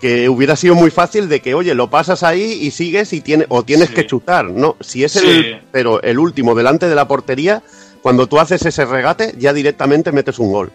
Que 0.00 0.28
hubiera 0.28 0.56
sido 0.56 0.74
muy 0.74 0.90
fácil 0.90 1.28
de 1.28 1.38
que, 1.40 1.54
oye, 1.54 1.76
lo 1.76 1.88
pasas 1.88 2.24
ahí 2.24 2.58
y 2.60 2.72
sigues 2.72 3.12
y 3.12 3.20
tiene, 3.20 3.46
o 3.48 3.62
tienes 3.62 3.88
Sí. 3.90 3.94
que 3.94 4.04
chutar. 4.06 4.46
No, 4.46 4.76
si 4.80 5.04
es 5.04 5.12
Sí. 5.12 5.20
el, 5.24 5.62
pero 5.70 6.02
el 6.02 6.18
último 6.18 6.56
delante 6.56 6.88
de 6.88 6.96
la 6.96 7.06
portería, 7.06 7.62
cuando 8.02 8.26
tú 8.26 8.40
haces 8.40 8.66
ese 8.66 8.84
regate, 8.84 9.32
ya 9.38 9.52
directamente 9.52 10.10
metes 10.10 10.40
un 10.40 10.50
gol. 10.50 10.72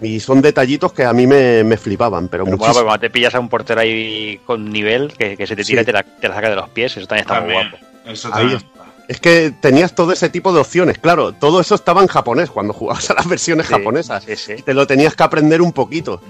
Y 0.00 0.20
son 0.20 0.40
detallitos 0.40 0.92
que 0.92 1.04
a 1.04 1.12
mí 1.12 1.26
me, 1.26 1.64
me 1.64 1.76
flipaban, 1.76 2.28
pero, 2.28 2.44
Pero 2.44 2.56
bueno, 2.56 2.58
muchísimo. 2.58 2.74
porque 2.74 2.86
cuando 2.86 3.00
te 3.00 3.10
pillas 3.10 3.34
a 3.34 3.40
un 3.40 3.48
portero 3.48 3.80
ahí 3.80 4.40
con 4.46 4.70
nivel, 4.70 5.12
que, 5.18 5.36
que 5.36 5.46
se 5.46 5.56
te 5.56 5.64
tira 5.64 5.80
Sí. 5.80 5.82
y 5.82 5.86
te 5.86 5.92
la, 5.92 6.02
te 6.02 6.28
la 6.28 6.34
saca 6.34 6.50
de 6.50 6.56
los 6.56 6.68
pies, 6.70 6.96
eso 6.96 7.06
también 7.06 7.26
está 7.26 7.40
muy 7.40 7.52
guapo. 7.52 7.76
Eso 8.06 8.28
Ahí 8.28 8.40
también. 8.50 8.62
Es 9.08 9.20
que 9.20 9.52
tenías 9.60 9.94
todo 9.94 10.12
ese 10.12 10.28
tipo 10.28 10.52
de 10.52 10.60
opciones, 10.60 10.98
claro, 10.98 11.32
todo 11.32 11.60
eso 11.60 11.74
estaba 11.74 12.02
en 12.02 12.08
japonés 12.08 12.50
cuando 12.50 12.74
jugabas 12.74 13.10
a 13.10 13.14
las 13.14 13.26
versiones 13.26 13.66
Sí, 13.66 13.72
japonesas. 13.72 14.22
sí, 14.24 14.36
sí. 14.36 14.62
Te 14.62 14.74
lo 14.74 14.86
tenías 14.86 15.14
que 15.14 15.22
aprender 15.22 15.62
un 15.62 15.72
poquito. 15.72 16.20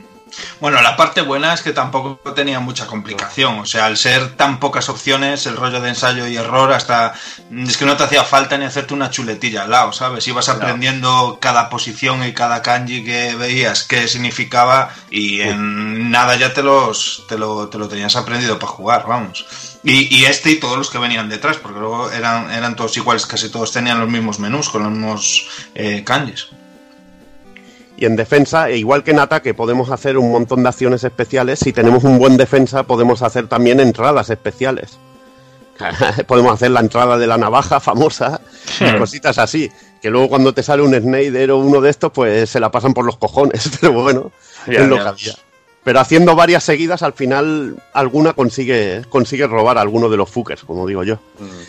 Bueno, 0.61 0.81
la 0.83 0.97
parte 0.97 1.23
buena 1.23 1.55
es 1.55 1.63
que 1.63 1.73
tampoco 1.73 2.19
tenía 2.33 2.61
mucha 2.61 2.87
complicación. 2.87 3.59
O 3.61 3.67
sea, 3.67 3.87
al 3.87 3.97
ser 3.97 4.37
tan 4.37 4.61
pocas 4.61 4.89
opciones, 4.89 5.47
el 5.47 5.57
rollo 5.57 5.81
de 5.81 5.91
ensayo 5.91 6.27
y 6.27 6.37
error, 6.37 6.73
hasta. 6.73 7.15
Es 7.51 7.77
que 7.77 7.85
no 7.85 7.97
te 7.97 8.05
hacía 8.05 8.25
falta 8.25 8.59
ni 8.59 8.65
hacerte 8.65 8.95
una 8.95 9.11
chuletilla 9.11 9.63
al 9.63 9.71
lado, 9.71 9.93
¿sabes? 9.93 10.27
Ibas 10.29 10.49
aprendiendo 10.49 11.39
cada 11.41 11.69
posición 11.69 12.25
y 12.25 12.33
cada 12.33 12.63
kanji 12.63 13.05
que 13.05 13.35
veías, 13.35 13.85
qué 13.85 14.09
significaba, 14.09 14.91
y 15.11 15.41
en 15.41 16.11
nada 16.11 16.37
ya 16.37 16.53
te 16.53 16.63
los 16.63 17.25
te 17.29 17.39
lo, 17.39 17.69
te 17.69 17.79
lo 17.79 17.89
tenías 17.89 18.17
aprendido 18.17 18.59
para 18.59 18.73
jugar, 18.73 19.07
vamos. 19.07 19.47
Y, 19.85 20.15
y 20.15 20.25
este 20.25 20.51
y 20.51 20.57
todos 20.57 20.77
los 20.77 20.91
que 20.91 20.99
venían 20.99 21.29
detrás, 21.29 21.57
porque 21.57 21.79
luego 21.79 22.11
eran, 22.11 22.51
eran 22.51 22.77
todos 22.77 22.97
iguales, 22.97 23.27
casi 23.27 23.49
todos 23.49 23.73
tenían 23.73 24.01
los 24.01 24.09
mismos 24.09 24.39
menús, 24.39 24.69
con 24.69 24.83
los 24.83 24.93
mismos 24.93 25.47
eh, 25.75 26.03
kanjis. 26.05 26.49
Y 28.01 28.07
en 28.07 28.15
defensa, 28.15 28.69
e 28.71 28.77
igual 28.79 29.03
que 29.03 29.11
en 29.11 29.19
ataque, 29.19 29.55
podemos 29.55 29.91
hacer 29.91 30.17
un 30.19 30.31
montón 30.31 30.63
de 30.63 30.69
acciones 30.69 31.03
especiales. 31.03 31.59
Si 31.59 31.73
tenemos 31.73 32.05
un 32.05 32.17
buen 32.19 32.37
defensa, 32.37 32.85
podemos 32.85 33.23
hacer 33.23 33.49
también 33.49 33.81
entradas 33.81 34.31
especiales. 34.31 34.99
podemos 36.27 36.53
hacer 36.53 36.71
la 36.71 36.81
entrada 36.81 37.19
de 37.19 37.27
la 37.27 37.39
navaja 37.39 37.81
famosa, 37.81 38.41
y 38.81 38.97
cositas 38.99 39.39
así. 39.39 39.71
Que 40.01 40.11
luego 40.11 40.29
cuando 40.29 40.55
te 40.55 40.63
sale 40.63 40.83
un 40.83 40.95
Snyder 40.95 41.51
o 41.51 41.59
uno 41.59 41.81
de 41.81 41.91
estos, 41.91 42.13
pues 42.13 42.49
se 42.49 42.61
la 42.61 42.71
pasan 42.71 42.95
por 42.95 43.05
los 43.05 43.17
cojones. 43.17 43.69
Pero 43.81 43.93
bueno, 43.93 44.31
Ya, 44.69 44.81
es 44.81 44.87
lo 44.87 44.95
que 44.97 45.03
había. 45.03 45.33
Pero 45.83 46.01
haciendo 46.01 46.37
varias 46.37 46.63
seguidas, 46.65 47.03
al 47.03 47.15
final 47.15 47.77
alguna 47.95 48.33
consigue, 48.35 49.03
consigue 49.09 49.47
robar 49.47 49.79
a 49.79 49.81
alguno 49.81 50.09
de 50.09 50.17
los 50.17 50.29
fuckers, 50.31 50.63
como 50.63 50.87
digo 50.87 51.03
yo. 51.03 51.19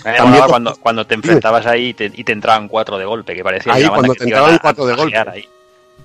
Me 0.04 0.14
También 0.14 0.44
cuando, 0.48 0.76
cuando 0.76 1.08
te 1.08 1.16
enfrentabas 1.16 1.66
ahí 1.66 1.90
y 1.90 1.94
te, 1.94 2.12
y 2.14 2.24
te 2.24 2.34
entraban 2.34 2.68
cuatro 2.68 2.98
de 2.98 3.06
golpe, 3.06 3.34
que 3.34 3.44
parecía 3.44 3.74
Ahí, 3.74 3.84
banda 3.84 3.96
cuando 3.96 4.14
que 4.14 4.20
te 4.20 4.24
entraban 4.26 4.56
a- 4.56 4.60
cuatro 4.60 4.86
de 4.86 4.96
golpe. 4.96 5.18
ahí. 5.18 5.48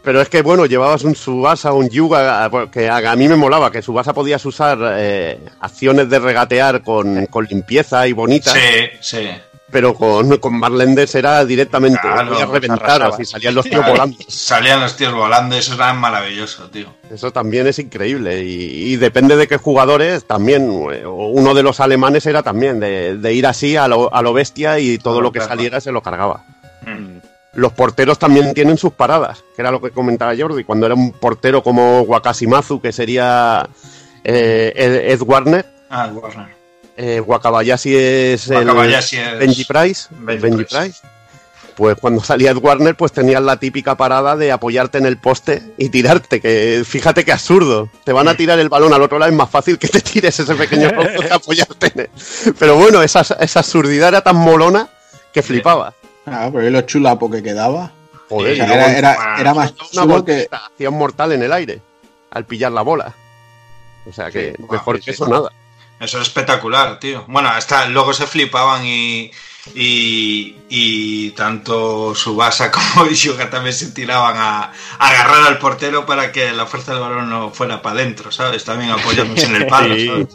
Pero 0.04 0.20
es 0.20 0.28
que, 0.28 0.42
bueno, 0.42 0.66
llevabas 0.66 1.02
un 1.04 1.16
Subasa, 1.16 1.72
un 1.72 1.88
Yuga, 1.88 2.50
que 2.70 2.88
a, 2.90 2.98
a 2.98 3.16
mí 3.16 3.26
me 3.26 3.36
molaba, 3.36 3.70
que 3.70 3.80
Subasa 3.80 4.12
podías 4.12 4.44
usar 4.44 4.78
eh, 4.98 5.40
acciones 5.60 6.10
de 6.10 6.18
regatear 6.18 6.82
con, 6.82 7.24
con 7.26 7.46
limpieza 7.46 8.06
y 8.06 8.12
bonita, 8.12 8.52
Sí, 8.52 8.58
sí. 9.00 9.28
pero 9.70 9.94
con, 9.94 10.36
con 10.36 10.58
Marlenders 10.58 11.14
era 11.14 11.42
directamente, 11.46 11.98
Claro, 12.02 12.32
podías 12.32 12.48
reventar, 12.50 13.02
así 13.02 13.24
salían 13.24 13.54
los 13.54 13.64
tíos 13.64 13.76
Claro, 13.78 13.92
volando. 13.92 14.18
Salían 14.28 14.80
los 14.80 14.94
tíos 14.94 15.14
volando, 15.14 15.56
eso 15.56 15.72
era 15.74 15.94
maravilloso, 15.94 16.68
tío. 16.68 16.88
Eso 17.10 17.32
también 17.32 17.66
es 17.66 17.78
increíble. 17.78 18.44
Y, 18.44 18.92
y 18.92 18.96
depende 18.96 19.36
de 19.36 19.48
qué 19.48 19.56
jugadores, 19.56 20.26
también, 20.26 20.68
uno 20.68 21.54
de 21.54 21.62
los 21.62 21.80
alemanes 21.80 22.26
era 22.26 22.42
también 22.42 22.78
de, 22.78 23.16
de 23.16 23.32
ir 23.32 23.46
así 23.46 23.76
a 23.78 23.88
lo, 23.88 24.14
a 24.14 24.20
lo 24.20 24.34
bestia 24.34 24.78
y 24.78 24.98
todo 24.98 25.22
lo 25.22 25.32
que 25.32 25.40
saliera 25.40 25.80
se 25.80 25.92
lo 25.92 26.02
cargaba. 26.02 26.44
Mm. 26.82 27.13
Los 27.56 27.72
porteros 27.72 28.18
también 28.18 28.52
tienen 28.54 28.76
sus 28.78 28.92
paradas, 28.92 29.44
que 29.54 29.62
era 29.62 29.70
lo 29.70 29.80
que 29.80 29.90
comentaba 29.90 30.34
Jordi. 30.36 30.64
Cuando 30.64 30.86
era 30.86 30.94
un 30.94 31.12
portero 31.12 31.62
como 31.62 32.00
Wakashimazu, 32.02 32.80
que 32.80 32.92
sería 32.92 33.68
eh, 34.24 34.72
Ed, 34.74 35.12
Ed 35.12 35.22
Warner, 35.22 35.64
Ah, 35.90 36.10
Warner. 36.12 36.48
eh, 36.96 37.20
Wakabayashi 37.20 37.94
es 37.96 38.48
el 38.50 38.66
Wakabayashi 38.68 39.16
es- 39.18 39.38
Benji 39.38 39.64
Price, 39.64 40.08
Benji 40.10 40.42
Benji 40.42 40.64
Price. 40.64 40.76
Price. 40.78 41.00
Pues 41.76 41.96
cuando 42.00 42.22
salía 42.22 42.52
Ed 42.52 42.58
Warner, 42.58 42.94
pues 42.96 43.10
tenías 43.12 43.42
la 43.42 43.56
típica 43.58 43.96
parada 43.96 44.36
de 44.36 44.52
apoyarte 44.52 44.98
en 44.98 45.06
el 45.06 45.16
poste 45.18 45.60
y 45.76 45.88
tirarte, 45.88 46.40
que 46.40 46.82
fíjate 46.86 47.24
qué 47.24 47.32
absurdo. 47.32 47.88
Te 48.04 48.12
van 48.12 48.28
a 48.28 48.36
tirar 48.36 48.58
el 48.60 48.68
balón 48.68 48.92
al 48.94 49.02
otro 49.02 49.18
lado, 49.18 49.30
es 49.30 49.36
más 49.36 49.50
fácil 49.50 49.76
que 49.78 49.88
te 49.88 50.00
tires 50.00 50.38
ese 50.38 50.54
pequeño 50.54 50.88
trozo 50.92 51.20
que 51.20 51.32
apoyarte 51.32 51.92
en 51.94 52.00
él. 52.02 52.10
Pero 52.58 52.76
bueno, 52.76 53.02
esa, 53.02 53.20
esa 53.40 53.58
absurdidad 53.60 54.08
era 54.10 54.20
tan 54.20 54.36
molona 54.36 54.88
que 55.32 55.42
flipaba. 55.42 55.92
Ah, 56.26 56.48
pero 56.52 56.66
es 56.66 56.72
lo 56.72 56.80
chulapo 56.82 57.30
que 57.30 57.42
quedaba. 57.42 57.92
Joder, 58.28 58.52
O 58.52 58.56
sea, 58.56 58.64
y 58.64 58.68
luego 58.68 58.82
era, 58.82 58.98
era, 58.98 59.40
era 59.40 59.54
más 59.54 59.72
una 59.72 59.88
chulo 59.90 60.24
que. 60.24 60.46
voltereta, 60.46 60.62
hacía 60.74 60.90
un 60.90 60.98
mortal 60.98 61.32
en 61.32 61.42
el 61.42 61.52
aire 61.52 61.80
al 62.30 62.44
pillar 62.46 62.72
la 62.72 62.82
bola. 62.82 63.14
O 64.06 64.12
sea 64.12 64.30
que 64.30 64.54
Sí, 64.56 64.62
mejor 64.70 64.96
que 65.00 65.02
sí, 65.02 65.10
eso 65.10 65.26
sí. 65.26 65.30
nada. 65.30 65.52
Eso 66.00 66.18
es 66.20 66.26
espectacular, 66.28 66.98
tío. 66.98 67.24
Bueno, 67.28 67.48
hasta 67.50 67.86
luego 67.86 68.12
se 68.12 68.26
flipaban 68.26 68.84
y, 68.84 69.30
y, 69.74 70.56
y 70.68 71.30
tanto 71.30 72.14
Subasa 72.14 72.70
como 72.72 73.06
Yuga 73.08 73.48
también 73.50 73.74
se 73.74 73.92
tiraban 73.92 74.36
a, 74.36 74.72
a 74.98 75.08
agarrar 75.08 75.46
al 75.46 75.58
portero 75.58 76.04
para 76.04 76.32
que 76.32 76.52
la 76.52 76.66
fuerza 76.66 76.92
del 76.92 77.00
balón 77.00 77.30
no 77.30 77.50
fuera 77.50 77.80
para 77.80 77.96
adentro, 78.00 78.32
¿sabes? 78.32 78.64
También 78.64 78.90
apoyándose 78.90 79.46
en 79.46 79.56
el 79.56 79.66
palo, 79.66 79.94
Sí. 79.96 80.06
¿sabes? 80.06 80.28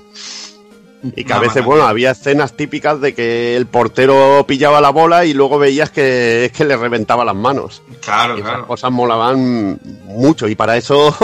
Y 1.15 1.23
que 1.23 1.33
a 1.33 1.39
veces, 1.39 1.63
bueno, 1.63 1.83
había 1.83 2.11
escenas 2.11 2.53
típicas 2.53 2.99
de 2.99 3.13
que 3.13 3.55
el 3.55 3.67
portero 3.67 4.43
pillaba 4.47 4.81
la 4.81 4.89
bola 4.89 5.25
y 5.25 5.33
luego 5.33 5.57
veías 5.57 5.89
que, 5.89 6.51
que 6.55 6.65
le 6.65 6.75
reventaba 6.75 7.23
las 7.23 7.35
manos. 7.35 7.81
Claro, 8.01 8.35
Y 8.35 8.41
esas 8.41 8.51
claro. 8.51 8.67
cosas 8.67 8.91
molaban 8.91 9.79
mucho 10.05 10.47
y 10.47 10.55
para 10.55 10.75
eso 10.75 11.15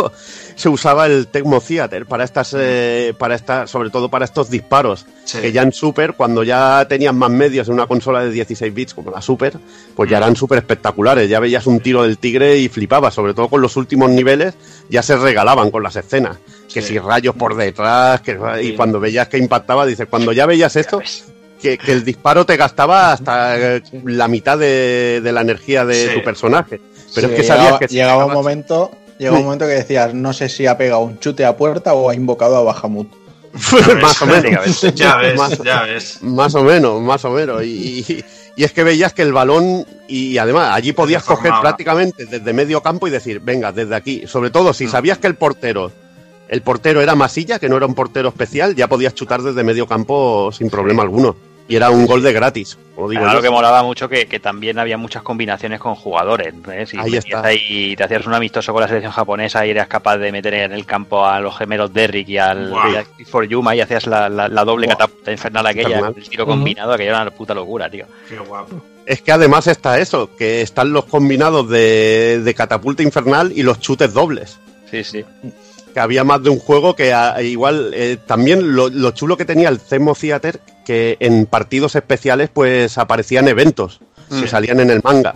se 0.56 0.70
usaba 0.70 1.06
el 1.06 1.28
Tecmo 1.28 1.60
Theater, 1.62 2.06
para 2.06 2.24
estas, 2.24 2.56
eh, 2.58 3.14
para 3.18 3.36
esta, 3.36 3.68
sobre 3.68 3.90
todo 3.90 4.10
para 4.10 4.26
estos 4.26 4.50
disparos. 4.50 5.06
Sí. 5.26 5.40
Que 5.40 5.52
ya 5.52 5.62
en 5.64 5.72
Super, 5.74 6.14
cuando 6.14 6.44
ya 6.44 6.86
tenían 6.88 7.18
más 7.18 7.30
medios 7.30 7.68
en 7.68 7.74
una 7.74 7.88
consola 7.88 8.24
de 8.24 8.32
16 8.32 8.74
bits 8.74 8.94
como 8.94 9.12
la 9.12 9.22
Super, 9.22 9.58
pues 9.96 10.08
Mm. 10.08 10.12
ya 10.12 10.18
eran 10.18 10.36
súper 10.36 10.60
espectaculares. 10.60 11.30
Ya 11.30 11.40
veías 11.40 11.68
un 11.68 11.80
tiro 11.82 12.04
del 12.04 12.18
tigre 12.18 12.58
y 12.58 12.70
flipabas, 12.70 13.14
sobre 13.14 13.34
todo 13.34 13.50
con 13.50 13.62
los 13.62 13.76
últimos 13.78 14.10
niveles, 14.10 14.54
ya 14.90 15.02
se 15.04 15.18
regalaban 15.18 15.72
con 15.72 15.84
las 15.84 15.96
escenas. 15.96 16.38
Que 16.74 16.82
Sí. 16.82 16.90
si 16.94 17.00
rayos 17.00 17.36
por 17.36 17.56
detrás, 17.56 18.22
que, 18.22 18.38
y 18.62 18.74
cuando 18.76 19.00
veías 19.00 19.28
que 19.28 19.38
impactaba, 19.38 19.86
dices, 19.86 20.08
cuando 20.10 20.32
ya 20.32 20.46
veías 20.46 20.76
esto, 20.76 21.02
que, 21.62 21.78
que 21.78 21.92
el 21.92 22.04
disparo 22.06 22.46
te 22.46 22.58
gastaba 22.58 23.12
hasta 23.14 23.56
la 24.06 24.28
mitad 24.28 24.58
de, 24.58 25.22
de 25.24 25.32
la 25.32 25.42
energía 25.42 25.86
de 25.86 26.08
Sí. 26.10 26.14
tu 26.16 26.24
personaje. 26.24 26.80
Pero 27.14 27.28
Sí, 27.28 27.34
es 27.34 27.38
que 27.40 27.42
llegaba, 27.44 27.62
sabías 27.64 27.80
que 27.80 27.88
si 27.88 27.96
llegaba 27.96 28.26
un 28.26 28.34
momento. 28.34 28.92
Llegaba 29.18 29.38
un 29.40 29.46
momento 29.46 29.66
que 29.66 29.74
decías, 29.74 30.14
no 30.14 30.34
sé 30.34 30.50
si 30.50 30.66
ha 30.68 30.78
pegado 30.78 31.02
un 31.02 31.20
chute 31.20 31.46
a 31.46 31.56
puerta 31.56 31.94
o 31.94 32.10
ha 32.10 32.16
invocado 32.16 32.58
a 32.58 32.64
Bahamut. 32.64 33.08
más 34.02 34.22
o 34.22 34.26
menos. 34.26 34.82
Ya 34.96 35.16
ves, 35.18 35.38
Más- 35.38 35.64
ya 35.64 35.84
ves. 35.84 36.22
Más 36.22 36.54
o 36.56 36.64
menos, 36.64 37.02
más 37.02 37.24
o 37.26 37.32
menos. 37.32 37.64
Y, 37.64 38.04
y- 38.08 38.26
y 38.58 38.64
es 38.64 38.72
que 38.72 38.84
veías 38.86 39.12
que 39.14 39.22
el 39.22 39.34
balón, 39.34 39.86
y 40.08 40.38
además 40.38 40.70
allí 40.74 40.94
podías 40.94 41.24
coger 41.24 41.52
prácticamente 41.62 42.26
desde 42.26 42.54
medio 42.54 42.82
campo 42.82 43.06
y 43.08 43.12
decir, 43.12 43.42
venga, 43.42 43.72
desde 43.74 43.96
aquí. 43.96 44.24
Sobre 44.28 44.50
todo 44.50 44.74
si 44.74 44.88
sabías 44.88 45.18
que 45.18 45.28
el 45.28 45.36
portero, 45.36 45.92
el 46.48 46.62
portero 46.62 47.02
era 47.02 47.16
masilla, 47.16 47.60
que 47.60 47.68
no 47.68 47.76
era 47.76 47.86
un 47.86 47.96
portero 47.96 48.30
especial, 48.30 48.74
ya 48.76 48.88
podías 48.88 49.14
chutar 49.14 49.42
desde 49.42 49.62
medio 49.64 49.88
campo 49.88 50.52
sin 50.54 50.70
problema 50.70 51.04
alguno. 51.04 51.36
Y 51.68 51.76
era 51.76 51.90
un 51.90 52.06
gol 52.06 52.22
de 52.22 52.32
gratis, 52.32 52.78
digo 52.96 53.08
Claro 53.10 53.34
yo. 53.40 53.42
que 53.42 53.50
molaba 53.50 53.82
mucho 53.82 54.08
que, 54.08 54.28
que 54.28 54.40
también 54.40 54.78
había 54.78 54.98
muchas 54.98 55.24
combinaciones 55.24 55.80
con 55.80 55.96
jugadores. 55.96 56.54
¿eh? 56.72 56.86
Si 56.86 56.96
Ahí 57.00 57.16
está. 57.16 57.44
ahí, 57.44 57.96
te 57.96 58.04
hacías 58.04 58.28
un 58.28 58.36
amistoso 58.36 58.72
con 58.72 58.82
la 58.84 58.88
selección 58.88 59.12
japonesa 59.12 59.66
y 59.66 59.72
eras 59.72 59.88
capaz 59.88 60.18
de 60.18 60.32
meter 60.32 60.54
en 60.54 60.72
el 60.74 60.86
campo 60.86 61.26
a 61.26 61.40
los 61.40 61.58
gemelos 61.58 61.92
Derrick 61.92 62.30
y 62.30 62.38
al 62.38 62.72
y 62.72 63.16
Clifford 63.16 63.48
Yuma 63.48 63.76
y 63.76 63.82
hacías 63.82 64.06
la, 64.06 64.30
la- 64.30 64.48
la 64.48 64.64
doble 64.64 64.88
catapulta 64.88 65.32
infernal 65.32 65.66
aquella, 65.66 65.88
Infernal. 65.90 66.14
el 66.16 66.30
tiro 66.30 66.46
combinado, 66.46 66.94
aquello 66.94 67.10
era 67.10 67.22
una 67.24 67.32
puta 67.32 67.56
locura, 67.56 67.90
tío. 67.90 68.06
Qué 68.30 68.38
guapo. 68.38 68.84
Es 69.08 69.24
que 69.24 69.32
además 69.32 69.66
está 69.66 69.98
eso, 70.00 70.36
que 70.38 70.62
están 70.62 70.94
los 70.94 71.06
combinados 71.06 71.68
de, 71.68 72.42
de 72.44 72.54
catapulta 72.54 73.02
infernal 73.02 73.52
y 73.56 73.64
los 73.64 73.80
chutes 73.80 74.14
dobles. 74.14 74.60
Sí, 74.92 75.04
sí. 75.04 75.26
Que 75.96 76.00
había 76.02 76.26
más 76.26 76.44
de 76.44 76.50
un 76.50 76.60
juego 76.60 76.94
que 76.96 77.14
a- 77.14 77.42
igual 77.42 77.92
eh, 77.96 78.18
también 78.28 78.76
lo, 78.76 78.90
lo 78.90 79.12
chulo 79.12 79.38
que 79.38 79.46
tenía 79.46 79.70
el 79.70 79.80
Cemo 79.80 80.14
Theater 80.14 80.60
que 80.86 81.16
en 81.22 81.46
partidos 81.48 81.96
especiales 81.96 82.50
pues 82.54 82.98
aparecían 82.98 83.48
eventos 83.48 84.02
que 84.30 84.48
salían 84.48 84.82
en 84.82 84.90
el 84.90 85.02
manga 85.02 85.36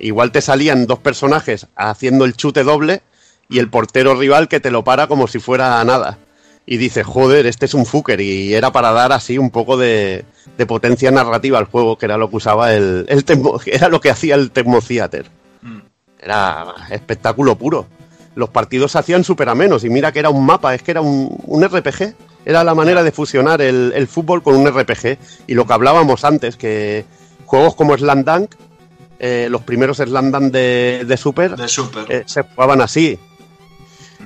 igual 0.00 0.32
te 0.32 0.40
salían 0.40 0.86
dos 0.88 0.98
personajes 0.98 1.68
haciendo 1.76 2.24
el 2.24 2.34
chute 2.34 2.64
doble 2.64 3.02
y 3.48 3.60
el 3.60 3.70
portero 3.70 4.14
rival 4.16 4.48
que 4.48 4.58
te 4.58 4.72
lo 4.72 4.82
para 4.82 5.06
como 5.06 5.28
si 5.28 5.38
fuera 5.38 5.82
nada 5.84 6.18
y 6.66 6.78
dices 6.78 7.06
joder 7.06 7.46
este 7.46 7.66
es 7.66 7.74
un 7.74 7.86
fucker 7.86 8.20
y 8.20 8.54
era 8.54 8.72
para 8.72 8.90
dar 8.90 9.12
así 9.12 9.38
un 9.38 9.50
poco 9.50 9.76
de, 9.76 10.24
de 10.58 10.66
potencia 10.66 11.12
narrativa 11.12 11.58
al 11.58 11.66
juego 11.66 11.96
que 11.96 12.06
era 12.06 12.16
lo 12.16 12.28
que 12.28 12.36
usaba 12.36 12.74
el, 12.74 13.06
el 13.08 13.24
Tecmo- 13.24 13.60
era 13.66 13.88
lo 13.88 14.00
que 14.00 14.10
hacía 14.10 14.34
el 14.34 14.50
Tecmo 14.50 14.80
Theater 14.82 15.26
Mm. 15.62 15.78
era 16.20 16.74
espectáculo 16.90 17.54
puro. 17.56 17.86
Los 18.34 18.48
partidos 18.48 18.92
se 18.92 18.98
hacían 18.98 19.24
súper 19.24 19.48
amenos 19.48 19.84
y 19.84 19.90
mira 19.90 20.10
que 20.12 20.18
era 20.20 20.30
un 20.30 20.44
mapa, 20.46 20.74
es 20.74 20.82
que 20.82 20.90
era 20.92 21.00
un, 21.02 21.28
un 21.46 21.64
RPG. 21.64 22.14
Era 22.44 22.64
la 22.64 22.74
manera 22.74 23.02
de 23.02 23.12
fusionar 23.12 23.60
el, 23.62 23.92
el 23.94 24.08
fútbol 24.08 24.42
con 24.42 24.56
un 24.56 24.66
RPG. 24.66 25.18
Y 25.46 25.54
lo 25.54 25.66
que 25.66 25.72
hablábamos 25.74 26.24
antes, 26.24 26.56
que 26.56 27.04
juegos 27.44 27.74
como 27.74 27.96
Slam 27.96 28.24
Dunk, 28.24 28.54
eh, 29.18 29.46
los 29.50 29.62
primeros 29.62 29.98
Slam 29.98 30.30
Dunk 30.32 30.50
de, 30.52 31.04
de 31.06 31.16
Super, 31.16 31.56
De 31.56 31.68
Super. 31.68 32.04
eh, 32.08 32.22
se 32.26 32.42
jugaban 32.42 32.80
así. 32.80 33.18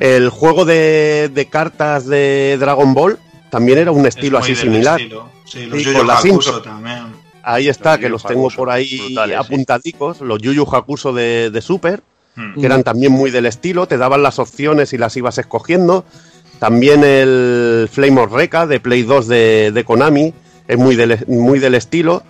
El 0.00 0.28
juego 0.30 0.64
de, 0.64 1.30
de 1.32 1.46
cartas 1.46 2.06
de 2.06 2.56
Dragon 2.60 2.94
Ball 2.94 3.18
también 3.50 3.78
era 3.78 3.90
un 3.92 4.06
Es 4.06 4.14
estilo 4.16 4.38
así 4.38 4.54
similar. 4.54 5.00
estilo. 5.00 5.30
Sí, 5.44 5.66
los 5.66 5.82
Sí, 6.22 6.28
intro. 6.28 6.62
también. 6.62 7.06
Ahí 7.42 7.68
está, 7.68 7.92
Los 7.92 8.00
que 8.00 8.08
los 8.08 8.22
tengo 8.24 8.48
por 8.50 8.70
ahí 8.70 8.98
brutales, 8.98 9.36
sí. 9.38 9.44
apuntadicos, 9.44 10.20
los 10.20 10.40
Yu 10.40 10.52
Yu 10.52 10.64
Hakusho 10.70 11.12
de, 11.12 11.50
de 11.50 11.60
Super 11.62 12.02
Mm. 12.36 12.60
que 12.60 12.66
eran 12.66 12.84
también 12.84 13.12
muy 13.12 13.30
del 13.30 13.46
estilo, 13.46 13.88
te 13.88 13.96
daban 13.96 14.22
las 14.22 14.38
opciones 14.38 14.92
y 14.92 14.98
las 14.98 15.16
ibas 15.16 15.38
escogiendo. 15.38 16.04
También 16.58 17.02
el 17.02 17.88
Flame 17.90 18.20
of 18.20 18.32
Reca 18.32 18.66
de 18.66 18.80
Play 18.80 19.02
2 19.02 19.26
de, 19.26 19.84
Konami 19.86 20.32
es 20.68 20.78
muy 20.78 20.96
del, 20.96 21.24
muy 21.26 21.58
del 21.58 21.74
estilo. 21.74 22.22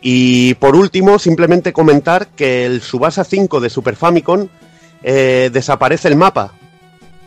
Y 0.00 0.54
por 0.54 0.76
último, 0.76 1.18
simplemente 1.18 1.72
comentar 1.72 2.28
que 2.28 2.66
el 2.66 2.82
Subasa 2.82 3.24
5 3.24 3.60
de 3.60 3.70
Super 3.70 3.96
Famicom 3.96 4.48
eh, 5.02 5.50
desaparece 5.52 6.08
el 6.08 6.16
mapa. 6.16 6.52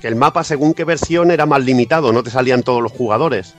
que 0.02 0.08
el 0.08 0.16
mapa, 0.16 0.44
según 0.44 0.76
qué 0.76 0.84
versión, 0.84 1.32
era 1.32 1.48
más 1.48 1.64
limitado, 1.64 2.14
no 2.14 2.22
te 2.22 2.30
salían 2.30 2.62
todos 2.62 2.84
los 2.84 2.92
jugadores. 2.92 3.56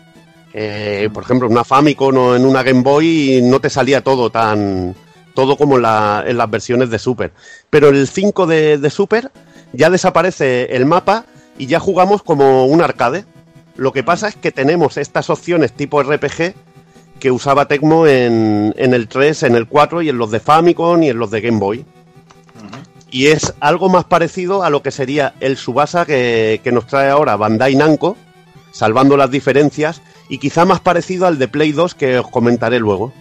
Eh, 0.55 1.09
por 1.13 1.25
ejemplo, 1.25 1.47
en 1.47 1.53
una 1.53 1.65
Famicom 1.65 2.17
o 2.17 2.37
en 2.37 2.45
una 2.45 2.63
Game 2.63 2.83
Boy 2.83 3.41
no 3.43 3.61
te 3.61 3.71
salía 3.71 4.03
todo 4.03 4.31
tan. 4.31 4.95
Todo 5.39 5.57
como 5.57 5.77
en, 5.77 5.83
la- 5.83 6.25
en 6.27 6.37
las 6.37 6.51
versiones 6.51 6.91
de 6.91 6.99
Super. 6.99 7.31
Pero 7.71 7.91
el 7.91 8.09
5 8.09 8.49
de, 8.49 8.77
de 8.77 8.91
Super 8.91 9.31
ya 9.73 9.89
desaparece 9.89 10.75
el 10.75 10.85
mapa 10.85 11.27
y 11.57 11.67
ya 11.67 11.79
jugamos 11.79 12.25
como 12.25 12.67
un 12.67 12.83
arcade. 12.83 13.25
Lo 13.77 13.93
que 13.93 14.03
pasa 14.03 14.27
es 14.27 14.35
que 14.35 14.51
tenemos 14.51 14.97
estas 14.97 15.31
opciones 15.31 15.73
tipo 15.75 16.03
RPG 16.03 16.55
que 17.21 17.31
usaba 17.31 17.69
Tecmo 17.69 18.09
en, 18.09 18.75
en 18.77 18.95
el 18.95 19.07
3, 19.07 19.45
en 19.45 19.55
el 19.55 19.69
4 19.69 20.03
y 20.03 20.09
en 20.09 20.19
los 20.19 20.33
de 20.33 20.41
Famicom 20.41 21.01
y 21.05 21.11
en 21.11 21.19
los 21.21 21.31
de 21.31 21.41
Game 21.41 21.61
Boy. 21.61 21.87
Y 23.13 23.29
es 23.29 23.55
algo 23.61 23.89
más 23.89 24.07
parecido 24.07 24.65
a 24.65 24.71
lo 24.71 24.83
que 24.83 24.91
sería 24.91 25.35
el 25.39 25.57
Subasa 25.57 26.05
que, 26.05 26.61
que 26.65 26.73
nos 26.73 26.89
trae 26.89 27.11
ahora 27.11 27.37
Bandai 27.37 27.77
Namco, 27.77 28.17
salvando 28.73 29.17
las 29.17 29.31
diferencias, 29.31 30.03
y 30.29 30.39
quizá 30.39 30.65
más 30.65 30.81
parecido 30.81 31.29
al 31.29 31.39
de 31.39 31.47
Play 31.47 31.71
2 31.71 31.95
que 31.95 32.19
os 32.19 32.29
comentaré 32.29 32.81
luego. 32.81 33.13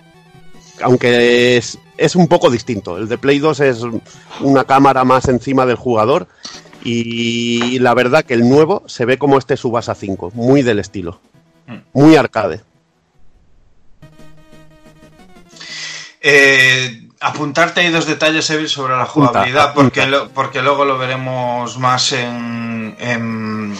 Aunque 0.81 1.57
es, 1.57 1.77
es 1.97 2.15
un 2.15 2.27
poco 2.27 2.49
distinto. 2.49 2.97
El 2.97 3.07
de 3.07 3.17
Play 3.17 3.39
2 3.39 3.59
es 3.61 3.81
una 4.41 4.63
cámara 4.63 5.03
más 5.03 5.27
encima 5.27 5.65
del 5.65 5.75
jugador 5.75 6.27
y 6.83 7.79
la 7.79 7.93
verdad 7.93 8.23
que 8.23 8.33
el 8.33 8.47
nuevo 8.47 8.83
se 8.87 9.05
ve 9.05 9.17
como 9.17 9.37
este 9.37 9.57
Subasa 9.57 9.95
5, 9.95 10.31
muy 10.33 10.61
del 10.61 10.79
estilo. 10.79 11.19
Muy 11.91 12.15
arcade. 12.15 12.61
Eh, 16.21 17.06
apuntarte 17.19 17.81
ahí 17.81 17.89
dos 17.89 18.05
detalles, 18.05 18.49
Evil, 18.49 18.69
sobre 18.69 18.95
la 18.95 19.05
jugabilidad, 19.05 19.73
porque, 19.73 20.05
lo- 20.07 20.29
porque 20.29 20.61
luego 20.61 20.85
lo 20.85 20.97
veremos 20.97 21.77
más 21.77 22.11
en, 22.11 22.95
en, 22.99 23.75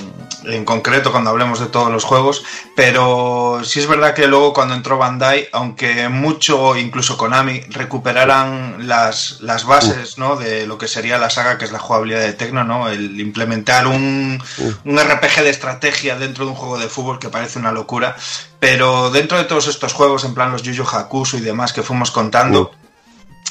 en 0.46 0.66
concreto 0.66 1.12
cuando 1.12 1.30
hablemos 1.30 1.60
de 1.60 1.68
todos 1.68 1.92
los 1.92 2.04
juegos. 2.04 2.44
Pero 2.76 3.62
sí 3.64 3.80
es 3.80 3.88
verdad 3.88 4.14
que 4.16 4.28
luego 4.28 4.54
cuando 4.54 4.74
entró 4.76 4.98
Bandai, 4.98 5.50
aunque 5.52 6.10
mucho, 6.10 6.76
incluso 6.78 7.18
Konami, 7.18 7.62
recuperaran 7.70 8.88
las, 8.88 9.42
las 9.42 9.66
bases 9.66 10.18
¿no? 10.18 10.36
de 10.36 10.66
lo 10.66 10.78
que 10.78 10.88
sería 10.88 11.18
la 11.18 11.30
saga, 11.30 11.58
que 11.58 11.66
es 11.66 11.72
la 11.72 11.80
jugabilidad 11.80 12.22
de 12.22 12.34
Tecno, 12.34 12.64
¿no? 12.64 12.88
el 12.90 13.20
implementar 13.20 13.88
un, 13.88 14.42
un 14.86 15.00
RPG 15.00 15.42
de 15.44 15.50
estrategia 15.50 16.16
dentro 16.18 16.46
de 16.46 16.52
un 16.52 16.58
juego 16.58 16.78
de 16.78 16.88
fútbol 16.88 17.20
que 17.20 17.30
parece 17.30 17.60
una 17.60 17.72
locura. 17.72 18.16
Pero 18.60 19.12
dentro 19.12 19.38
de 19.38 19.44
todos 19.44 19.68
estos 19.68 19.94
juegos, 19.94 20.24
en 20.24 20.34
plan 20.34 20.52
los 20.52 20.64
Yu 20.64 20.72
Yu 20.74 20.84
Hakusho 20.84 21.38
y 21.38 21.42
demás 21.42 21.74
que 21.74 21.84
fuimos 21.84 22.10
contando, 22.12 22.72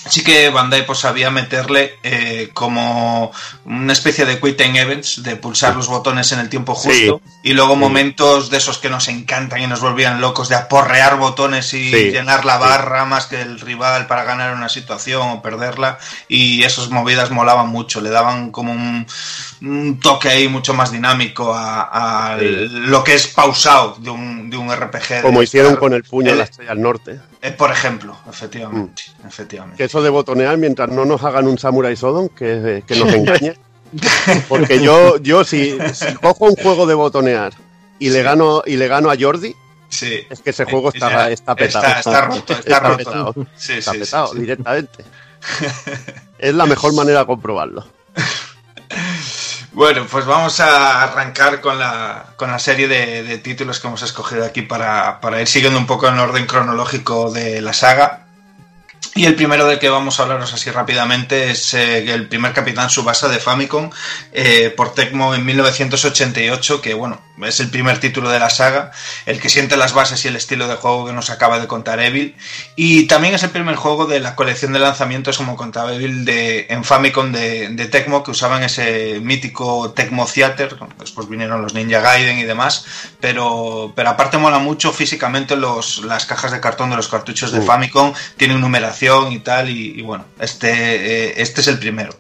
sí 0.09 0.23
que 0.25 0.49
Bandai 0.51 0.87
pues 0.87 0.99
sabía 1.01 1.31
meterle 1.31 1.99
eh, 2.03 2.51
como 2.55 3.33
una 3.65 3.93
especie 3.93 4.25
de 4.25 4.37
time 4.37 4.81
events, 4.81 5.23
de 5.23 5.37
pulsar 5.37 5.75
los 5.77 5.89
botones 5.89 6.33
en 6.33 6.39
el 6.41 6.49
tiempo 6.49 6.75
justo, 6.75 7.21
y 7.43 7.53
luego 7.53 7.77
momentos 7.77 8.51
de 8.51 8.57
esos 8.59 8.79
que 8.79 8.89
nos 8.91 9.09
encantan 9.09 9.61
y 9.61 9.67
nos 9.67 9.81
volvían 9.81 10.21
locos, 10.21 10.49
de 10.49 10.55
aporrear 10.57 11.17
botones 11.19 11.73
y 11.75 11.91
Sí. 11.91 12.11
llenar 12.11 12.45
la 12.45 12.55
Sí. 12.57 12.61
barra 12.61 13.05
más 13.05 13.27
que 13.27 13.41
el 13.41 13.61
rival 13.61 14.07
para 14.07 14.25
ganar 14.25 14.55
una 14.55 14.69
situación 14.69 15.29
o 15.29 15.43
perderla, 15.43 15.99
y 16.29 16.63
esas 16.63 16.89
movidas 16.91 17.31
molaban 17.31 17.69
mucho, 17.69 18.01
le 18.01 18.11
daban 18.11 18.51
como 18.51 18.73
un, 18.73 19.07
un 19.63 20.01
toque 20.01 20.29
ahí 20.29 20.49
mucho 20.49 20.75
más 20.75 20.93
dinámico 20.93 21.53
a, 21.55 22.33
a 22.33 22.37
lo 22.39 23.03
que 23.05 23.15
es 23.15 23.27
pausado 23.27 23.97
de 23.99 24.11
un, 24.11 24.49
de 24.51 24.57
un 24.57 24.71
RPG. 24.75 25.09
de 25.09 25.23
Como 25.23 25.43
hicieron 25.43 25.73
estar- 25.73 25.81
con 25.81 25.93
el 25.93 26.05
puño 26.05 26.31
de 26.33 26.39
la 26.39 26.45
estrella 26.45 26.71
del 26.73 26.83
norte. 26.83 27.21
Eh, 27.47 27.53
por 27.53 27.71
ejemplo, 27.71 28.17
efectivamente, 28.29 29.03
efectivamente. 29.27 29.77
Que 29.79 29.85
eso 29.85 30.03
de 30.03 30.11
botonear 30.11 30.57
mientras 30.59 30.89
no 30.91 31.05
nos 31.05 31.23
hagan 31.23 31.47
un 31.47 31.59
Samurai 31.59 31.97
Sodom, 31.97 32.29
que, 32.29 32.83
que 32.87 32.97
nos 32.97 33.13
engañe. 33.15 33.55
Porque 34.49 34.83
yo, 34.83 35.17
yo 35.19 35.45
si, 35.45 35.79
si 35.95 36.15
cojo 36.15 36.47
un 36.47 36.57
juego 36.57 36.87
de 36.87 36.95
botonear 36.95 37.53
y 37.99 38.11
le 38.11 38.23
gano 38.23 38.63
y 38.67 38.77
le 38.77 38.89
gano 38.89 39.11
a 39.11 39.17
Jordi, 39.19 39.55
Sí. 39.89 40.19
es 40.29 40.41
que 40.41 40.51
ese 40.51 40.65
juego 40.65 40.93
Ya, 40.93 41.31
está, 41.31 41.31
está 41.31 41.55
petado. 41.55 41.85
Está, 41.87 41.99
está 42.01 42.21
roto, 42.23 42.53
está, 42.59 42.81
roto. 42.81 42.97
petado. 42.97 43.35
Sí, 43.57 43.73
Está 43.75 43.93
petado 43.93 44.35
directamente. 44.35 45.05
es 46.39 46.55
la 46.55 46.67
mejor 46.67 46.93
manera 46.95 47.21
de 47.21 47.27
comprobarlo. 47.27 47.87
Bueno, 49.77 50.07
pues 50.11 50.25
vamos 50.25 50.59
a 50.61 51.03
arrancar 51.03 51.61
con 51.61 51.79
la, 51.79 52.33
con 52.37 52.51
la 52.51 52.59
serie 52.59 52.89
de, 52.89 53.37
títulos 53.37 53.79
que 53.79 53.87
hemos 53.87 54.01
escogido 54.01 54.43
aquí 54.43 54.63
para, 54.63 55.21
para 55.21 55.43
ir 55.43 55.47
siguiendo 55.49 55.79
un 55.79 55.87
poco 55.87 56.09
en 56.09 56.19
orden 56.19 56.47
cronológico 56.47 57.31
de 57.31 57.61
la 57.61 57.75
saga. 57.75 58.26
Y 59.17 59.25
el 59.25 59.35
primero 59.35 59.67
del 59.67 59.79
que 59.79 59.89
vamos 59.89 60.21
a 60.21 60.25
hablaros 60.25 60.53
así 60.53 60.71
rápidamente 60.71 61.51
es 61.51 61.73
eh, 61.73 62.13
el 62.13 62.29
primer 62.29 62.53
Capitán 62.53 62.91
Subasa 62.91 63.29
de 63.29 63.39
Famicom 63.39 63.89
eh, 64.31 64.69
por 64.77 64.93
Tecmo 64.93 65.35
en 65.35 65.43
1988, 65.43 66.83
que 66.83 66.93
bueno, 66.93 67.23
es 67.43 67.59
el 67.61 67.71
primer 67.71 67.99
título 67.99 68.29
de 68.29 68.39
la 68.39 68.51
saga, 68.51 68.91
el 69.25 69.41
que 69.41 69.49
siente 69.49 69.79
las 69.79 69.95
bases 69.95 70.23
y 70.27 70.29
el 70.29 70.37
estilo 70.37 70.69
de 70.69 70.77
juego 70.77 71.07
que 71.07 71.15
nos 71.15 71.31
acaba 71.31 71.59
de 71.59 71.67
contar 71.67 71.99
Evil. 71.99 72.37
Y 72.77 73.07
también 73.07 73.35
es 73.35 73.43
el 73.43 73.49
primer 73.49 73.77
juego 73.77 74.05
de 74.05 74.21
la 74.21 74.35
colección 74.35 74.75
de 74.75 74.81
lanzamientos, 74.81 75.39
como 75.39 75.57
contaba 75.57 75.95
Evil, 75.95 76.27
de, 76.27 76.67
en 76.69 76.85
Famicom 76.85 77.33
de, 77.33 77.71
de 77.71 77.87
Tecmo, 77.87 78.23
que 78.23 78.33
usaban 78.33 78.65
ese 78.65 79.19
mítico 79.23 79.93
Tecmo 79.93 80.27
Theater. 80.27 80.77
Después 80.99 81.27
vinieron 81.27 81.63
los 81.63 81.73
Ninja 81.73 82.01
Gaiden 82.01 82.39
y 82.39 82.45
demás, 82.45 82.85
pero, 83.19 83.95
pero 83.97 84.11
aparte 84.11 84.37
mola 84.37 84.59
mucho 84.59 84.93
físicamente 84.93 85.57
los, 85.57 86.05
las 86.05 86.27
cajas 86.27 86.53
de 86.53 86.61
cartón 86.61 86.91
de 86.91 86.97
los 86.97 87.09
cartuchos 87.09 87.51
de. 87.51 87.63
Famicom, 87.63 88.13
tienen 88.37 88.61
numeración 88.61 89.06
y 89.31 89.39
tal, 89.39 89.71
y, 89.71 90.03
bueno, 90.03 90.25
este, 90.39 90.71
eh, 90.71 91.35
este 91.37 91.61
es 91.61 91.69
el 91.69 91.79
primero. 91.79 92.15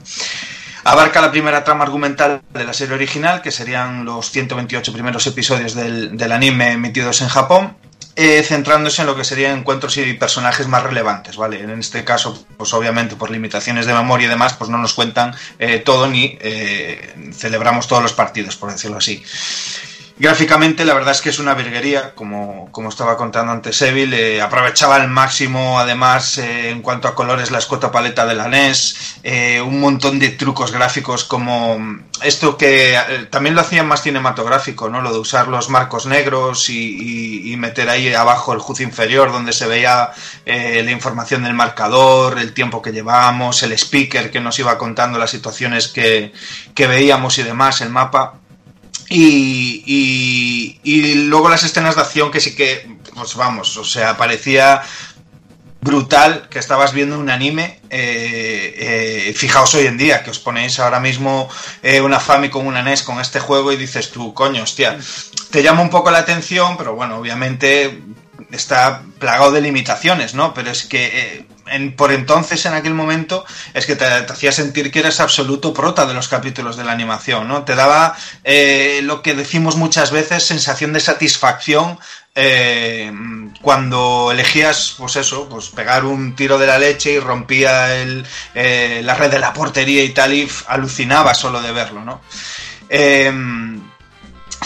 Abarca 0.84 1.20
la 1.20 1.32
primera 1.32 1.64
trama 1.64 1.84
argumental 1.84 2.42
de 2.52 2.64
la 2.64 2.72
serie 2.72 2.94
original, 2.94 3.42
que 3.42 3.50
serían 3.50 4.04
los 4.04 4.30
128 4.30 4.92
primeros 4.92 5.26
episodios 5.26 5.74
del, 5.74 6.32
anime 6.32 6.72
emitidos 6.72 7.22
en 7.22 7.28
Japón, 7.28 7.76
eh, 8.14 8.42
centrándose 8.44 9.02
en 9.02 9.08
lo 9.08 9.16
que 9.16 9.24
serían 9.24 9.58
encuentros 9.58 9.96
y 9.96 10.12
personajes 10.14 10.68
más 10.68 10.84
relevantes, 10.84 11.36
¿vale? 11.36 11.60
En 11.60 11.70
este 11.70 12.04
caso, 12.04 12.46
pues 12.56 12.72
obviamente 12.72 13.16
por 13.16 13.30
limitaciones 13.30 13.86
de 13.86 13.94
memoria 13.94 14.26
y 14.26 14.30
demás, 14.30 14.54
pues 14.54 14.70
no 14.70 14.78
nos 14.78 14.94
cuentan 14.94 15.34
eh, 15.58 15.80
todo 15.80 16.06
ni 16.06 16.38
celebramos 17.32 17.88
todos 17.88 18.02
los 18.02 18.12
partidos, 18.12 18.56
por 18.56 18.70
decirlo 18.70 18.98
así. 18.98 19.22
Gráficamente, 20.18 20.86
la 20.86 20.94
verdad 20.94 21.12
es 21.12 21.20
que 21.20 21.28
es 21.28 21.38
una 21.40 21.52
virguería, 21.52 22.14
como, 22.14 22.70
como 22.72 22.88
estaba 22.88 23.18
contando 23.18 23.52
antes 23.52 23.82
Evil. 23.82 24.14
eh, 24.14 24.40
aprovechaba 24.40 24.96
al 24.96 25.08
máximo, 25.08 25.78
además, 25.78 26.38
eh, 26.38 26.70
en 26.70 26.80
cuanto 26.80 27.06
a 27.06 27.14
colores, 27.14 27.50
la 27.50 27.58
escota 27.58 27.92
paleta 27.92 28.24
de 28.24 28.34
la 28.34 28.48
NES. 28.48 29.18
eh, 29.24 29.60
un 29.60 29.78
montón 29.78 30.18
de 30.18 30.30
trucos 30.30 30.72
gráficos, 30.72 31.24
como 31.24 31.76
esto 32.22 32.56
que 32.56 32.96
también 33.30 33.54
lo 33.54 33.60
hacían 33.60 33.86
más 33.88 34.02
cinematográfico, 34.04 34.88
¿no? 34.88 35.02
Lo 35.02 35.12
de 35.12 35.18
usar 35.18 35.48
los 35.48 35.68
marcos 35.68 36.06
negros 36.06 36.70
y, 36.70 36.96
y- 37.48 37.52
y 37.52 37.56
meter 37.58 37.90
ahí 37.90 38.14
abajo 38.14 38.54
el 38.54 38.60
HUD 38.60 38.80
inferior, 38.80 39.30
donde 39.32 39.52
se 39.52 39.66
veía 39.66 40.12
la 40.46 40.90
información 40.92 41.42
del 41.44 41.52
marcador, 41.52 42.38
el 42.38 42.54
tiempo 42.54 42.80
que 42.80 42.92
llevábamos, 42.92 43.62
el 43.62 43.72
speaker 43.72 44.30
que 44.30 44.40
nos 44.40 44.58
iba 44.58 44.78
contando 44.78 45.18
las 45.18 45.30
situaciones 45.30 45.88
que, 45.88 46.32
que 46.74 46.86
veíamos 46.86 47.36
y 47.38 47.42
demás, 47.42 47.82
el 47.82 47.90
mapa. 47.90 48.40
Y, 49.08 49.82
y- 49.86 50.80
y 50.82 51.14
luego 51.26 51.48
las 51.48 51.62
escenas 51.64 51.94
de 51.94 52.02
acción 52.02 52.30
que 52.30 52.40
sí 52.40 52.54
que, 52.56 52.96
pues 53.14 53.34
vamos, 53.36 53.76
o 53.76 53.84
sea, 53.84 54.16
parecía 54.16 54.82
brutal 55.80 56.48
que 56.50 56.58
estabas 56.58 56.92
viendo 56.92 57.18
un 57.18 57.30
anime. 57.30 57.80
eh, 57.90 58.74
eh, 59.28 59.34
fijaos 59.34 59.72
hoy 59.76 59.86
en 59.86 59.96
día 59.96 60.24
que 60.24 60.30
os 60.30 60.40
ponéis 60.40 60.80
ahora 60.80 60.98
mismo 60.98 61.48
eh, 61.82 62.00
una 62.00 62.18
Famicom, 62.18 62.66
una 62.66 62.82
NES 62.82 63.02
con 63.04 63.20
este 63.20 63.38
juego 63.38 63.70
y 63.72 63.76
dices 63.76 64.10
tú, 64.10 64.34
coño, 64.34 64.64
hostia, 64.64 64.98
te 65.50 65.62
llama 65.62 65.82
un 65.82 65.90
poco 65.90 66.10
la 66.10 66.18
atención, 66.18 66.76
pero 66.76 66.94
bueno, 66.96 67.16
obviamente 67.18 68.00
está 68.50 69.02
plagado 69.20 69.52
de 69.52 69.60
limitaciones, 69.60 70.34
¿no? 70.34 70.52
Pero 70.54 70.70
es 70.72 70.84
que 70.84 71.04
eh, 71.06 71.46
por 71.96 72.12
entonces, 72.12 72.64
en 72.66 72.74
aquel 72.74 72.94
momento, 72.94 73.44
es 73.74 73.86
que 73.86 73.96
te, 73.96 74.04
hacía 74.04 74.52
sentir 74.52 74.90
que 74.90 75.00
eras 75.00 75.20
absoluto 75.20 75.74
prota 75.74 76.06
de 76.06 76.14
los 76.14 76.28
capítulos 76.28 76.76
de 76.76 76.84
la 76.84 76.92
animación, 76.92 77.48
¿no? 77.48 77.64
Te 77.64 77.74
daba 77.74 78.16
eh, 78.44 79.00
lo 79.02 79.22
que 79.22 79.34
decimos 79.34 79.76
muchas 79.76 80.10
veces, 80.10 80.44
sensación 80.44 80.92
de 80.92 81.00
satisfacción 81.00 81.98
eh, 82.34 83.10
cuando 83.62 84.30
elegías, 84.30 84.94
pues 84.98 85.16
eso, 85.16 85.48
pues 85.48 85.70
pegar 85.70 86.04
un 86.04 86.36
tiro 86.36 86.58
de 86.58 86.66
la 86.66 86.78
leche 86.78 87.12
y 87.12 87.18
rompía 87.18 87.96
el, 87.96 88.26
eh, 88.54 89.00
la 89.02 89.14
red 89.14 89.30
de 89.30 89.38
la 89.38 89.54
portería 89.54 90.04
y 90.04 90.10
tal, 90.10 90.34
y 90.34 90.48
alucinaba 90.66 91.34
solo 91.34 91.62
de 91.62 91.72
verlo, 91.72 92.04
¿no? 92.04 92.20
Em, 92.88 93.75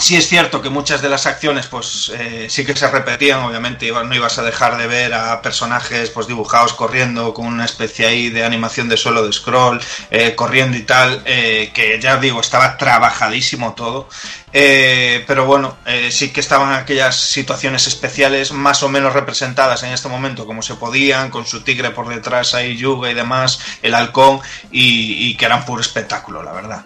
Sí 0.01 0.15
es 0.15 0.27
cierto 0.27 0.63
que 0.63 0.71
muchas 0.71 1.03
de 1.03 1.09
las 1.09 1.27
acciones 1.27 1.67
pues 1.67 2.11
eh, 2.17 2.47
sí 2.49 2.65
que 2.65 2.75
se 2.75 2.89
repetían, 2.89 3.43
obviamente 3.43 3.91
no 3.91 4.15
ibas 4.15 4.39
a 4.39 4.41
dejar 4.41 4.75
de 4.77 4.87
ver 4.87 5.13
a 5.13 5.43
personajes 5.43 6.09
pues 6.09 6.25
dibujados 6.25 6.73
corriendo 6.73 7.35
con 7.35 7.45
una 7.45 7.65
especie 7.65 8.07
ahí 8.07 8.29
de 8.31 8.43
animación 8.43 8.89
de 8.89 8.97
suelo 8.97 9.23
de 9.23 9.31
scroll, 9.31 9.79
eh, 10.09 10.33
corriendo 10.33 10.75
y 10.75 10.81
tal, 10.81 11.21
eh, 11.25 11.69
que 11.71 11.99
ya 12.01 12.17
digo, 12.17 12.41
estaba 12.41 12.77
trabajadísimo 12.77 13.75
todo, 13.75 14.09
Eh, 14.53 15.23
pero 15.27 15.45
bueno, 15.45 15.77
eh, 15.85 16.09
sí 16.11 16.31
que 16.31 16.41
estaban 16.41 16.73
aquellas 16.73 17.15
situaciones 17.15 17.87
especiales 17.87 18.51
más 18.51 18.83
o 18.83 18.89
menos 18.89 19.13
representadas 19.13 19.83
en 19.83 19.93
este 19.93 20.09
momento 20.09 20.45
como 20.45 20.61
se 20.61 20.75
podían, 20.75 21.29
con 21.29 21.45
su 21.45 21.61
tigre 21.61 21.91
por 21.91 22.09
detrás 22.09 22.53
ahí, 22.53 22.75
Yuga 22.75 23.09
y 23.09 23.13
demás, 23.13 23.59
el 23.81 23.93
halcón, 23.93 24.41
y, 24.71 25.35
que 25.35 25.45
eran 25.45 25.65
puro 25.65 25.81
espectáculo, 25.81 26.43
la 26.43 26.51
verdad. 26.51 26.83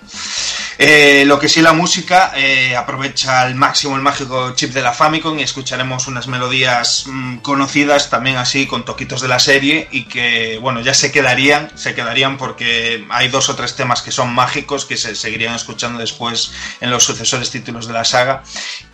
Eh, 0.78 1.24
lo 1.26 1.40
que 1.40 1.48
sí 1.48 1.62
la 1.62 1.72
música 1.72 2.34
aprovecha 2.78 3.42
al 3.42 3.56
máximo 3.56 3.96
el 3.96 4.02
mágico 4.02 4.54
chip 4.56 4.74
de 4.74 4.82
la 4.82 4.92
Famicom 4.92 5.40
y 5.40 5.44
escucharemos 5.44 6.08
unas 6.08 6.28
melodías 6.28 7.06
mm, 7.08 7.38
conocidas 7.38 8.10
también 8.10 8.36
así 8.36 8.68
con 8.68 8.84
toquitos 8.84 9.22
de 9.22 9.30
la 9.30 9.40
serie 9.40 9.88
y 9.92 10.04
que 10.04 10.60
bueno 10.62 10.82
ya 10.82 10.94
se 10.94 11.14
quedarían, 11.14 11.72
se 11.76 11.96
quedarían 11.96 12.38
porque 12.38 13.06
hay 13.10 13.30
dos 13.30 13.48
o 13.48 13.56
tres 13.56 13.76
temas 13.76 14.02
que 14.02 14.12
son 14.12 14.34
mágicos 14.34 14.84
que 14.84 14.98
se 14.98 15.16
seguirían 15.16 15.56
escuchando 15.56 15.98
después 15.98 16.52
en 16.82 16.92
los 16.92 17.06
sucesores 17.06 17.52
títulos 17.56 17.88
de 17.88 17.94
la 17.94 18.04
saga 18.04 18.44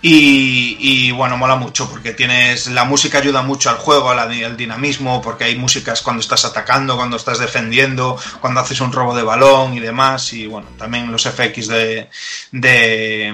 y, 0.01 1.11
bueno 1.11 1.37
mola 1.37 1.55
mucho 1.55 1.89
porque 1.89 2.13
tienes 2.13 2.67
la 2.67 2.85
música 2.85 3.17
ayuda 3.17 3.41
mucho 3.41 3.69
al 3.69 3.77
juego, 3.77 4.11
al, 4.11 4.19
al 4.19 4.57
dinamismo 4.57 5.21
porque 5.21 5.45
hay 5.45 5.55
músicas 5.55 6.01
cuando 6.01 6.21
estás 6.21 6.45
atacando, 6.45 6.95
cuando 6.95 7.17
estás 7.17 7.39
defendiendo, 7.39 8.17
cuando 8.39 8.59
haces 8.59 8.81
un 8.81 8.91
robo 8.91 9.15
de 9.15 9.23
balón 9.23 9.73
y 9.73 9.79
demás 9.79 10.33
y 10.33 10.45
bueno 10.45 10.67
también 10.77 11.11
los 11.11 11.23
FX 11.23 11.67
de, 11.67 12.09
de, 12.51 13.33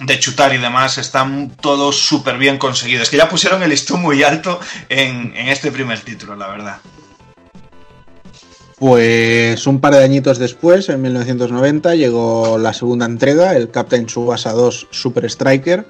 de 0.00 0.18
chutar 0.18 0.54
y 0.54 0.58
demás 0.58 0.98
están 0.98 1.50
todos 1.60 1.98
súper 1.98 2.38
bien 2.38 2.58
conseguidos. 2.58 3.10
Que 3.10 3.16
ya 3.16 3.28
pusieron 3.28 3.62
el 3.62 3.70
listón 3.70 4.00
muy 4.02 4.22
alto 4.22 4.60
en, 4.88 5.32
en, 5.36 5.48
este 5.48 5.72
primer 5.72 6.00
título, 6.00 6.36
la 6.36 6.48
verdad. 6.48 6.78
Pues 8.78 9.66
un 9.66 9.80
par 9.80 9.94
de 9.94 10.04
añitos 10.04 10.38
después, 10.38 10.88
en 10.88 11.02
1990, 11.02 11.96
llegó 11.96 12.58
la 12.58 12.72
segunda 12.72 13.06
entrega, 13.06 13.56
el 13.56 13.70
Captain 13.70 14.06
Tsubasa 14.06 14.52
2 14.52 14.88
Super 14.90 15.24
Striker. 15.24 15.84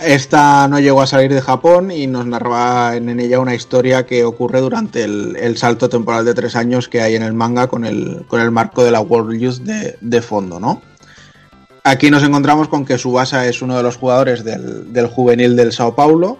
Esta 0.00 0.68
no 0.68 0.80
llegó 0.80 1.00
a 1.00 1.06
salir 1.06 1.32
de 1.32 1.40
Japón 1.40 1.90
y 1.90 2.06
nos 2.06 2.26
narraba 2.26 2.96
en 2.96 3.20
ella 3.20 3.40
una 3.40 3.54
historia 3.54 4.04
que 4.04 4.24
ocurre 4.24 4.60
durante 4.60 5.04
el, 5.04 5.36
el, 5.36 5.56
salto 5.56 5.88
temporal 5.88 6.24
de 6.24 6.34
tres 6.34 6.56
años 6.56 6.88
que 6.88 7.00
hay 7.00 7.14
en 7.14 7.22
el 7.22 7.32
manga 7.32 7.68
con 7.68 7.86
el, 7.86 8.26
con 8.26 8.40
el 8.40 8.50
marco 8.50 8.84
de 8.84 8.90
la 8.90 9.00
World 9.00 9.38
Youth 9.38 9.58
de, 9.60 9.96
de 10.00 10.20
fondo, 10.20 10.58
¿no? 10.60 10.82
Aquí 11.84 12.10
nos 12.10 12.24
encontramos 12.24 12.68
con 12.68 12.84
que 12.84 12.98
Subasa 12.98 13.46
es 13.46 13.62
uno 13.62 13.76
de 13.76 13.82
los 13.82 13.96
jugadores 13.96 14.42
del, 14.44 14.92
del 14.92 15.06
juvenil 15.06 15.54
del 15.54 15.72
Sao 15.72 15.94
Paulo 15.94 16.38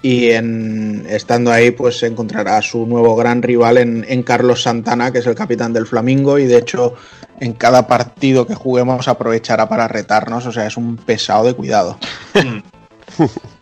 y 0.00 0.30
en, 0.30 1.06
estando 1.08 1.50
ahí 1.50 1.70
pues 1.72 2.02
encontrará 2.02 2.58
a 2.58 2.62
su 2.62 2.86
nuevo 2.86 3.16
gran 3.16 3.42
rival 3.42 3.78
en, 3.78 4.06
en, 4.08 4.22
Carlos 4.22 4.62
Santana, 4.62 5.10
que 5.10 5.18
es 5.18 5.26
el 5.26 5.34
capitán 5.34 5.72
del 5.72 5.86
Flamingo 5.86 6.38
y 6.38 6.46
de 6.46 6.58
hecho 6.58 6.94
en 7.40 7.52
cada 7.54 7.86
partido 7.86 8.46
que 8.46 8.54
juguemos 8.54 9.08
aprovechará 9.08 9.68
para 9.68 9.88
retarnos, 9.88 10.46
o 10.46 10.52
sea, 10.52 10.66
es 10.66 10.76
un 10.76 10.96
pesado 10.96 11.44
de 11.44 11.54
cuidado. 11.54 11.98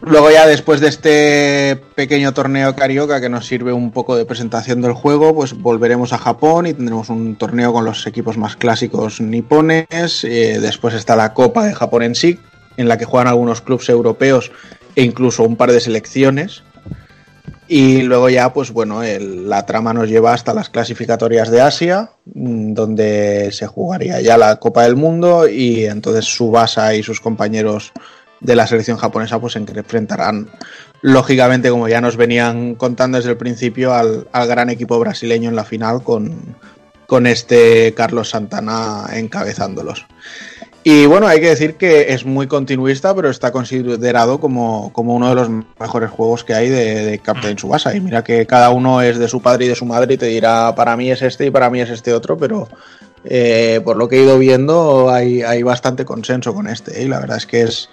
Luego 0.00 0.30
ya 0.30 0.46
después 0.46 0.80
de 0.80 0.88
este 0.88 1.76
pequeño 1.96 2.32
torneo 2.32 2.74
carioca 2.76 3.20
que 3.20 3.28
nos 3.28 3.46
sirve 3.46 3.72
un 3.72 3.90
poco 3.90 4.16
de 4.16 4.24
presentación 4.24 4.80
del 4.80 4.92
juego, 4.92 5.34
pues 5.34 5.54
volveremos 5.54 6.12
a 6.12 6.18
Japón 6.18 6.66
y 6.66 6.74
tendremos 6.74 7.10
un 7.10 7.34
torneo 7.36 7.72
con 7.72 7.84
los 7.84 8.06
equipos 8.06 8.38
más 8.38 8.54
clásicos 8.54 9.20
nipones. 9.20 10.22
Eh, 10.22 10.60
después 10.60 10.94
está 10.94 11.16
la 11.16 11.34
Copa 11.34 11.64
de 11.64 11.74
Japón 11.74 12.04
en 12.04 12.14
sí, 12.14 12.38
en 12.76 12.86
la 12.86 12.96
que 12.96 13.06
juegan 13.06 13.26
algunos 13.26 13.60
clubes 13.60 13.88
europeos 13.88 14.52
e 14.98 15.04
incluso 15.04 15.44
un 15.44 15.54
par 15.54 15.70
de 15.70 15.78
selecciones. 15.78 16.64
Y 17.68 18.02
luego 18.02 18.28
ya, 18.30 18.52
pues 18.52 18.72
bueno, 18.72 19.00
la 19.04 19.64
trama 19.64 19.94
nos 19.94 20.08
lleva 20.08 20.32
hasta 20.32 20.52
las 20.52 20.70
clasificatorias 20.70 21.52
de 21.52 21.60
Asia, 21.60 22.10
mm, 22.24 22.72
donde 22.72 23.50
se 23.52 23.68
jugaría 23.68 24.20
ya 24.20 24.36
la 24.36 24.56
Copa 24.56 24.82
del 24.82 24.96
Mundo 24.96 25.48
y 25.48 25.84
entonces 25.84 26.24
Subasa 26.24 26.96
y 26.96 27.04
sus 27.04 27.20
compañeros 27.20 27.92
de 28.40 28.56
la 28.56 28.66
selección 28.66 28.96
japonesa 28.96 29.40
pues 29.40 29.52
se 29.52 29.60
enfrentarán 29.60 30.50
lógicamente 31.02 31.70
como 31.70 31.88
ya 31.88 32.00
nos 32.00 32.16
venían 32.16 32.74
contando 32.74 33.18
desde 33.18 33.30
el 33.30 33.36
principio 33.36 33.94
al, 33.94 34.26
al 34.32 34.48
gran 34.48 34.68
equipo 34.68 34.98
brasileño 34.98 35.48
en 35.48 35.56
la 35.56 35.64
final 35.64 36.02
con, 36.02 36.56
con, 37.06 37.26
este 37.28 37.94
Carlos 37.94 38.30
Santana 38.30 39.06
encabezándolos. 39.12 40.06
Y 40.90 41.04
bueno, 41.04 41.26
hay 41.26 41.38
que 41.38 41.50
decir 41.50 41.74
que 41.74 42.14
es 42.14 42.24
muy 42.24 42.46
continuista, 42.46 43.14
pero 43.14 43.28
está 43.28 43.52
considerado 43.52 44.40
como, 44.40 44.90
como 44.94 45.14
uno 45.14 45.28
de 45.28 45.34
los 45.34 45.50
mejores 45.78 46.08
juegos 46.08 46.44
que 46.44 46.54
hay 46.54 46.70
de, 46.70 47.04
de 47.04 47.18
Captain 47.18 47.56
Tsubasa. 47.56 47.94
Y 47.94 48.00
mira 48.00 48.24
que 48.24 48.46
cada 48.46 48.70
uno 48.70 49.02
es 49.02 49.18
de 49.18 49.28
su 49.28 49.42
padre 49.42 49.66
y 49.66 49.68
de 49.68 49.74
su 49.74 49.84
madre 49.84 50.14
y 50.14 50.16
te 50.16 50.24
dirá, 50.24 50.74
para 50.74 50.96
mí 50.96 51.10
es 51.10 51.20
este 51.20 51.44
y 51.44 51.50
para 51.50 51.68
mí 51.68 51.82
es 51.82 51.90
este 51.90 52.14
otro, 52.14 52.38
pero 52.38 52.68
eh, 53.22 53.82
por 53.84 53.98
lo 53.98 54.08
que 54.08 54.16
he 54.16 54.22
ido 54.22 54.38
viendo 54.38 55.10
hay, 55.10 55.42
hay 55.42 55.62
bastante 55.62 56.06
consenso 56.06 56.54
con 56.54 56.66
este. 56.66 57.02
Y 57.02 57.04
¿eh? 57.04 57.08
la 57.10 57.20
verdad 57.20 57.36
es 57.36 57.44
que 57.44 57.60
es, 57.64 57.90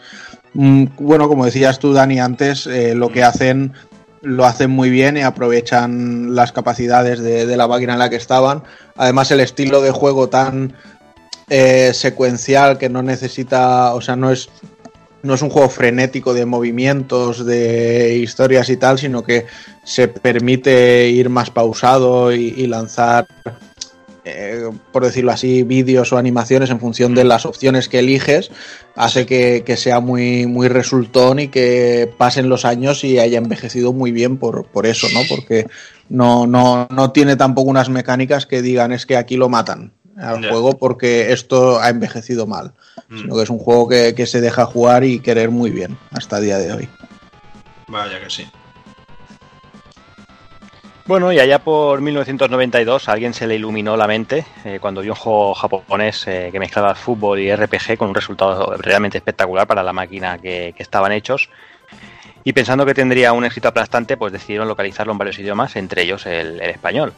mm, 0.54 0.86
bueno, 0.98 1.28
como 1.28 1.44
decías 1.44 1.80
tú, 1.80 1.92
Dani, 1.92 2.22
antes, 2.22 2.66
eh, 2.66 2.96
lo 2.96 3.10
que 3.10 3.24
hacen 3.24 3.74
lo 4.22 4.46
hacen 4.46 4.72
muy 4.72 4.90
bien 4.90 5.18
y 5.18 5.22
aprovechan 5.22 6.34
las 6.34 6.52
capacidades 6.54 7.20
de, 7.20 7.46
de, 7.46 7.58
la 7.58 7.68
máquina 7.68 7.94
en 7.94 8.00
la 8.00 8.10
que 8.10 8.16
estaban. 8.16 8.64
Además, 8.96 9.30
el 9.30 9.40
estilo 9.40 9.82
de 9.82 9.92
juego 9.92 10.30
tan 10.30 10.74
eh, 11.50 11.92
secuencial 11.94 12.78
que 12.78 12.90
no 12.90 13.02
necesita, 13.02 13.94
o 13.94 14.02
sea, 14.02 14.16
no 14.16 14.32
es 14.32 14.50
no 15.24 15.34
es 15.34 15.42
un 15.42 15.50
juego 15.50 15.70
frenético 15.70 16.36
de 16.36 16.46
movimientos, 16.46 17.48
de 17.48 18.16
historias 18.16 18.70
y 18.70 18.78
tal, 18.78 19.00
sino 19.00 19.24
que 19.24 19.48
se 19.84 20.08
permite 20.08 21.10
ir 21.10 21.30
más 21.30 21.50
pausado 21.50 22.32
y, 22.32 22.54
y 22.56 22.68
lanzar 22.68 23.26
eh, 24.28 24.72
por 24.92 25.06
decirlo 25.06 25.32
así, 25.32 25.62
vídeos 25.62 26.12
o 26.12 26.18
animaciones 26.18 26.72
en 26.72 26.80
función 26.80 27.14
de 27.14 27.24
las 27.24 27.46
opciones 27.46 27.88
que 27.88 28.00
eliges, 28.00 28.50
hace 28.96 29.28
que, 29.28 29.62
que, 29.64 29.78
sea 29.78 30.00
muy, 30.00 30.48
muy 30.48 30.68
resultón 30.68 31.38
y 31.38 31.50
que 31.50 32.12
pasen 32.18 32.50
los 32.50 32.66
años 32.66 33.04
y 33.04 33.20
haya 33.20 33.38
envejecido 33.38 33.94
muy 33.94 34.12
bien 34.12 34.38
por, 34.38 34.66
por 34.66 34.88
eso, 34.88 35.08
¿no? 35.14 35.20
Porque 35.30 35.68
no, 36.10 36.48
no, 36.48 36.88
no 36.90 37.12
tiene 37.12 37.36
tampoco 37.36 37.70
unas 37.70 37.90
mecánicas 37.90 38.48
que 38.48 38.64
digan 38.64 38.94
es 38.94 39.06
que 39.06 39.16
aquí 39.16 39.38
lo 39.38 39.48
matan 39.48 39.92
al 40.18 40.42
yeah. 40.42 40.50
juego 40.50 40.78
porque 40.78 41.32
esto 41.34 41.80
ha 41.80 41.90
envejecido 41.90 42.48
mal, 42.48 42.74
mm. 43.10 43.20
sino 43.20 43.36
que 43.36 43.44
es 43.44 43.50
un 43.50 43.60
juego 43.60 43.88
que, 43.88 44.14
que 44.16 44.26
se 44.26 44.42
deja 44.42 44.66
jugar 44.66 45.04
y 45.04 45.20
querer 45.20 45.50
muy 45.50 45.72
bien 45.72 45.98
hasta 46.12 46.38
el 46.38 46.46
día 46.46 46.58
de 46.58 46.74
hoy. 46.74 46.90
Vaya 47.88 48.20
que 48.22 48.30
sí. 48.30 48.48
Bueno, 51.08 51.32
y 51.32 51.40
allá 51.40 51.60
por 51.60 52.02
1992 52.02 53.08
a 53.08 53.12
alguien 53.12 53.36
se 53.36 53.46
le 53.46 53.56
iluminó 53.56 53.96
la 53.96 54.08
mente 54.08 54.44
eh, 54.64 54.80
cuando 54.82 55.02
vio 55.02 55.12
un 55.12 55.18
juego 55.18 55.54
japonés 55.54 56.26
eh, 56.26 56.50
que 56.52 56.58
mezclaba 56.58 56.96
fútbol 56.96 57.40
y 57.40 57.56
RPG 57.56 57.96
con 57.96 58.10
un 58.10 58.16
resultado 58.16 58.76
realmente 58.78 59.20
espectacular 59.20 59.68
para 59.68 59.84
la 59.84 59.94
máquina 59.94 60.40
que, 60.40 60.74
que, 60.76 60.82
estaban 60.82 61.12
hechos. 61.12 61.50
Y 62.44 62.54
pensando 62.54 62.88
que 62.88 62.96
tendría 62.96 63.34
un 63.34 63.46
éxito 63.46 63.68
aplastante, 63.68 64.18
pues 64.18 64.34
decidieron 64.34 64.68
localizarlo 64.68 65.12
en 65.12 65.20
varios 65.20 65.38
idiomas, 65.38 65.76
entre 65.76 66.02
ellos 66.02 66.26
el, 66.26 66.60
el 66.60 66.72
español. 66.72 67.14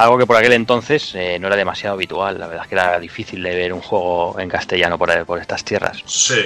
Algo 0.00 0.16
que 0.16 0.24
por 0.24 0.36
aquel 0.36 0.54
entonces 0.54 1.14
eh, 1.14 1.38
no 1.38 1.48
era 1.48 1.56
demasiado 1.56 1.92
habitual, 1.92 2.38
la 2.40 2.46
verdad 2.46 2.64
es 2.64 2.68
que 2.70 2.74
era 2.74 2.98
difícil 2.98 3.42
de 3.42 3.54
ver 3.54 3.70
un 3.70 3.82
juego 3.82 4.40
en 4.40 4.48
castellano 4.48 4.96
por, 4.96 5.26
por 5.26 5.38
estas 5.38 5.62
tierras. 5.62 6.02
Sí. 6.06 6.40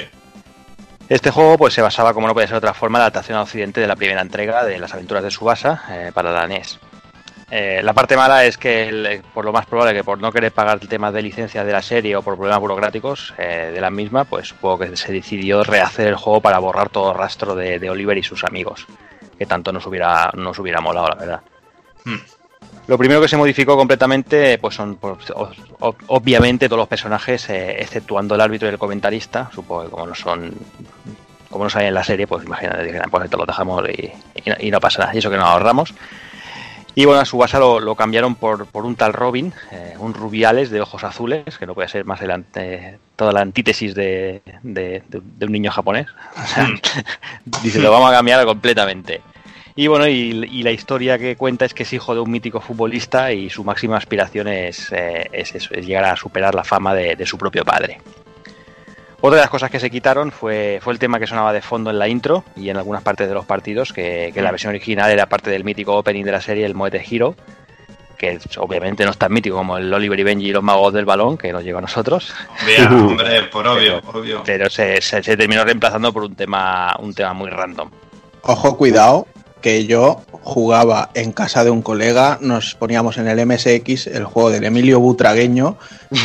Este 1.08 1.30
juego 1.30 1.56
pues, 1.56 1.72
se 1.72 1.80
basaba, 1.80 2.12
como 2.14 2.26
no 2.26 2.34
puede 2.34 2.48
ser 2.48 2.54
de 2.54 2.58
otra 2.58 2.74
forma, 2.74 2.98
en 2.98 3.02
la 3.02 3.04
adaptación 3.04 3.38
a 3.38 3.42
occidente 3.42 3.80
de 3.80 3.86
la 3.86 3.94
primera 3.94 4.22
entrega 4.22 4.64
de 4.64 4.80
las 4.80 4.92
aventuras 4.92 5.22
de 5.22 5.30
Subasa 5.30 5.84
eh, 5.88 6.10
para 6.12 6.32
la 6.32 6.48
NES. 6.48 6.80
Eh, 7.48 7.80
la 7.84 7.92
parte 7.92 8.16
mala 8.16 8.44
es 8.44 8.58
que, 8.58 8.88
el, 8.88 9.22
por 9.32 9.44
lo 9.44 9.52
más 9.52 9.66
probable, 9.66 9.94
que 9.94 10.02
por 10.02 10.18
no 10.18 10.32
querer 10.32 10.50
pagar 10.50 10.80
el 10.82 10.88
tema 10.88 11.12
de 11.12 11.22
licencia 11.22 11.62
de 11.62 11.70
la 11.70 11.82
serie 11.82 12.16
o 12.16 12.22
por 12.22 12.34
problemas 12.34 12.58
burocráticos 12.58 13.34
eh, 13.38 13.70
de 13.72 13.80
la 13.80 13.90
misma, 13.90 14.24
pues 14.24 14.48
supongo 14.48 14.80
que 14.80 14.96
se 14.96 15.12
decidió 15.12 15.62
rehacer 15.62 16.08
el 16.08 16.16
juego 16.16 16.40
para 16.40 16.58
borrar 16.58 16.88
todo 16.88 17.14
rastro 17.14 17.54
de, 17.54 17.78
de 17.78 17.88
Oliver 17.88 18.18
y 18.18 18.24
sus 18.24 18.42
amigos, 18.42 18.84
que 19.38 19.46
tanto 19.46 19.70
nos 19.70 19.86
hubiera, 19.86 20.32
nos 20.34 20.58
hubiera 20.58 20.80
molado, 20.80 21.06
la 21.06 21.14
verdad. 21.14 21.40
Hmm. 22.04 22.33
Lo 22.86 22.98
primero 22.98 23.20
que 23.20 23.28
se 23.28 23.36
modificó 23.36 23.76
completamente, 23.76 24.58
pues 24.58 24.74
son 24.74 24.96
pues, 24.96 25.32
obviamente 26.06 26.68
todos 26.68 26.80
los 26.80 26.88
personajes, 26.88 27.48
eh, 27.48 27.76
exceptuando 27.80 28.34
el 28.34 28.40
árbitro 28.42 28.68
y 28.68 28.72
el 28.72 28.78
comentarista, 28.78 29.50
supongo 29.54 29.84
que 29.84 29.90
como 29.90 30.06
no 30.06 30.14
son, 30.14 30.52
como 31.48 31.64
no 31.64 31.70
salen 31.70 31.88
en 31.88 31.94
la 31.94 32.04
serie, 32.04 32.26
pues 32.26 32.44
imagínate, 32.44 33.00
pues 33.10 33.24
esto 33.24 33.36
lo 33.38 33.46
dejamos 33.46 33.84
y, 33.88 34.12
y, 34.44 34.50
no, 34.50 34.56
y, 34.58 34.70
no, 34.70 34.80
pasa 34.80 35.00
nada, 35.00 35.14
y 35.14 35.18
eso 35.18 35.30
que 35.30 35.36
nos 35.36 35.46
ahorramos. 35.46 35.94
Y 36.96 37.06
bueno, 37.06 37.22
a 37.22 37.24
su 37.24 37.38
base 37.38 37.58
lo, 37.58 37.80
lo 37.80 37.96
cambiaron 37.96 38.36
por, 38.36 38.66
por, 38.66 38.84
un 38.84 38.94
tal 38.94 39.14
Robin, 39.14 39.52
eh, 39.72 39.94
un 39.98 40.14
Rubiales 40.14 40.70
de 40.70 40.80
ojos 40.80 41.02
azules, 41.02 41.58
que 41.58 41.66
no 41.66 41.74
puede 41.74 41.88
ser 41.88 42.04
más 42.04 42.20
el, 42.20 42.44
eh, 42.54 42.98
toda 43.16 43.32
la 43.32 43.40
antítesis 43.40 43.94
de, 43.94 44.42
de, 44.62 45.02
de, 45.08 45.20
de, 45.20 45.46
un 45.46 45.52
niño 45.52 45.70
japonés. 45.72 46.06
O 46.36 46.46
sea, 46.46 46.68
dice, 47.62 47.80
lo 47.80 47.90
vamos 47.90 48.10
a 48.10 48.14
cambiar 48.14 48.44
completamente. 48.44 49.22
Y 49.76 49.88
bueno, 49.88 50.06
y, 50.06 50.48
y, 50.52 50.62
la 50.62 50.70
historia 50.70 51.18
que 51.18 51.36
cuenta 51.36 51.64
es 51.64 51.74
que 51.74 51.82
es 51.82 51.92
hijo 51.92 52.14
de 52.14 52.20
un 52.20 52.30
mítico 52.30 52.60
futbolista 52.60 53.32
y 53.32 53.50
su 53.50 53.64
máxima 53.64 53.96
aspiración 53.96 54.46
es, 54.46 54.92
eh, 54.92 55.28
es 55.32 55.52
eso, 55.52 55.74
es 55.74 55.84
llegar 55.84 56.04
a 56.04 56.16
superar 56.16 56.54
la 56.54 56.62
fama 56.62 56.94
de, 56.94 57.16
de, 57.16 57.26
su 57.26 57.36
propio 57.36 57.64
padre. 57.64 57.98
Otra 59.20 59.36
de 59.36 59.42
las 59.42 59.50
cosas 59.50 59.72
que 59.72 59.80
se 59.80 59.90
quitaron 59.90 60.30
fue, 60.30 60.78
fue 60.80 60.92
el 60.92 61.00
tema 61.00 61.18
que 61.18 61.26
sonaba 61.26 61.52
de 61.52 61.60
fondo 61.60 61.90
en 61.90 61.98
la 61.98 62.06
intro 62.06 62.44
y 62.54 62.68
en 62.68 62.76
algunas 62.76 63.02
partes 63.02 63.26
de 63.26 63.34
los 63.34 63.46
partidos, 63.46 63.92
que, 63.92 64.30
que 64.32 64.42
la 64.42 64.52
versión 64.52 64.70
original 64.70 65.10
era 65.10 65.26
parte 65.26 65.50
del 65.50 65.64
mítico 65.64 65.96
opening 65.96 66.24
de 66.24 66.32
la 66.32 66.40
serie, 66.40 66.64
el 66.66 66.74
Moete 66.74 67.02
Hero, 67.10 67.34
que 68.16 68.38
obviamente 68.58 69.04
no 69.04 69.10
es 69.10 69.18
tan 69.18 69.32
mítico 69.32 69.56
como 69.56 69.76
el 69.76 69.92
Oliver 69.92 70.20
y 70.20 70.22
Benji 70.22 70.48
y 70.50 70.52
los 70.52 70.62
magos 70.62 70.92
del 70.92 71.04
balón, 71.04 71.36
que 71.36 71.52
nos 71.52 71.64
llegó 71.64 71.78
a 71.78 71.80
nosotros. 71.80 72.32
Bien, 72.64 72.86
hombre, 72.92 73.42
por 73.44 73.66
obvio, 73.66 74.00
pero, 74.00 74.20
obvio. 74.20 74.42
Pero 74.44 74.70
se, 74.70 75.00
se, 75.00 75.20
se 75.20 75.36
terminó 75.36 75.64
reemplazando 75.64 76.12
por 76.12 76.22
un 76.22 76.36
tema, 76.36 76.94
un 77.00 77.12
tema 77.12 77.32
muy 77.32 77.50
random. 77.50 77.90
Ojo, 78.42 78.76
cuidado, 78.76 79.26
que 79.64 79.86
yo 79.86 80.20
jugaba 80.42 81.08
en 81.14 81.32
casa 81.32 81.64
de 81.64 81.70
un 81.70 81.80
colega, 81.80 82.36
nos 82.42 82.74
poníamos 82.74 83.16
en 83.16 83.28
el 83.28 83.46
MSX 83.46 84.08
el 84.08 84.24
juego 84.26 84.50
del 84.50 84.64
Emilio 84.64 85.00
Butragueño 85.00 85.78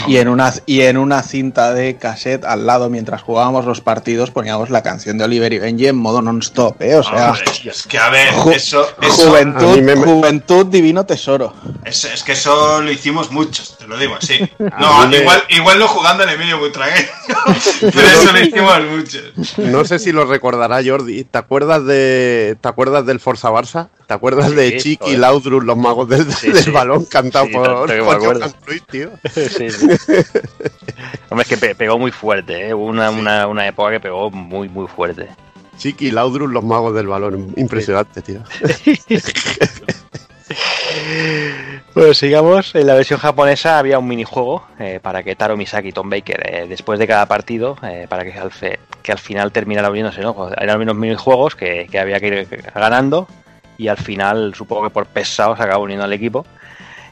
y 0.07 0.17
en 0.17 0.27
una 0.27 0.53
y 0.65 0.81
en 0.81 0.97
una 0.97 1.23
cinta 1.23 1.73
de 1.73 1.95
cassette 1.95 2.43
al 2.43 2.67
lado 2.67 2.89
mientras 2.89 3.21
jugábamos 3.21 3.63
los 3.65 3.79
partidos 3.79 4.29
poníamos 4.31 4.69
la 4.69 4.83
canción 4.83 5.17
de 5.17 5.23
Oliver 5.23 5.53
y 5.53 5.59
Benji 5.59 5.87
en 5.87 5.95
modo 5.95 6.21
non-stop, 6.21 6.81
¿eh? 6.81 6.97
O 6.97 7.03
sea, 7.03 7.29
Hombre, 7.31 7.45
es 7.63 7.87
que 7.87 7.97
a 7.97 8.09
ver, 8.09 8.27
ju- 8.33 8.51
eso, 8.53 8.85
eso, 9.01 9.29
juventud, 9.29 9.71
a 9.71 9.75
mí 9.77 9.81
me- 9.83 9.95
juventud 9.95 10.65
divino 10.65 11.05
tesoro. 11.05 11.53
es, 11.85 12.03
es 12.03 12.21
que 12.23 12.33
eso 12.33 12.81
lo 12.81 12.91
hicimos 12.91 13.31
muchos, 13.31 13.77
te 13.77 13.87
lo 13.87 13.97
digo 13.97 14.15
así. 14.21 14.37
No, 14.79 15.07
me- 15.07 15.17
igual, 15.19 15.43
igual 15.47 15.79
no 15.79 15.87
jugando 15.87 16.23
en 16.23 16.29
Emilio 16.31 16.59
Butragueño, 16.59 17.07
pero 17.79 18.01
eso 18.07 18.33
lo 18.33 18.39
hicimos 18.41 18.79
muchos. 18.91 19.57
No 19.57 19.85
sé 19.85 19.97
si 19.97 20.11
lo 20.11 20.25
recordará 20.25 20.81
Jordi. 20.85 21.23
¿Te 21.23 21.37
acuerdas 21.37 21.85
de 21.85 22.57
¿Te 22.59 22.67
acuerdas 22.67 23.05
del 23.05 23.21
Forza 23.29 23.49
Barça? 23.51 23.89
¿Te 24.07 24.13
acuerdas 24.15 24.49
Sí, 24.49 24.55
de 24.55 24.77
Chiqui 24.77 25.11
y. 25.11 25.17
Laudrup, 25.17 25.61
los 25.61 25.77
magos 25.77 26.09
del, 26.09 26.31
Sí, 26.33 26.49
del 26.51 26.63
sí. 26.63 26.71
balón, 26.71 27.05
cantado 27.05 27.47
por. 27.51 27.67
Johan 27.87 28.51
Cruyff, 28.65 28.83
tío? 28.89 29.11
Sí, 29.33 29.69
sí. 29.69 29.87
Hombre, 31.29 31.43
es 31.43 31.47
que 31.47 31.57
pe- 31.57 31.75
pegó 31.75 31.99
muy 31.99 32.11
fuerte, 32.11 32.69
¿eh? 32.69 32.73
Hubo 32.73 32.85
una, 32.85 33.11
una, 33.11 33.45
una 33.47 33.67
época 33.67 33.91
que 33.91 33.99
pegó 33.99 34.31
muy, 34.31 34.67
muy 34.67 34.87
fuerte. 34.87 35.27
Chiqui 35.77 36.07
y 36.07 36.11
Laudrup, 36.11 36.49
los 36.49 36.63
magos 36.63 36.95
del 36.95 37.05
balón. 37.07 37.53
Impresionante, 37.55 38.21
tío. 38.23 38.41
Bueno, 41.95 42.13
sigamos. 42.13 42.75
En 42.75 42.85
la 42.85 42.93
versión 42.93 43.19
japonesa 43.19 43.79
había 43.79 43.99
un 43.99 44.07
minijuego 44.07 44.65
eh, 44.79 44.99
para 45.01 45.23
que 45.23 45.35
Taro 45.35 45.57
Misaki 45.57 45.89
y 45.89 45.91
Tom 45.91 46.09
Baker, 46.09 46.41
eh, 46.45 46.65
después 46.67 46.99
de 46.99 47.07
cada 47.07 47.25
partido, 47.25 47.77
eh, 47.83 48.05
para 48.07 48.23
que 48.23 48.37
al, 48.37 48.51
que 49.01 49.11
al 49.11 49.17
final 49.17 49.51
terminara 49.51 49.89
uniéndose, 49.89 50.21
¿no? 50.21 50.49
Eran 50.55 50.81
unos 50.81 50.95
minijuegos 50.95 51.55
que, 51.55 51.87
que 51.89 51.99
había 51.99 52.19
que 52.19 52.27
ir 52.27 52.47
ganando 52.73 53.27
y 53.77 53.87
al 53.87 53.97
final, 53.97 54.53
supongo 54.55 54.83
que 54.83 54.89
por 54.91 55.07
pesado, 55.07 55.55
se 55.55 55.63
acaba 55.63 55.79
uniendo 55.79 56.05
al 56.05 56.13
equipo. 56.13 56.45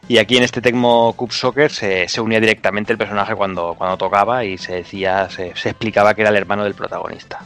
Y 0.08 0.20
aquí 0.20 0.38
en 0.38 0.44
este 0.44 0.62
Tecmo 0.62 1.14
Cup 1.18 1.34
Soccer 1.34 1.72
se, 1.72 2.08
se 2.08 2.22
unía 2.22 2.40
directamente 2.40 2.94
el 2.94 2.98
personaje 2.98 3.36
cuando, 3.36 3.74
cuando 3.76 3.98
tocaba 3.98 4.46
y 4.46 4.58
se 4.58 4.76
decía, 4.76 5.28
se 5.30 5.50
explicaba 5.50 6.14
que 6.14 6.22
era 6.22 6.30
el 6.30 6.38
hermano 6.38 6.64
del 6.64 6.76
protagonista. 6.76 7.42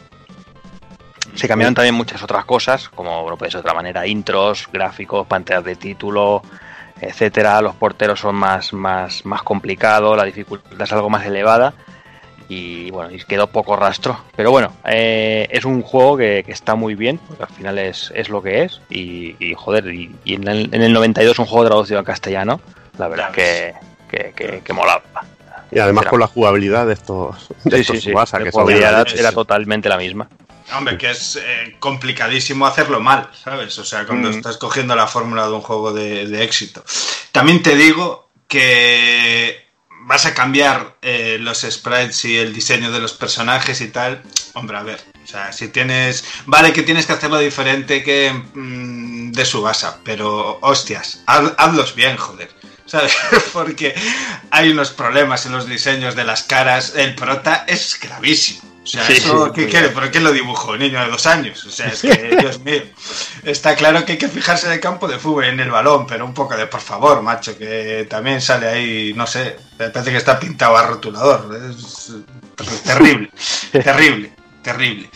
Se 1.35 1.47
cambiaron 1.47 1.73
también 1.73 1.95
muchas 1.95 2.21
otras 2.23 2.45
cosas, 2.45 2.89
como 2.89 3.29
no 3.29 3.37
puede 3.37 3.51
ser 3.51 3.61
de 3.61 3.69
otra 3.69 3.73
manera, 3.73 4.05
intros, 4.05 4.67
gráficos, 4.71 5.25
pantallas 5.27 5.63
de 5.63 5.75
título, 5.75 6.41
etcétera. 6.99 7.61
Los 7.61 7.75
porteros 7.75 8.19
son 8.19 8.35
más, 8.35 8.73
más, 8.73 9.25
más 9.25 9.41
complicados, 9.43 10.17
la 10.17 10.23
dificultad 10.25 10.81
es 10.81 10.91
algo 10.91 11.09
más 11.09 11.25
elevada 11.25 11.73
y 12.51 12.91
bueno, 12.91 13.11
y 13.11 13.17
quedó 13.19 13.47
poco 13.47 13.77
rastro. 13.77 14.19
Pero 14.35 14.51
bueno, 14.51 14.73
eh, 14.83 15.47
es 15.49 15.63
un 15.63 15.81
juego 15.81 16.17
que, 16.17 16.43
que 16.45 16.51
está 16.51 16.75
muy 16.75 16.95
bien, 16.95 17.17
porque 17.17 17.43
al 17.43 17.49
final 17.49 17.79
es, 17.79 18.11
es 18.13 18.27
lo 18.27 18.41
que 18.41 18.63
es 18.63 18.81
y, 18.89 19.35
y, 19.39 19.53
joder, 19.53 19.87
y, 19.87 20.13
y 20.25 20.35
en, 20.35 20.47
el, 20.49 20.69
en 20.73 20.81
el 20.81 20.91
92 20.91 21.39
un 21.39 21.45
juego 21.45 21.67
traducido 21.67 21.99
en 21.99 22.05
castellano, 22.05 22.59
la 22.97 23.07
verdad 23.07 23.29
es 23.29 23.35
que, 23.35 23.73
que, 24.09 24.33
que, 24.33 24.61
que 24.61 24.73
molaba. 24.73 25.01
Y 25.71 25.79
además 25.79 26.07
con 26.07 26.19
la 26.19 26.27
jugabilidad 26.27 26.85
de 26.85 26.93
estos, 26.93 27.47
de 27.63 27.77
Sí, 27.77 27.81
estos 27.81 27.95
sí, 27.95 28.01
sí. 28.01 28.09
Subasa, 28.11 28.37
La 28.39 28.43
que 28.43 28.51
jugabilidad 28.51 29.07
era 29.17 29.31
totalmente 29.31 29.87
la 29.87 29.97
misma. 29.97 30.27
Hombre, 30.75 30.97
que 30.97 31.09
es 31.11 31.37
eh, 31.41 31.75
complicadísimo 31.79 32.65
hacerlo 32.65 32.99
mal, 32.99 33.29
¿sabes? 33.43 33.77
O 33.79 33.85
sea, 33.85 34.05
cuando 34.05 34.29
Mm. 34.29 34.35
estás 34.35 34.57
cogiendo 34.57 34.95
la 34.95 35.07
fórmula 35.07 35.45
de 35.47 35.53
un 35.53 35.61
juego 35.61 35.91
de, 35.93 36.27
de 36.27 36.43
éxito. 36.43 36.83
También 37.31 37.61
te 37.61 37.75
digo 37.75 38.29
que 38.47 39.65
vas 40.03 40.25
a 40.25 40.33
cambiar 40.33 40.95
eh, 41.01 41.37
los 41.39 41.61
sprites 41.61 42.25
y 42.25 42.37
el 42.37 42.53
diseño 42.53 42.91
de 42.91 42.99
los 42.99 43.13
personajes 43.13 43.81
y 43.81 43.89
tal. 43.89 44.21
Hombre, 44.53 44.77
a 44.77 44.83
ver, 44.83 44.99
o 45.23 45.27
sea, 45.27 45.51
si 45.53 45.67
tienes... 45.69 46.23
Vale 46.45 46.73
que 46.73 46.83
tienes 46.83 47.05
que 47.05 47.13
hacerlo 47.13 47.37
diferente 47.39 48.03
que 48.03 48.31
mm, 48.53 49.31
de 49.31 49.45
Subasa, 49.45 49.99
pero 50.03 50.57
hostias, 50.61 51.21
haz- 51.27 51.53
hazlos 51.57 51.95
bien, 51.95 52.17
joder. 52.17 52.49
¿Sabes? 52.85 53.13
Porque 53.53 53.95
hay 54.49 54.71
unos 54.71 54.89
problemas 54.91 55.45
en 55.45 55.53
los 55.53 55.65
diseños 55.67 56.15
de 56.15 56.25
las 56.25 56.43
caras. 56.43 56.93
El 56.95 57.15
prota 57.15 57.63
es 57.67 57.97
gravísimo. 58.01 58.61
O 58.83 58.87
sea, 58.87 59.05
Sí, 59.05 59.13
eso, 59.13 59.45
sí, 59.47 59.51
¿qué 59.53 59.65
sí. 59.65 59.69
quiere? 59.69 59.89
¿Por 59.89 60.09
qué 60.09 60.19
lo 60.19 60.31
dibujó? 60.31 60.71
Un 60.71 60.79
niño 60.79 60.99
de 61.03 61.09
dos 61.09 61.27
años. 61.27 61.63
O 61.65 61.69
sea, 61.69 61.87
es 61.87 62.01
que, 62.01 62.35
Dios 62.39 62.59
mío. 62.61 62.81
Está 63.43 63.75
claro 63.75 64.03
que 64.05 64.13
hay 64.13 64.17
que 64.17 64.27
fijarse 64.27 64.67
en 64.67 64.73
el 64.73 64.79
campo 64.79 65.07
de 65.07 65.19
fútbol, 65.19 65.45
en 65.45 65.59
el 65.59 65.69
balón, 65.69 66.07
pero 66.07 66.25
un 66.25 66.33
poco 66.33 66.55
de 66.55 66.67
por 66.67 66.81
favor, 66.81 67.21
macho, 67.21 67.57
que 67.57 68.07
también 68.09 68.41
sale 68.41 68.67
ahí, 68.67 69.13
no 69.15 69.27
sé, 69.27 69.57
parece 69.77 70.11
que 70.11 70.17
está 70.17 70.39
pintado 70.39 70.77
a 70.77 70.87
rotulador. 70.87 71.59
Es 71.69 72.11
terrible, 72.83 73.29
terrible, 73.71 74.33
terrible. 74.63 75.09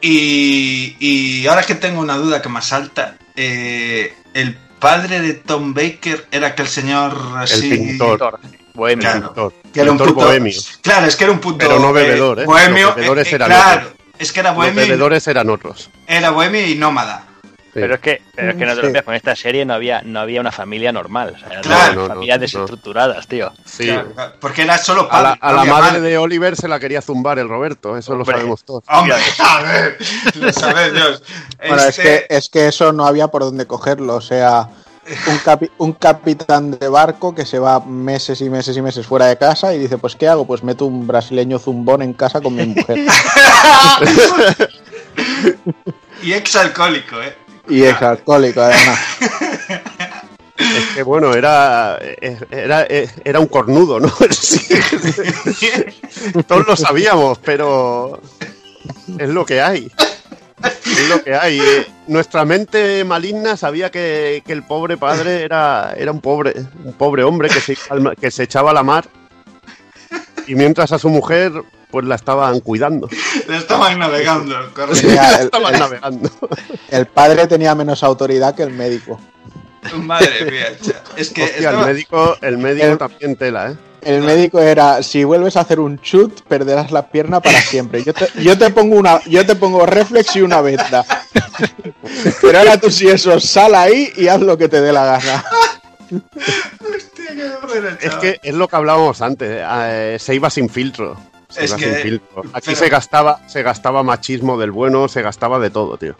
Y, 0.00 0.96
y 1.00 1.46
ahora 1.46 1.62
que 1.62 1.76
tengo 1.76 2.00
una 2.00 2.16
duda 2.16 2.42
que 2.42 2.50
me 2.50 2.60
salta, 2.60 3.16
eh, 3.36 4.14
el 4.34 4.54
padre 4.78 5.20
de 5.20 5.32
Tom 5.32 5.72
Baker 5.72 6.26
era 6.30 6.48
aquel 6.48 6.68
señor 6.68 7.16
así. 7.38 7.72
El 7.72 7.78
pintor. 7.78 8.38
Bohemio. 8.74 9.02
Claro. 9.10 9.26
Pintor. 9.28 9.52
Que 9.72 9.80
era 9.80 9.90
un 9.92 9.98
Pintor 9.98 10.14
puto- 10.14 10.26
bohemio. 10.26 10.60
Claro, 10.82 11.06
es 11.06 11.16
que 11.16 11.24
era 11.24 11.32
un 11.32 11.38
punto. 11.40 11.58
Pero 11.58 11.78
no 11.78 11.92
bebedor, 11.92 12.40
¿eh? 12.40 12.44
Bohemio. 12.44 12.86
Los 12.88 12.96
bebedores 12.96 13.26
eh, 13.28 13.30
eh, 13.30 13.34
eran 13.36 13.48
claro, 13.48 13.80
otros. 13.88 13.94
es 14.18 14.32
que 14.32 14.40
era 14.40 14.52
bohemio. 14.52 14.84
y- 14.84 14.88
bebedores 14.88 15.26
eran 15.28 15.50
otros. 15.50 15.90
Era 16.06 16.30
bohemio 16.30 16.66
y 16.66 16.74
nómada. 16.74 17.24
Sí. 17.42 17.80
Pero 17.80 17.94
es 17.96 18.00
que, 18.00 18.22
pero 18.36 18.50
es 18.52 18.56
que 18.56 18.66
no 18.66 18.74
te 18.74 18.80
olvides, 18.86 19.02
con 19.02 19.14
esta 19.14 19.34
serie 19.34 19.64
no 19.64 19.74
había, 19.74 20.00
no 20.02 20.20
había 20.20 20.40
una 20.40 20.52
familia 20.52 20.92
normal. 20.92 21.32
O 21.34 21.38
sea, 21.40 21.48
eran 21.48 21.62
Claro. 21.64 22.02
No, 22.02 22.06
familias 22.06 22.38
no. 22.38 22.42
desestructuradas, 22.42 23.26
tío. 23.26 23.52
Sí. 23.64 23.86
Claro, 23.86 24.12
porque 24.40 24.62
era 24.62 24.78
solo 24.78 25.02
A 25.02 25.08
padre. 25.08 25.38
la, 25.42 25.48
a 25.48 25.52
la 25.52 25.64
madre 25.64 25.98
madre. 25.98 26.00
de 26.02 26.18
Oliver 26.18 26.54
se 26.54 26.68
la 26.68 26.78
quería 26.78 27.02
zumbar 27.02 27.40
el 27.40 27.48
Roberto, 27.48 27.96
eso 27.96 28.14
lo 28.14 28.24
sabemos 28.24 28.64
todos. 28.64 28.84
Hombre, 28.88 29.16
a 29.40 29.62
ver, 29.62 29.98
lo 30.36 30.52
sabes 30.52 30.92
Dios. 30.92 31.22
Bueno, 31.58 31.76
es 31.82 31.98
Este- 31.98 32.02
que, 32.02 32.26
es 32.36 32.48
que 32.48 32.68
eso 32.68 32.92
no 32.92 33.06
había 33.06 33.26
por 33.26 33.42
dónde 33.42 33.66
cogerlo. 33.66 34.14
O 34.14 34.20
sea, 34.20 34.68
un, 35.26 35.38
capi- 35.38 35.70
un 35.78 35.92
capitán 35.92 36.70
de 36.72 36.88
barco 36.88 37.34
que 37.34 37.44
se 37.44 37.58
va 37.58 37.80
meses 37.80 38.40
y 38.40 38.48
meses 38.50 38.76
y 38.76 38.82
meses 38.82 39.06
fuera 39.06 39.26
de 39.26 39.36
casa 39.36 39.74
y 39.74 39.78
dice, 39.78 39.98
pues 39.98 40.16
¿qué 40.16 40.28
hago? 40.28 40.46
Pues 40.46 40.62
meto 40.62 40.86
un 40.86 41.06
brasileño 41.06 41.58
zumbón 41.58 42.02
en 42.02 42.12
casa 42.14 42.40
con 42.40 42.54
mi 42.56 42.66
mujer. 42.66 42.98
y 46.22 46.32
ex 46.32 46.56
alcohólico, 46.56 47.20
¿eh? 47.20 47.34
Y 47.68 47.82
es 47.82 48.00
alcohólico, 48.02 48.60
además. 48.60 48.98
Es 50.56 50.86
que 50.94 51.02
bueno, 51.02 51.34
era, 51.34 51.98
era, 52.50 52.86
era 52.86 53.40
un 53.40 53.46
cornudo, 53.46 54.00
¿no? 54.00 54.12
Sí. 54.30 54.58
Todos 56.46 56.66
lo 56.66 56.76
sabíamos, 56.76 57.38
pero 57.38 58.20
es 59.18 59.28
lo 59.28 59.44
que 59.44 59.60
hay. 59.62 59.90
Es 60.84 61.08
lo 61.08 61.22
que 61.22 61.34
hay. 61.34 61.58
Eh, 61.60 61.86
Nuestra 62.06 62.44
mente 62.44 63.02
maligna 63.04 63.56
sabía 63.56 63.90
que, 63.90 64.42
que 64.46 64.52
el 64.52 64.62
pobre 64.62 64.96
padre 64.96 65.42
era, 65.42 65.94
era 65.96 66.10
un 66.12 66.20
pobre, 66.20 66.54
un 66.84 66.92
pobre 66.92 67.24
hombre 67.24 67.48
que 67.48 67.60
se, 67.60 67.76
que 68.20 68.30
se 68.30 68.42
echaba 68.44 68.70
a 68.70 68.74
la 68.74 68.82
mar 68.82 69.06
y 70.46 70.54
mientras 70.54 70.92
a 70.92 70.98
su 70.98 71.08
mujer 71.08 71.52
pues 71.90 72.04
la 72.06 72.16
estaban 72.16 72.58
cuidando. 72.60 73.08
Le 73.48 73.56
estaban 73.56 73.98
navegando, 73.98 74.54
correcto. 74.74 75.00
Tenía- 75.00 75.36
el, 75.38 75.44
Estaban 75.44 75.74
el- 75.74 75.80
navegando. 75.80 76.30
el 76.90 77.06
padre 77.06 77.46
tenía 77.46 77.74
menos 77.74 78.02
autoridad 78.02 78.54
que 78.54 78.64
el 78.64 78.70
médico. 78.70 79.20
Madre 79.96 80.50
mía, 80.50 80.66
es 81.16 81.30
que 81.30 81.44
Hostia, 81.44 81.70
el 81.70 81.76
médico, 81.78 82.36
el 82.40 82.58
médico 82.58 82.86
El- 82.86 82.98
también 82.98 83.36
tela, 83.36 83.70
¿eh? 83.72 83.76
El 84.02 84.20
médico 84.22 84.60
era, 84.60 85.02
si 85.02 85.24
vuelves 85.24 85.56
a 85.56 85.60
hacer 85.60 85.80
un 85.80 85.98
chut, 85.98 86.42
perderás 86.42 86.90
la 86.92 87.08
pierna 87.10 87.40
para 87.40 87.58
siempre. 87.62 88.04
Yo 88.04 88.12
te, 88.12 88.28
yo 88.42 88.58
te 88.58 88.68
pongo 88.68 88.96
una, 88.96 89.18
yo 89.24 89.46
te 89.46 89.54
pongo 89.56 89.86
reflex 89.86 90.36
y 90.36 90.42
una 90.42 90.60
beta. 90.60 91.02
Pero 92.42 92.58
ahora 92.58 92.78
tú 92.78 92.90
si 92.90 93.08
eso, 93.08 93.40
sal 93.40 93.74
ahí 93.74 94.12
y 94.14 94.28
haz 94.28 94.40
lo 94.42 94.58
que 94.58 94.68
te 94.68 94.82
dé 94.82 94.92
la 94.92 95.06
gana. 95.06 95.44
Hostia, 96.12 97.30
qué 97.34 98.06
Es 98.06 98.14
que 98.16 98.40
es 98.42 98.54
lo 98.54 98.68
que 98.68 98.76
hablábamos 98.76 99.22
antes, 99.22 99.48
eh, 99.66 100.16
se 100.20 100.34
iba 100.34 100.50
sin 100.50 100.68
filtro. 100.68 101.16
Se 101.48 101.64
Es 101.64 101.70
iba 101.70 101.78
que- 101.78 101.84
sin 101.84 101.94
filtro. 102.02 102.42
Aquí 102.52 102.66
pero- 102.66 102.76
se 102.76 102.88
gastaba, 102.90 103.40
se 103.48 103.62
gastaba 103.62 104.02
machismo 104.02 104.58
del 104.58 104.70
bueno, 104.70 105.08
se 105.08 105.22
gastaba 105.22 105.58
de 105.58 105.70
todo, 105.70 105.96
tío. 105.96 106.14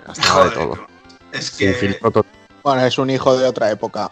Se 0.00 0.06
gastaba 0.06 0.44
de 0.46 0.50
todo. 0.52 0.86
es 1.32 1.44
Sin 1.46 1.68
que 1.68 1.74
filtro 1.74 2.10
to- 2.10 2.26
Bueno, 2.64 2.84
es 2.84 2.98
un 2.98 3.10
hijo 3.10 3.36
de 3.36 3.46
otra 3.46 3.70
época. 3.70 4.08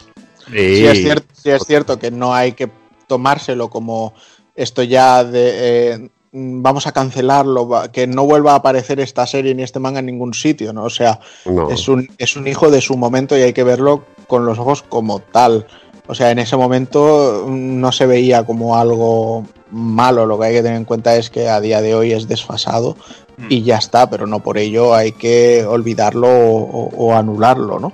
Sí. 0.51 0.75
Sí, 0.77 0.85
es 0.87 0.97
cierto, 0.99 1.27
sí 1.33 1.49
es 1.49 1.63
cierto 1.65 1.99
que 1.99 2.11
no 2.11 2.33
hay 2.33 2.53
que 2.53 2.69
tomárselo 3.07 3.69
como 3.69 4.13
esto 4.55 4.83
ya 4.83 5.23
de 5.23 5.93
eh, 5.93 6.09
vamos 6.33 6.87
a 6.87 6.91
cancelarlo, 6.91 7.69
que 7.91 8.07
no 8.07 8.25
vuelva 8.25 8.53
a 8.53 8.55
aparecer 8.55 8.99
esta 8.99 9.25
serie 9.27 9.53
ni 9.55 9.63
este 9.63 9.79
manga 9.79 9.99
en 9.99 10.05
ningún 10.07 10.33
sitio, 10.33 10.73
¿no? 10.73 10.85
O 10.85 10.89
sea, 10.89 11.19
No. 11.45 11.69
es 11.69 11.87
un, 11.87 12.07
es 12.17 12.35
un 12.35 12.47
hijo 12.47 12.69
de 12.71 12.81
su 12.81 12.95
momento 12.97 13.37
y 13.37 13.41
hay 13.41 13.53
que 13.53 13.63
verlo 13.63 14.05
con 14.27 14.45
los 14.45 14.57
ojos 14.59 14.81
como 14.83 15.19
tal. 15.19 15.65
O 16.07 16.15
sea, 16.15 16.31
en 16.31 16.39
ese 16.39 16.57
momento 16.57 17.45
mm, 17.47 17.79
no 17.79 17.91
se 17.91 18.05
veía 18.05 18.43
como 18.45 18.75
algo 18.77 19.45
malo. 19.71 20.25
Lo 20.25 20.39
que 20.39 20.47
hay 20.47 20.53
que 20.55 20.61
tener 20.63 20.77
en 20.77 20.85
cuenta 20.85 21.15
es 21.15 21.29
que 21.29 21.47
a 21.47 21.61
día 21.61 21.81
de 21.81 21.95
hoy 21.95 22.11
es 22.13 22.27
desfasado 22.27 22.95
Mm. 23.37 23.45
y 23.49 23.63
ya 23.63 23.77
está, 23.77 24.09
pero 24.09 24.27
no 24.27 24.39
por 24.41 24.57
ello 24.57 24.93
hay 24.93 25.13
que 25.13 25.65
olvidarlo 25.65 26.27
o, 26.27 26.59
o- 26.59 26.91
o 27.07 27.13
anularlo, 27.15 27.79
¿no? 27.79 27.93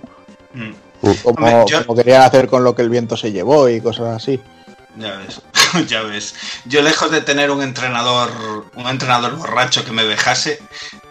Mm, 0.57 0.73
Como, 1.01 1.15
Hombre, 1.23 1.65
yo- 1.67 1.85
como 1.85 1.95
querían 1.97 2.23
hacer 2.23 2.47
con 2.47 2.63
lo 2.63 2.75
que 2.75 2.81
el 2.81 2.89
viento 2.89 3.15
se 3.15 3.31
llevó 3.31 3.69
y 3.69 3.79
cosas 3.81 4.15
así. 4.15 4.39
Ya 4.97 5.15
ves. 5.17 5.41
ya 5.87 6.01
ves. 6.01 6.33
Yo 6.65 6.81
lejos 6.81 7.11
de 7.11 7.21
tener 7.21 7.51
un 7.51 7.61
entrenador, 7.61 8.31
un 8.75 8.87
entrenador 8.87 9.35
borracho 9.35 9.85
que 9.85 9.91
me 9.91 10.03
dejase, 10.03 10.59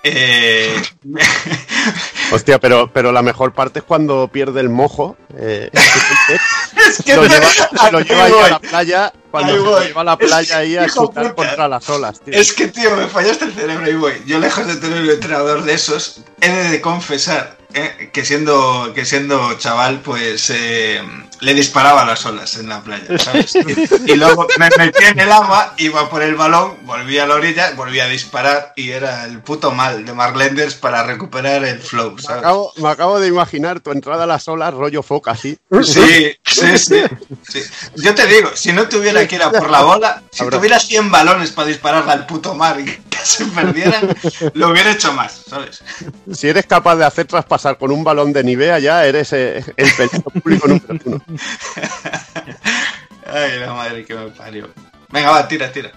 eh, 0.03 0.83
Hostia, 2.33 2.59
pero, 2.59 2.91
pero 2.93 3.13
la 3.13 3.23
mejor 3.23 3.53
parte 3.53 3.79
es 3.79 3.85
cuando 3.85 4.29
pierde 4.29 4.61
el 4.61 4.69
mojo. 4.69 5.17
eh, 5.37 5.71
es 6.89 7.03
que 7.05 7.15
lo 7.15 7.23
me- 7.23 7.29
lleva, 7.29 7.47
se 7.47 7.93
lo 7.93 7.99
ahí 7.99 8.05
lleva 8.05 8.25
ahí 8.25 8.33
a 8.45 8.49
la 8.51 8.59
playa, 8.59 9.13
cuando 9.31 9.53
Ahí 9.53 9.59
se 9.59 9.65
lo 9.65 9.81
lleva 9.83 10.01
a 10.01 10.05
la 10.05 10.13
Es 10.15 10.19
playa 10.19 10.57
ahí 10.59 10.77
a 10.77 10.87
chutar 10.89 11.35
contra 11.35 11.69
las 11.69 11.89
olas, 11.89 12.21
tío. 12.21 12.35
Es 12.35 12.53
que, 12.53 12.67
tío, 12.69 12.97
me 12.97 13.07
fallaste 13.07 13.45
el 13.45 13.53
cerebro 13.55 13.89
y 13.89 13.95
voy. 13.95 14.23
Yo, 14.27 14.39
lejos 14.41 14.67
de 14.67 14.77
tener 14.77 15.01
un 15.03 15.11
entrenador 15.11 15.63
de 15.63 15.75
esos, 15.75 16.23
he 16.41 16.51
de 16.51 16.81
confesar 16.81 17.57
eh, 17.77 18.11
que, 18.13 18.25
siendo, 18.25 18.93
que 18.95 19.05
siendo 19.05 19.59
chaval, 19.59 20.01
pues 20.01 20.51
eh, 20.51 21.03
le 21.41 21.55
disparaba 21.55 22.03
a 22.03 22.05
las 22.07 22.25
olas 22.27 22.57
en 22.57 22.69
la 22.69 22.81
playa, 22.83 23.19
¿sabes? 23.19 23.55
Y, 24.07 24.13
y 24.13 24.17
luego 24.17 24.47
me 24.59 24.69
metí 24.79 25.05
en 25.05 25.19
el 25.21 25.31
agua, 25.33 25.75
iba 25.79 26.09
por 26.09 26.23
el 26.23 26.35
balón, 26.35 26.77
volví 26.85 27.19
a 27.19 27.27
la 27.27 27.35
orilla, 27.35 27.73
volví 27.77 28.01
a 28.01 28.07
disparar 28.09 28.73
y 28.77 28.91
era 28.91 29.25
el 29.25 29.41
puto 29.41 29.71
mal 29.73 30.05
de 30.05 30.13
Marlenders 30.13 30.75
para 30.75 31.03
recuperar 31.03 31.65
el 31.65 31.79
flow, 31.81 32.13
Me 32.13 32.23
¿sabes? 32.23 32.39
acabo, 32.39 32.73
me 32.77 32.89
acabo 32.89 33.21
de 33.21 33.29
imaginar 33.29 33.81
tu 33.81 33.91
entrada 33.93 34.25
a 34.25 34.27
las 34.27 34.47
olas, 34.49 34.73
rollo 34.75 35.03
foca. 35.03 35.35
Sí, 35.37 35.59
sí, 35.83 36.33
sí, 36.45 37.03
sí. 37.49 37.61
Yo 37.97 38.15
te 38.15 38.27
digo, 38.27 38.51
si 38.55 38.73
no 38.73 38.89
tuviera 38.89 39.27
que 39.27 39.37
ir 39.37 39.43
a 39.43 39.51
por 39.51 39.71
la 39.71 39.83
bola, 39.83 40.23
si 40.31 40.43
Habrá- 40.43 40.57
tuviera 40.59 40.79
100 40.81 41.11
balones 41.11 41.51
para 41.51 41.69
dispararla 41.69 42.13
al 42.13 42.27
puto 42.27 42.55
mar 42.55 42.79
y 42.81 42.85
que 42.85 43.01
se 43.25 43.45
perdieran, 43.47 44.09
lo 44.55 44.69
hubiera 44.71 44.93
hecho 44.93 45.13
más, 45.13 45.43
¿sabes? 45.49 45.83
Si 46.33 46.49
eres 46.49 46.67
capaz 46.67 46.97
de 46.97 47.05
hacer 47.05 47.27
traspasar 47.27 47.77
con 47.79 47.91
un 47.91 48.05
balón 48.05 48.33
de 48.33 48.45
Nivea, 48.45 48.79
ya 48.79 49.05
eres 49.05 49.33
eh, 49.33 49.65
el 49.77 49.93
peligro 49.95 50.31
público 50.31 50.69
número 50.69 50.99
uno. 51.05 51.23
Ay, 53.27 53.59
la 53.59 53.73
madre 53.73 54.05
que 54.05 54.15
me 54.15 54.29
parió. 54.29 54.69
Venga, 55.11 55.31
va, 55.31 55.49
tira, 55.49 55.73
tira. 55.73 55.91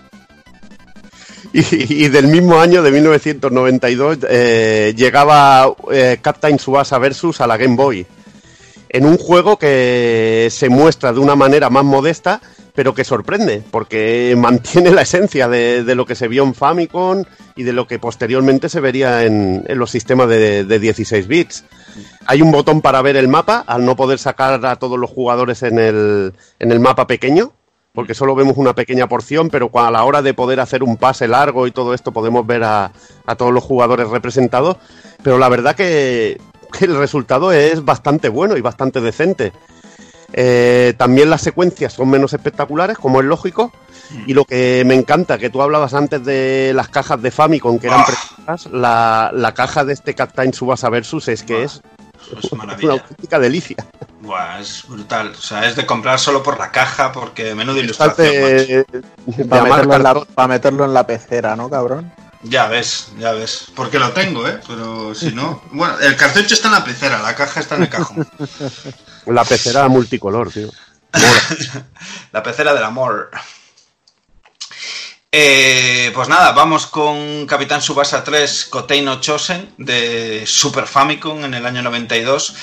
Y, 1.52 2.08
del 2.10 2.28
mismo 2.28 2.60
año, 2.60 2.84
de 2.84 2.92
1992, 2.92 4.20
eh, 4.30 4.94
llegaba 4.96 5.74
eh, 5.92 6.20
Captain 6.22 6.60
Subasa 6.60 7.00
Versus 7.00 7.42
a 7.42 7.48
la 7.48 7.58
Game 7.58 7.76
Boy. 7.76 8.06
En 8.90 9.06
un 9.06 9.18
juego 9.18 9.58
que 9.58 10.50
se 10.52 10.70
muestra 10.70 11.14
de 11.14 11.20
una 11.20 11.36
manera 11.36 11.70
más 11.70 11.84
modesta, 11.84 12.42
pero 12.80 12.94
que 12.94 13.04
sorprende, 13.04 13.62
porque 13.72 14.36
mantiene 14.38 14.92
la 14.92 15.02
esencia 15.02 15.50
de, 15.50 15.84
de 15.84 15.96
lo 15.96 16.06
que 16.06 16.16
se 16.16 16.30
vio 16.30 16.46
en 16.46 16.54
Famicom 16.54 17.26
y 17.58 17.64
de 17.64 17.74
lo 17.74 17.88
que 17.88 18.00
posteriormente 18.00 18.70
se 18.70 18.80
vería 18.80 19.26
en, 19.26 19.66
los 19.68 19.92
sistemas 19.92 20.30
de, 20.30 20.64
de 20.64 20.80
16 20.80 21.28
bits. 21.28 21.66
Hay 22.26 22.42
un 22.42 22.54
botón 22.54 22.80
para 22.80 23.02
ver 23.02 23.18
el 23.18 23.28
mapa, 23.28 23.66
al 23.68 23.84
no 23.84 23.98
poder 23.98 24.18
sacar 24.18 24.66
a 24.66 24.78
todos 24.78 24.98
los 24.98 25.10
jugadores 25.10 25.62
en 25.64 25.78
el, 25.78 26.32
en 26.58 26.72
el 26.72 26.80
mapa 26.80 27.06
pequeño, 27.06 27.52
porque 27.92 28.14
solo 28.14 28.34
vemos 28.34 28.56
una 28.56 28.74
pequeña 28.74 29.10
porción, 29.10 29.50
pero 29.50 29.70
a 29.74 29.92
la 29.92 30.06
hora 30.06 30.22
de 30.22 30.34
poder 30.34 30.62
hacer 30.62 30.82
un 30.82 30.96
pase 30.96 31.28
largo 31.28 31.68
y 31.68 31.72
todo 31.72 31.94
esto 31.94 32.14
podemos 32.14 32.48
ver 32.48 32.64
a, 32.64 32.94
a 33.26 33.36
todos 33.36 33.52
los 33.52 33.66
jugadores 33.66 34.08
representados, 34.08 34.78
pero 35.22 35.38
la 35.38 35.50
verdad 35.50 35.76
que, 35.76 36.40
que 36.72 36.86
el 36.86 36.98
resultado 36.98 37.52
es 37.52 37.84
bastante 37.84 38.30
bueno 38.30 38.56
y 38.56 38.62
bastante 38.62 39.02
decente. 39.02 39.52
Eh, 40.34 40.94
también 40.98 41.30
las 41.30 41.42
secuencias 41.42 41.94
son 41.94 42.10
menos 42.10 42.34
espectaculares, 42.34 42.98
como 42.98 43.20
es 43.20 43.26
lógico, 43.26 43.72
y 44.28 44.34
lo 44.34 44.46
que 44.46 44.84
me 44.86 44.96
encanta, 44.96 45.38
que 45.38 45.50
tú 45.50 45.62
hablabas 45.62 45.94
antes 45.94 46.24
de 46.24 46.72
las 46.76 46.88
cajas 46.90 47.22
de 47.22 47.32
Famicom, 47.32 47.80
que 47.80 47.88
eran 47.88 48.02
Ah. 48.02 48.06
preciosas, 48.06 48.72
la, 48.72 49.32
la 49.34 49.54
caja 49.54 49.84
de 49.86 49.94
este 49.94 50.14
Captain 50.16 50.54
Subasa 50.54 50.90
Versus 50.90 51.28
es 51.28 51.44
que 51.44 51.64
es 51.64 51.82
Es 52.44 52.52
una 52.52 52.66
maravilla. 52.66 52.92
auténtica 52.94 53.40
delicia. 53.40 53.78
Buah, 54.22 54.60
es 54.60 54.84
brutal. 54.88 55.32
O 55.38 55.42
sea, 55.42 55.66
es 55.68 55.76
de 55.76 55.86
comprar 55.86 56.20
solo 56.20 56.44
por 56.44 56.60
la 56.60 56.70
caja 56.72 57.12
porque 57.12 57.56
menudo 57.56 57.80
ilustración. 57.80 58.28
de 58.28 58.86
Para 59.50 59.64
meterlo, 59.64 59.96
en 59.96 60.04
la, 60.04 60.14
cartón. 60.14 60.28
pa' 60.36 60.48
meterlo 60.48 60.86
en 60.86 60.94
la 60.94 61.08
pecera, 61.08 61.56
¿no, 61.56 61.70
cabrón? 61.70 62.12
Ya 62.44 62.68
ves, 62.68 63.12
ya 63.18 63.32
ves. 63.34 63.68
Porque 63.76 63.98
lo 64.00 64.12
tengo, 64.12 64.48
¿eh? 64.48 64.60
Pero 64.68 65.14
si 65.16 65.32
no... 65.34 65.62
Bueno, 65.72 65.98
el 66.00 66.16
cartucho 66.16 66.54
está 66.54 66.68
en 66.70 66.74
la 66.76 66.84
pecera, 66.86 67.22
la 67.22 67.36
caja 67.36 67.60
está 67.60 67.76
en 67.76 67.84
el 67.84 67.90
cajón. 67.90 68.28
La 69.26 69.44
pecera 69.44 69.88
multicolor, 69.88 70.52
tío. 70.52 70.70
La 72.32 72.44
pecera 72.44 72.74
del 72.74 72.84
amor. 72.84 73.30
Eh, 75.32 76.12
pues 76.16 76.28
nada, 76.28 76.54
vamos 76.54 76.88
con 76.88 77.46
Capitán 77.46 77.84
Subasa 77.84 78.24
3 78.24 78.66
Kotei 78.66 79.04
no 79.04 79.22
Chosen 79.22 79.70
de 79.78 80.42
Super 80.48 80.88
Famicom 80.88 81.46
en 81.46 81.54
el 81.54 81.68
año 81.68 81.84
92 81.84 82.56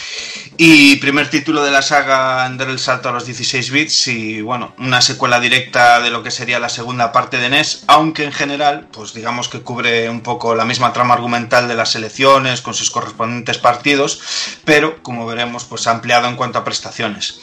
y 0.57 0.97
primer 0.97 1.31
título 1.31 1.62
de 1.62 1.70
la 1.70 1.81
saga 1.81 2.45
en 2.45 2.57
dar 2.57 2.69
el 2.69 2.81
salto 2.81 3.09
a 3.09 3.12
los 3.12 3.25
16 3.25 3.70
bits 3.70 4.09
y 4.09 4.41
bueno, 4.41 4.75
una 4.78 5.01
secuela 5.01 5.39
directa 5.39 6.01
de 6.01 6.11
lo 6.11 6.25
que 6.25 6.33
sería 6.33 6.59
la 6.59 6.69
segunda 6.69 7.12
parte 7.12 7.39
de 7.39 7.51
NES, 7.51 7.85
aunque 7.86 8.25
en 8.25 8.33
general, 8.33 8.89
pues 8.91 9.15
digamos 9.15 9.49
que 9.49 9.61
cubre 9.61 10.11
un 10.11 10.23
poco 10.23 10.57
la 10.57 10.65
misma 10.65 10.93
trama 10.93 11.15
argumental 11.15 11.69
de 11.69 11.77
las 11.77 11.95
elecciones 11.95 12.62
con 12.62 12.75
sus 12.75 12.91
correspondientes 12.91 13.59
partidos, 13.59 14.20
pero 14.65 15.01
como 15.05 15.25
veremos, 15.25 15.62
pues 15.67 15.86
ampliado 15.86 16.27
en 16.27 16.35
cuanto 16.35 16.59
a 16.59 16.65
prestaciones. 16.65 17.39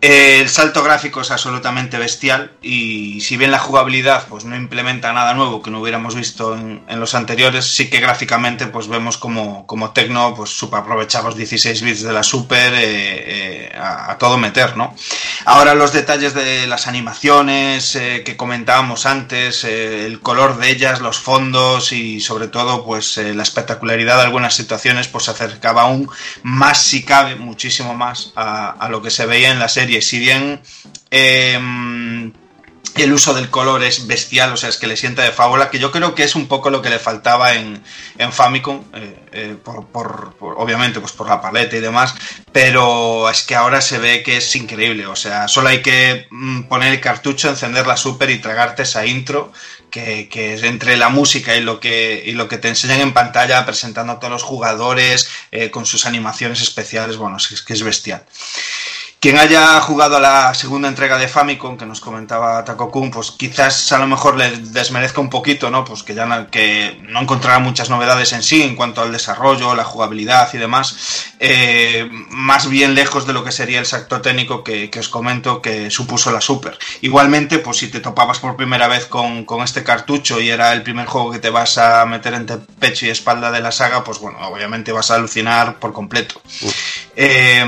El 0.00 0.48
salto 0.48 0.82
gráfico 0.82 1.20
es 1.20 1.30
absolutamente 1.30 1.98
bestial 1.98 2.52
y 2.62 3.20
si 3.20 3.36
bien 3.36 3.50
la 3.50 3.58
jugabilidad 3.58 4.26
pues 4.30 4.46
no 4.46 4.56
implementa 4.56 5.12
nada 5.12 5.34
nuevo 5.34 5.60
que 5.60 5.70
no 5.70 5.80
hubiéramos 5.80 6.14
visto 6.14 6.56
en, 6.56 6.80
los 6.98 7.14
anteriores, 7.14 7.66
sí 7.66 7.90
que 7.90 8.00
gráficamente 8.00 8.66
pues 8.66 8.88
vemos 8.88 9.18
como, 9.18 9.66
como 9.66 9.90
Tecno 9.90 10.34
pues 10.34 10.58
los 11.22 11.36
16 11.36 11.82
bits 11.82 12.02
de 12.02 12.12
la 12.14 12.22
Super 12.22 12.72
eh, 12.72 12.78
eh, 13.66 13.78
a, 13.78 14.16
todo 14.16 14.38
meter, 14.38 14.74
¿no? 14.74 14.94
Ahora 15.44 15.74
los 15.74 15.92
detalles 15.92 16.32
de 16.32 16.66
las 16.66 16.86
animaciones 16.86 17.94
eh, 17.94 18.22
que 18.24 18.38
comentábamos 18.38 19.04
antes, 19.04 19.64
el 19.64 20.20
color 20.20 20.56
de 20.56 20.70
ellas, 20.70 21.00
los 21.00 21.18
fondos 21.18 21.92
y 21.92 22.20
sobre 22.20 22.48
todo 22.48 22.86
pues 22.86 23.18
la 23.18 23.42
espectacularidad 23.42 24.16
de 24.16 24.22
algunas 24.22 24.54
situaciones 24.54 25.08
pues 25.08 25.24
se 25.24 25.32
acercaba 25.32 25.82
aún 25.82 26.08
más 26.42 26.82
si 26.82 27.02
cabe, 27.02 27.36
muchísimo 27.36 27.94
más 27.94 28.32
a 28.34 28.88
lo 28.90 29.02
que 29.02 29.10
se 29.10 29.26
veía 29.26 29.50
en 29.50 29.58
la 29.58 29.68
serie. 29.68 29.89
Si 30.00 30.18
bien 30.18 30.60
eh, 31.10 31.58
el 32.96 33.12
uso 33.12 33.34
del 33.34 33.50
color 33.50 33.84
es 33.84 34.06
bestial, 34.06 34.52
o 34.52 34.56
sea, 34.56 34.68
es 34.68 34.76
que 34.76 34.86
le 34.86 34.96
sienta 34.96 35.22
de 35.22 35.30
fábula, 35.30 35.70
que 35.70 35.78
yo 35.78 35.92
creo 35.92 36.14
que 36.14 36.24
es 36.24 36.34
un 36.34 36.48
poco 36.48 36.70
lo 36.70 36.82
que 36.82 36.90
le 36.90 36.98
faltaba 36.98 37.54
en, 37.54 37.82
en 38.18 38.32
Famicom, 38.32 38.82
eh, 38.94 39.16
eh, 39.32 39.56
por, 39.62 40.36
obviamente 40.40 41.00
pues 41.00 41.12
por 41.12 41.28
la 41.28 41.40
paleta 41.40 41.76
y 41.76 41.80
demás, 41.80 42.14
pero 42.52 43.30
es 43.30 43.42
que 43.42 43.54
ahora 43.54 43.80
se 43.80 43.98
ve 43.98 44.22
que 44.22 44.38
es 44.38 44.56
increíble, 44.56 45.06
o 45.06 45.16
sea, 45.16 45.46
solo 45.46 45.68
hay 45.68 45.82
que 45.82 46.26
mm, 46.30 46.62
poner 46.62 46.92
el 46.92 47.00
cartucho, 47.00 47.48
encender 47.48 47.86
la 47.86 47.96
super 47.96 48.28
y 48.30 48.38
tragarte 48.38 48.82
esa 48.82 49.06
intro, 49.06 49.52
que, 49.90 50.28
es 50.54 50.62
entre 50.62 50.96
la 50.96 51.08
música 51.08 51.56
y 51.56 51.60
lo 51.60 51.80
que, 51.80 52.22
y 52.24 52.32
lo 52.32 52.48
que 52.48 52.58
te 52.58 52.68
enseñan 52.68 53.00
en 53.00 53.12
pantalla, 53.12 53.64
presentando 53.66 54.12
a 54.12 54.18
todos 54.18 54.32
los 54.32 54.42
jugadores, 54.42 55.28
eh, 55.52 55.70
con 55.70 55.86
sus 55.86 56.06
animaciones 56.06 56.60
especiales, 56.60 57.16
bueno, 57.16 57.36
es 57.36 57.62
que 57.62 57.72
es 57.72 57.82
bestial. 57.82 58.24
Quien 59.20 59.36
haya 59.36 59.78
jugado 59.82 60.16
a 60.16 60.20
la 60.20 60.54
segunda 60.54 60.88
entrega 60.88 61.18
de 61.18 61.28
Famicom, 61.28 61.76
que 61.76 61.84
nos 61.84 62.00
comentaba 62.00 62.64
Taco 62.64 62.90
Kun, 62.90 63.10
pues 63.10 63.30
quizás 63.32 63.92
a 63.92 63.98
lo 63.98 64.06
mejor 64.06 64.38
le 64.38 64.50
desmerezca 64.50 65.20
un 65.20 65.28
poquito, 65.28 65.70
¿no? 65.70 65.84
Pues 65.84 66.02
que 66.02 66.14
ya 66.14 66.24
no, 66.24 66.50
que 66.50 66.98
no 67.06 67.20
encontrará 67.20 67.58
muchas 67.58 67.90
novedades 67.90 68.32
en 68.32 68.42
sí 68.42 68.62
en 68.62 68.76
cuanto 68.76 69.02
al 69.02 69.12
desarrollo, 69.12 69.74
la 69.74 69.84
jugabilidad 69.84 70.48
y 70.54 70.56
demás. 70.56 71.34
Eh, 71.38 72.08
más 72.30 72.70
bien 72.70 72.94
lejos 72.94 73.26
de 73.26 73.34
lo 73.34 73.44
que 73.44 73.52
sería 73.52 73.78
el 73.78 73.84
salto 73.84 74.22
técnico 74.22 74.64
que, 74.64 74.88
que 74.88 75.00
os 75.00 75.10
comento 75.10 75.60
que 75.60 75.90
supuso 75.90 76.32
la 76.32 76.40
Super. 76.40 76.78
Igualmente, 77.02 77.58
pues 77.58 77.76
si 77.76 77.88
te 77.88 78.00
topabas 78.00 78.38
por 78.38 78.56
primera 78.56 78.88
vez 78.88 79.04
con, 79.04 79.44
con 79.44 79.62
este 79.62 79.84
cartucho 79.84 80.40
y 80.40 80.48
era 80.48 80.72
el 80.72 80.82
primer 80.82 81.04
juego 81.04 81.30
que 81.30 81.40
te 81.40 81.50
vas 81.50 81.76
a 81.76 82.06
meter 82.06 82.32
entre 82.32 82.56
pecho 82.56 83.04
y 83.04 83.10
espalda 83.10 83.50
de 83.50 83.60
la 83.60 83.70
saga, 83.70 84.02
pues 84.02 84.18
bueno, 84.18 84.38
obviamente 84.48 84.92
vas 84.92 85.10
a 85.10 85.16
alucinar 85.16 85.78
por 85.78 85.92
completo. 85.92 86.40
Eh, 87.16 87.66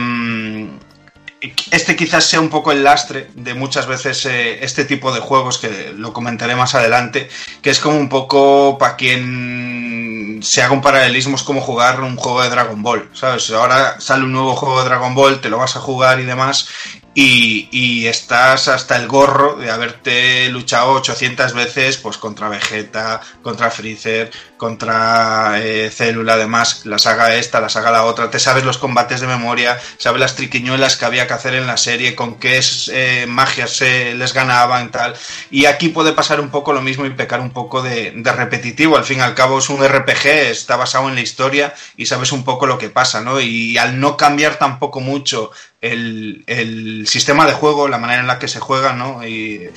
este 1.71 1.97
quizás 1.97 2.25
sea 2.25 2.41
un 2.41 2.51
poco 2.51 2.73
el 2.73 2.85
lastre 2.85 3.29
de 3.35 3.55
muchas 3.55 3.87
veces 3.87 4.27
eh, 4.27 4.65
este 4.65 4.85
tipo 4.85 5.13
de 5.13 5.21
juegos, 5.21 5.59
que 5.59 5.93
lo 5.97 6.13
comentaré 6.13 6.55
más 6.55 6.75
adelante, 6.75 7.29
que 7.61 7.71
es 7.71 7.81
como 7.81 7.99
un 7.99 8.09
poco 8.09 8.79
para 8.79 8.97
quien 8.97 10.12
se 10.43 10.63
haga 10.63 10.75
un 10.75 10.81
paralelismo, 10.81 11.37
es 11.37 11.43
como 11.43 11.61
jugar 11.61 12.01
un 12.01 12.17
juego 12.17 12.43
de 12.43 12.51
Dragon 12.51 12.83
Ball, 12.83 13.09
¿sabes? 13.13 13.51
Ahora 13.51 14.01
sale 14.01 14.25
un 14.25 14.33
nuevo 14.33 14.55
juego 14.57 14.83
de 14.83 14.89
Dragon 14.89 15.15
Ball, 15.15 15.41
te 15.41 15.49
lo 15.49 15.59
vas 15.59 15.77
a 15.77 15.81
jugar 15.81 16.21
y 16.21 16.25
demás, 16.25 16.69
y, 17.15 17.69
y 17.71 18.07
estás 18.07 18.69
hasta 18.69 18.97
el 18.97 19.07
gorro 19.07 19.57
de 19.57 19.71
haberte 19.71 20.49
luchado 20.49 20.93
800 20.93 21.53
veces 21.53 21.99
pues 21.99 22.17
contra 22.17 22.49
Vegeta, 22.49 23.21
contra 23.43 23.71
Freezer, 23.71 24.31
contra 24.63 25.59
eh, 25.59 25.91
Célula, 25.91 26.35
además, 26.35 26.87
la 26.87 26.97
saga 26.97 27.35
esta, 27.35 27.61
la 27.61 27.69
saga 27.69 27.91
la 27.91 28.05
otra, 28.05 28.31
te 28.31 28.39
sabes 28.39 28.63
los 28.63 28.79
combates 28.79 29.21
de 29.21 29.27
memoria, 29.27 29.77
sabes 29.99 30.21
las 30.21 30.37
triquiñuelas 30.37 30.97
que 30.97 31.05
había 31.05 31.27
que 31.27 31.35
hacer 31.35 31.55
en 31.55 31.67
la 31.67 31.77
serie, 31.77 32.15
con 32.15 32.39
qué 32.39 32.61
eh, 32.93 33.27
magias 33.29 33.73
se 33.73 34.15
les 34.15 34.33
ganaban, 34.33 34.93
tal. 34.93 35.15
Y 35.51 35.65
aquí 35.65 35.89
puede 35.89 36.13
pasar 36.13 36.41
un 36.41 36.51
poco 36.51 36.73
lo 36.73 36.81
mismo 36.81 37.05
y 37.05 37.11
pecar 37.11 37.41
un 37.41 37.51
poco 37.51 37.83
de 37.83 38.13
repetitivo. 38.37 38.97
Al 38.97 39.05
fin 39.05 39.19
y 39.19 39.23
al 39.23 39.35
cabo 39.35 39.59
es 39.59 39.69
un 39.69 39.85
RPG, 39.85 40.27
está 40.33 40.77
basado 40.77 41.09
en 41.09 41.15
la 41.15 41.21
historia 41.21 41.75
y 41.97 42.07
sabes 42.07 42.33
un 42.33 42.45
poco 42.45 42.67
lo 42.67 42.79
que 42.79 42.91
pasa, 42.91 43.21
¿no? 43.21 43.41
Y 43.41 43.79
al 43.79 44.01
no 44.01 44.17
cambiar 44.17 44.57
tampoco 44.57 45.01
mucho 45.01 45.51
el, 45.81 46.45
el 46.47 47.07
sistema 47.07 47.47
de 47.47 47.53
juego, 47.53 47.89
la 47.89 47.99
manera 47.99 48.21
en 48.21 48.27
la 48.27 48.39
que 48.39 48.49
se 48.49 48.61
juega, 48.61 48.93
¿no? 48.93 49.27
Y 49.27 49.69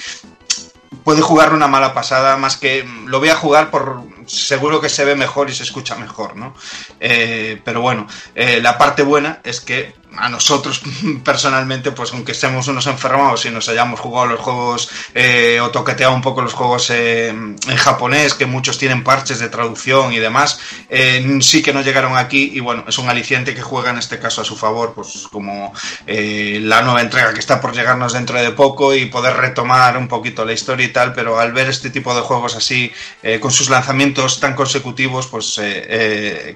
puede 1.03 1.21
jugar 1.21 1.53
una 1.53 1.67
mala 1.67 1.93
pasada, 1.93 2.37
más 2.37 2.57
que 2.57 2.87
lo 3.05 3.19
voy 3.19 3.29
a 3.29 3.35
jugar 3.35 3.69
por 3.69 4.03
seguro 4.27 4.81
que 4.81 4.89
se 4.89 5.05
ve 5.05 5.15
mejor 5.15 5.49
y 5.49 5.53
se 5.53 5.63
escucha 5.63 5.95
mejor, 5.95 6.35
¿no? 6.35 6.55
Eh, 6.99 7.61
pero 7.63 7.81
bueno, 7.81 8.07
eh, 8.33 8.59
la 8.61 8.77
parte 8.77 9.03
buena 9.03 9.39
es 9.43 9.61
que 9.61 9.93
a 10.17 10.29
nosotros 10.29 10.81
personalmente, 11.23 11.91
pues 11.91 12.11
aunque 12.13 12.31
estemos 12.31 12.67
unos 12.67 12.87
enfermados 12.87 13.45
y 13.45 13.49
nos 13.49 13.69
hayamos 13.69 13.99
jugado 13.99 14.27
los 14.27 14.39
juegos 14.39 14.89
eh, 15.13 15.59
o 15.61 15.69
toqueteado 15.69 16.13
un 16.13 16.21
poco 16.21 16.41
los 16.41 16.53
juegos 16.53 16.89
eh, 16.89 17.29
en 17.29 17.77
japonés, 17.77 18.33
que 18.33 18.45
muchos 18.45 18.77
tienen 18.77 19.03
parches 19.03 19.39
de 19.39 19.49
traducción 19.49 20.13
y 20.13 20.19
demás, 20.19 20.59
eh, 20.89 21.39
sí 21.41 21.61
que 21.61 21.73
no 21.73 21.81
llegaron 21.81 22.17
aquí 22.17 22.51
y 22.53 22.59
bueno, 22.59 22.85
es 22.87 22.97
un 22.97 23.09
aliciente 23.09 23.53
que 23.53 23.61
juega 23.61 23.91
en 23.91 23.97
este 23.97 24.19
caso 24.19 24.41
a 24.41 24.45
su 24.45 24.55
favor, 24.55 24.93
pues 24.93 25.27
como 25.31 25.73
la 26.05 26.81
nueva 26.81 27.01
entrega 27.01 27.33
que 27.33 27.39
está 27.39 27.59
por 27.59 27.73
llegarnos 27.73 28.13
dentro 28.13 28.39
de 28.41 28.51
poco 28.51 28.93
y 28.93 29.05
poder 29.05 29.35
retomar 29.35 29.97
un 29.97 30.07
poquito 30.07 30.45
la 30.45 30.53
historia 30.53 30.85
y 30.85 30.89
tal, 30.89 31.13
pero 31.13 31.39
al 31.39 31.53
ver 31.53 31.69
este 31.69 31.89
tipo 31.89 32.15
de 32.15 32.21
juegos 32.21 32.55
así, 32.55 32.91
con 33.39 33.51
sus 33.51 33.69
lanzamientos 33.69 34.39
tan 34.39 34.55
consecutivos, 34.55 35.27
pues 35.27 35.59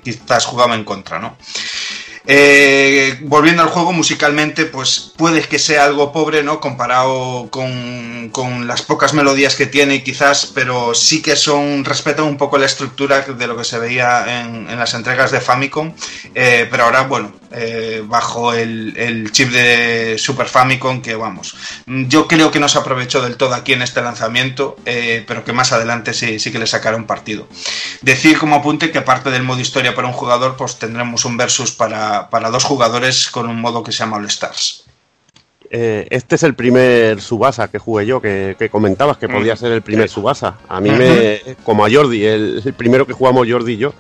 quizás 0.04 0.46
jugaba 0.46 0.76
en 0.76 0.84
contra, 0.84 1.20
¿no? 1.20 1.38
Eh, 2.32 3.18
volviendo 3.22 3.64
al 3.64 3.70
juego, 3.70 3.92
musicalmente, 3.92 4.66
pues 4.66 5.14
puede 5.18 5.42
que 5.42 5.58
sea 5.58 5.86
algo 5.86 6.12
pobre, 6.12 6.44
¿no? 6.44 6.60
Comparado 6.60 7.50
con, 7.50 8.30
con 8.32 8.68
las 8.68 8.84
pocas 8.84 9.16
melodías 9.16 9.56
que 9.56 9.66
tiene, 9.66 10.04
quizás, 10.04 10.46
pero 10.54 10.94
sí 10.94 11.24
que 11.24 11.36
son, 11.36 11.84
respetan 11.84 12.26
un 12.26 12.38
poco 12.38 12.60
la 12.60 12.68
estructura 12.68 13.22
de 13.22 13.48
lo 13.48 13.58
que 13.58 13.64
se 13.64 13.80
veía 13.80 14.44
en, 14.44 14.68
las 14.78 14.94
entregas 14.94 15.32
de 15.32 15.42
Famicom. 15.42 15.92
Eh, 16.36 16.68
pero 16.70 16.84
ahora, 16.84 17.02
bueno, 17.08 17.32
eh, 17.52 18.04
bajo 18.06 18.54
el, 18.54 18.96
el 18.98 19.32
chip 19.32 19.50
de 19.52 20.18
Super 20.18 20.48
Famicom, 20.48 21.02
que 21.02 21.16
vamos, 21.16 21.56
yo 21.86 22.28
creo 22.28 22.52
que 22.52 22.60
no 22.60 22.70
se 22.70 22.78
aprovechó 22.78 23.22
del 23.22 23.38
todo 23.38 23.54
aquí 23.54 23.74
en 23.74 23.82
este 23.82 24.02
lanzamiento, 24.02 24.78
eh, 24.86 25.24
pero 25.28 25.44
que 25.44 25.54
más 25.54 25.72
adelante 25.72 26.14
sí, 26.14 26.40
sí 26.40 26.52
que 26.52 26.60
le 26.60 26.68
sacaron 26.68 27.06
partido. 27.06 27.48
Decir 28.02 28.38
como 28.38 28.56
apunte 28.56 28.92
que 28.92 29.00
aparte 29.00 29.32
del 29.32 29.44
modo 29.44 29.60
historia 29.60 29.96
para 29.96 30.08
un 30.08 30.14
jugador, 30.14 30.56
pues 30.58 30.78
tendremos 30.78 31.26
un 31.26 31.38
versus 31.38 31.72
para, 31.72 32.30
para 32.30 32.50
dos 32.50 32.64
jugadores 32.64 33.30
con 33.30 33.50
un 33.50 33.60
modo 33.60 33.84
que 33.84 33.92
se 33.92 34.00
llama 34.00 34.18
All 34.18 34.26
Stars. 34.26 34.86
Eh, 35.72 36.08
este 36.10 36.36
es 36.36 36.42
el 36.42 36.56
primer 36.56 37.22
Subasa 37.22 37.68
que 37.68 37.78
jugué 37.78 38.08
yo, 38.08 38.20
que, 38.20 38.56
que 38.58 38.70
comentabas 38.70 39.18
que 39.18 39.30
podía 39.30 39.56
ser 39.56 39.72
el 39.72 39.84
primer 39.84 40.10
Subasa. 40.10 40.58
A 40.68 40.82
mí 40.82 40.90
me, 40.90 41.42
como 41.64 41.86
a 41.86 41.92
Jordi, 41.92 42.26
el, 42.26 42.62
el 42.66 42.74
primero 42.74 43.06
que 43.06 43.14
jugamos 43.14 43.48
Jordi 43.48 43.74
y 43.74 43.78
yo. 43.78 43.94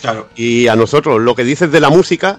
Claro. 0.00 0.28
Y 0.36 0.68
a 0.68 0.76
nosotros, 0.76 1.20
lo 1.20 1.34
que 1.34 1.42
dices 1.42 1.72
de 1.72 1.80
la 1.80 1.90
música, 1.90 2.38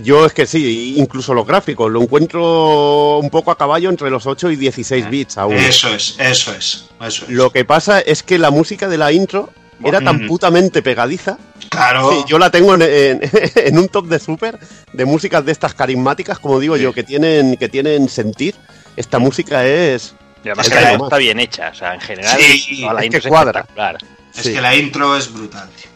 yo 0.00 0.24
es 0.24 0.32
que 0.32 0.46
sí, 0.46 0.94
incluso 0.96 1.34
los 1.34 1.46
gráficos, 1.46 1.90
lo 1.90 2.00
encuentro 2.02 3.18
un 3.18 3.28
poco 3.30 3.50
a 3.50 3.58
caballo 3.58 3.90
entre 3.90 4.08
los 4.10 4.26
8 4.26 4.50
y 4.50 4.56
16 4.56 5.10
bits 5.10 5.38
aún. 5.38 5.54
Eso 5.56 5.88
es, 5.94 6.16
eso 6.18 6.52
es, 6.54 6.86
eso 7.00 7.24
es. 7.24 7.28
Lo 7.28 7.50
que 7.50 7.64
pasa 7.64 8.00
es 8.00 8.22
que 8.22 8.38
la 8.38 8.50
música 8.50 8.88
de 8.88 8.96
la 8.98 9.12
intro 9.12 9.50
era 9.84 10.00
tan 10.00 10.26
putamente 10.26 10.80
pegadiza. 10.82 11.38
Claro. 11.68 12.10
Sí, 12.12 12.24
yo 12.28 12.38
la 12.38 12.50
tengo 12.50 12.74
en, 12.74 12.82
en- 12.82 13.20
en 13.54 13.78
un 13.78 13.88
top 13.88 14.06
de 14.06 14.18
super 14.18 14.58
de 14.92 15.04
músicas 15.04 15.44
de 15.44 15.52
estas 15.52 15.74
carismáticas, 15.74 16.38
como 16.38 16.58
digo 16.60 16.76
yo, 16.76 16.92
que 16.92 17.02
tienen, 17.02 17.56
que 17.56 17.68
tienen 17.68 18.08
sentir. 18.08 18.54
Esta 18.96 19.18
música 19.18 19.66
es. 19.66 20.14
Y 20.44 20.48
además 20.48 20.66
es 20.66 20.72
que 20.72 20.80
la 20.80 20.80
algo 20.80 20.92
intro 20.94 21.04
más. 21.04 21.08
está 21.08 21.18
bien 21.18 21.40
hecha, 21.40 21.68
o 21.70 21.74
sea, 21.74 21.94
en 21.94 22.00
general, 22.00 22.40
Sí, 22.40 22.80
toda 22.82 22.94
la 22.94 23.00
es 23.00 23.06
intro 23.06 23.20
que 23.20 23.26
es 23.28 23.30
cuadra. 23.30 23.60
espectacular. 23.60 23.96
Es 24.34 24.42
Sí. 24.42 24.52
que 24.54 24.60
la 24.60 24.74
intro 24.76 25.16
es 25.16 25.32
brutal, 25.32 25.68
tío. 25.80 25.90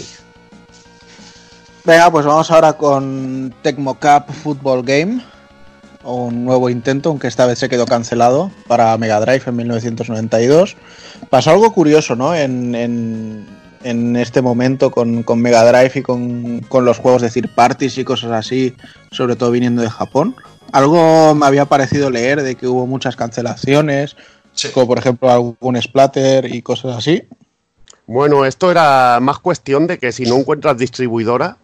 Sí. 0.00 0.06
Venga, 1.84 2.10
pues 2.10 2.26
vamos 2.26 2.50
ahora 2.50 2.74
con 2.74 3.54
Tecmo 3.62 3.94
Cup 3.94 4.32
Football 4.42 4.82
Game. 4.82 5.22
Un 6.04 6.44
nuevo 6.44 6.70
intento, 6.70 7.10
aunque 7.10 7.26
esta 7.28 7.46
vez 7.46 7.58
se 7.58 7.68
quedó 7.68 7.86
cancelado 7.86 8.50
para 8.66 8.96
Mega 8.98 9.20
Drive 9.20 9.42
en 9.46 9.56
1992. 9.56 10.76
Pasó 11.28 11.50
algo 11.50 11.72
curioso, 11.72 12.16
¿no? 12.16 12.34
En, 12.34 12.74
en- 12.74 13.60
en 13.82 14.14
este 14.16 14.42
momento 14.42 14.90
con, 14.90 15.22
con 15.22 15.40
Mega 15.40 15.64
Drive 15.64 15.92
y 16.00 16.02
con, 16.02 16.60
con 16.68 16.84
los 16.84 16.98
juegos 16.98 17.22
de 17.22 17.30
third 17.30 17.48
parties 17.54 17.96
y 17.96 18.04
cosas 18.04 18.32
así, 18.32 18.74
sobre 19.10 19.36
todo 19.36 19.50
viniendo 19.50 19.80
de 19.80 19.88
Japón. 19.88 20.36
Algo 20.70 21.34
me 21.34 21.46
había 21.46 21.64
parecido 21.64 22.10
leer 22.10 22.42
de 22.42 22.56
que 22.56 22.66
hubo 22.68 22.86
muchas 22.86 23.16
cancelaciones, 23.16 24.16
Sí. 24.52 24.68
como 24.74 24.86
por 24.88 24.98
ejemplo 24.98 25.30
algún 25.30 25.80
splatter 25.80 26.54
y 26.54 26.60
cosas 26.60 26.94
así. 26.98 27.22
Bueno, 28.06 28.44
esto 28.44 28.70
era 28.70 29.18
más 29.22 29.38
cuestión 29.38 29.86
de 29.86 29.96
que 29.96 30.12
si 30.12 30.24
no 30.24 30.36
encuentras 30.36 30.76
distribuidora, 30.76 31.56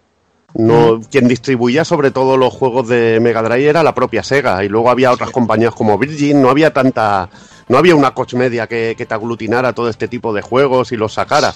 no, 0.55 1.00
quien 1.10 1.28
distribuía 1.28 1.84
sobre 1.84 2.10
todo 2.10 2.36
los 2.36 2.52
juegos 2.55 2.89
de 2.89 3.18
Mega 3.20 3.42
Drive 3.42 3.68
era 3.68 3.83
la 3.83 3.94
propia 3.94 4.23
Sega 4.23 4.65
y 4.65 4.68
luego 4.68 4.91
había 4.91 5.12
otras 5.12 5.31
compañías 5.31 5.75
como 5.75 5.99
Virgin, 5.99 6.41
no 6.41 6.49
había 6.50 6.73
tanta, 6.73 7.28
no 7.68 7.76
había 7.78 7.94
una 7.94 8.12
coach 8.15 8.34
media 8.34 8.66
que, 8.66 8.94
que 8.97 9.05
te 9.07 9.15
aglutinara 9.15 9.73
todo 9.73 9.89
este 9.91 10.08
tipo 10.08 10.33
de 10.33 10.42
juegos 10.42 10.92
y 10.92 10.97
los 10.97 11.15
sacara. 11.15 11.55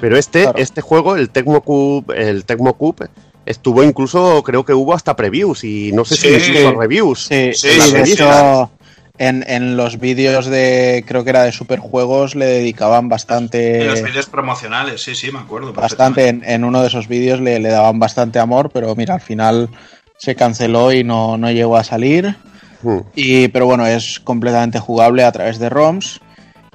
Pero 0.00 0.16
este, 0.16 0.42
Claro. 0.44 0.58
este 0.58 0.80
juego, 0.80 1.16
el 1.16 1.30
Tecmo 1.30 1.60
Cup, 1.60 2.12
el 2.16 2.44
Tecmo 2.44 2.74
Cup, 2.74 3.06
estuvo 3.44 3.82
incluso, 3.82 4.42
creo 4.42 4.64
que 4.64 4.72
hubo 4.72 4.94
hasta 4.94 5.14
previews 5.14 5.62
y 5.64 5.92
no 5.92 6.04
sé 6.04 6.16
si 6.16 6.22
Sí. 6.22 6.30
les 6.30 6.48
hizo 6.48 6.72
reviews. 6.80 7.26
Sí, 7.26 7.50
Sí, 7.54 7.92
de 7.92 8.02
hecho, 8.02 8.70
en, 9.18 9.44
en 9.46 9.76
los 9.76 9.98
vídeos 9.98 10.46
de, 10.46 11.04
creo 11.06 11.24
que 11.24 11.30
era 11.30 11.42
de 11.42 11.52
Superjuegos, 11.52 12.34
le 12.34 12.46
dedicaban 12.46 13.08
bastante, 13.08 13.82
En 13.82 13.88
los 13.88 14.02
vídeos 14.02 14.26
promocionales, 14.26 15.02
sí, 15.02 15.14
sí, 15.14 15.30
me 15.32 15.40
acuerdo. 15.40 15.72
bastante, 15.72 16.28
en, 16.28 16.42
en 16.44 16.64
uno 16.64 16.80
de 16.80 16.88
esos 16.88 17.08
vídeos 17.08 17.40
le, 17.40 17.58
le 17.58 17.68
daban 17.68 17.98
bastante 17.98 18.38
amor, 18.38 18.70
pero 18.72 18.94
mira, 18.94 19.14
al 19.14 19.20
final 19.20 19.68
se 20.16 20.34
canceló 20.34 20.92
y 20.92 21.04
no, 21.04 21.36
no 21.36 21.50
llegó 21.50 21.76
a 21.76 21.84
salir. 21.84 22.36
Hmm. 22.82 23.00
Y, 23.14 23.48
pero 23.48 23.66
bueno, 23.66 23.86
es 23.86 24.20
completamente 24.20 24.78
jugable 24.78 25.24
a 25.24 25.32
través 25.32 25.58
de 25.58 25.68
ROMs. 25.68 26.20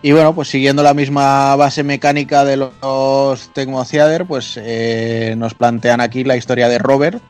Y 0.02 0.12
bueno, 0.12 0.36
pues 0.36 0.50
siguiendo 0.50 0.84
la 0.84 0.94
misma 0.94 1.56
base 1.56 1.82
mecánica 1.82 2.44
de 2.44 2.58
los 2.58 3.54
Tecmo 3.54 3.86
Theater, 3.86 4.26
pues 4.26 4.60
eh, 4.62 5.34
nos 5.38 5.54
plantean 5.54 6.02
aquí 6.02 6.26
la 6.26 6.36
historia 6.36 6.68
de 6.68 6.78
Robert, 6.78 7.24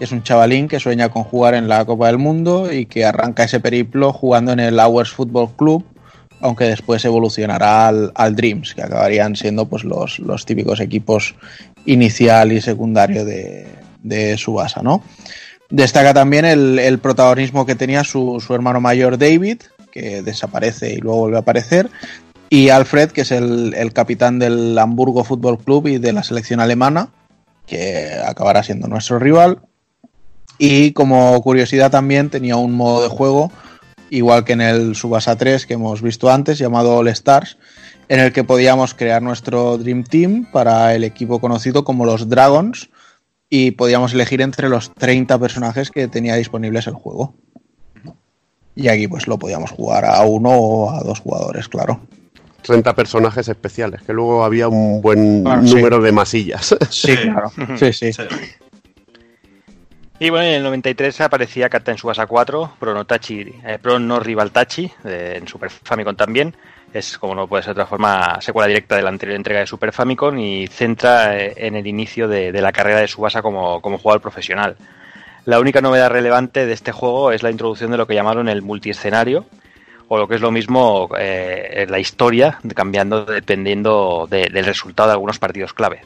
es 0.00 0.12
un 0.12 0.22
chavalín 0.22 0.66
que 0.66 0.80
sueña 0.80 1.10
con 1.10 1.24
jugar 1.24 1.54
en 1.54 1.68
la 1.68 1.84
Copa 1.84 2.06
del 2.06 2.18
Mundo 2.18 2.72
y 2.72 2.86
que 2.86 3.04
arranca 3.04 3.44
ese 3.44 3.60
periplo 3.60 4.12
jugando 4.12 4.52
en 4.52 4.60
el 4.60 4.80
Hours 4.80 5.10
Football 5.10 5.50
Club, 5.56 5.84
aunque 6.40 6.64
después 6.64 7.04
evolucionará 7.04 7.88
al, 7.88 8.34
Dreams, 8.34 8.74
que 8.74 8.82
acabarían 8.82 9.36
siendo 9.36 9.66
pues 9.66 9.84
los, 9.84 10.18
los 10.18 10.46
típicos 10.46 10.80
equipos 10.80 11.34
inicial 11.84 12.50
y 12.52 12.62
secundario 12.62 13.26
de, 13.26 13.68
de 14.02 14.38
Subasa, 14.38 14.82
¿no? 14.82 15.02
Destaca 15.68 16.14
también 16.14 16.46
el, 16.46 16.78
el 16.78 16.98
protagonismo 16.98 17.66
que 17.66 17.76
tenía 17.76 18.02
su, 18.02 18.42
su 18.44 18.54
hermano 18.54 18.80
mayor 18.80 19.18
David, 19.18 19.60
que 19.92 20.22
desaparece 20.22 20.94
y 20.94 20.96
luego 20.96 21.20
vuelve 21.20 21.36
a 21.36 21.40
aparecer, 21.40 21.90
y 22.48 22.70
Alfred, 22.70 23.10
que 23.10 23.20
es 23.20 23.30
el, 23.30 23.74
el 23.74 23.92
capitán 23.92 24.38
del 24.40 24.76
Hamburgo 24.76 25.22
Fútbol 25.22 25.58
Club 25.58 25.86
y 25.86 25.98
de 25.98 26.12
la 26.12 26.24
selección 26.24 26.58
alemana, 26.58 27.10
que 27.66 28.10
acabará 28.26 28.64
siendo 28.64 28.88
nuestro 28.88 29.20
rival. 29.20 29.60
Y 30.62 30.92
como 30.92 31.40
curiosidad 31.40 31.90
también 31.90 32.28
tenía 32.28 32.56
un 32.56 32.74
modo 32.74 33.02
de 33.02 33.08
juego, 33.08 33.50
igual 34.10 34.44
que 34.44 34.52
en 34.52 34.60
el 34.60 34.94
Subasa 34.94 35.34
3 35.34 35.64
que 35.64 35.72
hemos 35.72 36.02
visto 36.02 36.30
antes, 36.30 36.58
llamado 36.58 36.98
All 36.98 37.08
Stars, 37.08 37.56
en 38.10 38.20
el 38.20 38.30
que 38.34 38.44
podíamos 38.44 38.92
crear 38.92 39.22
nuestro 39.22 39.78
Dream 39.78 40.04
Team 40.04 40.46
para 40.52 40.94
el 40.94 41.02
equipo 41.02 41.40
conocido 41.40 41.82
como 41.82 42.04
los 42.04 42.28
Dragons 42.28 42.90
y 43.48 43.70
podíamos 43.70 44.12
elegir 44.12 44.42
entre 44.42 44.68
los 44.68 44.92
30 44.92 45.38
personajes 45.38 45.90
que 45.90 46.08
tenía 46.08 46.34
disponibles 46.36 46.86
el 46.86 46.94
juego. 46.94 47.32
Y 48.74 48.88
aquí 48.88 49.08
pues 49.08 49.28
lo 49.28 49.38
podíamos 49.38 49.70
jugar 49.70 50.04
a 50.04 50.22
uno 50.24 50.50
o 50.50 50.90
a 50.90 51.02
dos 51.02 51.20
jugadores, 51.20 51.68
claro. 51.68 52.02
30 52.64 52.94
personajes 52.94 53.48
especiales, 53.48 54.02
que 54.02 54.12
luego 54.12 54.44
había 54.44 54.68
un 54.68 55.00
buen 55.00 55.42
sí. 55.64 55.74
número 55.74 56.02
de 56.02 56.12
masillas. 56.12 56.76
Sí, 56.90 57.16
claro. 57.16 57.50
Sí, 57.78 57.94
sí. 57.94 58.12
Sí. 58.12 58.24
Y 60.22 60.28
bueno, 60.28 60.44
en 60.44 60.52
el 60.56 60.62
93 60.64 61.22
aparecía 61.22 61.70
Captain 61.70 61.96
Subasa 61.96 62.26
4, 62.26 62.74
Pronotachi, 62.78 63.40
eh, 63.64 63.78
Pro 63.80 63.98
No 63.98 64.20
Rival 64.20 64.50
Tachi, 64.50 64.92
en 65.04 65.48
Super 65.48 65.70
Famicom 65.70 66.14
también. 66.14 66.54
Es, 66.92 67.16
como 67.16 67.34
no 67.34 67.46
puede 67.46 67.62
ser 67.62 67.74
de 67.74 67.80
otra 67.80 67.88
forma, 67.88 68.38
secuela 68.42 68.66
directa 68.66 68.96
de 68.96 69.02
la 69.02 69.08
anterior 69.08 69.36
entrega 69.36 69.60
de 69.60 69.66
Super 69.66 69.92
Famicom 69.92 70.38
y 70.38 70.66
centra 70.66 71.38
eh, 71.38 71.54
en 71.56 71.74
el 71.74 71.86
inicio 71.86 72.28
de, 72.28 72.52
la 72.52 72.70
carrera 72.70 72.98
de 73.00 73.08
Subasa 73.08 73.40
como, 73.40 73.80
como 73.80 73.96
jugador 73.96 74.20
profesional. 74.20 74.76
La 75.46 75.58
única 75.58 75.80
novedad 75.80 76.10
relevante 76.10 76.66
de 76.66 76.72
este 76.74 76.92
juego 76.92 77.32
es 77.32 77.42
la 77.42 77.50
introducción 77.50 77.90
de 77.90 77.96
lo 77.96 78.06
que 78.06 78.14
llamaron 78.14 78.50
el 78.50 78.60
multiescenario, 78.60 79.46
o 80.08 80.18
lo 80.18 80.28
que 80.28 80.34
es 80.34 80.42
lo 80.42 80.50
mismo, 80.50 81.08
eh, 81.18 81.86
la 81.88 81.98
historia, 81.98 82.58
cambiando 82.74 83.24
dependiendo 83.24 84.26
de- 84.28 84.50
del 84.52 84.66
resultado 84.66 85.08
de 85.08 85.12
algunos 85.14 85.38
partidos 85.38 85.72
clave. 85.72 86.02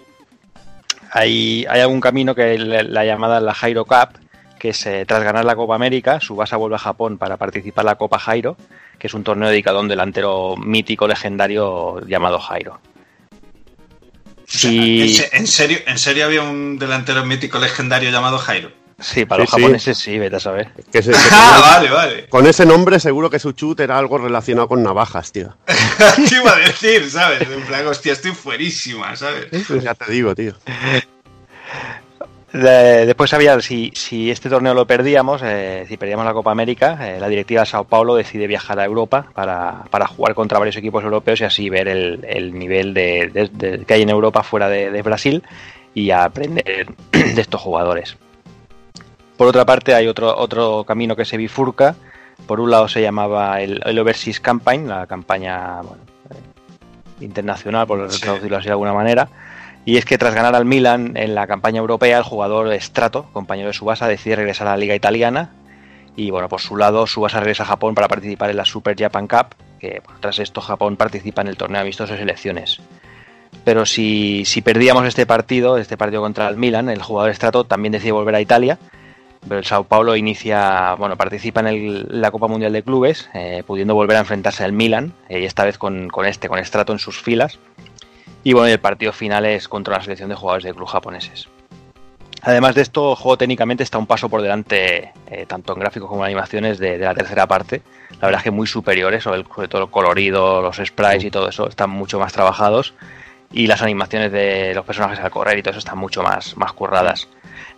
Hay, 1.16 1.64
hay 1.70 1.80
algún 1.80 2.00
camino 2.00 2.34
que 2.34 2.58
la, 2.58 2.82
la 2.82 3.04
llamada 3.04 3.40
la 3.40 3.54
Jairo 3.54 3.84
Cup, 3.84 4.18
que 4.58 4.70
es 4.70 4.84
eh, 4.86 5.04
tras 5.06 5.22
ganar 5.22 5.44
la 5.44 5.54
Copa 5.54 5.74
América, 5.76 6.20
Subasa 6.20 6.56
vuelve 6.56 6.76
a 6.76 6.80
Japón 6.80 7.18
para 7.18 7.36
participar 7.36 7.84
en 7.84 7.86
la 7.86 7.94
Copa 7.94 8.18
Jairo, 8.18 8.56
que 8.98 9.06
es 9.06 9.14
un 9.14 9.22
torneo 9.22 9.48
dedicado 9.48 9.78
a 9.78 9.82
un 9.82 9.88
delantero 9.88 10.56
mítico 10.56 11.06
legendario 11.06 12.00
llamado 12.06 12.40
Jairo. 12.40 12.80
O 14.36 14.46
sea, 14.46 14.70
Y- 14.70 15.02
¿en, 15.02 15.08
se- 15.08 15.36
en 15.36 15.46
serio, 15.46 15.78
¿En 15.86 15.98
serio 15.98 16.24
había 16.26 16.42
un 16.42 16.78
delantero 16.78 17.24
mítico 17.24 17.58
legendario 17.58 18.10
llamado 18.10 18.38
Jairo? 18.38 18.70
Sí, 19.00 19.24
para 19.24 19.44
Sí, 19.44 19.46
los 19.46 19.50
sí. 19.54 19.60
japoneses 19.62 19.98
sí, 19.98 20.18
vete 20.18 20.36
a 20.36 20.40
saber. 20.40 20.68
Que 20.92 21.02
se- 21.02 21.10
que 21.12 21.16
Ah, 21.32 21.58
vale, 21.76 21.90
vale. 21.90 22.28
Con 22.28 22.46
ese 22.46 22.64
nombre 22.64 23.00
seguro 23.00 23.28
que 23.28 23.38
su 23.38 23.52
chute 23.52 23.82
era 23.84 23.98
algo 23.98 24.18
relacionado 24.18 24.68
con 24.68 24.82
navajas, 24.82 25.32
tío. 25.32 25.56
Te 26.28 26.36
iba 26.36 26.52
a 26.52 26.56
decir, 26.56 27.10
¿sabes? 27.10 27.42
En 27.42 27.62
plan, 27.62 27.86
hostia, 27.86 28.12
estoy 28.12 28.32
fuerísima, 28.32 29.16
¿sabes? 29.16 29.46
Pues 29.66 29.82
ya 29.82 29.94
te 29.94 30.10
digo, 30.12 30.34
tío. 30.34 30.54
De- 32.52 33.04
después 33.04 33.32
había, 33.34 33.60
si, 33.60 33.90
si 33.96 34.30
este 34.30 34.48
torneo 34.48 34.74
lo 34.74 34.86
perdíamos, 34.86 35.42
eh, 35.44 35.86
si 35.88 35.96
perdíamos 35.96 36.24
la 36.24 36.32
Copa 36.32 36.52
América, 36.52 36.96
eh, 37.02 37.18
la 37.18 37.28
directiva 37.28 37.62
de 37.62 37.66
Sao 37.66 37.82
Paulo 37.82 38.14
decide 38.14 38.46
viajar 38.46 38.78
a 38.78 38.84
Europa 38.84 39.26
para, 39.34 39.82
para 39.90 40.06
jugar 40.06 40.36
contra 40.36 40.60
varios 40.60 40.76
equipos 40.76 41.02
europeos 41.02 41.40
y 41.40 41.44
así 41.44 41.68
ver 41.68 41.88
el, 41.88 42.24
el 42.28 42.56
nivel 42.56 42.94
de, 42.94 43.28
de- 43.34 43.50
de- 43.52 43.84
que 43.84 43.94
hay 43.94 44.02
en 44.02 44.10
Europa 44.10 44.44
fuera 44.44 44.68
de, 44.68 44.92
de 44.92 45.02
Brasil 45.02 45.42
y 45.94 46.12
aprender 46.12 46.86
de 47.10 47.40
estos 47.40 47.60
jugadores. 47.60 48.16
Por 49.36 49.48
otra 49.48 49.64
parte, 49.64 49.94
hay 49.94 50.06
otro, 50.06 50.36
otro 50.36 50.84
camino 50.84 51.16
que 51.16 51.24
se 51.24 51.36
bifurca. 51.36 51.94
Por 52.46 52.60
un 52.60 52.70
lado 52.70 52.88
se 52.88 53.00
llamaba 53.02 53.60
el, 53.60 53.80
el 53.84 53.98
Overseas 53.98 54.40
Campaign, 54.40 54.88
la 54.88 55.06
campaña 55.06 55.80
bueno, 55.82 56.02
eh, 56.30 57.24
internacional, 57.24 57.86
por 57.86 58.10
Sí. 58.10 58.20
traducirlo 58.20 58.56
así 58.58 58.66
de 58.66 58.72
alguna 58.72 58.92
manera. 58.92 59.28
Y 59.84 59.96
es 59.98 60.04
que 60.04 60.16
tras 60.18 60.34
ganar 60.34 60.54
al 60.54 60.64
Milan 60.64 61.16
en 61.16 61.34
la 61.34 61.46
campaña 61.46 61.78
europea, 61.80 62.18
el 62.18 62.24
jugador 62.24 62.72
Strato, 62.80 63.26
compañero 63.32 63.68
de 63.68 63.74
Subasa, 63.74 64.08
decide 64.08 64.36
regresar 64.36 64.66
a 64.66 64.70
la 64.72 64.76
liga 64.78 64.94
italiana. 64.94 65.50
Y 66.16 66.30
bueno, 66.30 66.48
por 66.48 66.60
su 66.60 66.76
lado, 66.76 67.06
Subasa 67.06 67.40
regresa 67.40 67.64
a 67.64 67.66
Japón 67.66 67.94
para 67.94 68.08
participar 68.08 68.50
en 68.50 68.56
la 68.56 68.64
Super 68.64 68.96
Japan 68.98 69.26
Cup, 69.26 69.54
que 69.80 70.00
bueno, 70.04 70.20
tras 70.20 70.38
esto 70.38 70.60
Japón 70.60 70.96
participa 70.96 71.42
en 71.42 71.48
el 71.48 71.56
torneo 71.56 71.80
amistoso 71.82 72.12
de 72.14 72.20
selecciones. 72.20 72.78
Pero 73.64 73.84
si, 73.84 74.44
si 74.44 74.62
perdíamos 74.62 75.06
este 75.06 75.26
partido, 75.26 75.76
este 75.76 75.96
partido 75.96 76.22
contra 76.22 76.48
el 76.48 76.56
Milan, 76.56 76.88
el 76.88 77.02
jugador 77.02 77.34
Strato 77.34 77.64
también 77.64 77.92
decide 77.92 78.12
volver 78.12 78.34
a 78.36 78.40
Italia. 78.40 78.78
Pero 79.46 79.58
el 79.58 79.64
Sao 79.64 79.84
Paulo 79.84 80.16
inicia, 80.16 80.94
bueno, 80.94 81.16
participa 81.16 81.60
en 81.60 81.66
el- 81.66 82.06
la 82.08 82.30
Copa 82.30 82.46
Mundial 82.48 82.72
de 82.72 82.82
Clubes, 82.82 83.28
eh, 83.34 83.62
pudiendo 83.66 83.94
volver 83.94 84.16
a 84.16 84.20
enfrentarse 84.20 84.64
al 84.64 84.72
Milan, 84.72 85.12
eh, 85.28 85.40
y 85.40 85.44
esta 85.44 85.64
vez 85.64 85.76
con, 85.76 86.10
este, 86.24 86.48
con 86.48 86.64
Strato 86.64 86.92
en 86.92 86.98
sus 86.98 87.20
filas. 87.20 87.58
Y 88.42 88.52
bueno, 88.52 88.68
el 88.68 88.80
partido 88.80 89.12
final 89.12 89.44
es 89.44 89.68
contra 89.68 89.96
la 89.96 90.02
selección 90.02 90.28
de 90.30 90.34
jugadores 90.34 90.64
del 90.64 90.74
club 90.74 90.88
japoneses. 90.88 91.48
Además 92.42 92.74
de 92.74 92.82
esto, 92.82 93.12
el 93.12 93.16
juego 93.16 93.38
técnicamente 93.38 93.82
está 93.82 93.96
un 93.96 94.06
paso 94.06 94.28
por 94.28 94.42
delante, 94.42 95.12
eh, 95.28 95.46
tanto 95.46 95.72
en 95.72 95.80
gráficos 95.80 96.08
como 96.10 96.22
en 96.22 96.26
animaciones, 96.26 96.78
de, 96.78 96.98
de 96.98 97.04
la 97.04 97.14
tercera 97.14 97.46
parte. 97.46 97.80
La 98.20 98.26
verdad 98.28 98.40
es 98.40 98.44
que 98.44 98.50
muy 98.50 98.66
superiores, 98.66 99.22
sobre 99.22 99.68
todo 99.68 99.84
el 99.84 99.90
colorido, 99.90 100.60
los 100.60 100.76
sprites 100.76 101.24
y 101.24 101.30
todo 101.30 101.48
eso, 101.48 101.68
están 101.68 101.88
mucho 101.90 102.18
más 102.18 102.32
trabajados. 102.34 102.92
Y 103.50 103.66
las 103.66 103.80
animaciones 103.82 104.30
de 104.32 104.74
los 104.74 104.84
personajes 104.84 105.20
al 105.20 105.30
correr 105.30 105.58
y 105.58 105.62
todo 105.62 105.70
eso 105.70 105.78
están 105.78 105.96
mucho 105.96 106.22
más, 106.22 106.56
más 106.56 106.72
curradas. 106.72 107.28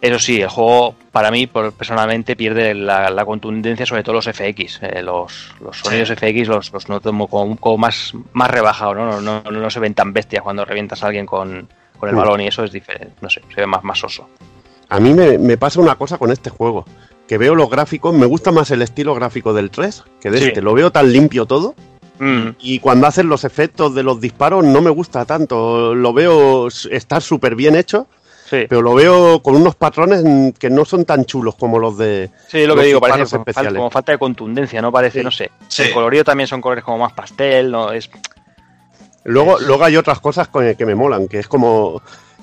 Eso 0.00 0.18
sí, 0.18 0.40
el 0.42 0.48
juego 0.48 0.94
para 1.10 1.30
mí 1.30 1.46
personalmente 1.46 2.36
pierde 2.36 2.74
la, 2.74 3.08
la 3.10 3.24
contundencia, 3.24 3.86
sobre 3.86 4.02
todo 4.02 4.16
los 4.16 4.26
FX. 4.26 4.80
eh, 4.82 5.02
los, 5.02 5.54
los 5.60 5.78
sonidos 5.78 6.10
FX 6.10 6.48
los, 6.48 6.72
los 6.72 6.88
noto 6.88 7.10
como, 7.28 7.56
como- 7.56 7.78
más, 7.78 8.12
más 8.32 8.50
rebajados, 8.50 8.94
¿no? 8.96 9.20
No, 9.20 9.42
no, 9.42 9.50
no 9.50 9.70
se 9.70 9.80
ven 9.80 9.94
tan 9.94 10.12
bestias 10.12 10.42
cuando 10.42 10.64
revientas 10.64 11.02
a 11.02 11.06
alguien 11.06 11.24
con, 11.26 11.66
con 11.98 12.08
el 12.10 12.14
Mm. 12.14 12.18
balón 12.18 12.40
y 12.42 12.46
eso 12.48 12.62
es 12.62 12.72
diferente. 12.72 13.14
No 13.22 13.30
sé, 13.30 13.40
se 13.54 13.60
ve 13.62 13.66
más 13.66 13.82
masoso. 13.84 14.28
A 14.90 15.00
mí 15.00 15.14
me, 15.14 15.38
me 15.38 15.56
pasa 15.56 15.80
una 15.80 15.94
cosa 15.96 16.18
con 16.18 16.30
este 16.30 16.50
juego. 16.50 16.84
Que 17.26 17.38
veo 17.38 17.54
los 17.56 17.68
gráficos, 17.70 18.14
me 18.14 18.26
gusta 18.26 18.52
más 18.52 18.70
el 18.70 18.82
estilo 18.82 19.14
gráfico 19.14 19.52
del 19.52 19.70
3 19.70 20.04
que 20.20 20.30
de 20.30 20.38
Sí. 20.38 20.44
este. 20.48 20.62
Lo 20.62 20.74
veo 20.74 20.92
tan 20.92 21.10
limpio 21.10 21.46
todo. 21.46 21.74
Mm, 22.18 22.50
Y 22.60 22.78
cuando 22.78 23.06
hacen 23.08 23.28
los 23.28 23.44
efectos 23.44 23.94
de 23.94 24.02
los 24.02 24.20
disparos 24.20 24.62
no 24.64 24.80
me 24.82 24.90
gusta 24.90 25.24
tanto. 25.24 25.94
Lo 25.94 26.12
veo 26.12 26.68
estar 26.68 27.20
súper 27.22 27.56
bien 27.56 27.74
hecho, 27.76 28.06
sí, 28.48 28.66
pero 28.68 28.82
lo 28.82 28.94
veo 28.94 29.42
con 29.42 29.56
unos 29.56 29.74
patrones 29.74 30.54
que 30.58 30.70
no 30.70 30.84
son 30.84 31.04
tan 31.04 31.24
chulos 31.24 31.54
como 31.56 31.78
los 31.78 31.98
de... 31.98 32.30
sí, 32.48 32.60
lo 32.62 32.68
los 32.74 32.80
que 32.80 32.86
digo, 32.86 33.00
parece 33.00 33.18
como 33.18 33.28
falta, 33.28 33.50
especiales. 33.50 33.78
como 33.78 33.90
falta 33.90 34.12
de 34.12 34.18
contundencia, 34.18 34.80
¿no? 34.82 34.90
Parece, 34.92 35.18
Sí. 35.18 35.24
no 35.24 35.30
sé. 35.30 35.50
Sí. 35.68 35.82
El 35.82 35.92
colorido 35.92 36.24
también 36.24 36.46
son 36.46 36.60
colores 36.60 36.84
como 36.84 36.98
más 36.98 37.12
pastel, 37.12 37.70
¿no? 37.70 37.92
Es, 37.92 38.08
Luego, 39.24 39.58
luego 39.58 39.84
hay 39.84 39.96
otras 39.96 40.20
cosas 40.20 40.46
con- 40.48 40.74
que 40.76 40.86
me 40.86 40.94
molan, 40.94 41.26
que 41.26 41.40
es 41.40 41.48
como 41.48 42.00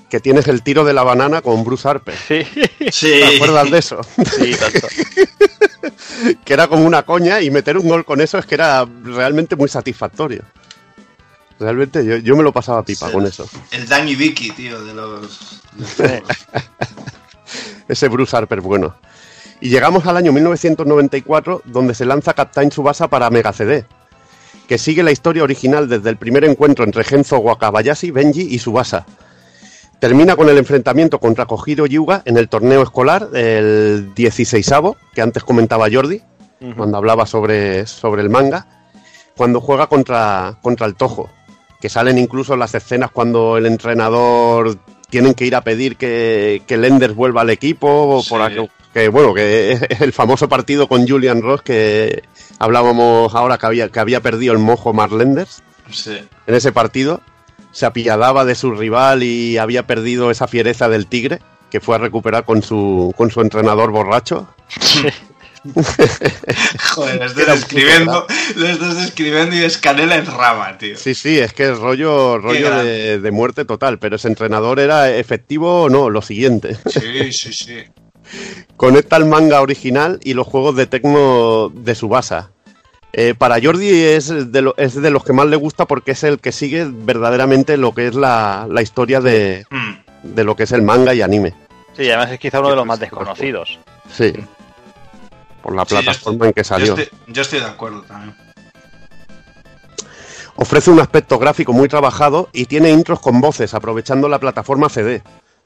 que 0.10 0.20
tienes 0.20 0.48
el 0.50 0.62
tiro 0.62 0.84
de 0.84 0.94
la 0.94 1.02
banana 1.04 1.42
con 1.42 1.64
Bruce 1.64 1.88
Harper. 1.88 2.14
sí, 2.16 2.44
Sí. 2.92 3.12
¿Te 3.22 3.36
acuerdas 3.38 3.72
de 3.72 3.78
eso? 3.80 4.02
sí, 4.38 4.54
tanto. 4.60 4.88
que 6.46 6.54
era 6.54 6.68
como 6.68 6.86
una 6.86 7.04
coña 7.04 7.42
y 7.42 7.50
meter 7.50 7.78
un 7.78 7.88
gol 7.88 8.06
con 8.06 8.22
eso 8.22 8.38
es 8.38 8.46
que 8.46 8.56
era 8.56 8.86
realmente 9.04 9.56
muy 9.56 9.70
satisfactorio. 9.70 10.44
Realmente 11.64 12.06
yo, 12.06 12.18
yo 12.18 12.36
me 12.36 12.44
lo 12.44 12.52
pasaba 12.52 12.84
pipa 12.84 13.10
con 13.10 13.26
eso. 13.26 13.48
El 13.72 13.88
Danny 13.88 14.16
Vicky, 14.16 14.52
tío, 14.52 14.84
de 14.84 14.94
los. 14.94 15.62
Ese 17.88 18.10
Bruce 18.10 18.36
Harper 18.36 18.60
bueno. 18.60 18.96
Y 19.62 19.70
llegamos 19.70 20.06
al 20.06 20.18
año 20.18 20.34
1994, 20.34 21.62
donde 21.64 21.96
se 21.96 22.04
lanza 22.04 22.34
Captain 22.34 22.70
Subasa 22.70 23.08
para 23.08 23.30
Mega 23.30 23.54
CD, 23.54 23.86
que 24.68 24.78
sigue 24.78 25.04
la 25.04 25.12
historia 25.12 25.44
original 25.44 25.88
desde 25.88 26.10
el 26.10 26.18
primer 26.18 26.44
encuentro 26.44 26.84
entre 26.84 27.06
Genzo 27.06 27.38
Wakabayashi, 27.38 28.12
Benji 28.12 28.42
y 28.42 28.60
Subasa. 28.60 29.06
Termina 30.00 30.36
con 30.36 30.50
el 30.50 30.58
enfrentamiento 30.58 31.18
contra 31.18 31.46
Kojiro 31.46 31.86
Yuga 31.86 32.24
en 32.26 32.36
el 32.36 32.50
torneo 32.50 32.84
escolar, 32.84 33.30
el 33.34 34.14
16avo, 34.14 34.98
que 35.14 35.22
antes 35.22 35.46
comentaba 35.46 35.88
Jordi, 35.90 36.22
cuando 36.76 36.98
hablaba 36.98 37.26
sobre, 37.26 37.88
sobre 37.88 38.22
el 38.22 38.30
manga, 38.30 38.68
cuando 39.38 39.62
juega 39.62 39.88
contra, 39.88 40.58
contra 40.62 40.88
el 40.88 40.96
Tojo, 40.96 41.30
que 41.84 41.90
salen 41.90 42.18
incluso 42.18 42.56
las 42.56 42.74
escenas 42.76 43.12
cuando 43.12 43.58
el 43.58 43.66
entrenador 43.66 44.78
tienen 45.10 45.34
que 45.34 45.46
ir 45.46 45.54
a 45.54 45.60
pedir 45.66 45.98
que, 45.98 46.62
que 46.66 46.78
Lenders 46.78 47.14
vuelva 47.14 47.42
al 47.42 47.50
equipo, 47.50 48.22
Sí. 48.24 48.30
por 48.30 48.70
que 48.94 49.10
bueno, 49.10 49.34
que 49.34 49.74
es 49.74 50.00
el 50.00 50.14
famoso 50.14 50.48
partido 50.48 50.88
con 50.88 51.06
Julian 51.06 51.42
Ross 51.42 51.62
que 51.62 52.24
hablábamos 52.58 53.36
ahora 53.36 53.58
que 53.58 53.66
había, 53.66 53.90
que 53.90 54.00
había 54.00 54.22
perdido 54.22 54.54
el 54.54 54.60
mojo 54.60 54.94
Mark 54.94 55.12
Lenders 55.12 55.62
Sí. 55.92 56.18
en 56.48 56.56
ese 56.56 56.72
partido, 56.72 57.20
se 57.74 57.86
apiadaba 57.86 58.46
de 58.46 58.56
su 58.56 58.72
rival 58.72 59.22
y 59.22 59.58
había 59.58 59.86
perdido 59.86 60.32
esa 60.32 60.48
fiereza 60.48 60.88
del 60.88 61.08
tigre 61.08 61.42
que 61.70 61.82
fue 61.82 61.96
a 61.96 62.00
recuperar 62.00 62.46
con 62.46 62.62
su, 62.62 63.14
con 63.18 63.30
su 63.30 63.42
entrenador 63.42 63.92
borracho. 63.92 64.48
Joder, 66.96 67.18
lo 67.20 67.26
estás 67.26 67.60
escribiendo, 67.60 68.28
lo 68.56 68.68
estás 68.68 68.98
escribiendo 69.06 69.56
y 69.56 69.64
es 69.64 69.78
canela 69.78 70.16
en 70.18 70.26
rama, 70.26 70.78
tío. 70.78 70.98
Sí, 70.98 71.14
sí, 71.16 71.40
es 71.40 71.54
que 71.54 71.72
es 71.72 71.78
rollo, 71.80 72.38
rollo 72.38 72.84
de, 72.84 73.20
de 73.20 73.32
muerte 73.32 73.66
total, 73.66 74.00
pero 74.00 74.16
ese 74.18 74.28
entrenador 74.28 74.80
era 74.80 75.10
efectivo 75.16 75.84
o 75.84 75.90
no, 75.90 76.10
lo 76.10 76.22
siguiente. 76.22 76.78
Sí, 76.90 77.32
sí, 77.34 77.54
sí. 77.54 77.78
Conecta 78.78 79.16
el 79.18 79.26
manga 79.26 79.62
original 79.62 80.20
y 80.24 80.34
los 80.34 80.48
juegos 80.48 80.76
de 80.76 80.88
Tecno 80.88 81.70
de 81.74 81.96
Subasa. 81.96 82.52
Eh, 83.16 83.36
para 83.38 83.62
Jordi 83.62 83.90
es 83.90 84.52
de, 84.52 84.62
lo- 84.64 84.76
es 84.78 84.96
de 85.00 85.12
los 85.12 85.24
que 85.24 85.34
más 85.34 85.46
le 85.46 85.56
gusta 85.56 85.86
porque 85.86 86.12
es 86.14 86.24
el 86.24 86.40
que 86.40 86.52
sigue 86.52 86.88
verdaderamente 86.90 87.78
lo 87.78 87.94
que 87.94 88.08
es 88.08 88.16
la, 88.16 88.68
la 88.70 88.82
historia 88.82 89.22
de, 89.22 89.66
Mm. 89.70 90.34
de 90.36 90.44
lo 90.44 90.56
que 90.56 90.64
es 90.64 90.72
el 90.72 90.82
manga 90.82 91.14
y 91.14 91.22
anime. 91.22 91.54
Sí, 91.96 92.08
además 92.10 92.32
es 92.32 92.40
quizá 92.40 92.60
uno 92.60 92.72
de 92.72 92.76
los 92.76 92.88
más 92.88 93.00
desconocidos. 93.00 93.78
Sí. 94.12 94.34
Por 95.64 95.74
la 95.76 95.84
Sí, 95.86 95.96
plataforma 95.96 96.46
en 96.48 96.54
que 96.54 96.62
Yo 96.62 96.66
salió. 96.66 96.96
estoy, 96.98 97.10
yo 97.28 97.42
estoy 97.42 97.60
de 97.62 97.66
acuerdo 97.66 98.02
también. 98.04 98.36
Ofrece 100.56 100.92
un 100.92 101.00
aspecto 101.00 101.40
gráfico 101.40 101.74
muy 101.74 101.88
trabajado 101.88 102.50
y 102.54 102.66
tiene 102.66 102.92
intros 102.92 103.20
con 103.20 103.42
voces, 103.42 103.74
aprovechando 103.74 104.30
la 104.30 104.40
plataforma 104.40 104.88
CD. 104.90 105.24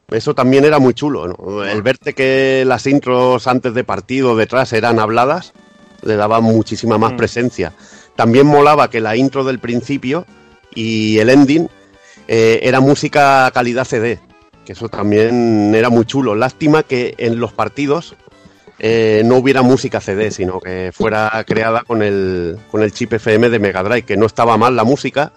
Eso 0.10 0.34
también 0.34 0.64
era 0.64 0.80
muy 0.80 0.94
chulo, 0.94 1.28
¿no? 1.28 1.66
El 1.66 1.82
verte 1.82 2.14
que 2.14 2.64
las 2.66 2.88
intros 2.88 3.46
antes 3.48 3.74
de 3.74 3.84
partido 3.84 4.38
detrás 4.38 4.72
eran 4.72 5.00
habladas, 5.00 5.52
le 6.04 6.16
daba 6.16 6.40
muchísima 6.40 6.98
más 6.98 7.14
Mm. 7.14 7.18
presencia. 7.18 7.74
También 8.16 8.48
molaba 8.48 8.90
que 8.90 9.02
la 9.02 9.18
intro 9.18 9.44
del 9.44 9.60
principio 9.60 10.26
y 10.74 11.18
el 11.18 11.30
ending 11.30 11.68
eh, 12.30 12.60
era 12.64 12.80
música 12.80 13.50
calidad 13.54 13.84
CD, 13.86 14.20
que 14.66 14.72
eso 14.74 14.88
también 14.88 15.74
era 15.76 15.90
muy 15.90 16.06
chulo. 16.06 16.36
Lástima 16.36 16.84
que 16.84 17.16
en 17.18 17.40
los 17.42 17.52
partidos 17.52 18.16
eh, 18.80 19.22
no 19.26 19.38
hubiera 19.38 19.62
música 19.62 20.00
CD, 20.02 20.32
sino 20.32 20.60
que 20.60 20.92
fuera 20.94 21.44
creada 21.48 21.82
con 21.84 22.02
el, 22.02 22.58
con 22.72 22.84
el 22.84 22.92
chip 22.92 23.14
FM 23.14 23.50
de 23.50 23.60
Mega 23.60 23.84
Drive, 23.84 24.04
que 24.04 24.18
no 24.18 24.26
estaba 24.26 24.58
mal 24.58 24.76
la 24.76 24.84
música, 24.84 25.32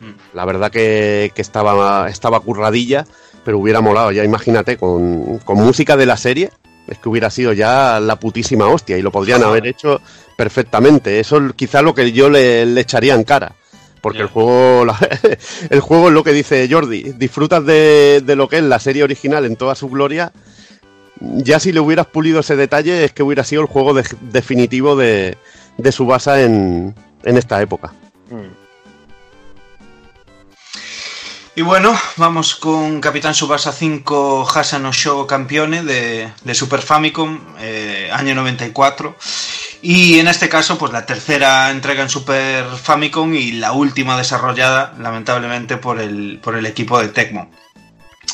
Mm. 0.00 0.34
la 0.34 0.44
verdad 0.44 0.70
que, 0.72 1.30
que 1.32 1.42
estaba, 1.42 2.08
estaba 2.10 2.40
curradilla, 2.40 3.04
pero 3.44 3.58
hubiera 3.60 3.80
molado, 3.80 4.10
ya 4.10 4.24
imagínate, 4.24 4.76
con, 4.76 5.38
con 5.38 5.58
música 5.58 5.96
de 5.96 6.06
la 6.06 6.16
serie, 6.16 6.50
es 6.88 6.98
que 6.98 7.08
hubiera 7.08 7.30
sido 7.30 7.52
ya 7.52 8.00
la 8.00 8.16
putísima 8.16 8.66
hostia 8.66 8.98
y 8.98 9.02
lo 9.02 9.12
podrían 9.12 9.44
haber 9.44 9.64
hecho 9.68 10.00
perfectamente. 10.36 11.20
Eso 11.20 11.38
es 11.38 11.52
quizá 11.54 11.82
lo 11.82 11.94
que 11.94 12.10
yo 12.10 12.28
le, 12.28 12.66
le 12.66 12.80
echaría 12.80 13.14
en 13.14 13.22
cara. 13.22 13.52
Porque 14.00 14.18
el 14.22 14.26
juego 14.26 14.84
la- 14.86 14.98
el 15.70 15.78
juego 15.80 16.08
es 16.08 16.14
lo 16.14 16.24
que 16.24 16.32
dice 16.32 16.68
Jordi. 16.68 17.12
Disfrutas 17.16 17.64
de, 17.64 18.22
de 18.26 18.34
lo 18.34 18.48
que 18.48 18.56
es 18.58 18.64
la 18.64 18.80
serie 18.80 19.04
original 19.04 19.44
en 19.44 19.54
toda 19.54 19.76
su 19.76 19.88
gloria. 19.88 20.32
Ya 21.20 21.60
si 21.60 21.72
le 21.72 21.80
hubieras 21.80 22.06
pulido 22.06 22.40
ese 22.40 22.56
detalle, 22.56 23.04
es 23.04 23.12
que 23.12 23.22
hubiera 23.22 23.44
sido 23.44 23.62
el 23.62 23.68
juego 23.68 23.94
de- 23.94 24.04
definitivo 24.20 24.96
de, 24.96 25.36
de 25.76 25.92
Subasa 25.92 26.42
en, 26.42 26.94
en 27.22 27.36
esta 27.36 27.60
época. 27.62 27.92
Mm. 28.30 28.62
Y 31.54 31.60
bueno, 31.60 31.94
vamos 32.16 32.54
con 32.54 33.00
Capitán 33.02 33.34
Subasa 33.34 33.72
5 33.72 34.48
Hasano 34.54 34.90
Show 34.90 35.26
Campione 35.26 35.82
de, 35.84 36.32
de 36.44 36.54
Super 36.54 36.80
Famicom, 36.80 37.38
eh, 37.60 38.08
año 38.10 38.34
94. 38.34 39.14
Y 39.82 40.18
en 40.18 40.28
este 40.28 40.48
caso, 40.48 40.78
pues 40.78 40.92
la 40.92 41.04
tercera 41.04 41.70
entrega 41.70 42.02
en 42.02 42.08
Super 42.08 42.64
Famicom 42.64 43.34
y 43.34 43.52
la 43.52 43.72
última 43.72 44.16
desarrollada, 44.16 44.94
lamentablemente, 44.98 45.76
por 45.76 46.00
el, 46.00 46.38
por 46.42 46.56
el 46.56 46.64
equipo 46.64 46.98
de 46.98 47.08
Tecmo. 47.08 47.50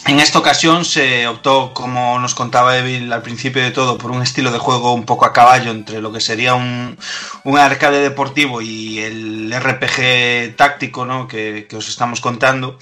En 0.09 0.21
esta 0.21 0.39
ocasión 0.39 0.87
se 0.87 1.29
optó, 1.29 1.75
como 1.75 2.19
nos 2.19 2.35
contaba 2.35 2.79
Evil 2.79 3.13
al 3.13 3.21
principio 3.21 3.63
de 3.63 3.71
todo, 3.71 3.99
por 3.99 4.11
un 4.11 4.23
estilo 4.23 4.51
de 4.51 4.59
juego 4.59 4.95
un 4.95 5.05
poco 5.05 5.27
a 5.27 5.35
caballo 5.35 5.71
entre 5.71 6.01
lo 6.01 6.11
que 6.11 6.23
sería 6.23 6.55
un, 6.55 6.97
un 7.45 7.59
arcade 7.59 8.01
deportivo 8.01 8.63
y 8.63 9.01
el 9.01 9.53
RPG 9.55 10.57
táctico 10.57 11.05
¿no? 11.05 11.29
que, 11.29 11.67
que 11.69 11.77
os 11.77 11.91
estamos 11.91 12.23
contando. 12.23 12.79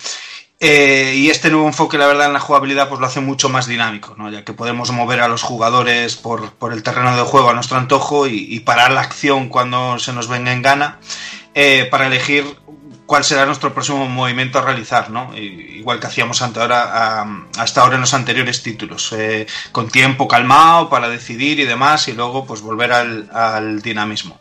Eh, 0.61 1.15
y 1.17 1.29
este 1.29 1.51
nuevo 1.51 1.67
enfoque, 1.67 1.99
la 1.99 2.07
verdad, 2.07 2.29
en 2.29 2.33
la 2.33 2.39
jugabilidad, 2.39 2.89
pues 2.89 3.01
lo 3.01 3.09
hace 3.09 3.19
mucho 3.19 3.49
más 3.49 3.67
dinámico, 3.67 4.15
¿no? 4.17 4.31
ya 4.31 4.45
que 4.45 4.53
podemos 4.53 4.93
mover 4.93 5.21
a 5.21 5.27
los 5.27 5.43
jugadores 5.43 6.15
por, 6.15 6.53
por 6.53 6.73
el 6.73 6.85
terreno 6.85 7.17
de 7.17 7.23
juego 7.23 7.51
a 7.51 7.55
nuestro 7.55 7.77
antojo 7.77 8.29
y, 8.29 8.61
parar 8.61 8.93
la 8.93 9.01
acción 9.01 9.49
cuando 9.49 9.99
se 9.99 10.13
nos 10.13 10.29
venga 10.29 10.53
en 10.53 10.63
gana 10.63 11.01
eh, 11.55 11.89
para 11.91 12.07
elegir 12.07 12.57
cuál 13.07 13.25
será 13.25 13.47
nuestro 13.47 13.73
próximo 13.73 14.09
movimiento 14.09 14.59
a 14.59 14.63
realizar, 14.63 15.11
¿no? 15.11 15.35
Igual 15.37 16.01
que 16.01 16.09
hacíamos 16.09 16.43
hasta 16.43 17.81
ahora 17.81 17.95
en 17.95 18.01
los 18.01 18.15
anteriores 18.15 18.63
títulos, 18.63 19.13
eh, 19.13 19.47
con 19.73 19.89
tiempo 19.89 20.29
calmado 20.29 20.91
para 20.91 21.09
decidir 21.09 21.61
y 21.61 21.65
demás, 21.65 22.09
y 22.09 22.13
luego 22.13 22.45
pues 22.45 22.61
volver 22.61 22.93
al, 22.93 23.31
al 23.33 23.81
dinamismo. 23.81 24.39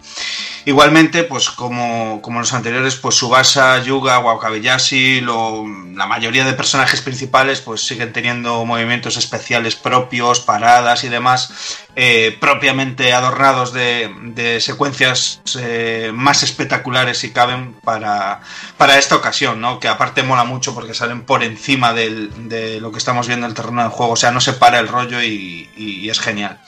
Igualmente, 0.68 1.24
pues 1.24 1.52
como, 1.52 2.24
como 2.24 2.40
los 2.40 2.52
anteriores, 2.54 2.96
pues 2.96 3.14
Subasa, 3.16 3.84
Yuga, 3.84 4.18
Wakabayashi, 4.18 5.22
lo, 5.22 5.64
la 5.94 6.08
mayoría 6.08 6.44
de 6.44 6.54
personajes 6.54 7.02
principales 7.02 7.62
pues 7.62 7.86
siguen 7.86 8.12
teniendo 8.12 8.66
movimientos 8.66 9.16
especiales 9.16 9.76
propios, 9.76 10.40
paradas 10.40 11.04
y 11.04 11.10
demás, 11.10 11.85
eh, 11.98 12.36
propiamente 12.42 13.14
adornados 13.14 13.72
de, 13.72 14.60
secuencias 14.60 15.42
eh, 15.58 16.12
más 16.14 16.44
espectaculares 16.44 17.20
si 17.20 17.32
caben 17.32 17.74
para, 17.86 18.42
para 18.78 18.98
esta 18.98 19.16
ocasión, 19.16 19.62
¿no? 19.62 19.80
Que 19.80 19.88
aparte 19.88 20.22
mola 20.22 20.44
mucho 20.44 20.74
porque 20.74 20.94
salen 20.94 21.22
por 21.22 21.42
encima 21.42 21.94
de 21.94 22.80
lo 22.82 22.92
que 22.92 22.98
estamos 22.98 23.28
viendo 23.28 23.46
en 23.46 23.52
el 23.52 23.56
terreno 23.56 23.82
del 23.82 23.92
juego, 23.92 24.12
o 24.14 24.18
sea, 24.18 24.32
no 24.32 24.42
se 24.42 24.52
para 24.52 24.80
el 24.80 24.90
rollo 24.90 25.24
y, 25.24 26.10
es 26.10 26.20
genial. 26.20 26.60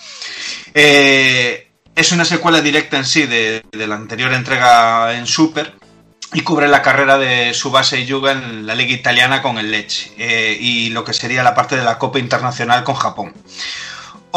Eh, 0.74 1.72
es 1.94 2.12
una 2.14 2.24
secuela 2.24 2.62
directa 2.62 2.96
en 2.96 3.06
sí 3.06 3.26
de, 3.26 3.66
la 3.74 3.96
anterior 3.96 4.32
entrega 4.32 5.14
en 5.14 5.28
Super 5.28 5.74
y 6.34 6.42
cubre 6.42 6.70
la 6.70 6.82
carrera 6.82 7.18
de 7.18 7.54
Subasa 7.54 7.98
y 7.98 8.06
Yuga 8.06 8.32
en 8.32 8.66
la 8.66 8.76
liga 8.76 8.94
italiana 8.94 9.42
con 9.42 9.58
el 9.58 9.72
Lecce 9.72 10.58
y 10.58 10.90
lo 10.90 11.04
que 11.04 11.14
sería 11.14 11.44
la 11.44 11.54
parte 11.54 11.76
de 11.76 11.84
la 11.84 11.98
Copa 11.98 12.20
Internacional 12.20 12.86
con 12.86 12.96
Japón. 12.96 13.34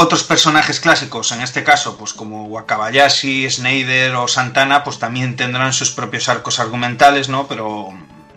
Otros 0.03 0.25
personajes 0.25 0.81
clásicos, 0.81 1.31
en 1.31 1.43
este 1.43 1.63
caso, 1.63 1.99
pues 1.99 2.15
como 2.15 2.47
Wakabayashi, 2.47 3.51
Snyder 3.51 4.15
o 4.15 4.27
Santana, 4.29 4.83
pues 4.83 4.99
también 4.99 5.37
tendrán 5.37 5.75
sus 5.75 5.91
propios 5.91 6.27
arcos 6.31 6.59
argumentales, 6.59 7.29
¿no? 7.29 7.47
Pero 7.47 7.93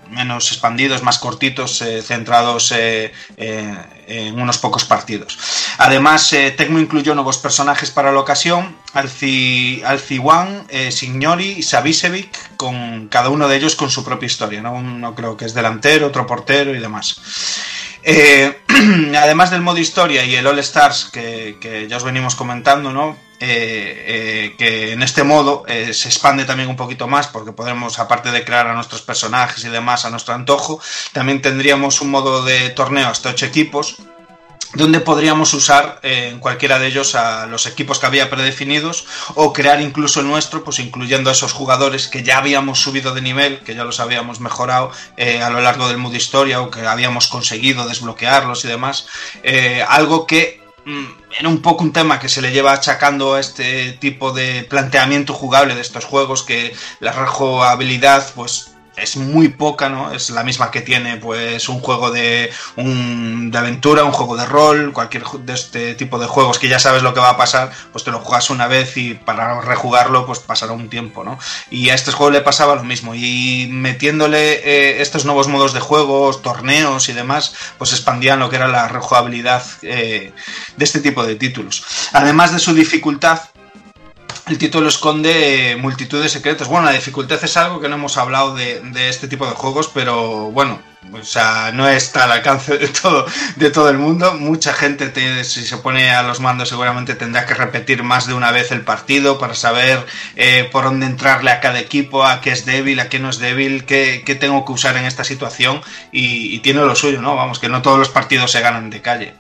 menos 0.10 0.52
expandidos, 0.52 1.04
más 1.04 1.20
cortitos, 1.20 1.82
eh, 1.82 2.02
centrados 2.02 2.74
eh, 2.74 3.14
eh, 3.38 3.78
en 4.08 4.42
unos 4.42 4.58
pocos 4.58 4.84
partidos. 4.84 5.38
Además, 5.78 6.30
Tecmo 6.30 6.80
incluyó 6.80 7.16
nuevos 7.16 7.38
personajes 7.38 7.92
para 7.92 8.12
la 8.12 8.20
ocasión, 8.20 8.76
Alci, 8.94 9.82
Alciwan, 9.86 10.66
eh, 10.68 10.92
Signori 10.92 11.52
y 11.58 11.64
Savicevic, 11.64 12.58
con 12.58 13.08
cada 13.08 13.30
uno 13.30 13.48
de 13.48 13.56
ellos 13.56 13.78
con 13.78 13.90
su 13.90 14.04
propia 14.04 14.28
historia, 14.28 14.62
¿no? 14.62 14.74
Uno 14.74 15.16
creo 15.16 15.38
que 15.38 15.46
es 15.46 15.54
delantero, 15.54 16.08
otro 16.08 16.28
portero 16.28 16.76
y 16.76 16.80
demás. 16.80 17.22
Eh, 18.04 18.58
además 19.18 19.52
del 19.52 19.62
modo 19.62 19.78
historia 19.78 20.26
y 20.26 20.36
el 20.36 20.46
All 20.46 20.60
Stars 20.60 21.10
que, 21.12 21.88
ya 21.90 21.98
os 21.98 22.04
venimos 22.04 22.36
comentando, 22.36 22.92
¿no? 22.92 23.18
Eh, 23.40 24.06
eh, 24.08 24.56
que 24.58 24.94
en 24.94 25.04
este 25.04 25.24
modo 25.24 25.66
se 25.68 26.08
expande 26.08 26.46
también 26.46 26.70
un 26.70 26.78
poquito 26.78 27.08
más 27.08 27.28
porque 27.28 27.52
podremos, 27.52 28.00
aparte 28.00 28.32
de 28.32 28.46
crear 28.46 28.68
a 28.68 28.74
nuestros 28.74 29.02
personajes 29.02 29.66
y 29.66 29.70
demás 29.70 30.06
a 30.06 30.10
nuestro 30.10 30.34
antojo, 30.34 30.80
también 31.12 31.42
tendríamos 31.42 32.00
un 32.02 32.12
modo 32.12 32.44
de 32.46 32.70
torneo 32.70 33.08
hasta 33.08 33.30
8 33.30 33.46
equipos 33.46 33.98
donde 34.76 35.00
podríamos 35.00 35.54
usar 35.54 36.00
eh, 36.04 36.30
en 36.32 36.40
cualquiera 36.40 36.80
de 36.80 36.88
ellos 36.88 37.16
a 37.16 37.46
los 37.46 37.66
equipos 37.66 38.00
que 38.00 38.06
había 38.06 38.30
predefinidos 38.30 39.06
o 39.36 39.54
crear 39.54 39.82
incluso 39.82 40.24
nuestro, 40.24 40.64
pues 40.64 40.80
incluyendo 40.80 41.30
a 41.30 41.34
esos 41.34 41.54
jugadores 41.54 42.08
que 42.08 42.24
ya 42.24 42.38
habíamos 42.38 42.80
subido 42.82 43.14
de 43.14 43.22
nivel, 43.22 43.60
que 43.60 43.76
ya 43.76 43.84
los 43.84 44.00
habíamos 44.00 44.40
mejorado 44.40 44.92
eh, 45.18 45.42
a 45.42 45.50
lo 45.50 45.62
largo 45.62 45.88
del 45.88 45.98
modo 45.98 46.16
historia 46.16 46.62
o 46.62 46.72
que 46.72 46.86
habíamos 46.86 47.28
conseguido 47.28 47.88
desbloquearlos 47.88 48.66
y 48.66 48.68
demás. 48.68 49.08
Eh, 49.44 49.84
algo 49.88 50.26
que 50.26 50.62
mm, 50.86 51.06
era 51.40 51.50
un 51.50 51.62
poco 51.62 51.84
un 51.84 51.94
tema 51.94 52.20
que 52.20 52.30
se 52.30 52.42
le 52.42 52.52
lleva 52.52 52.74
achacando 52.74 53.36
a 53.36 53.40
este 53.40 53.94
tipo 53.94 54.32
de 54.32 54.64
planteamiento 54.64 55.34
jugable 55.34 55.76
de 55.76 55.82
estos 55.82 56.06
juegos, 56.06 56.44
que 56.44 56.76
la 57.00 57.12
rejugabilidad, 57.12 58.34
pues 58.34 58.73
es 58.96 59.18
muy 59.18 59.50
poca, 59.50 59.90
¿no? 59.90 60.12
Es 60.12 60.30
la 60.30 60.44
misma 60.44 60.72
que 60.72 60.82
tiene 60.82 61.18
pues 61.18 61.68
un 61.70 61.80
juego 61.80 62.12
de, 62.12 62.52
un, 62.76 63.50
de 63.52 63.58
aventura, 63.58 64.04
un 64.04 64.12
juego 64.12 64.38
de 64.38 64.46
rol, 64.46 64.94
cualquier 64.94 65.24
de 65.24 65.54
este 65.54 65.96
tipo 65.96 66.20
de 66.20 66.28
juegos 66.28 66.60
que 66.60 66.68
ya 66.68 66.80
sabes 66.80 67.02
lo 67.02 67.14
que 67.14 67.20
va 67.20 67.32
a 67.32 67.38
pasar, 67.38 67.72
pues 67.92 68.04
te 68.04 68.12
lo 68.12 68.20
juegas 68.20 68.50
una 68.50 68.68
vez 68.68 68.98
y 68.98 69.16
para 69.16 69.62
rejugarlo 69.62 70.26
pues 70.26 70.40
pasará 70.40 70.74
un 70.74 70.90
tiempo, 70.90 71.24
¿no? 71.24 71.40
Y 71.70 71.90
a 71.90 71.96
este 71.96 72.12
juego 72.12 72.32
le 72.32 72.42
pasaba 72.42 72.76
lo 72.76 72.84
mismo 72.84 73.16
y 73.16 73.68
metiéndole 73.72 74.54
eh, 74.54 75.02
estos 75.02 75.26
nuevos 75.26 75.48
modos 75.48 75.74
de 75.74 75.80
juegos, 75.80 76.42
torneos 76.42 77.10
y 77.10 77.14
demás, 77.14 77.54
pues 77.78 77.94
expandían 77.94 78.40
lo 78.40 78.50
que 78.50 78.58
era 78.58 78.68
la 78.68 78.88
rejugabilidad 78.88 79.64
eh, 79.82 80.34
de 80.78 80.86
este 80.86 81.00
tipo 81.00 81.26
de 81.26 81.36
títulos. 81.36 81.84
Además 82.14 82.54
de 82.54 82.60
su 82.60 82.74
dificultad, 82.74 83.42
el 84.48 84.58
título 84.58 84.90
esconde 84.90 85.78
multitud 85.80 86.22
de 86.22 86.28
secretos. 86.30 86.68
Bueno, 86.68 86.86
la 86.88 86.92
dificultad 86.92 87.42
es 87.44 87.56
algo 87.56 87.80
que 87.80 87.88
no 87.88 87.96
hemos 87.96 88.18
hablado 88.18 88.54
de, 88.56 88.82
este 89.10 89.28
tipo 89.28 89.46
de 89.46 89.54
juegos, 89.54 89.90
pero 89.94 90.52
bueno, 90.52 90.82
o 91.14 91.24
sea, 91.24 91.72
no 91.74 91.88
está 91.88 92.26
al 92.26 92.34
alcance 92.34 92.78
de 92.78 92.88
todo, 92.90 93.26
de 93.56 93.70
todo 93.72 93.90
el 93.90 93.98
mundo. 93.98 94.34
Mucha 94.34 94.74
gente, 94.74 95.08
te- 95.10 95.46
si 95.46 95.66
se 95.66 95.78
pone 95.78 96.12
a 96.12 96.24
los 96.24 96.42
mandos, 96.42 96.68
seguramente 96.68 97.16
tendrá 97.16 97.46
que 97.46 97.54
repetir 97.54 98.04
más 98.04 98.28
de 98.28 98.34
una 98.34 98.52
vez 98.52 98.72
el 98.72 98.82
partido 98.82 99.38
para 99.40 99.56
saber 99.56 100.06
eh, 100.36 100.68
por 100.74 100.84
dónde 100.84 101.06
entrarle 101.06 101.52
a 101.52 101.62
cada 101.62 101.80
equipo, 101.80 102.26
a 102.26 102.42
qué 102.42 102.52
es 102.52 102.66
débil, 102.66 103.00
a 103.00 103.08
qué 103.08 103.20
no 103.20 103.30
es 103.30 103.40
débil, 103.40 103.86
qué, 103.86 104.24
qué 104.26 104.36
tengo 104.36 104.66
que 104.66 104.74
usar 104.74 104.98
en 104.98 105.06
esta 105.06 105.24
situación. 105.24 105.82
Y, 106.12 106.54
y 106.54 106.60
tiene 106.60 106.82
lo 106.82 106.96
suyo, 106.96 107.22
¿no? 107.22 107.36
Vamos, 107.38 107.60
que 107.60 107.70
no 107.70 107.82
todos 107.82 107.98
los 108.00 108.10
partidos 108.10 108.52
se 108.52 108.60
ganan 108.60 108.90
de 108.90 109.02
calle. 109.02 109.36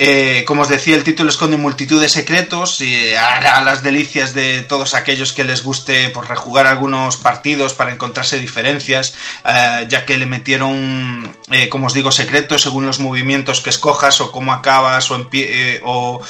Eh, 0.00 0.44
como 0.46 0.62
os 0.62 0.68
decía, 0.68 0.94
el 0.94 1.02
título 1.02 1.28
esconde 1.28 1.56
multitud 1.56 2.00
de 2.00 2.08
secretos 2.08 2.80
y 2.80 3.14
hará 3.16 3.60
las 3.62 3.82
delicias 3.82 4.32
de 4.32 4.62
todos 4.62 4.94
aquellos 4.94 5.32
que 5.32 5.42
les 5.42 5.64
guste 5.64 6.08
por 6.10 6.28
rejugar 6.28 6.68
algunos 6.68 7.16
partidos 7.16 7.74
para 7.74 7.92
encontrarse 7.92 8.38
diferencias, 8.38 9.14
eh, 9.44 9.86
ya 9.88 10.06
que 10.06 10.16
le 10.16 10.26
metieron, 10.26 11.36
eh, 11.50 11.68
como 11.68 11.88
os 11.88 11.94
digo, 11.94 12.12
secretos 12.12 12.62
según 12.62 12.86
los 12.86 13.00
movimientos 13.00 13.60
que 13.60 13.70
escojas 13.70 14.20
o 14.20 14.30
cómo 14.30 14.52
acabas 14.52 15.10
o, 15.10 15.18
empie- 15.18 15.48
eh, 15.50 15.80
o, 15.84 16.22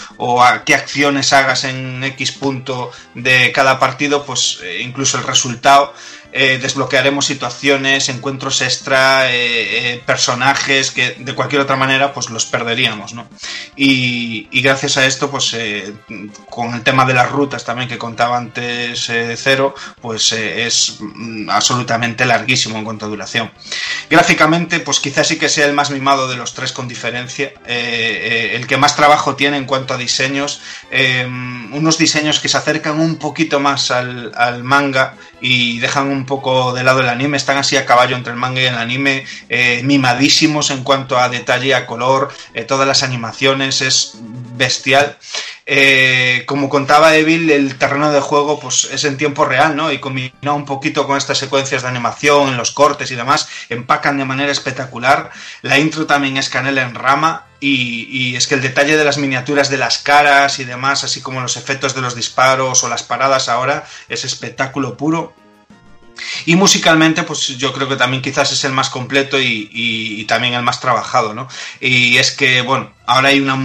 qué 0.65 0.75
acciones 0.75 1.35
hagas 1.35 1.65
en 1.65 2.03
X 2.05 2.33
punto 2.33 2.91
de 3.15 3.53
cada 3.53 3.79
partido, 3.79 4.25
pues 4.25 4.61
eh, 4.63 4.81
incluso 4.83 5.19
el 5.19 5.25
resultado. 5.25 5.93
Eh, 6.31 6.58
desbloquearemos 6.60 7.24
situaciones, 7.24 8.10
encuentros 8.10 8.60
extra, 8.60 9.32
eh, 9.32 9.94
eh, 9.94 10.02
personajes 10.05 10.90
que 10.90 11.16
de 11.18 11.34
cualquier 11.34 11.62
otra 11.62 11.76
manera 11.76 12.12
pues 12.12 12.28
los 12.28 12.44
perderíamos, 12.44 13.15
¿no? 13.15 13.26
Y, 13.76 14.47
gracias 14.60 14.98
a 14.98 15.07
esto, 15.07 15.31
pues 15.31 15.57
con 16.50 16.74
el 16.74 16.82
tema 16.82 17.07
de 17.07 17.15
las 17.15 17.31
rutas 17.31 17.65
también 17.65 17.89
que 17.89 17.97
contaba 17.97 18.36
antes 18.36 19.10
Cero, 19.36 19.74
pues 20.02 20.32
es 20.32 20.98
mm, 21.00 21.48
absolutamente 21.48 22.26
larguísimo 22.26 22.76
en 22.76 22.84
cuanto 22.84 23.07
a 23.07 23.08
duración. 23.08 23.50
Gráficamente, 24.10 24.81
pues 24.81 25.00
quizás 25.00 25.28
sí 25.28 25.39
que 25.39 25.48
sea 25.48 25.65
el 25.65 25.73
más 25.73 25.90
mimado 25.90 26.28
de 26.28 26.36
los 26.36 26.52
tres 26.52 26.73
con 26.73 26.89
diferencia, 26.89 27.52
el 27.65 28.66
que 28.66 28.76
más 28.76 28.97
trabajo 28.97 29.36
tiene 29.36 29.57
en 29.57 29.65
cuanto 29.65 29.94
a 29.94 29.97
diseños, 29.97 30.60
unos 31.73 31.97
diseños 31.97 32.40
que 32.40 32.48
se 32.48 32.58
acercan 32.58 33.00
un 33.00 33.16
poquito 33.16 33.60
más 33.60 33.90
al 33.90 34.65
manga 34.65 35.15
y 35.41 35.78
dejan 35.78 36.08
un 36.08 36.26
poco 36.26 36.73
de 36.73 36.84
lado 36.84 37.00
el 37.00 37.08
anime, 37.08 37.36
están 37.36 37.58
así 37.58 37.76
a 37.76 37.86
caballo 37.86 38.17
entre 38.17 38.33
el 38.33 38.39
manga 38.39 38.60
y 38.60 38.67
el 38.67 38.76
anime, 38.76 39.25
eh, 39.49 39.83
mimadísimos 39.84 40.70
en 40.70 40.84
cuanto 40.84 41.18
a 41.18 41.28
detalle, 41.28 41.75
a 41.75 41.86
color, 41.86 42.31
eh, 42.55 42.65
todas 42.65 42.86
las 42.86 43.02
animaciones, 43.02 43.81
es 43.81 44.18
bestial. 44.57 45.17
Eh, 45.70 46.44
como 46.47 46.70
contaba 46.70 47.15
Evil, 47.15 47.50
el 47.50 47.76
terreno 47.76 48.10
de 48.10 48.20
juego 48.20 48.58
pues, 48.58 48.89
es 48.91 49.05
en 49.05 49.18
tiempo 49.18 49.44
real, 49.44 49.76
¿no? 49.76 49.92
Y 49.92 49.99
combinado 49.99 50.57
un 50.57 50.65
poquito 50.65 51.07
con 51.07 51.18
estas 51.18 51.36
secuencias 51.36 51.83
de 51.83 51.89
animación, 51.89 52.57
los 52.57 52.70
cortes 52.70 53.10
y 53.10 53.15
demás, 53.15 53.49
empacan 53.68 54.17
de 54.17 54.25
manera 54.25 54.50
espectacular. 54.50 55.31
La 55.60 55.78
intro 55.78 56.07
también 56.07 56.39
es 56.39 56.49
canela 56.49 56.83
en 56.83 56.94
rama. 56.94 57.48
Y, 57.61 58.37
es 58.37 58.47
que 58.47 58.55
el 58.55 58.62
detalle 58.62 58.97
de 58.97 59.05
las 59.05 59.19
miniaturas 59.19 59.69
de 59.69 59.78
las 59.78 59.99
caras 59.99 60.61
y 60.61 60.65
demás, 60.65 61.03
así 61.03 61.20
como 61.20 61.41
los 61.41 61.57
efectos 61.57 61.95
de 61.95 62.01
los 62.01 62.15
disparos 62.15 62.85
o 62.85 62.89
las 62.89 63.03
paradas 63.03 63.49
ahora, 63.49 63.85
es 64.09 64.25
espectáculo 64.25 64.97
puro. 64.97 65.35
Y 66.47 66.57
musicalmente, 66.57 67.23
pues 67.23 67.47
yo 67.59 67.73
creo 67.73 67.89
que 67.89 67.97
también 67.97 68.23
quizás 68.23 68.53
es 68.53 68.65
el 68.65 68.73
más 68.73 68.91
completo 68.91 69.39
y 69.41 70.25
también 70.28 70.55
el 70.55 70.62
más 70.62 70.81
trabajado, 70.81 71.35
¿no? 71.35 71.49
Y 71.81 72.17
es 72.19 72.33
que, 72.33 72.62
bueno, 72.62 72.93
ahora 73.07 73.28
hay 73.28 73.41
una 73.41 73.57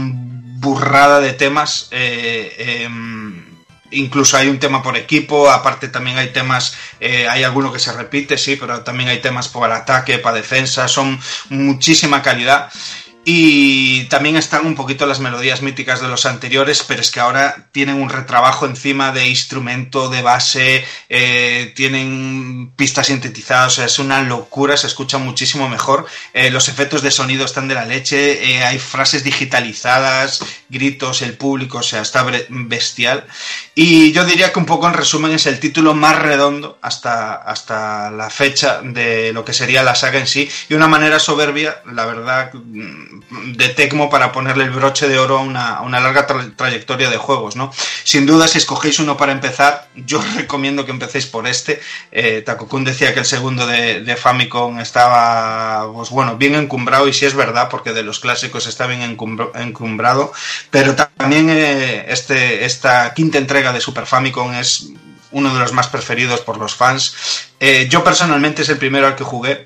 burrada 0.63 1.19
de 1.19 1.33
temas. 1.33 1.87
eh, 1.91 2.85
em, 2.85 3.53
incluso 3.93 4.37
hay 4.37 4.49
un 4.49 4.59
tema 4.59 4.81
por 4.81 4.97
equipo, 4.97 5.49
aparte 5.49 5.87
también 5.87 6.17
hay 6.17 6.29
temas, 6.29 6.75
eh, 6.99 7.27
hay 7.27 7.43
alguno 7.43 7.71
que 7.71 7.79
se 7.79 7.93
repite, 7.93 8.37
sí, 8.37 8.55
pero 8.55 8.81
también 8.81 9.09
hay 9.09 9.21
temas 9.21 9.47
para 9.47 9.77
ataque, 9.77 10.17
para 10.17 10.37
defensa, 10.37 10.87
son 10.87 11.19
muchísima 11.49 12.21
calidad. 12.21 12.71
Y 13.25 14.03
también 14.05 14.35
están 14.35 14.65
un 14.65 14.75
poquito 14.75 15.05
las 15.05 15.21
melodías 15.21 15.61
míticas 15.61 16.01
de 16.01 16.09
los 16.09 16.25
anteriores, 16.25 16.83
pero 16.85 16.99
es 16.99 17.09
que 17.09 17.21
ahora 17.21 17.69
tienen 17.71 18.01
un 18.01 18.09
retrabajo 18.09 18.65
encima 18.65 19.13
de 19.13 19.29
instrumento, 19.29 20.09
de 20.09 20.21
base, 20.21 20.85
eh, 21.07 21.71
tienen 21.73 22.73
pistas 22.75 23.07
sintetizadas, 23.07 23.73
o 23.73 23.75
sea, 23.77 23.85
es 23.85 23.97
una 23.97 24.21
locura, 24.23 24.75
se 24.75 24.87
escucha 24.87 25.19
muchísimo 25.19 25.69
mejor. 25.69 26.05
Eh, 26.33 26.49
los 26.49 26.67
efectos 26.67 27.01
de 27.01 27.11
sonido 27.11 27.45
están 27.45 27.69
de 27.69 27.75
la 27.75 27.85
leche, 27.85 28.55
eh, 28.55 28.65
hay 28.65 28.77
frases 28.77 29.23
digitalizadas, 29.23 30.41
gritos, 30.67 31.21
el 31.21 31.37
público, 31.37 31.77
o 31.77 31.83
sea, 31.83 32.01
está 32.01 32.25
bestial. 32.49 33.25
Y 33.75 34.11
yo 34.11 34.23
diría 34.23 34.53
que 34.53 34.59
un 34.59 34.67
poco 34.67 34.87
en 34.87 34.93
resumen 34.93 35.31
es 35.31 35.47
el 35.47 35.59
título 35.59 35.95
más 35.95 36.19
redondo 36.19 36.77
hasta, 36.83 37.33
hasta 37.33 38.11
la 38.11 38.29
fecha 38.29 38.81
de 38.83 39.33
lo 39.33 39.43
que 39.43 39.51
sería 39.53 39.81
la 39.81 39.95
saga 39.95 40.19
en 40.19 40.27
sí 40.27 40.47
y 40.69 40.75
una 40.75 40.87
manera 40.87 41.17
soberbia, 41.17 41.81
la 41.91 42.05
verdad, 42.05 42.51
mm, 42.53 43.53
de 43.53 43.69
Tecmo 43.69 44.11
para 44.11 44.31
ponerle 44.31 44.65
el 44.65 44.69
broche 44.69 45.07
de 45.07 45.17
oro 45.17 45.39
a 45.39 45.41
una, 45.41 45.77
a 45.77 45.81
una 45.81 45.99
larga 45.99 46.27
tra- 46.27 46.55
trayectoria 46.55 47.09
de 47.09 47.17
juegos, 47.17 47.55
¿no? 47.55 47.71
Sin 48.03 48.27
duda, 48.27 48.47
si 48.47 48.59
escogéis 48.59 48.99
uno 48.99 49.17
para 49.17 49.31
empezar, 49.31 49.87
yo 49.95 50.21
recomiendo 50.35 50.85
que 50.85 50.91
empecéis 50.91 51.25
por 51.25 51.47
este. 51.47 51.81
Eh, 52.11 52.43
Takokun 52.45 52.83
decía 52.83 53.13
que 53.15 53.21
el 53.21 53.25
segundo 53.25 53.65
de, 53.65 54.15
Famicom 54.15 54.79
estaba, 54.81 55.91
pues 55.91 56.11
bueno, 56.11 56.37
bien 56.37 56.53
encumbrado 56.53 57.07
y 57.07 57.13
sí 57.13 57.25
es 57.25 57.33
verdad, 57.33 57.69
porque 57.69 57.91
de 57.93 58.03
los 58.03 58.19
clásicos 58.19 58.67
está 58.67 58.85
bien 58.85 59.01
encumbrado, 59.55 60.31
pero 60.69 60.95
también 60.95 61.49
eh, 61.49 62.05
este, 62.09 62.65
esta 62.65 63.13
quinta 63.15 63.39
entrega 63.39 63.62
de 63.71 63.79
Super 63.79 64.05
Famicom 64.05 64.53
es 64.53 64.89
uno 65.31 65.53
de 65.53 65.59
los 65.59 65.73
más 65.73 65.87
preferidos 65.87 66.41
por 66.41 66.57
los 66.57 66.75
fans. 66.75 67.15
Eh, 67.59 67.87
yo 67.89 68.03
personalmente 68.03 68.63
es 68.63 68.69
el 68.69 68.77
primero 68.77 69.07
al 69.07 69.15
que 69.15 69.23
jugué. 69.23 69.65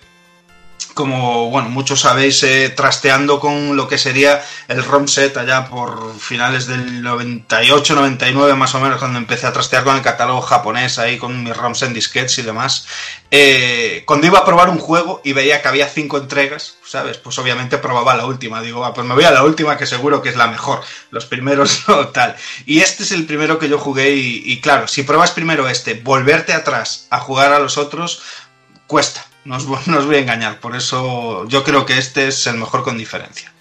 Como 0.94 1.52
bueno, 1.52 1.70
muchos 1.70 2.02
sabéis, 2.02 2.42
eh, 2.42 2.70
trasteando 2.70 3.40
con 3.40 3.76
lo 3.76 3.88
que 3.88 4.00
sería 4.00 4.44
el 4.68 4.84
ROM 4.84 5.08
set 5.08 5.38
allá 5.38 5.68
por 5.68 6.18
finales 6.20 6.66
del 6.66 7.04
98, 7.04 7.94
99 7.94 8.56
más 8.56 8.74
o 8.74 8.80
menos, 8.80 8.98
cuando 8.98 9.20
empecé 9.20 9.46
a 9.46 9.54
trastear 9.54 9.84
con 9.84 9.96
el 9.96 10.02
catálogo 10.02 10.42
japonés 10.42 10.98
ahí 10.98 11.18
con 11.20 11.44
mis 11.44 11.56
ROMs 11.56 11.84
en 11.84 11.94
disquetes 11.94 12.40
y 12.40 12.42
demás. 12.42 12.88
Eh, 13.30 14.04
cuando 14.08 14.26
iba 14.26 14.40
a 14.40 14.46
probar 14.46 14.70
un 14.70 14.80
juego 14.80 15.22
y 15.24 15.34
veía 15.34 15.62
que 15.62 15.68
había 15.68 15.88
cinco 15.88 16.18
entregas, 16.18 16.78
¿sabes? 16.84 17.18
Pues 17.18 17.38
obviamente 17.38 17.78
probaba 17.78 18.16
la 18.16 18.26
última. 18.26 18.62
Digo, 18.64 18.84
"Ah, 18.84 18.96
pues 18.96 19.06
me 19.06 19.14
voy 19.14 19.26
a 19.26 19.32
la 19.32 19.44
última 19.44 19.78
que 19.78 19.86
seguro 19.86 20.24
que 20.24 20.30
es 20.30 20.36
la 20.36 20.48
mejor. 20.48 20.82
Los 21.12 21.28
primeros 21.28 21.84
no 21.88 22.08
tal. 22.08 22.36
Y 22.66 22.80
este 22.80 23.04
es 23.04 23.12
el 23.12 23.28
primero 23.28 23.60
que 23.60 23.70
yo 23.70 23.78
jugué 23.78 24.16
y, 24.16 24.42
y 24.46 24.62
claro, 24.62 24.88
si 24.88 25.04
pruebas 25.04 25.30
primero 25.30 25.68
este, 25.70 25.94
volverte 25.94 26.54
atrás 26.54 27.06
a 27.12 27.20
jugar 27.20 27.54
a 27.54 27.60
los 27.60 27.78
otros, 27.78 28.22
cuesta. 28.88 29.27
No 29.48 29.56
os, 29.56 29.66
vo- 29.66 29.80
no 29.88 29.98
os 30.00 30.06
voy 30.06 30.17
a 30.17 30.19
engañar. 30.19 30.59
Por 30.59 30.76
eso 30.76 31.48
yo 31.48 31.64
creo 31.64 31.85
que 31.85 31.98
este 31.98 32.27
es 32.27 32.45
el 32.48 32.58
mejor 32.58 32.84
con 32.84 32.98
diferencia. 32.98 33.51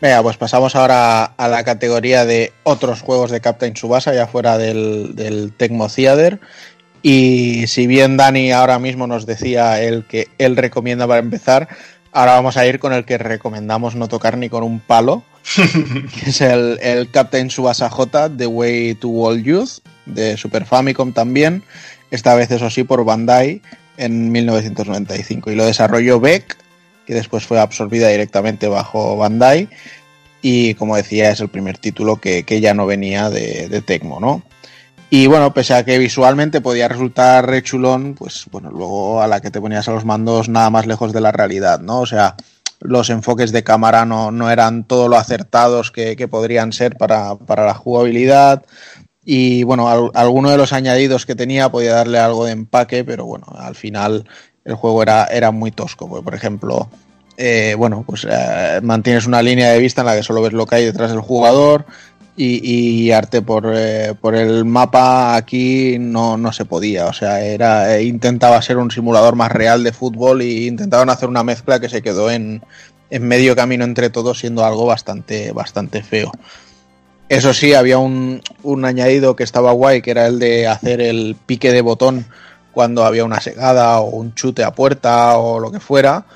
Venga, 0.00 0.22
pues 0.22 0.36
pasamos 0.36 0.76
ahora 0.76 1.24
a 1.24 1.48
la 1.48 1.64
categoría 1.64 2.26
de 2.26 2.52
otros 2.64 3.00
juegos 3.00 3.30
de 3.30 3.40
Captain 3.40 3.74
Subasa, 3.76 4.12
ya 4.12 4.26
fuera 4.26 4.58
del, 4.58 5.14
del 5.14 5.52
Tecmo 5.52 5.88
Theater. 5.88 6.40
Y 7.00 7.66
si 7.68 7.86
bien 7.86 8.16
Dani 8.16 8.52
ahora 8.52 8.78
mismo 8.78 9.06
nos 9.06 9.24
decía 9.24 9.80
el 9.82 10.04
que 10.04 10.28
él 10.38 10.56
recomienda 10.56 11.06
para 11.06 11.20
empezar, 11.20 11.68
ahora 12.12 12.32
vamos 12.34 12.56
a 12.56 12.66
ir 12.66 12.80
con 12.80 12.92
el 12.92 13.04
que 13.04 13.18
recomendamos 13.18 13.94
no 13.94 14.08
tocar 14.08 14.36
ni 14.36 14.48
con 14.50 14.62
un 14.62 14.80
palo, 14.80 15.22
que 15.54 16.30
es 16.30 16.40
el, 16.40 16.78
el 16.82 17.10
Captain 17.10 17.48
Subasa 17.50 17.88
J, 17.88 18.30
The 18.36 18.46
Way 18.46 18.94
to 18.96 19.08
All 19.10 19.42
Youth, 19.42 19.78
de 20.06 20.36
Super 20.36 20.66
Famicom 20.66 21.12
también, 21.12 21.62
esta 22.14 22.34
vez 22.34 22.50
eso 22.50 22.70
sí 22.70 22.84
por 22.84 23.04
Bandai 23.04 23.60
en 23.96 24.30
1995. 24.32 25.50
Y 25.50 25.54
lo 25.54 25.64
desarrolló 25.64 26.20
Beck, 26.20 26.56
que 27.06 27.14
después 27.14 27.44
fue 27.44 27.60
absorbida 27.60 28.08
directamente 28.08 28.68
bajo 28.68 29.16
Bandai. 29.16 29.68
Y 30.42 30.74
como 30.74 30.96
decía, 30.96 31.30
es 31.30 31.40
el 31.40 31.48
primer 31.48 31.78
título 31.78 32.16
que, 32.16 32.44
que 32.44 32.60
ya 32.60 32.74
no 32.74 32.86
venía 32.86 33.30
de, 33.30 33.82
Tecmo, 33.84 34.20
¿no? 34.20 34.42
Y 35.10 35.26
bueno, 35.26 35.54
pese 35.54 35.74
a 35.74 35.84
que 35.84 35.98
visualmente 35.98 36.60
podía 36.60 36.88
resultar 36.88 37.46
re 37.46 37.62
chulón, 37.62 38.14
pues 38.14 38.46
bueno, 38.50 38.70
luego 38.70 39.22
a 39.22 39.26
la 39.26 39.40
que 39.40 39.50
te 39.50 39.60
ponías 39.60 39.88
a 39.88 39.92
los 39.92 40.04
mandos 40.04 40.48
nada 40.48 40.70
más 40.70 40.86
lejos 40.86 41.12
de 41.12 41.20
la 41.20 41.32
realidad, 41.32 41.80
¿no? 41.80 42.00
O 42.00 42.06
sea, 42.06 42.36
los 42.80 43.10
enfoques 43.10 43.52
de 43.52 43.64
cámara 43.64 44.04
no, 44.04 44.30
no 44.30 44.50
eran 44.50 44.84
todo 44.84 45.08
lo 45.08 45.16
acertados 45.16 45.90
que, 45.90 46.16
que 46.16 46.28
podrían 46.28 46.72
ser 46.72 46.96
para, 46.96 47.36
para 47.36 47.64
la 47.64 47.74
jugabilidad. 47.74 48.64
Y 49.24 49.62
bueno, 49.62 49.88
al- 49.88 50.10
alguno 50.14 50.50
de 50.50 50.56
los 50.58 50.72
añadidos 50.72 51.26
que 51.26 51.34
tenía 51.34 51.70
podía 51.70 51.94
darle 51.94 52.18
algo 52.18 52.44
de 52.44 52.52
empaque, 52.52 53.04
pero 53.04 53.24
bueno, 53.24 53.46
al 53.56 53.74
final 53.74 54.28
el 54.64 54.74
juego 54.74 55.02
era, 55.02 55.24
era 55.26 55.50
muy 55.50 55.70
tosco. 55.70 56.22
por 56.22 56.34
ejemplo, 56.34 56.88
eh, 57.36 57.74
bueno, 57.76 58.04
pues 58.06 58.26
eh, 58.30 58.80
mantienes 58.82 59.26
una 59.26 59.42
línea 59.42 59.70
de 59.72 59.78
vista 59.78 60.02
en 60.02 60.06
la 60.06 60.16
que 60.16 60.22
solo 60.22 60.42
ves 60.42 60.52
lo 60.52 60.66
que 60.66 60.76
hay 60.76 60.84
detrás 60.84 61.10
del 61.10 61.20
jugador 61.20 61.84
y, 62.36 63.04
guiarte 63.04 63.42
por, 63.42 63.72
eh, 63.74 64.14
por 64.20 64.34
el 64.34 64.64
mapa 64.64 65.36
aquí 65.36 65.98
no, 66.00 66.36
no 66.36 66.52
se 66.52 66.64
podía. 66.64 67.06
O 67.06 67.12
sea, 67.12 67.40
era, 67.42 67.96
eh, 67.96 68.04
intentaba 68.04 68.60
ser 68.62 68.76
un 68.76 68.90
simulador 68.90 69.36
más 69.36 69.52
real 69.52 69.84
de 69.84 69.92
fútbol 69.92 70.42
y 70.42 70.66
intentaban 70.66 71.10
hacer 71.10 71.28
una 71.28 71.44
mezcla 71.44 71.78
que 71.80 71.88
se 71.88 72.02
quedó 72.02 72.30
en, 72.30 72.62
en 73.10 73.22
medio 73.28 73.54
camino 73.54 73.84
entre 73.84 74.10
todos, 74.10 74.38
siendo 74.40 74.64
algo 74.64 74.84
bastante, 74.86 75.52
bastante 75.52 76.02
feo. 76.02 76.32
Eso 77.28 77.54
sí, 77.54 77.74
había 77.74 77.98
un, 77.98 78.42
un 78.62 78.84
añadido 78.84 79.34
que 79.34 79.44
estaba 79.44 79.72
guay, 79.72 80.02
que 80.02 80.10
era 80.10 80.26
el 80.26 80.38
de 80.38 80.66
hacer 80.66 81.00
el 81.00 81.36
pique 81.46 81.72
de 81.72 81.80
botón 81.80 82.26
cuando 82.72 83.04
había 83.04 83.24
una 83.24 83.40
segada 83.40 84.00
o 84.00 84.10
un 84.10 84.34
chute 84.34 84.62
a 84.64 84.74
puerta 84.74 85.38
o 85.38 85.60
lo 85.60 85.70
que 85.70 85.80
fuera, 85.80 86.26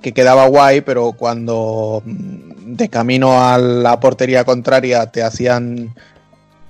que 0.00 0.12
quedaba 0.12 0.46
guay, 0.46 0.82
pero 0.82 1.12
cuando 1.12 2.02
mm, 2.04 2.74
de 2.76 2.88
camino 2.88 3.44
a 3.44 3.58
la 3.58 3.98
portería 3.98 4.44
contraria 4.44 5.06
te 5.06 5.22
hacían 5.22 5.94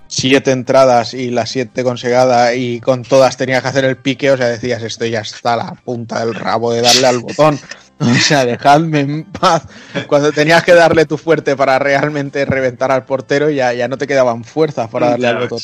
siete 0.07 0.53
entradas 0.53 1.15
y 1.15 1.31
las 1.31 1.51
siete 1.51 1.85
con 1.85 1.99
segada 1.99 2.55
y 2.55 2.81
con 2.81 3.03
todas 3.03 3.37
tenías 3.37 3.63
que 3.63 3.69
hacer 3.69 3.85
el 3.85 3.97
pique, 3.97 4.31
o 4.31 4.37
sea, 4.37 4.47
decías, 4.47 4.83
esto 4.83 5.05
ya 5.07 5.21
está 5.21 5.53
a 5.55 5.57
la 5.57 5.75
punta 5.75 6.21
del 6.21 6.35
rabo 6.35 6.73
de 6.73 6.81
darle 6.81 7.07
al 7.07 7.19
botón. 7.19 7.59
O 8.11 8.15
sea, 8.15 8.47
dejadme 8.47 9.01
en 9.01 9.25
paz. 9.25 9.65
Cuando 10.07 10.33
tenías 10.33 10.65
que 10.65 10.73
darle 10.73 11.05
tu 11.05 11.19
fuerte 11.19 11.55
para 11.55 11.79
realmente 11.79 12.47
reventar 12.47 12.91
al 12.91 13.05
portero, 13.05 13.51
ya, 13.51 13.75
ya 13.75 13.89
no 13.89 13.99
te 13.99 14.07
quedaban 14.07 14.43
fuerzas 14.43 14.89
para 14.89 15.11
darle 15.11 15.29
al 15.29 15.39
botón. 15.39 15.61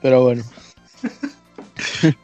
Pero 0.00 0.22
bueno. 0.22 0.44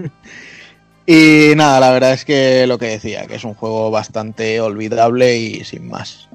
y 1.06 1.52
nada, 1.56 1.80
la 1.80 1.90
verdad 1.90 2.12
es 2.12 2.24
que 2.24 2.66
lo 2.68 2.78
que 2.78 2.86
decía, 2.86 3.26
que 3.26 3.34
es 3.34 3.44
un 3.44 3.54
juego 3.54 3.90
bastante 3.90 4.60
olvidable 4.60 5.36
y 5.36 5.64
sin 5.64 5.88
más. 5.88 6.28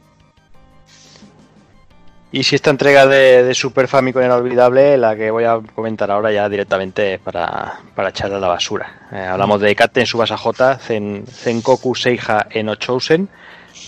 Y 2.33 2.43
si 2.43 2.55
esta 2.55 2.69
entrega 2.69 3.05
de, 3.05 3.53
Super 3.53 3.89
Famicom 3.89 4.21
era 4.21 4.37
olvidable, 4.37 4.97
la 4.97 5.17
que 5.17 5.31
voy 5.31 5.43
a 5.43 5.59
comentar 5.75 6.09
ahora 6.09 6.31
ya 6.31 6.47
directamente 6.47 7.19
para, 7.19 7.79
para 7.93 8.09
echarla 8.09 8.37
a 8.37 8.39
la 8.39 8.47
basura. 8.47 9.07
Eh, 9.11 9.19
hablamos 9.19 9.59
de 9.59 9.75
Captain 9.75 10.05
Subasa 10.05 10.37
J, 10.37 10.77
Zen, 10.77 11.25
Zenkoku 11.27 11.93
Seija 11.93 12.47
Eno 12.49 12.75
Chosen, 12.75 13.27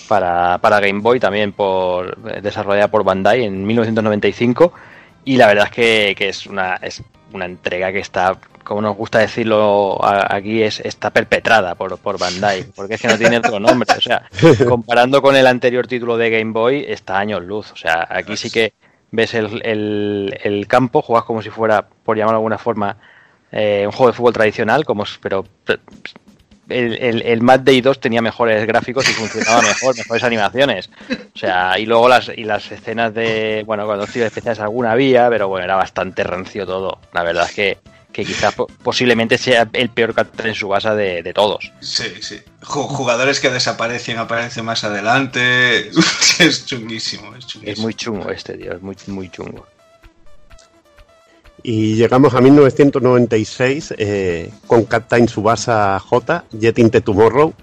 para, 0.09 0.57
para 0.57 0.81
Game 0.81 0.99
Boy, 0.99 1.21
también 1.21 1.53
por 1.53 2.17
desarrollada 2.41 2.89
por 2.89 3.05
Bandai 3.05 3.45
en 3.45 3.65
1995. 3.65 4.73
Y 5.23 5.37
la 5.37 5.47
verdad 5.47 5.65
es 5.65 5.71
que, 5.71 6.15
que 6.17 6.27
es, 6.27 6.45
una, 6.45 6.77
una 7.33 7.45
entrega 7.45 7.91
que 7.91 7.99
está, 7.99 8.37
como 8.63 8.81
nos 8.81 8.95
gusta 8.95 9.19
decirlo 9.19 9.99
aquí, 10.03 10.61
es, 10.63 10.79
está 10.79 11.09
perpetrada 11.09 11.75
por, 11.75 11.97
por 11.97 12.17
Bandai, 12.19 12.63
porque 12.75 12.95
es 12.95 13.01
que 13.01 13.07
no 13.07 13.17
tiene 13.17 13.37
otro 13.39 13.59
nombre. 13.59 13.89
O 13.97 14.01
sea, 14.01 14.23
comparando 14.67 15.21
con 15.21 15.35
el 15.35 15.47
anterior 15.47 15.87
título 15.87 16.17
de 16.17 16.29
Game 16.29 16.51
Boy, 16.51 16.85
está 16.87 17.17
años 17.19 17.43
luz. 17.43 17.71
O 17.71 17.75
sea, 17.75 18.07
aquí 18.09 18.37
sí 18.37 18.49
que 18.51 18.73
ves 19.11 19.33
el, 19.33 19.61
el- 19.65 20.39
el 20.43 20.67
campo, 20.67 21.01
juegas 21.01 21.25
como 21.25 21.41
si 21.41 21.49
fuera, 21.49 21.85
por 22.03 22.17
llamarlo 22.17 22.37
de 22.37 22.41
alguna 22.41 22.57
forma, 22.57 22.97
eh, 23.51 23.83
un 23.85 23.91
juego 23.91 24.11
de 24.11 24.17
fútbol 24.17 24.33
tradicional, 24.33 24.85
como, 24.85 25.03
pero 25.21 25.45
el, 26.69 26.93
el, 26.95 27.21
el 27.23 27.41
Mad 27.41 27.59
Day 27.61 27.81
2 27.81 27.99
tenía 27.99 28.21
mejores 28.21 28.65
gráficos 28.65 29.07
y 29.09 29.13
funcionaba 29.13 29.61
mejor, 29.63 29.95
mejores 29.97 30.23
animaciones. 30.23 30.89
O 31.35 31.37
sea, 31.37 31.77
y 31.79 31.85
luego 31.85 32.07
las, 32.09 32.29
y 32.35 32.43
las 32.43 32.71
escenas 32.71 33.13
de, 33.13 33.63
bueno, 33.65 33.85
cuando 33.85 34.07
tiros 34.07 34.27
especiales 34.27 34.59
alguna 34.59 34.91
había, 34.91 35.29
pero 35.29 35.47
bueno, 35.47 35.65
era 35.65 35.75
bastante 35.75 36.23
rancio 36.23 36.65
todo. 36.65 36.99
La 37.13 37.23
verdad 37.23 37.45
es 37.49 37.55
que, 37.55 37.77
que 38.11 38.23
quizás 38.25 38.53
po- 38.53 38.67
posiblemente 38.83 39.37
sea 39.37 39.67
el 39.73 39.89
peor 39.89 40.13
Captain 40.13 40.53
Subasa 40.53 40.95
de, 40.95 41.23
de 41.23 41.33
todos. 41.33 41.71
Sí, 41.81 42.05
sí. 42.21 42.39
Ju- 42.61 42.87
Jugadores 42.87 43.39
que 43.39 43.49
desaparecen, 43.49 44.17
aparecen 44.17 44.65
más 44.65 44.83
adelante. 44.83 45.89
es 46.39 46.65
chunguísimo, 46.65 47.35
es 47.35 47.47
chunguísimo. 47.47 47.73
Es 47.73 47.79
muy 47.79 47.93
chungo 47.95 48.29
este, 48.29 48.53
tío, 48.57 48.73
es 48.73 48.81
muy, 48.81 48.95
muy 49.07 49.29
chungo. 49.29 49.65
Y 51.63 51.95
llegamos 51.95 52.33
a 52.33 52.41
1996 52.41 53.93
eh, 53.97 54.51
con 54.67 54.83
Captain 54.85 55.27
Subasa 55.27 55.97
J, 55.99 56.45
Jet 56.51 56.77
into 56.79 57.01
Tomorrow, 57.01 57.53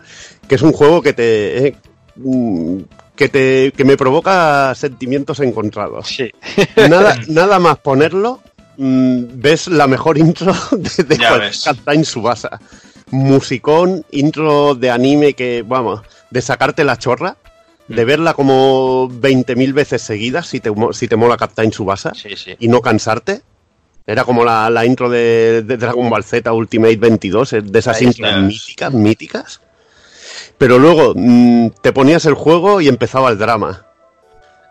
que 0.48 0.54
es 0.54 0.62
un 0.62 0.72
juego 0.72 1.02
que 1.02 1.12
te... 1.12 1.66
eh, 1.68 1.76
mm, 2.16 2.78
que, 3.14 3.28
te, 3.28 3.72
que 3.76 3.84
me 3.84 3.98
provoca 3.98 4.74
sentimientos 4.74 5.40
encontrados. 5.40 6.08
Sí. 6.08 6.30
Nada, 6.88 7.18
nada 7.28 7.58
más 7.58 7.78
ponerlo, 7.78 8.40
mm, 8.78 9.24
ves 9.34 9.68
la 9.68 9.86
mejor 9.86 10.16
intro 10.16 10.54
de. 10.72 11.18
Captain 11.62 12.04
Subasa. 12.04 12.58
Musicón, 13.10 14.06
intro 14.12 14.74
de 14.74 14.90
anime 14.90 15.34
que, 15.34 15.62
vamos, 15.66 16.00
de 16.30 16.40
sacarte 16.42 16.84
la 16.84 16.96
chorra, 16.96 17.36
Mm. 17.88 17.94
de 17.96 18.04
verla 18.04 18.34
como 18.34 19.08
20.000 19.10 19.72
veces 19.72 20.00
seguidas 20.02 20.46
si 20.46 20.60
te, 20.60 20.70
si 20.92 21.08
te 21.08 21.16
mola 21.16 21.36
Captain 21.36 21.72
Subasa 21.72 22.12
Sí, 22.14 22.36
sí. 22.36 22.54
y 22.60 22.68
no 22.68 22.80
cansarte. 22.80 23.42
Era 24.10 24.24
como 24.24 24.44
la, 24.44 24.68
la 24.70 24.84
intro 24.84 25.08
de, 25.08 25.62
de 25.62 25.76
Dragon 25.76 26.10
Ball 26.10 26.24
Z 26.24 26.52
Ultimate 26.52 26.96
22, 26.96 27.52
eh, 27.52 27.60
de 27.62 27.78
esas 27.78 28.02
intros 28.02 28.42
míticas, 28.42 28.92
míticas. 28.92 29.60
Pero 30.58 30.80
luego 30.80 31.12
mm, 31.14 31.68
te 31.80 31.92
ponías 31.92 32.26
el 32.26 32.34
juego 32.34 32.80
y 32.80 32.88
empezaba 32.88 33.30
el 33.30 33.38
drama. 33.38 33.86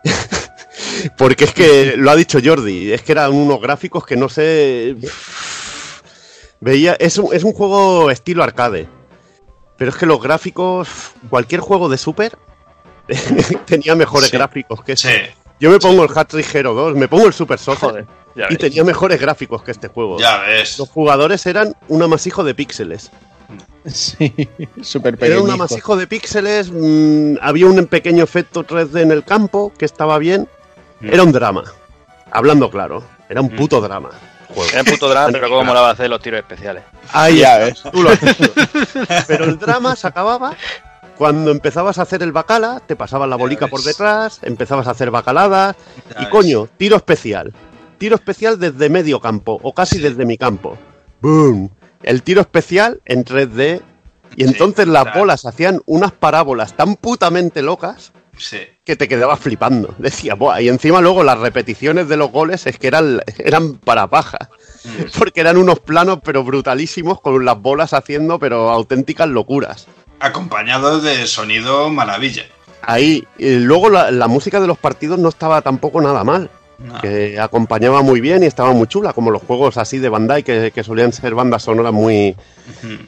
Porque 1.16 1.44
es 1.44 1.54
que, 1.54 1.94
lo 1.96 2.10
ha 2.10 2.16
dicho 2.16 2.38
Jordi, 2.44 2.92
es 2.92 3.00
que 3.00 3.12
eran 3.12 3.32
unos 3.32 3.62
gráficos 3.62 4.04
que 4.04 4.14
no 4.14 4.28
sé... 4.28 4.96
Veía, 6.60 6.94
es 7.00 7.16
un, 7.16 7.34
es 7.34 7.42
un 7.42 7.54
juego 7.54 8.10
estilo 8.10 8.44
arcade. 8.44 8.88
Pero 9.78 9.90
es 9.90 9.96
que 9.96 10.04
los 10.04 10.20
gráficos, 10.22 11.12
cualquier 11.30 11.62
juego 11.62 11.88
de 11.88 11.96
Super 11.96 12.36
tenía 13.64 13.94
mejores 13.94 14.28
Sí. 14.28 14.36
gráficos 14.36 14.84
que 14.84 14.98
Sí, 14.98 15.08
este. 15.08 15.40
Yo 15.60 15.70
me 15.70 15.78
pongo 15.78 16.04
el 16.04 16.10
Hat-Trick 16.14 16.54
Hero 16.54 16.72
2, 16.72 16.94
me 16.96 17.06
pongo 17.06 17.26
el 17.26 17.34
Super 17.34 17.58
Soccer 17.58 17.90
Joder, 17.90 18.06
ya 18.34 18.46
y 18.46 18.50
ves. 18.50 18.58
tenía 18.58 18.84
mejores 18.84 19.20
gráficos 19.20 19.62
que 19.62 19.70
este 19.70 19.88
juego. 19.88 20.18
ya 20.18 20.38
ves. 20.42 20.78
Los 20.78 20.88
jugadores 20.88 21.44
eran 21.46 21.74
un 21.88 22.02
amasijo 22.02 22.44
de 22.44 22.54
píxeles. 22.54 23.10
Sí, 23.86 24.32
súper 24.82 25.16
Era 25.24 25.40
un 25.40 25.50
amasijo 25.50 25.96
de 25.96 26.06
píxeles, 26.06 26.70
mm, 26.70 27.36
había 27.40 27.66
un 27.66 27.86
pequeño 27.86 28.22
efecto 28.22 28.62
3D 28.64 29.00
en 29.00 29.10
el 29.10 29.24
campo 29.24 29.72
que 29.76 29.86
estaba 29.86 30.18
bien. 30.18 30.46
Mm. 31.00 31.08
Era 31.14 31.22
un 31.22 31.32
drama. 31.32 31.64
Hablando 32.30 32.70
claro, 32.70 33.02
era 33.28 33.40
un 33.40 33.48
Mm. 33.52 33.56
puto 33.56 33.80
drama. 33.80 34.10
juego. 34.54 34.70
Era 34.70 34.80
un 34.82 34.86
puto 34.86 35.08
drama, 35.08 35.28
pero 35.32 35.48
cómo 35.48 35.64
molaba 35.64 35.90
hacer 35.90 36.10
los 36.10 36.20
tiros 36.20 36.38
especiales. 36.40 36.82
Ahí 37.12 37.38
Ya 37.38 37.62
está, 37.68 37.90
tú 37.90 38.02
lo. 38.02 38.10
Pero 39.26 39.44
el 39.44 39.58
drama 39.58 39.96
se 39.96 40.06
acababa 40.08 40.54
cuando 41.16 41.50
empezabas 41.50 41.98
a 41.98 42.02
hacer 42.02 42.22
el 42.22 42.32
bacala, 42.32 42.80
te 42.86 42.96
pasabas 42.96 43.28
la 43.28 43.36
bolica 43.36 43.64
ves. 43.66 43.70
por 43.70 43.82
detrás, 43.82 44.40
empezabas 44.42 44.86
a 44.88 44.90
hacer 44.90 45.10
bacaladas 45.10 45.74
Ya 46.14 46.20
y 46.20 46.24
ves. 46.24 46.28
coño, 46.30 46.68
tiro 46.76 46.96
especial. 46.96 47.52
Tiro 48.00 48.16
especial 48.16 48.58
desde 48.58 48.88
medio 48.88 49.20
campo 49.20 49.60
o 49.62 49.74
casi 49.74 49.98
desde 49.98 50.24
mi 50.24 50.38
campo. 50.38 50.78
¡Boom! 51.20 51.70
El 52.02 52.22
tiro 52.22 52.40
especial 52.40 53.02
en 53.04 53.26
3D 53.26 53.82
y 54.36 54.44
Sí, 54.44 54.48
entonces 54.48 54.88
las 54.88 55.02
claro. 55.02 55.18
bolas 55.20 55.44
hacían 55.44 55.82
unas 55.84 56.10
parábolas 56.12 56.74
tan 56.74 56.96
putamente 56.96 57.60
locas 57.60 58.12
Sí. 58.38 58.56
que 58.84 58.96
te 58.96 59.06
quedabas 59.06 59.38
flipando. 59.40 59.94
Decía, 59.98 60.34
Buah, 60.34 60.62
y 60.62 60.68
encima 60.70 61.02
luego 61.02 61.22
las 61.24 61.38
repeticiones 61.40 62.08
de 62.08 62.16
los 62.16 62.30
goles 62.32 62.66
es 62.66 62.78
que 62.78 62.86
eran, 62.86 63.20
eran 63.36 63.74
para 63.74 64.06
paja. 64.06 64.48
Porque 65.18 65.42
eran 65.42 65.58
unos 65.58 65.80
planos 65.80 66.20
pero 66.24 66.42
brutalísimos 66.42 67.20
con 67.20 67.44
las 67.44 67.60
bolas 67.60 67.92
haciendo 67.92 68.38
pero 68.38 68.70
auténticas 68.70 69.28
locuras. 69.28 69.88
Acompañado 70.20 71.02
de 71.02 71.26
sonido 71.26 71.90
maravilla. 71.90 72.44
Ahí, 72.80 73.26
y 73.36 73.56
luego 73.56 73.90
la, 73.90 74.10
la 74.10 74.26
música 74.26 74.58
de 74.58 74.66
los 74.66 74.78
partidos 74.78 75.18
no 75.18 75.28
estaba 75.28 75.60
tampoco 75.60 76.00
nada 76.00 76.24
mal. 76.24 76.48
No. 76.80 77.00
Que 77.00 77.38
acompañaba 77.38 78.00
muy 78.00 78.22
bien 78.22 78.42
y 78.42 78.46
estaba 78.46 78.72
muy 78.72 78.86
chula, 78.86 79.12
como 79.12 79.30
los 79.30 79.42
juegos 79.42 79.76
así 79.76 79.98
de 79.98 80.08
Bandai 80.08 80.42
que, 80.42 80.70
que 80.74 80.82
solían 80.82 81.12
ser 81.12 81.34
bandas 81.34 81.64
sonoras 81.64 81.92
muy, 81.92 82.34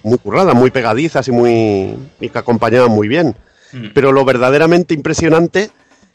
muy 0.02 0.18
curradas, 0.18 0.54
muy 0.54 0.70
pegadizas 0.70 1.26
y 1.28 1.32
muy 1.32 1.96
y 2.20 2.28
que 2.28 2.38
acompañaban 2.38 2.90
muy 2.90 3.08
bien. 3.08 3.34
Mm. 3.72 3.86
Pero 3.94 4.12
lo 4.12 4.26
verdaderamente 4.26 4.92
impresionante 4.92 5.70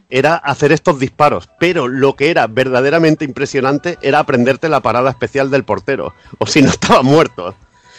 era 0.10 0.36
hacer 0.36 0.72
estos 0.72 1.00
disparos. 1.00 1.50
Pero 1.60 1.88
lo 1.88 2.16
que 2.16 2.30
era 2.30 2.48
verdaderamente 2.48 3.26
impresionante 3.26 3.98
era 4.02 4.20
aprenderte 4.20 4.70
la 4.70 4.82
parada 4.82 5.10
especial 5.10 5.50
del 5.50 5.64
portero. 5.64 6.14
O 6.38 6.48
si 6.48 6.62
no 6.62 6.70
estaba 6.70 7.02
muerto. 7.02 7.56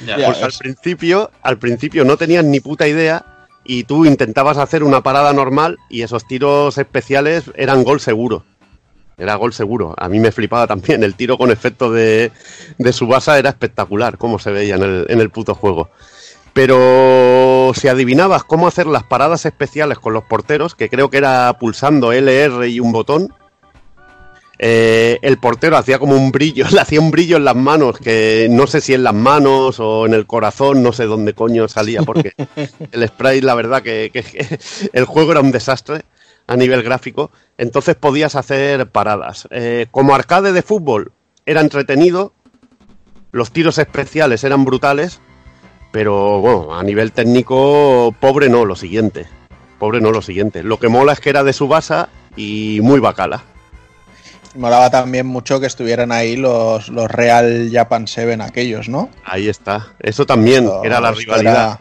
Ya. 0.06 0.14
Porque 0.24 0.44
al 0.44 0.52
principio, 0.56 1.30
al 1.42 1.58
principio 1.58 2.04
no 2.04 2.16
tenías 2.16 2.44
ni 2.44 2.60
puta 2.60 2.86
idea 2.86 3.24
y 3.64 3.84
tú 3.84 4.06
intentabas 4.06 4.56
hacer 4.56 4.84
una 4.84 5.02
parada 5.02 5.32
normal 5.32 5.76
y 5.90 6.02
esos 6.02 6.26
tiros 6.26 6.78
especiales 6.78 7.44
eran 7.56 7.82
gol 7.82 8.00
seguro. 8.00 8.44
Era 9.18 9.34
gol 9.34 9.52
seguro. 9.52 9.94
A 9.98 10.08
mí 10.08 10.20
me 10.20 10.30
flipaba 10.32 10.66
también. 10.66 11.02
El 11.02 11.14
tiro 11.16 11.36
con 11.36 11.50
efecto 11.50 11.90
de, 11.90 12.30
de 12.78 12.92
Subasa 12.92 13.38
era 13.38 13.50
espectacular, 13.50 14.16
como 14.16 14.38
se 14.38 14.52
veía 14.52 14.76
en 14.76 14.82
el, 14.82 15.06
en 15.08 15.20
el 15.20 15.30
puto 15.30 15.54
juego. 15.54 15.90
Pero 16.52 17.72
si 17.74 17.88
adivinabas 17.88 18.44
cómo 18.44 18.66
hacer 18.68 18.86
las 18.86 19.04
paradas 19.04 19.44
especiales 19.46 19.98
con 19.98 20.12
los 20.12 20.24
porteros, 20.24 20.74
que 20.74 20.88
creo 20.88 21.10
que 21.10 21.18
era 21.18 21.56
pulsando 21.58 22.12
LR 22.12 22.68
y 22.68 22.80
un 22.80 22.92
botón, 22.92 23.32
eh, 24.60 25.18
el 25.22 25.38
portero 25.38 25.76
hacía 25.76 25.98
como 26.00 26.16
un 26.16 26.32
brillo, 26.32 26.66
le 26.72 26.80
hacía 26.80 27.00
un 27.00 27.10
brillo 27.12 27.36
en 27.36 27.44
las 27.44 27.54
manos, 27.54 27.98
que 27.98 28.48
no 28.50 28.66
sé 28.66 28.80
si 28.80 28.92
en 28.94 29.04
las 29.04 29.14
manos 29.14 29.78
o 29.78 30.06
en 30.06 30.14
el 30.14 30.26
corazón, 30.26 30.82
no 30.82 30.92
sé 30.92 31.04
dónde 31.04 31.32
coño 31.34 31.68
salía, 31.68 32.02
porque 32.02 32.32
el 32.92 33.06
spray, 33.06 33.40
la 33.40 33.54
verdad 33.54 33.82
que, 33.82 34.10
que- 34.12 34.22
que 34.22 34.58
el 34.92 35.04
juego 35.04 35.32
era 35.32 35.40
un 35.40 35.52
desastre 35.52 36.02
a 36.48 36.56
nivel 36.56 36.82
gráfico, 36.82 37.30
entonces 37.56 37.94
podías 37.94 38.34
hacer 38.34 38.88
paradas. 38.90 39.46
Eh, 39.52 39.86
como 39.92 40.14
arcade 40.14 40.52
de 40.52 40.62
fútbol 40.62 41.12
era 41.46 41.60
entretenido, 41.60 42.32
los 43.30 43.52
tiros 43.52 43.78
especiales 43.78 44.42
eran 44.42 44.64
brutales, 44.64 45.20
pero 45.92 46.40
bueno, 46.40 46.74
a 46.76 46.82
nivel 46.82 47.12
técnico, 47.12 48.14
pobre 48.18 48.48
no, 48.48 48.64
lo 48.64 48.74
siguiente. 48.76 49.26
Pobre 49.78 50.00
no, 50.00 50.10
lo 50.10 50.22
siguiente. 50.22 50.62
Lo 50.64 50.78
que 50.80 50.88
mola 50.88 51.12
es 51.12 51.20
que 51.20 51.30
era 51.30 51.44
de 51.44 51.52
Subasa 51.52 52.08
y 52.36 52.80
muy 52.82 52.98
bacala. 52.98 53.44
Molaba 54.56 54.90
también 54.90 55.26
mucho 55.26 55.60
que 55.60 55.66
estuvieran 55.66 56.10
ahí 56.10 56.34
los, 56.36 56.88
los 56.88 57.08
Real 57.10 57.68
Japan 57.72 58.08
7 58.08 58.42
aquellos, 58.42 58.88
¿no? 58.88 59.08
Ahí 59.24 59.48
está. 59.48 59.88
Eso 60.00 60.26
también 60.26 60.64
Esto- 60.64 60.82
era 60.84 61.00
la 61.00 61.12
rivalidad 61.12 61.78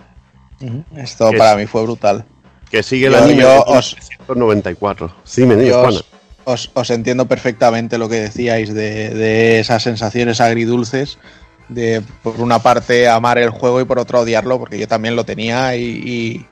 era- 0.60 1.02
Esto 1.02 1.32
para 1.38 1.52
es- 1.54 1.58
mí 1.58 1.66
fue 1.66 1.84
brutal. 1.84 2.26
Que 2.72 2.84
sigue 2.84 3.08
el 3.08 3.14
Yo- 3.14 3.24
anime 3.24 3.42
yo 3.42 3.50
de 3.50 3.60
os- 3.66 3.96
1994. 3.96 5.16
Sí, 5.24 5.46
me 5.46 5.72
os, 5.72 6.06
os- 6.46 6.72
os 6.74 6.90
entiendo 6.90 7.26
perfectamente 7.28 7.98
lo 7.98 8.10
que 8.10 8.16
decíais 8.22 8.74
de, 8.74 9.10
de 9.10 9.60
esas 9.60 9.84
sensaciones 9.84 10.42
agridulces, 10.42 11.18
de 11.70 12.02
por 12.24 12.40
una 12.40 12.60
parte 12.60 13.08
amar 13.10 13.38
el 13.38 13.50
juego 13.50 13.82
y 13.82 13.86
por 13.86 14.00
otra 14.00 14.20
odiarlo, 14.20 14.58
porque 14.60 14.80
yo 14.80 14.88
también 14.88 15.16
lo 15.16 15.26
tenía 15.26 15.76
y, 15.76 15.84
y 15.84 16.46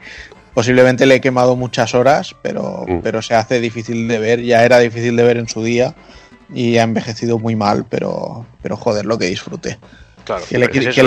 posiblemente 0.53 1.05
le 1.05 1.15
he 1.15 1.21
quemado 1.21 1.55
muchas 1.55 1.93
horas, 1.95 2.35
pero, 2.41 2.85
Mm. 2.87 2.99
pero 3.01 3.21
se 3.21 3.35
hace 3.35 3.59
difícil 3.59 4.07
de 4.07 4.19
ver, 4.19 4.41
ya 4.41 4.63
era 4.65 4.79
difícil 4.79 5.15
de 5.15 5.23
ver 5.23 5.37
en 5.37 5.47
su 5.47 5.63
día 5.63 5.95
y 6.53 6.77
ha 6.77 6.83
envejecido 6.83 7.39
muy 7.39 7.55
mal, 7.55 7.85
pero, 7.89 8.45
pero 8.61 8.77
joder, 8.77 9.05
lo 9.05 9.17
que 9.17 9.25
disfruté. 9.27 9.77
Claro, 10.25 10.43
Que 10.49 10.57
le 10.57 10.65
es 10.65 10.71
que 10.71 10.79
que. 10.79 10.85
Era, 10.89 10.91
que 10.91 11.01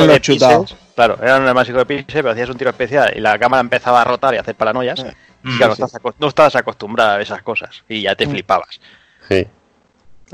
le 0.00 0.06
los 0.06 0.20
chutados. 0.20 0.76
Claro, 0.94 1.16
era 1.22 1.38
un 1.38 1.46
amasijo 1.48 1.78
de 1.78 1.86
píxeles, 1.86 2.22
pero 2.22 2.30
hacías 2.32 2.50
un 2.50 2.56
tiro 2.58 2.70
especial 2.70 3.12
y 3.16 3.20
la 3.20 3.38
cámara 3.38 3.60
empezaba 3.60 4.02
a 4.02 4.04
rotar 4.04 4.34
y 4.34 4.36
a 4.36 4.40
hacer 4.40 4.54
paranoias. 4.56 4.98
Eh, 5.00 5.14
y 5.44 5.56
claro, 5.56 5.74
sí, 5.74 5.80
no, 5.82 5.86
estás 5.86 6.02
no 6.18 6.28
estabas 6.28 6.56
acostumbrada 6.56 7.16
a 7.16 7.20
esas 7.22 7.40
cosas 7.42 7.82
y 7.88 8.02
ya 8.02 8.14
te 8.14 8.26
Mm. 8.26 8.30
flipabas. 8.30 8.80
Sí. 9.28 9.46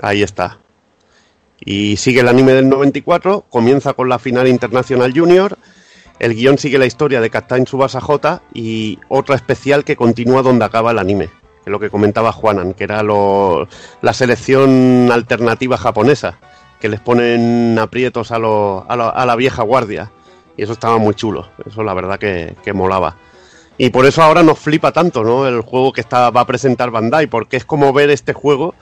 Ahí 0.03 0.23
está. 0.23 0.59
Y 1.61 1.97
sigue 1.97 2.21
el 2.21 2.29
anime 2.29 2.53
del 2.53 2.69
94, 2.69 3.45
comienza 3.49 3.93
con 3.93 4.09
la 4.09 4.19
final 4.19 4.47
internacional 4.49 5.13
junior. 5.15 5.59
El 6.19 6.35
guion 6.35 6.57
sigue 6.59 6.79
la 6.79 6.87
historia 6.87 7.21
de 7.21 7.31
Captain 7.31 7.67
Subasa 7.67 8.01
J 8.01 8.43
y 8.55 8.99
otra 9.09 9.37
especial 9.37 9.85
que 9.85 9.97
continúa 9.97 10.43
donde 10.43 10.65
acaba 10.65 10.91
el 10.93 10.99
anime, 10.99 11.27
que 11.27 11.67
es 11.67 11.71
lo 11.71 11.79
que 11.81 11.91
comentaba 11.91 12.33
Juanan, 12.33 12.75
que 12.75 12.85
era 12.85 13.03
lo- 13.03 13.69
la 14.03 14.13
selección 14.13 15.11
alternativa 15.13 15.77
japonesa, 15.77 16.39
que 16.81 16.89
les 16.89 17.01
ponen 17.01 17.79
aprietos 17.79 18.31
a, 18.33 18.39
lo- 18.39 18.85
a 18.89 18.97
la- 18.97 19.09
a 19.11 19.27
la 19.27 19.37
vieja 19.37 19.63
guardia. 19.63 20.11
Y 20.57 20.63
eso 20.63 20.73
estaba 20.73 20.99
muy 20.99 21.15
chulo, 21.15 21.49
eso 21.67 21.83
la 21.85 21.95
verdad 21.95 22.19
que, 22.19 22.57
que 22.65 22.73
molaba. 22.73 23.17
Y 23.77 23.91
por 23.91 24.07
eso 24.07 24.23
ahora 24.25 24.43
nos 24.43 24.59
flipa 24.59 24.91
tanto, 24.91 25.23
¿no? 25.23 25.47
El 25.47 25.61
juego 25.61 25.93
que 25.93 26.01
está, 26.01 26.31
va 26.31 26.41
a 26.41 26.47
presentar 26.47 26.91
Bandai, 26.91 27.29
porque 27.29 27.57
es 27.57 27.65
como 27.65 27.93
ver 27.93 28.11
este 28.11 28.33
juego, 28.33 28.75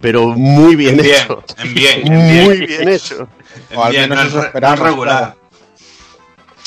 pero 0.00 0.28
muy 0.28 0.76
bien, 0.76 0.94
En 1.00 1.02
bien, 1.02 1.16
hecho. 1.16 1.42
en 1.58 1.74
bien, 1.74 2.00
en 2.12 2.26
bien. 2.28 2.44
Muy 2.44 2.66
bien 2.66 2.88
hecho. 2.88 3.26
En 3.70 3.78
O 3.78 3.84
al 3.84 3.90
bien, 3.92 4.08
menos 4.10 4.32
no 4.32 4.40
eso 4.42 4.76
regular. 4.76 5.36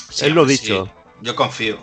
Sí, 0.10 0.26
Es 0.26 0.32
lo 0.34 0.46
dicho. 0.46 0.86
sí. 0.86 0.92
Yo 1.22 1.36
confío. 1.36 1.78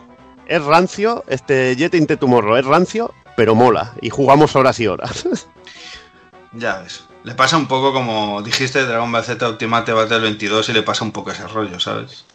Es 0.47 0.63
rancio, 0.63 1.25
este 1.29 1.75
Jet 1.77 1.95
Into 1.95 2.19
Tomorrow 2.19 2.57
es 2.57 2.67
rancio, 2.67 3.15
pero 3.37 3.55
mola. 3.55 3.95
Y 4.03 4.11
jugamos 4.11 4.55
horas 4.57 4.79
y 4.81 4.87
horas. 4.87 5.27
Ya 6.57 6.81
ves. 6.83 7.05
Le 7.25 7.35
pasa 7.35 7.57
un 7.57 7.67
poco 7.67 7.93
como 7.93 8.43
dijiste 8.43 8.85
Dragon 8.85 9.11
Ball 9.11 9.25
Z 9.25 9.49
Ultimate 9.49 9.93
Battle 9.93 10.19
22 10.19 10.69
y 10.69 10.73
le 10.75 10.83
pasa 10.83 11.05
un 11.05 11.13
poco 11.13 11.31
ese 11.31 11.47
rollo, 11.49 11.81
¿sabes? 11.81 12.27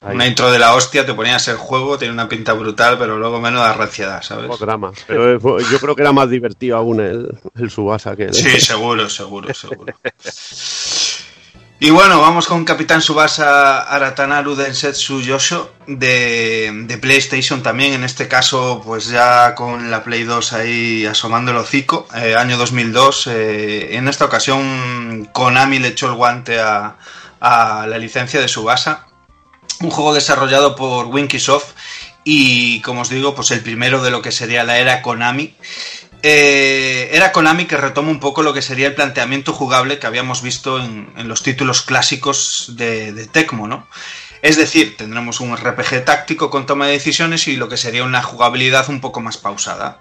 Ahí. 0.00 0.14
Una 0.14 0.26
intro 0.26 0.50
de 0.50 0.58
la 0.58 0.74
hostia, 0.74 1.04
te 1.04 1.12
ponías 1.12 1.46
el 1.48 1.56
juego, 1.56 1.98
tenía 1.98 2.14
una 2.14 2.26
pinta 2.26 2.54
brutal, 2.54 2.96
pero 2.98 3.18
luego 3.18 3.38
menos 3.38 3.62
de 3.66 3.74
ranciedad, 3.74 4.22
¿sabes? 4.22 4.46
Poco 4.46 4.64
drama. 4.64 4.92
Pero 5.06 5.60
yo 5.60 5.78
creo 5.78 5.94
que 5.94 6.00
era 6.00 6.12
más 6.12 6.30
divertido 6.30 6.78
aún 6.78 7.00
el, 7.00 7.38
el 7.54 7.70
Subasa 7.70 8.16
que 8.16 8.24
el. 8.24 8.34
Sí, 8.34 8.60
seguro, 8.62 9.10
seguro, 9.10 9.52
seguro. 9.52 9.94
Y 11.82 11.88
bueno, 11.88 12.20
vamos 12.20 12.46
con 12.46 12.66
Capitán 12.66 13.00
Subasa 13.00 13.80
Aratanaru 13.80 14.54
Densetsu 14.54 15.22
Yosho 15.22 15.72
de, 15.86 16.70
de 16.84 16.98
PlayStation 16.98 17.62
también, 17.62 17.94
en 17.94 18.04
este 18.04 18.28
caso 18.28 18.82
pues 18.84 19.06
ya 19.06 19.54
con 19.54 19.90
la 19.90 20.04
Play 20.04 20.24
2 20.24 20.52
ahí 20.52 21.06
asomando 21.06 21.52
el 21.52 21.56
hocico, 21.56 22.06
eh, 22.14 22.36
año 22.36 22.58
2002. 22.58 23.28
eh, 23.28 23.96
en 23.96 24.08
esta 24.08 24.26
ocasión 24.26 25.30
Konami 25.32 25.78
le 25.78 25.88
echó 25.88 26.08
el 26.08 26.16
guante 26.16 26.60
a, 26.60 26.98
a 27.40 27.86
la 27.86 27.96
licencia 27.96 28.42
de 28.42 28.48
Subasa, 28.48 29.06
un 29.80 29.88
juego 29.88 30.12
desarrollado 30.12 30.76
por 30.76 31.06
Winkysoft 31.06 31.72
y 32.24 32.82
como 32.82 33.00
os 33.00 33.08
digo, 33.08 33.34
pues 33.34 33.52
el 33.52 33.60
primero 33.60 34.02
de 34.02 34.10
lo 34.10 34.20
que 34.20 34.32
sería 34.32 34.64
la 34.64 34.78
era 34.78 35.00
Konami. 35.00 35.54
Eh, 36.22 37.08
era 37.12 37.32
Konami 37.32 37.64
que 37.66 37.76
retoma 37.76 38.10
un 38.10 38.20
poco 38.20 38.42
lo 38.42 38.52
que 38.52 38.62
sería 38.62 38.88
el 38.88 38.94
planteamiento 38.94 39.52
jugable 39.52 39.98
que 39.98 40.06
habíamos 40.06 40.42
visto 40.42 40.78
en, 40.78 41.10
los 41.28 41.42
títulos 41.42 41.82
clásicos 41.82 42.72
de, 42.76 43.26
Tecmo, 43.32 43.66
¿no? 43.66 43.86
Es 44.42 44.56
decir, 44.56 44.96
tendremos 44.96 45.40
un 45.40 45.56
RPG 45.56 46.04
táctico 46.04 46.48
con 46.48 46.64
toma 46.64 46.86
de 46.86 46.92
decisiones 46.92 47.46
y 47.46 47.56
lo 47.56 47.68
que 47.68 47.76
sería 47.76 48.04
una 48.04 48.22
jugabilidad 48.22 48.88
un 48.88 49.00
poco 49.00 49.20
más 49.20 49.36
pausada. 49.36 50.00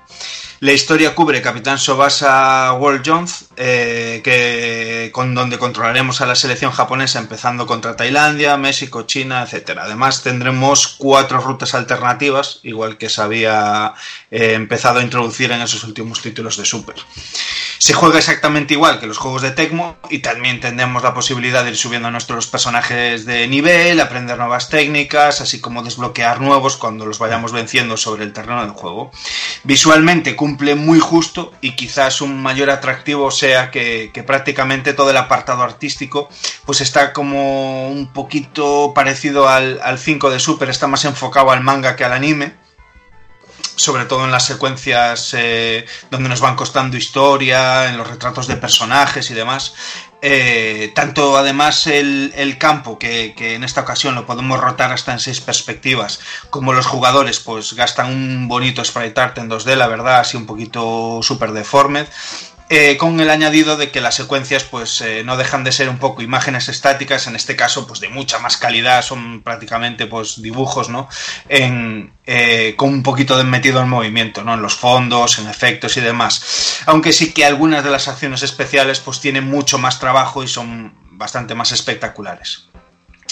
La 0.62 0.74
historia 0.74 1.16
cubre 1.16 1.42
Capitán 1.42 1.78
Sobasa 1.78 2.74
World 2.74 3.02
Jones, 3.06 3.46
eh, 3.56 4.20
que, 4.22 5.10
con 5.14 5.34
donde 5.34 5.58
controlaremos 5.58 6.20
a 6.20 6.26
la 6.26 6.36
selección 6.36 6.74
japonesa 6.74 7.20
empezando 7.20 7.66
contra 7.66 7.96
Tailandia, 7.96 8.58
México, 8.58 9.04
China, 9.04 9.44
etc. 9.50 9.78
Además 9.80 10.22
tendremos 10.22 10.96
cuatro 10.98 11.40
rutas 11.40 11.76
alternativas, 11.76 12.60
igual 12.64 12.98
que 12.98 13.08
se 13.08 13.22
había 13.22 13.94
eh, 14.32 14.54
empezado 14.54 15.00
a 15.00 15.04
introducir 15.04 15.52
en 15.52 15.62
esos 15.62 15.84
últimos 15.84 16.22
títulos 16.22 16.58
de 16.58 16.66
Super. 16.66 16.96
Se 17.80 17.94
juega 17.94 18.20
exactamente 18.20 18.74
igual 18.74 19.00
que 19.00 19.08
los 19.08 19.18
juegos 19.18 19.42
de 19.42 19.52
Tecmo 19.52 19.98
y 20.10 20.20
también 20.20 20.60
tendremos 20.60 21.02
la 21.02 21.14
posibilidad 21.14 21.64
de 21.64 21.72
ir 21.72 21.78
subiendo 21.78 22.12
nuestros 22.12 22.46
personajes 22.46 23.26
de 23.26 23.48
nivel, 23.48 24.02
aprender 24.02 24.38
nuevas 24.38 24.68
técnicas, 24.68 25.40
así 25.40 25.62
como 25.62 25.82
desbloquear 25.82 26.42
nuevos 26.42 26.76
cuando 26.76 27.06
los 27.06 27.20
vayamos 27.20 27.54
venciendo 27.54 27.96
sobre 27.96 28.26
el 28.26 28.34
terreno 28.34 28.62
del 28.62 28.72
juego. 28.72 29.12
Visualmente 29.64 30.36
cumple 30.36 30.76
muy 30.76 31.00
justo 31.00 31.54
y 31.62 31.78
quizás 31.78 32.20
un 32.20 32.42
mayor 32.42 32.70
atractivo 32.70 33.32
sea 33.32 33.72
que, 33.72 34.12
que 34.14 34.24
prácticamente 34.24 34.94
todo 34.94 35.12
el 35.12 35.18
apartado 35.18 35.64
artístico 35.64 36.30
pues 36.66 36.82
está 36.82 37.14
como 37.14 37.90
un 37.90 38.12
poquito 38.12 38.94
parecido 38.94 39.48
al, 39.48 39.80
al 39.82 39.98
5 39.98 40.30
de 40.30 40.40
Super, 40.40 40.70
está 40.70 40.88
más 40.88 41.06
enfocado 41.06 41.50
al 41.52 41.64
manga 41.64 41.96
que 41.96 42.04
al 42.04 42.12
anime 42.12 42.69
sobre 43.80 44.06
todo 44.06 44.26
en 44.26 44.32
las 44.32 44.46
secuencias 44.46 45.34
eh, 45.38 45.86
donde 46.12 46.28
nos 46.28 46.42
van 46.42 46.58
costando 46.58 46.98
historia, 46.98 47.90
en 47.90 47.98
los 47.98 48.08
retratos 48.08 48.46
de 48.48 48.58
personajes 48.58 49.32
y 49.32 49.34
demás. 49.34 49.74
Eh, 50.22 50.92
tanto 50.96 51.38
además 51.38 51.88
el, 51.88 52.34
el 52.36 52.58
campo, 52.58 53.00
que, 53.00 53.34
que, 53.38 53.56
en 53.56 53.64
esta 53.64 53.82
ocasión 53.82 54.16
lo 54.16 54.26
podemos 54.26 54.60
rotar 54.60 54.92
hasta 54.92 55.14
en 55.14 55.20
seis 55.20 55.40
perspectivas, 55.40 56.20
como 56.50 56.74
los 56.74 56.88
jugadores, 56.88 57.40
pues 57.40 57.74
gastan 57.74 58.08
un 58.08 58.50
bonito 58.50 58.84
sprite 58.84 59.22
art 59.22 59.38
en 59.38 59.50
2D, 59.50 59.76
la 59.78 59.88
verdad, 59.88 60.20
así 60.20 60.36
un 60.36 60.46
poquito 60.46 61.22
super 61.24 61.54
deformed. 61.54 62.06
Eh, 62.72 62.98
con 62.98 63.20
el 63.20 63.32
añadido 63.32 63.78
de 63.78 63.90
que 63.90 64.00
las 64.00 64.14
secuencias 64.14 64.64
pues 64.64 65.02
eh, 65.02 65.24
no 65.24 65.38
dejan 65.38 65.64
de 65.64 65.72
ser 65.72 65.90
un 65.90 65.98
poco 65.98 66.22
imágenes 66.22 66.70
estáticas, 66.70 67.26
en 67.26 67.36
este 67.36 67.56
caso 67.56 67.88
pues 67.88 68.00
de 68.00 68.10
mucha 68.10 68.38
más 68.38 68.58
calidad, 68.58 69.02
son 69.02 69.42
prácticamente 69.42 70.06
pues 70.06 70.40
dibujos, 70.40 70.88
¿no? 70.88 71.10
En, 71.48 72.14
eh, 72.28 72.76
con 72.78 72.90
un 72.90 73.02
poquito 73.02 73.38
de 73.40 73.44
metido 73.44 73.82
en 73.82 73.90
movimiento, 73.90 74.44
¿no? 74.44 74.54
En 74.54 74.62
los 74.62 74.76
fondos, 74.76 75.40
en 75.40 75.48
efectos 75.48 75.98
y 75.98 76.02
demás. 76.02 76.84
Aunque 76.86 77.12
sí 77.12 77.34
que 77.34 77.44
algunas 77.44 77.84
de 77.84 77.90
las 77.90 78.08
acciones 78.08 78.44
especiales 78.44 79.00
pues 79.00 79.20
tienen 79.20 79.46
mucho 79.50 79.80
más 79.80 80.00
trabajo 80.00 80.44
y 80.44 80.48
son 80.48 80.94
bastante 81.10 81.56
más 81.56 81.72
espectaculares. 81.72 82.69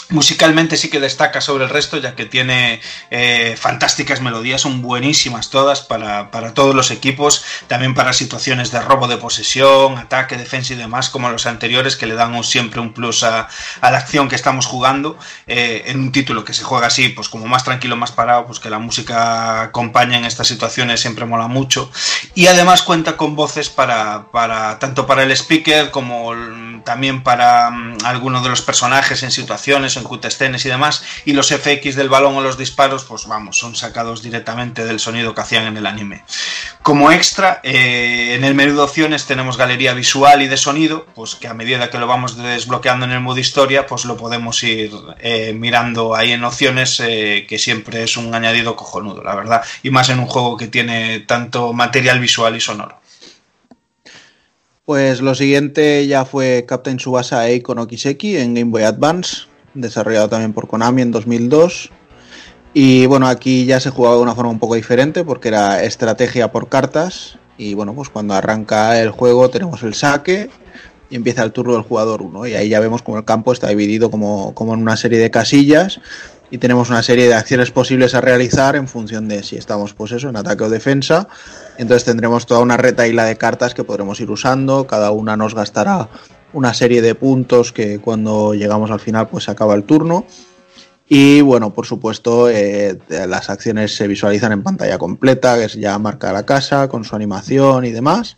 Musicalmente 0.10 0.78
sí 0.78 0.90
que 0.90 1.02
destaca 1.02 1.42
sobre 1.42 1.66
el 1.66 1.70
resto, 1.70 1.98
ya 1.98 2.16
que 2.16 2.26
tiene 2.26 2.80
eh, 3.12 3.56
fantásticas 3.60 4.22
melodías, 4.22 4.62
son 4.62 4.82
buenísimas 4.82 5.50
todas 5.50 5.82
para, 5.82 6.32
para, 6.32 6.54
todos 6.54 6.74
los 6.74 6.92
equipos, 6.92 7.44
también 7.68 7.94
para 7.94 8.14
situaciones 8.14 8.72
de 8.72 8.80
robo 8.80 9.10
de 9.10 9.18
posesión, 9.18 9.98
ataque, 9.98 10.38
defensa 10.38 10.74
y 10.74 10.78
demás, 10.78 11.10
como 11.10 11.30
los 11.30 11.46
anteriores, 11.46 11.98
que 11.98 12.06
le 12.06 12.16
dan 12.16 12.42
siempre 12.44 12.80
un 12.80 12.94
plus 12.94 13.24
a, 13.24 13.50
la 13.82 13.98
acción 13.98 14.30
que 14.30 14.36
estamos 14.36 14.66
jugando. 14.66 15.18
Eh, 15.46 15.84
en 15.88 16.00
un 16.00 16.12
título 16.14 16.46
que 16.46 16.54
se 16.54 16.64
juega 16.64 16.88
así, 16.88 17.10
pues 17.10 17.28
como 17.28 17.46
más 17.48 17.66
tranquilo, 17.66 17.98
más 17.98 18.14
parado, 18.14 18.46
pues 18.46 18.60
que 18.60 18.70
la 18.70 18.80
música 18.80 19.62
acompaña 19.62 20.18
en 20.18 20.26
estas 20.26 20.48
situaciones 20.48 21.02
siempre 21.02 21.26
mola 21.26 21.48
mucho. 21.48 21.92
Y 22.34 22.48
además 22.48 22.82
cuenta 22.82 23.18
con 23.18 23.36
voces 23.36 23.70
para, 23.70 24.32
para 24.32 24.80
tanto 24.80 25.06
para 25.06 25.24
el 25.24 25.32
speaker 25.32 25.92
como 25.92 26.34
también 26.84 27.24
para 27.24 27.70
um, 27.70 27.98
algunos 28.06 28.44
de 28.44 28.50
los 28.50 28.62
personajes 28.62 29.24
en 29.24 29.32
situaciones 29.32 29.97
en 29.98 30.04
cutescenes 30.04 30.66
y 30.66 30.70
demás, 30.70 31.04
y 31.26 31.34
los 31.34 31.50
FX 31.50 31.96
del 31.96 32.10
balón 32.10 32.36
o 32.36 32.42
los 32.42 32.58
disparos, 32.58 33.04
pues 33.04 33.28
vamos, 33.28 33.58
son 33.58 33.76
sacados 33.76 34.22
directamente 34.22 34.86
del 34.86 35.00
sonido 35.00 35.34
que 35.34 35.42
hacían 35.42 35.66
en 35.66 35.78
el 35.78 35.86
anime. 35.86 36.24
Como 36.82 37.12
extra, 37.12 37.60
eh, 37.64 38.36
en 38.36 38.44
el 38.44 38.56
menú 38.56 38.76
de 38.76 38.82
opciones 38.82 39.26
tenemos 39.26 39.58
galería 39.58 39.94
visual 39.94 40.42
y 40.42 40.48
de 40.48 40.58
sonido, 40.58 41.06
pues 41.16 41.36
que 41.36 41.48
a 41.48 41.54
medida 41.54 41.90
que 41.90 41.98
lo 41.98 42.08
vamos 42.08 42.38
desbloqueando 42.38 43.06
en 43.06 43.12
el 43.12 43.20
modo 43.20 43.40
historia, 43.40 43.86
pues 43.86 44.06
lo 44.06 44.16
podemos 44.16 44.64
ir 44.64 44.92
eh, 45.20 45.54
mirando 45.54 46.16
ahí 46.16 46.32
en 46.32 46.44
opciones, 46.44 47.00
eh, 47.00 47.46
que 47.48 47.58
siempre 47.58 48.04
es 48.04 48.16
un 48.18 48.34
añadido 48.34 48.76
cojonudo, 48.76 49.24
la 49.24 49.36
verdad, 49.36 49.64
y 49.84 49.90
más 49.90 50.10
en 50.10 50.20
un 50.20 50.28
juego 50.28 50.56
que 50.56 50.68
tiene 50.68 51.20
tanto 51.22 51.74
material 51.74 52.20
visual 52.20 52.56
y 52.56 52.62
sonoro. 52.62 53.00
Pues 54.88 55.20
lo 55.20 55.36
siguiente 55.36 56.08
ya 56.08 56.24
fue 56.24 56.64
Captain 56.66 56.98
Subasa 56.98 57.46
Eiko 57.50 57.76
no 57.76 57.88
Kiseki 57.88 58.38
en 58.38 58.54
Game 58.54 58.72
Boy 58.72 58.84
Advance, 58.84 59.48
desarrollado 59.82 60.30
también 60.30 60.54
por 60.54 60.68
Konami 60.68 61.02
en 61.02 61.12
2002. 61.12 61.92
Y 62.74 63.06
bueno, 63.06 63.28
aquí 63.28 63.66
ya 63.66 63.80
se 63.80 63.90
jugaba 63.90 64.16
de 64.16 64.22
una 64.22 64.36
forma 64.36 64.52
un 64.52 64.60
poco 64.60 64.76
diferente 64.76 65.24
porque 65.24 65.48
era 65.48 65.84
estrategia 65.84 66.52
por 66.52 66.70
cartas. 66.70 67.40
Y 67.58 67.74
bueno, 67.74 67.94
pues 67.94 68.10
cuando 68.10 68.34
arranca 68.36 69.02
el 69.02 69.10
juego 69.10 69.50
tenemos 69.50 69.82
el 69.84 69.94
saque 69.94 70.50
y 71.10 71.16
empieza 71.16 71.44
el 71.44 71.52
turno 71.52 71.74
del 71.74 71.82
jugador 71.84 72.22
1. 72.22 72.48
Y 72.48 72.54
ahí 72.54 72.70
ya 72.70 72.80
vemos 72.80 73.02
como 73.02 73.18
el 73.18 73.26
campo 73.26 73.52
está 73.52 73.70
dividido 73.70 74.12
como, 74.12 74.54
como 74.54 74.74
en 74.74 74.82
una 74.82 74.98
serie 74.98 75.20
de 75.20 75.32
casillas 75.32 76.00
y 76.50 76.58
tenemos 76.60 76.90
una 76.90 77.04
serie 77.04 77.28
de 77.28 77.34
acciones 77.34 77.72
posibles 77.72 78.16
a 78.16 78.22
realizar 78.22 78.76
en 78.76 78.88
función 78.88 79.28
de 79.28 79.44
si 79.44 79.58
estamos 79.58 79.94
pues 79.94 80.12
eso 80.14 80.30
en 80.30 80.38
ataque 80.38 80.64
o 80.64 80.70
defensa 80.70 81.28
entonces 81.78 82.06
tendremos 82.06 82.46
toda 82.46 82.62
una 82.62 82.78
retaíla 82.78 83.26
de 83.26 83.38
cartas 83.38 83.74
que 83.74 83.84
podremos 83.84 84.20
ir 84.22 84.32
usando 84.32 84.88
cada 84.88 85.12
una 85.12 85.36
nos 85.36 85.56
gastará 85.56 86.10
una 86.54 86.74
serie 86.74 87.02
de 87.02 87.16
puntos 87.16 87.72
que 87.72 88.00
cuando 88.00 88.54
llegamos 88.54 88.92
al 88.92 89.00
final 89.00 89.28
pues 89.28 89.50
acaba 89.50 89.76
el 89.76 89.84
turno 89.84 90.26
y 91.10 91.42
bueno 91.42 91.74
por 91.74 91.86
supuesto 91.86 92.50
eh, 92.50 92.98
las 93.10 93.50
acciones 93.50 93.96
se 93.96 94.08
visualizan 94.08 94.52
en 94.52 94.64
pantalla 94.64 94.98
completa 94.98 95.58
que 95.58 95.66
es 95.66 95.74
ya 95.74 95.98
marca 96.00 96.32
la 96.32 96.46
casa 96.46 96.88
con 96.88 97.04
su 97.04 97.16
animación 97.16 97.86
y 97.86 97.92
demás 97.92 98.38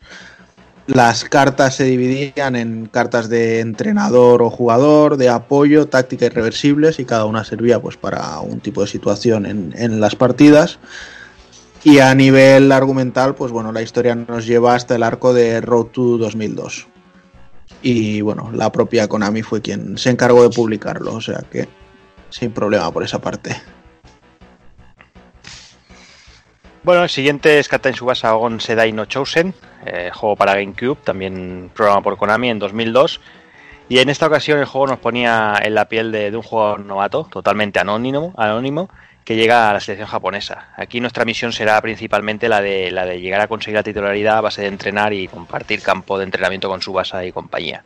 las 0.89 1.23
cartas 1.23 1.75
se 1.75 1.83
dividían 1.83 2.55
en 2.55 2.87
cartas 2.87 3.29
de 3.29 3.59
entrenador 3.59 4.41
o 4.41 4.49
jugador, 4.49 5.17
de 5.17 5.29
apoyo, 5.29 5.87
táctica 5.87 6.25
y 6.25 6.29
reversibles, 6.29 6.99
y 6.99 7.05
cada 7.05 7.25
una 7.25 7.43
servía 7.43 7.79
pues 7.79 7.95
para 7.95 8.39
un 8.39 8.59
tipo 8.59 8.81
de 8.81 8.87
situación 8.87 9.45
en, 9.45 9.71
en, 9.77 10.01
las 10.01 10.15
partidas. 10.15 10.79
Y 11.83 11.99
a 11.99 12.15
nivel 12.15 12.71
argumental, 12.71 13.35
pues 13.35 13.51
bueno, 13.51 13.71
la 13.71 13.83
historia 13.83 14.15
nos 14.15 14.47
lleva 14.47 14.73
hasta 14.73 14.95
el 14.95 15.03
arco 15.03 15.31
de 15.31 15.61
Road 15.61 15.87
to 15.91 16.17
2002. 16.17 16.87
Y 17.81 18.21
bueno, 18.21 18.51
la 18.53 18.71
propia 18.71 19.07
Konami 19.07 19.41
fue 19.41 19.61
quien 19.61 19.97
se 19.97 20.09
encargó 20.09 20.43
de 20.43 20.49
publicarlo, 20.49 21.13
o 21.13 21.21
sea 21.21 21.43
que 21.49 21.67
sin 22.29 22.51
problema 22.51 22.91
por 22.91 23.03
esa 23.03 23.19
parte. 23.19 23.55
Bueno, 26.83 27.03
el 27.03 27.09
siguiente 27.09 27.59
es 27.59 27.67
Captain 27.67 27.95
Subasa 27.95 28.35
Ogon 28.35 28.59
Sedai 28.59 28.91
no 28.93 29.05
Chosen, 29.05 29.53
eh, 29.85 30.11
juego 30.13 30.35
para 30.35 30.55
GameCube, 30.55 30.97
también 31.03 31.69
programa 31.73 32.01
por 32.01 32.17
Konami 32.17 32.49
en 32.49 32.59
2002. 32.59 33.19
Y 33.89 33.99
en 33.99 34.09
esta 34.09 34.27
ocasión 34.27 34.59
el 34.59 34.65
juego 34.65 34.87
nos 34.87 34.99
ponía 34.99 35.55
en 35.61 35.73
la 35.73 35.85
piel 35.89 36.11
de, 36.11 36.31
de 36.31 36.37
un 36.37 36.43
jugador 36.43 36.81
novato, 36.81 37.27
totalmente 37.29 37.79
anónimo, 37.79 38.33
anónimo, 38.37 38.89
que 39.23 39.35
llega 39.35 39.69
a 39.69 39.73
la 39.73 39.79
selección 39.79 40.07
japonesa. 40.07 40.69
Aquí 40.75 40.99
nuestra 40.99 41.25
misión 41.25 41.53
será 41.53 41.79
principalmente 41.81 42.49
la 42.49 42.61
de, 42.61 42.91
la 42.91 43.05
de 43.05 43.21
llegar 43.21 43.41
a 43.41 43.47
conseguir 43.47 43.75
la 43.75 43.83
titularidad 43.83 44.37
a 44.37 44.41
base 44.41 44.61
de 44.61 44.67
entrenar 44.67 45.13
y 45.13 45.27
compartir 45.27 45.81
campo 45.81 46.17
de 46.17 46.23
entrenamiento 46.23 46.67
con 46.67 46.81
Subasa 46.81 47.23
y 47.25 47.31
compañía. 47.31 47.83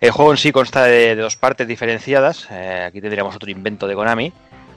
El 0.00 0.12
juego 0.12 0.30
en 0.30 0.38
sí 0.38 0.50
consta 0.50 0.84
de, 0.84 1.14
dos 1.14 1.36
partes 1.36 1.68
diferenciadas. 1.68 2.48
Eh, 2.50 2.84
aquí 2.86 3.02
tendríamos 3.02 3.36
otro 3.36 3.50
invento 3.50 3.86
de 3.86 3.94
Konami 3.94 4.32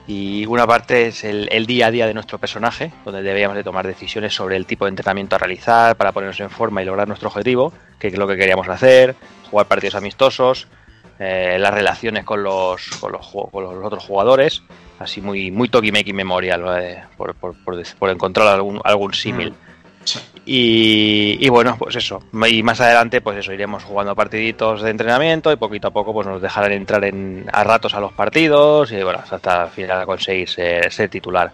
Y 0.06 0.44
una 0.44 0.66
parte 0.66 1.06
es 1.06 1.24
el, 1.24 1.66
día 1.66 1.86
a 1.86 1.90
día 1.90 2.06
de 2.06 2.12
nuestro 2.12 2.38
personaje, 2.38 2.92
donde 3.06 3.22
debíamos 3.22 3.56
de 3.56 3.64
tomar 3.64 3.86
decisiones 3.86 4.34
sobre 4.34 4.56
el 4.56 4.66
tipo 4.66 4.84
de 4.84 4.90
entrenamiento 4.90 5.34
a 5.34 5.38
realizar 5.38 5.96
para 5.96 6.12
ponernos 6.12 6.38
en 6.40 6.50
forma 6.50 6.82
y 6.82 6.84
lograr 6.84 7.08
nuestro 7.08 7.28
objetivo, 7.28 7.72
que 7.98 8.08
es 8.08 8.18
lo 8.18 8.28
que 8.28 8.36
queríamos 8.36 8.68
hacer, 8.68 9.16
jugar 9.50 9.66
partidos 9.66 9.94
amistosos, 9.94 10.68
eh, 11.18 11.56
las 11.58 11.72
relaciones 11.72 12.24
con 12.24 12.42
los, 12.42 12.86
con 13.00 13.12
los, 13.12 13.26
con 13.26 13.64
los 13.64 13.82
otros 13.82 14.04
jugadores, 14.04 14.62
así 14.98 15.20
muy, 15.20 15.50
muy 15.50 15.68
Tokimeki 15.68 16.12
Memorial, 16.12 16.62
¿vale? 16.62 17.04
por, 17.16 17.34
por, 17.34 17.54
por, 17.64 17.82
por 17.98 18.10
encontrar 18.10 18.48
algún, 18.48 18.80
algún 18.84 19.12
símil. 19.14 19.52
Sí. 20.04 20.18
Y, 20.46 21.38
y 21.40 21.48
bueno, 21.48 21.76
pues 21.78 21.96
eso. 21.96 22.22
Y 22.50 22.62
más 22.62 22.80
adelante, 22.80 23.20
pues 23.22 23.38
eso, 23.38 23.52
iremos 23.52 23.82
jugando 23.84 24.14
partiditos 24.14 24.82
de 24.82 24.90
entrenamiento 24.90 25.50
y 25.50 25.56
poquito 25.56 25.88
a 25.88 25.90
poco 25.90 26.12
pues 26.12 26.26
nos 26.26 26.42
dejarán 26.42 26.72
entrar 26.72 27.02
en, 27.04 27.46
a 27.52 27.64
ratos 27.64 27.94
a 27.94 28.00
los 28.00 28.12
partidos 28.12 28.92
y 28.92 29.02
bueno, 29.02 29.20
hasta 29.30 29.62
al 29.62 29.70
final 29.70 30.04
conseguir 30.04 30.48
ser, 30.48 30.92
ser 30.92 31.08
titular. 31.08 31.50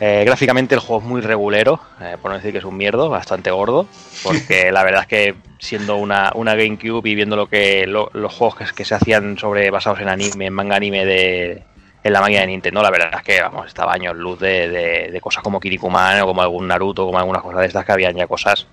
Eh, 0.00 0.24
gráficamente 0.26 0.74
el 0.74 0.80
juego 0.80 1.00
es 1.02 1.08
muy 1.08 1.20
regulero, 1.20 1.80
eh, 2.00 2.16
por 2.20 2.30
no 2.30 2.36
decir 2.36 2.50
que 2.52 2.58
es 2.58 2.64
un 2.64 2.76
mierdo, 2.76 3.08
bastante 3.08 3.50
gordo, 3.50 3.86
porque 4.22 4.70
la 4.72 4.82
verdad 4.84 5.02
es 5.02 5.06
que 5.06 5.34
siendo 5.58 5.96
una, 5.96 6.32
una 6.34 6.54
GameCube 6.54 7.08
y 7.08 7.14
viendo 7.14 7.36
lo 7.36 7.46
que 7.46 7.86
lo- 7.86 8.10
los 8.12 8.34
juegos 8.34 8.56
que, 8.56 8.64
que 8.74 8.84
se 8.84 8.94
hacían 8.96 9.38
sobre 9.38 9.70
basados 9.70 10.00
en 10.00 10.08
anime, 10.08 10.46
en 10.46 10.52
manga 10.52 10.76
anime 10.76 11.06
de 11.06 11.62
en 12.04 12.12
la 12.12 12.20
máquina 12.20 12.40
de 12.40 12.46
Nintendo, 12.48 12.82
la 12.82 12.90
verdad 12.90 13.10
es 13.14 13.22
que 13.22 13.40
vamos, 13.40 13.66
estaba 13.68 13.92
años 13.92 14.16
luz 14.16 14.38
de, 14.40 14.68
de- 14.68 15.10
de 15.12 15.20
cosas 15.20 15.42
como 15.42 15.60
Kirikuman 15.60 16.20
o 16.22 16.26
como 16.26 16.42
algún 16.42 16.66
Naruto, 16.66 17.06
como 17.06 17.18
algunas 17.18 17.42
cosas 17.42 17.60
de 17.60 17.66
estas 17.66 17.84
que 17.84 17.92
habían 17.92 18.14
ya 18.16 18.26
cosas 18.26 18.66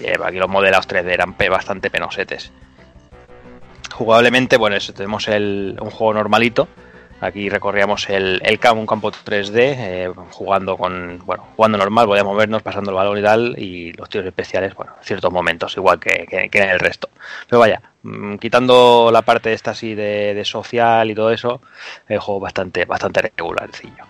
eh, 0.00 0.16
aquí 0.24 0.36
los 0.38 0.48
modelados 0.48 0.88
3D 0.88 1.10
eran 1.10 1.34
bastante 1.50 1.90
penosetes. 1.90 2.52
Jugablemente, 3.92 4.56
bueno, 4.56 4.76
eso, 4.76 4.92
tenemos 4.92 5.28
el, 5.28 5.76
un 5.80 5.90
juego 5.90 6.14
normalito. 6.14 6.68
Aquí 7.24 7.48
recorríamos 7.48 8.08
el, 8.10 8.40
campo, 8.60 8.80
un 8.80 8.86
campo 8.86 9.10
3D, 9.10 9.54
eh, 9.56 10.12
jugando 10.32 10.76
con, 10.76 11.20
bueno, 11.24 11.44
jugando 11.56 11.78
normal, 11.78 12.06
podíamos 12.06 12.34
movernos, 12.34 12.62
pasando 12.62 12.90
el 12.90 12.96
balón 12.96 13.18
y 13.18 13.22
tal, 13.22 13.54
y 13.58 13.92
los 13.94 14.08
tiros 14.10 14.26
especiales, 14.26 14.74
bueno, 14.74 14.92
en 14.98 15.04
ciertos 15.06 15.32
momentos, 15.32 15.74
igual 15.76 15.98
que, 15.98 16.26
que- 16.28 16.50
que 16.50 16.58
en 16.58 16.68
el 16.68 16.78
resto. 16.80 17.08
Pero 17.48 17.60
vaya, 17.60 17.80
mm, 18.02 18.36
quitando 18.36 19.08
la 19.10 19.22
parte 19.22 19.52
esta 19.54 19.70
así 19.70 19.94
de, 19.94 20.34
de 20.34 20.44
social 20.44 21.10
y 21.10 21.14
todo 21.14 21.30
eso, 21.30 21.62
el 22.08 22.18
juego 22.18 22.40
bastante, 22.40 22.84
bastante 22.84 23.22
regularcillo. 23.22 24.04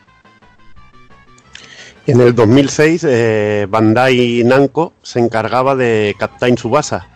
En 2.06 2.20
el 2.20 2.34
2006, 2.34 3.04
eh, 3.08 3.66
Bandai 3.68 4.42
Namco 4.44 4.92
se 5.02 5.20
encargaba 5.20 5.74
de 5.74 6.14
Captain 6.18 6.58
Subasa, 6.58 7.06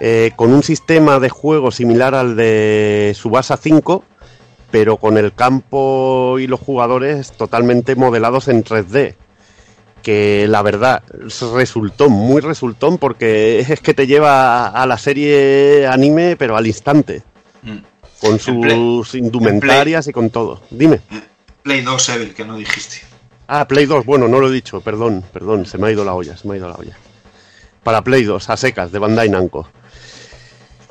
eh, 0.00 0.32
con 0.36 0.52
un 0.52 0.62
sistema 0.62 1.18
de 1.18 1.30
juego 1.30 1.70
similar 1.70 2.14
al 2.14 2.36
de 2.36 3.12
Subasa 3.16 3.56
5, 3.56 4.04
pero 4.74 4.96
con 4.96 5.16
el 5.18 5.32
campo 5.32 6.36
y 6.40 6.48
los 6.48 6.58
jugadores 6.58 7.30
totalmente 7.30 7.94
modelados 7.94 8.48
en 8.48 8.64
3D. 8.64 9.14
Que 10.02 10.46
la 10.48 10.62
verdad 10.62 11.04
resultó 11.54 12.10
muy 12.10 12.40
resultón 12.40 12.98
porque 12.98 13.60
es 13.60 13.78
que 13.78 13.94
te 13.94 14.08
lleva 14.08 14.66
a 14.66 14.84
la 14.88 14.98
serie 14.98 15.86
anime, 15.86 16.34
pero 16.36 16.56
al 16.56 16.66
instante, 16.66 17.22
Mm. 17.62 17.76
con 18.20 18.40
sus 18.40 19.14
indumentarias 19.14 20.08
y 20.08 20.12
con 20.12 20.30
todo. 20.30 20.60
Dime. 20.70 21.00
Play 21.62 21.82
2 21.82 22.08
Evil, 22.08 22.34
que 22.34 22.44
no 22.44 22.56
dijiste. 22.56 22.96
Ah, 23.46 23.68
Play 23.68 23.86
2, 23.86 24.04
bueno, 24.04 24.26
no 24.26 24.40
lo 24.40 24.48
he 24.48 24.52
dicho, 24.52 24.80
perdón, 24.80 25.22
perdón, 25.32 25.66
se 25.66 25.78
me 25.78 25.86
ha 25.86 25.92
ido 25.92 26.04
la 26.04 26.14
olla, 26.14 26.36
se 26.36 26.48
me 26.48 26.54
ha 26.54 26.56
ido 26.56 26.68
la 26.68 26.74
olla. 26.74 26.98
Para 27.84 28.02
Play 28.02 28.24
2, 28.24 28.50
a 28.50 28.56
secas, 28.56 28.90
de 28.90 28.98
Bandai 28.98 29.28
Namco. 29.28 29.68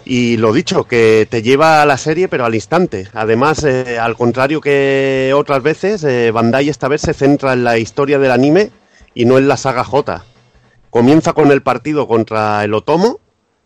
Y 0.06 0.38
lo 0.38 0.52
dicho, 0.52 0.84
que 0.86 1.28
te 1.30 1.42
lleva 1.42 1.82
a 1.82 1.86
la 1.86 1.98
serie, 1.98 2.28
pero 2.28 2.46
al 2.46 2.56
instante. 2.56 3.08
Además, 3.14 3.64
eh, 3.64 3.98
al 4.00 4.16
contrario 4.18 4.60
que 4.60 5.34
otras 5.36 5.64
veces, 5.64 6.04
eh, 6.04 6.32
Bandai 6.32 6.70
esta 6.70 6.88
vez 6.88 7.02
se 7.02 7.14
centra 7.14 7.54
en 7.54 7.64
la 7.64 7.78
historia 7.78 8.20
del 8.20 8.32
anime 8.32 8.72
y 9.14 9.26
no 9.26 9.38
en 9.38 9.48
la 9.48 9.58
saga 9.58 9.84
J. 9.84 10.24
Comienza 10.90 11.34
con 11.34 11.52
el 11.52 11.62
partido 11.62 12.08
contra 12.08 12.64
el 12.64 12.74
Otomo, 12.74 13.20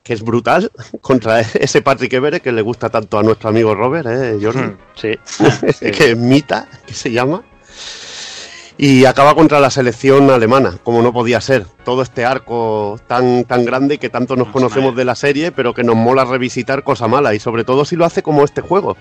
que 0.04 0.14
es 0.14 0.22
brutal, 0.22 0.72
contra 1.02 1.42
ese 1.42 1.82
Patrick 1.82 2.14
Everett 2.14 2.44
que 2.44 2.52
le 2.52 2.62
gusta 2.62 2.90
tanto 2.90 3.18
a 3.18 3.24
nuestro 3.24 3.50
amigo 3.50 3.74
Robert, 3.76 4.08
¿eh, 4.08 4.38
Jordi? 4.42 4.62
Mm, 4.62 4.78
Sí. 4.96 5.12
que 5.92 6.12
es 6.12 6.18
Mita, 6.18 6.68
que 6.86 6.94
se 6.94 7.12
llama. 7.12 7.44
Y 8.80 9.06
acaba 9.06 9.34
contra 9.34 9.60
la 9.60 9.72
selección 9.72 10.30
alemana, 10.30 10.78
como 10.84 11.02
no 11.02 11.12
podía 11.12 11.42
ser. 11.42 11.66
Todo 11.84 12.04
este 12.04 12.26
arco 12.26 13.00
tan, 13.08 13.44
tan 13.46 13.66
grande 13.66 13.98
que 13.98 14.10
tanto 14.10 14.36
nos 14.36 14.50
conocemos 14.50 14.96
de 14.96 15.04
la 15.04 15.16
serie, 15.16 15.52
pero 15.52 15.74
que 15.74 15.84
nos 15.84 15.96
mola 15.96 16.26
revisitar 16.26 16.84
cosa 16.84 17.08
mala. 17.08 17.34
Y 17.34 17.40
sobre 17.40 17.64
todo 17.64 17.86
si 17.86 17.96
lo 17.96 18.06
hace 18.06 18.22
como 18.22 18.44
este 18.44 18.62
juego. 18.62 18.96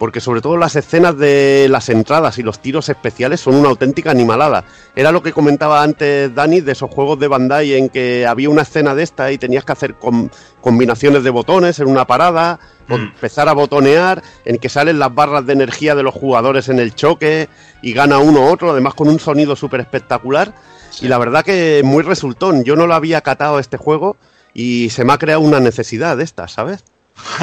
Porque 0.00 0.20
sobre 0.20 0.40
todo 0.40 0.56
las 0.56 0.76
escenas 0.76 1.16
de 1.18 1.68
las 1.70 1.90
entradas 1.90 2.38
y 2.38 2.42
los 2.42 2.58
tiros 2.60 2.88
especiales 2.88 3.38
son 3.40 3.54
una 3.54 3.68
auténtica 3.68 4.10
animalada. 4.10 4.64
Era 4.96 5.12
lo 5.12 5.22
que 5.22 5.32
comentaba 5.34 5.82
antes 5.82 6.34
Dani 6.34 6.62
de 6.62 6.72
esos 6.72 6.90
juegos 6.90 7.20
de 7.20 7.28
Bandai 7.28 7.74
en 7.74 7.90
que 7.90 8.26
había 8.26 8.48
una 8.48 8.62
escena 8.62 8.94
de 8.94 9.02
esta 9.02 9.30
y 9.30 9.36
tenías 9.36 9.64
que 9.66 9.72
hacer 9.72 9.94
com- 9.96 10.30
combinaciones 10.62 11.22
de 11.22 11.28
botones 11.28 11.78
en 11.80 11.86
una 11.86 12.06
parada, 12.06 12.58
Mm. 12.88 12.94
empezar 12.94 13.48
a 13.48 13.52
botonear, 13.52 14.22
en 14.46 14.56
que 14.56 14.68
salen 14.70 14.98
las 14.98 15.14
barras 15.14 15.44
de 15.46 15.52
energía 15.52 15.94
de 15.94 16.02
los 16.02 16.14
jugadores 16.14 16.68
en 16.70 16.78
el 16.80 16.94
choque 16.94 17.48
y 17.82 17.92
gana 17.92 18.18
uno 18.18 18.40
u 18.40 18.48
otro, 18.50 18.70
además 18.72 18.94
con 18.94 19.06
un 19.08 19.20
sonido 19.20 19.54
súper 19.54 19.80
espectacular. 19.80 20.54
Y 21.02 21.08
la 21.08 21.18
verdad 21.18 21.44
que 21.44 21.82
muy 21.84 22.02
resultón. 22.02 22.64
Yo 22.64 22.74
no 22.74 22.86
lo 22.86 22.94
había 22.94 23.20
catado 23.20 23.58
este 23.58 23.76
juego 23.76 24.16
y 24.54 24.88
se 24.90 25.04
me 25.04 25.12
ha 25.12 25.18
creado 25.18 25.42
una 25.42 25.60
necesidad 25.60 26.16
de 26.16 26.24
estas, 26.24 26.52
¿sabes? 26.52 26.84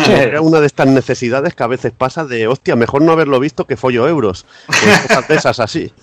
Crea 0.04 0.42
una 0.42 0.60
de 0.60 0.68
estas 0.68 0.88
necesidades 0.88 1.54
que 1.56 1.64
a 1.64 1.68
veces 1.68 1.92
pasa 1.98 2.26
de, 2.26 2.48
hostia, 2.48 2.76
mejor 2.76 3.02
no 3.02 3.12
haberlo 3.12 3.40
visto 3.40 3.66
que 3.66 3.78
follo 3.78 4.08
euros. 4.08 4.46
Pues 4.68 5.00
cosas 5.08 5.28
de 5.28 5.36
esas 5.36 5.60
así. 5.60 5.94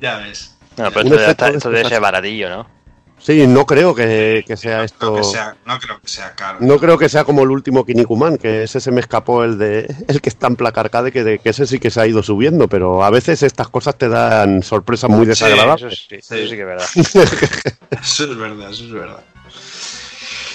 Ya 0.00 0.18
ves. 0.18 0.56
No, 0.76 0.90
pero 0.90 1.08
esto, 1.08 1.30
está- 1.30 1.50
de 1.50 1.56
esto 1.56 1.70
debe 1.70 1.88
ser 1.88 2.00
baratillo, 2.00 2.48
¿no? 2.48 2.78
Sí, 3.20 3.48
no 3.48 3.66
creo 3.66 3.96
que, 3.96 4.44
que 4.46 4.56
sea 4.56 4.84
esto... 4.84 5.16
que 5.16 5.24
sea- 5.24 5.56
no 5.66 5.76
creo 5.80 6.00
que 6.00 6.06
sea 6.06 6.36
caro. 6.36 6.58
No 6.60 6.78
creo 6.78 6.96
que 6.96 7.08
sea 7.08 7.24
como 7.24 7.42
el 7.42 7.50
último 7.50 7.84
Kinnikuman, 7.84 8.38
que 8.38 8.62
ese 8.62 8.78
se 8.78 8.92
me 8.92 9.00
escapó 9.00 9.42
el 9.42 9.58
de 9.58 9.92
el 10.08 10.20
que 10.20 10.28
está 10.28 10.46
en 10.46 10.54
placa 10.54 10.82
arcade, 10.82 11.10
que, 11.10 11.24
de- 11.24 11.38
que 11.40 11.48
ese 11.50 11.66
sí 11.66 11.80
que 11.80 11.90
se 11.90 12.00
ha 12.00 12.06
ido 12.06 12.22
subiendo, 12.22 12.68
pero 12.68 13.02
a 13.02 13.10
veces 13.10 13.42
estas 13.42 13.66
cosas 13.70 13.98
te 13.98 14.08
dan 14.08 14.62
sorpresas 14.62 15.10
muy 15.10 15.26
Sí, 15.26 15.32
Eso 15.32 15.44
desagradables. 15.46 16.06
sí, 16.08 16.14
eso 16.14 16.34
sí 16.36 16.48
que 16.50 16.60
es 16.60 16.66
verdad. 16.66 16.86
Eso 18.00 18.24
es 18.30 18.38
verdad, 18.38 18.70
eso 18.70 18.84
es 18.84 18.92
verdad. 18.92 19.20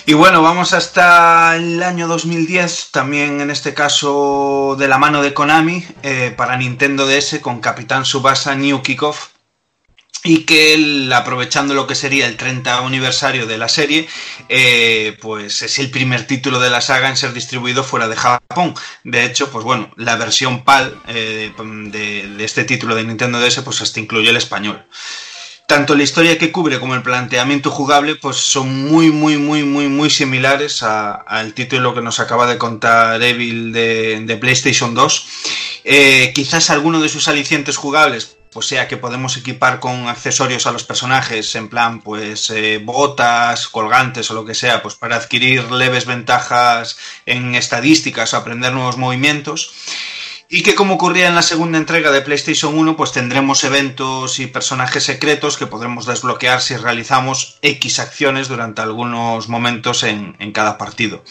Y 0.05 0.13
bueno, 0.13 0.41
vamos 0.41 0.73
hasta 0.73 1.55
el 1.55 1.81
año 1.81 2.09
2010, 2.09 2.89
también 2.91 3.39
en 3.39 3.49
este 3.49 3.73
caso 3.73 4.75
de 4.77 4.89
la 4.89 4.97
mano 4.97 5.21
de 5.21 5.33
Konami, 5.33 5.85
eh, 6.03 6.33
para 6.35 6.57
Nintendo 6.57 7.07
DS 7.07 7.39
con 7.39 7.61
Capitán 7.61 8.03
Subasa 8.03 8.53
New 8.53 8.81
Kickoff. 8.81 9.29
Y 10.25 10.39
que 10.39 11.09
aprovechando 11.13 11.73
lo 11.73 11.87
que 11.87 11.95
sería 11.95 12.27
el 12.27 12.35
30 12.35 12.79
aniversario 12.79 13.45
de 13.45 13.57
la 13.57 13.69
serie, 13.69 14.07
eh, 14.49 15.17
pues 15.21 15.61
es 15.61 15.79
el 15.79 15.89
primer 15.89 16.27
título 16.27 16.59
de 16.59 16.69
la 16.69 16.81
saga 16.81 17.09
en 17.09 17.17
ser 17.17 17.31
distribuido 17.31 17.83
fuera 17.83 18.09
de 18.09 18.15
Japón. 18.17 18.73
De 19.05 19.23
hecho, 19.23 19.51
pues 19.51 19.63
bueno, 19.63 19.89
la 19.95 20.17
versión 20.17 20.65
PAL 20.65 20.97
eh, 21.07 21.53
de, 21.57 22.27
de 22.27 22.43
este 22.43 22.65
título 22.65 22.95
de 22.95 23.05
Nintendo 23.05 23.39
DS, 23.39 23.61
pues 23.61 23.81
hasta 23.81 24.01
incluye 24.01 24.29
el 24.29 24.37
español 24.37 24.85
tanto 25.73 25.95
la 25.95 26.03
historia 26.03 26.37
que 26.37 26.51
cubre 26.51 26.79
como 26.79 26.93
el 26.93 27.01
planteamiento 27.01 27.71
jugable 27.71 28.13
pues 28.15 28.37
son 28.37 28.85
muy 28.91 29.09
muy 29.09 29.39
muy 29.39 29.63
muy 29.63 29.87
muy 29.87 30.11
similares 30.11 30.83
al 30.83 31.55
título 31.55 31.95
que 31.95 32.01
nos 32.03 32.19
acaba 32.19 32.45
de 32.45 32.59
contar 32.59 33.23
Evil 33.23 33.73
de, 33.73 34.19
de 34.19 34.37
PlayStation 34.37 34.93
2 34.93 35.27
Eh, 35.83 36.31
quizás 36.35 36.69
alguno 36.69 37.01
de 37.01 37.09
sus 37.09 37.27
alicientes 37.27 37.75
jugables 37.77 38.37
pues 38.51 38.67
sea 38.67 38.87
que 38.87 38.97
podemos 38.97 39.35
equipar 39.35 39.79
con 39.79 40.07
accesorios 40.07 40.67
a 40.67 40.71
los 40.71 40.83
personajes 40.83 41.55
en 41.55 41.67
plan 41.69 42.01
pues 42.01 42.51
eh, 42.51 42.79
botas 42.93 43.67
colgantes 43.67 44.29
o 44.29 44.35
lo 44.35 44.45
que 44.45 44.53
sea 44.53 44.83
pues 44.83 44.93
para 44.93 45.15
adquirir 45.15 45.71
leves 45.71 46.05
ventajas 46.05 46.97
en 47.25 47.55
estadísticas 47.55 48.31
o 48.33 48.37
aprender 48.37 48.71
nuevos 48.73 48.97
movimientos 48.97 49.73
y 50.55 50.61
que 50.61 50.75
como 50.75 50.93
ocurría 50.93 51.27
en 51.27 51.33
la 51.33 51.41
segunda 51.41 51.79
entrega 51.79 52.11
de 52.11 52.21
PlayStation 52.21 52.77
1, 52.77 52.95
pues 52.95 53.11
tendremos 53.11 53.63
eventos 53.63 54.37
y 54.39 54.45
personajes 54.45 55.03
secretos 55.03 55.57
que 55.57 55.65
podremos 55.65 56.05
desbloquear 56.05 56.61
si 56.61 56.77
realizamos 56.77 57.57
X 57.63 57.97
acciones 57.97 58.49
durante 58.49 58.83
algunos 58.83 59.49
momentos 59.49 60.03
en, 60.03 60.35
en 60.37 60.51
cada 60.51 60.77
partido. 60.77 61.23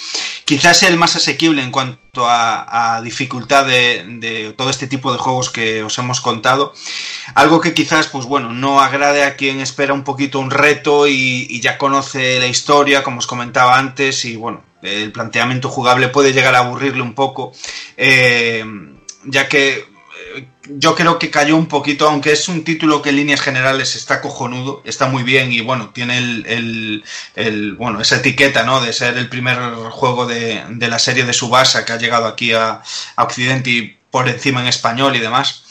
Quizás 0.45 0.79
sea 0.79 0.89
el 0.89 0.97
más 0.97 1.15
asequible 1.15 1.63
en 1.63 1.71
cuanto 1.71 2.27
a, 2.27 3.01
dificultad 3.05 3.65
de, 3.65 4.05
de 4.19 4.55
todo 4.55 4.71
este 4.71 4.89
tipo 4.89 5.13
de 5.13 5.19
juegos 5.19 5.51
que 5.51 5.85
os 5.85 5.97
hemos 5.99 6.21
contado. 6.21 6.73
Algo 7.37 7.61
que 7.61 7.75
quizás, 7.75 8.09
pues 8.09 8.27
bueno, 8.27 8.53
no 8.53 8.81
agrade 8.81 9.23
a 9.23 9.37
quien 9.37 9.61
espera 9.61 9.95
un 9.95 10.03
poquito 10.03 10.41
un 10.41 10.51
reto 10.51 11.07
y, 11.07 11.47
y 11.49 11.61
ya 11.61 11.79
conoce 11.79 12.41
la 12.41 12.49
historia, 12.49 13.05
como 13.05 13.19
os 13.19 13.29
comentaba 13.29 13.79
antes, 13.79 14.25
y 14.25 14.35
bueno, 14.35 14.65
el 14.83 15.13
planteamiento 15.13 15.69
jugable 15.69 16.09
puede 16.09 16.33
llegar 16.33 16.57
a 16.57 16.59
aburrirle 16.59 17.03
un 17.03 17.15
poco. 17.15 17.53
Eh, 17.97 18.65
ya 19.25 19.49
que 19.49 19.79
eh, 20.35 20.47
yo 20.69 20.95
creo 20.95 21.19
que 21.19 21.31
cayó 21.31 21.57
un 21.57 21.67
poquito, 21.67 22.09
aunque 22.09 22.33
es 22.33 22.49
un 22.49 22.65
título 22.65 23.03
que 23.03 23.11
en 23.11 23.17
líneas 23.17 23.41
generales 23.41 23.97
está 23.97 24.21
cojonudo, 24.21 24.83
está 24.85 25.07
muy 25.09 25.23
bien 25.23 25.53
y 25.53 25.61
bueno, 25.61 25.91
tiene 25.91 26.19
el, 26.19 27.75
bueno, 27.79 28.01
esa 28.01 28.17
etiqueta, 28.17 28.65
¿no? 28.65 28.81
De 28.81 28.93
ser 28.93 29.19
el 29.19 29.29
primer 29.29 29.59
juego 29.91 30.27
de, 30.27 30.63
de 30.69 30.89
la 30.89 30.99
serie 30.99 31.25
de 31.25 31.33
Subasa 31.33 31.85
que 31.85 31.93
ha 31.93 31.99
llegado 31.99 32.27
aquí 32.27 32.53
a, 32.53 32.83
a 33.17 33.23
Occidente 33.25 33.71
y 33.71 33.97
por 34.11 34.29
encima 34.29 34.61
en 34.61 34.69
español 34.69 35.17
y 35.17 35.21
demás. 35.21 35.62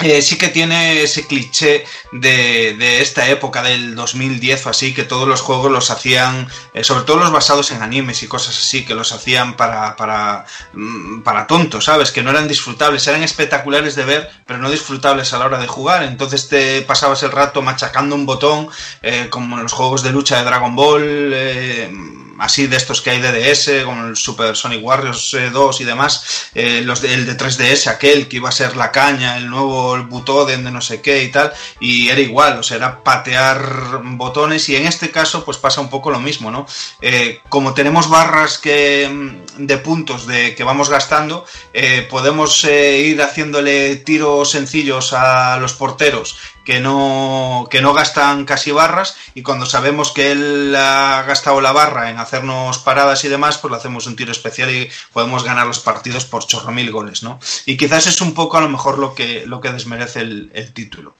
Eh, 0.00 0.20
sí 0.20 0.36
que 0.36 0.48
tiene 0.48 1.02
ese 1.02 1.26
cliché 1.26 1.86
de, 2.12 2.76
de 2.76 3.00
esta 3.00 3.28
época 3.30 3.62
del 3.62 3.94
2010 3.94 4.66
o 4.66 4.70
así, 4.70 4.92
que 4.92 5.04
todos 5.04 5.26
los 5.26 5.40
juegos 5.40 5.72
los 5.72 5.90
hacían, 5.90 6.48
eh, 6.74 6.84
sobre 6.84 7.04
todo 7.04 7.16
los 7.16 7.32
basados 7.32 7.70
en 7.70 7.80
animes 7.80 8.22
y 8.22 8.28
cosas 8.28 8.58
así, 8.58 8.84
que 8.84 8.94
los 8.94 9.12
hacían 9.12 9.56
para, 9.56 9.96
para, 9.96 10.44
mm, 10.74 11.22
para 11.22 11.46
tontos, 11.46 11.86
¿sabes? 11.86 12.12
Que 12.12 12.22
no 12.22 12.28
eran 12.28 12.46
disfrutables, 12.46 13.06
eran 13.06 13.22
espectaculares 13.22 13.94
de 13.94 14.04
ver, 14.04 14.30
pero 14.46 14.58
no 14.58 14.70
disfrutables 14.70 15.32
a 15.32 15.38
la 15.38 15.46
hora 15.46 15.58
de 15.58 15.66
jugar. 15.66 16.02
Entonces 16.02 16.48
te 16.48 16.82
pasabas 16.82 17.22
el 17.22 17.32
rato 17.32 17.62
machacando 17.62 18.14
un 18.14 18.26
botón, 18.26 18.68
eh, 19.00 19.28
como 19.30 19.56
en 19.56 19.62
los 19.62 19.72
juegos 19.72 20.02
de 20.02 20.12
lucha 20.12 20.36
de 20.36 20.44
Dragon 20.44 20.76
Ball. 20.76 22.25
Eh, 22.38 22.42
así 22.44 22.66
de 22.66 22.76
estos 22.76 23.02
que 23.02 23.10
hay 23.10 23.20
de 23.20 23.32
DS, 23.32 23.84
como 23.84 24.06
el 24.06 24.16
Super 24.16 24.56
Sonic 24.56 24.84
Warriors 24.84 25.34
eh, 25.34 25.50
2 25.50 25.80
y 25.80 25.84
demás, 25.84 26.50
eh, 26.54 26.78
el 26.78 27.26
de 27.26 27.36
3DS, 27.36 27.88
aquel 27.88 28.28
que 28.28 28.36
iba 28.36 28.48
a 28.48 28.52
ser 28.52 28.76
la 28.76 28.92
caña, 28.92 29.36
el 29.36 29.48
nuevo 29.48 29.96
el 29.96 30.02
Butoden 30.02 30.64
de 30.64 30.70
no 30.70 30.80
sé 30.80 31.00
qué 31.00 31.22
y 31.24 31.30
tal, 31.30 31.52
y 31.80 32.08
era 32.08 32.20
igual, 32.20 32.58
o 32.58 32.62
sea, 32.62 32.76
era 32.76 33.02
patear 33.02 34.00
botones 34.02 34.68
y 34.68 34.76
en 34.76 34.86
este 34.86 35.10
caso 35.10 35.44
pues 35.44 35.58
pasa 35.58 35.80
un 35.80 35.90
poco 35.90 36.10
lo 36.10 36.20
mismo, 36.20 36.50
¿no? 36.50 36.66
Eh, 37.00 37.40
como 37.48 37.74
tenemos 37.74 38.08
barras 38.08 38.58
que 38.58 39.08
mm, 39.08 39.66
de 39.66 39.78
puntos 39.78 40.26
de 40.26 40.54
que 40.54 40.64
vamos 40.64 40.88
gastando, 40.88 41.44
eh, 41.72 42.06
podemos 42.08 42.64
eh, 42.64 42.98
ir 42.98 43.22
haciéndole 43.22 43.96
tiros 43.96 44.50
sencillos 44.50 45.12
a 45.12 45.58
los 45.58 45.74
porteros 45.74 46.36
que 46.66 46.80
no, 46.80 47.68
que 47.70 47.80
no 47.80 47.94
gastan 47.94 48.44
casi 48.44 48.72
barras 48.72 49.16
y 49.34 49.42
cuando 49.42 49.66
sabemos 49.66 50.10
que 50.10 50.32
él 50.32 50.74
ha 50.76 51.22
gastado 51.22 51.60
la 51.60 51.70
barra 51.70 52.10
en 52.10 52.18
hacernos 52.26 52.78
paradas 52.78 53.24
y 53.24 53.28
demás, 53.28 53.58
pues 53.58 53.70
le 53.70 53.76
hacemos 53.78 54.06
un 54.06 54.16
tiro 54.16 54.32
especial 54.32 54.70
y 54.70 54.90
podemos 55.12 55.44
ganar 55.44 55.66
los 55.66 55.80
partidos 55.80 56.24
por 56.24 56.46
chorro 56.46 56.72
mil 56.72 56.90
goles, 56.90 57.22
¿no? 57.22 57.38
Y 57.64 57.76
quizás 57.76 58.06
es 58.06 58.20
un 58.20 58.34
poco 58.34 58.58
a 58.58 58.60
lo 58.60 58.68
mejor 58.68 58.98
lo 58.98 59.14
que, 59.14 59.46
lo 59.46 59.60
que 59.60 59.70
desmerece 59.70 60.20
el, 60.20 60.50
el 60.54 60.72
título. 60.72 61.14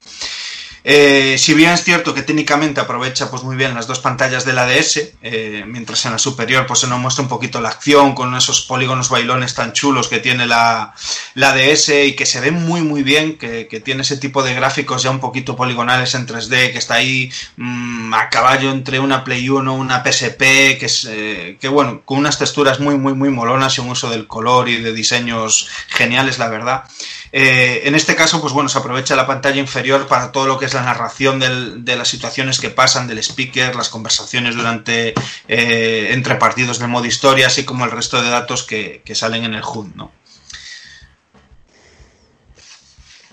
Eh, 0.89 1.35
si 1.37 1.53
bien 1.53 1.71
es 1.71 1.83
cierto 1.83 2.13
que 2.13 2.21
técnicamente 2.21 2.79
aprovecha 2.79 3.29
pues 3.29 3.43
muy 3.43 3.57
bien 3.57 3.75
las 3.75 3.87
dos 3.87 3.99
pantallas 3.99 4.45
de 4.45 4.53
la 4.53 4.65
DS, 4.65 5.15
eh, 5.21 5.65
mientras 5.67 6.05
en 6.05 6.13
la 6.13 6.17
superior 6.17 6.65
pues 6.65 6.79
se 6.79 6.87
nos 6.87 6.97
muestra 6.97 7.23
un 7.23 7.27
poquito 7.27 7.59
la 7.59 7.67
acción 7.67 8.15
con 8.15 8.33
esos 8.37 8.61
polígonos 8.61 9.09
bailones 9.09 9.53
tan 9.53 9.73
chulos 9.73 10.07
que 10.07 10.19
tiene 10.19 10.45
la, 10.45 10.93
la 11.33 11.53
DS 11.53 11.89
y 11.89 12.13
que 12.13 12.25
se 12.25 12.39
ven 12.39 12.65
muy 12.65 12.83
muy 12.83 13.03
bien, 13.03 13.37
que, 13.37 13.67
que 13.67 13.81
tiene 13.81 14.03
ese 14.03 14.15
tipo 14.15 14.43
de 14.43 14.53
gráficos 14.53 15.03
ya 15.03 15.11
un 15.11 15.19
poquito 15.19 15.57
poligonales 15.57 16.15
en 16.15 16.25
3D, 16.25 16.71
que 16.71 16.77
está 16.77 16.93
ahí 16.93 17.29
mm, 17.57 18.13
a 18.13 18.29
caballo 18.29 18.71
entre 18.71 19.01
una 19.01 19.25
Play 19.25 19.49
1, 19.49 19.73
una 19.73 20.01
PSP, 20.05 20.39
que 20.79 20.85
es 20.85 21.05
eh, 21.09 21.57
que 21.59 21.67
bueno, 21.67 22.03
con 22.05 22.17
unas 22.17 22.39
texturas 22.39 22.79
muy 22.79 22.97
muy 22.97 23.13
muy 23.13 23.29
molonas 23.29 23.77
y 23.77 23.81
un 23.81 23.89
uso 23.89 24.09
del 24.09 24.25
color 24.25 24.69
y 24.69 24.77
de 24.77 24.93
diseños 24.93 25.67
geniales, 25.89 26.39
la 26.39 26.47
verdad. 26.47 26.85
Eh, 27.31 27.81
en 27.85 27.95
este 27.95 28.15
caso, 28.15 28.39
pues 28.41 28.53
bueno, 28.53 28.69
se 28.69 28.77
aprovecha 28.77 29.15
la 29.15 29.27
pantalla 29.27 29.59
inferior 29.59 30.07
para 30.07 30.31
todo 30.31 30.47
lo 30.47 30.57
que 30.57 30.65
es 30.65 30.73
la 30.73 30.81
narración 30.83 31.39
del- 31.39 31.83
de 31.85 31.95
las 31.95 32.07
situaciones 32.07 32.59
que 32.59 32.69
pasan, 32.69 33.07
del 33.07 33.19
speaker, 33.19 33.75
las 33.75 33.89
conversaciones 33.89 34.55
durante 34.55 35.13
eh, 35.47 36.09
entre 36.11 36.35
partidos 36.35 36.79
de 36.79 36.87
modo 36.87 37.05
historia, 37.05 37.47
así 37.47 37.63
como 37.65 37.85
el 37.85 37.91
resto 37.91 38.21
de 38.21 38.29
datos 38.29 38.63
que, 38.63 39.01
que 39.05 39.15
salen 39.15 39.43
en 39.43 39.53
el 39.53 39.63
HUD, 39.63 39.87
¿no? 39.95 40.11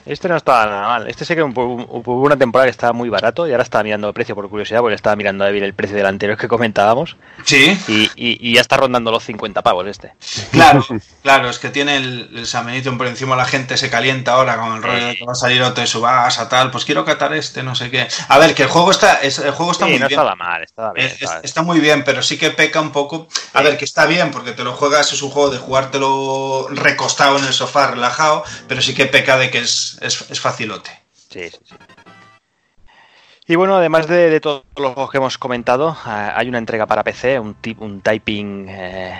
Este 0.06 0.28
no 0.28 0.36
estaba 0.36 0.66
nada 0.66 0.88
mal. 0.88 1.08
Este 1.08 1.24
sé 1.24 1.34
que 1.34 1.42
hubo 1.42 2.20
una 2.22 2.36
temporada 2.36 2.66
que 2.66 2.70
estaba 2.72 2.92
muy 2.92 3.08
barato 3.08 3.46
y 3.48 3.52
ahora 3.52 3.62
estaba 3.62 3.82
mirando 3.84 4.08
el 4.08 4.14
precio 4.14 4.34
por 4.34 4.48
curiosidad, 4.50 4.80
porque 4.80 4.94
estaba 4.94 5.16
mirando 5.16 5.44
a 5.44 5.48
el 5.48 5.72
precio 5.74 5.96
del 5.96 6.06
anterior 6.06 6.36
que 6.36 6.46
comentábamos. 6.48 7.16
Sí. 7.44 7.78
Y, 7.88 8.02
y- 8.16 8.38
y 8.50 8.54
ya 8.54 8.60
está 8.60 8.76
rondando 8.76 9.10
los 9.10 9.24
50 9.24 9.62
pavos 9.62 9.86
este. 9.86 10.12
Claro, 10.52 10.84
claro, 11.22 11.48
es 11.48 11.58
que 11.58 11.70
tiene 11.70 11.96
el, 11.96 12.30
el 12.34 12.46
San 12.46 12.66
Benito 12.66 12.94
por 12.98 13.06
encima, 13.06 13.34
la 13.36 13.46
gente 13.46 13.76
se 13.78 13.88
calienta 13.88 14.32
ahora 14.34 14.58
con 14.58 14.74
el 14.76 14.82
rollo 14.82 15.06
de 15.06 15.16
que 15.16 15.24
va 15.24 15.32
a 15.32 15.36
salir 15.36 15.62
otro 15.62 15.80
de 15.80 15.86
Subasa, 15.86 16.48
tal, 16.48 16.70
pues 16.70 16.84
quiero 16.84 17.04
catar 17.04 17.32
este, 17.32 17.62
no 17.62 17.74
sé 17.74 17.90
qué. 17.90 18.06
A 18.28 18.38
ver, 18.38 18.54
que 18.54 18.64
el 18.64 18.68
juego 18.68 18.90
está, 18.90 19.14
es- 19.22 19.38
el 19.38 19.52
juego 19.52 19.72
está 19.72 19.86
Sí, 19.86 19.92
muy 19.92 20.00
no 20.00 20.08
bien. 20.08 20.18
estaba 20.20 20.34
mal, 20.36 20.62
estaba 20.62 20.92
bien. 20.92 21.10
Está 21.42 21.62
muy 21.62 21.80
bien, 21.80 22.04
pero 22.04 22.22
sí 22.22 22.36
que 22.36 22.50
peca 22.50 22.80
un 22.80 22.92
poco. 22.92 23.26
A 23.54 23.62
ver, 23.62 23.78
que 23.78 23.84
está 23.86 24.04
bien, 24.06 24.30
porque 24.32 24.52
te 24.52 24.64
lo 24.64 24.74
juegas, 24.74 25.12
es 25.12 25.22
un 25.22 25.30
juego 25.30 25.50
de 25.50 25.58
jugártelo 25.58 26.68
recostado 26.70 27.38
en 27.38 27.44
el 27.44 27.52
sofá, 27.54 27.86
relajado, 27.90 28.44
pero 28.68 28.82
sí 28.82 28.94
que 28.94 29.06
peca 29.06 29.38
de 29.38 29.50
que 29.50 29.58
es, 29.60 29.93
es, 30.00 30.30
es 30.30 30.40
facilote. 30.40 30.90
Sí, 31.12 31.50
sí, 31.50 31.58
sí. 31.64 31.74
Y 33.46 33.56
bueno, 33.56 33.76
además 33.76 34.08
de, 34.08 34.30
de 34.30 34.40
todos 34.40 34.64
los 34.76 34.94
juegos 34.94 35.10
que 35.10 35.18
hemos 35.18 35.36
comentado, 35.36 35.94
ah, 36.04 36.32
hay 36.34 36.48
una 36.48 36.58
entrega 36.58 36.86
para 36.86 37.04
PC, 37.04 37.38
un, 37.38 37.54
tip, 37.54 37.80
un 37.82 38.00
typing 38.00 38.66
eh, 38.70 39.18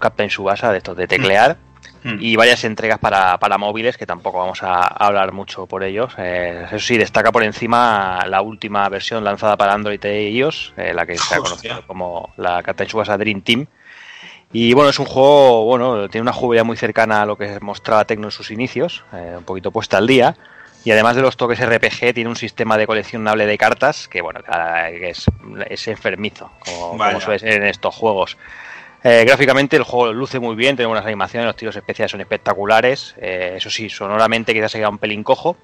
Captain 0.00 0.30
Subasa 0.30 0.72
de 0.72 0.78
estos 0.78 0.96
de 0.96 1.06
teclear. 1.06 1.58
Mm. 2.02 2.16
Y 2.20 2.36
varias 2.36 2.64
entregas 2.64 2.98
para, 2.98 3.38
para 3.38 3.58
móviles, 3.58 3.98
que 3.98 4.06
tampoco 4.06 4.38
vamos 4.38 4.62
a 4.62 4.82
hablar 4.86 5.32
mucho 5.32 5.66
por 5.66 5.82
ellos. 5.82 6.14
Eh, 6.16 6.64
eso 6.66 6.78
sí, 6.78 6.96
destaca 6.96 7.32
por 7.32 7.42
encima 7.42 8.24
la 8.26 8.40
última 8.40 8.88
versión 8.88 9.24
lanzada 9.24 9.56
para 9.56 9.74
Android 9.74 10.02
e 10.04 10.30
iOS, 10.30 10.72
eh, 10.76 10.94
la 10.94 11.04
que 11.04 11.18
se 11.18 11.34
ha 11.34 11.38
conocido 11.38 11.86
como 11.86 12.32
la 12.36 12.62
Captain 12.62 12.88
Subasa 12.88 13.18
Dream 13.18 13.42
Team. 13.42 13.66
Y 14.52 14.72
bueno, 14.72 14.90
es 14.90 14.98
un 14.98 15.06
juego, 15.06 15.64
bueno, 15.64 16.08
tiene 16.08 16.22
una 16.22 16.32
jugabilidad 16.32 16.64
muy 16.64 16.76
cercana 16.76 17.22
a 17.22 17.26
lo 17.26 17.36
que 17.36 17.58
mostraba 17.60 18.04
Tecno 18.04 18.28
en 18.28 18.30
sus 18.30 18.50
inicios, 18.50 19.04
eh, 19.12 19.34
un 19.36 19.44
poquito 19.44 19.70
puesta 19.70 19.98
al 19.98 20.06
día. 20.06 20.36
Y 20.84 20.90
además 20.90 21.16
de 21.16 21.22
los 21.22 21.36
toques 21.36 21.60
RPG, 21.60 22.14
tiene 22.14 22.30
un 22.30 22.36
sistema 22.36 22.78
de 22.78 22.86
coleccionable 22.86 23.46
de 23.46 23.58
cartas 23.58 24.08
que, 24.08 24.22
bueno, 24.22 24.40
que 24.42 25.10
es, 25.10 25.26
es 25.68 25.88
enfermizo, 25.88 26.50
como, 26.60 27.20
suele 27.20 27.38
ser 27.40 27.62
en 27.62 27.64
estos 27.64 27.94
juegos. 27.94 28.38
Eh, 29.04 29.24
gráficamente 29.26 29.76
el 29.76 29.82
juego 29.82 30.12
luce 30.12 30.38
muy 30.38 30.56
bien, 30.56 30.76
tiene 30.76 30.86
buenas 30.86 31.04
animaciones, 31.04 31.46
los 31.46 31.56
tiros 31.56 31.76
especiales 31.76 32.10
son 32.10 32.20
espectaculares. 32.20 33.14
eh, 33.20 33.54
eso 33.56 33.70
sí, 33.70 33.90
sonoramente 33.90 34.54
quizás 34.54 34.72
se 34.72 34.78
queda 34.78 34.88
un 34.88 34.98
pelín 34.98 35.24
cojo. 35.24 35.56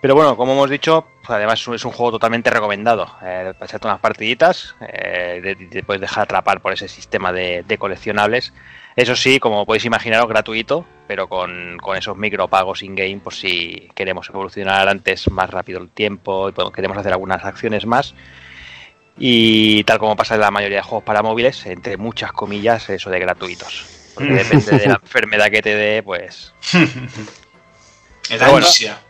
Pero 0.00 0.14
bueno, 0.14 0.36
como 0.36 0.52
hemos 0.52 0.70
dicho, 0.70 1.06
pues 1.20 1.30
además 1.30 1.60
es 1.60 1.84
un, 1.84 1.92
juego 1.92 2.12
totalmente 2.12 2.50
recomendado. 2.50 3.06
Eh, 3.22 3.52
para 3.54 3.66
echarte 3.66 3.88
unas 3.88 3.98
partiditas, 4.00 4.76
eh, 4.80 5.56
te 5.70 5.82
puedes 5.82 6.00
dejar 6.00 6.24
atrapar 6.24 6.60
por 6.60 6.72
ese 6.72 6.86
sistema 6.86 7.32
de, 7.32 7.64
de 7.66 7.78
coleccionables. 7.78 8.52
Eso 8.94 9.16
sí, 9.16 9.40
como 9.40 9.66
podéis 9.66 9.84
imaginaros, 9.84 10.28
gratuito, 10.28 10.84
pero 11.08 11.28
con, 11.28 11.78
con 11.78 11.96
esos 11.96 12.16
micropagos 12.16 12.82
in-game, 12.82 13.18
por 13.18 13.34
si 13.34 13.90
queremos 13.94 14.28
evolucionar 14.28 14.88
antes 14.88 15.28
más 15.30 15.50
rápido 15.50 15.80
el 15.80 15.88
tiempo 15.88 16.48
y 16.48 16.52
podemos- 16.52 16.72
queremos 16.74 16.96
hacer 16.98 17.12
algunas 17.12 17.44
acciones 17.44 17.84
más. 17.84 18.14
Y 19.16 19.82
tal 19.82 19.98
como 19.98 20.14
pasa 20.14 20.36
en 20.36 20.42
la 20.42 20.52
mayoría 20.52 20.78
de 20.78 20.82
juegos 20.84 21.04
para 21.04 21.22
móviles, 21.22 21.66
entre 21.66 21.96
muchas 21.96 22.32
comillas, 22.32 22.88
eso 22.88 23.10
de 23.10 23.18
gratuitos. 23.18 24.12
Porque 24.14 24.32
depende 24.32 24.78
de 24.78 24.86
la 24.86 24.94
enfermedad 25.02 25.50
que 25.50 25.62
te 25.62 25.74
dé, 25.74 26.02
pues 26.04 26.52
El 28.30 28.42
ansia. 28.42 29.00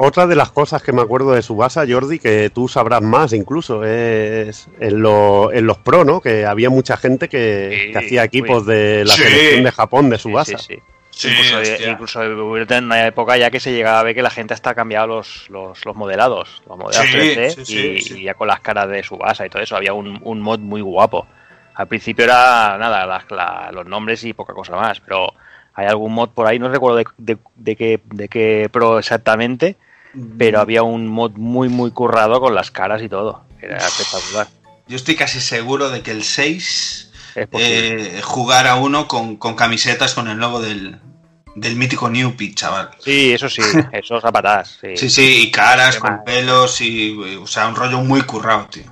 Otra 0.00 0.28
de 0.28 0.36
las 0.36 0.52
cosas 0.52 0.80
que 0.80 0.92
me 0.92 1.02
acuerdo 1.02 1.32
de 1.32 1.42
Subasa, 1.42 1.84
Jordi, 1.88 2.20
que 2.20 2.50
tú 2.50 2.68
sabrás 2.68 3.02
más 3.02 3.32
incluso, 3.32 3.82
es 3.84 4.68
en, 4.78 5.02
lo- 5.02 5.52
en 5.52 5.66
los 5.66 5.78
pro, 5.78 6.04
¿no? 6.04 6.20
Que 6.20 6.46
había 6.46 6.70
mucha 6.70 6.96
gente 6.96 7.28
que, 7.28 7.86
Sí, 7.86 7.92
que 7.92 7.98
hacía 7.98 8.22
equipos 8.22 8.64
de 8.64 9.04
la 9.04 9.12
Sí. 9.14 9.22
selección 9.22 9.64
de 9.64 9.72
Japón 9.72 10.08
de 10.08 10.18
Subasa. 10.18 10.56
sí, 10.58 10.74
sí. 10.76 10.82
Sí, 11.10 11.28
incluso, 11.88 12.20
hubo 12.20 12.52
una 12.78 13.06
época 13.08 13.36
ya 13.36 13.50
que 13.50 13.58
se 13.58 13.72
llegaba 13.72 13.98
a 13.98 14.02
ver 14.04 14.14
que 14.14 14.22
la 14.22 14.30
gente 14.30 14.54
hasta 14.54 14.72
cambiado 14.76 15.08
los, 15.08 15.50
los, 15.50 15.84
los 15.84 15.96
modelados, 15.96 16.62
los 16.68 16.78
modelados 16.78 17.10
Sí, 17.10 17.16
3D 17.18 17.50
sí, 17.50 17.64
sí, 17.64 17.76
y, 17.96 18.00
sí. 18.00 18.18
y 18.20 18.22
ya 18.22 18.34
con 18.34 18.46
las 18.46 18.60
caras 18.60 18.88
de 18.88 19.02
Subasa 19.02 19.44
y 19.44 19.50
todo 19.50 19.60
eso, 19.60 19.74
había 19.74 19.94
un, 19.94 20.20
un 20.22 20.40
mod 20.40 20.60
muy 20.60 20.80
guapo. 20.80 21.26
Al 21.74 21.88
principio 21.88 22.24
era 22.24 22.76
nada, 22.78 23.04
las- 23.04 23.28
la- 23.32 23.70
los 23.72 23.84
nombres 23.84 24.22
y 24.22 24.32
poca 24.32 24.52
cosa 24.52 24.76
más, 24.76 25.00
pero 25.00 25.32
hay 25.74 25.88
algún 25.88 26.12
mod 26.14 26.28
por 26.28 26.46
ahí, 26.46 26.60
no 26.60 26.68
recuerdo 26.68 26.98
de, 26.98 27.06
de, 27.16 27.36
de 27.56 27.74
qué, 27.74 28.00
de 28.04 28.28
qué 28.28 28.68
pro 28.70 29.00
exactamente, 29.00 29.74
pero 30.36 30.60
había 30.60 30.82
un 30.82 31.06
mod 31.06 31.32
muy 31.36 31.68
muy 31.68 31.90
currado 31.90 32.40
con 32.40 32.54
las 32.54 32.70
caras 32.70 33.02
y 33.02 33.08
todo, 33.08 33.44
era 33.60 33.76
espectacular. 33.78 34.46
Yo 34.86 34.96
estoy 34.96 35.16
casi 35.16 35.40
seguro 35.40 35.90
de 35.90 36.02
que 36.02 36.10
el 36.12 36.24
6 36.24 37.12
Es 37.34 37.46
posible. 37.48 38.18
eh, 38.18 38.22
jugara 38.22 38.76
uno 38.76 39.06
con, 39.06 39.36
con 39.36 39.54
camisetas 39.54 40.14
con 40.14 40.28
el 40.28 40.38
logo 40.38 40.60
del, 40.60 40.98
del 41.54 41.76
mítico 41.76 42.08
Newpie, 42.08 42.54
chaval. 42.54 42.90
Sí, 43.00 43.32
eso 43.32 43.50
sí, 43.50 43.60
esos 43.92 44.24
a 44.24 44.32
patadas, 44.32 44.78
sí. 44.80 44.96
Sí, 44.96 45.10
sí, 45.10 45.42
y 45.42 45.50
caras 45.50 45.98
con 45.98 46.24
pelos 46.24 46.80
y, 46.80 47.16
o 47.36 47.46
sea, 47.46 47.68
un 47.68 47.76
rollo 47.76 48.00
muy 48.00 48.22
currado, 48.22 48.66
tío. 48.70 48.84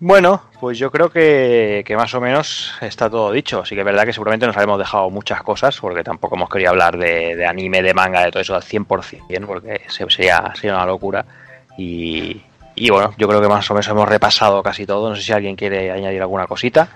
Bueno, 0.00 0.42
pues 0.60 0.78
yo 0.78 0.90
creo 0.90 1.08
que, 1.08 1.82
que 1.86 1.96
más 1.96 2.12
o 2.14 2.20
menos 2.20 2.74
está 2.80 3.08
todo 3.08 3.30
dicho. 3.32 3.64
Sí 3.64 3.74
que 3.74 3.80
es 3.80 3.84
verdad 3.86 4.04
que 4.04 4.12
seguramente 4.12 4.46
nos 4.46 4.56
habremos 4.56 4.78
dejado 4.78 5.08
muchas 5.08 5.42
cosas, 5.42 5.78
porque 5.80 6.02
tampoco 6.04 6.36
hemos 6.36 6.50
querido 6.50 6.70
hablar 6.70 6.98
de, 6.98 7.46
anime, 7.46 7.80
de 7.82 7.94
manga, 7.94 8.22
de 8.24 8.30
todo 8.30 8.42
eso 8.42 8.54
al 8.54 8.62
100%, 8.62 9.46
porque 9.46 9.82
se- 9.88 10.08
sería, 10.10 10.52
sería 10.54 10.74
una 10.74 10.86
locura. 10.86 11.24
Y, 11.78 12.42
y 12.74 12.90
bueno, 12.90 13.14
yo 13.16 13.26
creo 13.28 13.40
que 13.40 13.48
más 13.48 13.70
o 13.70 13.74
menos 13.74 13.88
hemos 13.88 14.08
repasado 14.08 14.62
casi 14.62 14.84
todo. 14.84 15.08
No 15.08 15.16
sé 15.16 15.22
si 15.22 15.32
alguien 15.32 15.56
quiere 15.56 15.90
añadir 15.90 16.20
alguna 16.20 16.46
cosita, 16.46 16.88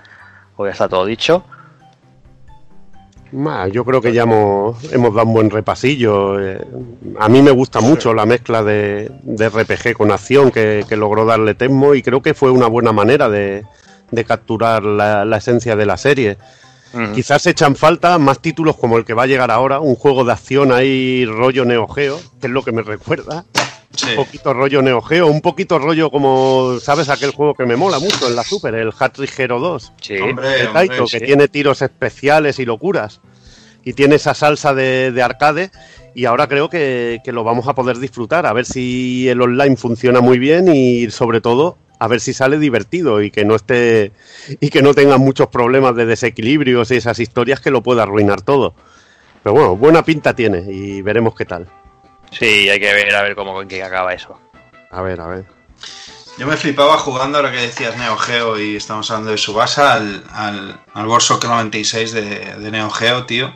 o 0.57 0.65
ya 0.65 0.71
está 0.73 0.87
todo 0.87 1.05
dicho. 1.05 1.43
Yo 3.71 3.85
creo 3.85 4.01
que 4.01 4.11
ya 4.13 4.23
hemos, 4.23 4.83
hemos 4.91 5.13
dado 5.13 5.27
un 5.27 5.33
buen 5.33 5.49
repasillo. 5.49 6.39
eh, 6.39 6.59
A 7.19 7.29
mí 7.29 7.41
me 7.41 7.51
gusta 7.51 7.79
mucho 7.79 8.13
la 8.13 8.25
mezcla 8.25 8.63
de, 8.63 9.11
de 9.23 9.49
RPG 9.49 9.93
con 9.93 10.11
acción 10.11 10.51
que, 10.51 10.83
que 10.87 10.95
logró 10.97 11.25
darle 11.25 11.53
Tecmo 11.55 11.93
y 11.95 12.01
creo 12.01 12.21
que 12.21 12.33
fue 12.33 12.49
una 12.51 12.67
buena 12.67 12.91
manera 12.91 13.29
de, 13.29 13.63
de 14.11 14.23
capturar 14.25 14.83
la, 14.83 15.25
la 15.25 15.37
esencia 15.37 15.75
de 15.75 15.85
la 15.85 15.97
serie. 15.97 16.37
Quizás 17.13 17.45
echan 17.45 17.75
falta 17.75 18.17
más 18.17 18.39
títulos 18.39 18.75
como 18.75 18.97
el 18.97 19.05
que 19.05 19.13
va 19.13 19.23
a 19.23 19.27
llegar 19.27 19.51
ahora, 19.51 19.79
un 19.79 19.93
juego 19.93 20.25
de 20.25 20.31
acción 20.31 20.71
ahí 20.71 21.23
rollo 21.23 21.63
Neo 21.63 21.87
Geo, 21.87 22.19
que 22.41 22.47
es 22.47 22.51
lo 22.51 22.63
que 22.63 22.71
me 22.71 22.81
recuerda. 22.81 23.45
Sí. 23.95 24.11
Un 24.11 24.17
poquito 24.17 24.53
rollo 24.53 24.81
Neo 24.81 25.01
Geo, 25.01 25.27
un 25.27 25.41
poquito 25.41 25.79
rollo 25.79 26.11
como, 26.11 26.77
¿sabes? 26.79 27.09
Aquel 27.09 27.31
juego 27.31 27.55
que 27.55 27.65
me 27.65 27.75
mola 27.75 27.99
mucho 27.99 28.27
en 28.27 28.35
la 28.35 28.43
Super, 28.43 28.75
el 28.75 28.93
Hat 28.97 29.13
Trick 29.13 29.37
Hero 29.37 29.59
2. 29.59 29.93
Sí. 30.01 30.17
Hombre, 30.17 30.47
de 30.47 30.67
hombre, 30.67 30.87
Taito, 30.87 31.07
sí. 31.07 31.19
que 31.19 31.25
tiene 31.25 31.47
tiros 31.47 31.81
especiales 31.81 32.59
y 32.59 32.65
locuras. 32.65 33.19
Y 33.83 33.93
tiene 33.93 34.15
esa 34.15 34.33
salsa 34.33 34.73
de, 34.73 35.11
de 35.11 35.21
arcade. 35.23 35.71
Y 36.13 36.25
ahora 36.25 36.47
creo 36.47 36.69
que, 36.69 37.19
que 37.23 37.31
lo 37.31 37.43
vamos 37.43 37.67
a 37.67 37.75
poder 37.75 37.97
disfrutar. 37.97 38.45
A 38.45 38.53
ver 38.53 38.65
si 38.65 39.27
el 39.27 39.41
online 39.41 39.77
funciona 39.77 40.21
muy 40.21 40.37
bien 40.37 40.73
y 40.73 41.09
sobre 41.09 41.41
todo 41.41 41.77
a 41.99 42.07
ver 42.07 42.21
si 42.21 42.33
sale 42.33 42.57
divertido 42.57 43.21
y 43.21 43.29
que 43.29 43.43
no 43.43 43.55
esté 43.55 44.13
y 44.61 44.69
que 44.69 44.81
no 44.81 44.93
tenga 44.93 45.17
muchos 45.17 45.47
problemas 45.47 45.95
de 45.95 46.05
desequilibrios 46.05 46.91
y 46.91 46.95
esas 46.95 47.19
historias 47.19 47.59
que 47.59 47.71
lo 47.71 47.83
pueda 47.83 48.03
arruinar 48.03 48.41
todo. 48.41 48.73
Pero 49.43 49.53
bueno, 49.53 49.75
buena 49.75 50.03
pinta 50.03 50.33
tiene 50.33 50.63
y 50.71 51.01
veremos 51.01 51.35
qué 51.35 51.45
tal. 51.45 51.67
Sí, 52.31 52.69
hay 52.69 52.79
que 52.79 52.93
ver 52.93 53.15
a 53.15 53.23
ver 53.23 53.35
cómo 53.35 53.61
en 53.61 53.67
qué 53.67 53.83
acaba 53.83 54.13
eso. 54.13 54.39
A 54.91 55.01
ver, 55.01 55.21
a 55.21 55.27
ver. 55.27 55.45
Yo 56.39 56.47
me 56.47 56.55
flipaba 56.55 56.97
jugando, 56.97 57.37
ahora 57.37 57.51
que 57.51 57.59
decías 57.59 57.97
Neo 57.97 58.15
Geo 58.15 58.57
y 58.57 58.77
estamos 58.77 59.11
hablando 59.11 59.31
de 59.31 59.37
Subasa, 59.37 59.95
al, 59.95 60.23
al, 60.31 60.79
al 60.93 61.05
World 61.05 61.21
Soccer 61.21 61.49
96 61.49 62.13
de, 62.13 62.21
de 62.55 62.71
Neo 62.71 62.89
Geo, 62.89 63.25
tío. 63.25 63.53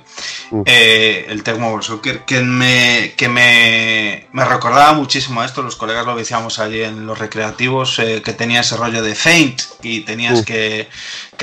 Eh, 0.66 1.26
el 1.30 1.44
Tecmo 1.44 1.70
World 1.70 1.86
Soccer, 1.86 2.26
que, 2.26 2.42
me, 2.42 3.14
que 3.16 3.30
me, 3.30 4.28
me 4.34 4.44
recordaba 4.44 4.92
muchísimo 4.92 5.40
a 5.40 5.46
esto. 5.46 5.62
Los 5.62 5.78
colegas 5.78 6.06
lo 6.06 6.18
decíamos 6.18 6.60
allí 6.60 6.84
en 6.84 7.06
los 7.06 7.18
recreativos, 7.18 8.00
eh, 8.00 8.22
que 8.22 8.34
tenía 8.34 8.60
ese 8.60 8.76
rollo 8.76 9.02
de 9.02 9.16
feint 9.16 9.62
y 9.82 10.02
tenías 10.02 10.44
que, 10.44 10.90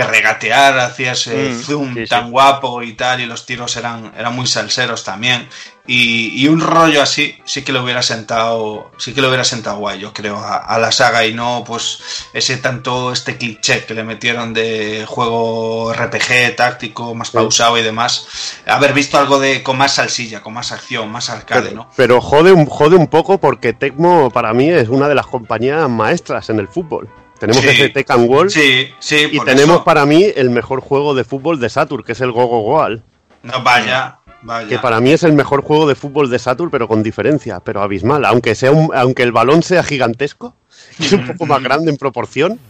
que 0.00 0.10
regatear, 0.10 0.78
hacías 0.78 1.26
eh, 1.26 1.50
Mm, 1.54 1.62
zoom 1.62 1.94
sí, 1.94 2.00
sí. 2.02 2.06
tan 2.08 2.30
guapo 2.30 2.82
y 2.82 2.92
tal, 2.94 3.20
y 3.20 3.26
los 3.26 3.44
tiros 3.46 3.76
eran, 3.76 4.12
eran 4.16 4.34
muy 4.34 4.46
salseros 4.46 5.04
también. 5.04 5.48
Y, 5.86 6.44
y 6.44 6.46
un 6.46 6.60
rollo 6.60 7.02
así 7.02 7.36
sí 7.44 7.62
que 7.62 7.72
le 7.72 7.80
hubiera 7.80 8.00
sentado, 8.02 8.92
sí 8.98 9.12
que 9.12 9.20
le 9.20 9.26
hubiera 9.26 9.42
sentado 9.44 9.78
guay, 9.78 9.98
yo 9.98 10.12
creo, 10.12 10.36
a, 10.38 10.58
a 10.58 10.78
la 10.78 10.92
saga 10.92 11.24
y 11.26 11.34
no 11.34 11.64
pues 11.66 11.98
ese 12.32 12.58
tanto 12.58 13.12
este 13.12 13.36
cliché 13.36 13.84
que 13.86 13.94
le 13.94 14.04
metieron 14.04 14.54
de 14.54 15.04
juego 15.08 15.92
RPG 15.92 16.54
táctico 16.56 17.14
más 17.14 17.30
pausado 17.30 17.76
y 17.78 17.82
demás. 17.82 18.28
Haber 18.66 18.92
visto 18.92 19.18
algo 19.18 19.40
de 19.40 19.62
con 19.64 19.78
más 19.78 19.94
salsilla, 19.94 20.42
con 20.42 20.52
más 20.54 20.70
acción, 20.70 21.10
más 21.10 21.28
arcade, 21.28 21.70
Pero, 21.70 21.74
¿no? 21.76 21.90
pero 21.96 22.20
jode, 22.20 22.52
un, 22.52 22.66
jode 22.66 22.94
un 22.96 23.08
poco 23.08 23.38
porque 23.40 23.72
Tecmo 23.72 24.30
para 24.30 24.52
mí 24.52 24.70
es 24.70 24.88
una 24.88 25.08
de 25.08 25.14
las 25.16 25.26
compañías 25.26 25.88
maestras 25.88 26.50
en 26.50 26.60
el 26.60 26.68
fútbol. 26.68 27.08
Tenemos 27.40 27.62
Sí. 27.62 27.68
ese 27.70 27.88
Tekken 27.88 28.28
World 28.28 28.50
Sí, 28.50 28.88
sí, 29.00 29.28
y 29.32 29.40
tenemos 29.40 29.76
eso. 29.76 29.84
para 29.84 30.06
mí 30.06 30.26
el 30.36 30.50
mejor 30.50 30.80
juego 30.80 31.14
de 31.14 31.24
fútbol 31.24 31.58
de 31.58 31.68
Saturn, 31.70 32.04
que 32.04 32.12
es 32.12 32.20
el 32.20 32.30
Gogo 32.30 32.60
Goal. 32.60 33.02
No, 33.42 33.62
vaya, 33.62 34.18
vaya. 34.42 34.68
Que 34.68 34.78
para 34.78 35.00
mí 35.00 35.10
es 35.10 35.22
el 35.24 35.32
mejor 35.32 35.62
juego 35.62 35.88
de 35.88 35.94
fútbol 35.94 36.28
de 36.30 36.38
Saturn, 36.38 36.70
pero 36.70 36.86
con 36.86 37.02
diferencia, 37.02 37.58
pero 37.60 37.82
abismal. 37.82 38.24
Aunque 38.26 38.54
sea 38.54 38.70
un, 38.70 38.90
aunque 38.94 39.22
el 39.22 39.32
balón 39.32 39.62
sea 39.62 39.82
gigantesco, 39.82 40.54
y 40.98 41.06
es 41.06 41.12
un 41.14 41.26
poco 41.26 41.46
más 41.46 41.62
grande 41.62 41.90
en 41.90 41.96
proproporción, 41.96 42.60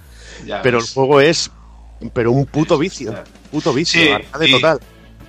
Ya 0.47 0.63
pero 0.63 0.79
el 0.79 0.85
juego 0.85 1.21
es 1.21 1.51
pero 2.15 2.33
un 2.33 2.47
puto 2.47 2.79
vicio, 2.79 3.13
puto 3.51 3.73
vicio, 3.75 4.15
arcade 4.15 4.51
total. 4.53 4.81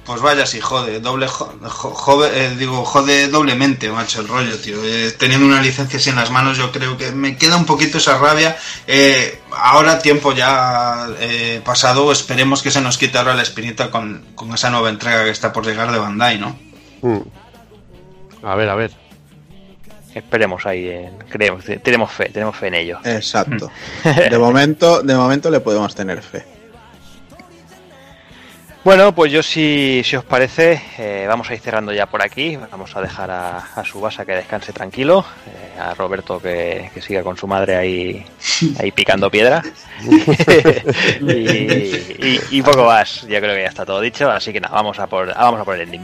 Pues 0.06 0.20
vaya, 0.20 0.48
sí, 0.48 0.60
jode, 0.60 1.00
doble, 1.00 1.28
jo- 1.28 1.54
jo- 1.62 1.94
jode, 1.94 2.30
eh, 2.46 2.56
digo, 2.58 2.84
jode 2.86 3.28
doblemente, 3.28 3.90
macho, 3.92 4.22
el 4.22 4.28
rollo, 4.28 4.58
tío. 4.58 4.78
Eh, 4.84 5.12
teniendo 5.18 5.46
una 5.46 5.62
licencia 5.62 6.00
así 6.00 6.10
en 6.10 6.16
las 6.16 6.32
manos, 6.32 6.58
yo 6.58 6.72
creo 6.72 6.98
que 6.98 7.12
me 7.12 7.38
queda 7.38 7.56
un 7.56 7.66
poquito 7.66 8.00
esa 8.00 8.18
rabia. 8.18 8.58
Eh, 8.88 9.40
ahora, 9.56 10.00
tiempo 10.00 10.34
ya 10.34 11.08
eh, 11.20 11.62
pasado, 11.64 12.12
esperemos 12.12 12.64
que 12.64 12.72
se 12.72 12.82
nos 12.82 12.98
quite 12.98 13.18
ahora 13.20 13.36
la 13.36 13.44
espinita 13.44 13.92
con, 13.92 14.26
con 14.34 14.52
esa 14.54 14.72
nueva 14.72 14.90
entrega 14.90 15.24
que 15.24 15.30
está 15.30 15.54
por 15.54 15.66
llegar 15.66 15.92
de 15.92 16.00
Bandai, 16.00 16.40
¿no? 16.40 16.58
Mm. 17.04 17.20
A 18.44 18.56
ver, 18.56 18.70
a 18.70 18.76
ver. 18.76 18.92
Esperemos 20.16 20.66
ahí, 20.66 20.90
en- 20.90 21.20
creemos, 21.30 21.64
tenemos 21.84 22.12
fe, 22.12 22.26
tenemos 22.30 22.58
fe 22.58 22.68
en 22.68 22.74
ello. 22.74 23.00
Exacto. 23.04 23.72
De 24.04 24.38
momento, 24.38 25.04
de 25.04 25.16
momento 25.16 25.50
le 25.52 25.60
podemos 25.62 25.94
tener 25.96 26.22
fe. 26.24 26.44
Bueno, 28.84 29.14
pues 29.14 29.32
yo 29.32 29.44
si, 29.44 30.02
si 30.04 30.16
os 30.16 30.26
parece, 30.26 30.82
eh, 30.98 31.26
vamos 31.28 31.48
a 31.50 31.54
ir 31.54 31.60
cerrando 31.60 31.94
ya 31.94 32.08
por 32.08 32.24
aquí. 32.24 32.58
Vamos 32.72 32.96
a 32.96 33.02
dejar 33.02 33.30
a, 33.30 33.58
a 33.76 33.86
Subasa 33.86 34.26
que 34.26 34.32
descanse 34.36 34.74
tranquilo, 34.74 35.24
eh, 35.46 35.80
a 35.80 35.94
Roberto 35.94 36.42
que, 36.42 36.90
que 36.92 37.00
siga 37.00 37.22
con 37.22 37.38
su 37.38 37.46
madre 37.46 37.76
ahí, 37.76 38.26
ahí 38.80 38.92
picando 38.92 39.30
piedra. 39.30 39.62
y, 41.22 41.28
y- 41.32 42.40
y 42.50 42.62
poco 42.64 42.86
más. 42.86 43.22
Yo 43.28 43.40
creo 43.40 43.54
que 43.56 43.62
ya 43.62 43.70
está 43.70 43.86
todo 43.86 44.02
dicho, 44.02 44.32
así 44.32 44.52
que 44.52 44.60
nada, 44.60 44.74
vamos 44.74 44.98
a 44.98 45.06
por, 45.06 45.28
vamos 45.32 45.62
a 45.62 45.64
por 45.64 45.76
el 45.76 45.82
ending, 45.82 46.04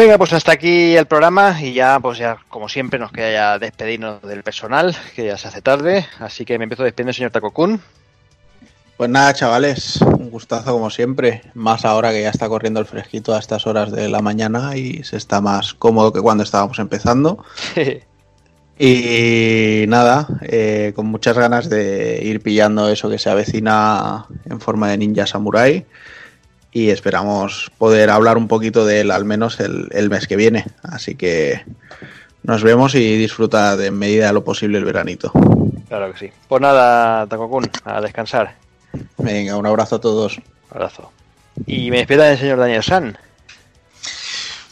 Venga, 0.00 0.16
pues 0.16 0.32
hasta 0.32 0.52
aquí 0.52 0.96
el 0.96 1.04
programa 1.04 1.58
y 1.60 1.74
ya, 1.74 2.00
pues 2.00 2.16
ya, 2.16 2.38
como 2.48 2.70
siempre, 2.70 2.98
nos 2.98 3.12
queda 3.12 3.32
ya 3.32 3.58
despedirnos 3.58 4.22
del 4.22 4.42
personal, 4.42 4.96
que 5.14 5.26
ya 5.26 5.36
se 5.36 5.48
hace 5.48 5.60
tarde. 5.60 6.06
Así 6.18 6.46
que 6.46 6.56
me 6.56 6.64
empiezo 6.64 6.84
despidiendo, 6.84 7.12
señor 7.12 7.32
Takokun. 7.32 7.82
Pues 8.96 9.10
nada, 9.10 9.34
chavales, 9.34 10.00
un 10.00 10.30
gustazo 10.30 10.72
como 10.72 10.88
siempre. 10.88 11.42
Más 11.52 11.84
ahora 11.84 12.12
que 12.12 12.22
ya 12.22 12.30
está 12.30 12.48
corriendo 12.48 12.80
el 12.80 12.86
fresquito 12.86 13.34
a 13.34 13.38
estas 13.38 13.66
horas 13.66 13.92
de 13.92 14.08
la 14.08 14.22
mañana 14.22 14.74
y 14.74 15.04
se 15.04 15.18
está 15.18 15.42
más 15.42 15.74
cómodo 15.74 16.14
que 16.14 16.22
cuando 16.22 16.44
estábamos 16.44 16.78
empezando. 16.78 17.44
Y 18.82 19.84
nada, 19.88 20.26
eh, 20.40 20.94
con 20.96 21.04
muchas 21.04 21.36
ganas 21.36 21.68
de 21.68 22.20
ir 22.24 22.40
pillando 22.40 22.88
eso 22.88 23.10
que 23.10 23.18
se 23.18 23.28
avecina 23.28 24.24
en 24.46 24.58
forma 24.58 24.88
de 24.88 24.96
ninja 24.96 25.26
samurai. 25.26 25.84
Y 26.72 26.90
esperamos 26.90 27.70
poder 27.78 28.10
hablar 28.10 28.38
un 28.38 28.48
poquito 28.48 28.84
de 28.84 29.00
él 29.00 29.10
al 29.10 29.24
menos 29.24 29.58
el, 29.60 29.88
el 29.90 30.08
mes 30.08 30.26
que 30.26 30.36
viene. 30.36 30.66
Así 30.82 31.16
que 31.16 31.64
nos 32.42 32.62
vemos 32.62 32.94
y 32.94 33.16
disfruta 33.16 33.76
de 33.76 33.88
en 33.88 33.98
medida 33.98 34.28
de 34.28 34.32
lo 34.32 34.44
posible 34.44 34.78
el 34.78 34.84
veranito. 34.84 35.32
Claro 35.88 36.12
que 36.12 36.18
sí. 36.18 36.32
Pues 36.48 36.62
nada, 36.62 37.26
Takokun, 37.26 37.70
a 37.84 38.00
descansar. 38.00 38.54
Venga, 39.18 39.56
un 39.56 39.66
abrazo 39.66 39.96
a 39.96 40.00
todos. 40.00 40.38
Un 40.38 40.44
abrazo. 40.70 41.12
Y 41.66 41.90
me 41.90 41.98
despido 41.98 42.22
del 42.22 42.38
señor 42.38 42.58
Daniel 42.58 42.82
San. 42.82 43.18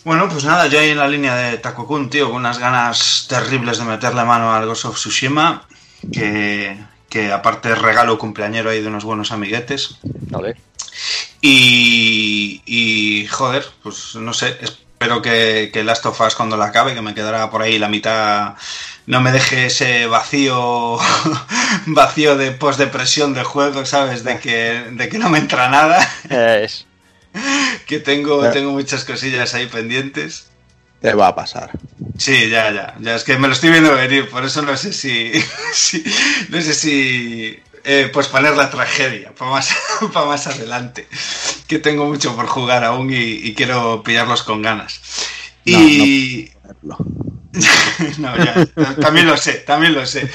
Bueno, 0.04 0.28
pues 0.28 0.44
nada, 0.44 0.68
yo 0.68 0.78
ahí 0.78 0.90
en 0.90 0.98
la 0.98 1.08
línea 1.08 1.34
de 1.34 1.58
Takokun, 1.58 2.08
tío, 2.08 2.28
con 2.28 2.36
unas 2.36 2.58
ganas 2.58 3.26
terribles 3.28 3.78
de 3.78 3.84
meterle 3.84 4.24
mano 4.24 4.54
al 4.54 4.64
Ghost 4.64 4.86
of 4.86 4.96
Tsushima, 4.96 5.66
que, 6.12 6.78
que 7.08 7.32
aparte 7.32 7.74
regalo 7.74 8.16
cumpleañero 8.16 8.70
ahí 8.70 8.80
de 8.80 8.88
unos 8.88 9.04
buenos 9.04 9.32
amiguetes. 9.32 9.98
Vale. 10.30 10.56
Y, 11.40 12.62
y 12.66 13.26
joder, 13.26 13.64
pues 13.82 14.14
no 14.16 14.32
sé, 14.32 14.56
es- 14.60 14.78
espero 15.00 15.22
que, 15.22 15.70
que 15.72 15.84
Last 15.84 16.04
of 16.06 16.20
Us 16.20 16.34
cuando 16.34 16.56
la 16.56 16.66
acabe, 16.66 16.92
que 16.94 17.00
me 17.02 17.14
quedará 17.14 17.50
por 17.50 17.62
ahí 17.62 17.78
la 17.78 17.88
mitad, 17.88 18.54
no 19.06 19.20
me 19.20 19.30
deje 19.30 19.66
ese 19.66 20.06
vacío 20.08 20.98
vacío 21.86 22.36
de 22.36 22.50
postdepresión 22.50 23.32
del 23.32 23.44
juego, 23.44 23.86
¿sabes? 23.86 24.24
De 24.24 24.40
que, 24.40 24.86
de 24.90 25.08
que 25.08 25.18
no 25.18 25.28
me 25.30 25.38
entra 25.38 25.68
nada, 25.68 25.98
Es, 26.28 26.84
que 27.86 28.00
tengo, 28.00 28.44
Eh. 28.44 28.50
tengo 28.52 28.72
muchas 28.72 29.04
cosillas 29.04 29.54
ahí 29.54 29.66
pendientes. 29.66 30.46
Te 31.00 31.14
va 31.14 31.28
a 31.28 31.34
pasar. 31.36 31.70
Sí, 32.18 32.50
ya, 32.50 32.72
ya, 32.72 32.96
ya 32.98 33.14
es 33.14 33.22
que 33.22 33.38
me 33.38 33.46
lo 33.46 33.54
estoy 33.54 33.70
viendo 33.70 33.94
venir, 33.94 34.28
por 34.28 34.44
eso 34.44 34.62
no 34.62 34.76
sé 34.76 34.92
si, 34.92 35.30
si- 35.72 36.02
no 36.48 36.60
sé 36.60 36.74
si 36.74 37.56
eh, 37.84 38.10
pues 38.12 38.28
poner 38.28 38.56
la 38.56 38.70
tragedia 38.70 39.34
para 39.34 39.50
más, 39.50 39.74
para 40.12 40.26
más 40.26 40.46
adelante, 40.46 41.06
que 41.66 41.78
tengo 41.78 42.06
mucho 42.06 42.34
por 42.36 42.46
jugar 42.46 42.84
aún 42.84 43.12
y, 43.12 43.16
y 43.16 43.54
quiero 43.54 44.02
pillarlos 44.02 44.42
con 44.42 44.62
ganas. 44.62 45.00
Y 45.64 46.50
no, 48.18 48.36
ya, 48.36 48.66
también 49.00 49.26
lo 49.26 49.36
sé, 49.36 49.54
también 49.54 49.94
lo 49.94 50.06
sé. 50.06 50.30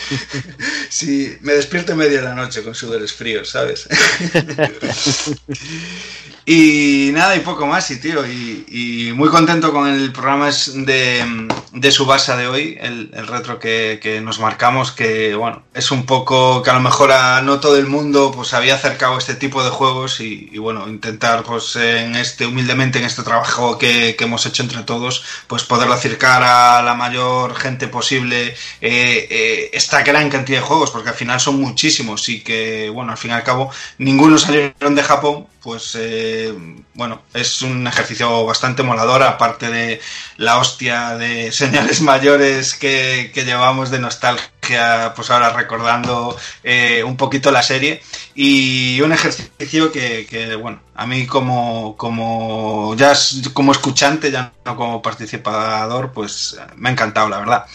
Sí, 0.89 1.37
me 1.41 1.53
despierto 1.53 1.93
en 1.93 1.99
medio 1.99 2.17
de 2.17 2.23
la 2.23 2.35
noche 2.35 2.63
con 2.63 2.75
sudores 2.75 3.13
fríos, 3.13 3.49
¿sabes? 3.49 3.87
Y 6.45 7.11
nada, 7.13 7.37
y 7.37 7.39
poco 7.39 7.65
más, 7.67 7.89
y 7.91 8.01
tío, 8.01 8.25
y, 8.27 9.13
muy 9.15 9.29
contento 9.29 9.71
con 9.71 9.87
el 9.87 10.11
programa 10.11 10.49
de, 10.49 11.47
de 11.71 11.91
Subasa 11.91 12.35
de 12.35 12.47
hoy, 12.47 12.77
el, 12.81 13.11
el 13.13 13.27
retro 13.27 13.59
que, 13.59 13.99
que 14.01 14.19
nos 14.19 14.39
marcamos, 14.39 14.91
que 14.91 15.35
bueno, 15.35 15.63
es 15.73 15.91
un 15.91 16.05
poco 16.05 16.61
que 16.61 16.69
a 16.69 16.73
lo 16.73 16.79
mejor 16.81 17.11
a 17.11 17.41
no 17.41 17.59
todo 17.59 17.77
el 17.77 17.87
mundo 17.87 18.31
pues 18.35 18.53
había 18.53 18.75
acercado 18.75 19.17
este 19.17 19.35
tipo 19.35 19.63
de 19.63 19.69
juegos 19.69 20.19
y, 20.19 20.49
y, 20.51 20.57
bueno, 20.57 20.89
intentar 20.89 21.43
pues 21.43 21.75
en 21.77 22.15
este, 22.15 22.45
humildemente 22.45 22.99
en 22.99 23.05
este 23.05 23.23
trabajo 23.23 23.77
que, 23.77 24.15
que 24.17 24.25
hemos 24.25 24.45
hecho 24.45 24.63
entre 24.63 24.83
todos, 24.83 25.23
pues 25.47 25.63
poderlo 25.63 25.93
acercar 25.93 26.43
a 26.43 26.81
la 26.81 26.95
mayor 26.95 27.55
gente 27.55 27.87
posible 27.87 28.47
eh, 28.47 29.27
eh, 29.29 29.69
esta 29.71 30.03
gran 30.03 30.29
cantidad 30.29 30.59
de 30.59 30.65
juegos, 30.65 30.91
porque 30.91 31.09
al 31.09 31.15
final 31.15 31.39
son 31.39 31.61
muchísimos 31.61 32.27
y 32.27 32.41
que 32.41 32.89
bueno, 32.89 33.11
al 33.11 33.17
fin 33.17 33.31
y 33.31 33.33
al 33.35 33.43
cabo 33.43 33.71
ninguno 33.97 34.37
salieron 34.37 34.95
de 34.95 35.03
Japón, 35.03 35.47
pues 35.63 35.95
eh, 35.97 36.53
bueno, 36.93 37.21
es 37.33 37.61
un 37.61 37.87
ejercicio 37.87 38.45
bastante 38.45 38.83
molador, 38.83 39.23
aparte 39.23 39.69
de 39.69 40.01
la 40.35 40.59
hostia 40.59 41.15
de 41.15 41.51
señales 41.53 42.01
mayores 42.01 42.75
que, 42.75 43.31
llevamos 43.33 43.89
de 43.89 43.99
nostalgia, 43.99 45.13
pues 45.15 45.29
ahora 45.29 45.51
recordando 45.51 46.37
eh, 46.63 47.03
un 47.03 47.15
poquito 47.15 47.49
la 47.51 47.63
serie, 47.63 48.03
y 48.35 48.99
un 49.01 49.13
ejercicio 49.13 49.91
que, 49.91 50.57
bueno, 50.61 50.81
a 50.95 51.05
mí 51.07 51.25
como, 51.25 51.95
como 51.95 52.93
ya 52.97 53.13
como 53.53 53.71
escuchante, 53.71 54.31
ya 54.31 54.51
no 54.65 54.75
como 54.75 55.01
participador, 55.01 56.11
pues 56.11 56.57
me 56.75 56.89
ha 56.89 56.91
encantado, 56.91 57.29
la 57.29 57.39
verdad. 57.39 57.65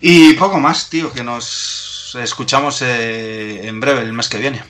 Y 0.00 0.34
poco 0.34 0.58
más, 0.58 0.90
tío, 0.90 1.12
que 1.12 1.22
nos 1.22 2.16
escuchamos 2.20 2.82
eh, 2.82 3.66
en 3.66 3.80
breve, 3.80 4.02
el 4.02 4.12
mes 4.12 4.28
que 4.28 4.38
viene. 4.38 4.62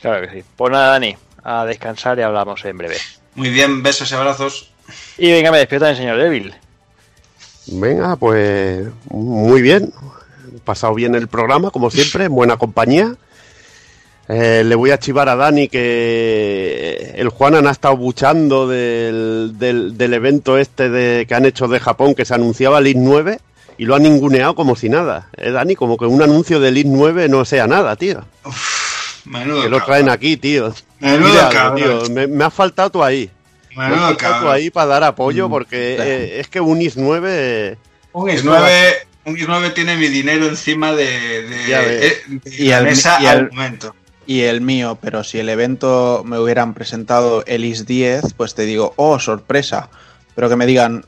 claro 0.00 0.26
que 0.26 0.32
sí. 0.40 0.44
Pues 0.56 0.72
nada, 0.72 0.92
Dani, 0.92 1.16
a 1.44 1.64
descansar 1.64 2.18
y 2.18 2.22
hablamos 2.22 2.64
en 2.64 2.78
breve. 2.78 2.96
Muy 3.34 3.50
bien, 3.50 3.82
besos 3.82 4.10
y 4.10 4.14
abrazos. 4.14 4.70
Y 5.16 5.30
venga, 5.30 5.50
me 5.50 5.58
despierta 5.58 5.90
el 5.90 5.96
señor 5.96 6.18
Devil. 6.18 6.54
Venga, 7.66 8.16
pues 8.16 8.86
muy 9.10 9.62
bien. 9.62 9.92
He 10.54 10.60
pasado 10.60 10.94
bien 10.94 11.14
el 11.14 11.28
programa, 11.28 11.70
como 11.70 11.90
siempre, 11.90 12.24
en 12.24 12.34
buena 12.34 12.56
compañía. 12.56 13.14
Eh, 14.28 14.62
le 14.64 14.74
voy 14.74 14.90
a 14.90 14.98
chivar 14.98 15.28
a 15.28 15.36
Dani 15.36 15.68
que 15.68 17.14
el 17.16 17.30
Juanan 17.30 17.66
ha 17.66 17.70
estado 17.70 17.96
buchando 17.96 18.68
del, 18.68 19.52
del, 19.54 19.96
del 19.96 20.14
evento 20.14 20.58
este 20.58 20.90
de, 20.90 21.24
que 21.26 21.34
han 21.34 21.46
hecho 21.46 21.66
de 21.66 21.80
Japón, 21.80 22.14
que 22.14 22.26
se 22.26 22.34
anunciaba 22.34 22.78
el 22.78 22.88
IS 22.88 22.96
9, 22.96 23.40
y 23.78 23.84
lo 23.84 23.94
ha 23.94 23.98
ninguneado 23.98 24.54
como 24.54 24.76
si 24.76 24.90
nada. 24.90 25.28
Eh, 25.36 25.50
Dani, 25.50 25.76
como 25.76 25.96
que 25.96 26.04
un 26.04 26.20
anuncio 26.20 26.60
del 26.60 26.76
IS 26.76 26.86
9 26.86 27.28
no 27.28 27.44
sea 27.44 27.66
nada, 27.66 27.96
tío. 27.96 28.22
Menudo 29.28 29.62
Que 29.62 29.68
lo 29.68 29.78
cabrón. 29.78 29.86
traen 29.86 30.08
aquí, 30.10 30.36
tío. 30.36 30.74
Menudo 31.00 31.28
Mira, 31.28 31.48
cabrón. 31.50 31.76
tío, 32.06 32.10
me, 32.14 32.26
me 32.26 32.44
has 32.44 32.54
faltado 32.54 32.90
tú 32.90 33.04
ahí. 33.04 33.30
Me 33.76 33.84
has 33.84 33.90
Menudo 33.90 34.06
faltado 34.08 34.32
tú 34.32 34.38
cabrón. 34.40 34.54
ahí 34.54 34.70
para 34.70 34.86
dar 34.86 35.04
apoyo, 35.04 35.48
Mm, 35.48 35.50
porque 35.50 35.96
eh, 36.00 36.40
es 36.40 36.48
que 36.48 36.60
un 36.60 36.80
IS 36.82 36.96
9... 36.96 37.78
Un 38.12 38.28
X9, 38.30 38.94
un 39.26 39.36
X9 39.36 39.74
tiene 39.74 39.96
mi 39.96 40.08
dinero 40.08 40.46
encima 40.46 40.92
de, 40.92 41.42
de, 41.42 42.06
eh, 42.06 42.12
de 42.28 42.56
Y 42.56 42.68
la 42.68 42.78
al- 42.78 42.84
mesa 42.84 43.18
y 43.20 43.26
al 43.26 43.38
al- 43.38 43.50
momento. 43.52 43.94
Y 44.26 44.40
el 44.42 44.60
mío, 44.60 44.98
pero 45.00 45.24
si 45.24 45.38
el 45.38 45.48
evento 45.48 46.22
me 46.26 46.38
hubieran 46.38 46.74
presentado 46.74 47.44
el 47.46 47.64
IS 47.64 47.86
10, 47.86 48.34
pues 48.36 48.54
te 48.54 48.62
digo, 48.62 48.92
oh, 48.96 49.18
sorpresa. 49.18 49.88
Pero 50.38 50.48
que 50.48 50.54
me 50.54 50.66
digan, 50.66 51.04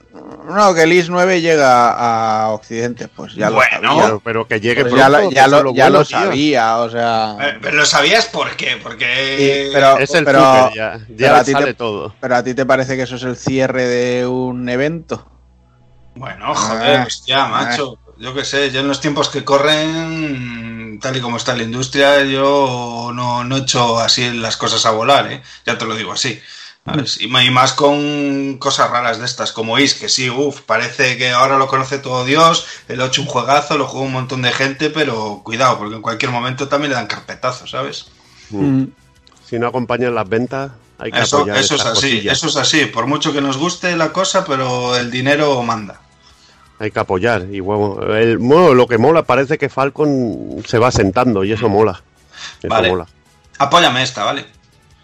no, 0.48 0.74
que 0.74 0.82
el 0.82 0.92
IS 0.92 1.08
9 1.08 1.40
llega 1.40 1.92
a 1.92 2.48
Occidente, 2.48 3.06
pues 3.06 3.32
ya 3.36 3.48
Bueno. 3.48 3.80
lo 3.80 3.88
sabía. 3.88 4.02
Pero, 4.04 4.20
pero 4.24 4.48
que 4.48 4.58
llegue 4.60 4.80
Pues 4.82 4.92
pronto, 4.92 5.30
ya 5.30 5.42
ya 5.42 5.46
lo- 5.46 5.72
ya 5.72 5.84
bueno, 5.84 5.98
lo 6.00 6.04
sabía, 6.04 6.76
o 6.78 6.90
sea. 6.90 7.36
Eh, 7.40 7.58
Pero 7.62 7.76
lo 7.76 7.86
sabías 7.86 8.26
por 8.26 8.56
qué, 8.56 8.80
porque... 8.82 9.36
Sí, 9.38 9.70
pero- 9.72 9.98
Es 9.98 10.12
el 10.14 10.24
pero- 10.24 10.40
Twitter 10.40 10.72
ya, 10.74 10.98
ya 10.98 11.04
pero 11.16 11.36
a 11.36 11.44
ti 11.44 11.52
sale 11.52 11.66
te- 11.66 11.74
todo. 11.74 12.12
Pero 12.20 12.34
a 12.34 12.42
ti 12.42 12.54
te 12.54 12.66
parece 12.66 12.96
que 12.96 13.02
eso 13.02 13.14
es 13.14 13.22
el 13.22 13.36
cierre 13.36 13.84
de 13.86 14.26
un 14.26 14.68
evento. 14.68 15.24
Bueno, 16.16 16.52
joder, 16.52 16.96
Ah, 16.98 17.04
hostia, 17.06 17.46
macho. 17.46 17.98
Yo 18.18 18.34
qué 18.34 18.44
sé, 18.44 18.72
yo 18.72 18.80
en 18.80 18.88
los 18.88 19.00
tiempos 19.00 19.28
que 19.28 19.44
corren, 19.44 20.98
tal 21.00 21.16
y 21.16 21.20
como 21.20 21.36
está 21.36 21.54
la 21.56 21.62
industria, 21.62 22.24
yo 22.24 23.12
no, 23.14 23.44
no 23.44 23.56
he 23.56 23.60
hecho 23.60 24.00
así 24.00 24.28
las 24.32 24.56
cosas 24.56 24.84
a 24.86 24.90
volar, 24.90 25.30
¿eh? 25.30 25.40
Ya 25.64 25.78
te 25.78 25.84
lo 25.86 25.94
digo 25.94 26.10
así. 26.12 26.40
¿Sabes? 26.90 27.20
Y, 27.20 27.28
más 27.28 27.72
con 27.72 28.58
cosas 28.58 28.90
raras 28.90 29.18
de 29.18 29.26
estas, 29.26 29.52
como 29.52 29.78
Is, 29.78 29.94
que 29.94 30.08
sí, 30.08 30.30
uff, 30.30 30.60
parece 30.62 31.16
que 31.16 31.30
ahora 31.30 31.58
lo 31.58 31.66
conoce 31.66 31.98
todo 31.98 32.24
Dios, 32.24 32.66
el 32.88 33.00
8 33.00 33.22
un 33.22 33.26
juegazo, 33.28 33.78
lo 33.78 33.86
juega 33.86 34.06
un 34.06 34.12
montón 34.12 34.42
de 34.42 34.52
gente, 34.52 34.90
pero 34.90 35.40
cuidado, 35.44 35.78
porque 35.78 35.96
en 35.96 36.02
cualquier 36.02 36.30
momento 36.30 36.68
también 36.68 36.90
le 36.90 36.96
dan 36.96 37.06
carpetazo, 37.06 37.66
¿sabes? 37.66 38.06
Mm. 38.50 38.84
Si 39.48 39.58
no 39.58 39.66
acompañan 39.68 40.14
las 40.14 40.28
ventas, 40.28 40.72
hay 40.98 41.10
que 41.12 41.20
Eso, 41.20 41.38
apoyar 41.38 41.58
eso 41.58 41.74
es 41.76 41.80
así, 41.82 41.94
cosillas. 41.94 42.38
eso 42.38 42.46
es 42.48 42.56
así, 42.56 42.86
por 42.86 43.06
mucho 43.06 43.32
que 43.32 43.40
nos 43.40 43.56
guste 43.56 43.96
la 43.96 44.12
cosa, 44.12 44.44
pero 44.44 44.96
el 44.96 45.10
dinero 45.10 45.62
manda. 45.62 46.00
Hay 46.78 46.90
que 46.90 47.00
apoyar. 47.00 47.46
Y 47.50 47.60
bueno, 47.60 48.14
el, 48.14 48.38
bueno, 48.38 48.74
lo 48.74 48.86
que 48.86 48.96
mola 48.96 49.24
parece 49.24 49.58
que 49.58 49.68
Falcon 49.68 50.62
se 50.66 50.78
va 50.78 50.90
sentando 50.90 51.44
y 51.44 51.52
eso 51.52 51.68
mola. 51.68 52.02
Eso 52.58 52.68
Vale. 52.68 52.88
mola. 52.88 53.06
Apóyame 53.58 54.02
esta, 54.02 54.24
¿vale? 54.24 54.46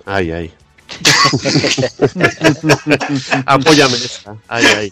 Ay, 0.06 0.30
ay. 0.30 0.54
Apóyame 3.46 3.96
esta. 3.96 4.36
Ay, 4.48 4.64
ay. 4.76 4.90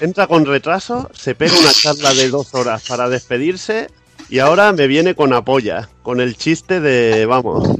Entra 0.00 0.26
con 0.26 0.44
retraso, 0.44 1.10
se 1.14 1.34
pega 1.34 1.58
una 1.58 1.72
charla 1.72 2.12
de 2.12 2.28
dos 2.28 2.54
horas 2.54 2.82
para 2.86 3.08
despedirse 3.08 3.88
y 4.28 4.40
ahora 4.40 4.72
me 4.72 4.88
viene 4.88 5.14
con 5.14 5.32
apoya, 5.32 5.88
con 6.02 6.20
el 6.20 6.36
chiste 6.36 6.80
de, 6.80 7.26
vamos, 7.26 7.76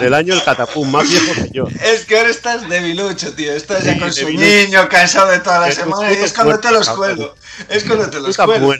del 0.00 0.14
año 0.14 0.34
el 0.34 0.44
catapum, 0.44 0.88
más 0.90 1.08
viejo 1.08 1.32
que 1.34 1.50
yo. 1.52 1.66
Es 1.82 2.04
que 2.04 2.16
ahora 2.16 2.30
estás 2.30 2.68
debilucho, 2.68 3.34
tío. 3.34 3.52
Estás 3.52 3.84
ya 3.84 3.94
Sí, 3.94 4.00
con 4.00 4.12
su 4.12 4.30
niño 4.30 4.88
cansado 4.88 5.30
de 5.30 5.40
toda 5.40 5.60
la 5.60 5.66
tus 5.66 5.76
semana 5.76 6.12
y 6.12 6.16
es 6.16 6.32
cuando 6.32 6.60
te 6.60 6.70
los 6.70 6.88
cuelgo. 6.88 7.34
Es 7.68 7.84
cuando 7.84 8.08
te 8.08 8.20
los 8.20 8.36
cuelgo. 8.36 8.74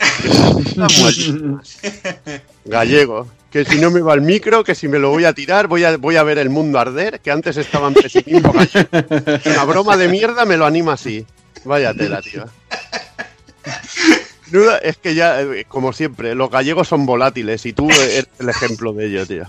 Gallego. 2.64 3.28
Que 3.50 3.64
si 3.64 3.80
no 3.80 3.90
me 3.90 4.00
va 4.00 4.14
el 4.14 4.20
micro, 4.20 4.62
que 4.62 4.76
si 4.76 4.86
me 4.86 4.98
lo 4.98 5.10
voy 5.10 5.24
a 5.24 5.32
tirar, 5.32 5.66
voy 5.66 5.82
a, 5.84 5.96
voy 5.96 6.16
a 6.16 6.22
ver 6.22 6.38
el 6.38 6.50
mundo 6.50 6.78
arder, 6.78 7.20
que 7.20 7.32
antes 7.32 7.56
estaba 7.56 7.88
en 7.88 7.94
pesimismo. 7.94 8.52
Una 9.44 9.64
broma 9.64 9.96
de 9.96 10.08
mierda 10.08 10.44
me 10.44 10.56
lo 10.56 10.66
anima 10.66 10.92
así. 10.92 11.26
Vaya 11.64 11.92
tela, 11.92 12.22
tío. 12.22 12.44
Es 14.82 14.96
que 14.98 15.14
ya, 15.14 15.42
eh, 15.42 15.64
como 15.68 15.92
siempre, 15.92 16.34
los 16.34 16.50
gallegos 16.50 16.88
son 16.88 17.06
volátiles 17.06 17.64
y 17.66 17.72
tú 17.72 17.88
eres 17.90 18.26
el 18.38 18.48
ejemplo 18.48 18.92
de 18.92 19.06
ello, 19.06 19.26
tío. 19.26 19.48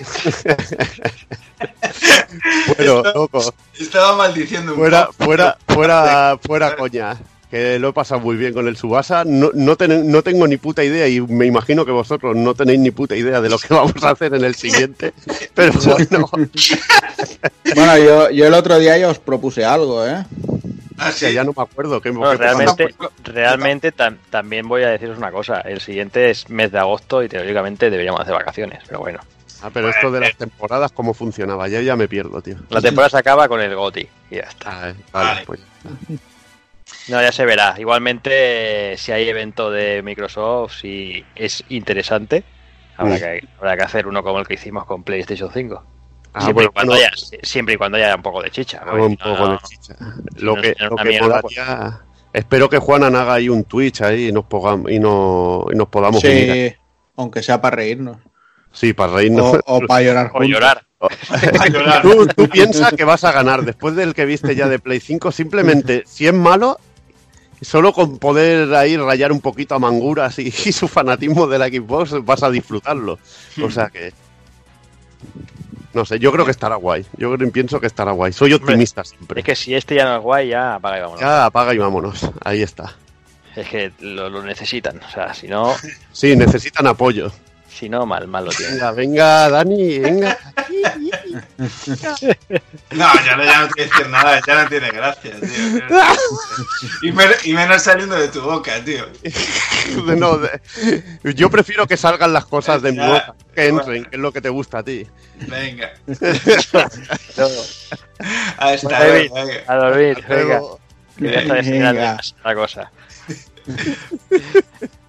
bueno, 2.76 3.02
loco. 3.14 3.54
Estaba 3.78 4.16
maldiciendo 4.16 4.72
un 4.72 4.78
Fuera, 4.78 5.06
poco. 5.06 5.24
fuera, 5.24 5.58
fuera, 5.68 6.38
fuera 6.42 6.76
coña. 6.76 7.16
Que 7.50 7.78
lo 7.80 7.88
he 7.88 7.92
pasado 7.92 8.20
muy 8.20 8.36
bien 8.36 8.54
con 8.54 8.68
el 8.68 8.76
Subasa. 8.76 9.24
No, 9.24 9.50
no, 9.54 9.74
ten- 9.76 10.10
no 10.10 10.22
tengo 10.22 10.46
ni 10.46 10.56
puta 10.56 10.84
idea 10.84 11.08
y 11.08 11.20
me 11.20 11.46
imagino 11.46 11.84
que 11.84 11.90
vosotros 11.90 12.36
no 12.36 12.54
tenéis 12.54 12.78
ni 12.78 12.92
puta 12.92 13.16
idea 13.16 13.40
de 13.40 13.48
lo 13.50 13.58
que 13.58 13.74
vamos 13.74 14.02
a 14.04 14.10
hacer 14.10 14.34
en 14.34 14.44
el 14.44 14.54
siguiente. 14.54 15.12
Pero 15.54 15.72
bueno, 15.84 16.28
Bueno, 17.74 17.98
yo, 17.98 18.30
yo 18.30 18.46
el 18.46 18.54
otro 18.54 18.78
día 18.78 18.96
ya 18.98 19.08
os 19.08 19.18
propuse 19.18 19.64
algo, 19.64 20.06
¿eh? 20.06 20.24
Ah, 20.98 21.10
sí. 21.12 21.32
ya 21.32 21.42
no 21.44 21.54
me 21.56 21.62
acuerdo. 21.62 22.00
¿qué, 22.00 22.12
pasó? 22.12 22.36
realmente, 22.36 22.94
realmente 23.24 23.92
tam- 23.94 24.18
también 24.28 24.68
voy 24.68 24.82
a 24.82 24.90
deciros 24.90 25.16
una 25.18 25.32
cosa. 25.32 25.60
El 25.62 25.80
siguiente 25.80 26.30
es 26.30 26.48
mes 26.50 26.70
de 26.70 26.78
agosto 26.78 27.22
y 27.22 27.28
teóricamente 27.28 27.88
deberíamos 27.90 28.20
hacer 28.20 28.34
vacaciones. 28.34 28.80
Pero 28.86 29.00
bueno, 29.00 29.20
Ah, 29.62 29.70
pero 29.72 29.90
esto 29.90 30.10
de 30.10 30.20
las 30.20 30.36
temporadas, 30.36 30.90
¿cómo 30.92 31.12
funcionaba? 31.14 31.68
Ya, 31.68 31.80
ya 31.82 31.94
me 31.96 32.08
pierdo, 32.08 32.40
tío. 32.40 32.56
la 32.70 32.80
temporada 32.80 33.10
se 33.10 33.18
acaba 33.18 33.46
con 33.48 33.60
el 33.60 33.74
GOTI 33.74 34.08
y 34.30 34.36
ya 34.36 34.42
está. 34.42 34.70
Ah, 34.84 34.88
eh, 34.90 34.94
vale, 35.12 35.28
Vale. 35.30 35.42
pues. 35.46 35.60
No, 37.10 37.20
ya 37.20 37.32
se 37.32 37.44
verá. 37.44 37.74
Igualmente, 37.78 38.94
si 38.96 39.12
hay 39.12 39.28
evento 39.28 39.70
de 39.70 40.02
Microsoft, 40.02 40.74
si 40.80 41.24
es 41.34 41.64
interesante, 41.68 42.44
habrá 42.96 43.18
que, 43.18 43.48
habrá 43.58 43.76
que 43.76 43.82
hacer 43.82 44.06
uno 44.06 44.22
como 44.22 44.38
el 44.38 44.46
que 44.46 44.54
hicimos 44.54 44.84
con 44.86 45.02
PlayStation 45.02 45.50
5. 45.52 45.84
Ah, 46.32 46.42
siempre, 46.42 46.66
bueno, 46.66 46.70
y 46.70 46.72
cuando 46.74 46.94
haya, 46.94 47.10
siempre 47.42 47.74
y 47.74 47.76
cuando 47.76 47.96
haya 47.98 48.14
un 48.14 48.22
poco 48.22 48.40
de 48.42 48.50
chicha. 48.50 48.82
un 48.92 49.12
no, 49.12 49.16
poco 49.36 49.48
de 49.52 49.58
chicha. 49.58 49.96
Lo 50.36 50.54
no 50.56 50.62
que, 50.62 50.76
lo 50.78 51.04
mierda, 51.04 52.06
Espero 52.32 52.68
que 52.68 52.78
Juanan 52.78 53.16
haga 53.16 53.34
ahí 53.34 53.48
un 53.48 53.64
Twitch 53.64 54.02
ahí 54.02 54.28
y 54.28 54.32
nos, 54.32 54.44
pogam- 54.44 54.88
y 54.88 55.00
no, 55.00 55.64
y 55.72 55.76
nos 55.76 55.88
podamos 55.88 56.22
unir. 56.22 56.70
Sí, 56.70 56.76
aunque 57.16 57.42
sea 57.42 57.60
para 57.60 57.76
reírnos. 57.76 58.18
Sí, 58.70 58.92
para 58.92 59.14
reírnos. 59.14 59.56
O, 59.66 59.76
o 59.78 59.80
para 59.80 60.02
llorar 60.02 60.26
O 60.32 60.38
juntos. 60.38 60.48
llorar. 61.72 62.02
tú, 62.02 62.26
tú 62.28 62.48
piensas 62.48 62.92
que 62.92 63.04
vas 63.04 63.24
a 63.24 63.32
ganar 63.32 63.64
después 63.64 63.96
del 63.96 64.14
que 64.14 64.26
viste 64.26 64.54
ya 64.54 64.68
de 64.68 64.78
Play 64.78 65.00
5. 65.00 65.32
Simplemente, 65.32 66.04
si 66.06 66.28
es 66.28 66.34
malo, 66.34 66.78
solo 67.60 67.92
con 67.92 68.18
poder 68.18 68.74
ahí 68.74 68.96
rayar 68.96 69.32
un 69.32 69.40
poquito 69.40 69.74
a 69.74 69.78
Manguras 69.78 70.38
y, 70.40 70.48
y 70.48 70.72
su 70.72 70.88
fanatismo 70.88 71.46
de 71.46 71.58
la 71.58 71.68
Xbox 71.68 72.24
vas 72.24 72.42
a 72.42 72.50
disfrutarlo. 72.50 73.18
O 73.62 73.70
sea 73.70 73.88
que. 73.88 74.12
No 75.92 76.04
sé, 76.04 76.18
yo 76.20 76.30
creo 76.30 76.44
que 76.44 76.52
estará 76.52 76.76
guay. 76.76 77.04
Yo 77.18 77.36
pienso 77.52 77.80
que 77.80 77.88
estará 77.88 78.12
guay. 78.12 78.32
Soy 78.32 78.52
optimista 78.52 79.02
siempre. 79.02 79.40
Es 79.40 79.44
que 79.46 79.56
si 79.56 79.74
este 79.74 79.96
ya 79.96 80.04
no 80.04 80.16
es 80.16 80.22
guay, 80.22 80.48
ya 80.48 80.76
apaga 80.76 80.98
y 80.98 81.00
vámonos. 81.00 81.20
Ya 81.20 81.44
apaga 81.46 81.74
y 81.74 81.78
vámonos. 81.78 82.30
Ahí 82.44 82.62
está. 82.62 82.96
Es 83.56 83.68
que 83.68 83.92
lo, 83.98 84.30
lo 84.30 84.42
necesitan. 84.42 85.00
O 85.02 85.10
sea, 85.10 85.34
si 85.34 85.48
no, 85.48 85.74
Sí, 86.12 86.36
necesitan 86.36 86.86
apoyo. 86.86 87.32
Si 87.72 87.88
no 87.88 88.04
mal, 88.06 88.26
mal 88.28 88.44
lo 88.44 88.50
tienen. 88.50 88.74
Venga, 88.76 88.92
venga, 88.92 89.48
Dani, 89.50 89.98
venga. 89.98 90.38
No, 92.92 93.06
ya 93.24 93.36
no, 93.36 93.44
ya 93.44 93.60
no 93.60 93.68
te 93.68 93.72
voy 93.74 93.82
a 93.82 93.88
decir 93.88 94.08
nada, 94.08 94.40
ya 94.46 94.62
no 94.62 94.68
tiene 94.68 94.90
gracia, 94.90 95.32
tío. 95.40 95.98
Y, 97.02 97.12
men- 97.12 97.30
y 97.44 97.52
menos 97.54 97.82
saliendo 97.82 98.16
de 98.16 98.28
tu 98.28 98.40
boca, 98.42 98.82
tío. 98.84 99.06
No, 100.16 100.38
de- 100.38 100.60
yo 101.34 101.50
prefiero 101.50 101.86
que 101.86 101.96
salgan 101.96 102.32
las 102.32 102.44
cosas 102.46 102.82
de 102.82 102.92
mi 102.92 102.98
boca, 102.98 103.34
que 103.54 103.70
bueno. 103.70 103.80
entren, 103.80 104.04
que 104.04 104.16
es 104.16 104.20
lo 104.22 104.32
que 104.32 104.40
te 104.40 104.48
gusta 104.48 104.78
a 104.78 104.82
ti. 104.82 105.06
Venga. 105.48 105.90
No, 107.36 107.46
Ahí 108.58 108.74
está, 108.74 108.98
David, 109.00 109.30
venga. 109.32 109.54
a 109.66 109.74
dormir, 109.76 110.24
venga. 110.28 110.44
Luego- 110.44 110.80
Que 111.16 111.24
destinando 111.28 112.00
Venga. 112.00 112.20
la 112.44 112.54
cosa. 112.54 112.90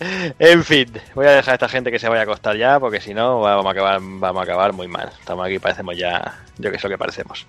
En 0.00 0.64
fin, 0.64 0.92
voy 1.14 1.26
a 1.26 1.32
dejar 1.32 1.52
a 1.52 1.54
esta 1.54 1.68
gente 1.68 1.90
que 1.90 1.98
se 1.98 2.08
vaya 2.08 2.20
a 2.20 2.24
acostar 2.24 2.56
ya, 2.56 2.78
porque 2.78 3.00
si 3.00 3.14
no 3.14 3.40
vamos 3.40 3.66
a 3.66 3.70
acabar, 3.70 4.00
vamos 4.00 4.40
a 4.40 4.44
acabar 4.44 4.72
muy 4.72 4.88
mal. 4.88 5.10
Estamos 5.18 5.44
aquí, 5.46 5.58
parecemos 5.58 5.96
ya, 5.96 6.38
yo 6.56 6.70
que 6.70 6.78
sé 6.78 6.86
lo 6.86 6.94
que 6.94 6.98
parecemos. 6.98 7.46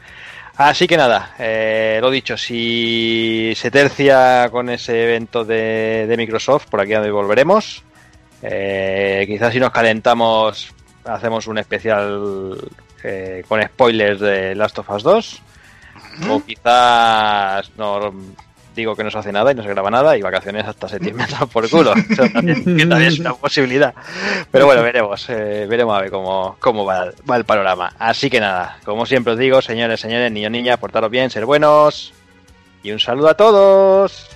Así 0.55 0.87
que 0.87 0.97
nada, 0.97 1.35
eh, 1.39 1.99
lo 2.01 2.11
dicho, 2.11 2.35
si 2.35 3.53
se 3.55 3.71
tercia 3.71 4.49
con 4.51 4.69
ese 4.69 5.03
evento 5.03 5.45
de, 5.45 6.05
de 6.07 6.17
Microsoft, 6.17 6.67
por 6.69 6.81
aquí 6.81 6.91
donde 6.91 7.11
volveremos. 7.11 7.83
Eh, 8.41 9.25
quizás 9.27 9.53
si 9.53 9.59
nos 9.59 9.71
calentamos, 9.71 10.73
hacemos 11.05 11.47
un 11.47 11.59
especial 11.59 12.57
eh, 13.03 13.43
con 13.47 13.61
spoilers 13.63 14.19
de 14.19 14.55
Last 14.55 14.79
of 14.79 14.89
Us 14.89 15.03
2. 15.03 15.41
O 16.29 16.43
quizás 16.43 17.71
no 17.77 18.13
digo 18.79 18.95
que 18.95 19.03
no 19.03 19.11
se 19.11 19.17
hace 19.17 19.31
nada 19.31 19.51
y 19.51 19.55
no 19.55 19.63
se 19.63 19.69
graba 19.69 19.91
nada 19.91 20.17
y 20.17 20.21
vacaciones 20.21 20.65
hasta 20.65 20.87
septiembre 20.87 21.27
por 21.53 21.69
culo. 21.69 21.93
Eso 21.93 22.23
también, 22.33 22.63
que 22.63 22.85
también 22.85 23.11
es 23.11 23.19
una 23.19 23.33
posibilidad. 23.33 23.93
Pero 24.51 24.65
bueno, 24.65 24.81
veremos, 24.81 25.29
eh, 25.29 25.65
veremos 25.69 25.97
a 25.97 26.01
ver 26.01 26.11
cómo, 26.11 26.55
cómo 26.59 26.85
va, 26.85 27.11
va 27.29 27.37
el 27.37 27.45
panorama. 27.45 27.93
Así 27.99 28.29
que 28.29 28.39
nada, 28.39 28.77
como 28.83 29.05
siempre 29.05 29.33
os 29.33 29.39
digo, 29.39 29.61
señores, 29.61 29.99
señores, 29.99 30.31
niños, 30.31 30.51
niñas, 30.51 30.77
portaros 30.79 31.11
bien, 31.11 31.29
ser 31.29 31.45
buenos. 31.45 32.13
Y 32.81 32.91
un 32.91 32.99
saludo 32.99 33.29
a 33.29 33.33
todos. 33.35 34.28